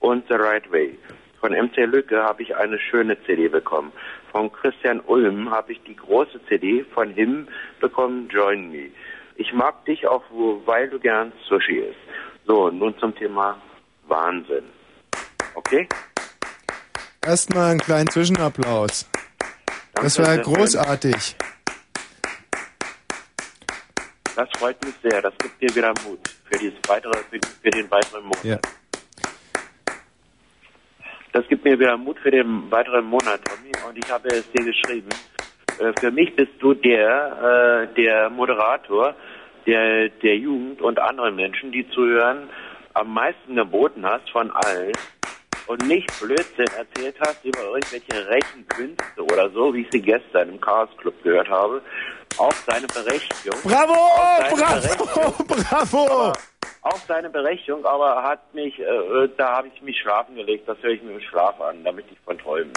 und 0.00 0.24
The 0.28 0.34
Right 0.34 0.70
Way. 0.70 0.96
Von 1.40 1.52
MC 1.52 1.76
Lücke 1.86 2.22
habe 2.22 2.42
ich 2.42 2.54
eine 2.56 2.78
schöne 2.78 3.22
CD 3.24 3.48
bekommen. 3.48 3.92
Von 4.30 4.50
Christian 4.52 5.00
Ulm 5.00 5.50
habe 5.50 5.72
ich 5.72 5.82
die 5.82 5.96
große 5.96 6.40
CD 6.48 6.84
von 6.94 7.10
Him 7.10 7.48
bekommen, 7.80 8.28
Join 8.28 8.70
Me. 8.70 8.90
Ich 9.36 9.52
mag 9.52 9.84
dich 9.84 10.06
auch, 10.06 10.22
weil 10.64 10.88
du 10.88 10.98
gern 10.98 11.32
Sushi 11.48 11.78
isst. 11.80 11.98
So, 12.46 12.70
nun 12.70 12.96
zum 12.98 13.14
Thema 13.16 13.60
Wahnsinn. 14.06 14.64
Okay? 15.54 15.88
Erstmal 17.26 17.72
einen 17.72 17.80
kleinen 17.80 18.08
Zwischenapplaus. 18.08 19.08
Das 19.94 20.18
war 20.18 20.38
großartig. 20.38 21.36
Das 24.36 24.48
freut 24.56 24.84
mich 24.84 24.94
sehr. 25.02 25.22
Das 25.22 25.34
gibt 25.38 25.60
dir 25.60 25.74
wieder 25.74 25.92
Mut 26.06 26.20
für, 26.54 26.58
dieses 26.58 26.78
weitere, 26.88 27.12
für, 27.62 27.70
den 27.70 27.90
weiteren 27.90 28.24
Monat. 28.24 28.44
Ja. 28.44 28.58
Das 31.32 31.46
gibt 31.48 31.64
mir 31.64 31.78
wieder 31.78 31.96
Mut 31.96 32.18
für 32.20 32.30
den 32.30 32.70
weiteren 32.70 33.04
Monat, 33.06 33.40
Tommy. 33.44 33.72
Und 33.88 33.98
ich 33.98 34.10
habe 34.10 34.28
es 34.28 34.50
dir 34.52 34.64
geschrieben. 34.64 35.08
Äh, 35.80 35.92
für 35.98 36.10
mich 36.10 36.34
bist 36.36 36.52
du 36.60 36.74
der, 36.74 37.88
äh, 37.90 37.94
der 37.94 38.30
Moderator, 38.30 39.14
der 39.66 40.08
der 40.10 40.36
Jugend 40.36 40.80
und 40.80 40.98
anderen 40.98 41.34
Menschen, 41.34 41.72
die 41.72 41.88
zuhören, 41.90 42.48
am 42.92 43.12
meisten 43.12 43.56
geboten 43.56 44.06
hast 44.06 44.30
von 44.30 44.50
allen 44.52 44.92
und 45.66 45.84
nicht 45.88 46.06
Blödsinn 46.20 46.66
erzählt 46.76 47.16
hast 47.20 47.44
über 47.44 47.62
irgendwelche 47.62 48.28
Rechenkünste 48.28 49.22
oder 49.22 49.50
so, 49.50 49.74
wie 49.74 49.80
ich 49.80 49.88
sie 49.90 50.02
gestern 50.02 50.50
im 50.50 50.60
Chaos 50.60 50.90
Club 50.98 51.20
gehört 51.24 51.48
habe. 51.48 51.82
Auch 52.38 52.52
seine 52.66 52.86
Berechtigung. 52.86 53.58
Bravo, 53.62 53.94
seine 54.56 54.96
bravo, 54.96 55.44
bravo. 55.48 56.06
Aber 56.06 56.32
auch 56.82 56.98
seine 57.08 57.30
Berechtigung, 57.30 57.84
aber 57.86 58.22
hat 58.22 58.52
mich, 58.54 58.78
äh, 58.78 59.28
da 59.36 59.56
habe 59.56 59.68
ich 59.74 59.80
mich 59.82 59.98
schlafen 60.00 60.34
gelegt. 60.34 60.68
Das 60.68 60.76
höre 60.82 60.90
ich 60.92 61.02
mir 61.02 61.12
im 61.12 61.20
Schlaf 61.20 61.60
an, 61.60 61.82
damit 61.84 62.04
ich 62.10 62.18
von 62.24 62.36
träume. 62.38 62.72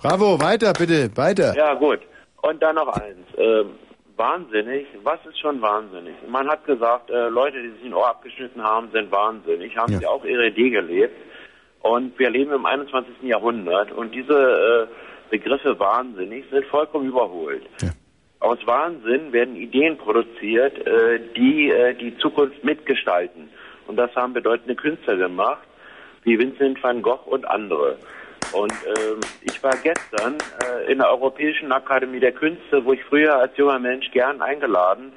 Bravo, 0.00 0.40
weiter 0.40 0.72
bitte, 0.72 1.10
weiter. 1.16 1.54
Ja, 1.56 1.74
gut. 1.74 2.00
Und 2.42 2.62
dann 2.62 2.76
noch 2.76 2.88
eins. 2.88 3.26
Ähm, 3.36 3.70
wahnsinnig. 4.16 4.86
Was 5.02 5.18
ist 5.28 5.38
schon 5.40 5.60
wahnsinnig? 5.60 6.14
Man 6.28 6.48
hat 6.48 6.64
gesagt, 6.64 7.10
äh, 7.10 7.28
Leute, 7.28 7.60
die 7.62 7.70
sich 7.70 7.84
ein 7.84 7.94
Ohr 7.94 8.08
abgeschnitten 8.08 8.62
haben, 8.62 8.90
sind 8.92 9.10
wahnsinnig. 9.10 9.76
Haben 9.76 9.92
Ja. 9.94 9.98
sie 9.98 10.06
auch 10.06 10.24
ihre 10.24 10.46
Idee 10.48 10.70
gelebt. 10.70 11.16
Und 11.82 12.18
wir 12.18 12.30
leben 12.30 12.52
im 12.52 12.66
21. 12.66 13.22
Jahrhundert. 13.22 13.90
Und 13.92 14.12
diese 14.14 14.88
äh, 14.88 14.94
Begriffe 15.30 15.78
wahnsinnig 15.78 16.44
sind 16.50 16.64
vollkommen 16.66 17.08
überholt. 17.08 17.62
Aus 18.40 18.58
Wahnsinn 18.66 19.32
werden 19.32 19.56
Ideen 19.56 19.98
produziert, 19.98 20.86
äh, 20.86 21.20
die 21.36 21.70
äh, 21.70 21.94
die 21.94 22.16
Zukunft 22.18 22.62
mitgestalten. 22.62 23.48
Und 23.86 23.96
das 23.96 24.14
haben 24.14 24.32
bedeutende 24.32 24.76
Künstler 24.76 25.16
gemacht, 25.16 25.66
wie 26.22 26.38
Vincent 26.38 26.82
van 26.82 27.02
Gogh 27.02 27.26
und 27.26 27.44
andere. 27.46 27.96
Und 28.52 28.72
ähm, 28.72 29.20
ich 29.42 29.62
war 29.62 29.76
gestern 29.82 30.38
äh, 30.64 30.90
in 30.90 30.98
der 30.98 31.10
Europäischen 31.10 31.72
Akademie 31.72 32.20
der 32.20 32.32
Künste, 32.32 32.84
wo 32.84 32.92
ich 32.92 33.04
früher 33.04 33.36
als 33.36 33.56
junger 33.56 33.78
Mensch 33.78 34.10
gern 34.12 34.40
eingeladen 34.40 35.12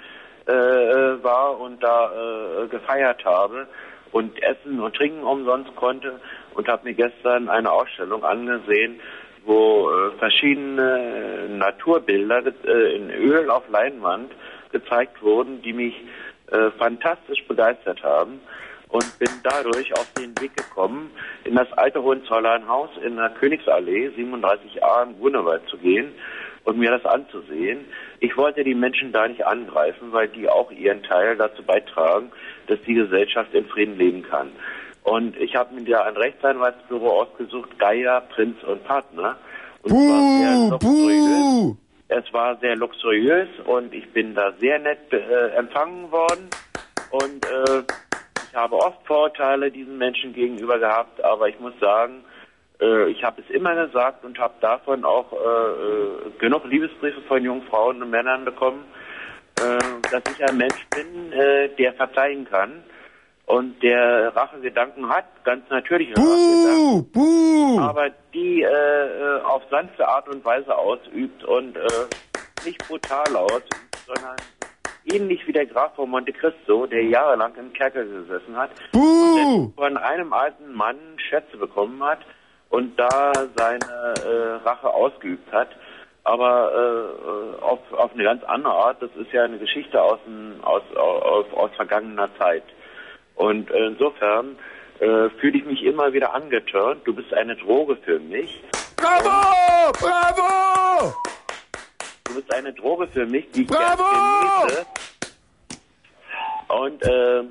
äh, 0.48 0.53
war 0.53 1.59
und 1.59 1.81
da 1.81 2.11
äh, 2.11 2.67
gefeiert 2.67 3.23
habe 3.23 3.67
und 4.11 4.41
Essen 4.43 4.80
und 4.80 4.95
Trinken 4.95 5.23
umsonst 5.23 5.73
konnte 5.75 6.19
und 6.53 6.67
habe 6.67 6.90
mir 6.90 6.93
gestern 6.93 7.48
eine 7.49 7.72
Ausstellung 7.72 8.23
angesehen, 8.23 8.99
wo 9.45 9.90
äh, 9.90 10.11
verschiedene 10.18 11.48
Naturbilder 11.50 12.44
äh, 12.66 12.95
in 12.95 13.10
Öl 13.10 13.50
auf 13.50 13.68
Leinwand 13.70 14.32
gezeigt 14.72 15.22
wurden, 15.22 15.61
die 15.61 15.74
mich 15.74 15.95
äh, 16.52 16.72
fantastisch 16.78 17.44
begeistert 17.48 18.03
haben 18.03 18.40
und 18.90 19.20
bin 19.20 19.30
dadurch 19.44 19.94
auf 19.94 20.11
den 20.14 20.38
Weg 20.40 20.56
gekommen, 20.56 21.11
in 21.45 21.56
das 21.56 21.72
alte 21.74 22.03
Hohenzollernhaus 22.03 22.90
in 23.03 23.16
der 23.16 23.30
Königsallee 23.30 24.10
37a 24.10 25.03
im 25.03 25.20
Grunewald 25.20 25.68
zu 25.70 25.78
gehen 25.78 26.14
und 26.64 26.78
mir 26.78 26.92
das 26.92 27.06
anzusehen. 27.06 27.86
Ich 28.20 28.38
wollte 28.38 28.64
die 28.64 28.76
Menschen 28.76 29.11
da 29.11 29.28
nicht 29.28 29.45
angreifen, 29.45 30.11
weil 30.11 30.28
die 30.28 30.48
auch 30.48 30.72
ihren 30.72 31.03
Teil 31.03 31.36
dazu 31.38 31.64
beitragen, 31.64 32.32
dass 32.68 32.80
die 32.86 32.94
Gesellschaft 32.94 33.53
in 33.53 33.66
Frieden 33.66 33.98
leben 33.98 34.24
kann. 34.24 34.52
Und 35.04 35.36
ich 35.38 35.56
habe 35.56 35.74
mir 35.74 35.84
da 35.84 36.04
ein 36.04 36.16
Rechtsanwaltsbüro 36.16 37.22
ausgesucht, 37.22 37.78
Geier, 37.80 38.22
Prinz 38.34 38.62
und 38.64 38.84
Partner. 38.84 39.38
Und 39.84 39.92
es 39.92 39.98
war 39.98 40.40
sehr 40.40 40.70
luxuriös. 40.70 41.76
Es 42.08 42.34
war 42.34 42.58
sehr 42.58 42.76
luxuriös 42.76 43.50
und 43.66 43.94
ich 43.94 44.12
bin 44.14 44.36
da 44.36 44.54
sehr 44.60 44.80
nett 44.80 45.12
äh, 45.12 45.50
empfangen 45.56 46.12
worden. 46.12 46.50
Und 47.12 47.46
äh, 47.46 47.84
ich 48.50 48.56
habe 48.56 48.76
oft 48.76 49.06
Vorurteile 49.08 49.72
diesen 49.72 49.98
Menschen 49.98 50.34
gegenüber 50.34 50.78
gehabt, 50.78 51.24
aber 51.24 51.48
ich 51.50 51.60
muss 51.60 51.74
sagen, 51.80 52.24
Äh, 52.82 53.12
ich 53.12 53.24
habe 53.24 53.42
es 53.42 53.50
immer 53.56 53.76
gesagt 53.76 54.26
und 54.26 54.38
habe 54.40 54.56
davon 54.60 55.06
auch 55.06 55.32
äh, 55.32 55.38
äh, 55.38 56.32
genug 56.40 56.66
Liebesbriefe 56.66 57.22
von 57.28 57.44
jungen 57.44 57.62
Frauen 57.70 58.02
und 58.02 58.10
Männern 58.10 58.44
bekommen, 58.44 58.84
äh, 59.60 59.78
dass 60.12 60.24
ich 60.34 60.44
ein 60.44 60.58
Mensch 60.58 60.88
bin, 60.90 61.32
der 61.78 61.94
verzeihen 61.94 62.46
kann 62.46 62.84
und 63.45 63.82
der 63.84 64.36
Rachegedanken 64.36 65.10
hat, 65.10 65.26
ganz 65.44 65.70
natürliche 65.70 66.14
Buh, 66.14 67.03
buh. 67.03 67.80
aber 67.80 68.10
die 68.34 68.61
äh, 68.61 68.68
äh, 68.68 69.42
auf 69.42 69.64
sanfte 69.70 70.08
Art 70.08 70.30
und 70.30 70.44
Weise 70.45 70.76
ausübt 70.78 71.44
und 71.44 71.76
äh, 71.76 71.88
nicht 72.66 72.88
brutal 72.88 73.36
ausübt, 73.36 73.98
sondern 74.06 74.36
ähnlich 75.11 75.45
wie 75.48 75.53
der 75.53 75.66
Graf 75.66 75.95
von 75.95 76.10
Monte 76.10 76.32
Cristo, 76.32 76.86
der 76.86 77.03
jahrelang 77.03 77.53
im 77.56 77.74
Kerker 77.74 78.03
gesessen 78.06 78.56
hat 78.56 78.72
und 78.94 79.74
von 79.76 79.98
einem 79.98 80.34
alten 80.34 80.74
Mann 80.74 80.98
Schätze 81.18 81.58
bekommen 81.58 82.03
hat 82.03 82.20
und 82.70 82.98
da 83.00 83.34
seine 83.56 84.14
äh, 84.26 84.68
Rache 84.68 84.90
ausgeübt 84.90 85.52
hat. 85.52 85.70
Aber 86.24 86.72
äh, 86.72 87.61
auf, 87.64 87.80
auf 87.94 88.14
eine 88.14 88.24
ganz 88.24 88.44
andere 88.44 88.74
Art. 88.74 89.02
Das 89.02 89.10
ist 89.16 89.32
ja 89.32 89.44
eine 89.44 89.58
Geschichte 89.58 90.02
aus, 90.02 90.20
aus, 90.61 90.84
aus, 90.95 91.45
aus 91.53 91.72
vergangener 91.76 92.30
Zeit. 92.38 92.64
Und 93.35 93.72
äh, 93.72 93.88
insofern 93.88 94.58
äh, 95.00 95.30
fühle 95.40 95.58
ich 95.58 95.66
mich 95.66 95.84
immer 95.84 96.14
wieder 96.14 96.34
angetörnt. 96.34 97.01
Du 97.06 97.14
bist 97.14 97.34
eine 97.34 97.56
Droge 97.56 97.95
für 97.98 98.19
mich. 98.19 98.61
Bravo! 98.98 99.92
Bravo! 100.00 101.14
Du 102.26 102.35
bist 102.35 102.53
eine 102.53 102.74
Droge 102.74 103.08
für 103.08 103.26
mich, 103.26 103.50
die 103.51 103.64
ich 103.64 103.68
Bravo! 103.68 104.03
genieße. 104.68 104.85
Und 106.68 107.03
äh, 107.03 107.43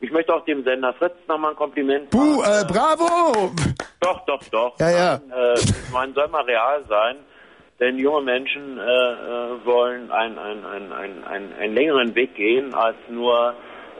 ich 0.00 0.10
möchte 0.10 0.34
auch 0.34 0.44
dem 0.44 0.64
Sender 0.64 0.92
Fritz 0.94 1.14
nochmal 1.28 1.52
ein 1.52 1.56
Kompliment 1.56 2.10
Buh, 2.10 2.42
äh, 2.42 2.64
bravo! 2.66 3.52
Doch, 4.00 4.24
doch, 4.26 4.42
doch. 4.50 4.78
Ja, 4.80 4.90
ja. 4.90 5.20
Man, 5.28 5.38
äh, 5.38 5.54
man 5.92 6.14
soll 6.14 6.28
mal 6.28 6.44
real 6.44 6.84
sein, 6.88 7.16
denn 7.80 7.98
junge 7.98 8.22
Menschen 8.22 8.78
äh, 8.78 8.82
äh, 8.82 9.64
wollen 9.64 10.10
einen 10.10 10.38
ein, 10.38 10.64
ein, 10.64 10.92
ein, 10.92 11.24
ein, 11.24 11.52
einen 11.58 11.74
längeren 11.74 12.14
Weg 12.14 12.34
gehen 12.34 12.74
als 12.74 12.96
nur, 13.08 13.54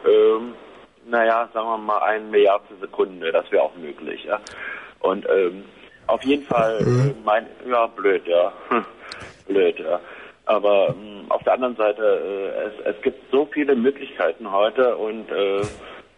ähm, 0.05 0.55
naja, 1.06 1.48
sagen 1.52 1.66
wir 1.66 1.78
mal, 1.78 1.98
ein 2.02 2.31
Milliardstel 2.31 2.78
Sekunde. 2.81 3.32
Das 3.32 3.50
wäre 3.50 3.62
auch 3.62 3.76
möglich, 3.76 4.24
ja. 4.24 4.40
Und 5.00 5.26
ähm, 5.28 5.64
auf 6.06 6.22
jeden 6.24 6.44
Fall, 6.44 6.78
äh, 6.81 7.14
mein, 7.24 7.47
ja, 7.68 7.86
blöd, 7.86 8.26
ja. 8.26 8.52
blöd, 9.47 9.78
ja. 9.78 10.00
Aber 10.47 10.89
ähm, 10.89 11.26
auf 11.28 11.42
der 11.44 11.55
anderen 11.55 11.76
Seite, 11.76 12.02
äh, 12.02 12.68
es, 12.68 12.97
es 12.97 13.02
gibt 13.02 13.31
so 13.31 13.47
viele 13.47 13.76
Möglichkeiten 13.76 14.50
heute 14.50 14.97
und 14.97 15.31
äh, 15.31 15.62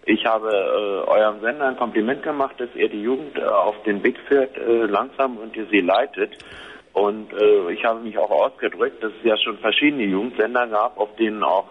ich 0.07 0.25
habe 0.27 0.51
äh, 0.51 1.11
eurem 1.11 1.41
Sender 1.41 1.69
ein 1.69 1.77
Kompliment 1.77 2.23
gemacht, 2.23 2.57
dass 2.59 2.69
ihr 2.75 2.89
die 2.89 3.03
Jugend 3.03 3.39
äh, 3.39 3.45
auf 3.45 3.75
den 3.85 4.03
Weg 4.03 4.19
führt, 4.29 4.57
äh, 4.59 4.87
langsam 4.87 5.39
und 5.39 5.57
ihr 5.57 5.67
sie 5.71 5.81
leitet. 5.81 6.37
Und 6.93 7.33
äh, 7.33 7.73
ich 7.73 7.85
habe 7.85 8.01
mich 8.01 8.17
auch 8.19 8.31
ausgedrückt, 8.31 9.03
dass 9.03 9.13
es 9.13 9.25
ja 9.25 9.37
schon 9.37 9.59
verschiedene 9.59 10.05
Jugendsender 10.05 10.67
gab, 10.69 10.99
auf 10.99 11.15
denen 11.17 11.43
auch 11.43 11.67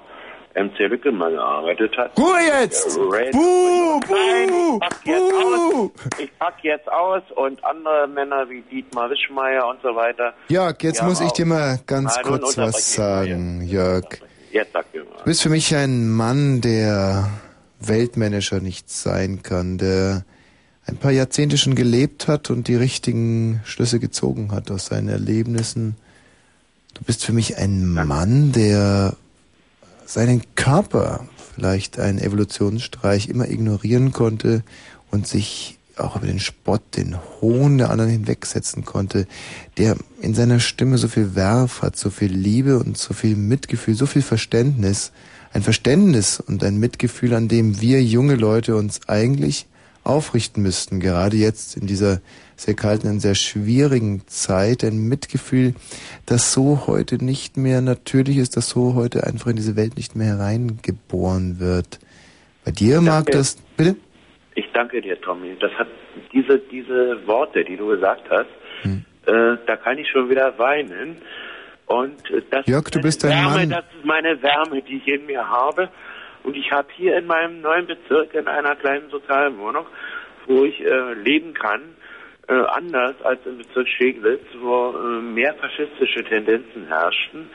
MC 0.55 0.87
Lücke 0.89 1.11
mal 1.11 1.31
gearbeitet 1.31 1.95
hat. 1.97 2.17
Ruhe 2.17 2.37
jetzt! 2.61 2.97
Red- 2.97 3.31
Buh, 3.31 3.99
Nein, 4.09 4.49
ich 4.73 4.79
pack 4.79 4.99
jetzt 5.05 5.33
aus. 5.33 5.91
Ich 6.19 6.39
pack 6.39 6.53
jetzt 6.63 6.91
aus 6.91 7.21
und 7.35 7.63
andere 7.65 8.07
Männer 8.07 8.49
wie 8.49 8.61
Dietmar 8.61 9.09
Wischmeier 9.09 9.67
und 9.67 9.79
so 9.81 9.95
weiter. 9.95 10.33
Jörg, 10.49 10.75
jetzt 10.81 11.01
muss 11.03 11.21
ich 11.21 11.31
dir 11.31 11.45
mal 11.45 11.79
ganz 11.87 12.15
Nein, 12.15 12.25
kurz 12.25 12.57
was 12.57 12.93
sagen, 12.93 13.61
Jörg. 13.61 14.05
Jetzt 14.51 14.73
sag 14.73 14.85
mir 14.93 15.03
mal. 15.03 15.17
Du 15.19 15.23
bist 15.25 15.41
für 15.41 15.49
mich 15.49 15.75
ein 15.75 16.09
Mann, 16.09 16.61
der 16.61 17.29
Weltmanager 17.79 18.59
nicht 18.59 18.89
sein 18.89 19.41
kann, 19.41 19.77
der 19.77 20.23
ein 20.85 20.97
paar 20.97 21.11
Jahrzehnte 21.11 21.57
schon 21.57 21.75
gelebt 21.75 22.27
hat 22.27 22.49
und 22.49 22.67
die 22.67 22.75
richtigen 22.75 23.61
Schlüsse 23.63 23.99
gezogen 23.99 24.51
hat 24.51 24.69
aus 24.69 24.87
seinen 24.87 25.09
Erlebnissen. 25.09 25.95
Du 26.93 27.03
bist 27.03 27.25
für 27.25 27.33
mich 27.33 27.57
ein 27.57 27.87
Mann, 27.87 28.51
der 28.51 29.15
seinen 30.13 30.43
Körper, 30.53 31.27
vielleicht 31.55 31.97
einen 31.97 32.19
Evolutionsstreich, 32.19 33.29
immer 33.29 33.49
ignorieren 33.49 34.11
konnte 34.11 34.63
und 35.09 35.27
sich 35.27 35.79
auch 35.97 36.15
über 36.15 36.27
den 36.27 36.39
Spott, 36.39 36.81
den 36.97 37.17
Hohn 37.41 37.79
der 37.79 37.89
anderen 37.89 38.11
hinwegsetzen 38.11 38.85
konnte, 38.85 39.25
der 39.77 39.95
in 40.21 40.35
seiner 40.35 40.59
Stimme 40.59 40.99
so 40.99 41.07
viel 41.07 41.33
Werf 41.33 41.81
hat, 41.81 41.97
so 41.97 42.11
viel 42.11 42.31
Liebe 42.31 42.77
und 42.77 42.95
so 42.95 43.15
viel 43.15 43.35
Mitgefühl, 43.35 43.95
so 43.95 44.05
viel 44.05 44.21
Verständnis, 44.21 45.11
ein 45.51 45.63
Verständnis 45.63 46.39
und 46.39 46.63
ein 46.63 46.77
Mitgefühl, 46.77 47.33
an 47.33 47.47
dem 47.47 47.81
wir 47.81 48.03
junge 48.03 48.35
Leute 48.35 48.75
uns 48.75 49.07
eigentlich 49.07 49.65
aufrichten 50.03 50.61
müssten, 50.61 50.99
gerade 50.99 51.37
jetzt 51.37 51.75
in 51.75 51.87
dieser 51.87 52.21
sehr 52.63 52.75
kalten 52.75 53.07
und 53.09 53.19
sehr 53.19 53.35
schwierigen 53.35 54.23
Zeit, 54.27 54.83
ein 54.83 55.07
Mitgefühl, 55.07 55.73
das 56.25 56.53
so 56.53 56.87
heute 56.87 57.23
nicht 57.23 57.57
mehr 57.57 57.81
natürlich 57.81 58.37
ist, 58.37 58.57
das 58.57 58.69
so 58.69 58.95
heute 58.95 59.25
einfach 59.25 59.47
in 59.47 59.55
diese 59.55 59.75
Welt 59.75 59.95
nicht 59.97 60.15
mehr 60.15 60.37
hereingeboren 60.37 61.59
wird. 61.59 61.99
Bei 62.65 62.71
dir 62.71 63.01
mag 63.01 63.25
Danke. 63.25 63.31
das, 63.33 63.57
bitte? 63.77 63.95
Ich 64.55 64.65
danke 64.73 65.01
dir, 65.01 65.19
Tommy. 65.19 65.55
Das 65.59 65.71
hat 65.73 65.87
diese, 66.31 66.59
diese 66.59 67.25
Worte, 67.27 67.63
die 67.63 67.77
du 67.77 67.87
gesagt 67.87 68.29
hast, 68.29 68.47
Hm. 68.83 69.05
äh, 69.25 69.57
da 69.65 69.77
kann 69.77 69.97
ich 69.97 70.09
schon 70.09 70.29
wieder 70.29 70.57
weinen. 70.57 71.17
Und 71.85 72.29
äh, 72.31 72.41
das 72.51 72.65
Jörg, 72.67 72.85
ist 72.85 72.95
du 72.95 73.01
bist 73.01 73.23
meine 73.23 73.35
ein 73.35 73.43
Wärme, 73.45 73.57
Mann. 73.59 73.69
das 73.69 73.85
ist 73.97 74.05
meine 74.05 74.41
Wärme, 74.41 74.81
die 74.81 74.97
ich 74.97 75.07
in 75.07 75.25
mir 75.25 75.47
habe. 75.49 75.89
Und 76.43 76.55
ich 76.57 76.69
habe 76.71 76.87
hier 76.95 77.17
in 77.17 77.25
meinem 77.27 77.61
neuen 77.61 77.87
Bezirk 77.87 78.33
in 78.33 78.47
einer 78.47 78.75
kleinen 78.75 79.09
Sozialwohnung, 79.09 79.85
wo 80.47 80.65
ich 80.65 80.81
äh, 80.81 81.13
leben 81.13 81.53
kann, 81.53 81.81
äh, 82.47 82.53
anders 82.53 83.15
als 83.23 83.39
im 83.45 83.57
Bezirk 83.57 83.87
Steglitz, 83.87 84.43
wo 84.59 84.91
äh, 84.91 85.21
mehr 85.21 85.53
faschistische 85.55 86.23
Tendenzen 86.23 86.87
herrschten, 86.87 87.49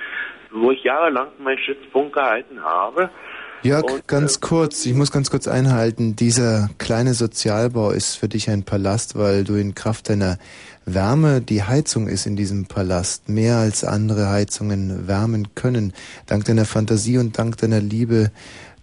wo 0.51 0.71
ich 0.71 0.83
jahrelang 0.83 1.29
meinen 1.39 1.59
Stützpunkt 1.59 2.15
gehalten 2.15 2.63
habe. 2.63 3.11
Jörg, 3.63 3.85
Und, 3.85 4.07
ganz 4.07 4.41
kurz, 4.41 4.87
ich 4.87 4.95
muss 4.95 5.11
ganz 5.11 5.31
kurz 5.31 5.49
einhalten, 5.49 6.15
dieser 6.15 6.71
kleine 6.79 7.13
Sozialbau 7.13 7.91
ist 7.91 8.15
für 8.15 8.29
dich 8.29 8.49
ein 8.51 8.63
Palast, 8.63 9.19
weil 9.19 9.43
du 9.43 9.57
in 9.57 9.75
Kraft 9.75 10.09
deiner 10.09 10.39
Wärme, 10.87 11.41
die 11.41 11.65
Heizung 11.65 12.07
ist 12.07 12.25
in 12.25 12.37
diesem 12.37 12.67
Palast, 12.67 13.29
mehr 13.29 13.57
als 13.57 13.83
andere 13.83 14.31
Heizungen 14.31 15.09
wärmen 15.09 15.55
können, 15.57 15.93
dank 16.27 16.45
deiner 16.45 16.67
Fantasie 16.67 17.19
und 17.19 17.37
dank 17.37 17.57
deiner 17.57 17.81
Liebe 17.81 18.31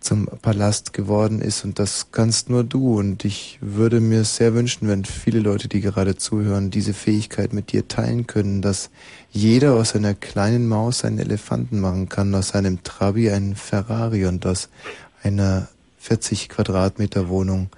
zum 0.05 0.27
Palast 0.41 0.93
geworden 0.93 1.41
ist 1.41 1.65
und 1.65 1.79
das 1.79 2.11
kannst 2.11 2.49
nur 2.49 2.63
du 2.63 2.97
und 2.97 3.25
ich 3.25 3.57
würde 3.59 3.99
mir 3.99 4.23
sehr 4.23 4.53
wünschen, 4.53 4.87
wenn 4.87 5.03
viele 5.03 5.39
Leute, 5.39 5.67
die 5.67 5.81
gerade 5.81 6.15
zuhören, 6.15 6.69
diese 6.69 6.93
Fähigkeit 6.93 7.53
mit 7.53 7.71
dir 7.71 7.87
teilen 7.87 8.27
können, 8.27 8.61
dass 8.61 8.91
jeder 9.31 9.73
aus 9.73 9.95
einer 9.95 10.13
kleinen 10.13 10.67
Maus 10.67 11.03
einen 11.03 11.19
Elefanten 11.19 11.79
machen 11.79 12.07
kann, 12.07 12.33
aus 12.35 12.53
einem 12.53 12.83
Trabi 12.83 13.31
einen 13.31 13.55
Ferrari 13.55 14.25
und 14.27 14.45
aus 14.45 14.69
einer 15.23 15.67
40 15.97 16.49
Quadratmeter 16.49 17.27
Wohnung 17.27 17.69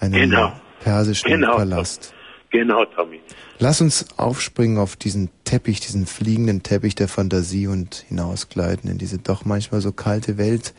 einen 0.00 0.14
Genau. 0.14 0.52
persischen 0.80 1.30
Genau. 1.30 1.56
Palast. 1.56 2.14
Genau, 2.50 2.84
Tommy. 2.86 3.20
Lass 3.58 3.80
uns 3.80 4.06
aufspringen 4.16 4.78
auf 4.78 4.96
diesen 4.96 5.28
Teppich, 5.44 5.80
diesen 5.80 6.06
fliegenden 6.06 6.62
Teppich 6.62 6.94
der 6.94 7.08
Fantasie 7.08 7.66
und 7.66 8.04
hinausgleiten 8.08 8.90
in 8.90 8.98
diese 8.98 9.18
doch 9.18 9.44
manchmal 9.44 9.80
so 9.80 9.92
kalte 9.92 10.38
Welt 10.38 10.72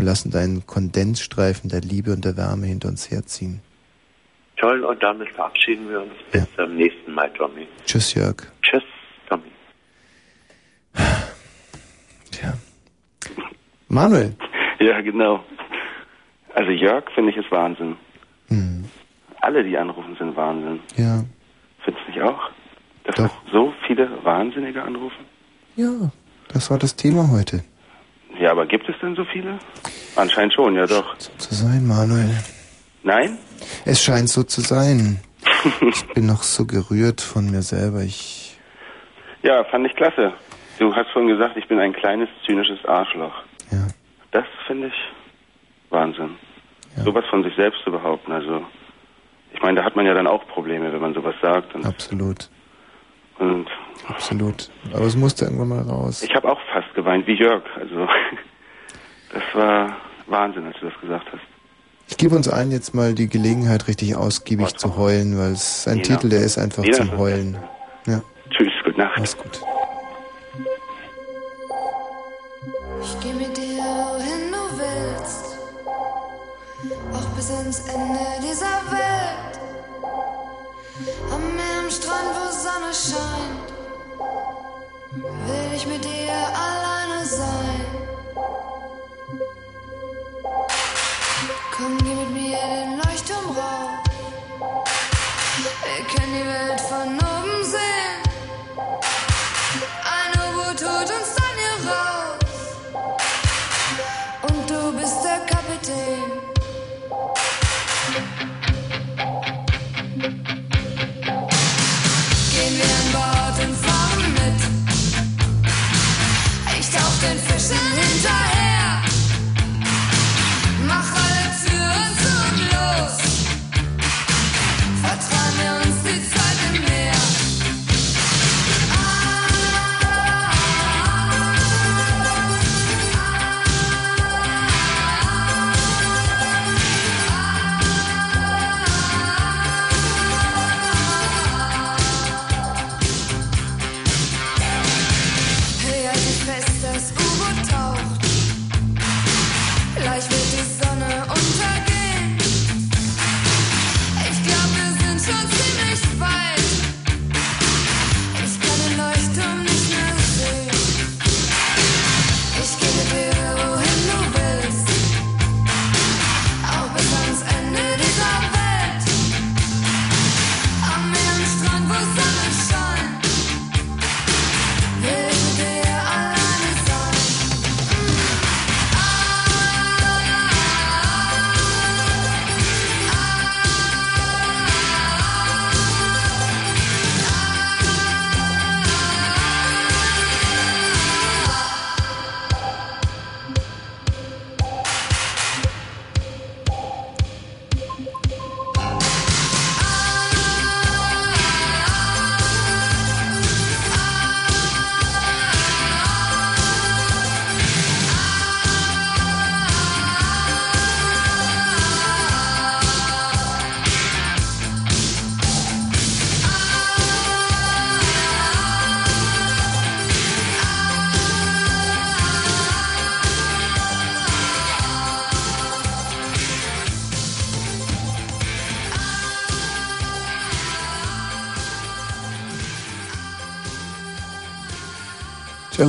und 0.00 0.06
lassen 0.06 0.30
deinen 0.30 0.66
Kondensstreifen 0.66 1.68
der 1.68 1.82
Liebe 1.82 2.12
und 2.12 2.24
der 2.24 2.36
Wärme 2.36 2.66
hinter 2.66 2.88
uns 2.88 3.10
herziehen. 3.10 3.60
Toll, 4.56 4.82
und 4.82 5.02
damit 5.02 5.28
verabschieden 5.30 5.88
wir 5.90 6.00
uns. 6.00 6.12
Bis 6.32 6.46
zum 6.56 6.74
nächsten 6.74 7.12
Mal, 7.12 7.30
Tommy. 7.34 7.66
Tschüss, 7.84 8.14
Jörg. 8.14 8.36
Tschüss, 8.62 8.82
Tommy. 9.28 9.44
Manuel. 13.88 14.34
Ja, 14.78 15.00
genau. 15.02 15.44
Also 16.54 16.70
Jörg 16.70 17.04
finde 17.14 17.32
ich 17.32 17.36
ist 17.36 17.50
Wahnsinn. 17.50 17.96
Hm. 18.48 18.84
Alle, 19.42 19.62
die 19.62 19.76
anrufen, 19.76 20.16
sind 20.18 20.34
Wahnsinn. 20.36 20.80
Ja. 20.96 21.24
Findest 21.84 22.06
du 22.06 22.12
nicht 22.12 22.22
auch? 22.22 22.50
Dass 23.04 23.30
so 23.52 23.74
viele 23.86 24.08
Wahnsinnige 24.24 24.82
anrufen? 24.82 25.24
Ja, 25.76 26.10
das 26.48 26.70
war 26.70 26.78
das 26.78 26.96
Thema 26.96 27.30
heute. 27.30 27.64
Ja, 28.40 28.52
aber 28.52 28.64
gibt 28.64 28.88
es 28.88 28.96
denn 29.02 29.14
so 29.14 29.24
viele? 29.24 29.58
Anscheinend 30.16 30.54
schon, 30.54 30.74
ja 30.74 30.86
doch. 30.86 31.16
Zu 31.18 31.54
sein, 31.54 31.86
Manuel. 31.86 32.34
Nein? 33.02 33.38
Es 33.84 34.02
scheint 34.02 34.30
so 34.30 34.42
zu 34.42 34.62
sein. 34.62 35.20
Ich 35.82 36.06
bin 36.14 36.24
noch 36.24 36.42
so 36.42 36.64
gerührt 36.64 37.20
von 37.20 37.50
mir 37.50 37.60
selber. 37.60 38.00
Ich, 38.02 38.56
Ja, 39.42 39.62
fand 39.64 39.86
ich 39.86 39.94
klasse. 39.94 40.32
Du 40.78 40.94
hast 40.94 41.10
vorhin 41.10 41.28
gesagt, 41.30 41.58
ich 41.58 41.68
bin 41.68 41.78
ein 41.78 41.92
kleines, 41.92 42.30
zynisches 42.46 42.82
Arschloch. 42.86 43.34
Ja. 43.70 43.86
Das 44.30 44.46
finde 44.66 44.86
ich 44.88 44.94
Wahnsinn. 45.90 46.36
Sowas 47.04 47.24
von 47.28 47.44
sich 47.44 47.54
selbst 47.56 47.82
zu 47.84 47.90
behaupten, 47.90 48.32
also 48.32 48.64
ich 49.52 49.60
meine, 49.60 49.80
da 49.80 49.84
hat 49.84 49.96
man 49.96 50.06
ja 50.06 50.14
dann 50.14 50.26
auch 50.26 50.46
Probleme, 50.46 50.92
wenn 50.92 51.00
man 51.00 51.14
sowas 51.14 51.34
sagt. 51.42 51.74
Und, 51.74 51.84
absolut, 51.84 52.48
und 53.38 53.68
absolut. 54.10 54.70
Aber 54.92 55.04
es 55.06 55.16
musste 55.16 55.44
irgendwann 55.46 55.68
mal 55.68 55.82
raus. 55.82 56.22
ich 56.22 56.34
habe 56.34 56.50
auch 56.50 56.60
fast 56.72 56.92
geweint, 56.94 57.26
wie 57.26 57.34
Jörg. 57.34 57.62
Also 57.78 58.06
das 59.32 59.42
war 59.54 59.96
Wahnsinn, 60.26 60.66
als 60.66 60.76
du 60.80 60.88
das 60.90 61.00
gesagt 61.00 61.26
hast. 61.32 61.40
Ich 62.08 62.16
gebe 62.16 62.34
uns 62.34 62.48
allen 62.48 62.72
jetzt 62.72 62.92
mal 62.94 63.14
die 63.14 63.28
Gelegenheit, 63.28 63.86
richtig 63.86 64.16
ausgiebig 64.16 64.76
zu 64.76 64.96
heulen, 64.96 65.38
weil 65.38 65.52
es 65.52 65.78
ist 65.80 65.88
ein 65.88 66.02
Genau. 66.02 66.08
Titel, 66.18 66.28
der 66.30 66.40
ist 66.40 66.58
einfach 66.58 66.82
Jeder 66.82 66.96
zum 66.98 67.10
ist 67.10 67.16
Heulen. 67.18 67.58
Ja. 68.06 68.20
Tschüss, 68.50 68.72
gute 68.84 68.98
Nacht. 68.98 69.16
Alles 69.16 69.36
gut. 69.38 69.60
Ich 73.02 73.20
geh 73.22 73.32
mit 73.32 73.56
dir, 73.56 73.78
wohin 73.78 74.50
du 74.52 74.78
willst, 74.78 75.58
auch 77.14 77.28
bis 77.36 77.50
ans 77.52 77.80
Ende 77.88 78.18
dieser 78.42 78.66
Welt. 78.90 79.60
Am 81.32 81.40
Meer, 81.56 81.78
am 81.84 81.90
Strand, 81.90 82.34
wo 82.34 82.50
Sonne 82.50 82.92
scheint, 82.92 83.72
will 85.12 85.74
ich 85.74 85.86
mit 85.86 86.04
dir 86.04 86.32
alleine 86.66 87.24
sein. 87.24 87.84
Komm, 91.76 91.98
geh 91.98 92.14
mit 92.14 92.30
mir 92.30 92.58
den 92.58 92.96
Leuchtturm 92.98 93.46
rauf. 93.56 93.90
Wir 95.84 96.04
können 96.06 96.32
die 96.34 96.46
Welt 96.46 96.69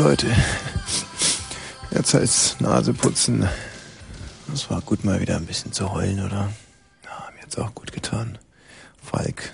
Leute. 0.03 0.25
Jetzt 1.91 2.15
heißt 2.15 2.59
Nase 2.59 2.91
putzen. 2.91 3.47
Das 4.47 4.67
war 4.71 4.81
gut, 4.81 5.03
mal 5.03 5.21
wieder 5.21 5.37
ein 5.37 5.45
bisschen 5.45 5.73
zu 5.73 5.93
heulen, 5.93 6.25
oder? 6.25 6.51
Ja, 7.03 7.29
mir 7.35 7.43
hat's 7.43 7.59
auch 7.59 7.75
gut 7.75 7.91
getan. 7.91 8.39
Falk. 9.03 9.53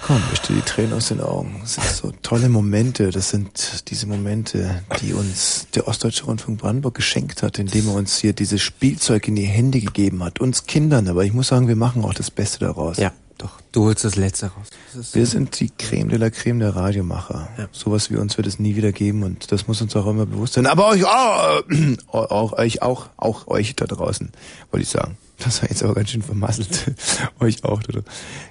Komm, 0.00 0.22
wisch 0.30 0.40
dir 0.40 0.54
die 0.54 0.62
Tränen 0.62 0.94
aus 0.94 1.08
den 1.08 1.20
Augen. 1.20 1.58
Das 1.60 1.74
sind 1.74 1.84
so 1.88 2.10
tolle 2.22 2.48
Momente. 2.48 3.10
Das 3.10 3.28
sind 3.28 3.90
diese 3.90 4.06
Momente, 4.06 4.82
die 5.02 5.12
uns 5.12 5.66
der 5.74 5.86
Ostdeutsche 5.86 6.24
Rundfunk 6.24 6.60
Brandenburg 6.60 6.94
geschenkt 6.94 7.42
hat, 7.42 7.58
indem 7.58 7.88
er 7.88 7.94
uns 7.96 8.16
hier 8.16 8.32
dieses 8.32 8.62
Spielzeug 8.62 9.28
in 9.28 9.36
die 9.36 9.44
Hände 9.44 9.80
gegeben 9.80 10.24
hat. 10.24 10.40
Uns 10.40 10.64
Kindern. 10.64 11.06
Aber 11.06 11.22
ich 11.26 11.34
muss 11.34 11.48
sagen, 11.48 11.68
wir 11.68 11.76
machen 11.76 12.02
auch 12.02 12.14
das 12.14 12.30
Beste 12.30 12.60
daraus. 12.60 12.96
Ja, 12.96 13.12
doch. 13.42 13.60
Du 13.72 13.84
holst 13.84 14.04
das 14.04 14.16
Letzte 14.16 14.46
raus. 14.46 14.68
Das 14.94 15.14
Wir 15.14 15.26
sind 15.26 15.58
die 15.60 15.70
Creme 15.70 16.08
de 16.08 16.18
la 16.18 16.30
Creme 16.30 16.60
der 16.60 16.76
Radiomacher. 16.76 17.48
Sowas 17.72 18.10
wie 18.10 18.16
uns 18.16 18.36
wird 18.36 18.46
es 18.46 18.58
nie 18.58 18.76
wieder 18.76 18.92
geben 18.92 19.22
und 19.22 19.50
das 19.52 19.66
muss 19.66 19.80
uns 19.80 19.94
auch 19.96 20.06
immer 20.06 20.26
bewusst 20.26 20.54
sein. 20.54 20.66
Aber 20.66 20.88
euch 20.88 21.04
auch, 21.06 21.62
äh, 21.70 21.96
auch 22.08 22.52
euch 22.52 22.82
auch, 22.82 23.08
auch 23.16 23.46
euch 23.48 23.76
da 23.76 23.86
draußen, 23.86 24.30
wollte 24.70 24.82
ich 24.82 24.90
sagen. 24.90 25.16
Das 25.38 25.62
war 25.62 25.70
jetzt 25.70 25.82
aber 25.82 25.94
ganz 25.94 26.10
schön 26.10 26.22
vermasselt. 26.22 26.94
euch 27.40 27.64
auch. 27.64 27.82
Da. 27.82 28.00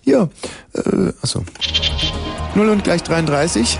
Ja, 0.04 0.30
äh, 0.74 1.14
achso. 1.22 1.44
0 2.56 2.70
und 2.70 2.84
gleich 2.84 3.04
33. 3.04 3.78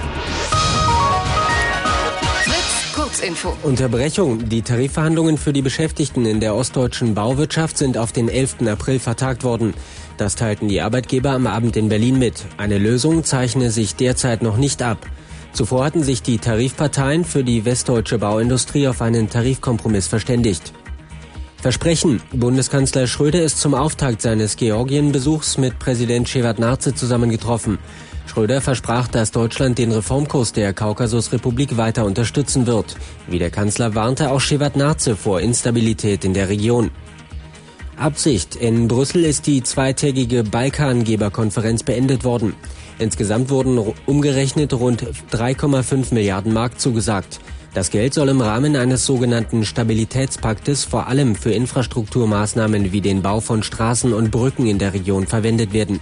Fritz, 2.44 2.94
Kurzinfo. 2.94 3.58
Unterbrechung. 3.64 4.48
Die 4.48 4.62
Tarifverhandlungen 4.62 5.38
für 5.38 5.54
die 5.54 5.64
Beschäftigten 5.64 6.26
in 6.26 6.40
der 6.40 6.54
ostdeutschen 6.54 7.16
Bauwirtschaft 7.16 7.80
sind 7.80 7.98
auf 7.98 8.12
den 8.12 8.30
11. 8.30 8.68
April 8.68 9.00
vertagt 9.00 9.44
worden. 9.44 9.74
Das 10.20 10.36
teilten 10.36 10.68
die 10.68 10.82
Arbeitgeber 10.82 11.30
am 11.30 11.48
Abend 11.48 11.78
in 11.78 11.88
Berlin 11.88 12.20
mit. 12.20 12.46
Eine 12.58 12.78
Lösung 12.78 13.24
zeichne 13.24 13.72
sich 13.72 13.96
derzeit 13.96 14.44
noch 14.44 14.58
nicht 14.58 14.82
ab. 14.82 14.98
Zuvor 15.54 15.86
hatten 15.86 16.04
sich 16.04 16.22
die 16.22 16.40
Tarifparteien 16.40 17.24
für 17.24 17.46
die 17.46 17.64
westdeutsche 17.64 18.18
Bauindustrie 18.18 18.90
auf 18.90 19.02
einen 19.02 19.30
Tarifkompromiss 19.30 20.08
verständigt. 20.08 20.74
Versprechen. 21.62 22.22
Bundeskanzler 22.34 23.08
Schröder 23.08 23.42
ist 23.42 23.62
zum 23.62 23.74
Auftakt 23.74 24.22
seines 24.22 24.58
Georgienbesuchs 24.58 25.58
mit 25.58 25.80
Präsident 25.80 26.28
Shevardnadze 26.28 26.94
zusammengetroffen. 26.94 27.80
Schröder 28.28 28.60
versprach, 28.60 29.08
dass 29.08 29.32
Deutschland 29.32 29.78
den 29.78 29.94
Reformkurs 29.94 30.52
der 30.52 30.74
Kaukasusrepublik 30.74 31.78
weiter 31.78 32.04
unterstützen 32.04 32.68
wird. 32.68 32.98
Wie 33.30 33.40
der 33.40 33.52
Kanzler 33.52 33.96
warnte 33.96 34.32
auch 34.32 34.42
Shevardnadze 34.42 35.16
vor 35.16 35.40
Instabilität 35.40 36.26
in 36.26 36.34
der 36.34 36.50
Region. 36.50 36.92
Absicht. 38.00 38.56
In 38.56 38.88
Brüssel 38.88 39.24
ist 39.24 39.48
die 39.48 39.64
zweitägige 39.64 40.44
Balkangeberkonferenz 40.44 41.84
beendet 41.84 42.24
worden. 42.24 42.54
Insgesamt 42.98 43.50
wurden 43.50 43.80
umgerechnet 44.06 44.74
rund 44.74 45.06
3,5 45.32 46.14
Milliarden 46.14 46.54
Mark 46.54 46.80
zugesagt. 46.80 47.40
Das 47.74 47.92
Geld 47.92 48.14
soll 48.14 48.30
im 48.30 48.42
Rahmen 48.42 48.76
eines 48.76 49.06
sogenannten 49.06 49.64
Stabilitätspaktes 49.64 50.86
vor 50.86 51.08
allem 51.08 51.36
für 51.36 51.52
Infrastrukturmaßnahmen 51.52 52.92
wie 52.92 53.02
den 53.02 53.22
Bau 53.22 53.40
von 53.42 53.64
Straßen 53.64 54.14
und 54.14 54.32
Brücken 54.32 54.66
in 54.66 54.80
der 54.80 54.94
Region 54.94 55.28
verwendet 55.28 55.72
werden. 55.72 56.00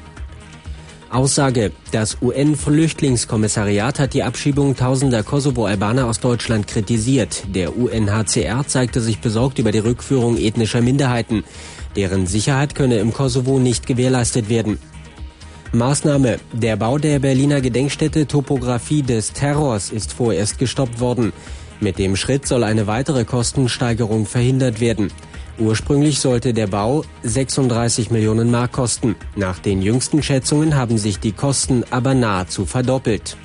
Aussage. 1.10 1.72
Das 1.92 2.18
UN-Flüchtlingskommissariat 2.22 4.00
hat 4.00 4.14
die 4.14 4.24
Abschiebung 4.24 4.76
tausender 4.76 5.24
Kosovo-Albaner 5.24 6.06
aus 6.06 6.20
Deutschland 6.20 6.68
kritisiert. 6.68 7.44
Der 7.54 7.78
UNHCR 7.78 8.66
zeigte 8.68 9.02
sich 9.02 9.20
besorgt 9.20 9.60
über 9.60 9.72
die 9.72 9.80
Rückführung 9.80 10.38
ethnischer 10.38 10.82
Minderheiten. 10.82 11.44
Deren 11.98 12.28
Sicherheit 12.28 12.76
könne 12.76 13.00
im 13.00 13.12
Kosovo 13.12 13.58
nicht 13.58 13.88
gewährleistet 13.88 14.50
werden. 14.50 14.78
Maßnahme. 15.74 16.38
Der 16.54 16.78
Bau 16.78 17.00
der 17.00 17.20
Berliner 17.20 17.60
Gedenkstätte 17.60 18.28
Topographie 18.28 19.02
des 19.02 19.34
Terrors 19.34 19.92
ist 19.92 20.14
vorerst 20.14 20.60
gestoppt 20.60 21.00
worden. 21.00 21.34
Mit 21.80 21.98
dem 21.98 22.16
Schritt 22.16 22.48
soll 22.48 22.64
eine 22.64 22.88
weitere 22.88 23.26
Kostensteigerung 23.26 24.26
verhindert 24.26 24.80
werden. 24.80 25.12
Ursprünglich 25.60 26.20
sollte 26.20 26.54
der 26.54 26.68
Bau 26.68 27.04
36 27.24 28.12
Millionen 28.12 28.52
Mark 28.52 28.74
kosten. 28.74 29.16
Nach 29.36 29.58
den 29.58 29.82
jüngsten 29.82 30.22
Schätzungen 30.22 30.76
haben 30.76 31.00
sich 31.00 31.20
die 31.20 31.32
Kosten 31.32 31.84
aber 31.90 32.14
nahezu 32.14 32.66
verdoppelt. 32.66 33.38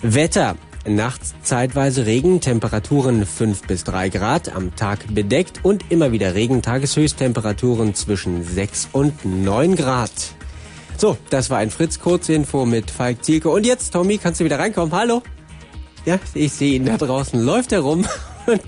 Wetter. 0.00 0.56
Nachts 0.86 1.34
zeitweise 1.42 2.06
Regen, 2.06 2.40
Temperaturen 2.40 3.26
5 3.26 3.62
bis 3.62 3.84
3 3.84 4.08
Grad, 4.08 4.54
am 4.54 4.74
Tag 4.76 5.12
bedeckt 5.12 5.60
und 5.64 5.90
immer 5.90 6.12
wieder 6.12 6.34
Regen, 6.34 6.62
Tageshöchsttemperaturen 6.62 7.94
zwischen 7.94 8.44
6 8.44 8.88
und 8.92 9.24
9 9.24 9.76
Grad. 9.76 10.12
So, 10.96 11.16
das 11.30 11.50
war 11.50 11.58
ein 11.58 11.70
Fritz-Kurzinfo 11.70 12.66
mit 12.66 12.90
Falk 12.90 13.24
Zielke. 13.24 13.50
Und 13.50 13.66
jetzt, 13.66 13.92
Tommy, 13.92 14.18
kannst 14.18 14.40
du 14.40 14.44
wieder 14.44 14.58
reinkommen? 14.58 14.92
Hallo? 14.92 15.22
Ja, 16.04 16.18
ich 16.34 16.52
sehe 16.52 16.74
ihn 16.74 16.86
da 16.86 16.96
draußen. 16.96 17.40
Läuft 17.40 17.72
er 17.72 17.80
rum? 17.80 18.06
Und 18.48 18.62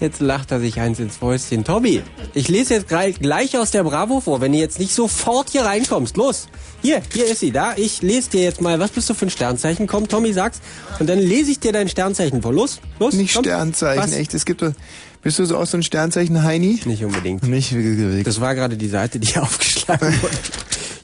jetzt 0.00 0.20
lacht 0.20 0.50
er 0.52 0.60
sich 0.60 0.80
eins 0.80 0.98
ins 0.98 1.16
Fäustchen. 1.18 1.64
Tommy, 1.64 2.02
ich 2.32 2.48
lese 2.48 2.74
jetzt 2.74 2.88
gleich, 2.88 3.18
gleich 3.20 3.58
aus 3.58 3.70
der 3.70 3.84
Bravo 3.84 4.20
vor, 4.20 4.40
wenn 4.40 4.52
du 4.52 4.58
jetzt 4.58 4.78
nicht 4.78 4.94
sofort 4.94 5.50
hier 5.50 5.62
reinkommst. 5.66 6.16
Los, 6.16 6.48
hier, 6.80 7.02
hier 7.12 7.26
ist 7.26 7.40
sie, 7.40 7.50
da. 7.52 7.74
Ich 7.76 8.00
lese 8.00 8.30
dir 8.30 8.42
jetzt 8.42 8.60
mal, 8.62 8.80
was 8.80 8.90
bist 8.90 9.10
du 9.10 9.14
für 9.14 9.26
ein 9.26 9.30
Sternzeichen? 9.30 9.86
Komm, 9.86 10.08
Tommy, 10.08 10.32
sag's. 10.32 10.60
Und 10.98 11.08
dann 11.08 11.18
lese 11.18 11.50
ich 11.50 11.60
dir 11.60 11.72
dein 11.72 11.88
Sternzeichen 11.90 12.40
vor. 12.40 12.52
Los, 12.54 12.80
los. 12.98 13.14
Nicht 13.14 13.34
komm. 13.34 13.44
Sternzeichen, 13.44 14.02
Was? 14.02 14.12
echt. 14.14 14.32
Es 14.34 14.44
gibt. 14.46 14.64
Bist 15.22 15.38
du 15.38 15.44
so 15.44 15.56
auch 15.58 15.66
so 15.66 15.76
ein 15.76 15.82
Sternzeichen 15.82 16.42
Heini? 16.42 16.80
Nicht 16.84 17.04
unbedingt. 17.04 17.46
Nicht 17.46 17.72
wirklich. 17.74 18.24
Das 18.24 18.40
war 18.40 18.54
gerade 18.54 18.76
die 18.76 18.88
Seite, 18.88 19.20
die 19.20 19.36
aufgeschlagen 19.38 20.08
wurde. 20.22 20.34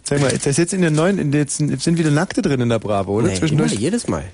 Sag 0.03 0.21
mal, 0.23 0.31
das 0.33 0.47
ist 0.47 0.57
jetzt 0.57 0.73
in 0.73 0.81
der 0.81 0.91
neuen, 0.91 1.19
in 1.19 1.31
der, 1.31 1.43
jetzt 1.43 1.59
sind 1.59 1.99
wieder 1.99 2.11
Nackte 2.11 2.41
drin 2.41 2.63
in 2.63 2.71
der 2.71 2.79
Bravo, 2.79 3.13
oder? 3.19 3.29
Nee, 3.29 3.35
Zwischendurch. 3.35 3.73
immer, 3.73 3.81
jedes 3.83 4.09
Mal. 4.09 4.25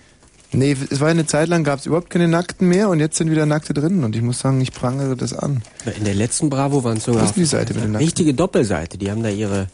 Nee, 0.54 0.76
es 0.90 1.00
war 1.00 1.08
eine 1.08 1.26
Zeit 1.26 1.48
lang, 1.48 1.64
gab 1.64 1.80
es 1.80 1.86
überhaupt 1.86 2.10
keine 2.10 2.28
Nackten 2.28 2.68
mehr 2.68 2.88
und 2.88 3.00
jetzt 3.00 3.16
sind 3.16 3.30
wieder 3.30 3.46
Nackte 3.46 3.74
drin 3.74 4.04
und 4.04 4.14
ich 4.16 4.22
muss 4.22 4.38
sagen, 4.38 4.60
ich 4.60 4.72
prangere 4.72 5.16
das 5.16 5.32
an. 5.32 5.62
In 5.96 6.04
der 6.04 6.14
letzten 6.14 6.50
Bravo 6.50 6.84
waren 6.84 6.98
es 6.98 7.04
sogar 7.04 7.24
ist 7.24 7.36
die 7.36 7.44
Seite 7.44 7.74
mit 7.74 7.84
den 7.84 7.92
Nackten? 7.92 8.06
richtige 8.06 8.34
Doppelseite. 8.34 8.98
Die 8.98 9.10
haben 9.10 9.22
da 9.22 9.28
ihre, 9.28 9.68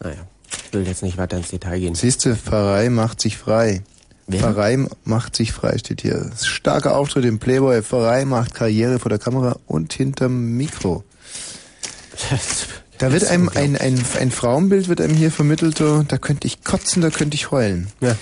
naja, 0.00 0.16
ich 0.66 0.72
will 0.72 0.86
jetzt 0.86 1.02
nicht 1.02 1.18
weiter 1.18 1.36
ins 1.36 1.48
Detail 1.48 1.80
gehen. 1.80 1.94
Siehste, 1.94 2.36
Pfarrei 2.36 2.88
macht 2.88 3.20
sich 3.20 3.36
frei. 3.36 3.82
Pfarrei 4.30 4.86
macht 5.04 5.36
sich 5.36 5.52
frei, 5.52 5.76
steht 5.78 6.02
hier. 6.02 6.30
Starker 6.40 6.96
Auftritt 6.96 7.24
im 7.24 7.38
Playboy. 7.38 7.82
Pfarrei 7.82 8.24
macht 8.24 8.54
Karriere 8.54 8.98
vor 8.98 9.10
der 9.10 9.18
Kamera 9.18 9.58
und 9.66 9.92
hinterm 9.92 10.56
Mikro. 10.56 11.04
Da 13.02 13.10
wird 13.12 13.24
einem 13.24 13.48
ein, 13.48 13.76
ein, 13.76 14.00
ein 14.20 14.30
Frauenbild 14.30 14.88
wird 14.88 15.00
einem 15.00 15.14
hier 15.14 15.32
vermittelt, 15.32 15.76
so, 15.76 16.04
da 16.04 16.18
könnte 16.18 16.46
ich 16.46 16.62
kotzen, 16.62 17.02
da 17.02 17.10
könnte 17.10 17.34
ich 17.34 17.50
heulen. 17.50 17.88
Ja. 18.00 18.14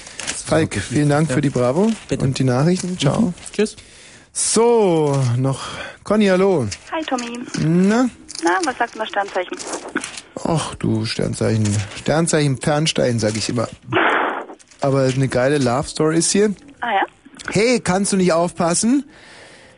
Falk, 0.47 0.75
vielen 0.76 1.10
Dank 1.10 1.28
Ja. 1.28 1.34
für 1.34 1.42
die 1.42 1.50
Bravo 1.50 1.92
und 2.18 2.39
die 2.39 2.44
Nachrichten. 2.44 2.99
Ciao. 2.99 3.20
Mhm. 3.20 3.34
Tschüss. 3.52 3.76
So, 4.33 5.23
noch 5.36 5.60
Conny, 6.02 6.28
hallo. 6.28 6.67
Hi 6.92 7.05
Tommy. 7.05 7.41
Na? 7.59 8.09
Na, 8.42 8.50
was 8.65 8.78
sagt 8.78 8.94
denn 8.94 9.00
das 9.00 9.09
Sternzeichen? 9.10 9.59
Ach 10.44 10.75
du 10.76 11.05
Sternzeichen. 11.05 11.68
Sternzeichen 11.99 12.57
Pernstein, 12.59 13.18
sag 13.18 13.36
ich 13.36 13.50
immer. 13.50 13.68
Aber 14.81 15.02
eine 15.02 15.28
geile 15.28 15.59
Love 15.59 15.89
Story 15.89 16.17
ist 16.20 16.31
hier. 16.33 16.55
Ah 16.81 16.91
ja? 16.91 17.02
Hey, 17.50 17.81
kannst 17.81 18.15
du 18.15 18.17
nicht 18.17 18.33
aufpassen? 18.33 19.05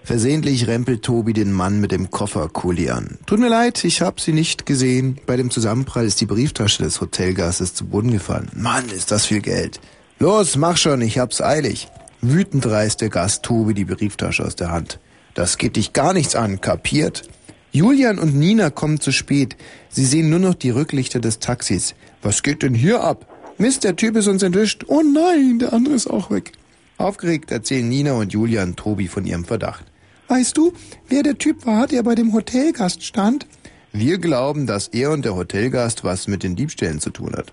Versehentlich 0.05 0.67
rempelt 0.67 1.05
Tobi 1.05 1.33
den 1.33 1.53
Mann 1.53 1.81
mit 1.81 1.93
dem 1.93 2.11
Kofferkuli 2.11 2.91
an. 2.91 3.19
Tut 3.27 3.39
mir 3.39 3.49
leid, 3.49 3.85
ich 3.85 4.03
hab 4.03 4.21
sie 4.21 4.33
nicht 4.33 4.67
gesehen. 4.67 5.19
Bei 5.27 5.37
dem 5.37 5.51
Zusammenprall 5.51 6.07
ist 6.07 6.21
die 6.21 6.27
Brieftasche 6.27 6.83
des 6.83 7.01
Hotelgastes 7.01 7.75
zu 7.75 7.87
Boden 7.87 8.11
gefallen. 8.11 8.51
Mann, 8.55 8.89
ist 8.89 9.13
das 9.13 9.27
viel 9.27 9.41
Geld. 9.41 9.81
Los, 10.19 10.57
mach 10.57 10.77
schon, 10.77 11.03
ich 11.03 11.19
hab's 11.19 11.41
eilig. 11.41 11.89
Wütend 12.21 12.67
reißt 12.67 13.01
der 13.01 13.11
Gast 13.11 13.45
Tobi 13.45 13.75
die 13.75 13.85
Brieftasche 13.85 14.45
aus 14.45 14.57
der 14.57 14.73
Hand. 14.73 14.99
Das 15.35 15.57
geht 15.57 15.77
dich 15.77 15.93
gar 15.93 16.13
nichts 16.13 16.35
an, 16.35 16.61
kapiert? 16.61 17.23
Julian 17.71 18.19
und 18.19 18.35
Nina 18.35 18.71
kommen 18.71 19.01
zu 19.01 19.13
spät. 19.13 19.57
Sie 19.89 20.05
sehen 20.05 20.31
nur 20.31 20.41
noch 20.41 20.55
die 20.55 20.71
Rücklichter 20.71 21.21
des 21.21 21.39
Taxis. 21.39 21.95
Was 22.23 22.43
geht 22.43 22.63
denn 22.63 22.75
hier 22.75 23.03
ab? 23.03 23.27
Mist, 23.57 23.85
der 23.85 23.97
Typ 23.97 24.17
ist 24.17 24.27
uns 24.27 24.43
entwischt. 24.43 24.85
Oh 24.89 25.03
nein, 25.03 25.59
der 25.61 25.73
andere 25.73 25.95
ist 25.95 26.09
auch 26.09 26.31
weg. 26.31 26.53
Aufgeregt 26.99 27.51
erzählen 27.51 27.89
Nina 27.89 28.13
und 28.13 28.33
Julian 28.33 28.77
Tobi 28.77 29.09
von 29.09 29.25
ihrem 29.25 29.45
Verdacht. 29.45 29.92
Weißt 30.29 30.57
du, 30.57 30.73
wer 31.09 31.23
der 31.23 31.39
Typ 31.39 31.67
war, 31.67 31.87
der 31.87 32.03
bei 32.03 32.15
dem 32.15 32.33
Hotelgast 32.33 33.03
stand? 33.03 33.47
Wir 33.93 34.19
glauben, 34.19 34.67
dass 34.67 34.89
er 34.89 35.11
und 35.11 35.25
der 35.25 35.37
Hotelgast 35.37 36.05
was 36.05 36.27
mit 36.27 36.43
den 36.43 36.57
Diebstählen 36.57 37.01
zu 37.01 37.11
tun 37.11 37.35
hat. 37.37 37.53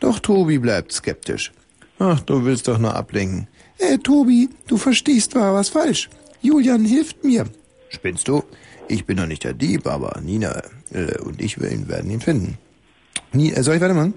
Doch 0.00 0.20
Tobi 0.20 0.58
bleibt 0.58 0.92
skeptisch. 0.92 1.52
Ach, 1.98 2.20
du 2.20 2.44
willst 2.44 2.68
doch 2.68 2.78
nur 2.78 2.94
ablenken. 2.94 3.48
Äh, 3.78 3.98
Tobi, 3.98 4.48
du 4.68 4.76
verstehst 4.76 5.34
war 5.34 5.54
was 5.54 5.70
falsch. 5.70 6.08
Julian 6.40 6.84
hilft 6.84 7.24
mir. 7.24 7.46
Spinnst 7.88 8.28
du? 8.28 8.42
Ich 8.88 9.06
bin 9.06 9.16
doch 9.16 9.26
nicht 9.26 9.44
der 9.44 9.54
Dieb, 9.54 9.86
aber 9.86 10.20
Nina 10.20 10.62
äh, 10.92 11.18
und 11.20 11.40
ich 11.40 11.60
werden 11.60 11.88
werden 11.88 12.10
ihn 12.10 12.20
finden. 12.20 12.58
Nie, 13.32 13.52
äh, 13.52 13.62
soll 13.62 13.76
ich 13.76 13.80
weitermachen? 13.80 14.14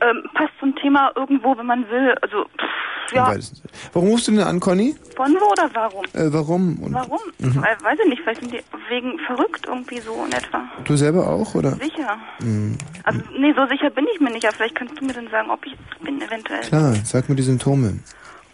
Ähm, 0.00 0.22
passt 0.34 0.52
zum 0.60 0.74
Thema 0.76 1.12
irgendwo, 1.16 1.56
wenn 1.56 1.66
man 1.66 1.88
will. 1.88 2.14
Also, 2.22 2.44
pff, 2.44 2.91
ja. 3.12 3.34
Warum 3.92 4.08
rufst 4.10 4.28
du 4.28 4.32
denn 4.32 4.40
an, 4.40 4.60
Conny? 4.60 4.94
von 5.16 5.34
wo 5.40 5.52
oder 5.52 5.70
warum? 5.74 6.04
Äh, 6.12 6.32
warum? 6.32 6.78
Und 6.82 6.92
Warum? 6.94 7.20
Mhm. 7.38 7.62
Weil, 7.62 7.76
weiß 7.82 7.98
ich 8.02 8.08
nicht, 8.08 8.22
vielleicht 8.22 8.40
sind 8.40 8.52
die 8.52 8.62
wegen 8.88 9.18
verrückt 9.20 9.66
irgendwie 9.66 10.00
so 10.00 10.24
in 10.24 10.32
etwa. 10.32 10.62
Du 10.84 10.96
selber 10.96 11.28
auch, 11.28 11.54
oder? 11.54 11.72
Sicher. 11.72 12.16
Mhm. 12.40 12.76
Also, 13.04 13.20
nee, 13.38 13.52
so 13.56 13.66
sicher 13.66 13.90
bin 13.90 14.06
ich 14.12 14.20
mir 14.20 14.30
nicht, 14.30 14.44
aber 14.46 14.56
vielleicht 14.56 14.74
kannst 14.74 15.00
du 15.00 15.04
mir 15.04 15.12
dann 15.12 15.28
sagen, 15.28 15.50
ob 15.50 15.64
ich 15.66 15.72
es 15.72 16.04
bin 16.04 16.20
eventuell. 16.20 16.60
Klar, 16.62 16.94
sag 17.04 17.28
mir 17.28 17.36
die 17.36 17.42
Symptome. 17.42 17.98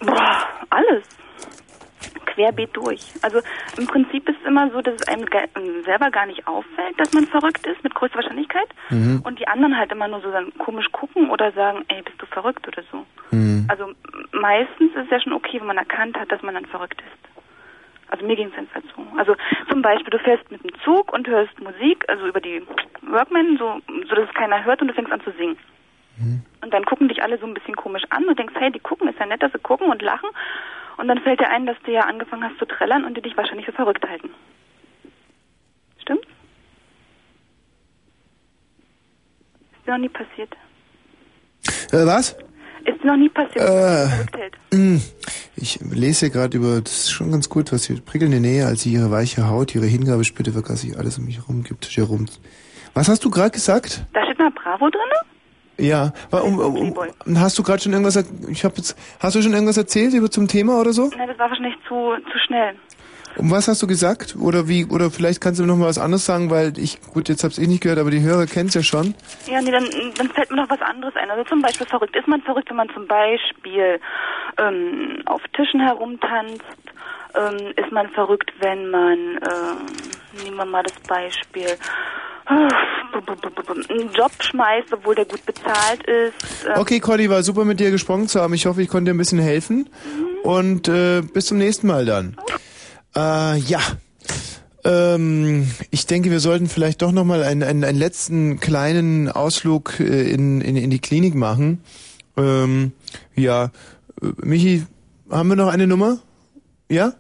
Boah, 0.01 0.47
alles. 0.71 1.05
Querbeet 2.39 2.77
durch. 2.77 3.13
Also 3.23 3.41
im 3.77 3.87
Prinzip 3.87 4.29
ist 4.29 4.37
es 4.41 4.47
immer 4.47 4.71
so, 4.71 4.81
dass 4.81 4.95
es 4.95 5.09
einem 5.09 5.27
ähm, 5.33 5.83
selber 5.85 6.11
gar 6.11 6.27
nicht 6.27 6.47
auffällt, 6.47 6.99
dass 6.99 7.13
man 7.13 7.27
verrückt 7.27 7.67
ist, 7.67 7.83
mit 7.83 7.95
größter 7.95 8.17
Wahrscheinlichkeit. 8.17 8.69
Mhm. 8.91 9.23
Und 9.25 9.39
die 9.41 9.49
anderen 9.49 9.77
halt 9.77 9.91
immer 9.91 10.09
nur 10.09 10.21
so 10.21 10.31
dann 10.31 10.53
komisch 10.59 10.87
gucken 10.93 11.31
oder 11.31 11.51
sagen, 11.53 11.85
ey, 11.89 12.03
bist 12.03 12.21
du 12.21 12.27
verrückt 12.27 12.67
oder 12.69 12.83
so. 12.93 13.05
Mhm. 13.33 13.67
Also 13.69 13.93
meistens 14.33 14.95
ist 14.95 15.05
es 15.05 15.11
ja 15.11 15.21
schon 15.21 15.33
okay, 15.33 15.59
wenn 15.59 15.67
man 15.67 15.79
erkannt 15.79 16.17
hat, 16.19 16.31
dass 16.31 16.43
man 16.43 16.55
dann 16.55 16.67
verrückt 16.67 17.01
ist. 17.01 17.29
Also 18.11 18.25
mir 18.25 18.37
ging 18.37 18.49
es 18.49 18.55
jedenfalls 18.55 18.87
so. 18.97 19.05
Also 19.19 19.35
zum 19.69 19.83
Beispiel, 19.83 20.11
du 20.11 20.19
fährst 20.19 20.51
mit 20.51 20.65
dem 20.65 20.73
Zug 20.83 21.13
und 21.13 21.27
hörst 21.27 21.61
Musik, 21.61 22.05
also 22.09 22.27
über 22.27 22.41
die 22.41 22.63
Workman, 23.03 23.59
so, 23.59 23.81
so 24.09 24.15
dass 24.15 24.29
es 24.29 24.35
keiner 24.35 24.65
hört 24.65 24.81
und 24.81 24.89
du 24.89 24.95
fängst 24.95 25.13
an 25.13 25.21
zu 25.21 25.33
singen. 25.33 25.59
Und 26.63 26.73
dann 26.73 26.85
gucken 26.85 27.09
dich 27.09 27.23
alle 27.23 27.39
so 27.39 27.47
ein 27.47 27.55
bisschen 27.55 27.77
komisch 27.77 28.03
an 28.11 28.25
und 28.25 28.39
denkst, 28.39 28.55
hey, 28.59 28.73
die 28.73 28.81
gucken, 28.81 29.09
ist 29.09 29.19
ja 29.19 29.27
nett, 29.27 29.43
dass 29.43 29.53
sie 29.53 29.59
gucken 29.59 29.89
und 29.89 30.03
lachen. 30.03 30.31
Und 30.99 31.09
dann 31.09 31.19
fällt 31.21 31.41
dir 31.41 31.49
ein, 31.49 31.65
dass 31.67 31.77
du 31.85 31.93
ja 31.93 32.03
angefangen 32.03 32.45
hast 32.45 32.59
zu 32.59 32.67
trällern 32.67 33.05
und 33.05 33.17
die 33.17 33.23
dich 33.23 33.37
wahrscheinlich 33.37 33.65
für 33.67 33.73
verrückt 33.73 34.05
halten. 34.09 34.31
Stimmt? 36.03 36.25
Ist 39.73 39.87
dir 39.87 39.93
noch 39.93 39.99
nie 39.99 40.09
passiert? 40.09 40.53
Äh, 41.93 42.05
was? 42.07 42.37
Ist 42.85 43.03
dir 43.03 43.07
noch 43.07 43.17
nie 43.17 43.29
passiert, 43.29 43.59
dass 43.65 44.13
Äh. 44.35 44.39
hält? 44.39 44.57
Mm, 44.73 44.99
Ich 45.57 45.79
lese 45.81 46.31
gerade 46.31 46.57
über, 46.57 46.81
das 46.81 46.93
ist 47.05 47.11
schon 47.11 47.31
ganz 47.33 47.49
gut, 47.49 47.73
was 47.73 47.85
hier 47.87 48.01
prickelnde 48.01 48.41
Nähe, 48.41 48.67
als 48.67 48.83
sie 48.83 48.93
ihre 48.93 49.11
weiche 49.11 49.49
Haut, 49.49 49.75
ihre 49.75 49.87
Hingabespütte 49.87 50.53
vergaß 50.53 50.81
sich 50.83 50.97
alles 50.97 51.19
um 51.19 51.25
mich 51.25 51.39
herum, 51.39 51.63
gibt 51.65 51.85
rum. 52.09 52.27
Was 52.95 53.09
hast 53.09 53.25
du 53.25 53.31
gerade 53.31 53.51
gesagt? 53.51 54.05
Da 54.15 54.25
steht 54.25 54.39
mal 54.39 54.51
Bravo 54.51 54.89
drin? 54.91 55.03
Ja, 55.79 56.13
wa- 56.31 56.41
um, 56.41 56.59
um, 56.59 56.93
um, 57.25 57.41
hast 57.41 57.57
du 57.59 57.63
gerade 57.63 57.81
schon 57.81 57.93
irgendwas, 57.93 58.17
ich 58.51 58.65
habe 58.65 58.75
jetzt, 58.79 58.97
hast 59.21 59.37
du 59.37 59.43
schon 59.43 59.53
irgendwas 59.53 59.77
erzählt 59.77 60.13
über 60.13 60.31
zum 60.31 60.49
Thema 60.49 60.81
oder 60.81 60.93
so? 60.93 61.11
Nein, 61.17 61.29
das 61.29 61.39
war 61.39 61.49
wahrscheinlich 61.51 61.77
zu, 61.87 62.15
zu 62.33 62.39
schnell. 62.47 62.75
Um 63.37 63.53
was 63.53 63.69
hast 63.69 63.81
du 63.83 63.87
gesagt? 63.87 64.35
Oder 64.41 64.67
wie, 64.67 64.85
oder 64.87 65.13
vielleicht 65.13 65.41
kannst 65.41 65.61
du 65.61 65.65
noch 65.67 65.77
mal 65.77 65.87
was 65.87 65.99
anderes 65.99 66.27
sagen, 66.27 66.51
weil 66.51 66.77
ich, 66.77 67.01
gut, 67.13 67.29
jetzt 67.29 67.45
hab's 67.45 67.59
ich 67.59 67.69
nicht 67.69 67.83
gehört, 67.83 68.01
aber 68.01 68.11
die 68.11 68.21
Hörer 68.23 68.47
kennen's 68.47 68.75
ja 68.75 68.83
schon. 68.83 69.15
Ja, 69.47 69.61
nee, 69.61 69.71
dann, 69.71 69.87
dann 70.17 70.29
fällt 70.31 70.51
mir 70.51 70.57
noch 70.57 70.71
was 70.71 70.81
anderes 70.83 71.15
ein. 71.15 71.31
Also 71.31 71.45
zum 71.45 71.63
Beispiel 71.63 71.87
verrückt. 71.87 72.17
Ist 72.17 72.27
man 72.27 72.43
verrückt, 72.43 72.69
wenn 72.71 72.77
man 72.79 72.89
zum 72.89 73.07
Beispiel 73.07 74.01
ähm, 74.59 75.23
auf 75.27 75.43
Tischen 75.55 75.79
herumtanzt? 75.79 76.65
Ähm, 77.37 77.73
ist 77.77 77.93
man 77.93 78.09
verrückt, 78.09 78.51
wenn 78.59 78.91
man, 78.91 79.19
ähm, 79.19 79.87
nehmen 80.45 80.57
wir 80.57 80.65
mal 80.65 80.83
das 80.83 80.95
Beispiel, 81.07 81.67
einen 82.47 84.13
Job 84.13 84.33
schmeißt, 84.41 84.93
obwohl 84.93 85.15
der 85.15 85.25
gut 85.27 85.45
bezahlt 85.45 86.03
ist? 86.07 86.67
Ähm, 86.67 86.73
Okay, 86.77 87.01
Conny, 87.01 87.29
war 87.29 87.43
super 87.43 87.65
mit 87.65 87.81
dir 87.81 87.91
gesprochen 87.91 88.29
zu 88.29 88.41
haben. 88.41 88.55
Ich 88.55 88.67
hoffe, 88.67 88.83
ich 88.83 88.89
konnte 88.89 89.11
dir 89.11 89.15
ein 89.15 89.19
bisschen 89.19 89.39
helfen. 89.39 89.89
Und 90.45 90.89
äh, 90.89 91.23
bis 91.23 91.47
zum 91.47 91.59
nächsten 91.59 91.87
Mal 91.87 92.07
dann. 92.07 92.37
Äh, 93.15 93.59
ja. 93.59 93.81
Ähm, 94.85 95.69
ich 95.91 96.07
denke, 96.07 96.31
wir 96.31 96.41
sollten 96.41 96.69
vielleicht 96.69 97.03
doch 97.03 97.13
nochmal 97.13 97.43
einen, 97.43 97.63
einen, 97.63 97.85
einen 97.85 97.99
letzten 97.99 98.61
kleinen 98.61 99.29
Ausflug 99.29 100.01
äh, 100.01 100.31
in, 100.31 100.61
in, 100.61 100.77
in 100.77 100.91
die 100.91 101.01
Klinik 101.01 101.35
machen. 101.35 101.83
Ähm, 102.37 102.93
ja. 103.35 103.65
Äh, 104.23 104.27
Michi, 104.43 104.87
haben 105.31 105.49
wir 105.49 105.57
noch 105.57 105.69
eine 105.69 105.87
Nummer? 105.87 106.19
Ja? 106.89 107.13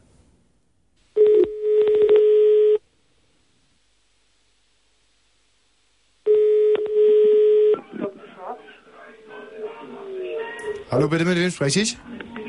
Hallo, 10.90 11.08
bitte, 11.08 11.24
mit 11.24 11.36
wem 11.36 11.50
spreche 11.50 11.80
ich? 11.80 11.98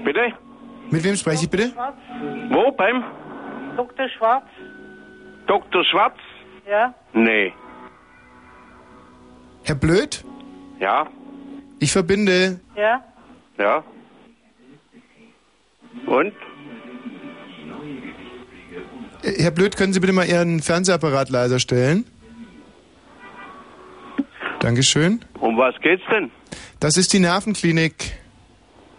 Bitte? 0.06 0.34
Mit 0.90 1.04
wem 1.04 1.16
spreche 1.16 1.44
ich 1.44 1.50
bitte? 1.50 1.74
Wo? 2.50 2.72
Beim 2.72 3.04
Dr. 3.76 4.08
Schwarz? 4.18 4.46
Dr. 5.48 5.84
Schwarz? 5.86 6.16
Ja? 6.68 6.94
Nee. 7.14 7.54
Herr 9.64 9.76
Blöd? 9.76 10.24
Ja? 10.80 11.08
Ich 11.80 11.92
verbinde. 11.92 12.60
Ja? 12.76 13.04
Ja? 13.58 13.84
Und? 16.06 16.34
Herr 19.22 19.52
Blöd, 19.52 19.76
können 19.76 19.92
Sie 19.92 20.00
bitte 20.00 20.14
mal 20.14 20.26
Ihren 20.28 20.62
Fernsehapparat 20.62 21.30
leiser 21.30 21.60
stellen? 21.60 22.06
Dankeschön. 24.62 25.26
Um 25.40 25.58
was 25.58 25.76
geht's 25.82 26.04
denn? 26.12 26.32
Das 26.80 26.96
ist 26.96 27.12
die 27.12 27.20
Nervenklinik. 27.20 28.19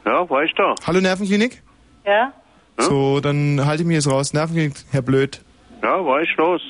Ja, 0.05 0.29
weißt 0.29 0.53
du? 0.57 0.75
Hallo 0.87 1.01
Nervenklinik? 1.01 1.63
Ja? 2.05 2.33
So, 2.79 3.21
dann 3.21 3.65
halte 3.67 3.83
ich 3.83 3.87
mich 3.87 3.97
jetzt 3.97 4.11
raus. 4.11 4.33
Nervenklinik, 4.33 4.75
Herr 4.91 5.03
Blöd. 5.03 5.41
Ja, 5.83 6.05
was 6.05 6.23
ist 6.29 6.37
los? 6.37 6.63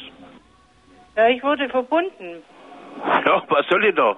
Ja, 1.16 1.28
ich 1.28 1.42
wurde 1.42 1.68
verbunden. 1.68 2.42
Ja, 3.24 3.42
was 3.48 3.66
soll 3.68 3.84
ich 3.84 3.94
da? 3.94 4.16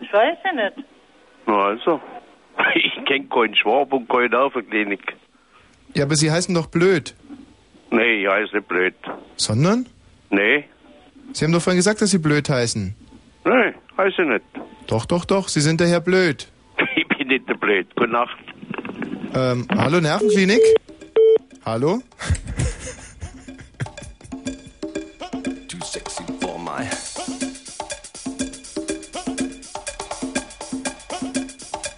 Ich 0.00 0.12
weiß 0.12 0.38
ja 0.44 0.52
nicht. 0.52 0.88
Na 1.46 1.64
also. 1.66 2.00
Ich 2.74 3.04
kenn 3.04 3.28
keinen 3.28 3.54
Schwab 3.54 3.92
und 3.92 4.08
keine 4.08 4.30
Nervenklinik. 4.30 5.14
Ja, 5.94 6.04
aber 6.04 6.16
Sie 6.16 6.30
heißen 6.30 6.54
doch 6.54 6.66
Blöd. 6.66 7.14
Nee, 7.90 8.22
ich 8.22 8.28
heiße 8.28 8.56
nicht 8.56 8.66
blöd. 8.68 8.94
Sondern? 9.36 9.86
Nee, 10.30 10.64
Sie 11.32 11.44
haben 11.44 11.52
doch 11.52 11.60
vorhin 11.60 11.78
gesagt, 11.78 12.00
dass 12.00 12.10
Sie 12.10 12.18
blöd 12.18 12.48
heißen. 12.48 12.94
nee, 13.44 13.74
heiße 13.98 14.22
nicht. 14.22 14.44
Doch, 14.86 15.04
doch, 15.06 15.24
doch. 15.26 15.48
Sie 15.48 15.60
sind 15.60 15.80
der 15.80 15.88
Herr 15.88 16.00
Blöd. 16.00 16.48
Nicht 17.26 17.48
der 17.48 17.54
blöd. 17.54 17.88
Gute 17.96 18.08
Nacht. 18.08 18.36
Ähm, 19.34 19.66
hallo 19.76 20.00
Nervenklinik? 20.00 20.60
Hallo? 21.64 22.00
Too 25.68 25.84
sexy 25.84 26.22
for 26.40 26.56
my. 26.60 26.86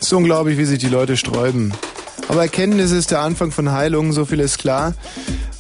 Es 0.01 0.07
ist 0.07 0.13
unglaublich, 0.15 0.57
wie 0.57 0.65
sich 0.65 0.79
die 0.79 0.89
Leute 0.89 1.19
sträuben. 1.19 1.75
Aber 2.29 2.41
Erkenntnis 2.41 2.91
ist 2.91 3.11
der 3.11 3.21
Anfang 3.21 3.51
von 3.51 3.71
Heilung, 3.71 4.13
so 4.13 4.25
viel 4.25 4.41
ist 4.41 4.57
klar. 4.57 4.95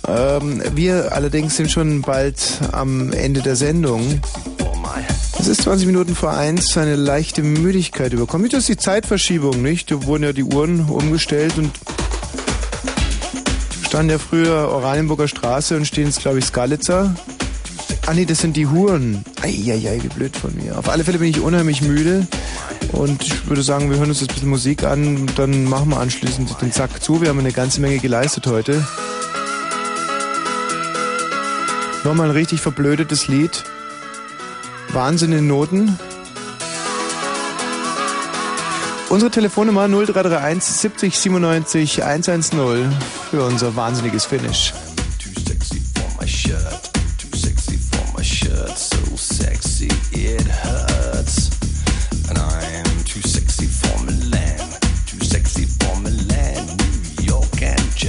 Ähm, 0.06 0.62
wir 0.74 1.12
allerdings 1.12 1.58
sind 1.58 1.70
schon 1.70 2.00
bald 2.00 2.58
am 2.72 3.12
Ende 3.12 3.42
der 3.42 3.56
Sendung. 3.56 4.22
Es 5.40 5.46
ist 5.46 5.62
20 5.62 5.86
Minuten 5.86 6.14
vor 6.14 6.32
eins, 6.32 6.76
eine 6.76 6.96
leichte 6.96 7.42
Müdigkeit 7.42 8.12
überkommen. 8.12 8.48
Das 8.50 8.60
ist 8.60 8.68
die 8.68 8.76
Zeitverschiebung, 8.76 9.62
nicht? 9.62 9.90
Da 9.90 10.04
wurden 10.04 10.24
ja 10.24 10.32
die 10.32 10.42
Uhren 10.42 10.80
umgestellt 10.88 11.56
und 11.56 11.70
standen 13.86 14.10
ja 14.10 14.18
früher 14.18 14.68
Oranienburger 14.68 15.28
Straße 15.28 15.76
und 15.76 15.86
stehen 15.86 16.06
jetzt, 16.06 16.20
glaube 16.20 16.40
ich, 16.40 16.44
Skalitzer. 16.44 17.14
Ah 18.06 18.14
nee, 18.14 18.24
das 18.24 18.40
sind 18.40 18.56
die 18.56 18.66
Huren. 18.66 19.24
Eieiei, 19.40 20.00
wie 20.02 20.08
blöd 20.08 20.36
von 20.36 20.54
mir. 20.56 20.76
Auf 20.76 20.88
alle 20.88 21.04
Fälle 21.04 21.18
bin 21.18 21.30
ich 21.30 21.40
unheimlich 21.40 21.82
müde. 21.82 22.26
Und 22.92 23.22
ich 23.22 23.48
würde 23.48 23.62
sagen, 23.62 23.90
wir 23.90 23.98
hören 23.98 24.08
uns 24.08 24.20
jetzt 24.20 24.30
ein 24.30 24.34
bisschen 24.34 24.50
Musik 24.50 24.82
an 24.82 25.18
und 25.18 25.38
dann 25.38 25.64
machen 25.64 25.90
wir 25.90 26.00
anschließend 26.00 26.60
den 26.60 26.72
Sack 26.72 27.02
zu. 27.02 27.20
Wir 27.20 27.28
haben 27.28 27.38
eine 27.38 27.52
ganze 27.52 27.80
Menge 27.80 27.98
geleistet 27.98 28.46
heute. 28.46 28.84
Nochmal 32.02 32.28
ein 32.28 32.32
richtig 32.32 32.60
verblödetes 32.60 33.28
Lied. 33.28 33.64
Wahnsinn 34.92 35.32
in 35.32 35.46
Noten. 35.46 35.98
Unsere 39.10 39.30
Telefonnummer 39.30 39.88
0331 39.88 40.62
70 40.62 41.18
97 41.18 42.04
110 42.04 42.92
für 43.30 43.44
unser 43.44 43.74
wahnsinniges 43.74 44.26
Finish. 44.26 44.72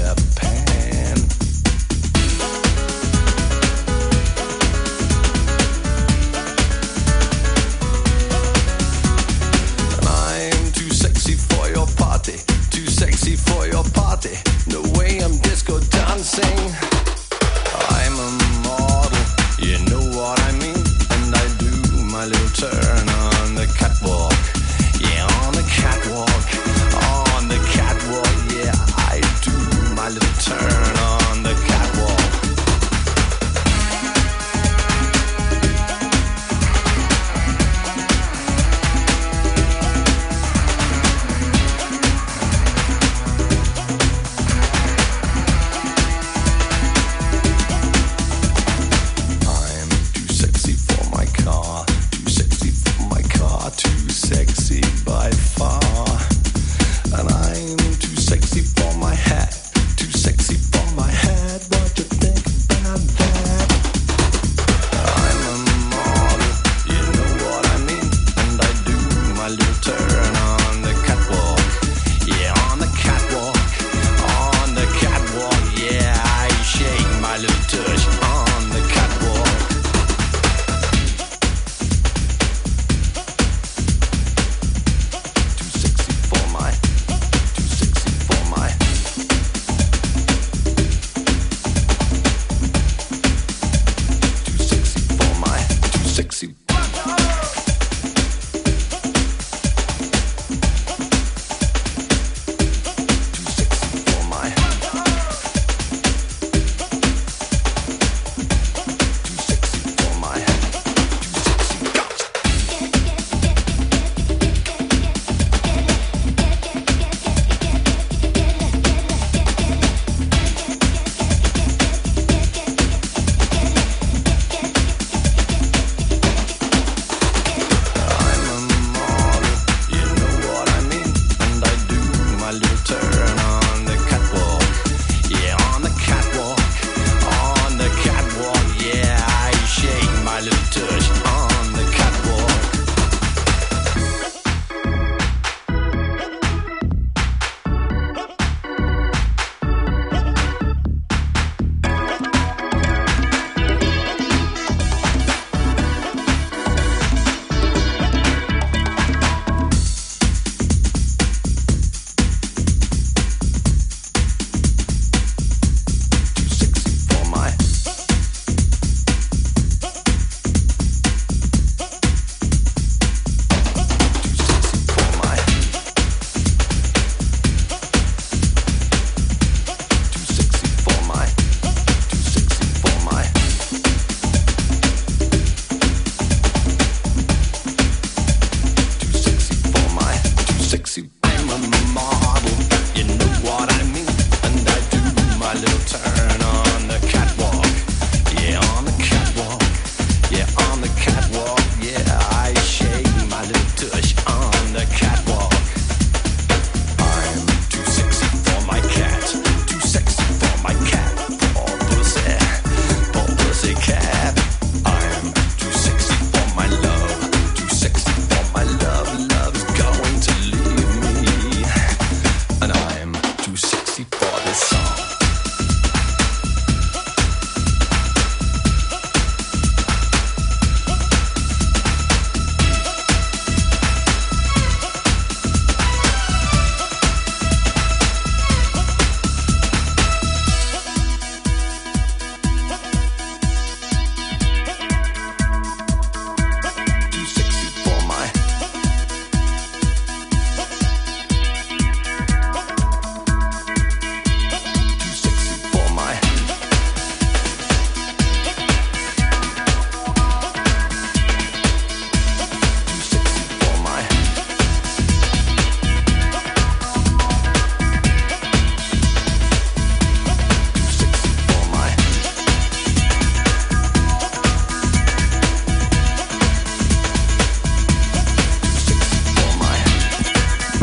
for 0.01 0.48
party 13.29 13.35
for 13.35 13.67
your 13.67 13.83
party. 13.91 14.37
no 14.67 14.81
way 14.97 15.19
I'm 15.19 15.37
disco 15.39 15.79
dancing, 15.79 16.73
I'm 17.89 18.13
a 18.13 18.29
model, 18.63 19.19
you 19.59 19.77
know. 19.85 19.88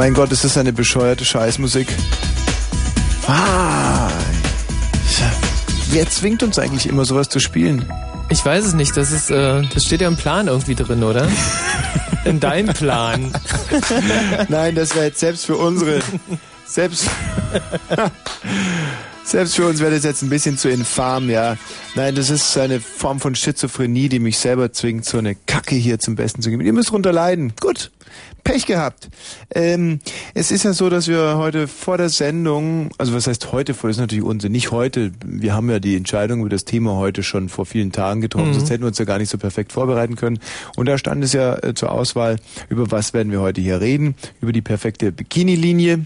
Mein 0.06 0.14
Gott, 0.14 0.30
ist 0.30 0.44
das 0.44 0.56
eine 0.56 0.72
bescheuerte 0.72 1.24
Scheißmusik. 1.24 1.88
Ah, 3.26 4.08
wer 5.90 6.08
zwingt 6.08 6.44
uns 6.44 6.60
eigentlich 6.60 6.88
immer 6.88 7.04
sowas 7.04 7.28
zu 7.28 7.40
spielen? 7.40 7.84
Ich 8.28 8.44
weiß 8.46 8.66
es 8.66 8.74
nicht, 8.74 8.96
das 8.96 9.10
ist, 9.10 9.32
äh, 9.32 9.62
das 9.74 9.84
steht 9.84 10.02
ja 10.02 10.06
im 10.06 10.16
Plan 10.16 10.46
irgendwie 10.46 10.76
drin, 10.76 11.02
oder? 11.02 11.28
In 12.24 12.38
deinem 12.38 12.72
Plan. 12.72 13.32
Nein, 14.48 14.76
das 14.76 14.94
wäre 14.94 15.06
jetzt 15.06 15.18
selbst 15.18 15.44
für 15.44 15.56
unsere, 15.56 15.98
selbst, 16.64 17.10
selbst 19.24 19.56
für 19.56 19.66
uns 19.66 19.80
wäre 19.80 19.90
das 19.90 20.04
jetzt 20.04 20.22
ein 20.22 20.30
bisschen 20.30 20.56
zu 20.56 20.68
infam, 20.68 21.28
ja. 21.30 21.56
Nein, 21.96 22.14
das 22.14 22.30
ist 22.30 22.56
eine 22.56 22.78
Form 22.78 23.18
von 23.18 23.34
Schizophrenie, 23.34 24.08
die 24.08 24.20
mich 24.20 24.38
selber 24.38 24.72
zwingt, 24.72 25.04
so 25.04 25.18
eine 25.18 25.34
Kacke 25.34 25.74
hier 25.74 25.98
zum 25.98 26.14
Besten 26.14 26.42
zu 26.42 26.50
geben. 26.50 26.64
Ihr 26.64 26.72
müsst 26.72 26.92
drunter 26.92 27.12
leiden. 27.12 27.54
Gut. 27.60 27.90
Pech 28.44 28.66
gehabt. 28.66 29.08
Ähm, 29.58 30.00
es 30.34 30.50
ist 30.50 30.64
ja 30.64 30.74
so, 30.74 30.90
dass 30.90 31.08
wir 31.08 31.38
heute 31.38 31.66
vor 31.66 31.96
der 31.96 32.10
Sendung, 32.10 32.90
also 32.98 33.14
was 33.14 33.26
heißt 33.26 33.52
heute 33.52 33.72
vor, 33.72 33.88
das 33.88 33.96
ist 33.96 34.00
natürlich 34.02 34.22
Unsinn, 34.22 34.52
nicht 34.52 34.70
heute, 34.70 35.12
wir 35.24 35.54
haben 35.54 35.70
ja 35.70 35.78
die 35.78 35.96
Entscheidung 35.96 36.40
über 36.40 36.50
das 36.50 36.66
Thema 36.66 36.96
heute 36.96 37.22
schon 37.22 37.48
vor 37.48 37.64
vielen 37.64 37.90
Tagen 37.90 38.20
getroffen, 38.20 38.50
Mhm. 38.50 38.54
sonst 38.54 38.68
hätten 38.68 38.82
wir 38.82 38.88
uns 38.88 38.98
ja 38.98 39.06
gar 39.06 39.16
nicht 39.16 39.30
so 39.30 39.38
perfekt 39.38 39.72
vorbereiten 39.72 40.14
können. 40.16 40.40
Und 40.76 40.84
da 40.86 40.98
stand 40.98 41.24
es 41.24 41.32
ja 41.32 41.56
äh, 41.62 41.72
zur 41.72 41.90
Auswahl, 41.90 42.36
über 42.68 42.90
was 42.90 43.14
werden 43.14 43.32
wir 43.32 43.40
heute 43.40 43.62
hier 43.62 43.80
reden, 43.80 44.14
über 44.42 44.52
die 44.52 44.60
perfekte 44.60 45.10
Bikini-Linie, 45.10 46.04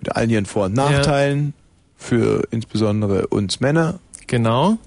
mit 0.00 0.16
allen 0.16 0.30
ihren 0.30 0.46
Vor- 0.46 0.66
und 0.66 0.74
Nachteilen, 0.74 1.54
für 1.96 2.42
insbesondere 2.50 3.28
uns 3.28 3.60
Männer. 3.60 4.00
Genau. 4.26 4.78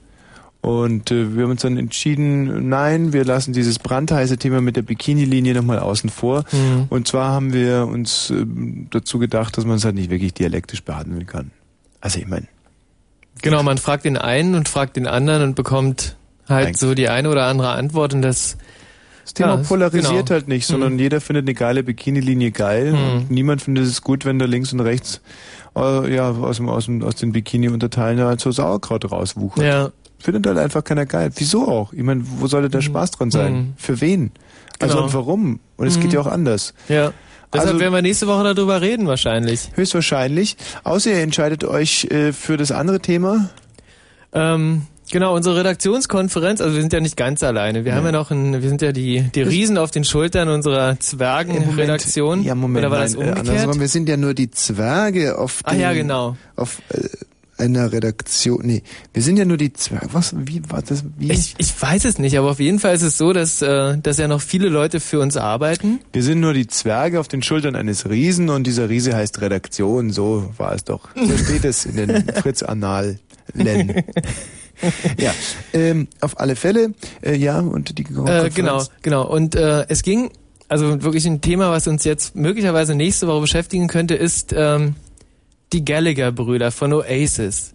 Und 0.61 1.09
äh, 1.09 1.35
wir 1.35 1.43
haben 1.43 1.51
uns 1.51 1.61
dann 1.63 1.77
entschieden, 1.77 2.69
nein, 2.69 3.13
wir 3.13 3.25
lassen 3.25 3.51
dieses 3.51 3.79
brandheiße 3.79 4.37
Thema 4.37 4.61
mit 4.61 4.75
der 4.75 4.83
Bikini-Linie 4.83 5.55
nochmal 5.55 5.79
außen 5.79 6.09
vor. 6.09 6.43
Mhm. 6.51 6.85
Und 6.89 7.07
zwar 7.07 7.31
haben 7.31 7.51
wir 7.51 7.87
uns 7.87 8.29
ähm, 8.29 8.87
dazu 8.91 9.17
gedacht, 9.17 9.57
dass 9.57 9.65
man 9.65 9.77
es 9.77 9.85
halt 9.85 9.95
nicht 9.95 10.11
wirklich 10.11 10.33
dialektisch 10.35 10.83
behandeln 10.83 11.25
kann. 11.25 11.51
Also 11.99 12.19
ich 12.19 12.27
meine, 12.27 12.47
Genau, 13.41 13.63
man 13.63 13.77
fragt 13.79 14.05
den 14.05 14.17
einen 14.17 14.53
und 14.55 14.69
fragt 14.69 14.97
den 14.97 15.07
anderen 15.07 15.41
und 15.41 15.55
bekommt 15.55 16.15
halt 16.47 16.77
so 16.77 16.93
die 16.93 17.09
eine 17.09 17.29
oder 17.29 17.45
andere 17.45 17.69
Antwort 17.69 18.13
und 18.13 18.21
das 18.21 18.57
das 19.23 19.33
Thema 19.35 19.55
ja, 19.55 19.63
polarisiert 19.63 20.27
genau. 20.27 20.29
halt 20.31 20.47
nicht, 20.47 20.65
sondern 20.67 20.93
Mhm. 20.93 20.99
jeder 20.99 21.21
findet 21.21 21.45
eine 21.45 21.53
geile 21.53 21.83
Bikini-Linie 21.83 22.51
geil. 22.51 22.91
Mhm. 22.91 22.97
Und 22.97 23.31
niemand 23.31 23.61
findet 23.61 23.85
es 23.85 24.01
gut, 24.01 24.25
wenn 24.25 24.37
da 24.39 24.45
links 24.45 24.73
und 24.73 24.79
rechts 24.81 25.21
äh, 25.75 26.13
ja 26.13 26.29
aus, 26.31 26.57
dem, 26.57 26.69
aus, 26.69 26.85
dem, 26.85 27.01
aus 27.03 27.15
den 27.15 27.31
Bikini-Unterteilen 27.31 28.19
halt 28.19 28.41
so 28.41 28.51
Sauerkraut 28.51 29.09
rauswuchert. 29.11 29.63
Ja. 29.63 29.91
Findet 30.21 30.45
halt 30.47 30.57
einfach 30.57 30.83
keiner 30.83 31.05
geil. 31.05 31.31
Wieso 31.35 31.67
auch? 31.67 31.93
Ich 31.93 32.03
meine, 32.03 32.21
wo 32.25 32.47
sollte 32.47 32.69
der 32.69 32.81
Spaß 32.81 33.11
dran 33.11 33.31
sein? 33.31 33.53
Mhm. 33.53 33.73
Für 33.77 33.99
wen? 34.01 34.31
Also 34.79 34.95
Genau. 34.95 35.05
und 35.07 35.13
warum? 35.13 35.59
Und 35.77 35.87
es 35.87 35.97
Mhm. 35.97 36.01
geht 36.01 36.13
ja 36.13 36.21
auch 36.21 36.27
anders. 36.27 36.73
Ja. 36.89 37.11
Deshalb 37.53 37.69
Also- 37.69 37.79
werden 37.81 37.93
wir 37.93 38.01
nächste 38.01 38.27
Woche 38.27 38.53
darüber 38.53 38.79
reden 38.81 39.07
wahrscheinlich. 39.07 39.69
Höchstwahrscheinlich. 39.75 40.55
Außer 40.83 41.11
ihr 41.11 41.19
entscheidet 41.21 41.63
euch 41.65 42.05
äh, 42.05 42.31
für 42.33 42.55
das 42.57 42.71
andere 42.71 42.99
Thema. 43.01 43.49
Ähm, 44.33 44.83
genau, 45.11 45.35
unsere 45.35 45.57
Redaktionskonferenz, 45.57 46.61
also 46.61 46.73
wir 46.75 46.81
sind 46.81 46.93
ja 46.93 47.01
nicht 47.01 47.17
ganz 47.17 47.43
alleine. 47.43 47.83
Wir 47.83 47.93
haben 47.95 48.05
ja 48.05 48.13
noch 48.13 48.31
ein, 48.31 48.53
wir 48.61 48.69
sind 48.69 48.81
ja 48.81 48.93
die, 48.93 49.23
die 49.35 49.41
Riesen 49.41 49.77
auf 49.77 49.91
den 49.91 50.05
Schultern 50.05 50.47
unserer 50.47 50.97
Zwergenredaktion. 50.99 52.43
Ja, 52.43 52.55
Moment. 52.55 52.85
Oder 52.85 52.91
war 52.95 53.01
das 53.01 53.13
nein, 53.15 53.21
äh, 53.21 53.29
umgekehrt? 53.31 53.49
andersrum. 53.57 53.81
wir 53.81 53.87
sind 53.89 54.07
ja 54.09 54.17
nur 54.17 54.33
die 54.33 54.49
Zwerge 54.51 55.37
auf 55.37 55.59
Ah, 55.65 55.71
dem, 55.71 55.81
ja, 55.81 55.93
genau. 55.93 56.37
auf 56.55 56.81
äh, 56.89 56.99
einer 57.61 57.91
Redaktion. 57.91 58.65
Nee, 58.65 58.83
wir 59.13 59.21
sind 59.21 59.37
ja 59.37 59.45
nur 59.45 59.57
die 59.57 59.71
Zwerge. 59.71 60.09
Was? 60.11 60.35
Wie 60.37 60.61
war 60.69 60.81
das? 60.81 61.03
Wie? 61.17 61.31
Ich, 61.31 61.55
ich 61.57 61.81
weiß 61.81 62.05
es 62.05 62.17
nicht, 62.19 62.37
aber 62.37 62.51
auf 62.51 62.59
jeden 62.59 62.79
Fall 62.79 62.93
ist 62.93 63.03
es 63.03 63.17
so, 63.17 63.31
dass, 63.31 63.61
äh, 63.61 63.97
dass 63.97 64.17
ja 64.17 64.27
noch 64.27 64.41
viele 64.41 64.67
Leute 64.67 64.99
für 64.99 65.19
uns 65.19 65.37
arbeiten. 65.37 65.99
Wir 66.11 66.23
sind 66.23 66.39
nur 66.39 66.53
die 66.53 66.67
Zwerge 66.67 67.19
auf 67.19 67.27
den 67.27 67.43
Schultern 67.43 67.75
eines 67.75 68.09
Riesen 68.09 68.49
und 68.49 68.65
dieser 68.65 68.89
Riese 68.89 69.15
heißt 69.15 69.39
Redaktion. 69.41 70.11
So 70.11 70.51
war 70.57 70.73
es 70.73 70.83
doch. 70.83 71.09
So 71.15 71.37
steht 71.37 71.63
es 71.63 71.85
in 71.85 71.95
den 71.95 72.25
Fritz-Annalen. 72.41 73.19
ja, 75.17 75.33
ähm, 75.73 76.07
auf 76.21 76.39
alle 76.39 76.55
Fälle, 76.55 76.93
äh, 77.21 77.35
ja, 77.35 77.59
und 77.59 77.97
die 77.97 78.03
Äh, 78.03 78.49
genau, 78.49 78.83
genau. 79.01 79.27
Und 79.27 79.55
äh, 79.55 79.85
es 79.87 80.01
ging, 80.01 80.31
also 80.67 81.03
wirklich 81.03 81.25
ein 81.25 81.41
Thema, 81.41 81.69
was 81.69 81.87
uns 81.87 82.03
jetzt 82.03 82.35
möglicherweise 82.35 82.95
nächste 82.95 83.27
Woche 83.27 83.41
beschäftigen 83.41 83.87
könnte, 83.87 84.15
ist 84.15 84.53
ähm, 84.55 84.95
die 85.73 85.85
Gallagher-Brüder 85.85 86.71
von 86.71 86.93
Oasis. 86.93 87.73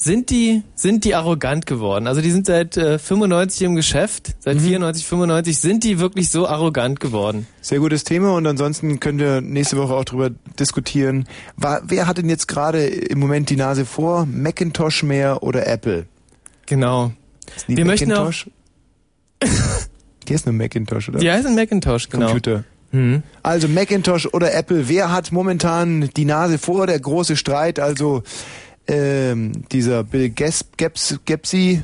Sind 0.00 0.30
die, 0.30 0.62
sind 0.76 1.04
die 1.04 1.16
arrogant 1.16 1.66
geworden? 1.66 2.06
Also 2.06 2.20
die 2.20 2.30
sind 2.30 2.46
seit 2.46 2.76
äh, 2.76 3.00
95 3.00 3.62
im 3.62 3.74
Geschäft, 3.74 4.36
seit 4.38 4.58
Mhm. 4.58 4.60
94, 4.60 5.04
95. 5.06 5.58
Sind 5.58 5.82
die 5.82 5.98
wirklich 5.98 6.30
so 6.30 6.46
arrogant 6.46 7.00
geworden? 7.00 7.48
Sehr 7.60 7.80
gutes 7.80 8.04
Thema 8.04 8.34
und 8.36 8.46
ansonsten 8.46 9.00
können 9.00 9.18
wir 9.18 9.40
nächste 9.40 9.76
Woche 9.76 9.94
auch 9.94 10.04
darüber 10.04 10.30
diskutieren. 10.60 11.26
War, 11.56 11.80
wer 11.84 12.06
hat 12.06 12.18
denn 12.18 12.28
jetzt 12.28 12.46
gerade 12.46 12.86
im 12.86 13.18
Moment 13.18 13.50
die 13.50 13.56
Nase 13.56 13.84
vor? 13.84 14.24
Macintosh 14.26 15.02
mehr 15.02 15.42
oder 15.42 15.66
Apple? 15.66 16.06
Genau. 16.66 17.10
Wir 17.66 17.84
möchten 17.84 18.12
auch- 18.12 18.26
Macintosh? 18.26 18.50
Die 20.28 20.34
ist 20.34 20.44
nur 20.46 20.54
Macintosh, 20.54 21.08
oder? 21.08 21.18
Die 21.20 21.30
heißen 21.30 21.54
Macintosh, 21.54 22.08
genau. 22.10 22.26
Computer. 22.26 22.64
Mhm. 22.90 23.22
Also 23.42 23.68
Macintosh 23.68 24.26
oder 24.32 24.54
Apple, 24.54 24.88
wer 24.88 25.12
hat 25.12 25.32
momentan 25.32 26.08
die 26.16 26.24
Nase 26.24 26.58
vor? 26.58 26.86
Der 26.86 26.98
große 26.98 27.36
Streit, 27.36 27.78
also 27.78 28.22
ähm, 28.86 29.64
dieser 29.70 30.04
Bill 30.04 30.32
Ges- 30.34 30.64
Gaps, 30.76 31.18
Gepsi, 31.24 31.82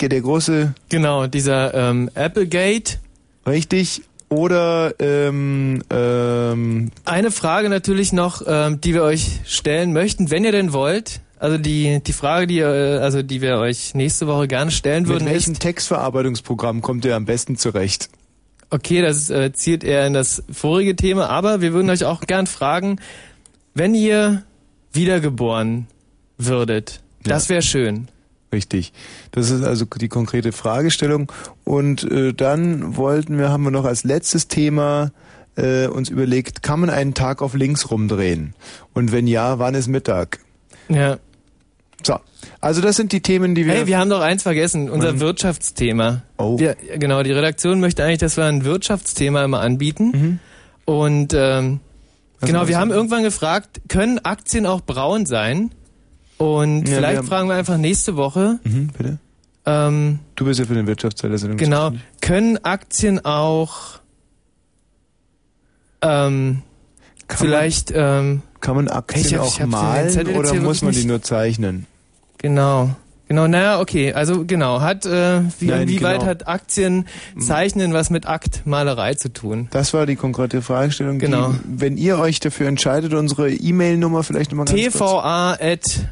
der 0.00 0.20
große... 0.20 0.74
Genau, 0.88 1.28
dieser 1.28 1.72
ähm, 1.74 2.10
Applegate. 2.16 2.98
Richtig. 3.46 4.02
Oder 4.28 4.94
ähm, 4.98 5.82
ähm, 5.90 6.90
Eine 7.04 7.30
Frage 7.30 7.68
natürlich 7.68 8.12
noch, 8.12 8.42
ähm, 8.46 8.80
die 8.80 8.94
wir 8.94 9.02
euch 9.02 9.40
stellen 9.44 9.92
möchten, 9.92 10.30
wenn 10.30 10.42
ihr 10.44 10.52
denn 10.52 10.72
wollt. 10.72 11.20
Also 11.38 11.58
die 11.58 12.00
die 12.04 12.12
Frage, 12.12 12.46
die 12.46 12.60
äh, 12.60 12.98
also 12.98 13.22
die 13.22 13.42
wir 13.42 13.58
euch 13.58 13.94
nächste 13.94 14.26
Woche 14.26 14.48
gerne 14.48 14.70
stellen 14.70 15.02
mit 15.02 15.10
würden, 15.10 15.26
welchem 15.26 15.52
ist 15.52 15.60
Textverarbeitungsprogramm 15.60 16.82
kommt 16.82 17.04
ihr 17.04 17.14
am 17.14 17.26
besten 17.26 17.56
zurecht? 17.56 18.08
Okay, 18.72 19.02
das 19.02 19.30
äh, 19.30 19.52
zielt 19.52 19.84
eher 19.84 20.06
in 20.06 20.14
das 20.14 20.42
vorige 20.50 20.96
Thema, 20.96 21.28
aber 21.28 21.60
wir 21.60 21.72
würden 21.72 21.90
euch 21.90 22.04
auch 22.04 22.22
gern 22.22 22.46
fragen, 22.46 22.98
wenn 23.74 23.94
ihr 23.94 24.42
wiedergeboren 24.92 25.86
würdet, 26.38 27.00
das 27.22 27.48
wäre 27.48 27.62
schön. 27.62 28.08
Richtig. 28.52 28.92
Das 29.30 29.50
ist 29.50 29.62
also 29.62 29.86
die 29.86 30.08
konkrete 30.08 30.52
Fragestellung. 30.52 31.32
Und 31.64 32.04
äh, 32.10 32.34
dann 32.34 32.96
wollten 32.96 33.38
wir, 33.38 33.48
haben 33.48 33.64
wir 33.64 33.70
noch 33.70 33.86
als 33.86 34.04
letztes 34.04 34.48
Thema 34.48 35.10
äh, 35.56 35.86
uns 35.86 36.10
überlegt, 36.10 36.62
kann 36.62 36.80
man 36.80 36.90
einen 36.90 37.14
Tag 37.14 37.40
auf 37.40 37.54
links 37.54 37.90
rumdrehen? 37.90 38.54
Und 38.92 39.12
wenn 39.12 39.26
ja, 39.26 39.58
wann 39.58 39.74
ist 39.74 39.88
Mittag? 39.88 40.40
Ja. 40.88 41.18
So, 42.04 42.18
also 42.60 42.80
das 42.80 42.96
sind 42.96 43.12
die 43.12 43.20
Themen, 43.20 43.54
die 43.54 43.66
wir... 43.66 43.72
Hey, 43.74 43.86
wir 43.86 43.98
haben 43.98 44.10
doch 44.10 44.20
eins 44.20 44.42
vergessen, 44.42 44.90
unser 44.90 45.12
Mhm. 45.14 45.20
Wirtschaftsthema. 45.20 46.22
Oh. 46.38 46.58
Wir, 46.58 46.76
genau, 46.98 47.22
die 47.22 47.32
Redaktion 47.32 47.80
möchte 47.80 48.02
eigentlich, 48.04 48.18
dass 48.18 48.36
wir 48.36 48.44
ein 48.44 48.64
Wirtschaftsthema 48.64 49.44
immer 49.44 49.60
anbieten. 49.60 50.10
Mhm. 50.12 50.38
Und 50.84 51.34
ähm, 51.34 51.80
genau, 52.40 52.66
wir 52.68 52.78
haben 52.78 52.90
irgendwann 52.90 53.22
gefragt, 53.22 53.80
können 53.88 54.18
Aktien 54.24 54.66
auch 54.66 54.80
braun 54.80 55.26
sein? 55.26 55.70
Und 56.38 56.80
Ja, 56.82 56.86
wir 56.86 56.96
vielleicht 56.96 57.18
haben- 57.18 57.26
fragen 57.28 57.48
wir 57.48 57.54
einfach 57.54 57.76
nächste 57.78 58.16
Woche. 58.16 58.58
Mhm, 58.64 58.88
bitte? 58.96 59.18
Ähm, 59.64 60.18
Du 60.34 60.44
bist 60.44 60.58
ja 60.58 60.66
für 60.66 60.74
den 60.74 60.88
Wirtschaftsteil 60.88 61.30
der 61.30 61.38
Sendung. 61.38 61.56
genau, 61.56 61.92
können 62.20 62.58
Aktien 62.64 63.24
auch 63.24 64.00
ähm, 66.00 66.62
Kann 67.28 67.38
vielleicht 67.38 67.92
ähm, 67.94 68.42
Kann 68.60 68.74
man 68.76 68.88
Aktien 68.88 69.24
Ich 69.24 69.34
hab- 69.34 69.42
auch 69.42 69.60
ich 69.60 69.66
malen 69.66 70.26
oder 70.36 70.54
muss 70.54 70.82
man 70.82 70.92
die 70.92 71.04
nur 71.04 71.22
zeichnen? 71.22 71.86
Genau. 72.42 72.90
Genau, 73.32 73.48
naja, 73.48 73.80
okay. 73.80 74.12
Also 74.12 74.44
genau, 74.44 74.82
hat 74.82 75.06
äh, 75.06 75.40
wie, 75.58 75.68
Nein, 75.68 75.82
inwieweit 75.82 76.18
genau. 76.18 76.26
hat 76.30 76.48
Aktien 76.48 77.06
zeichnen 77.38 77.94
was 77.94 78.10
mit 78.10 78.28
Aktmalerei 78.28 79.14
zu 79.14 79.32
tun? 79.32 79.68
Das 79.70 79.94
war 79.94 80.04
die 80.04 80.16
konkrete 80.16 80.60
Fragestellung. 80.60 81.18
Genau. 81.18 81.52
Die, 81.52 81.80
wenn 81.80 81.96
ihr 81.96 82.18
euch 82.18 82.40
dafür 82.40 82.68
entscheidet, 82.68 83.14
unsere 83.14 83.50
E-Mail-Nummer 83.50 84.22
vielleicht 84.22 84.50
nochmal 84.50 84.66
ganz 84.66 84.98
kurz. 84.98 86.02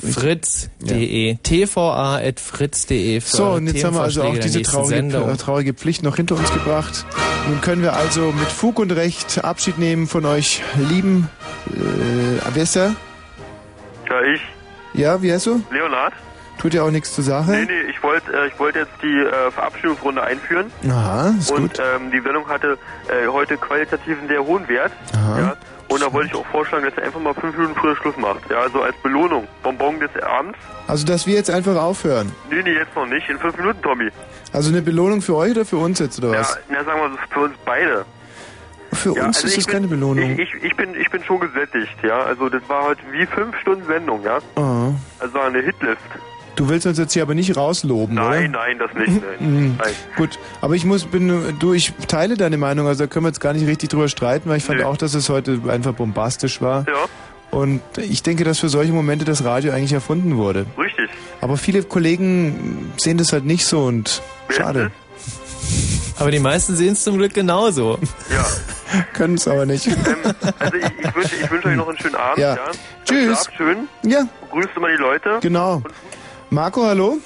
tva.fritz.de 0.00 1.36
tva.fritz.de 1.42 3.20
für 3.20 3.36
So, 3.36 3.50
und 3.50 3.66
jetzt 3.66 3.84
haben 3.84 3.96
wir 3.96 4.00
also 4.00 4.22
auch 4.22 4.38
diese 4.38 4.62
traurige, 4.62 5.36
traurige 5.36 5.74
Pflicht 5.74 6.02
noch 6.02 6.16
hinter 6.16 6.36
uns 6.36 6.50
gebracht. 6.54 7.04
Nun 7.50 7.60
können 7.60 7.82
wir 7.82 7.92
also 7.92 8.32
mit 8.32 8.48
Fug 8.48 8.78
und 8.78 8.92
Recht 8.92 9.44
Abschied 9.44 9.78
nehmen 9.78 10.06
von 10.06 10.24
euch 10.24 10.62
lieben. 10.88 11.28
Äh, 11.66 12.40
wer 12.54 12.62
ist 12.62 12.76
der? 12.76 12.94
Ja, 14.08 14.22
ich. 14.22 14.40
Ja, 14.94 15.20
wie 15.22 15.32
heißt 15.32 15.46
du? 15.46 15.62
Leonhard? 15.70 16.12
Tut 16.58 16.74
ja 16.74 16.82
auch 16.82 16.90
nichts 16.90 17.14
zur 17.14 17.24
Sache. 17.24 17.50
Nee, 17.50 17.64
nee, 17.64 17.90
ich 17.90 18.00
wollte 18.02 18.30
äh, 18.32 18.46
ich 18.46 18.58
wollte 18.58 18.80
jetzt 18.80 18.92
die 19.02 19.18
äh, 19.18 19.50
Verabschiedungsrunde 19.50 20.22
einführen. 20.22 20.70
Aha, 20.88 21.34
ist 21.38 21.50
und 21.50 21.74
gut. 21.74 21.80
ähm, 21.80 22.10
die 22.12 22.20
Sendung 22.20 22.46
hatte 22.48 22.78
äh, 23.08 23.26
heute 23.26 23.56
qualitativ 23.56 24.18
einen 24.18 24.28
sehr 24.28 24.44
hohen 24.44 24.68
Wert. 24.68 24.92
Aha. 25.14 25.38
Ja, 25.40 25.56
und 25.88 26.02
da 26.02 26.12
wollte 26.12 26.28
ich 26.28 26.34
auch 26.36 26.46
vorschlagen, 26.46 26.84
dass 26.84 26.94
er 26.98 27.04
einfach 27.04 27.20
mal 27.20 27.34
fünf 27.34 27.56
Minuten 27.56 27.74
früher 27.74 27.96
Schluss 27.96 28.16
macht. 28.16 28.48
Ja, 28.50 28.60
also 28.60 28.82
als 28.82 28.94
Belohnung. 29.02 29.48
Bonbon 29.62 29.98
des 29.98 30.10
Abends. 30.22 30.58
Also, 30.86 31.04
dass 31.06 31.26
wir 31.26 31.34
jetzt 31.34 31.50
einfach 31.50 31.74
aufhören. 31.76 32.30
Nee, 32.50 32.62
nee, 32.62 32.74
jetzt 32.74 32.94
noch 32.94 33.06
nicht. 33.06 33.28
In 33.28 33.38
fünf 33.38 33.56
Minuten, 33.56 33.82
Tommy. 33.82 34.10
Also 34.52 34.68
eine 34.70 34.82
Belohnung 34.82 35.20
für 35.22 35.34
euch 35.36 35.52
oder 35.52 35.64
für 35.64 35.78
uns 35.78 35.98
jetzt, 35.98 36.18
oder 36.18 36.32
was? 36.38 36.54
Ja, 36.54 36.60
na, 36.68 36.84
sagen 36.84 37.00
wir 37.00 37.10
so, 37.10 37.16
für 37.30 37.40
uns 37.40 37.54
beide. 37.64 38.04
Für 38.92 39.14
Ja, 39.16 39.26
uns 39.26 39.36
also 39.36 39.48
ist 39.48 39.56
das 39.58 39.66
keine 39.66 39.88
Belohnung. 39.88 40.38
Ich, 40.38 40.52
ich, 40.62 40.76
bin, 40.76 40.94
ich 40.94 41.10
bin 41.10 41.22
schon 41.24 41.40
gesättigt, 41.40 41.96
ja. 42.02 42.22
Also 42.22 42.48
das 42.48 42.62
war 42.68 42.84
heute 42.84 43.00
wie 43.10 43.26
fünf 43.26 43.56
Stunden 43.58 43.84
Sendung, 43.86 44.22
ja. 44.22 44.38
Ah. 44.56 44.90
Also 45.18 45.38
eine 45.40 45.60
Hitlist. 45.60 46.00
Du 46.54 46.68
willst 46.68 46.86
uns 46.86 46.98
jetzt 46.98 47.14
hier 47.14 47.22
aber 47.22 47.34
nicht 47.34 47.56
rausloben, 47.56 48.18
oder? 48.18 48.28
Nein, 48.28 48.50
nein, 48.50 48.78
das 48.78 48.92
nicht. 48.94 49.08
Nein. 49.08 49.22
Mhm. 49.40 49.74
nein. 49.78 49.92
Gut, 50.16 50.38
aber 50.60 50.74
ich 50.74 50.84
muss, 50.84 51.06
bin, 51.06 51.56
du, 51.58 51.72
ich 51.72 51.92
teile 52.08 52.36
deine 52.36 52.58
Meinung, 52.58 52.86
also 52.86 53.04
da 53.04 53.08
können 53.08 53.24
wir 53.24 53.28
jetzt 53.30 53.40
gar 53.40 53.54
nicht 53.54 53.66
richtig 53.66 53.88
drüber 53.88 54.08
streiten, 54.08 54.48
weil 54.50 54.58
ich 54.58 54.64
fand 54.64 54.82
auch, 54.82 54.96
dass 54.96 55.14
es 55.14 55.28
heute 55.28 55.60
einfach 55.68 55.94
bombastisch 55.94 56.60
war. 56.60 56.86
Ja. 56.86 56.94
Und 57.50 57.82
ich 57.98 58.22
denke, 58.22 58.44
dass 58.44 58.60
für 58.60 58.70
solche 58.70 58.92
Momente 58.92 59.24
das 59.26 59.44
Radio 59.44 59.72
eigentlich 59.72 59.92
erfunden 59.92 60.36
wurde. 60.36 60.64
Richtig. 60.78 61.10
Aber 61.42 61.56
viele 61.58 61.82
Kollegen 61.82 62.92
sehen 62.96 63.18
das 63.18 63.32
halt 63.32 63.44
nicht 63.44 63.66
so 63.66 63.84
und 63.84 64.22
schade. 64.48 64.90
Aber 66.18 66.30
die 66.30 66.38
meisten 66.38 66.76
sehen 66.76 66.92
es 66.92 67.02
zum 67.02 67.18
Glück 67.18 67.34
genauso. 67.34 67.98
Ja. 68.30 68.46
Können 69.14 69.34
es 69.34 69.48
aber 69.48 69.64
nicht. 69.66 69.88
Also 70.58 70.76
ich, 70.76 70.84
ich 70.84 71.14
wünsche 71.16 71.36
ich 71.42 71.50
wünsche 71.50 71.68
euch 71.68 71.76
noch 71.76 71.88
einen 71.88 71.98
schönen 71.98 72.14
Abend, 72.14 72.38
Ja. 72.38 72.54
ja. 72.56 72.60
Tschüss. 73.04 73.24
Schlaft 73.24 73.52
schön. 73.56 73.88
Ja. 74.02 74.26
Grüßt 74.50 74.68
immer 74.76 74.88
die 74.88 74.96
Leute. 74.96 75.38
Genau. 75.40 75.82
Marco, 76.50 76.84
hallo? 76.84 77.16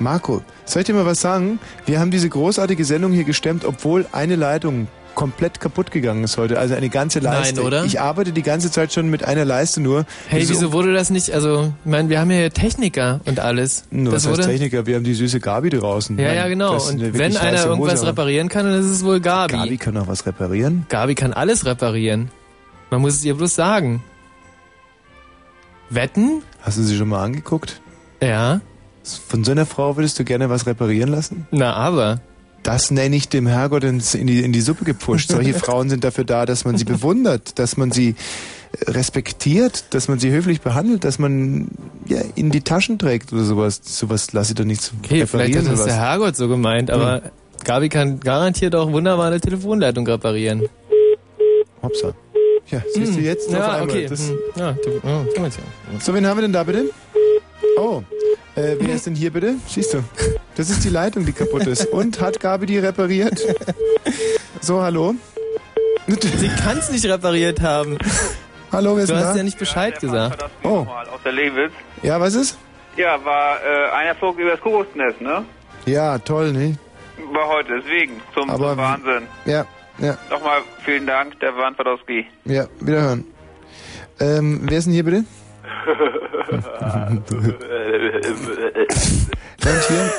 Marco, 0.00 0.42
soll 0.64 0.80
ich 0.82 0.86
dir 0.86 0.94
mal 0.94 1.06
was 1.06 1.20
sagen? 1.20 1.58
Wir 1.86 1.98
haben 2.00 2.10
diese 2.10 2.28
großartige 2.28 2.84
Sendung 2.84 3.12
hier 3.12 3.24
gestemmt, 3.24 3.64
obwohl 3.64 4.06
eine 4.12 4.36
Leitung 4.36 4.88
komplett 5.18 5.58
kaputt 5.58 5.90
gegangen 5.90 6.22
ist 6.22 6.38
heute. 6.38 6.60
Also 6.60 6.76
eine 6.76 6.88
ganze 6.88 7.18
Nein, 7.18 7.32
Leiste. 7.32 7.64
oder? 7.64 7.84
Ich 7.84 8.00
arbeite 8.00 8.30
die 8.30 8.42
ganze 8.42 8.70
Zeit 8.70 8.92
schon 8.92 9.10
mit 9.10 9.24
einer 9.24 9.44
Leiste 9.44 9.80
nur. 9.80 10.06
Hey, 10.28 10.48
wieso 10.48 10.72
wurde 10.72 10.94
das 10.94 11.10
nicht, 11.10 11.32
also, 11.32 11.72
ich 11.84 11.90
meine, 11.90 12.08
wir 12.08 12.20
haben 12.20 12.30
ja 12.30 12.48
Techniker 12.50 13.20
und 13.24 13.40
alles. 13.40 13.82
Nur 13.90 14.12
das 14.12 14.30
was 14.30 14.38
heißt 14.38 14.48
Techniker? 14.48 14.86
Wir 14.86 14.94
haben 14.94 15.02
die 15.02 15.14
süße 15.14 15.40
Gabi 15.40 15.70
draußen. 15.70 16.16
Ja, 16.16 16.28
Nein, 16.28 16.36
ja, 16.36 16.46
genau. 16.46 16.74
Und 16.80 17.00
wenn 17.18 17.36
einer 17.36 17.64
irgendwas 17.66 17.94
Hose, 17.94 18.06
reparieren 18.06 18.48
kann, 18.48 18.64
dann 18.64 18.78
ist 18.78 18.86
es 18.86 19.04
wohl 19.04 19.18
Gabi. 19.18 19.54
Gabi 19.54 19.76
kann 19.76 19.96
auch 19.96 20.06
was 20.06 20.24
reparieren. 20.24 20.86
Gabi 20.88 21.16
kann 21.16 21.32
alles 21.32 21.66
reparieren. 21.66 22.30
Man 22.90 23.00
muss 23.00 23.14
es 23.14 23.24
ihr 23.24 23.34
bloß 23.34 23.56
sagen. 23.56 24.04
Wetten? 25.90 26.42
Hast 26.60 26.78
du 26.78 26.82
sie 26.82 26.96
schon 26.96 27.08
mal 27.08 27.24
angeguckt? 27.24 27.80
Ja. 28.22 28.60
Von 29.26 29.42
so 29.42 29.50
einer 29.50 29.66
Frau 29.66 29.96
würdest 29.96 30.16
du 30.20 30.22
gerne 30.22 30.48
was 30.48 30.66
reparieren 30.66 31.08
lassen? 31.08 31.48
Na, 31.50 31.74
aber. 31.74 32.20
Das 32.68 32.90
nenne 32.90 33.16
ich 33.16 33.28
dem 33.30 33.46
Herrgott 33.46 33.82
ins, 33.84 34.14
in, 34.14 34.26
die, 34.26 34.40
in 34.42 34.52
die 34.52 34.60
Suppe 34.60 34.84
gepusht. 34.84 35.30
Solche 35.30 35.54
Frauen 35.64 35.88
sind 35.88 36.04
dafür 36.04 36.24
da, 36.24 36.44
dass 36.44 36.64
man 36.66 36.76
sie 36.76 36.84
bewundert, 36.84 37.58
dass 37.58 37.76
man 37.78 37.90
sie 37.92 38.10
äh, 38.86 38.90
respektiert, 38.90 39.84
dass 39.94 40.08
man 40.08 40.18
sie 40.18 40.30
höflich 40.30 40.60
behandelt, 40.60 41.04
dass 41.04 41.18
man 41.18 41.68
ja, 42.06 42.20
in 42.34 42.50
die 42.50 42.60
Taschen 42.60 42.98
trägt 42.98 43.32
oder 43.32 43.44
sowas. 43.44 43.80
Sowas 43.84 44.32
lasse 44.34 44.52
ich 44.52 44.56
doch 44.56 44.64
nicht 44.66 44.92
Okay, 45.02 45.26
vielleicht 45.26 45.54
reparieren. 45.54 45.66
hat 45.66 45.78
das 45.78 45.84
der. 45.86 45.94
Herrgott 45.96 46.36
so 46.36 46.46
gemeint, 46.48 46.90
aber 46.90 47.22
Gabi 47.64 47.88
kann 47.88 48.20
garantiert 48.20 48.74
auch 48.74 48.92
wunderbar 48.92 49.28
eine 49.28 49.40
Telefonleitung 49.40 50.06
reparieren. 50.06 50.64
Hopsa. 51.82 52.12
Ja, 52.70 52.82
siehst 52.92 53.14
du 53.14 53.18
Hm. 53.18 53.24
jetzt 53.24 53.50
Ja, 53.50 53.58
auf 53.60 53.72
einmal. 53.80 53.82
okay. 53.96 54.06
Das, 54.10 54.28
Hm. 54.28 54.36
Ja, 54.56 54.72
du, 54.72 54.90
oh. 55.02 55.24
So, 56.00 56.12
wen 56.12 56.26
haben 56.26 56.36
wir 56.36 56.42
denn 56.42 56.52
da 56.52 56.64
bitte? 56.64 56.90
Oh, 57.78 58.02
äh, 58.56 58.74
wer 58.80 58.94
ist 58.96 59.06
denn 59.06 59.14
hier 59.14 59.30
bitte? 59.32 59.54
Siehst 59.68 59.94
du, 59.94 60.02
das 60.56 60.68
ist 60.70 60.82
die 60.84 60.88
Leitung, 60.88 61.24
die 61.24 61.32
kaputt 61.32 61.66
ist. 61.66 61.86
Und 61.86 62.20
hat 62.20 62.40
Gabi 62.40 62.66
die 62.66 62.78
repariert? 62.78 63.40
So, 64.60 64.82
hallo? 64.82 65.14
Sie 66.08 66.48
kann 66.48 66.78
es 66.78 66.90
nicht 66.90 67.04
repariert 67.06 67.60
haben. 67.60 67.96
Hallo, 68.72 68.96
wer 68.96 69.04
ist 69.04 69.10
Du 69.10 69.14
denn 69.14 69.22
hast 69.24 69.32
da? 69.34 69.36
ja 69.36 69.42
nicht 69.44 69.58
Bescheid 69.58 70.00
gesagt. 70.00 70.44
Oh, 70.64 70.86
Aus 71.12 71.20
der 71.24 71.32
Lewitz. 71.32 71.72
ja, 72.02 72.18
was 72.20 72.34
ist? 72.34 72.58
Ja, 72.96 73.24
war 73.24 73.58
äh, 73.62 73.90
einer 73.92 74.14
flog 74.16 74.38
über 74.38 74.50
das 74.52 74.60
Kuckucksnest, 74.60 75.20
ne? 75.20 75.44
Ja, 75.86 76.18
toll, 76.18 76.52
ne? 76.52 76.76
War 77.32 77.46
heute, 77.48 77.80
deswegen. 77.80 78.20
Zum, 78.34 78.50
Aber- 78.50 78.70
zum 78.70 78.78
Wahnsinn. 78.78 79.22
Ja, 79.46 79.64
ja, 79.98 80.16
Nochmal 80.30 80.62
vielen 80.84 81.06
Dank, 81.06 81.38
der 81.40 81.52
Bernd 81.52 81.78
Wadowski. 81.78 82.26
ja, 82.44 82.66
wiederhören. 82.80 83.24
Ähm, 84.20 84.62
wer 84.64 84.78
ist 84.78 84.86
denn 84.86 84.94
hier 84.94 85.04
bitte? 85.04 85.24
Und 89.64 89.82
hier? 89.88 90.10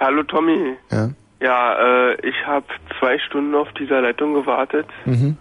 Hallo 0.00 0.22
Tommy. 0.24 0.76
Ja. 0.90 1.10
Ja, 1.40 1.74
äh, 2.10 2.14
ich 2.26 2.34
habe 2.46 2.66
zwei 2.98 3.18
Stunden 3.18 3.54
auf 3.54 3.68
dieser 3.78 4.00
Leitung 4.00 4.34
gewartet. 4.34 4.86
Mhm. 5.04 5.36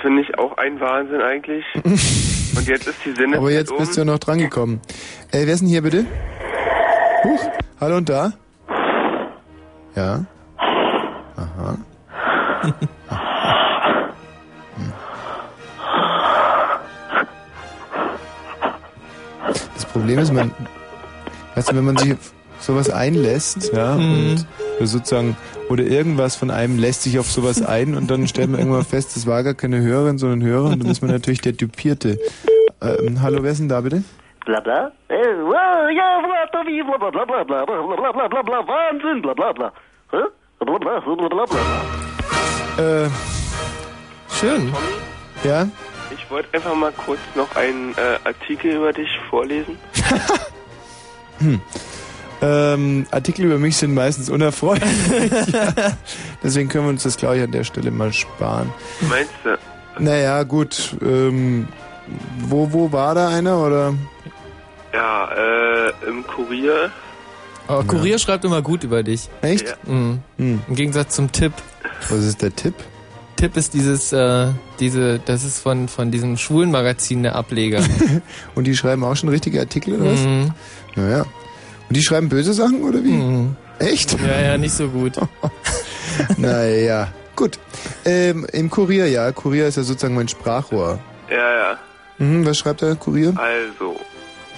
Finde 0.00 0.22
ich 0.22 0.38
auch 0.38 0.56
ein 0.56 0.80
Wahnsinn 0.80 1.20
eigentlich. 1.20 1.64
Und 1.84 2.66
jetzt 2.66 2.86
ist 2.88 3.04
die 3.04 3.10
Sendezeit 3.12 3.38
Aber 3.38 3.50
jetzt 3.50 3.70
um. 3.70 3.78
bist 3.78 3.96
du 3.96 4.00
ja 4.00 4.04
noch 4.04 4.18
drangekommen. 4.18 4.80
Äh, 5.32 5.46
wer 5.46 5.54
ist 5.54 5.60
denn 5.60 5.68
hier 5.68 5.82
bitte? 5.82 6.06
Huch, 7.24 7.50
hallo 7.80 7.96
und 7.98 8.08
da? 8.08 8.32
Ja. 9.94 10.24
Aha. 11.36 11.78
Das 12.62 12.72
Problem 19.92 20.18
ist, 20.18 20.32
man, 20.32 20.50
weißt 21.54 21.70
du, 21.72 21.76
wenn 21.76 21.84
man 21.84 21.96
sich 21.96 22.12
auf 22.12 22.32
sowas 22.60 22.90
einlässt, 22.90 23.72
ja, 23.72 23.94
Mhm. 23.96 24.44
und 24.80 24.86
sozusagen, 24.86 25.36
oder 25.68 25.84
irgendwas 25.84 26.36
von 26.36 26.50
einem 26.50 26.78
lässt 26.78 27.02
sich 27.02 27.18
auf 27.18 27.30
sowas 27.30 27.62
ein 27.64 27.94
und 27.96 28.10
dann 28.10 28.26
stellt 28.26 28.50
man 28.50 28.60
irgendwann 28.60 28.84
fest, 28.84 29.14
das 29.16 29.26
war 29.26 29.42
gar 29.44 29.54
keine 29.54 29.80
Hörerin, 29.80 30.18
sondern 30.18 30.42
Hörer 30.42 30.70
und 30.70 30.82
dann 30.82 30.90
ist 30.90 31.02
man 31.02 31.10
natürlich 31.10 31.40
der 31.40 31.52
Dupierte. 31.52 32.18
Ähm, 32.80 33.22
hallo, 33.22 33.42
wer 33.42 33.52
ist 33.52 33.58
denn 33.58 33.68
da 33.68 33.80
bitte? 33.80 34.02
Bla. 34.44 34.58
Äh, 35.08 35.14
ja, 35.14 36.20
bla, 36.20 36.46
Tommy, 36.52 36.82
bla 36.82 36.96
bla 36.98 37.10
bla 37.10 37.24
bla 37.24 37.44
bla 37.44 37.64
bla 37.64 37.96
bla 37.96 38.12
bla 38.12 38.28
bla 38.28 38.42
bla 38.42 38.66
Wahnsinn, 38.66 39.20
bla 39.22 39.34
bla 39.34 39.52
bla. 39.52 39.72
Hä? 40.12 40.16
Bla 40.60 40.78
bla 40.78 41.00
bla 41.00 41.28
bla 41.28 41.44
bla. 41.46 43.04
Äh, 43.04 43.08
schön. 44.40 44.72
Ja? 45.44 45.66
Ich 46.28 46.32
wollte 46.32 46.52
einfach 46.52 46.74
mal 46.74 46.92
kurz 46.92 47.20
noch 47.34 47.56
einen 47.56 47.94
äh, 47.94 48.18
Artikel 48.22 48.72
über 48.72 48.92
dich 48.92 49.08
vorlesen. 49.30 49.78
Hm. 51.40 51.60
Ähm, 52.42 53.06
Artikel 53.12 53.44
über 53.44 53.58
mich 53.58 53.76
sind 53.76 53.94
meistens 53.94 54.28
unerfreulich. 54.28 54.82
ja. 55.52 55.72
Deswegen 56.42 56.68
können 56.68 56.86
wir 56.86 56.90
uns 56.90 57.04
das, 57.04 57.16
glaube 57.16 57.36
ich, 57.36 57.44
an 57.44 57.52
der 57.52 57.62
Stelle 57.62 57.92
mal 57.92 58.12
sparen. 58.12 58.72
Meinst 59.02 59.30
du? 59.44 59.56
Naja, 60.02 60.42
gut. 60.42 60.96
Ähm, 61.00 61.68
wo, 62.40 62.72
wo 62.72 62.90
war 62.90 63.14
da 63.14 63.28
einer, 63.28 63.64
oder? 63.64 63.94
Ja, 64.92 65.30
äh, 65.30 65.92
im 66.08 66.26
Kurier. 66.26 66.90
Aber 67.68 67.84
Kurier 67.84 68.18
schreibt 68.18 68.44
immer 68.44 68.62
gut 68.62 68.82
über 68.82 69.04
dich. 69.04 69.28
Echt? 69.42 69.68
Ja. 69.68 69.74
Mhm. 69.84 70.18
Hm. 70.38 70.60
Im 70.66 70.74
Gegensatz 70.74 71.14
zum 71.14 71.30
Tipp. 71.30 71.52
Was 72.08 72.24
ist 72.24 72.42
der 72.42 72.54
Tipp? 72.56 72.74
Tipp 73.38 73.56
ist 73.56 73.72
dieses, 73.72 74.12
äh, 74.12 74.48
diese, 74.80 75.20
das 75.20 75.44
ist 75.44 75.60
von, 75.60 75.86
von 75.88 76.10
diesem 76.10 76.36
schwulen 76.36 76.70
Magazin 76.72 77.22
der 77.22 77.36
Ableger. 77.36 77.80
Und 78.56 78.64
die 78.64 78.76
schreiben 78.76 79.04
auch 79.04 79.14
schon 79.14 79.28
richtige 79.28 79.60
Artikel, 79.60 79.94
oder 79.94 80.10
was? 80.12 80.20
Mhm. 80.20 80.50
Naja. 80.96 81.20
Und 81.88 81.96
die 81.96 82.02
schreiben 82.02 82.28
böse 82.28 82.52
Sachen, 82.52 82.82
oder 82.82 83.02
wie? 83.04 83.12
Mhm. 83.12 83.56
Echt? 83.78 84.16
Ja, 84.20 84.40
ja, 84.40 84.58
nicht 84.58 84.74
so 84.74 84.88
gut. 84.88 85.12
naja, 86.36 87.08
gut. 87.36 87.58
Ähm, 88.04 88.44
Im 88.52 88.70
Kurier, 88.70 89.06
ja. 89.08 89.30
Kurier 89.32 89.68
ist 89.68 89.76
ja 89.76 89.84
sozusagen 89.84 90.14
mein 90.16 90.28
Sprachrohr. 90.28 90.98
Ja, 91.30 91.36
ja. 91.36 91.78
Mhm, 92.18 92.44
was 92.44 92.58
schreibt 92.58 92.82
der 92.82 92.96
Kurier? 92.96 93.34
Also, 93.36 93.96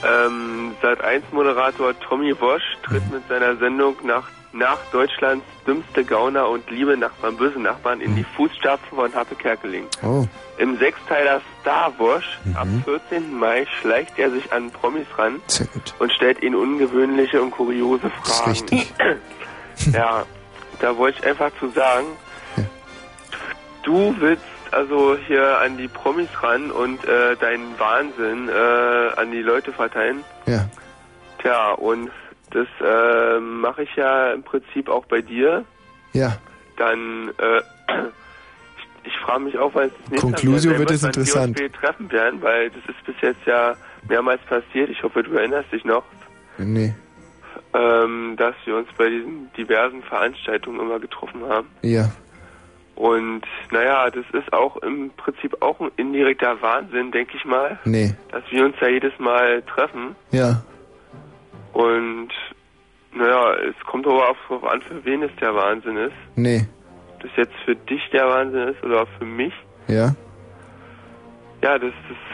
ähm, 0.03 0.73
Sat 0.81 1.03
1 1.05 1.25
Moderator 1.33 1.93
Tommy 2.01 2.33
Bosch 2.33 2.63
tritt 2.83 3.07
Mhm. 3.09 3.15
mit 3.17 3.29
seiner 3.29 3.57
Sendung 3.59 3.95
nach, 4.07 4.25
nach 4.53 4.79
Deutschlands 4.93 5.45
dümmste 5.67 6.05
Gauner 6.05 6.49
und 6.49 6.69
liebe 6.71 6.97
Nachbarn, 6.97 7.37
böse 7.37 7.61
Nachbarn 7.61 8.01
in 8.01 8.17
die 8.17 8.25
Fußstapfen 8.37 8.97
von 8.99 9.15
Happe 9.15 9.35
Kerkeling. 9.37 9.87
Oh. 10.03 10.25
Im 10.59 10.77
Sechsteiler 10.79 11.41
Star 11.61 11.93
Wars 11.99 12.25
ab 12.55 12.67
14. 12.85 13.39
Mai 13.39 13.67
schleicht 13.81 14.19
er 14.19 14.31
sich 14.31 14.53
an 14.53 14.71
Promis 14.71 15.07
ran 15.17 15.35
Mhm. 15.35 15.69
Und 16.01 16.13
stellt 16.13 16.43
ihnen 16.43 16.55
ungewöhnliche 16.57 17.41
und 17.41 17.51
kuriose 17.53 18.11
Das 18.25 18.29
ist 18.29 18.39
Fragen. 18.39 18.51
richtig. 18.51 18.93
ja, 19.93 20.25
da 20.81 20.97
wollte 20.97 21.19
ich 21.21 21.27
einfach 21.27 21.51
zu 21.61 21.69
sagen, 21.71 22.07
du 23.83 24.15
willst 24.19 24.43
also 24.73 25.17
hier 25.27 25.59
an 25.59 25.77
die 25.79 25.89
Promis 25.89 26.29
ran 26.43 26.71
und 26.71 27.05
äh, 27.05 27.37
deinen 27.37 27.79
Wahnsinn 27.79 28.49
äh, 28.49 29.21
an 29.21 29.31
die 29.33 29.43
Leute 29.43 29.73
verteilen. 29.73 30.25
Ja. 30.47 30.67
Tja, 31.43 31.73
und 31.73 32.11
das 32.51 32.67
äh, 32.81 33.41
mache 33.41 33.83
ich 33.85 33.95
ja 33.97 34.33
im 34.33 34.43
Prinzip 34.43 34.89
auch 34.89 35.05
bei 35.07 35.21
dir. 35.23 35.65
Ja. 36.13 36.37
Dann, 36.77 37.31
äh, 37.39 37.59
ich, 37.59 39.05
ich 39.05 39.17
frage 39.19 39.41
mich 39.45 39.59
auch, 39.59 39.75
weil 39.75 39.91
es 40.13 40.21
Conclusio 40.21 40.77
wird 40.79 40.91
es 40.91 41.03
wir 41.03 41.09
interessant. 41.09 41.59
viel 41.59 41.71
treffen 41.71 42.11
werden, 42.13 42.43
weil 42.43 42.71
das 42.71 42.85
ist 42.89 43.05
bis 43.05 43.15
jetzt 43.21 43.47
ja 43.47 43.77
mehrmals 44.09 44.41
passiert. 44.43 44.91
Ich 44.91 45.03
hoffe, 45.03 45.23
du 45.23 45.35
erinnerst 45.35 45.71
dich 45.73 45.85
noch, 45.85 46.05
Nee. 46.59 46.95
ähm, 47.75 48.35
dass 48.37 48.55
wir 48.65 48.77
uns 48.77 48.89
bei 48.99 49.09
diesen 49.09 49.53
diversen 49.55 50.03
Veranstaltungen 50.03 50.81
immer 50.81 50.99
getroffen 50.99 51.43
haben. 51.49 51.69
Ja. 51.83 52.11
Und 52.97 53.43
naja, 53.71 54.11
das 54.11 54.25
ist 54.35 54.53
auch 54.53 54.77
im 54.79 55.11
Prinzip 55.17 55.57
auch 55.63 55.81
ein 55.81 55.91
indirekter 55.97 56.61
Wahnsinn, 56.61 57.11
denke 57.13 57.35
ich 57.37 57.45
mal, 57.47 57.79
Nee. 57.85 58.15
dass 58.31 58.43
wir 58.51 58.65
uns 58.65 58.75
ja 58.81 58.89
jedes 58.89 59.19
Mal 59.19 59.63
treffen. 59.63 60.17
Ja. 60.33 60.63
Und 61.73 62.29
naja, 63.13 63.55
es 63.69 63.87
kommt 63.87 64.07
aber 64.07 64.31
auch 64.31 64.37
darauf 64.49 64.65
an, 64.65 64.83
für 64.83 65.05
wen 65.05 65.23
es 65.23 65.31
der 65.41 65.55
Wahnsinn 65.55 65.97
ist. 65.97 66.13
Nee. 66.37 66.67
ob 67.15 67.23
das 67.23 67.31
jetzt 67.37 67.55
für 67.65 67.75
dich 67.77 68.01
der 68.13 68.27
Wahnsinn 68.29 68.69
ist 68.69 68.83
oder 68.83 69.07
für 69.19 69.25
mich. 69.25 69.53
Ja? 69.89 70.15
Ja, 71.63 71.79
das, 71.79 71.93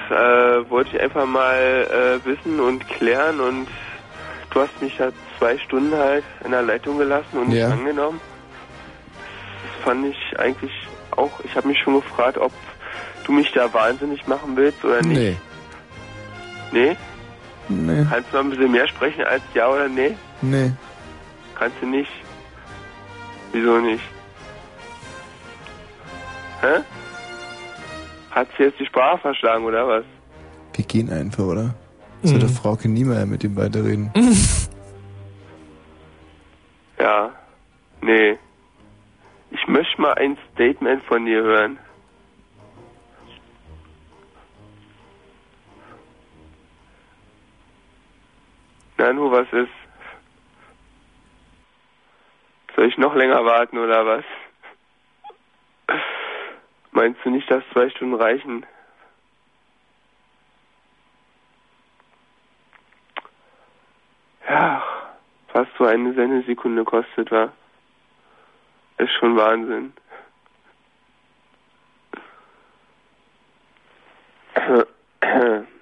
das 0.08 0.18
äh, 0.18 0.70
wollte 0.70 0.96
ich 0.96 1.02
einfach 1.02 1.26
mal 1.26 2.20
äh, 2.22 2.24
wissen 2.28 2.60
und 2.60 2.86
klären 2.88 3.40
und 3.40 3.66
du 4.50 4.60
hast 4.60 4.80
mich 4.80 4.96
da 4.96 5.10
zwei 5.38 5.58
Stunden 5.58 5.94
halt 5.96 6.24
in 6.44 6.52
der 6.52 6.62
Leitung 6.62 6.98
gelassen 6.98 7.38
und 7.38 7.50
Ja. 7.52 7.68
nicht 7.68 7.78
angenommen. 7.78 8.20
Das 9.62 9.84
fand 9.84 10.06
ich 10.06 10.38
eigentlich 10.38 10.70
auch, 11.16 11.40
ich 11.44 11.54
habe 11.56 11.66
mich 11.68 11.78
schon 11.80 11.94
gefragt, 11.94 12.38
ob 12.38 12.52
du 13.24 13.32
mich 13.32 13.50
da 13.52 13.72
wahnsinnig 13.74 14.24
machen 14.28 14.56
willst 14.56 14.84
oder 14.84 15.02
nicht. 15.02 15.18
Nee. 15.18 15.36
Nee? 16.72 16.96
Nee. 17.68 18.06
Kannst 18.08 18.32
du 18.32 18.36
noch 18.36 18.44
ein 18.44 18.50
bisschen 18.50 18.72
mehr 18.72 18.86
sprechen 18.88 19.24
als 19.24 19.42
ja 19.54 19.68
oder 19.68 19.88
nee? 19.88 20.16
Nee. 20.42 20.72
Kannst 21.54 21.76
du 21.80 21.86
nicht. 21.86 22.10
Wieso 23.52 23.78
nicht? 23.78 24.04
Hä? 26.60 26.80
Hat 28.30 28.48
sie 28.56 28.64
jetzt 28.64 28.78
die 28.78 28.86
Sprache 28.86 29.18
verschlagen 29.18 29.64
oder 29.64 29.86
was? 29.88 30.04
Wir 30.74 30.84
gehen 30.84 31.10
einfach, 31.10 31.44
oder? 31.44 31.74
Soll 32.22 32.38
der 32.38 32.48
Frauke 32.48 32.88
Niemeyer 32.88 33.26
mit 33.26 33.44
ihm 33.44 33.56
weiterreden? 33.56 34.10
Ja. 36.98 37.30
Nee. 38.00 38.38
Ich 39.50 39.66
möchte 39.68 40.00
mal 40.00 40.14
ein 40.14 40.36
Statement 40.52 41.02
von 41.04 41.26
dir 41.26 41.42
hören. 41.42 41.78
Na, 48.98 49.12
nur 49.12 49.30
was 49.30 49.52
ist? 49.52 49.68
Soll 52.74 52.86
ich 52.86 52.98
noch 52.98 53.14
länger 53.14 53.44
warten 53.44 53.78
oder 53.78 54.06
was? 54.06 54.24
Meinst 56.92 57.20
du 57.24 57.30
nicht, 57.30 57.50
dass 57.50 57.62
zwei 57.72 57.90
Stunden 57.90 58.14
reichen? 58.14 58.64
Ja, 64.48 64.82
fast 65.48 65.70
so 65.76 65.84
eine 65.84 66.14
Sendesekunde 66.14 66.84
kostet, 66.84 67.30
war. 67.30 67.52
Ist 68.98 69.12
schon 69.12 69.36
Wahnsinn. 69.36 69.92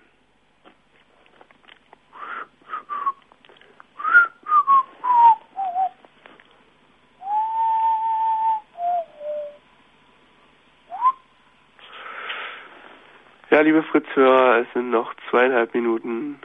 Ja, 13.54 13.60
liebe 13.60 13.84
Fritz-Hörer, 13.84 14.62
es 14.62 14.72
sind 14.72 14.90
noch 14.90 15.14
zweieinhalb 15.30 15.74
Minuten, 15.74 16.40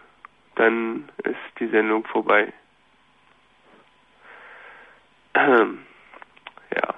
dann 0.54 1.10
ist 1.24 1.40
die 1.60 1.66
Sendung 1.66 2.06
vorbei. 2.06 2.54
Ähm, 5.36 5.80
ja. 6.76 6.94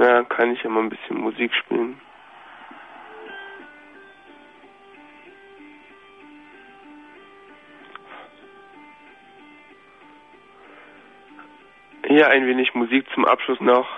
Na, 0.00 0.24
kann 0.24 0.49
ich 0.60 0.64
ja 0.64 0.70
mal 0.70 0.82
ein 0.82 0.90
bisschen 0.90 1.18
Musik 1.18 1.54
spielen. 1.54 1.98
Hier 12.06 12.28
ein 12.28 12.46
wenig 12.46 12.74
Musik 12.74 13.06
zum 13.14 13.24
Abschluss 13.24 13.60
noch. 13.60 13.88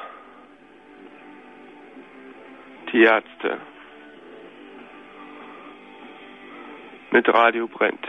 Die 2.93 3.03
Ärzte. 3.03 3.59
Mit 7.11 7.29
Radio 7.29 7.67
brennt. 7.67 8.07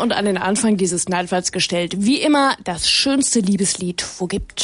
Und 0.00 0.12
an 0.12 0.24
den 0.24 0.38
Anfang 0.38 0.76
dieses 0.76 1.08
Nightflights 1.08 1.52
gestellt, 1.52 1.94
wie 1.98 2.20
immer 2.20 2.56
das 2.64 2.88
schönste 2.90 3.40
Liebeslied, 3.40 4.04
wo 4.18 4.26
gibt. 4.26 4.57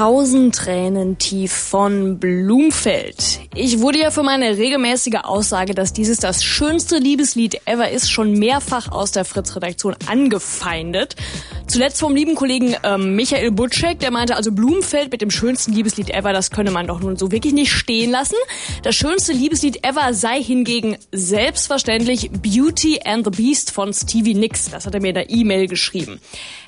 Tausend 0.00 0.54
Tränen 0.54 1.18
tief 1.18 1.52
von 1.52 2.18
Blumfeld. 2.18 3.40
Ich 3.54 3.80
wurde 3.80 3.98
ja 3.98 4.10
für 4.10 4.22
meine 4.22 4.56
regelmäßige 4.56 5.24
Aussage, 5.24 5.74
dass 5.74 5.92
dieses 5.92 6.16
das 6.16 6.42
schönste 6.42 6.96
Liebeslied 6.96 7.60
ever 7.66 7.90
ist, 7.90 8.10
schon 8.10 8.32
mehrfach 8.32 8.90
aus 8.90 9.12
der 9.12 9.26
Fritz-Redaktion 9.26 9.94
angefeindet. 10.06 11.16
Zuletzt 11.66 12.00
vom 12.00 12.16
lieben 12.16 12.34
Kollegen 12.34 12.74
ähm, 12.82 13.14
Michael 13.14 13.50
Butschek, 13.50 13.98
der 13.98 14.10
meinte 14.10 14.36
also 14.36 14.52
Blumenfeld 14.52 15.12
mit 15.12 15.20
dem 15.20 15.30
schönsten 15.30 15.74
Liebeslied 15.74 16.08
ever, 16.08 16.32
das 16.32 16.50
könne 16.50 16.70
man 16.70 16.86
doch 16.86 17.00
nun 17.00 17.18
so 17.18 17.30
wirklich 17.30 17.52
nicht 17.52 17.70
stehen 17.70 18.10
lassen. 18.10 18.36
Das 18.82 18.94
schönste 18.94 19.32
Liebeslied 19.32 19.84
ever 19.84 20.14
sei 20.14 20.42
hingegen 20.42 20.96
selbstverständlich 21.12 22.30
Beauty 22.30 23.00
and 23.04 23.26
the 23.26 23.30
Beast 23.30 23.72
von 23.72 23.92
Stevie 23.92 24.32
Nicks. 24.32 24.70
Das 24.70 24.86
hat 24.86 24.94
er 24.94 25.02
mir 25.02 25.08
in 25.08 25.14
der 25.14 25.28
E-Mail 25.28 25.66
geschrieben. 25.66 26.18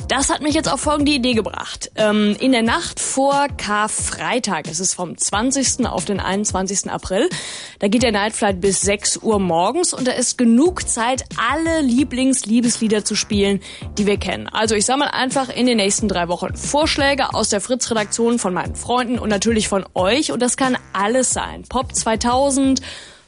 Das 0.09 0.29
hat 0.29 0.43
mich 0.43 0.55
jetzt 0.55 0.71
auf 0.71 0.81
folgende 0.81 1.13
Idee 1.13 1.33
gebracht. 1.33 1.91
Ähm, 1.97 2.37
in 2.39 2.53
der 2.53 2.63
Nacht 2.63 3.01
vor 3.01 3.47
Karfreitag, 3.57 4.69
es 4.69 4.79
ist 4.79 4.93
vom 4.93 5.17
20. 5.17 5.87
auf 5.87 6.05
den 6.05 6.21
21. 6.21 6.91
April, 6.91 7.31
da 7.79 7.89
geht 7.89 8.03
der 8.03 8.13
Nightflight 8.13 8.61
bis 8.61 8.83
6 8.83 9.19
Uhr 9.19 9.39
morgens 9.39 9.95
und 9.95 10.07
da 10.07 10.13
ist 10.13 10.37
genug 10.37 10.87
Zeit, 10.87 11.25
alle 11.51 11.81
Lieblings-Liebeslieder 11.81 13.07
zu 13.07 13.15
spielen, 13.15 13.61
die 13.97 14.07
wir 14.07 14.19
kennen. 14.19 14.49
Also 14.49 14.75
ich 14.75 14.85
sammle 14.85 15.15
einfach 15.15 15.49
in 15.49 15.65
den 15.65 15.79
nächsten 15.79 16.09
drei 16.09 16.29
Wochen 16.29 16.55
Vorschläge 16.57 17.33
aus 17.33 17.49
der 17.49 17.63
Fritz-Redaktion 17.63 18.39
von 18.39 18.53
meinen 18.53 18.75
Freunden 18.75 19.19
und 19.19 19.31
natürlich 19.31 19.69
von 19.69 19.87
euch 19.95 20.31
und 20.31 20.43
das 20.43 20.59
kann 20.59 20.77
alles 20.93 21.33
sein. 21.33 21.63
Pop 21.69 21.97
2000, 22.03 22.81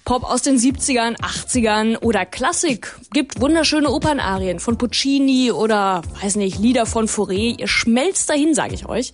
Pop 0.04 0.24
aus 0.24 0.42
den 0.42 0.58
70ern, 0.58 1.16
80ern 1.16 1.96
oder 1.98 2.26
Klassik. 2.26 2.94
Gibt 3.12 3.40
wunderschöne 3.40 3.90
Opernarien 3.90 4.58
von 4.58 4.76
Puccini 4.76 5.50
oder, 5.50 6.02
weiß 6.20 6.36
nicht, 6.36 6.58
Lieder 6.58 6.84
von 6.84 7.06
Fauré. 7.06 7.58
Ihr 7.58 7.68
schmelzt 7.68 8.28
dahin, 8.28 8.54
sage 8.54 8.74
ich 8.74 8.86
euch. 8.86 9.12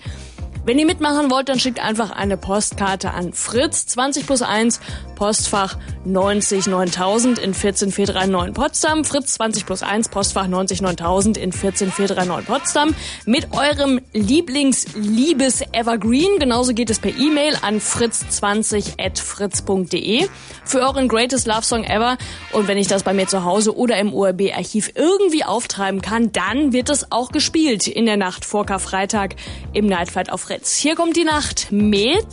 Wenn 0.63 0.79
ihr 0.79 0.85
mitmachen 0.85 1.31
wollt, 1.31 1.49
dann 1.49 1.59
schickt 1.59 1.81
einfach 1.81 2.11
eine 2.11 2.37
Postkarte 2.37 3.13
an 3.13 3.33
Fritz 3.33 3.87
20 3.87 4.27
plus 4.27 4.43
1, 4.43 4.79
Postfach 5.17 5.79
90 6.05 6.67
9000 6.67 7.39
in 7.39 7.55
14439 7.55 8.55
Potsdam. 8.55 9.03
Fritz 9.05 9.33
20 9.35 9.65
plus 9.65 9.83
1, 9.83 10.11
Postfach 10.11 10.47
90 10.47 10.83
9000 10.83 11.39
in 11.39 11.53
14439 11.53 12.47
Potsdam. 12.47 12.95
Mit 13.25 13.53
eurem 13.53 14.03
Lieblings-Liebes-Evergreen. 14.13 16.39
Genauso 16.39 16.75
geht 16.75 16.91
es 16.91 16.99
per 16.99 17.17
E-Mail 17.17 17.57
an 17.63 17.81
fritz20 17.81 19.03
at 19.03 19.19
fritz.de 19.19 20.29
für 20.65 20.81
euren 20.81 21.09
Greatest 21.09 21.47
Love 21.47 21.63
Song 21.63 21.85
Ever. 21.85 22.19
Und 22.53 22.69
wenn 22.69 22.77
ich 22.77 22.87
das 22.87 23.03
bei 23.03 23.15
mir 23.15 23.27
zu 23.27 23.45
Hause 23.45 23.75
oder 23.75 23.99
im 23.99 24.13
ORB-Archiv 24.13 24.93
irgendwie 24.95 25.45
auftreiben 25.45 26.03
kann, 26.03 26.33
dann 26.33 26.75
wird 26.75 26.91
es 26.91 27.11
auch 27.13 27.33
gespielt 27.33 27.87
in 27.87 28.05
der 28.05 28.19
Nacht 28.19 28.45
vor 28.45 28.67
Karfreitag 28.67 29.37
im 29.73 29.87
Nightflight 29.87 30.31
auf 30.31 30.50
Fritz. 30.51 30.79
Hier 30.79 30.97
kommt 30.97 31.17
die 31.17 31.23
Nacht 31.23 31.69
mit 31.71 32.27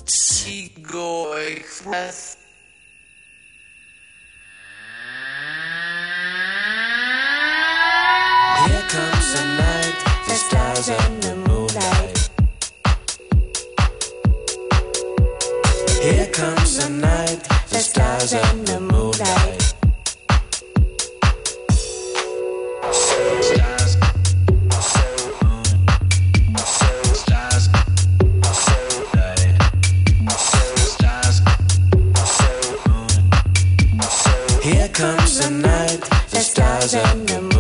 Ego 0.48 1.36
Express. 1.36 2.38
Here 8.66 8.82
comes 8.90 9.34
the 9.34 9.46
night, 9.56 9.98
the 10.26 10.34
stars 10.34 10.90
and 10.90 11.24
the 11.24 11.36
moonlight. 11.48 12.32
Here 16.02 16.32
comes 16.32 16.78
the 16.80 16.90
night, 16.90 17.44
the 17.70 17.78
stars 17.78 18.34
and 18.34 18.68
the 18.68 18.80
moonlight. 18.80 19.67
Here 35.38 35.46
comes 35.46 35.62
the 35.62 35.68
night, 35.68 36.00
the 36.32 36.40
stars 36.40 36.94
and 36.96 37.30
the 37.30 37.42
moonlight. 37.42 37.57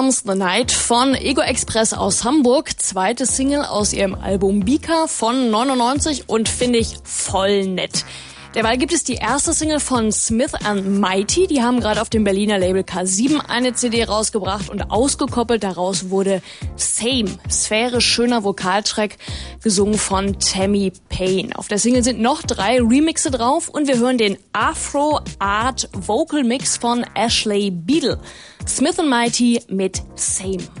Comes 0.00 0.22
the 0.24 0.34
Night 0.34 0.72
von 0.72 1.14
Ego 1.14 1.42
Express 1.42 1.92
aus 1.92 2.24
Hamburg, 2.24 2.70
zweite 2.80 3.26
Single 3.26 3.66
aus 3.66 3.92
ihrem 3.92 4.14
Album 4.14 4.60
Bika 4.60 5.06
von 5.08 5.50
99 5.50 6.26
und 6.26 6.48
finde 6.48 6.78
ich 6.78 6.96
voll 7.04 7.66
nett. 7.66 8.06
Derweil 8.54 8.78
gibt 8.78 8.94
es 8.94 9.04
die 9.04 9.16
erste 9.16 9.52
Single 9.52 9.78
von 9.78 10.10
Smith 10.10 10.54
and 10.64 11.00
Mighty. 11.00 11.48
Die 11.48 11.62
haben 11.62 11.80
gerade 11.80 12.00
auf 12.00 12.08
dem 12.08 12.24
Berliner 12.24 12.58
Label 12.58 12.80
K7 12.80 13.40
eine 13.46 13.74
CD 13.74 14.04
rausgebracht 14.04 14.70
und 14.70 14.90
ausgekoppelt 14.90 15.62
daraus 15.62 16.08
wurde 16.08 16.40
Same, 16.76 17.38
sphärisch 17.50 18.06
schöner 18.06 18.42
Vokaltrack, 18.42 19.18
gesungen 19.62 19.98
von 19.98 20.38
Tammy 20.38 20.94
Payne. 21.10 21.54
Auf 21.58 21.68
der 21.68 21.78
Single 21.78 22.02
sind 22.02 22.22
noch 22.22 22.40
drei 22.40 22.78
Remixe 22.80 23.30
drauf 23.30 23.68
und 23.68 23.86
wir 23.86 23.98
hören 23.98 24.16
den 24.16 24.38
Afro 24.54 25.20
Art 25.38 25.90
Vocal 25.92 26.42
Mix 26.42 26.78
von 26.78 27.04
Ashley 27.14 27.70
Beadle. 27.70 28.18
Smith 28.70 29.02
Mighty 29.02 29.60
mit 29.68 30.00
Same. 30.14 30.79